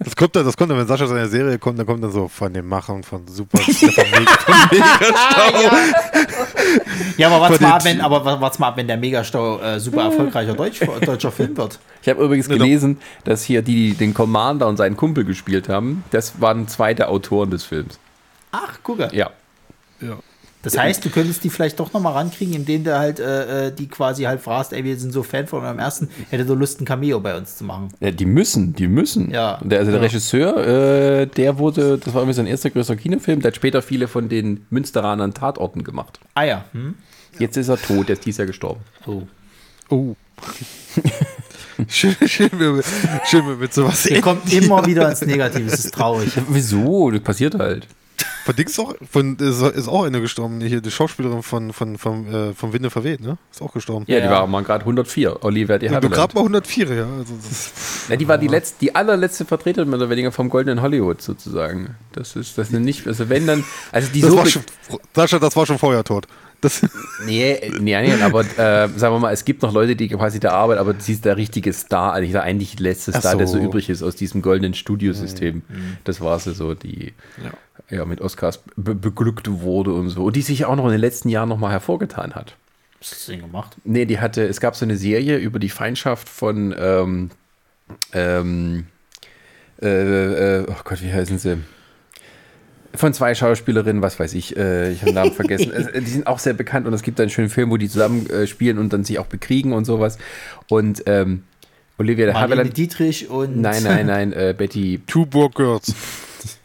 Das 0.02 0.16
kommt 0.16 0.36
dann, 0.36 0.46
das 0.46 0.56
kommt 0.58 0.72
dann, 0.72 0.78
wenn 0.78 0.88
Sascha 0.88 1.06
seine 1.08 1.28
Serie 1.28 1.60
kommt, 1.60 1.78
dann 1.78 1.86
kommt 1.86 2.04
dann 2.04 2.12
so 2.12 2.28
von 2.30 2.52
den 2.54 2.66
Machern 2.66 3.04
von 3.04 3.28
Super 3.28 3.60
Stefan 3.62 4.06
Megastau. 4.10 5.70
ja, 7.18 7.28
aber 7.28 7.42
warte 7.42 7.62
mal, 7.62 7.72
ab, 7.74 7.84
wenn, 7.86 8.02
aber 8.02 8.24
wa- 8.26 8.40
warte 8.42 8.60
mal 8.60 8.68
ab, 8.70 8.78
wenn 8.78 8.88
der 8.88 8.98
Megastau 8.98 9.60
äh, 9.60 9.80
super 9.80 10.04
erfolgreicher 10.04 10.54
Deutsch, 10.54 10.80
deutscher 11.06 11.32
Film 11.32 11.56
wird. 11.58 11.80
Ich 12.02 12.10
habe 12.10 12.24
übrigens 12.24 12.48
gelesen, 12.48 12.98
dass 13.24 13.44
hier 13.44 13.62
die, 13.62 13.92
die 13.92 13.94
den 13.96 14.14
Commander 14.14 14.68
und 14.68 14.78
seinen 14.78 14.98
Kumpel 14.98 15.26
gespielt 15.26 15.70
haben, 15.70 16.04
das 16.12 16.40
waren 16.42 16.68
zwei 16.68 16.94
der 16.94 17.10
Autoren 17.10 17.52
des 17.52 17.64
Films. 17.64 18.00
Ach, 18.52 18.80
guck 18.84 19.00
mal. 19.00 19.14
Ja. 19.14 19.30
Ja. 20.02 20.18
Das 20.62 20.78
heißt, 20.78 21.06
du 21.06 21.10
könntest 21.10 21.44
die 21.44 21.50
vielleicht 21.50 21.80
doch 21.80 21.94
nochmal 21.94 22.14
rankriegen, 22.14 22.54
indem 22.54 22.84
du 22.84 22.98
halt 22.98 23.20
äh, 23.20 23.68
äh, 23.68 23.72
die 23.72 23.88
quasi 23.88 24.24
halt 24.24 24.42
fragst, 24.42 24.74
ey, 24.74 24.84
wir 24.84 24.98
sind 24.98 25.14
so 25.14 25.24
Fan 25.24 25.48
von 25.48 25.64
eurem 25.64 25.80
ersten, 25.80 26.10
hättet 26.30 26.50
ihr 26.50 26.56
Lust, 26.56 26.82
ein 26.82 26.86
Cameo 26.86 27.20
bei 27.22 27.38
uns 27.38 27.58
zu 27.58 27.64
machen? 27.64 27.90
ja. 28.02 28.12
Die 28.12 28.26
müssen, 28.26 28.74
die 28.74 28.88
müssen. 28.88 29.32
Ja. 29.32 29.60
Der, 29.64 29.80
also 29.80 29.92
der 29.92 30.02
Regisseur, 30.02 30.58
äh, 30.58 31.28
der 31.28 31.58
wurde, 31.58 31.98
das 31.98 32.14
war 32.14 32.22
irgendwie 32.22 32.36
sein 32.36 32.48
erster 32.48 32.70
größer 32.70 32.98
Kinofilm, 32.98 33.42
der 33.42 33.52
hat 33.52 33.56
später 33.56 33.82
viele 33.82 34.10
von 34.10 34.28
den 34.28 34.66
Münsteranern 34.70 35.34
Tatorten 35.34 35.84
gemacht. 35.84 36.20
Ah 36.34 36.44
ja. 36.44 36.66
Hm? 36.74 36.96
Jetzt 37.38 37.56
ist 37.56 37.70
er 37.70 37.82
tot, 37.82 38.10
der 38.10 38.14
ist 38.14 38.26
dieses 38.26 38.40
Jahr 38.40 38.48
gestorben. 38.48 38.82
Oh. 39.06 39.22
Oh. 39.90 40.16
schön, 41.88 42.16
schön, 42.26 42.50
mit, 42.58 42.86
schön 43.26 43.48
mit, 43.48 43.60
mit 43.60 43.74
sowas. 43.74 44.06
Ihr 44.08 44.22
kommt 44.22 44.52
immer 44.52 44.86
wieder 44.86 45.10
ins 45.10 45.22
Negative, 45.22 45.68
es 45.68 45.86
ist 45.86 45.94
traurig. 45.94 46.32
Wieso? 46.50 47.12
Das 47.12 47.22
passiert 47.22 47.56
halt. 47.56 47.88
Von 48.50 48.56
Dings 48.56 48.80
auch, 48.80 48.96
von, 49.12 49.36
ist, 49.36 49.88
auch 49.88 50.06
eine 50.06 50.22
gestorben. 50.22 50.60
Hier, 50.62 50.82
die 50.82 50.90
Schauspielerin 50.90 51.44
von, 51.44 51.72
von, 51.72 52.00
von, 52.00 52.34
äh, 52.34 52.54
vom 52.56 52.74
Winde 52.74 52.90
verweht, 52.90 53.22
ne? 53.22 53.38
Ist 53.52 53.62
auch 53.62 53.72
gestorben. 53.72 54.06
Ja, 54.08 54.18
die 54.18 54.26
Ja. 54.26 54.32
war 54.32 54.48
mal 54.48 54.64
gerade 54.64 54.84
104. 54.86 55.46
Olivia 55.46 55.78
du 55.78 55.88
Havilland. 55.88 56.16
gerade 56.16 56.34
mal 56.34 56.40
104, 56.42 56.92
ja. 56.96 57.04
Also 57.20 57.36
das, 57.48 57.72
Ja, 58.10 58.16
die 58.16 58.28
war 58.28 58.40
die 58.40 58.48
letzte, 58.48 58.78
die 58.82 58.96
allerletzte 58.96 59.46
Vertreterin 59.46 59.88
mehr 59.88 60.00
oder 60.00 60.10
weniger 60.10 60.32
vom 60.32 60.50
Goldenen 60.50 60.82
Hollywood 60.82 61.22
sozusagen. 61.22 61.96
Das 62.14 62.36
ist, 62.36 62.58
das 62.58 62.70
sind 62.70 62.84
nicht, 62.86 63.06
also 63.06 63.30
wenn 63.30 63.46
dann, 63.46 63.64
also 63.92 64.10
die 64.12 64.22
das 64.22 64.32
so 64.32 64.38
war 64.38 64.46
schon, 64.48 64.64
Sascha, 65.16 65.38
das 65.38 65.56
war 65.56 65.68
schon 65.68 65.78
vorher 65.78 66.04
tot. 66.04 66.26
Das, 66.62 66.82
nee, 67.26 67.60
nee, 67.80 68.02
nee, 68.02 68.22
aber 68.22 68.42
äh, 68.42 68.88
sagen 68.90 69.16
wir 69.16 69.20
mal, 69.20 69.34
es 69.34 69.46
gibt 69.46 69.62
noch 69.62 69.74
Leute, 69.74 69.96
die 69.96 70.10
quasi 70.10 70.40
da 70.40 70.52
arbeiten, 70.52 70.80
aber 70.80 70.96
sie 71.00 71.14
ist 71.14 71.26
der 71.26 71.38
richtige 71.38 71.72
Star, 71.74 72.14
eigentlich 72.14 72.32
der 72.32 72.44
eigentlich 72.44 72.80
letzte 72.80 73.12
Star, 73.12 73.38
der 73.38 73.48
so 73.48 73.58
so. 73.58 73.64
übrig 73.64 73.90
ist 73.90 74.04
aus 74.04 74.16
diesem 74.16 74.42
goldenen 74.42 74.74
Studiosystem. 74.74 75.62
Das 76.04 76.22
war 76.22 76.38
sie 76.40 76.54
so, 76.54 76.76
die 76.76 77.14
ja. 77.90 78.06
mit 78.06 78.22
Oscars 78.22 78.62
be 78.76 78.96
beglückt 78.96 79.50
wurde 79.50 79.94
und 79.94 80.10
so. 80.10 80.26
Und 80.26 80.36
die 80.36 80.42
sich 80.42 80.66
auch 80.66 80.76
noch 80.76 80.86
in 80.86 80.92
den 80.92 81.02
letzten 81.02 81.30
Jahren 81.30 81.50
nochmal 81.50 81.72
hervorgetan 81.72 82.36
hat. 82.36 82.56
Was 83.00 83.12
hast 83.12 83.28
du 83.28 83.32
denn 83.32 83.42
gemacht? 83.42 83.78
Nee, 83.86 84.06
die 84.06 84.20
hatte, 84.20 84.46
es 84.46 84.60
gab 84.60 84.76
so 84.76 84.86
eine 84.86 84.98
Serie 84.98 85.38
über 85.38 85.60
die 85.60 85.70
Feindschaft 85.70 86.28
von, 86.28 86.76
ähm, 86.78 87.30
ähm, 88.14 88.88
äh, 89.82 90.60
äh, 90.60 90.66
oh 90.68 90.76
Gott, 90.84 91.02
wie 91.02 91.12
heißen 91.12 91.40
sie? 91.40 91.58
Von 92.96 93.14
zwei 93.14 93.36
Schauspielerinnen, 93.36 94.02
was 94.02 94.20
weiß 94.20 94.34
ich, 94.34 94.58
äh, 94.58 94.92
ich 94.92 95.02
habe 95.02 95.12
den 95.12 95.16
Namen 95.16 95.34
vergessen. 95.34 95.72
Die 95.96 96.10
sind 96.10 96.28
auch 96.28 96.40
sehr 96.40 96.54
bekannt 96.54 96.88
und 96.88 96.94
es 96.94 97.04
gibt 97.04 97.20
einen 97.20 97.30
schönen 97.30 97.50
Film, 97.50 97.70
wo 97.70 97.78
die 97.78 97.88
zusammen 97.88 98.28
äh, 98.30 98.48
spielen 98.48 98.80
und 98.80 98.92
dann 98.92 99.04
sich 99.04 99.20
auch 99.20 99.28
bekriegen 99.28 99.74
und 99.74 99.86
sowas. 99.86 100.18
Und 100.70 101.04
ähm, 101.06 101.44
Olivia 102.00 102.26
de 102.26 102.36
Havilland. 102.36 102.76
Dietrich 102.76 103.30
und. 103.30 103.58
Nein, 103.62 103.84
nein, 103.84 104.08
nein, 104.08 104.34
äh, 104.34 104.56
Betty 104.58 105.02
Two 105.08 105.26
Broke 105.26 105.56
Girls. 105.56 105.94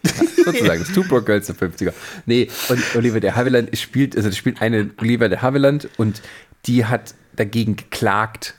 sozusagen, 0.45 0.81
das 0.81 0.93
Two 0.93 1.03
Broke 1.03 1.25
Girls 1.25 1.47
der 1.47 1.57
50er. 1.57 1.93
Nee, 2.27 2.49
und 2.69 2.97
Olivia 2.97 3.21
de 3.21 3.33
Havilland 3.33 3.77
spielt, 3.77 4.17
also 4.17 4.29
das 4.29 4.37
spielt 4.37 4.63
eine 4.63 4.91
Olivia 5.01 5.29
de 5.29 5.39
Havilland 5.39 5.89
und 5.97 6.23
die 6.67 6.85
hat 6.85 7.15
dagegen 7.37 7.77
geklagt, 7.77 8.55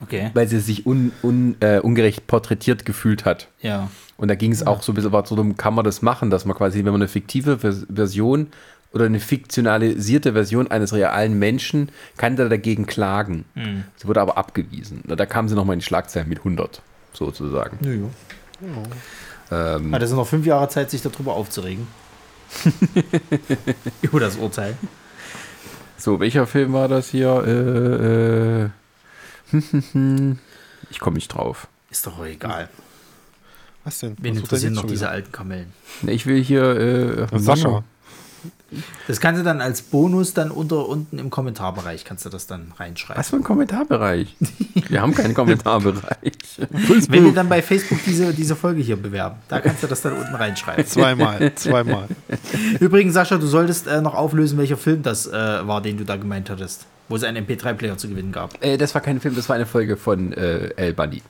Okay. 0.00 0.30
weil 0.34 0.46
sie 0.48 0.60
sich 0.60 0.86
un, 0.86 1.12
un, 1.22 1.56
äh, 1.60 1.80
ungerecht 1.80 2.26
porträtiert 2.26 2.84
gefühlt 2.84 3.24
hat. 3.24 3.48
Ja. 3.60 3.90
Und 4.18 4.28
da 4.28 4.34
ging 4.34 4.52
es 4.52 4.66
auch 4.66 4.82
so 4.82 4.92
ein 4.92 4.94
bisschen 4.96 5.12
darum, 5.12 5.56
kann 5.56 5.74
man 5.74 5.84
das 5.84 6.02
machen, 6.02 6.28
dass 6.28 6.44
man 6.44 6.54
quasi, 6.56 6.78
wenn 6.78 6.92
man 6.92 6.96
eine 6.96 7.08
fiktive 7.08 7.58
Vers 7.58 7.86
Version 7.92 8.48
oder 8.92 9.04
eine 9.06 9.20
fiktionalisierte 9.20 10.32
Version 10.32 10.70
eines 10.70 10.92
realen 10.92 11.38
Menschen, 11.38 11.90
kann 12.16 12.36
der 12.36 12.48
dagegen 12.48 12.86
klagen. 12.86 13.44
Sie 13.96 14.08
wurde 14.08 14.20
aber 14.20 14.36
abgewiesen. 14.36 15.02
Da 15.06 15.24
kam 15.26 15.48
sie 15.48 15.54
nochmal 15.54 15.74
in 15.74 15.80
die 15.80 15.84
Schlagzeilen 15.86 16.28
mit 16.28 16.38
100, 16.38 16.82
sozusagen. 17.12 17.78
Nö. 17.80 18.06
Ähm, 19.50 19.94
Ah, 19.94 19.98
das 19.98 20.08
sind 20.10 20.18
noch 20.18 20.26
fünf 20.26 20.44
Jahre 20.46 20.68
Zeit, 20.68 20.90
sich 20.90 21.00
darüber 21.02 21.34
aufzuregen. 21.34 21.86
Über 24.02 24.20
das 24.20 24.36
Urteil. 24.36 24.74
so, 25.96 26.18
welcher 26.20 26.46
Film 26.46 26.72
war 26.72 26.88
das 26.88 27.10
hier? 27.10 28.70
Äh, 29.52 29.56
äh, 29.56 29.58
ich 30.90 30.98
komme 30.98 31.14
nicht 31.14 31.28
drauf. 31.28 31.68
Ist 31.90 32.06
doch 32.06 32.24
egal. 32.24 32.68
Was 33.88 34.00
denn? 34.00 34.16
Wen 34.20 34.34
Was 34.34 34.42
interessieren 34.42 34.74
noch 34.74 34.84
diese 34.84 35.02
wieder? 35.02 35.10
alten 35.12 35.32
Kamellen? 35.32 35.72
Ne, 36.02 36.12
Ich 36.12 36.26
will 36.26 36.42
hier. 36.44 37.26
Äh, 37.32 37.38
Sascha. 37.38 37.82
Das 39.06 39.18
kannst 39.18 39.40
du 39.40 39.44
dann 39.44 39.62
als 39.62 39.80
Bonus 39.80 40.34
dann 40.34 40.50
unter 40.50 40.86
unten 40.86 41.18
im 41.18 41.30
Kommentarbereich 41.30 42.04
kannst 42.04 42.26
du 42.26 42.28
das 42.28 42.46
dann 42.46 42.72
reinschreiben. 42.76 43.18
Was 43.18 43.30
für 43.30 43.36
ein 43.36 43.42
Kommentarbereich? 43.42 44.36
Wir 44.90 45.00
haben 45.00 45.14
keinen 45.14 45.32
Kommentarbereich. 45.32 46.34
Wenn 47.08 47.24
wir 47.24 47.32
dann 47.32 47.48
bei 47.48 47.62
Facebook 47.62 47.98
diese, 48.04 48.34
diese 48.34 48.54
Folge 48.56 48.82
hier 48.82 48.96
bewerben, 48.96 49.36
da 49.48 49.60
kannst 49.60 49.82
du 49.82 49.86
das 49.86 50.02
dann 50.02 50.12
unten 50.12 50.34
reinschreiben. 50.34 50.84
Zweimal, 50.86 51.54
zweimal. 51.54 52.08
Übrigens, 52.80 53.14
Sascha, 53.14 53.38
du 53.38 53.46
solltest 53.46 53.86
äh, 53.86 54.02
noch 54.02 54.14
auflösen, 54.14 54.58
welcher 54.58 54.76
Film 54.76 55.02
das 55.02 55.26
äh, 55.26 55.32
war, 55.32 55.80
den 55.80 55.96
du 55.96 56.04
da 56.04 56.16
gemeint 56.16 56.50
hattest. 56.50 56.84
Wo 57.08 57.16
es 57.16 57.24
einen 57.24 57.46
MP3-Player 57.46 57.96
zu 57.96 58.08
gewinnen 58.10 58.32
gab. 58.32 58.62
Äh, 58.62 58.76
das 58.76 58.94
war 58.94 59.00
kein 59.00 59.18
Film, 59.18 59.34
das 59.34 59.48
war 59.48 59.56
eine 59.56 59.64
Folge 59.64 59.96
von 59.96 60.34
äh, 60.34 60.68
El 60.76 60.92
Bundy. 60.92 61.22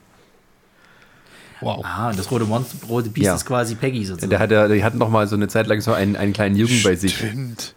Wow. 1.61 1.85
Ah, 1.85 2.11
und 2.11 2.19
das 2.19 2.31
rote, 2.31 2.45
Monster, 2.45 2.87
rote 2.87 3.09
Biest 3.11 3.27
Ja. 3.27 3.35
ist 3.35 3.45
quasi 3.47 3.75
Peggy 3.75 4.05
sozusagen. 4.05 4.31
Der 4.31 4.39
hatte, 4.39 4.69
die 4.73 4.85
hatten 4.85 4.99
noch 4.99 5.09
mal 5.11 5.27
so 5.27 5.37
eine 5.37 5.49
Zeit 5.49 5.67
lang 5.67 5.81
so 5.81 5.93
einen, 5.93 6.17
einen 6.17 6.33
kleinen 6.33 6.57
Jungen 6.57 6.83
bei 6.83 6.95
sich. 6.97 7.17
Stimmt. 7.17 7.75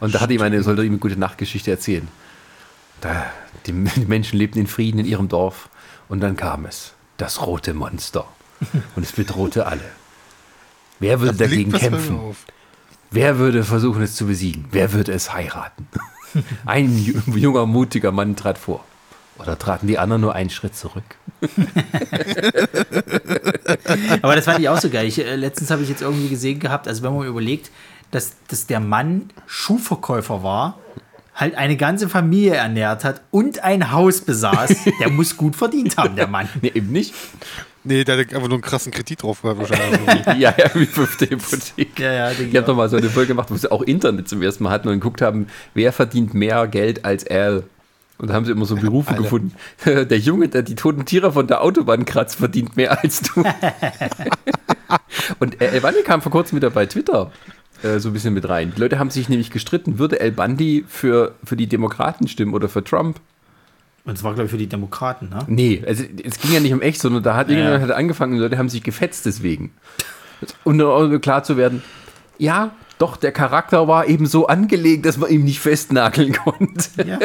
Und 0.00 0.14
da 0.14 0.20
hat 0.20 0.30
ihm 0.30 0.42
eine, 0.42 0.62
sollte 0.62 0.82
ihm 0.84 0.92
eine 0.92 0.98
gute 0.98 1.16
Nachtgeschichte 1.18 1.70
erzählen. 1.70 2.06
Da, 3.00 3.26
die, 3.66 3.72
die 3.72 4.04
Menschen 4.06 4.38
lebten 4.38 4.58
in 4.60 4.66
Frieden 4.66 4.98
in 5.00 5.06
ihrem 5.06 5.28
Dorf. 5.28 5.68
Und 6.08 6.20
dann 6.20 6.36
kam 6.36 6.66
es. 6.66 6.92
Das 7.16 7.44
rote 7.44 7.74
Monster. 7.74 8.26
Und 8.94 9.02
es 9.02 9.12
bedrohte 9.12 9.66
alle. 9.66 9.80
Wer 11.00 11.20
würde 11.20 11.36
Da 11.36 11.44
dagegen 11.46 11.72
kämpfen? 11.72 12.18
Wer 13.10 13.38
würde 13.38 13.64
versuchen, 13.64 14.02
es 14.02 14.14
zu 14.14 14.26
besiegen? 14.26 14.66
Wer 14.70 14.92
würde 14.92 15.12
es 15.12 15.32
heiraten? 15.32 15.86
Ein 16.66 16.90
ju- 16.98 17.36
junger, 17.36 17.66
mutiger 17.66 18.12
Mann 18.12 18.36
trat 18.36 18.58
vor. 18.58 18.84
Oder 19.38 19.58
traten 19.58 19.86
die 19.86 19.98
anderen 19.98 20.22
nur 20.22 20.34
einen 20.34 20.50
Schritt 20.50 20.74
zurück? 20.74 21.04
Aber 24.22 24.34
das 24.34 24.44
fand 24.44 24.60
ich 24.60 24.68
auch 24.68 24.78
so 24.80 24.90
geil. 24.90 25.06
Ich, 25.06 25.18
äh, 25.18 25.36
letztens 25.36 25.70
habe 25.70 25.82
ich 25.82 25.88
jetzt 25.88 26.02
irgendwie 26.02 26.28
gesehen 26.28 26.58
gehabt, 26.58 26.88
also 26.88 27.02
wenn 27.02 27.14
man 27.14 27.26
überlegt, 27.26 27.70
dass, 28.10 28.32
dass 28.48 28.66
der 28.66 28.80
Mann 28.80 29.30
Schuhverkäufer 29.46 30.42
war, 30.42 30.78
halt 31.34 31.54
eine 31.56 31.76
ganze 31.76 32.08
Familie 32.08 32.54
ernährt 32.54 33.04
hat 33.04 33.20
und 33.30 33.62
ein 33.62 33.92
Haus 33.92 34.22
besaß, 34.22 34.74
der 35.00 35.10
muss 35.10 35.36
gut 35.36 35.54
verdient 35.54 35.96
haben, 35.98 36.16
der 36.16 36.26
Mann. 36.26 36.48
Nee, 36.62 36.72
eben 36.74 36.90
nicht. 36.92 37.12
Nee, 37.84 38.02
der 38.02 38.18
hat 38.18 38.34
einfach 38.34 38.48
nur 38.48 38.54
einen 38.54 38.62
krassen 38.62 38.90
Kredit 38.90 39.22
drauf 39.22 39.44
wahrscheinlich. 39.44 40.00
Ja, 40.38 40.52
ja, 40.58 40.70
wie 40.74 40.86
fünfte 40.86 41.26
Hypothek. 41.30 41.98
Ja, 42.00 42.12
ja, 42.12 42.30
Ich 42.32 42.48
habe 42.48 42.62
auch. 42.62 42.66
doch 42.66 42.76
mal 42.76 42.88
so 42.88 42.96
eine 42.96 43.08
Folge 43.08 43.28
gemacht, 43.28 43.48
wo 43.50 43.56
sie 43.56 43.70
auch 43.70 43.82
Internet 43.82 44.28
zum 44.28 44.42
ersten 44.42 44.64
Mal 44.64 44.70
hatten 44.70 44.88
und 44.88 44.94
geguckt 44.94 45.22
haben, 45.22 45.46
wer 45.74 45.92
verdient 45.92 46.34
mehr 46.34 46.66
Geld 46.66 47.04
als 47.04 47.24
Al. 47.28 47.62
Und 48.18 48.28
da 48.28 48.34
haben 48.34 48.44
sie 48.44 48.52
immer 48.52 48.64
so 48.64 48.76
Berufe 48.76 49.10
Alle. 49.14 49.22
gefunden. 49.22 49.52
Der 49.84 50.18
Junge, 50.18 50.48
der 50.48 50.62
die 50.62 50.74
toten 50.74 51.04
Tiere 51.04 51.32
von 51.32 51.46
der 51.46 51.62
Autobahn 51.62 52.04
kratzt, 52.04 52.36
verdient 52.36 52.76
mehr 52.76 53.02
als 53.02 53.20
du. 53.22 53.42
und 55.38 55.60
El 55.60 55.80
Bundy 55.80 56.02
kam 56.02 56.22
vor 56.22 56.32
kurzem 56.32 56.56
wieder 56.56 56.70
bei 56.70 56.86
Twitter 56.86 57.30
äh, 57.82 57.98
so 57.98 58.08
ein 58.10 58.12
bisschen 58.12 58.34
mit 58.34 58.48
rein. 58.48 58.72
Die 58.74 58.80
Leute 58.80 58.98
haben 58.98 59.10
sich 59.10 59.28
nämlich 59.28 59.50
gestritten, 59.50 59.98
würde 59.98 60.20
El 60.20 60.32
Bundy 60.32 60.84
für, 60.88 61.34
für 61.44 61.56
die 61.56 61.66
Demokraten 61.66 62.28
stimmen 62.28 62.54
oder 62.54 62.68
für 62.68 62.82
Trump? 62.82 63.20
Und 64.04 64.16
es 64.16 64.22
war, 64.22 64.34
glaube 64.34 64.46
ich, 64.46 64.50
für 64.52 64.58
die 64.58 64.68
Demokraten, 64.68 65.28
ne? 65.28 65.40
Nee, 65.48 65.82
also 65.86 66.04
es 66.22 66.38
ging 66.38 66.52
ja 66.52 66.60
nicht 66.60 66.72
um 66.72 66.80
echt, 66.80 67.00
sondern 67.00 67.24
da 67.24 67.34
hat 67.34 67.48
irgendjemand 67.48 67.82
hat 67.82 67.90
angefangen 67.90 68.32
und 68.32 68.38
die 68.38 68.42
Leute 68.44 68.56
haben 68.56 68.68
sich 68.68 68.84
gefetzt 68.84 69.26
deswegen. 69.26 69.72
Und 70.62 70.80
um 70.80 71.20
klar 71.20 71.42
zu 71.42 71.56
werden, 71.56 71.82
ja, 72.38 72.70
doch, 72.98 73.16
der 73.16 73.32
Charakter 73.32 73.88
war 73.88 74.06
eben 74.06 74.26
so 74.26 74.46
angelegt, 74.46 75.06
dass 75.06 75.16
man 75.18 75.30
ihm 75.30 75.44
nicht 75.44 75.60
festnageln 75.60 76.34
konnte. 76.34 77.06
Ja. 77.06 77.18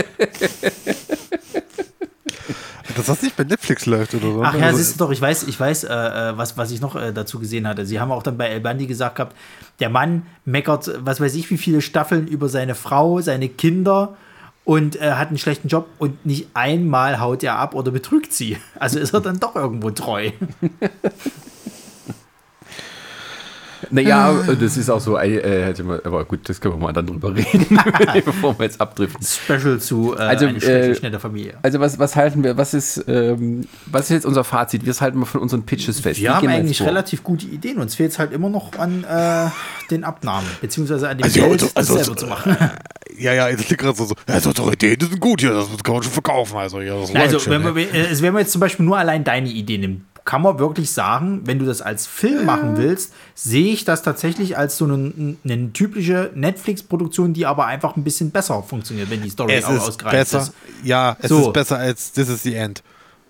Dass 2.96 3.06
das 3.06 3.22
nicht 3.22 3.38
bei 3.38 3.44
Netflix 3.44 3.86
läuft 3.86 4.14
oder 4.16 4.34
so. 4.34 4.44
Ach 4.44 4.54
ja, 4.54 4.66
Also, 4.68 4.78
siehst 4.78 5.00
du 5.00 5.06
doch, 5.06 5.12
ich 5.12 5.22
weiß, 5.22 5.44
ich 5.44 5.60
weiß, 5.60 5.86
äh, 5.86 5.94
äh, 5.94 6.38
was, 6.38 6.58
was 6.58 6.72
ich 6.72 6.82
noch 6.82 6.96
äh, 6.96 7.14
dazu 7.14 7.40
gesehen 7.40 7.68
hatte. 7.68 7.86
Sie 7.86 8.00
haben 8.00 8.12
auch 8.12 8.24
dann 8.24 8.38
bei 8.38 8.48
El 8.48 8.60
Bandi 8.60 8.86
gesagt 8.86 9.16
gehabt, 9.16 9.36
der 9.80 9.90
Mann 9.90 10.24
meckert, 10.46 10.92
was 11.00 11.22
weiß 11.22 11.36
ich, 11.36 11.50
wie 11.50 11.58
viele 11.58 11.82
Staffeln 11.82 12.28
über 12.28 12.50
seine 12.50 12.76
Frau, 12.76 13.22
seine 13.22 13.50
Kinder 13.50 14.16
und 14.66 15.02
äh, 15.02 15.14
hat 15.14 15.30
einen 15.30 15.38
schlechten 15.38 15.68
Job 15.68 15.88
und 16.00 16.26
nicht 16.26 16.48
einmal 16.54 17.20
haut 17.20 17.44
er 17.44 17.58
ab 17.58 17.76
oder 17.76 17.92
betrügt 17.92 18.34
sie. 18.34 18.58
Also 18.78 19.00
ist 19.00 19.14
er 19.14 19.22
dann 19.22 19.40
doch 19.40 19.56
irgendwo 19.56 19.90
treu. 19.92 20.32
Naja, 23.92 24.34
das 24.60 24.78
ist 24.78 24.90
auch 24.90 25.00
so, 25.02 25.18
äh, 25.18 25.66
hätte 25.66 25.84
man- 25.84 26.00
aber 26.04 26.26
gut, 26.26 26.48
das 26.50 26.60
können 26.62 26.76
wir 26.76 26.80
mal 26.80 26.94
dann 26.94 27.06
drüber 27.08 27.36
reden, 27.36 27.80
bevor 28.26 28.58
wir 28.58 28.66
jetzt 28.66 28.80
abdriften. 28.82 29.26
Special 29.26 29.80
zu 29.80 30.16
äh, 30.16 30.20
Also, 30.22 30.46
eine 30.46 30.58
äh, 30.64 30.98
nette 31.02 31.20
Familie. 31.20 31.54
Also 31.62 31.80
was, 31.80 32.00
was 32.00 32.16
halten 32.16 32.44
wir, 32.44 32.58
was 32.58 32.74
ist, 32.74 33.04
ähm, 33.08 33.66
was 33.86 34.04
ist 34.04 34.10
jetzt 34.12 34.26
unser 34.26 34.44
Fazit? 34.44 34.86
Wir 34.86 34.94
halten 35.00 35.20
mal 35.20 35.26
von 35.26 35.42
unseren 35.42 35.64
Pitches 35.64 36.00
fest. 36.00 36.20
Wie 36.20 36.24
Wir 36.24 36.36
haben 36.36 36.48
eigentlich 36.48 36.78
vor? 36.80 36.88
relativ 36.88 37.24
gute 37.24 37.46
Ideen. 37.48 37.78
Uns 37.80 37.96
fehlt 37.96 38.12
es 38.12 38.20
halt 38.20 38.32
immer 38.32 38.50
noch 38.50 38.72
an 38.78 39.04
äh, 39.04 39.50
den 39.90 40.04
Abnahmen, 40.04 40.48
beziehungsweise 40.62 41.10
an 41.10 41.18
dem 41.18 41.24
Also, 41.26 41.40
Geld, 41.40 41.52
also- 41.52 41.66
das 41.68 41.76
also- 41.76 41.96
selber 41.98 42.18
zu 42.18 42.28
machen. 42.28 42.56
ja, 43.18 43.34
ja, 43.34 43.50
jetzt 43.50 43.70
liegt 43.70 43.82
gerade 43.82 43.98
so, 43.98 44.06
so, 44.06 44.16
ja, 44.28 44.40
so 44.40 44.54
doch 44.54 44.72
Ideen, 44.72 44.98
die 45.00 45.06
sind 45.06 45.20
gut 45.20 45.42
hier, 45.42 45.52
das 45.52 45.68
kann 45.84 45.94
man 45.96 46.04
schon 46.04 46.12
verkaufen. 46.14 46.58
Also, 46.58 46.80
ja, 46.82 47.00
das 47.00 47.14
Also, 47.16 47.50
wenn 47.50 47.64
wir, 47.76 47.94
äh, 47.94 48.22
wenn 48.22 48.34
wir 48.34 48.40
jetzt 48.40 48.52
zum 48.52 48.62
Beispiel 48.62 48.86
nur 48.86 48.98
allein 48.98 49.24
deine 49.24 49.50
Idee 49.50 49.78
nehmen, 49.78 50.06
kann 50.26 50.42
man 50.44 50.60
wirklich 50.60 50.92
sagen, 50.92 51.42
wenn 51.46 51.58
du 51.60 51.66
das 51.66 51.82
als 51.82 52.06
Film 52.08 52.46
machen 52.46 52.78
willst, 52.78 53.14
sehe 53.34 53.74
ich 53.74 53.86
das 53.86 54.04
tatsächlich 54.04 54.58
als 54.58 54.78
so 54.78 54.86
eine, 54.86 55.36
eine 55.44 55.74
typische 55.74 56.32
Netflix-Produktion, 56.36 57.34
die 57.34 57.46
aber 57.46 57.66
einfach 57.66 57.96
ein 57.96 58.04
bisschen 58.04 58.32
besser 58.32 58.62
funktioniert, 58.64 59.10
wenn 59.10 59.22
die 59.22 59.30
Story 59.30 59.54
es 59.54 59.66
auch 59.66 59.74
ist 59.74 59.82
ausgereift 59.82 60.16
besser. 60.18 60.42
ist. 60.42 60.54
Ja, 60.84 61.18
es 61.20 61.30
So. 61.30 61.48
ist 61.48 61.54
besser 61.54 61.78
als 61.78 62.12
This 62.12 62.30
is 62.30 62.44
the 62.44 62.54
End. 62.56 62.84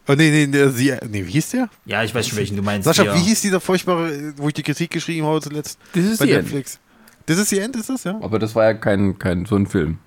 Oh, 0.08 0.14
nee, 0.14 0.30
nee, 0.32 0.48
nee, 0.48 0.98
nee, 1.10 1.26
wie 1.28 1.32
hieß 1.32 1.52
der? 1.52 1.70
Ja, 1.86 2.04
ich 2.04 2.14
weiß 2.14 2.28
schon, 2.28 2.38
welchen 2.38 2.58
du 2.58 2.64
meinst. 2.64 2.86
Sascha, 2.86 3.04
hier. 3.04 3.14
wie 3.16 3.20
hieß 3.20 3.42
dieser 3.42 3.62
furchtbare, 3.62 4.34
wo 4.36 4.48
ich 4.48 4.54
die 4.54 4.64
Kritik 4.64 4.90
geschrieben 4.92 5.26
habe 5.28 5.40
zuletzt? 5.42 5.80
This 5.94 6.06
is 6.06 6.18
bei 6.18 6.26
the 6.26 6.32
End. 6.34 6.44
Netflix. 6.44 6.80
This 7.28 7.38
is 7.38 7.50
the 7.50 7.60
End 7.60 7.76
ist 7.76 7.90
das, 7.90 8.04
ja? 8.04 8.20
Aber 8.22 8.40
das 8.40 8.56
war 8.56 8.66
ja 8.66 8.74
kein, 8.74 9.18
kein 9.20 9.46
so 9.46 9.56
ein 9.56 9.68
Film. 9.68 10.00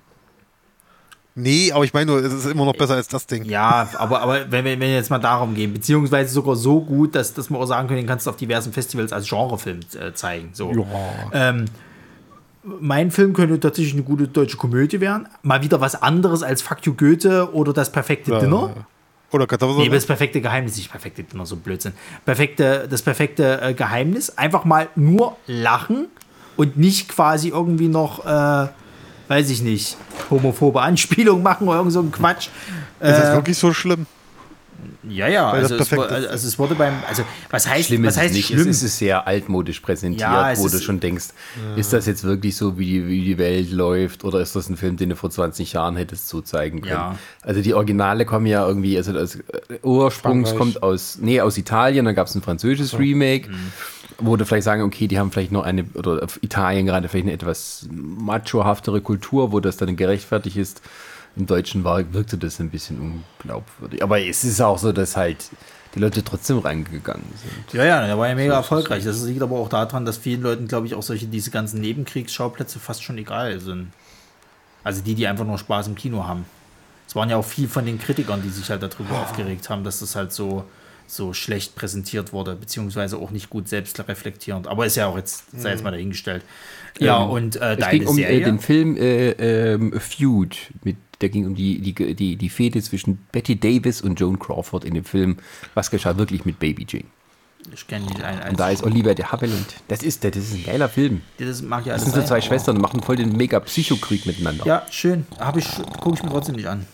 Nee, 1.37 1.71
aber 1.73 1.83
ich 1.83 1.93
meine 1.93 2.05
nur, 2.11 2.23
es 2.23 2.31
ist 2.31 2.45
immer 2.45 2.63
noch 2.65 2.75
besser 2.75 2.95
als 2.95 3.09
das 3.09 3.27
Ding. 3.27 3.43
Ja, 3.45 3.89
aber, 3.97 4.21
aber 4.21 4.51
wenn, 4.51 4.63
wir- 4.63 4.71
wenn 4.71 4.79
wir 4.79 4.93
jetzt 4.93 5.09
mal 5.09 5.19
darum 5.19 5.53
gehen, 5.53 5.73
beziehungsweise 5.73 6.33
sogar 6.33 6.55
so 6.55 6.79
gut, 6.79 7.13
dass, 7.13 7.33
dass 7.33 7.49
wir 7.49 7.59
auch 7.59 7.65
sagen 7.65 7.87
können, 7.89 7.99
den 7.99 8.07
kannst 8.07 8.25
du 8.25 8.29
auf 8.29 8.37
diversen 8.37 8.71
Festivals 8.71 9.11
als 9.11 9.27
Genrefilm 9.29 9.81
äh, 9.99 10.13
zeigen. 10.13 10.49
So. 10.53 10.71
Ja. 10.71 10.85
Ähm, 11.33 11.65
mein 12.79 13.11
Film 13.11 13.33
könnte 13.33 13.59
tatsächlich 13.59 13.93
eine 13.93 14.03
gute 14.03 14.27
deutsche 14.27 14.57
Komödie 14.57 14.99
werden. 15.01 15.27
Mal 15.43 15.61
wieder 15.61 15.81
was 15.81 16.01
anderes 16.01 16.41
als 16.41 16.61
Fuck 16.61 16.85
You 16.85 16.93
Goethe 16.93 17.53
oder 17.53 17.73
das 17.73 17.91
perfekte 17.91 18.39
Dinner. 18.39 18.71
Oder 19.31 19.45
Kartoffeln. 19.45 19.79
Nee, 19.79 19.89
das 19.89 20.05
perfekte 20.05 20.39
Geheimnis, 20.39 20.77
nicht 20.77 20.89
perfekte 20.89 21.23
Dinner, 21.23 21.45
so 21.45 21.57
Blödsinn. 21.57 21.91
Perfekte, 22.23 22.87
das 22.89 23.01
perfekte 23.01 23.59
äh, 23.61 23.73
Geheimnis. 23.73 24.37
Einfach 24.37 24.63
mal 24.63 24.87
nur 24.95 25.35
lachen 25.47 26.07
und 26.55 26.77
nicht 26.77 27.09
quasi 27.09 27.49
irgendwie 27.49 27.89
noch, 27.89 28.25
äh, 28.25 28.67
weiß 29.27 29.49
ich 29.49 29.61
nicht, 29.61 29.97
homophobe 30.29 30.81
Anspielung 30.81 31.43
machen 31.43 31.67
oder 31.67 31.77
irgend 31.77 31.93
so 31.93 31.99
ein 32.01 32.11
Quatsch. 32.11 32.47
ist 32.99 33.17
das 33.19 33.29
Äh, 33.29 33.33
wirklich 33.33 33.57
so 33.57 33.73
schlimm? 33.73 34.05
ja, 35.07 35.27
ja, 35.27 35.51
das 35.59 35.71
also 35.71 35.75
es, 36.03 36.27
also 36.27 36.47
es 36.47 36.59
wurde 36.59 36.75
beim, 36.75 36.93
also 37.07 37.23
was 37.49 37.67
heißt, 37.67 37.87
Schlimm 37.87 38.03
was 38.03 38.13
ist 38.13 38.17
es 38.17 38.23
heißt 38.23 38.33
nicht. 38.33 38.47
schlimm? 38.47 38.67
Es 38.69 38.83
ist 38.83 38.97
sehr 38.97 39.25
altmodisch 39.27 39.79
präsentiert, 39.79 40.21
Ja, 40.21 40.57
wo 40.57 40.67
du 40.67 40.79
schon 40.79 40.99
denkst, 40.99 41.25
ist 41.75 41.93
das 41.93 42.05
jetzt 42.07 42.23
wirklich 42.23 42.55
so, 42.55 42.77
wie 42.77 42.85
die, 42.85 43.07
wie 43.07 43.23
die 43.23 43.37
Welt 43.37 43.71
läuft 43.71 44.23
oder 44.23 44.41
ist 44.41 44.55
das 44.55 44.67
ein 44.69 44.77
Film, 44.77 44.97
den 44.97 45.09
du 45.09 45.15
vor 45.15 45.29
20 45.29 45.73
Jahren 45.73 45.95
hättest 45.95 46.27
so 46.27 46.41
zeigen 46.41 46.81
können? 46.81 46.93
Ja. 46.93 47.15
Also 47.41 47.61
die 47.61 47.73
Originale 47.73 48.25
kommen 48.25 48.45
ja 48.47 48.67
irgendwie, 48.67 48.97
also 48.97 49.13
das 49.13 49.35
äh, 49.35 49.41
Ursprungs 49.83 50.49
Frankreich. 50.49 50.57
kommt 50.57 50.83
aus, 50.83 51.17
nee, 51.21 51.39
aus 51.39 51.57
Italien, 51.57 52.05
dann 52.05 52.15
gab 52.15 52.27
es 52.27 52.35
ein 52.35 52.41
französisches 52.41 52.97
Remake, 52.99 53.49
Mhm. 53.49 53.71
Wo 54.17 54.37
du 54.37 54.45
vielleicht 54.45 54.65
sagen, 54.65 54.81
okay, 54.83 55.07
die 55.07 55.19
haben 55.19 55.31
vielleicht 55.31 55.51
noch 55.51 55.63
eine, 55.63 55.85
oder 55.93 56.23
auf 56.23 56.41
Italien 56.41 56.85
gerade 56.85 57.07
vielleicht 57.07 57.25
eine 57.25 57.33
etwas 57.33 57.87
machohaftere 57.91 59.01
Kultur, 59.01 59.51
wo 59.51 59.59
das 59.59 59.77
dann 59.77 59.95
gerechtfertigt 59.95 60.57
ist. 60.57 60.81
Im 61.35 61.47
Deutschen 61.47 61.83
war, 61.83 62.13
wirkte 62.13 62.37
das 62.37 62.59
ein 62.59 62.69
bisschen 62.69 63.23
unglaubwürdig. 63.43 64.01
Aber 64.01 64.21
es 64.21 64.43
ist 64.45 64.61
auch 64.61 64.77
so, 64.77 64.93
dass 64.93 65.17
halt 65.17 65.49
die 65.93 65.99
Leute 65.99 66.23
trotzdem 66.23 66.59
reingegangen 66.59 67.25
sind. 67.35 67.73
Ja, 67.73 67.85
ja, 67.85 68.05
der 68.05 68.17
war 68.17 68.27
ja 68.27 68.35
mega 68.35 68.53
erfolgreich. 68.53 69.03
Das 69.03 69.21
liegt 69.23 69.41
aber 69.41 69.57
auch 69.57 69.69
daran, 69.69 70.05
dass 70.05 70.17
vielen 70.17 70.41
Leuten, 70.41 70.67
glaube 70.67 70.87
ich, 70.87 70.95
auch 70.95 71.03
solche, 71.03 71.27
diese 71.27 71.51
ganzen 71.51 71.81
Nebenkriegsschauplätze 71.81 72.79
fast 72.79 73.03
schon 73.03 73.17
egal 73.17 73.59
sind. 73.59 73.91
Also 74.83 75.01
die, 75.01 75.15
die 75.15 75.27
einfach 75.27 75.45
nur 75.45 75.57
Spaß 75.57 75.87
im 75.87 75.95
Kino 75.95 76.25
haben. 76.25 76.45
Es 77.07 77.15
waren 77.15 77.29
ja 77.29 77.37
auch 77.37 77.45
viel 77.45 77.67
von 77.67 77.85
den 77.85 77.99
Kritikern, 77.99 78.41
die 78.41 78.49
sich 78.49 78.69
halt 78.69 78.83
darüber 78.83 79.21
aufgeregt 79.21 79.69
haben, 79.69 79.83
dass 79.83 79.99
das 79.99 80.15
halt 80.15 80.31
so, 80.31 80.65
so 81.07 81.33
schlecht 81.33 81.75
präsentiert 81.75 82.33
wurde, 82.33 82.55
beziehungsweise 82.55 83.17
auch 83.17 83.31
nicht 83.31 83.49
gut 83.49 83.67
selbst 83.69 83.99
reflektierend. 84.07 84.67
Aber 84.67 84.85
ist 84.85 84.95
ja 84.95 85.07
auch 85.07 85.17
jetzt, 85.17 85.45
sei 85.59 85.71
jetzt 85.71 85.83
mal 85.83 85.91
dahingestellt. 85.91 86.43
Ja, 86.99 87.23
Ähm, 87.23 87.29
und 87.29 87.55
äh, 87.57 87.73
Es 87.73 87.79
deine 87.79 87.99
ging 87.99 88.07
um 88.07 88.15
Serie. 88.15 88.39
äh, 88.41 88.43
den 88.43 88.59
Film 88.59 88.97
äh, 88.97 89.29
ähm, 89.73 89.93
Feud. 89.99 90.57
Mit, 90.83 90.97
der 91.21 91.29
ging 91.29 91.45
um 91.45 91.55
die, 91.55 91.79
die, 91.79 92.15
die, 92.15 92.35
die 92.35 92.49
Fehde 92.49 92.81
zwischen 92.81 93.17
Betty 93.31 93.57
Davis 93.59 94.01
und 94.01 94.19
Joan 94.19 94.37
Crawford 94.39 94.83
in 94.85 94.93
dem 94.95 95.05
Film 95.05 95.37
Was 95.73 95.89
geschah 95.91 96.17
wirklich 96.17 96.45
mit 96.45 96.59
Baby 96.59 96.85
Jane. 96.89 97.05
ich 97.73 97.87
kenne 97.87 98.05
die 98.07 98.21
ein, 98.21 98.49
Und 98.49 98.59
da 98.59 98.69
ist 98.69 98.83
Oliver 98.83 99.15
de 99.15 99.25
Havilland. 99.25 99.65
Das 99.87 100.03
ist 100.03 100.23
der, 100.23 100.31
das 100.31 100.43
ist 100.43 100.53
ein 100.55 100.63
geiler 100.65 100.89
Film. 100.89 101.21
das 101.37 101.61
mag 101.61 101.85
ja 101.85 101.93
Das 101.93 102.03
sind 102.03 102.15
so 102.15 102.21
zwei 102.23 102.41
Schwestern 102.41 102.75
und 102.75 102.81
machen 102.81 103.01
voll 103.01 103.15
den 103.15 103.35
mega 103.35 103.59
Psychokrieg 103.61 104.25
miteinander. 104.25 104.65
Ja, 104.65 104.85
schön. 104.91 105.25
Habe 105.39 105.59
ich, 105.59 105.67
gucke 106.01 106.15
ich 106.17 106.23
mir 106.23 106.29
trotzdem 106.29 106.55
nicht 106.55 106.67
an. 106.67 106.85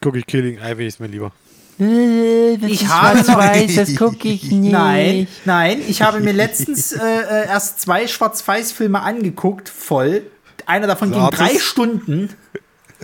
Guck 0.00 0.16
ich 0.16 0.26
Killing 0.26 0.58
Ivy 0.58 0.86
ist 0.86 1.00
mir 1.00 1.06
lieber. 1.06 1.32
Ich 1.78 2.86
habe 2.88 3.22
das 3.74 3.94
gucke 3.96 4.28
ich 4.28 4.42
nicht. 4.50 4.72
Nein, 4.72 5.26
nein, 5.44 5.82
ich 5.86 6.02
habe 6.02 6.20
mir 6.20 6.32
letztens 6.32 6.92
äh, 6.92 6.98
äh, 6.98 7.46
erst 7.46 7.80
zwei 7.80 8.06
Schwarz-Weiß-Filme 8.06 9.00
angeguckt, 9.00 9.68
voll. 9.68 10.22
Einer 10.66 10.86
davon 10.86 11.10
ging 11.10 11.20
Gratis. 11.20 11.38
drei 11.38 11.58
Stunden. 11.58 12.30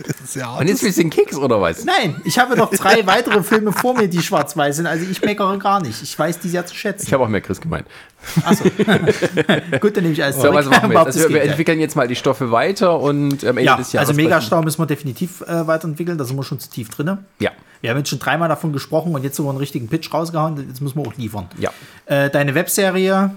Das 0.07 0.15
ist 0.23 0.35
ja 0.35 0.55
Und 0.55 0.67
jetzt 0.67 0.83
willst 0.83 0.97
du 0.97 1.01
den 1.03 1.09
Keks 1.09 1.35
oder 1.37 1.61
was? 1.61 1.83
Nein, 1.85 2.21
ich 2.23 2.37
habe 2.39 2.55
noch 2.55 2.69
drei 2.71 3.05
weitere 3.07 3.43
Filme 3.43 3.71
vor 3.71 3.95
mir, 3.95 4.07
die 4.07 4.21
schwarz-weiß 4.21 4.77
sind. 4.77 4.87
Also 4.87 5.05
ich 5.09 5.21
meckere 5.21 5.57
gar 5.57 5.81
nicht. 5.81 6.01
Ich 6.01 6.17
weiß 6.17 6.39
die 6.39 6.49
sehr 6.49 6.65
zu 6.65 6.73
Ich 6.73 6.79
schätzen. 6.79 7.11
habe 7.11 7.23
auch 7.23 7.27
mehr 7.27 7.41
Chris 7.41 7.59
gemeint. 7.61 7.85
Gut, 9.79 9.95
dann 9.95 10.03
nehme 10.03 10.13
ich 10.13 10.23
alles 10.23 10.35
So, 10.35 10.41
zurück. 10.43 10.55
was 10.55 10.65
machen 10.69 10.91
wir 10.91 10.97
jetzt? 11.05 11.17
Also, 11.17 11.29
wir 11.29 11.41
entwickeln 11.43 11.79
jetzt 11.79 11.95
mal 11.95 12.07
die 12.07 12.15
Stoffe 12.15 12.51
weiter 12.51 12.99
und 12.99 13.43
am 13.43 13.57
Ende 13.57 13.63
ja, 13.63 13.77
des 13.77 13.93
Jahres. 13.93 14.09
also 14.09 14.21
Megastar 14.21 14.61
müssen 14.63 14.79
wir 14.81 14.85
definitiv 14.87 15.41
äh, 15.41 15.65
weiterentwickeln. 15.67 16.17
Da 16.17 16.25
sind 16.25 16.35
wir 16.35 16.43
schon 16.43 16.59
zu 16.59 16.69
tief 16.69 16.89
drin. 16.89 17.17
Ja. 17.39 17.51
Wir 17.81 17.91
haben 17.91 17.97
jetzt 17.97 18.09
schon 18.09 18.19
dreimal 18.19 18.49
davon 18.49 18.73
gesprochen 18.73 19.15
und 19.15 19.23
jetzt 19.23 19.37
sogar 19.37 19.51
einen 19.51 19.59
richtigen 19.59 19.87
Pitch 19.87 20.13
rausgehauen. 20.13 20.67
Jetzt 20.67 20.81
müssen 20.81 20.97
wir 20.97 21.07
auch 21.07 21.15
liefern. 21.15 21.47
Ja. 21.57 21.71
Äh, 22.07 22.29
deine 22.29 22.55
Webserie 22.55 23.31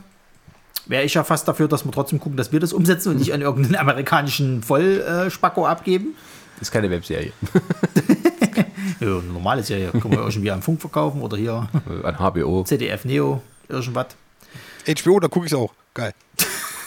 wäre 0.87 1.05
ich 1.05 1.15
ja 1.15 1.23
fast 1.23 1.47
dafür, 1.47 1.69
dass 1.69 1.85
wir 1.85 1.93
trotzdem 1.93 2.19
gucken, 2.19 2.37
dass 2.37 2.51
wir 2.51 2.59
das 2.59 2.73
umsetzen 2.73 3.11
und 3.11 3.19
nicht 3.19 3.33
an 3.33 3.41
irgendeinen 3.41 3.77
amerikanischen 3.77 4.65
Vollspacko 4.65 5.65
abgeben. 5.67 6.17
Ist 6.63 6.71
keine 6.71 6.89
Webserie. 6.89 7.33
Ja, 9.01 9.09
eine 9.19 9.33
normale 9.33 9.63
Serie. 9.65 9.91
Können 9.91 10.13
wir 10.13 10.21
irgendwie 10.21 10.51
am 10.51 10.63
Funk 10.63 10.81
verkaufen 10.81 11.23
oder 11.23 11.37
hier 11.37 11.69
Äh, 11.89 12.07
An 12.07 12.17
HBO. 12.19 12.63
ZDF 12.63 13.05
Neo, 13.05 13.43
irgendwas. 13.69 14.07
HBO, 14.87 15.19
da 15.19 15.27
gucke 15.29 15.47
ich 15.47 15.55
auch. 15.55 15.73
Geil. 15.93 16.13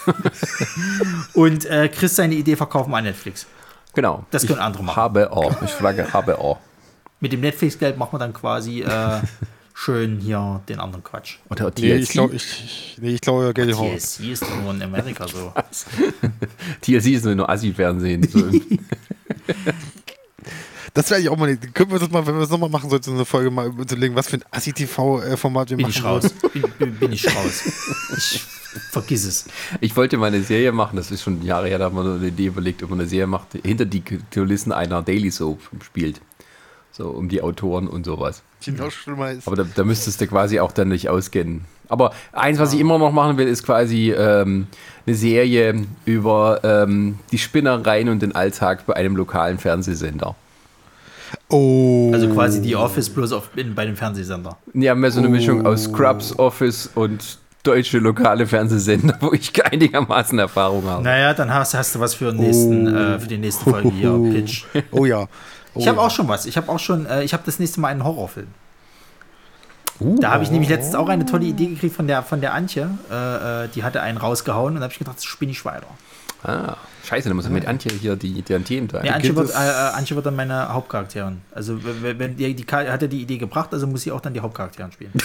Und 1.34 1.65
äh, 1.65 1.89
Chris 1.89 2.15
seine 2.15 2.35
Idee 2.35 2.56
verkaufen 2.56 2.93
an 2.93 3.03
Netflix. 3.03 3.45
Genau. 3.93 4.26
Das 4.31 4.47
können 4.47 4.60
andere 4.60 4.84
machen. 4.84 4.95
Habe 4.95 5.31
auch. 5.31 5.61
Ich 5.61 5.72
flagge 5.72 6.11
habe 6.14 6.38
auch. 6.39 6.57
Mit 7.19 7.34
dem 7.34 7.41
Netflix-Geld 7.41 7.97
machen 7.97 8.14
wir 8.14 8.19
dann 8.19 8.34
quasi 8.34 8.81
äh, 8.81 9.19
schön 9.77 10.19
hier 10.19 10.61
den 10.69 10.80
anderen 10.80 11.03
Quatsch. 11.03 11.38
Oder 11.49 11.69
TLC. 11.69 11.81
Nee, 11.84 11.95
ich 11.97 12.10
glaube, 12.10 12.35
ich, 12.35 12.43
ich, 12.64 12.97
nee, 13.02 13.10
ich 13.15 13.22
glaube, 13.22 13.53
Geld 13.53 13.69
in 13.69 13.77
Horror. 13.77 13.97
TSC 13.97 14.31
ist 14.31 14.43
nur 14.64 14.73
in 14.73 14.81
Amerika 14.81 15.27
so. 15.27 15.53
TLC 16.81 17.06
ist 17.07 17.26
nur 17.26 17.47
Assi-Fernsehen. 17.49 18.23
So. 18.27 18.49
Das 20.93 21.10
wäre 21.10 21.18
eigentlich 21.18 21.30
auch 21.30 21.38
mal, 21.38 21.49
eine- 21.49 21.57
können 21.57 21.91
wir 21.91 21.99
das 21.99 22.10
mal, 22.10 22.26
wenn 22.26 22.35
wir 22.35 22.39
das 22.41 22.49
nochmal 22.49 22.69
machen 22.69 22.89
sollten, 22.89 23.03
so 23.03 23.11
eine 23.11 23.26
Folge 23.26 23.52
mal 23.52 23.68
überlegen, 23.68 24.15
was 24.15 24.30
für 24.30 24.38
ein 24.38 24.43
Assi-TV-Format 24.52 25.69
wir 25.72 25.76
Bin 25.77 25.88
machen. 25.88 25.95
ich 25.97 26.03
raus. 26.06 26.30
Bin, 26.53 26.64
bin, 26.80 26.95
bin 26.95 27.11
ich 27.11 27.27
raus. 27.35 27.64
Ich 28.18 28.41
vergiss 28.91 29.26
es. 29.26 29.45
Ich 29.81 29.93
wollte 29.97 30.15
mal 30.15 30.27
eine 30.27 30.41
Serie 30.41 30.72
machen, 30.72 30.95
das 30.95 31.11
ist 31.11 31.22
schon 31.22 31.41
Jahre 31.43 31.68
her, 31.68 31.80
da 31.80 31.85
haben 31.85 31.97
wir 31.97 32.15
eine 32.15 32.26
Idee 32.27 32.45
überlegt, 32.45 32.81
ob 32.81 32.91
man 32.91 32.99
eine 33.02 33.10
Serie 33.10 33.27
macht, 33.27 33.56
die 33.56 33.61
hinter 33.68 33.84
die 33.85 34.03
Kulissen 34.34 34.72
einer 34.72 35.02
Daily 35.02 35.31
Soap 35.31 35.60
spielt. 35.84 36.22
So 36.93 37.10
um 37.10 37.27
die 37.27 37.41
Autoren 37.41 37.89
und 37.89 38.06
sowas. 38.06 38.41
Die 38.66 38.72
noch 38.72 38.92
schlimmer 38.92 39.32
ist. 39.32 39.48
Aber 39.48 39.56
da, 39.56 39.66
da 39.76 39.84
müsstest 39.84 40.22
du 40.22 40.28
quasi 40.28 40.60
auch 40.60 40.72
dann 40.72 40.90
nicht 40.90 41.10
auskennen. 41.10 41.66
Aber 41.88 42.14
eins, 42.32 42.60
was 42.60 42.74
ich 42.74 42.80
immer 42.80 42.98
noch 42.98 43.12
machen 43.12 43.38
will, 43.38 43.48
ist 43.48 43.64
quasi 43.64 44.12
ähm, 44.12 44.68
eine 45.06 45.16
Serie 45.16 45.86
über 46.06 46.62
ähm, 46.64 47.20
die 47.32 47.38
Spinnereien 47.38 48.10
und 48.10 48.22
den 48.22 48.34
Alltag 48.34 48.86
bei 48.86 48.96
einem 48.96 49.16
lokalen 49.16 49.58
Fernsehsender. 49.58 50.36
Oh. 51.50 52.12
Also 52.14 52.30
quasi 52.30 52.62
die 52.62 52.76
Office 52.76 53.10
bloß 53.10 53.34
auf, 53.34 53.50
in, 53.56 53.76
bei 53.76 53.86
dem 53.86 53.96
Fernsehsender. 53.96 54.58
Ja, 54.74 54.96
mehr 54.96 55.12
so 55.12 55.20
eine 55.20 55.30
Mischung 55.30 55.66
aus 55.66 55.84
Scrubs, 55.84 56.38
Office 56.38 56.90
und 56.96 57.40
deutsche 57.64 58.00
lokale 58.00 58.46
Fernsehsender, 58.46 59.18
wo 59.22 59.34
ich 59.34 59.52
einigermaßen 59.64 60.38
Erfahrung 60.40 60.86
habe. 60.86 61.04
Naja, 61.04 61.34
dann 61.34 61.54
hast, 61.54 61.74
hast 61.74 61.96
du 61.96 62.00
was 62.00 62.14
für, 62.14 62.32
den 62.32 62.38
nächsten, 62.38 62.88
äh, 62.88 63.20
für 63.20 63.28
die 63.28 63.38
nächste 63.38 63.70
Folge 63.70 63.90
hier, 63.90 64.12
Pitch. 64.32 64.66
Oh 64.92 65.06
ja. 65.06 65.28
Oh 65.76 65.80
Ich 65.80 65.88
habe 65.88 65.97
ja. 65.97 66.03
auch 66.03 66.11
schon 66.11 66.27
was. 66.27 66.45
Ich 66.45 66.57
habe 66.57 66.69
auch 66.69 66.80
schon, 66.80 67.06
äh, 67.06 67.23
ich 67.23 67.34
habe 67.34 67.43
das 67.45 67.60
nächste 67.60 67.80
Mal 67.80 67.89
einen 67.89 68.03
Horrorfilm. 68.03 68.47
Uh, 69.99 70.19
Da 70.19 70.31
habe 70.31 70.43
ich 70.43 70.52
nämlich 70.52 70.69
letztens 70.69 70.95
auch 70.95 71.07
eine 71.07 71.26
tolle 71.26 71.45
Idee 71.45 71.68
gekriegt 71.68 71.95
von 71.95 72.07
der, 72.07 72.23
von 72.23 72.41
der 72.41 72.53
Antje. 72.53 72.89
Äh, 73.10 73.65
äh, 73.65 73.68
die 73.73 73.84
hatte 73.84 74.02
einen 74.02 74.18
rausgehauen 74.18 74.73
und 74.73 74.81
da 74.81 74.84
habe 74.84 74.91
ich 74.91 74.99
gedacht, 74.99 75.18
das 75.18 75.26
spinne 75.26 75.52
ich 75.52 75.64
weiter. 75.64 75.88
ah, 76.43 76.76
scheiße, 77.06 77.30
dann 77.30 77.35
muss 77.38 77.45
ich 77.45 77.52
mit 77.52 77.65
Antje 77.65 77.91
hier 77.93 78.15
die, 78.15 78.34
die 78.34 78.41
Themen 78.41 78.88
teilen. 78.88 79.03
Nee, 79.03 79.10
Antje, 79.11 79.35
wird, 79.35 79.52
äh, 79.52 79.53
äh, 79.53 79.93
Antje 79.93 80.15
wird 80.15 80.26
dann 80.26 80.35
meine 80.35 80.73
Hauptcharakterin. 80.73 81.41
Also 81.53 81.80
wenn, 81.84 82.19
wenn 82.19 82.35
die, 82.35 82.53
die 82.53 82.65
hat 82.65 83.02
ja 83.02 83.07
die 83.07 83.22
Idee 83.22 83.38
gebracht, 83.38 83.69
also 83.72 83.88
muss 83.88 84.02
sie 84.02 84.11
auch 84.11 84.22
dann 84.22 84.34
die 84.34 84.41
Hauptcharakterin 84.41 84.91
spielen. 84.91 85.11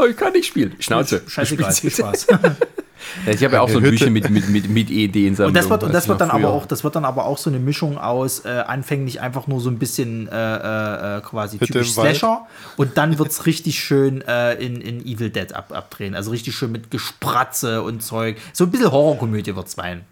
Oh, 0.00 0.06
ich 0.06 0.16
kann 0.16 0.32
nicht 0.32 0.46
spielen. 0.46 0.74
Schnauze. 0.78 1.20
Scheißegal, 1.26 1.72
viel 1.72 1.90
Spaß. 1.90 2.26
Ja, 3.26 3.32
ich 3.32 3.44
habe 3.44 3.54
ja 3.54 3.60
auch 3.62 3.68
so 3.68 3.78
ein 3.78 3.84
Hütte. 3.84 3.90
Büchchen 4.06 4.12
mit, 4.12 4.30
mit, 4.30 4.48
mit, 4.48 4.68
mit 4.68 4.90
Ideen. 4.90 5.34
Und 5.36 5.54
das 5.54 5.68
wird, 5.68 5.82
und 5.84 5.92
das 5.94 6.08
wird 6.08 6.20
dann 6.20 6.30
aber 6.30 6.48
auch, 6.50 6.66
das 6.66 6.84
wird 6.84 6.96
dann 6.96 7.04
aber 7.04 7.24
auch 7.26 7.38
so 7.38 7.50
eine 7.50 7.58
Mischung 7.58 7.98
aus 7.98 8.44
äh, 8.44 8.48
anfänglich 8.66 9.20
einfach 9.20 9.46
nur 9.46 9.60
so 9.60 9.70
ein 9.70 9.78
bisschen 9.78 10.28
äh, 10.28 10.32
äh, 10.34 11.16
äh, 11.18 11.20
quasi 11.22 11.58
Hütte 11.58 11.72
typisch. 11.72 11.92
Slasher 11.92 12.46
und 12.76 12.96
dann 12.98 13.18
wird 13.18 13.30
es 13.30 13.46
richtig 13.46 13.78
schön 13.80 14.22
äh, 14.22 14.54
in, 14.54 14.80
in 14.80 15.04
Evil 15.04 15.30
Dead 15.30 15.52
ab, 15.54 15.72
abdrehen. 15.72 16.14
Also 16.14 16.30
richtig 16.30 16.54
schön 16.54 16.72
mit 16.72 16.90
Gespratze 16.90 17.82
und 17.82 18.02
Zeug. 18.02 18.36
So 18.52 18.64
ein 18.64 18.70
bisschen 18.70 18.90
Horrorkomödie 18.92 19.54
wird 19.56 19.66
es 19.66 19.72
sein. 19.72 20.04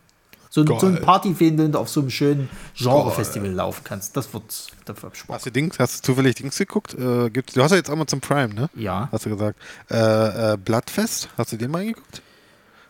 So, 0.50 0.62
ein- 0.62 0.80
so 0.80 0.86
ein. 0.86 1.02
Partyfilm, 1.02 1.58
den 1.58 1.72
du 1.72 1.78
auf 1.78 1.90
so 1.90 2.00
einem 2.00 2.08
schönen 2.08 2.48
Genre-Festival 2.74 3.50
laufen 3.50 3.82
kannst. 3.84 4.16
Das 4.16 4.32
wird, 4.32 4.44
wird 4.86 5.16
Spaß. 5.16 5.36
Hast 5.36 5.46
du 5.46 5.50
Dings, 5.50 5.78
hast 5.78 5.98
du 5.98 6.12
zufällig 6.12 6.36
Dings 6.36 6.56
geguckt? 6.56 6.94
Äh, 6.94 7.28
gibt's, 7.28 7.52
du 7.52 7.62
hast 7.62 7.72
ja 7.72 7.76
jetzt 7.76 7.90
Amazon 7.90 8.20
Prime, 8.22 8.54
ne? 8.54 8.70
Ja. 8.74 9.08
Hast 9.12 9.26
du 9.26 9.30
gesagt. 9.30 9.58
Äh, 9.90 10.54
äh, 10.54 10.56
Bloodfest, 10.56 11.28
hast 11.36 11.52
du 11.52 11.58
den 11.58 11.70
mal 11.70 11.84
geguckt? 11.84 12.22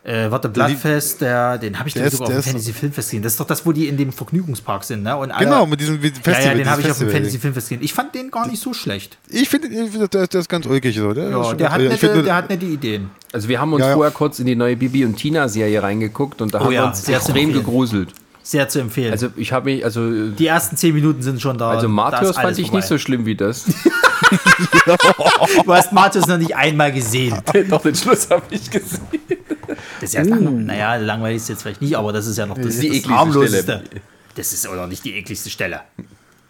Äh, 0.01 0.31
warte, 0.31 0.47
Bloodfest, 0.47 1.19
der, 1.21 1.57
den 1.57 1.77
habe 1.77 1.89
ich 1.89 1.93
Der 1.93 2.05
ist- 2.05 2.13
sogar 2.17 2.29
auf 2.29 2.33
dem 2.35 2.43
Fantasy 2.43 2.71
Filmfest 2.73 3.09
gesehen. 3.09 3.21
Das 3.21 3.33
ist 3.33 3.39
doch 3.39 3.45
das, 3.45 3.65
wo 3.65 3.73
die 3.73 3.87
in 3.89 3.97
dem 3.97 4.13
Vergnügungspark 4.13 4.83
sind, 4.85 5.03
ne? 5.03 5.15
Und 5.17 5.31
alle, 5.31 5.45
Genau, 5.45 5.65
mit 5.65 5.81
diesem 5.81 5.99
dem 6.01 6.13
Ja, 6.13 6.21
Festival. 6.21 6.45
ja, 6.45 6.53
den 6.53 6.69
habe 6.69 6.81
ich 6.81 6.89
auf 6.89 6.97
dem. 6.99 7.09
Fantasy 7.09 7.37
Filmfest 7.37 7.67
gesehen. 7.69 7.83
Ich 7.83 7.93
fand 7.93 8.15
den 8.15 8.31
gar 8.31 8.47
nicht 8.47 8.61
so 8.61 8.73
schlecht. 8.73 9.17
Ich 9.27 9.49
finde, 9.49 9.67
find, 9.67 10.13
der, 10.13 10.27
der 10.27 10.39
ist 10.39 10.47
ganz 10.49 10.65
ulkig 10.65 10.95
so. 10.95 11.13
Der, 11.13 11.29
Ja, 11.29 11.53
der 11.53 11.71
hat, 11.71 11.81
nette, 11.81 12.23
der 12.23 12.35
hat 12.35 12.49
nette 12.49 12.65
Ideen. 12.65 13.09
Also 13.33 13.49
wir 13.49 13.59
haben 13.59 13.73
uns 13.73 13.81
Ja, 13.81 13.89
ja. 13.89 13.93
vorher 13.95 14.11
kurz 14.13 14.39
in 14.39 14.45
die 14.45 14.55
neue 14.55 14.77
Bibi 14.77 15.03
und 15.03 15.17
Tina 15.17 15.49
Serie 15.49 15.83
reingeguckt 15.83 16.41
und 16.41 16.53
da 16.53 16.59
Oh 16.61 16.65
haben 16.65 16.71
ja, 16.71 16.81
wir 16.83 16.87
uns 16.87 17.07
extrem 17.07 17.51
gegruselt. 17.51 18.13
Sehr 18.41 18.67
zu 18.69 18.79
empfehlen. 18.79 19.11
Also 19.11 19.29
ich 19.35 19.51
habe 19.51 19.65
mich, 19.71 19.83
also 19.83 20.29
die 20.29 20.47
ersten 20.47 20.75
zehn 20.77 20.95
Minuten 20.95 21.21
sind 21.21 21.41
schon 21.41 21.57
da. 21.57 21.71
also 21.71 21.87
alles 21.87 22.35
fand 22.35 22.57
ich 22.57 22.67
vorbei. 22.67 22.77
nicht 22.79 22.87
so 22.87 22.97
schlimm 22.97 23.25
wie 23.25 23.35
das. 23.35 23.65
Du 25.65 25.73
hast 25.73 25.91
Martyrs 25.91 26.27
noch 26.27 26.37
nicht 26.37 26.55
einmal 26.55 26.91
gesehen. 26.91 27.35
Doch 27.69 27.81
den 27.81 27.95
Schluss 27.95 28.29
habe 28.29 28.43
ich 28.51 28.69
gesehen. 28.69 29.01
Das 29.67 30.09
ist 30.09 30.13
ja 30.13 30.21
lang, 30.21 30.65
naja, 30.65 30.95
langweilig 30.97 31.37
ist 31.37 31.49
jetzt 31.49 31.61
vielleicht 31.63 31.81
nicht, 31.81 31.95
aber 31.95 32.13
das 32.13 32.27
ist 32.27 32.37
ja 32.37 32.45
noch 32.45 32.55
das, 32.55 32.65
Uh. 32.65 32.69
das 32.69 32.77
ekligste 32.83 33.09
harmloseste. 33.09 33.63
Stelle. 33.63 34.01
Das 34.35 34.53
ist 34.53 34.67
auch 34.67 34.75
noch 34.75 34.87
nicht 34.87 35.03
die 35.03 35.13
ekligste 35.15 35.49
Stelle. 35.49 35.81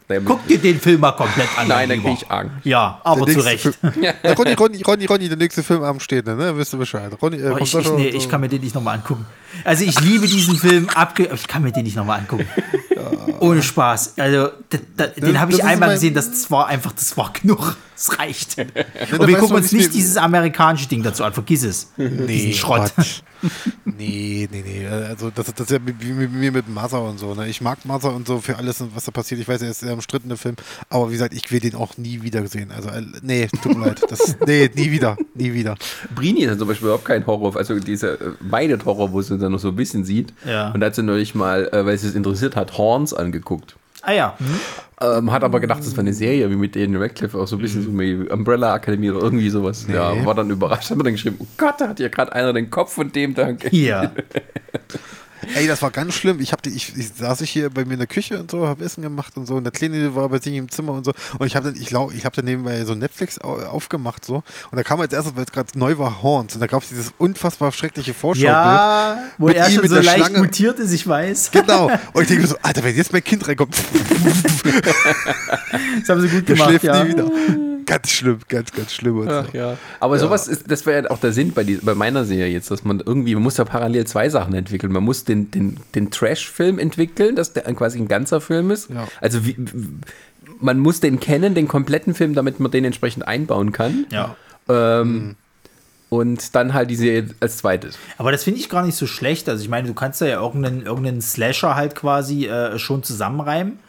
Naja, 0.10 0.22
Guck 0.26 0.48
dir 0.48 0.58
den 0.58 0.80
Film 0.80 1.02
mal 1.02 1.12
komplett 1.12 1.48
an. 1.58 1.68
Nein, 1.68 1.88
dann 1.88 2.02
krieg 2.04 2.18
ich 2.24 2.32
Angst. 2.32 2.52
Ja, 2.64 3.00
aber 3.04 3.28
zu 3.28 3.40
Recht. 3.42 3.66
Ja, 4.02 4.14
Ronny, 4.34 4.54
Ronny, 4.54 4.82
Ronny, 4.82 5.06
Ronny, 5.06 5.28
der 5.30 5.38
nächste 5.38 5.62
Filmabend 5.62 6.02
steht, 6.02 6.26
ne? 6.26 6.58
Wisst 6.58 6.74
ihr 6.74 6.78
Bescheid. 6.78 7.12
Ronny, 7.22 7.38
äh, 7.38 7.46
Oh, 7.50 7.50
kommt 7.52 7.62
ich, 7.62 7.72
da 7.72 7.80
ich, 7.80 7.86
schon 7.86 7.96
nee, 7.98 8.08
ich 8.08 8.28
kann 8.28 8.42
mir 8.42 8.50
den 8.50 8.62
nicht 8.62 8.74
nochmal 8.74 8.96
angucken. 8.98 9.26
Also 9.64 9.84
ich 9.84 10.00
liebe 10.02 10.28
diesen 10.28 10.56
Film, 10.58 10.90
abge 10.90 11.26
aber 11.28 11.36
ich 11.36 11.48
kann 11.48 11.62
mir 11.62 11.72
den 11.72 11.84
nicht 11.84 11.96
nochmal 11.96 12.20
angucken. 12.20 12.48
Ohne 13.40 13.62
Spaß. 13.62 14.16
Also 14.18 14.48
d- 14.74 14.80
d- 14.98 15.22
den 15.22 15.40
habe 15.40 15.52
ich 15.52 15.64
einmal 15.64 15.92
gesehen, 15.94 16.14
das, 16.16 16.30
das 16.32 16.50
war 16.52 16.68
einfach, 16.68 16.92
das 16.92 17.16
war 17.16 17.32
genug. 17.32 17.78
Das 18.00 18.18
reicht. 18.18 18.58
Und 18.58 19.28
wir 19.28 19.38
gucken 19.38 19.58
uns 19.58 19.74
nicht 19.74 19.94
dieses 19.94 20.16
amerikanische 20.16 20.88
Ding 20.88 21.04
dazu 21.04 21.26
an, 21.26 21.34
vergiss 21.34 21.64
es. 21.64 21.92
Nee, 21.98 22.28
diesen 22.28 22.54
Schrott. 22.54 22.94
Quatsch. 22.96 23.24
nee, 23.84 24.48
nee, 24.50 24.64
nee. 24.66 24.88
Also 24.88 25.32
das, 25.32 25.54
das 25.54 25.60
ist 25.60 25.72
ja 25.72 25.80
wie 25.84 26.14
mit 26.14 26.32
mir 26.32 26.54
mit 26.54 26.70
Mother 26.70 27.02
und 27.02 27.20
so. 27.20 27.36
Ne? 27.36 27.50
Ich 27.50 27.60
mag 27.60 27.84
Mother 27.84 28.16
und 28.16 28.26
so 28.26 28.40
für 28.40 28.58
alles, 28.58 28.82
was 28.96 29.04
da 29.04 29.12
passiert. 29.12 29.42
Ich 29.42 29.50
weiß, 29.50 29.62
er 29.64 29.72
ist 29.72 29.82
sehr 29.82 29.94
umstrittene 29.94 30.38
Film, 30.38 30.56
aber 30.90 31.10
wie 31.10 31.14
gesagt, 31.14 31.34
ich 31.34 31.52
will 31.52 31.60
den 31.60 31.76
auch 31.76 31.98
nie 31.98 32.22
wieder 32.22 32.48
sehen. 32.48 32.72
Also 32.72 32.88
äh, 32.88 33.04
nee, 33.22 33.50
tut 33.62 33.78
mir 33.78 33.88
leid. 33.88 34.02
Das, 34.10 34.38
nee, 34.48 34.72
nie 34.74 34.92
wieder, 34.92 35.18
nie 35.36 35.52
wieder. 35.54 35.76
Brini 36.16 36.44
ist 36.44 36.58
zum 36.58 36.70
Beispiel 36.70 36.86
überhaupt 36.86 37.06
kein 37.06 37.28
Horror, 37.28 37.58
also 37.58 37.78
dieser 37.80 38.14
äh, 38.14 38.32
meidet 38.40 38.86
Horror, 38.86 39.12
wo 39.12 39.22
sie 39.22 39.38
dann 39.38 39.52
noch 39.52 39.60
so 39.60 39.68
ein 39.68 39.76
bisschen 39.76 40.06
sieht. 40.06 40.34
Ja. 40.46 40.72
Und 40.72 40.80
da 40.80 40.86
hat 40.86 40.96
sie 40.96 41.04
neulich 41.04 41.36
mal, 41.36 41.68
äh, 41.74 41.86
weil 41.86 41.98
sie 41.98 42.08
es 42.08 42.16
interessiert 42.16 42.56
hat, 42.56 42.78
Horns 42.78 43.14
angeguckt. 43.14 43.76
Ah 44.02 44.14
ja. 44.14 44.36
Hm? 44.38 44.60
Ähm, 45.02 45.32
hat 45.32 45.44
aber 45.44 45.60
gedacht, 45.60 45.80
das 45.80 45.96
war 45.96 46.02
eine 46.02 46.14
Serie, 46.14 46.50
wie 46.50 46.56
mit 46.56 46.76
Daniel 46.76 47.02
Radcliffe, 47.02 47.38
auch 47.38 47.48
so 47.48 47.56
ein 47.56 47.62
bisschen 47.62 47.84
so 47.84 48.00
wie 48.00 48.30
Umbrella 48.30 48.76
Academy 48.76 49.12
oder 49.12 49.22
irgendwie 49.22 49.50
sowas. 49.50 49.88
Ja, 49.92 50.26
war 50.26 50.36
dann 50.36 50.50
überrascht, 50.50 50.90
hat 50.90 50.98
mir 50.98 51.04
dann 51.04 51.14
geschrieben, 51.14 51.38
oh 51.40 51.48
Gott, 51.58 51.76
da 51.80 51.90
hat 51.90 52.00
ja 52.00 52.10
gerade 52.10 52.34
einer 52.34 52.54
den 52.54 52.70
Kopf 52.70 52.94
von 52.94 53.12
dem 53.12 53.34
da. 53.34 53.50
Hier. 53.70 54.12
Ey, 55.56 55.68
das 55.68 55.82
war 55.82 55.92
ganz 55.92 56.14
schlimm. 56.14 56.40
Ich, 56.40 56.52
hab 56.52 56.62
die, 56.62 56.70
ich, 56.70 56.96
ich 56.98 57.10
saß 57.18 57.42
ich 57.42 57.50
hier 57.50 57.70
bei 57.70 57.86
mir 57.86 57.94
in 57.94 58.00
der 58.00 58.08
Küche 58.08 58.40
und 58.40 58.52
so, 58.52 58.68
habe 58.68 58.84
Essen 58.84 59.02
gemacht 59.02 59.38
und 59.38 59.46
so. 59.46 59.56
Und 59.56 59.64
der 59.64 59.72
Kleine 59.72 60.16
war 60.16 60.28
bei 60.30 60.40
sich 60.40 60.54
im 60.54 60.70
Zimmer 60.70 60.94
und 60.94 61.06
so. 61.06 61.14
Und 61.38 61.48
ich 61.48 61.56
habe 61.56 61.72
dann, 61.72 61.82
ich 61.82 61.88
glaube, 61.88 62.14
ich 62.14 62.26
habe 62.26 62.36
dann 62.36 62.46
nebenbei 62.46 62.84
so 62.86 62.94
Netflix 62.96 63.40
au- 63.42 63.58
aufgemacht 63.66 64.26
so. 64.26 64.36
Und 64.72 64.78
da 64.78 64.84
kam 64.84 65.00
als 65.02 65.14
erstes, 65.14 65.36
weil 65.36 65.46
es 65.46 65.52
gerade 65.52 65.78
neu 65.78 65.98
war, 65.98 66.22
Horns. 66.22 66.56
Und 66.56 66.62
da 66.62 66.68
gab 66.68 66.84
es 66.84 66.90
dieses 66.90 67.14
unfassbar 67.18 67.72
schreckliche 67.72 68.14
Vorschaubild. 68.14 68.52
Ja, 68.54 69.18
wo 69.38 69.48
Mit 69.48 69.56
er 69.58 69.70
ihm, 69.70 69.76
schon 69.80 69.88
so 69.88 69.96
leicht 69.96 70.10
Schlange. 70.18 70.40
mutiert 70.40 70.80
ist, 70.80 70.92
ich 70.92 71.08
weiß. 71.08 71.52
Genau. 71.52 71.86
Und 72.14 72.22
ich 72.24 72.28
denke 72.28 72.42
mir 72.44 72.48
so, 72.48 72.56
Alter, 72.62 72.84
wenn 72.84 72.96
jetzt 72.96 73.14
mein 73.14 73.24
Kind 73.24 73.48
reinkommt, 73.48 73.76
Das 76.02 76.10
haben 76.10 76.22
sie 76.22 76.28
gut 76.30 76.46
gemacht, 76.46 76.84
ja. 76.84 77.04
nie 77.04 77.10
wieder. 77.12 77.30
Ganz 77.90 78.12
schlimm, 78.12 78.38
ganz, 78.48 78.72
ganz 78.72 78.94
schlimm. 78.94 79.18
Und 79.18 79.30
so. 79.30 79.36
Ach, 79.36 79.52
ja. 79.52 79.78
Aber 80.00 80.20
sowas 80.20 80.48
ist, 80.48 80.70
das 80.70 80.86
wäre 80.86 81.04
ja 81.04 81.10
auch 81.10 81.20
der 81.20 81.34
Sinn 81.34 81.54
bei, 81.54 81.64
die, 81.64 81.78
bei 81.78 81.96
meiner 81.96 82.24
Serie 82.24 82.54
jetzt, 82.54 82.70
dass 82.70 82.84
man 82.84 83.02
irgendwie, 83.04 83.34
man 83.34 83.42
muss 83.42 83.58
ja 83.58 83.66
parallel 83.66 84.06
zwei 84.06 84.30
Sachen 84.30 84.54
entwickeln. 84.54 84.94
Man 84.94 85.04
muss 85.04 85.24
den, 85.24 85.50
den, 85.50 85.78
den 85.96 86.12
Trash-Film 86.12 86.78
entwickeln, 86.78 87.36
dass 87.36 87.54
der 87.54 87.64
quasi 87.74 87.98
ein 87.98 88.08
ganzer 88.08 88.42
Film 88.42 88.70
ist. 88.70 88.92
Ja. 88.92 89.08
Also 89.22 89.44
wie, 89.44 89.58
man 90.60 90.78
muss 90.78 91.00
den 91.00 91.20
kennen, 91.20 91.56
den 91.56 91.68
kompletten 91.68 92.14
Film, 92.14 92.36
damit 92.36 92.60
man 92.60 92.70
den 92.70 92.86
entsprechend 92.86 93.28
einbauen 93.28 93.72
kann. 93.72 94.06
Ja. 94.12 94.36
Ähm, 94.70 95.36
und 96.10 96.56
dann 96.56 96.76
halt 96.76 96.92
die 96.92 96.96
Serie 96.96 97.30
als 97.40 97.58
zweites. 97.58 97.98
Aber 98.20 98.32
das 98.32 98.44
finde 98.44 98.60
ich 98.60 98.70
gar 98.70 98.86
nicht 98.86 98.98
so 98.98 99.08
schlecht. 99.08 99.50
Also 99.50 99.64
ich 99.64 99.70
meine, 99.70 99.88
du 99.88 99.96
kannst 99.96 100.22
da 100.22 100.28
ja 100.28 100.40
irgendeinen, 100.40 100.84
irgendeinen 100.84 101.22
Slasher 101.22 101.76
halt 101.76 101.96
quasi 101.96 102.46
äh, 102.46 102.78
schon 102.78 103.02
zusammenreimen. 103.02 103.80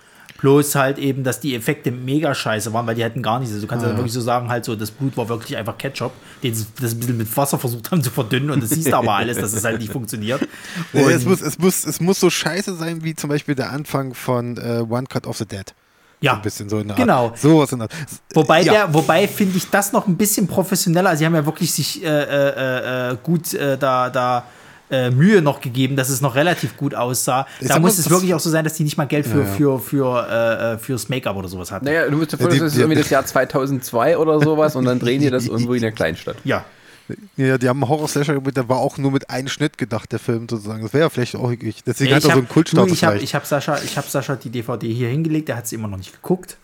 Bloß 0.40 0.74
halt 0.74 0.98
eben, 0.98 1.22
dass 1.22 1.40
die 1.40 1.54
Effekte 1.54 1.90
mega 1.90 2.34
scheiße 2.34 2.72
waren, 2.72 2.86
weil 2.86 2.94
die 2.94 3.04
hatten 3.04 3.22
gar 3.22 3.38
nichts. 3.38 3.54
Also 3.54 3.66
du 3.66 3.70
kannst 3.70 3.84
ja. 3.84 3.94
wirklich 3.94 4.12
so 4.12 4.20
sagen, 4.20 4.48
halt 4.48 4.64
so, 4.64 4.74
das 4.74 4.90
Blut 4.90 5.16
war 5.16 5.28
wirklich 5.28 5.56
einfach 5.56 5.76
Ketchup, 5.76 6.12
den 6.42 6.54
sie 6.54 6.66
das 6.80 6.94
ein 6.94 7.00
bisschen 7.00 7.18
mit 7.18 7.36
Wasser 7.36 7.58
versucht 7.58 7.90
haben 7.90 8.02
zu 8.02 8.10
verdünnen 8.10 8.50
und 8.50 8.62
das 8.62 8.70
siehst 8.70 8.88
du 8.88 8.96
aber 8.96 9.14
alles, 9.14 9.36
dass 9.38 9.52
es 9.52 9.64
halt 9.64 9.80
nicht 9.80 9.92
funktioniert. 9.92 10.40
Ja, 10.92 11.08
es, 11.08 11.24
muss, 11.24 11.40
es, 11.40 11.58
muss, 11.58 11.84
es 11.84 12.00
muss 12.00 12.20
so 12.20 12.30
scheiße 12.30 12.74
sein, 12.74 13.04
wie 13.04 13.14
zum 13.14 13.30
Beispiel 13.30 13.54
der 13.54 13.70
Anfang 13.70 14.14
von 14.14 14.56
äh, 14.56 14.84
One 14.88 15.06
Cut 15.06 15.26
of 15.26 15.36
the 15.36 15.46
Dead. 15.46 15.74
Ja, 16.20 16.32
so 16.32 16.36
ein 16.36 16.42
bisschen 16.42 16.68
so 16.68 16.78
in 16.78 16.88
der 16.88 16.96
genau. 16.96 17.26
Art. 17.26 17.38
Sowas 17.38 17.72
in 17.72 17.78
der 17.78 17.88
Wobei, 18.34 18.62
ja. 18.62 18.72
der, 18.72 18.94
wobei 18.94 19.26
finde 19.26 19.56
ich 19.56 19.68
das 19.70 19.92
noch 19.92 20.06
ein 20.06 20.16
bisschen 20.16 20.46
professioneller. 20.46 21.10
Also, 21.10 21.20
sie 21.20 21.26
haben 21.26 21.34
ja 21.34 21.46
wirklich 21.46 21.72
sich 21.72 22.04
äh, 22.04 22.08
äh, 22.08 23.10
äh, 23.12 23.16
gut 23.22 23.54
äh, 23.54 23.78
da, 23.78 24.10
da 24.10 24.44
äh, 24.90 25.10
Mühe 25.10 25.42
noch 25.42 25.60
gegeben, 25.60 25.96
dass 25.96 26.08
es 26.08 26.20
noch 26.20 26.34
relativ 26.34 26.76
gut 26.76 26.94
aussah. 26.94 27.46
Ich 27.60 27.68
da 27.68 27.78
muss 27.78 27.98
es 27.98 28.10
wirklich 28.10 28.34
auch 28.34 28.40
so 28.40 28.50
sein, 28.50 28.64
dass 28.64 28.74
die 28.74 28.84
nicht 28.84 28.96
mal 28.96 29.06
Geld 29.06 29.26
für, 29.26 29.40
Ja, 29.40 29.44
ja. 29.44 29.52
für, 29.52 29.78
für, 29.78 30.26
äh, 30.28 30.72
äh, 30.74 30.78
fürs 30.78 31.08
Make-up 31.08 31.36
oder 31.36 31.48
sowas 31.48 31.70
hatten. 31.70 31.84
Naja, 31.84 32.08
du 32.08 32.16
musst 32.16 32.32
dir 32.32 32.38
vorstellen, 32.38 32.64
das 32.64 32.72
ist 32.74 32.78
irgendwie 32.78 32.98
das 32.98 33.10
Jahr 33.10 33.24
2002 33.24 34.18
oder 34.18 34.40
sowas 34.40 34.76
und 34.76 34.84
dann 34.84 34.98
drehen 35.00 35.20
die 35.20 35.30
das 35.30 35.46
irgendwo 35.46 35.74
in 35.74 35.82
der 35.82 35.92
Kleinstadt. 35.92 36.36
Ja. 36.44 36.64
Ja, 37.36 37.58
die 37.58 37.68
haben 37.68 37.82
einen 37.82 37.88
Horror-Slasher 37.88 38.34
gemacht, 38.34 38.56
der 38.56 38.68
war 38.68 38.78
auch 38.78 38.96
nur 38.96 39.10
mit 39.10 39.30
einem 39.30 39.48
Schnitt 39.48 39.78
gedacht, 39.78 40.12
der 40.12 40.20
Film 40.20 40.46
sozusagen. 40.48 40.82
Das 40.82 40.92
wäre 40.92 41.04
ja 41.04 41.10
vielleicht 41.10 41.34
auch 41.34 41.50
wirklich. 41.50 41.82
Deswegen 41.82 42.14
hat 42.14 42.22
er 42.22 42.30
so 42.30 42.38
einen 42.38 42.48
Kultstatus 42.48 42.86
du, 42.86 42.94
ich 42.94 43.04
habe 43.04 43.18
ich 43.18 43.34
hab 43.34 43.46
Sascha, 43.46 43.78
ich 43.82 43.96
hab 43.96 44.08
Sascha 44.08 44.36
die 44.36 44.50
DVD 44.50 44.86
hier 44.92 45.08
hingelegt, 45.08 45.48
der 45.48 45.56
hat 45.56 45.66
sie 45.66 45.74
immer 45.74 45.88
noch 45.88 45.96
nicht 45.98 46.12
geguckt. 46.12 46.56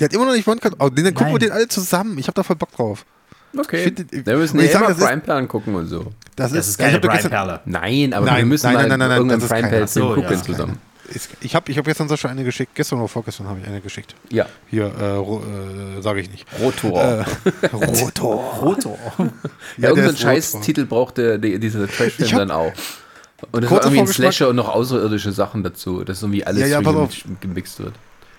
Der 0.00 0.06
hat 0.06 0.12
immer 0.12 0.26
noch 0.26 0.34
nicht 0.34 0.46
One 0.46 0.60
Cut. 0.60 0.74
Oh, 0.78 0.88
den, 0.88 1.04
dann 1.04 1.14
gucken 1.14 1.32
wir 1.32 1.38
den 1.38 1.52
alle 1.52 1.68
zusammen. 1.68 2.18
Ich 2.18 2.26
habe 2.26 2.34
da 2.34 2.42
voll 2.42 2.56
Bock 2.56 2.72
drauf. 2.72 3.06
Okay. 3.58 3.76
Ich 3.76 3.82
find- 4.10 4.26
Wir 4.26 4.36
müssen 4.36 4.58
ja 4.58 4.64
ich 4.64 4.72
sag, 4.72 4.80
immer 4.80 4.88
das 4.90 4.98
ist- 4.98 5.04
Prime 5.04 5.20
Plan 5.20 5.48
gucken 5.48 5.74
und 5.74 5.86
so. 5.86 6.12
Das, 6.36 6.52
Das 6.52 6.68
ist 6.68 6.78
keine 6.78 6.98
gestern- 7.00 7.30
Prime-Perle. 7.30 7.60
Nein, 7.66 8.12
aber 8.12 8.26
Nein, 8.26 8.36
wir 8.38 8.44
müssen 8.46 8.66
nein, 8.66 8.74
mal 8.74 8.80
nein, 8.88 8.98
nein, 8.98 9.08
nein, 9.08 9.16
irgendeinen 9.18 9.40
das 9.40 9.48
Prime 9.48 9.82
Ach 9.84 9.88
so, 9.88 10.14
gucken 10.14 10.32
ja. 10.32 10.42
zusammen. 10.42 10.78
Ist- 11.08 11.28
Ich 11.42 11.54
habe 11.54 11.70
ich 11.70 11.76
hab 11.78 11.84
gestern 11.84 12.08
Sascha 12.08 12.28
eine 12.28 12.44
geschickt. 12.44 12.74
Gestern 12.74 12.98
oder 12.98 13.08
vorgestern 13.08 13.46
habe 13.46 13.60
ich 13.60 13.66
eine 13.68 13.80
geschickt. 13.80 14.14
Ja. 14.30 14.46
Hier, 14.70 14.86
äh, 14.98 15.18
äh, 15.98 16.00
sage 16.02 16.20
ich 16.20 16.30
nicht. 16.30 16.46
Rotor. 16.60 17.24
Rotor. 17.72 18.58
Rotor. 18.62 18.98
ja, 19.18 19.24
Ja, 19.24 19.30
der 19.78 19.88
irgendein 19.90 20.14
ist 20.14 20.20
Scheiß-Titel 20.20 20.86
braucht 20.86 21.18
der, 21.18 21.38
der, 21.38 21.58
dieser 21.58 21.86
Trash-Film 21.86 22.30
dann 22.30 22.50
auch. 22.50 22.72
Und 23.52 23.62
es 23.64 23.70
war 23.70 23.82
irgendwie 23.82 24.00
ein 24.00 24.06
Slasher 24.06 24.48
und 24.48 24.56
noch 24.56 24.68
außerirdische 24.74 25.30
Sachen 25.32 25.62
dazu, 25.62 26.02
dass 26.04 26.22
irgendwie 26.22 26.44
alles 26.46 26.62
Ja, 26.62 26.80
ja, 26.80 27.08
gemixt 27.40 27.78
wird. 27.80 27.92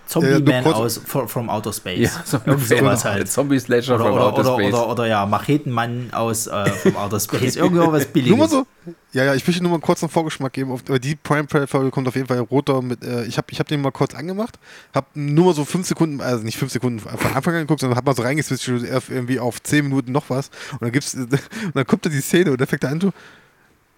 Zombie 0.08 0.30
Ja, 0.30 0.40
nur 0.40 0.50
Man 0.54 0.64
kurz- 0.64 0.76
aus 0.76 1.02
fro- 1.06 1.28
From 1.28 1.50
Outer 1.50 1.74
Space. 1.74 2.00
Ja, 2.00 2.24
so 2.26 2.40
ungefähr. 2.46 2.78
sowas 2.80 3.06
halt. 3.06 3.30
Zombie-Slasher 3.32 3.96
Oder, 3.96 4.04
from 4.06 4.14
oder, 4.14 4.24
Outer 4.28 4.40
oder, 4.42 4.54
Space. 4.54 4.74
oder, 4.74 4.90
oder 4.90 5.08
ja, 5.08 5.26
Machetenmann 5.26 6.10
aus 6.14 6.48
äh, 6.48 6.66
From 6.70 6.96
Outer 6.96 7.20
Space. 7.22 7.56
Irgendwo 7.56 7.92
was 7.92 8.06
Billiges. 8.06 8.30
Nur 8.38 8.48
mal 8.48 8.50
so. 8.50 8.66
Ja, 9.14 9.24
ja, 9.24 9.34
ich 9.34 9.48
möchte 9.48 9.64
nur 9.64 9.72
mal 9.72 9.80
kurz 9.80 10.04
einen 10.04 10.10
Vorgeschmack 10.12 10.54
geben. 10.54 10.72
Auf, 10.72 10.88
äh, 10.90 11.00
die 11.00 11.16
Prime 11.16 11.46
Prime 11.46 11.66
Folge 11.68 11.90
kommt 11.90 12.08
auf 12.08 12.16
jeden 12.16 12.28
Fall 12.28 12.38
Rotor 12.40 12.82
mit. 12.84 13.04
Äh, 13.04 13.26
ich 13.26 13.38
habe 13.38 13.48
ich 13.52 13.60
hab 13.60 13.68
den 13.68 13.82
mal 13.82 13.92
kurz 13.92 14.14
angemacht, 14.14 14.60
habe 14.94 15.08
nur 15.16 15.46
mal 15.46 15.54
so 15.56 15.66
fünf 15.66 15.88
Sekunden, 15.88 16.22
also 16.22 16.44
nicht 16.44 16.58
fünf 16.58 16.72
Sekunden 16.72 17.00
von 17.00 17.12
Anfang 17.34 17.56
an 17.56 17.62
geguckt, 17.62 17.80
sondern 17.82 17.98
habe 17.98 18.06
mal 18.06 18.16
so 18.16 18.22
reingeswitcht, 18.22 18.68
erst 18.88 19.10
irgendwie 19.10 19.40
auf 19.40 19.64
zehn 19.64 19.86
Minuten 19.86 20.12
noch 20.12 20.30
was. 20.30 20.50
Und 20.74 20.82
dann 20.84 20.92
gibt's, 20.92 21.14
und 21.16 21.30
dann 21.74 21.88
kommt 21.88 22.06
da 22.06 22.10
die 22.10 22.22
Szene 22.22 22.52
und 22.52 22.62
dann 22.62 22.68
fängt 22.68 22.84
er 22.84 22.92
an, 22.92 23.02
so, 23.02 23.12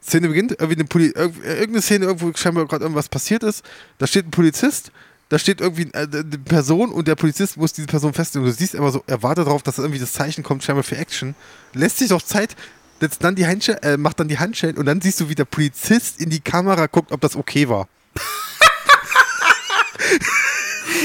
Szene 0.01 0.27
beginnt, 0.29 0.51
irgendwie 0.53 0.75
eine 0.75 0.85
Poli 0.85 1.07
irg- 1.09 1.43
irgendeine 1.43 1.81
Szene, 1.81 2.05
irgendwo 2.05 2.31
scheinbar 2.33 2.65
gerade 2.65 2.83
irgendwas 2.85 3.09
passiert 3.09 3.43
ist. 3.43 3.65
Da 3.97 4.07
steht 4.07 4.25
ein 4.27 4.31
Polizist, 4.31 4.91
da 5.29 5.37
steht 5.39 5.59
irgendwie 5.61 5.89
äh, 5.93 6.07
eine 6.11 6.23
Person 6.23 6.91
und 6.91 7.07
der 7.07 7.15
Polizist 7.15 7.57
muss 7.57 7.73
diese 7.73 7.87
Person 7.87 8.13
festnehmen. 8.13 8.47
Du 8.47 8.53
siehst 8.53 8.73
immer 8.75 8.91
so, 8.91 9.03
er 9.07 9.21
wartet 9.23 9.47
darauf, 9.47 9.63
dass 9.63 9.77
irgendwie 9.77 9.99
das 9.99 10.13
Zeichen 10.13 10.43
kommt, 10.43 10.63
scheinbar 10.63 10.83
für 10.83 10.97
Action. 10.97 11.35
Lässt 11.73 11.97
sich 11.97 12.09
doch 12.09 12.21
Zeit, 12.21 12.55
setzt 13.01 13.23
dann 13.23 13.35
die 13.35 13.45
Handschellen, 13.45 13.81
äh, 13.83 13.97
macht 13.97 14.19
dann 14.19 14.27
die 14.27 14.39
Handschellen 14.39 14.77
und 14.77 14.85
dann 14.85 15.01
siehst 15.01 15.19
du, 15.19 15.29
wie 15.29 15.35
der 15.35 15.45
Polizist 15.45 16.19
in 16.21 16.29
die 16.29 16.39
Kamera 16.39 16.87
guckt, 16.87 17.11
ob 17.11 17.21
das 17.21 17.35
okay 17.35 17.67
war. 17.69 17.87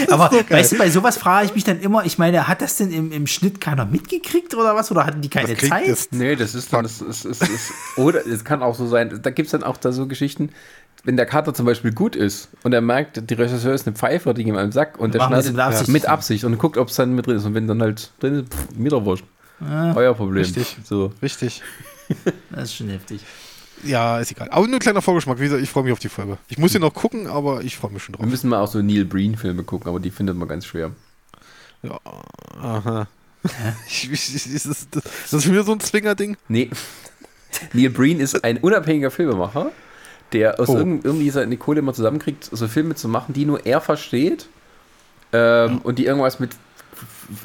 Aber 0.08 0.30
so 0.30 0.42
weißt 0.50 0.72
du, 0.72 0.78
bei 0.78 0.90
sowas 0.90 1.16
frage 1.16 1.46
ich 1.46 1.54
mich 1.54 1.64
dann 1.64 1.80
immer, 1.80 2.04
ich 2.04 2.18
meine, 2.18 2.48
hat 2.48 2.60
das 2.62 2.76
denn 2.76 2.90
im, 2.92 3.12
im 3.12 3.26
Schnitt 3.26 3.60
keiner 3.60 3.84
mitgekriegt 3.84 4.54
oder 4.54 4.74
was? 4.74 4.90
Oder 4.90 5.04
hatten 5.06 5.20
die 5.20 5.28
keine 5.28 5.56
Zeit? 5.56 5.88
das- 5.88 6.08
Nee, 6.10 6.34
das 6.36 6.54
ist 6.54 6.72
dann, 6.72 6.82
das 6.82 7.00
ist, 7.00 7.24
ist, 7.24 7.42
ist, 7.42 7.72
oder 7.96 8.26
es 8.26 8.44
kann 8.44 8.62
auch 8.62 8.74
so 8.74 8.86
sein, 8.86 9.20
da 9.22 9.30
gibt 9.30 9.46
es 9.46 9.52
dann 9.52 9.62
auch 9.62 9.76
da 9.76 9.92
so 9.92 10.06
Geschichten, 10.06 10.50
wenn 11.04 11.16
der 11.16 11.26
Kater 11.26 11.52
zum 11.54 11.66
Beispiel 11.66 11.92
gut 11.92 12.14
ist 12.16 12.48
und 12.62 12.72
er 12.72 12.80
merkt, 12.80 13.28
die 13.28 13.34
Regisseur 13.34 13.74
ist 13.74 13.86
eine 13.86 13.96
Pfeife, 13.96 14.34
die 14.34 14.42
ihm 14.42 14.56
im 14.56 14.72
Sack 14.72 14.98
und 14.98 15.14
der 15.14 15.20
das 15.20 15.28
schneidet 15.28 15.52
mit 15.52 15.60
Absicht. 15.60 15.88
mit 15.88 16.06
Absicht 16.06 16.44
und 16.44 16.58
guckt, 16.58 16.76
ob 16.78 16.88
es 16.88 16.96
dann 16.96 17.14
mit 17.14 17.26
drin 17.26 17.36
ist 17.36 17.44
und 17.44 17.54
wenn 17.54 17.66
dann 17.66 17.82
halt 17.82 18.10
drin 18.20 18.40
ist, 18.40 18.54
pff, 18.54 18.76
mir 18.76 18.90
doch 18.90 19.04
wurscht. 19.04 19.24
Euer 19.60 20.14
Problem. 20.14 20.42
Richtig. 20.42 20.76
So. 20.84 21.12
Richtig. 21.22 21.62
Das 22.50 22.64
ist 22.64 22.74
schon 22.74 22.88
heftig. 22.90 23.22
Ja, 23.84 24.18
ist 24.18 24.30
egal. 24.32 24.48
Aber 24.50 24.66
nur 24.66 24.76
ein 24.76 24.80
kleiner 24.80 25.00
Vorgeschmack. 25.00 25.38
Wie 25.38 25.44
gesagt, 25.44 25.62
ich 25.62 25.70
freue 25.70 25.84
mich 25.84 25.92
auf 25.94 25.98
die 25.98 26.10
Folge. 26.10 26.36
Ich 26.48 26.58
muss 26.58 26.72
sie 26.72 26.78
noch 26.78 26.92
gucken, 26.92 27.26
aber 27.26 27.62
ich 27.62 27.76
freue 27.76 27.90
mich 27.90 28.02
schon 28.02 28.14
Wir 28.14 28.18
drauf. 28.18 28.26
müssen 28.26 28.50
mal 28.50 28.60
auch 28.60 28.66
so 28.68 28.82
Neil 28.82 29.06
Breen-Filme 29.06 29.62
gucken, 29.62 29.88
aber 29.88 29.98
die 29.98 30.10
findet 30.10 30.36
man 30.36 30.46
ganz 30.46 30.66
schwer. 30.66 30.90
Ja, 31.82 31.98
aha. 32.60 33.06
Ich, 33.88 34.10
ist 34.10 34.66
das, 34.68 34.88
das, 34.90 35.02
das 35.02 35.32
ist 35.32 35.44
schon 35.44 35.52
wieder 35.52 35.64
so 35.64 35.72
ein 35.72 35.80
Zwinger-Ding. 35.80 36.36
Nee. 36.48 36.68
Neil 37.72 37.90
Breen 37.90 38.20
ist 38.20 38.44
ein 38.44 38.58
unabhängiger 38.58 39.10
Filmemacher, 39.10 39.70
der 40.34 40.60
aus 40.60 40.68
Oh. 40.68 40.76
irgend, 40.76 41.04
irgendwie 41.04 41.30
seine 41.30 41.56
Kohle 41.56 41.80
immer 41.80 41.94
zusammenkriegt, 41.94 42.48
so 42.50 42.68
Filme 42.68 42.94
zu 42.94 43.08
machen, 43.08 43.32
die 43.32 43.44
nur 43.44 43.64
er 43.66 43.80
versteht 43.80 44.46
ähm, 45.32 45.80
und 45.82 45.98
die 45.98 46.06
irgendwas 46.06 46.40
mit 46.40 46.50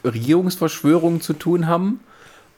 Regierungsverschwörungen 0.03 1.21
zu 1.21 1.33
tun 1.33 1.67
haben. 1.67 1.99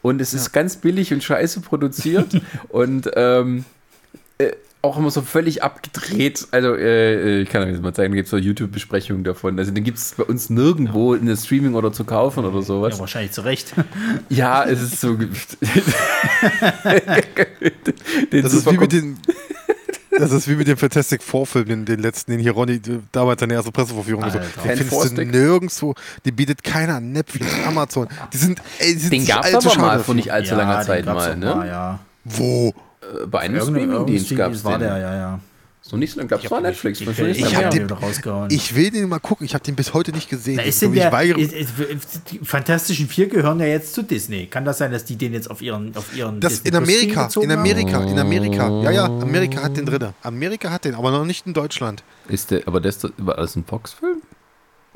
Und 0.02 0.22
es 0.22 0.34
ist 0.34 0.54
ganz 0.54 0.78
billig 0.78 1.12
und 1.14 1.24
scheiße 1.24 1.60
produziert 1.62 2.42
und 2.70 3.12
ähm, 3.16 3.66
äh, 4.38 4.54
auch 4.82 4.98
immer 4.98 5.12
so 5.12 5.22
völlich 5.22 5.62
abgedreht. 5.62 6.48
Also, 6.52 6.74
äh, 6.74 7.42
ich 7.42 7.50
kann 7.50 7.64
euch 7.64 7.74
das 7.74 7.82
mal 7.82 7.94
zeigen, 7.94 8.14
da 8.14 8.16
gibt 8.16 8.28
es 8.28 8.32
so 8.32 8.38
YouTube-Besprechungen 8.38 9.26
davon. 9.26 9.60
Also, 9.60 9.72
den 9.72 9.84
gibt 9.84 9.98
es 9.98 10.14
bei 10.16 10.24
uns 10.24 10.50
nirgendwo 10.50 11.16
in 11.16 11.26
der 11.26 11.36
Streaming 11.36 11.74
oder 11.74 11.92
zu 11.92 12.06
kaufen 12.06 12.46
oder 12.46 12.62
sowas. 12.62 12.94
Ja, 12.94 13.00
wahrscheinlich 13.02 13.34
zu 13.34 13.42
Recht. 13.42 13.74
Ja, 14.30 14.64
es 14.64 14.82
ist 14.82 15.02
so. 15.02 15.18
Das 18.32 18.54
ist 18.54 18.72
wie 18.72 18.78
mit 18.78 18.92
den. 18.94 19.18
Das 20.20 20.32
ist 20.32 20.48
wie 20.48 20.56
mit 20.56 20.68
dem 20.68 20.78
Fantastic 20.78 21.24
Four-Film, 21.24 21.66
den, 21.68 21.86
den 21.86 22.00
letzten, 22.00 22.32
den 22.32 22.40
hier 22.40 22.52
Ronny 22.52 22.74
äh, 22.76 23.00
damals 23.12 23.40
seine 23.40 23.54
erste 23.54 23.72
Pressevorführung 23.72 24.22
so. 24.30 24.38
Alter. 24.38 24.40
Den 24.40 24.50
findest 24.78 24.92
du 24.92 24.96
Fantastic? 24.98 25.32
nirgendwo. 25.32 25.96
Die 26.26 26.32
bietet 26.32 26.64
keiner 26.64 26.96
an. 26.96 27.12
Netflix, 27.12 27.48
Amazon. 27.66 28.08
Die 28.34 28.38
sind, 28.38 28.62
ey, 28.80 28.94
die 28.94 29.00
sind 29.00 29.12
Den 29.14 29.26
gab 29.26 29.46
es 29.46 29.56
aber 29.56 29.76
mal 29.80 30.00
vor 30.04 30.16
nicht 30.16 30.32
allzu 30.32 30.56
langer 30.56 30.78
den 30.80 30.86
Zeit 30.86 31.06
mal, 31.06 31.36
ne? 31.36 31.64
ja. 31.68 32.00
Wo? 32.26 32.70
Äh, 32.70 33.26
Bei 33.28 33.40
einem 33.40 33.56
Irgendein- 33.56 33.84
Streaming-Dienst 33.86 34.36
gab 34.36 34.52
es 34.52 34.64
war 34.64 34.74
den. 34.78 34.88
der, 34.88 34.98
ja, 34.98 35.16
ja. 35.16 35.40
So 35.90 35.98
nicht 35.98 36.12
so 36.14 36.20
lange 36.20 36.28
gab 36.30 36.44
es 36.44 36.50
mal 36.52 36.62
Netflix. 36.62 37.00
Nicht 37.00 37.18
Ich 37.18 37.52
lange 37.52 37.66
hab 37.66 37.72
den-. 37.72 37.88
Ich 38.50 38.76
will 38.76 38.92
den 38.92 39.10
mal 39.10 39.20
gucken. 39.20 39.44
Ich 39.46 39.56
habe 39.56 39.64
den 39.64 39.76
bis 39.76 39.94
heute 39.96 40.12
nicht 40.12 40.30
gesehen. 40.30 40.58
Na, 40.58 40.62
ist 40.62 40.76
Ich 40.76 40.80
denn 40.82 40.94
der, 40.94 41.12
weigere- 41.12 41.40
ist, 41.40 41.52
ist, 41.52 41.72
die 42.32 42.40
Fantastischen 42.44 43.08
Vier 43.08 43.28
gehören 43.28 43.60
ja 43.60 43.66
jetzt 43.66 43.96
zu 43.96 44.04
Disney. 44.04 44.46
Kann 44.46 44.66
das 44.66 44.78
sein, 44.78 44.92
dass 44.92 45.04
die 45.06 45.16
den 45.16 45.34
jetzt 45.34 45.50
auf 45.50 45.64
ihren, 45.64 45.96
auf 45.96 46.16
ihren 46.16 46.40
Das 46.40 46.62
Disney 46.62 46.70
in 46.70 46.76
Amerika, 46.76 47.28
in 47.42 47.52
haben? 47.52 47.60
Amerika, 47.60 48.04
in 48.04 48.20
Amerika. 48.20 48.82
Ja, 48.84 48.92
ja, 48.92 49.06
Amerika 49.06 49.64
hat 49.64 49.78
den 49.78 49.88
drin. 49.88 50.10
Amerika 50.22 50.70
hat 50.70 50.86
den, 50.86 50.94
aber 50.94 51.10
noch 51.10 51.26
nicht 51.26 51.48
in 51.48 51.54
Deutschland. 51.54 52.04
Ist 52.28 52.52
der, 52.52 52.68
aber 52.68 52.80
das 52.82 53.00
war 53.18 53.40
alles 53.40 53.56
ein 53.56 53.66
Fox-Film? 53.66 54.22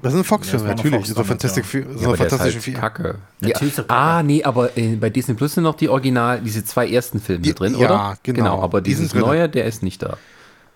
Das 0.02 0.14
ist 0.14 0.20
ein 0.20 0.24
Fox-Film, 0.26 0.64
Ja, 0.68 0.74
das 0.76 0.78
war 0.84 0.90
natürlich. 0.92 1.08
Fox 1.08 1.18
so 1.18 1.24
Fantastic 1.24 1.64
ja. 1.64 1.70
Vier, 1.70 1.84
so 1.84 1.90
Ja, 1.90 2.12
ist 2.12 2.18
Fantastischen 2.20 2.54
halt 2.54 2.64
Vier. 2.64 2.74
Kacke. 2.76 3.16
Ist 3.42 3.48
Ja. 3.50 3.54
kacke. 3.60 3.86
Ah, 3.90 4.22
nee, 4.22 4.44
aber 4.44 4.78
äh, 4.78 4.96
bei 4.96 5.10
Disney 5.10 5.34
Plus 5.34 5.54
sind 5.54 5.64
noch 5.64 5.76
die 5.76 5.90
Original, 5.90 6.40
diese 6.42 6.64
zwei 6.64 6.88
ersten 6.90 7.20
Filme 7.20 7.42
Die- 7.42 7.54
drin, 7.56 7.74
ja, 7.80 7.86
oder? 7.88 8.18
genau. 8.22 8.62
aber 8.62 8.82
Die 8.82 8.92
dieses 8.92 9.16
neue, 9.16 9.50
der 9.50 9.66
ist 9.66 9.82
nicht 9.82 10.04
da. 10.04 10.18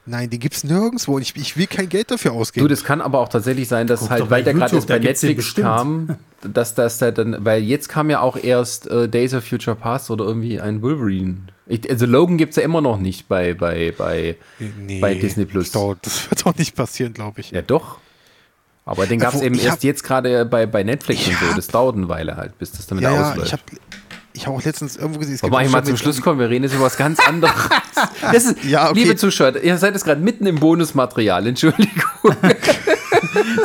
Nein, 0.07 0.29
den 0.29 0.39
gibt's 0.39 0.63
nirgendwo. 0.63 1.15
Und 1.17 1.21
ich, 1.21 1.35
ich 1.35 1.57
will 1.57 1.67
kein 1.67 1.89
Geld 1.89 2.09
dafür 2.11 2.31
ausgeben. 2.31 2.63
Du, 2.65 2.69
das 2.69 2.84
kann 2.84 3.01
aber 3.01 3.19
auch 3.19 3.29
tatsächlich 3.29 3.67
sein, 3.67 3.88
dass 3.88 3.99
Guck 4.01 4.09
halt, 4.09 4.29
weil 4.29 4.43
der 4.43 4.53
gerade 4.53 4.73
jetzt 4.75 4.88
bei 4.88 4.99
Netflix 4.99 5.53
kam, 5.53 6.15
dass 6.41 6.73
das 6.75 6.97
da 6.97 7.11
dann, 7.11 7.43
weil 7.43 7.61
jetzt 7.63 7.89
kam 7.89 8.09
ja 8.09 8.21
auch 8.21 8.38
erst 8.38 8.88
äh, 8.88 9.09
Days 9.09 9.34
of 9.34 9.43
Future 9.43 9.75
Past 9.75 10.09
oder 10.09 10.23
irgendwie 10.25 10.59
ein 10.61 10.81
Wolverine. 10.81 11.38
Ich, 11.67 11.89
also 11.89 12.05
Logan 12.05 12.38
gibt 12.38 12.51
es 12.51 12.55
ja 12.55 12.63
immer 12.63 12.79
noch 12.79 12.97
nicht 12.97 13.27
bei, 13.27 13.53
bei, 13.53 13.93
bei, 13.97 14.38
Nee, 14.79 14.99
bei 15.01 15.13
Disney 15.15 15.45
Plus. 15.45 15.71
Das, 15.71 16.29
wird 16.29 16.45
doch 16.45 16.55
nicht 16.55 16.75
passieren, 16.75 17.13
glaube 17.13 17.41
ich. 17.41 17.51
Ja, 17.51 17.61
doch. 17.61 17.97
Aber 18.85 19.05
den 19.05 19.19
gab 19.19 19.34
es 19.34 19.41
eben 19.41 19.55
erst 19.55 19.67
hab- 19.79 19.84
jetzt 19.84 20.03
gerade 20.05 20.45
bei, 20.45 20.65
bei 20.65 20.84
Netflix 20.84 21.27
und 21.27 21.34
so. 21.38 21.47
hab- 21.49 21.55
Das 21.57 21.67
dauert 21.67 21.97
eine 21.97 22.07
Weile 22.07 22.38
halt, 22.38 22.57
bis 22.57 22.71
das 22.71 22.88
damit 22.88 23.03
Ja, 23.03 23.13
ja, 23.13 23.31
ausläuft. 23.31 23.47
ich 23.47 23.51
habe 23.51 23.63
ich 24.38 24.47
hab 24.47 24.53
auch 24.53 24.64
letztens 24.64 24.95
irgendwo 24.95 25.19
gesehen, 25.19 25.39
eigentlich 25.43 25.72
mal 25.72 25.84
zum 25.84 25.97
Schluss 25.97 26.22
kommen? 26.22 26.39
Wir 26.39 26.49
reden 26.49 26.64
jetzt 26.64 26.73
über 26.76 26.85
was 26.85 26.97
ganz 26.97 27.19
anderes. 27.19 27.53
Das 28.22 28.45
ist, 28.45 28.64
Ja, 28.64 28.89
okay. 28.89 28.99
Liebe 28.99 29.15
Zuschauer, 29.15 29.55
ihr 29.57 29.77
seid 29.77 29.93
jetzt 29.93 30.05
gerade 30.05 30.22
mitten 30.22 30.45
im 30.45 30.59
Bonusmaterial. 30.59 31.47
Entschuldigung. 31.47 31.91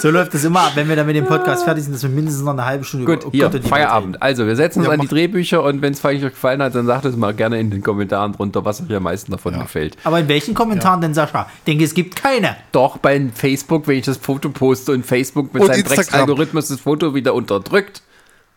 So 0.00 0.10
läuft 0.10 0.34
das 0.34 0.44
immer 0.44 0.60
ab, 0.60 0.72
wenn 0.74 0.88
wir 0.88 0.96
dann 0.96 1.06
mit 1.06 1.16
dem 1.16 1.26
Podcast 1.26 1.64
fertig 1.64 1.84
sind, 1.84 1.94
dass 1.94 2.02
wir 2.02 2.10
mindestens 2.10 2.42
noch 2.44 2.52
eine 2.52 2.64
halbe 2.64 2.84
Stunde 2.84 3.06
Gut, 3.06 3.24
über 3.24 3.50
hier, 3.50 3.62
Feierabend. 3.62 4.20
Also, 4.22 4.46
wir 4.46 4.56
setzen 4.56 4.80
uns 4.80 4.88
Ja, 4.88 4.94
an 4.94 5.00
die 5.00 5.08
Drehbücher 5.08 5.62
und 5.62 5.82
wenn 5.82 5.92
es 5.92 6.04
euch 6.04 6.20
gefallen 6.20 6.62
hat, 6.62 6.74
dann 6.74 6.86
sagt 6.86 7.04
es 7.04 7.16
mal 7.16 7.34
gerne 7.34 7.58
in 7.60 7.70
den 7.70 7.82
Kommentaren 7.82 8.32
drunter, 8.32 8.64
was 8.64 8.82
euch 8.82 8.94
am 8.94 9.04
meisten 9.04 9.30
davon 9.32 9.58
gefällt. 9.58 9.94
reden. 9.94 10.02
Aber 10.04 10.20
in 10.20 10.28
welchen 10.28 10.54
Kommentaren 10.54 11.00
denn, 11.00 11.14
Sascha? 11.14 11.48
Ich 11.58 11.64
denke, 11.64 11.84
es 11.84 11.94
gibt 11.94 12.16
keine. 12.16 12.56
Doch 12.72 12.98
bei 12.98 13.28
Facebook, 13.34 13.86
wenn 13.86 13.98
ich 13.98 14.04
das 14.04 14.16
Foto 14.16 14.50
poste 14.50 14.92
und 14.92 15.06
Facebook 15.06 15.52
mit 15.54 15.62
Und 15.62 15.68
seinem. 15.68 15.84
Drecksalgorithmus 15.84 16.68
das 16.68 16.80
Foto 16.80 17.14
wieder 17.14 17.34
unterdrückt, 17.34 18.02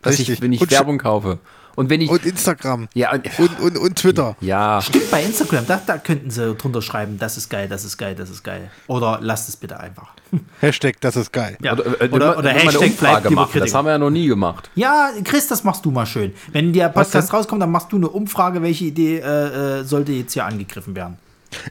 dass 0.01 0.19
ich, 0.19 0.41
wenn 0.41 0.53
ich 0.53 0.61
Und 0.61 0.71
Werbung 0.71 0.97
kaufe. 0.97 1.39
Und 1.75 1.89
wenn 1.89 2.01
ich. 2.01 2.09
Und 2.09 2.25
Instagram. 2.25 2.87
ja, 2.93 3.11
und, 3.13 3.27
Und, 3.39 3.59
und, 3.59 3.77
und 3.77 3.95
Twitter. 3.95 4.35
ja. 4.41 4.81
Stimmt, 4.81 5.11
bei 5.11 5.23
Instagram, 5.23 5.65
da, 5.67 5.81
da 5.85 5.97
könnten 5.97 6.29
sie 6.31 6.53
drunter 6.55 6.81
schreiben, 6.81 7.17
das 7.19 7.37
ist 7.37 7.49
geil, 7.49 7.67
das 7.69 7.83
ist 7.85 7.97
geil, 7.97 8.15
das 8.15 8.29
ist 8.29 8.43
geil. 8.43 8.69
Oder 8.87 9.19
lasst 9.21 9.49
es 9.49 9.55
bitte 9.55 9.79
einfach. 9.79 10.09
Hashtag, 10.61 10.95
das 11.01 11.15
ist 11.15 11.31
geil. 11.33 11.57
Ja. 11.61 11.73
Oder, 11.73 11.85
äh, 12.01 12.09
oder, 12.09 12.25
mal- 12.27 12.37
oder 12.37 12.49
eine 12.49 12.59
Hashtag 12.59 12.81
Umfrage 12.81 13.21
bleibt 13.21 13.29
machen. 13.31 13.59
Das 13.59 13.73
haben 13.73 13.85
wir 13.85 13.91
ja 13.91 13.97
noch 13.97 14.09
nie 14.09 14.27
gemacht. 14.27 14.69
Ja, 14.75 15.09
Chris, 15.23 15.47
das 15.47 15.63
machst 15.63 15.85
du 15.85 15.91
mal 15.91 16.05
schön. 16.05 16.33
Wenn 16.51 16.73
der 16.73 16.89
Podcast 16.89 17.31
rauskommt, 17.33 17.61
dann 17.61 17.71
machst 17.71 17.91
du 17.91 17.97
eine 17.97 18.09
Umfrage, 18.09 18.61
welche 18.61 18.85
Idee 18.85 19.17
äh, 19.19 19.79
äh, 19.79 19.83
sollte 19.83 20.11
jetzt 20.13 20.33
hier 20.33 20.45
angegriffen 20.45 20.95
werden. 20.95 21.17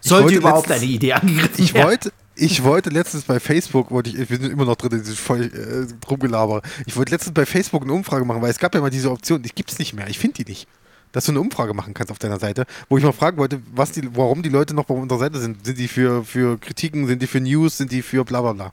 Sollte 0.00 0.24
wollte 0.24 0.36
überhaupt 0.38 0.68
letztens- 0.68 0.82
eine 0.82 0.92
Idee 0.92 1.12
angegriffen 1.14 1.64
Ich 1.64 1.74
werden? 1.74 1.86
wollte, 1.88 2.12
ich 2.36 2.64
wollte 2.64 2.90
letztens 2.90 3.24
bei 3.24 3.38
Facebook, 3.38 3.90
wollte 3.90 4.10
ich, 4.10 4.30
wir 4.30 4.38
sind 4.38 4.50
immer 4.50 4.64
noch 4.64 4.76
drin, 4.76 5.04
voll 5.04 5.42
äh, 5.42 6.08
rumgelaber. 6.08 6.62
Ich 6.86 6.96
wollte 6.96 7.12
letztens 7.12 7.34
bei 7.34 7.46
Facebook 7.46 7.82
eine 7.82 7.92
Umfrage 7.92 8.24
machen, 8.24 8.42
weil 8.42 8.50
es 8.50 8.58
gab 8.58 8.74
ja 8.74 8.80
mal 8.80 8.90
diese 8.90 9.10
Option, 9.10 9.42
die 9.42 9.50
gibt 9.50 9.70
es 9.70 9.78
nicht 9.78 9.94
mehr. 9.94 10.08
Ich 10.08 10.18
finde 10.18 10.42
die 10.42 10.50
nicht. 10.50 10.68
Dass 11.12 11.26
du 11.26 11.32
eine 11.32 11.40
Umfrage 11.40 11.74
machen 11.74 11.94
kannst 11.94 12.10
auf 12.10 12.18
deiner 12.18 12.40
Seite, 12.40 12.66
wo 12.88 12.98
ich 12.98 13.04
mal 13.04 13.12
fragen 13.12 13.36
wollte, 13.36 13.60
was 13.72 13.92
die, 13.92 14.16
warum 14.16 14.42
die 14.42 14.48
Leute 14.48 14.74
noch 14.74 14.86
bei 14.86 14.94
unserer 14.94 15.20
Seite 15.20 15.38
sind. 15.38 15.64
Sind 15.64 15.78
die 15.78 15.86
für, 15.86 16.24
für 16.24 16.58
Kritiken, 16.58 17.06
sind 17.06 17.22
die 17.22 17.28
für 17.28 17.40
News, 17.40 17.78
sind 17.78 17.92
die 17.92 18.02
für 18.02 18.24
bla 18.24 18.40
bla 18.42 18.52
bla. 18.52 18.72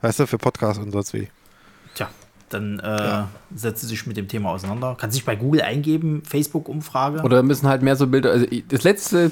Weißt 0.00 0.20
du, 0.20 0.26
für 0.26 0.38
Podcasts 0.38 0.82
und 0.82 0.90
sonst 0.90 1.12
wie. 1.12 1.28
Tja, 1.94 2.08
dann 2.48 2.78
äh, 2.78 3.24
setzt 3.54 3.82
sie 3.82 3.88
sich 3.88 4.06
mit 4.06 4.16
dem 4.16 4.26
Thema 4.26 4.50
auseinander. 4.50 4.96
Kann 4.98 5.10
sich 5.10 5.26
bei 5.26 5.36
Google 5.36 5.60
eingeben, 5.60 6.22
Facebook-Umfrage. 6.24 7.20
Oder 7.24 7.42
müssen 7.42 7.68
halt 7.68 7.82
mehr 7.82 7.96
so 7.96 8.06
Bilder. 8.06 8.30
Also 8.30 8.46
das 8.68 8.84
letzte, 8.84 9.30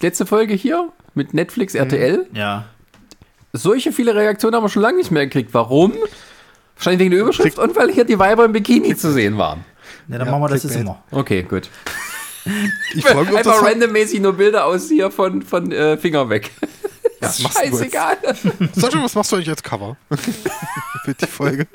letzte 0.00 0.24
Folge 0.24 0.54
hier 0.54 0.90
mit 1.14 1.34
Netflix, 1.34 1.74
RTL. 1.74 2.26
Ja. 2.32 2.64
Solche 3.58 3.92
viele 3.92 4.14
Reaktionen 4.14 4.54
haben 4.54 4.64
wir 4.64 4.68
schon 4.68 4.82
lange 4.82 4.98
nicht 4.98 5.10
mehr 5.10 5.26
gekriegt. 5.26 5.52
Warum? 5.52 5.94
Wahrscheinlich 6.76 7.00
wegen 7.00 7.10
der 7.10 7.20
Überschrift 7.20 7.58
und 7.58 7.74
weil 7.76 7.90
hier 7.92 8.04
die 8.04 8.18
Weiber 8.18 8.44
im 8.44 8.52
Bikini 8.52 8.96
zu 8.96 9.12
sehen 9.12 9.36
waren. 9.36 9.64
Ne, 10.06 10.18
dann 10.18 10.26
Ja, 10.26 10.32
machen 10.32 10.42
wir 10.42 10.48
das 10.48 10.62
jetzt 10.62 10.76
immer. 10.76 11.02
Okay, 11.10 11.42
gut. 11.42 11.68
Ich 12.94 13.04
freue 13.04 13.26
mich 13.26 13.36
Einfach 13.36 13.62
randommäßig 13.62 14.20
nur 14.20 14.32
Bilder 14.32 14.64
aus 14.64 14.88
hier 14.88 15.10
von, 15.10 15.42
von 15.42 15.70
äh, 15.70 15.98
Finger 15.98 16.30
weg. 16.30 16.50
Jetzt? 17.20 17.42
Scheißegal. 17.42 18.16
Sascha, 18.72 19.02
was 19.02 19.14
machst 19.14 19.32
du 19.32 19.36
eigentlich 19.36 19.50
als 19.50 19.62
Cover? 19.62 19.96
für 21.04 21.14
die 21.14 21.26
Folge. 21.26 21.66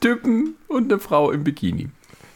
Typen 0.00 0.56
und 0.68 0.90
eine 0.90 1.00
Frau 1.00 1.30
im 1.30 1.44
Bikini. 1.44 1.90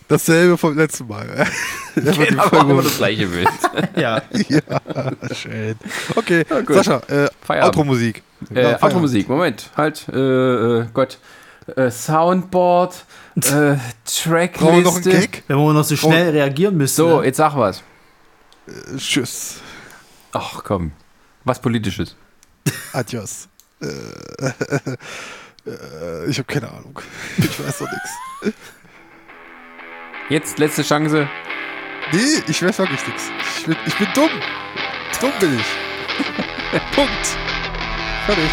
Dasselbe 0.09 0.57
vom 0.57 0.77
letzten 0.77 1.09
Mal. 1.09 1.47
Genau, 1.97 2.49
immer 2.61 2.83
das 2.83 2.99
gleiche 2.99 3.27
Bild. 3.27 3.49
Ja. 3.97 4.21
ja, 4.49 4.61
schön. 5.35 5.77
Okay, 6.15 6.45
gut. 6.45 6.75
Sascha, 6.77 7.01
äh. 7.09 7.29
Outro-Musik. 7.63 8.23
Äh, 8.55 8.63
Ja. 8.63 8.83
Automusik, 8.83 9.29
Moment, 9.29 9.71
halt, 9.77 10.07
äh, 10.13 10.81
äh, 10.81 10.87
Gott. 10.93 11.19
Äh, 11.75 11.91
Soundboard, 11.91 13.05
äh, 13.37 13.77
Trackliste. 14.05 14.59
Brauchen 14.59 14.77
wir 14.77 14.83
noch 14.83 14.95
einen 14.97 15.05
Gag? 15.05 15.43
Wenn 15.49 15.57
wir 15.57 15.73
noch 15.73 15.85
so 15.85 15.97
schnell 15.97 16.31
reagieren 16.31 16.77
müssen. 16.77 16.97
So, 16.97 17.21
ne? 17.21 17.27
jetzt 17.27 17.39
sag 17.39 17.57
was. 17.57 17.83
Äh, 18.69 18.97
Tschüss. 18.99 19.57
Ach 20.33 20.63
komm, 20.63 20.93
was 21.45 21.59
Politisches. 21.61 22.15
Adios. 22.93 23.49
Äh, 23.81 23.87
äh, 25.67 26.27
ich 26.29 26.39
habe 26.39 26.47
keine 26.47 26.69
Ahnung. 26.69 27.01
Ich 27.39 27.59
weiß 27.65 27.79
doch 27.79 27.89
nichts. 27.91 28.57
Jetzt 30.29 30.59
letzte 30.59 30.83
Chance. 30.83 31.29
Nee, 32.13 32.43
ich 32.49 32.63
weiß 32.63 32.79
wirklich 32.81 33.07
nichts. 33.07 33.31
Ich 33.59 33.67
bin, 33.67 33.77
ich 33.87 33.95
bin 33.97 34.09
dumm. 34.13 34.31
Dumm 35.21 35.33
bin 35.39 35.57
ich. 35.59 35.67
Punkt. 36.97 37.27
Fertig. 38.27 38.51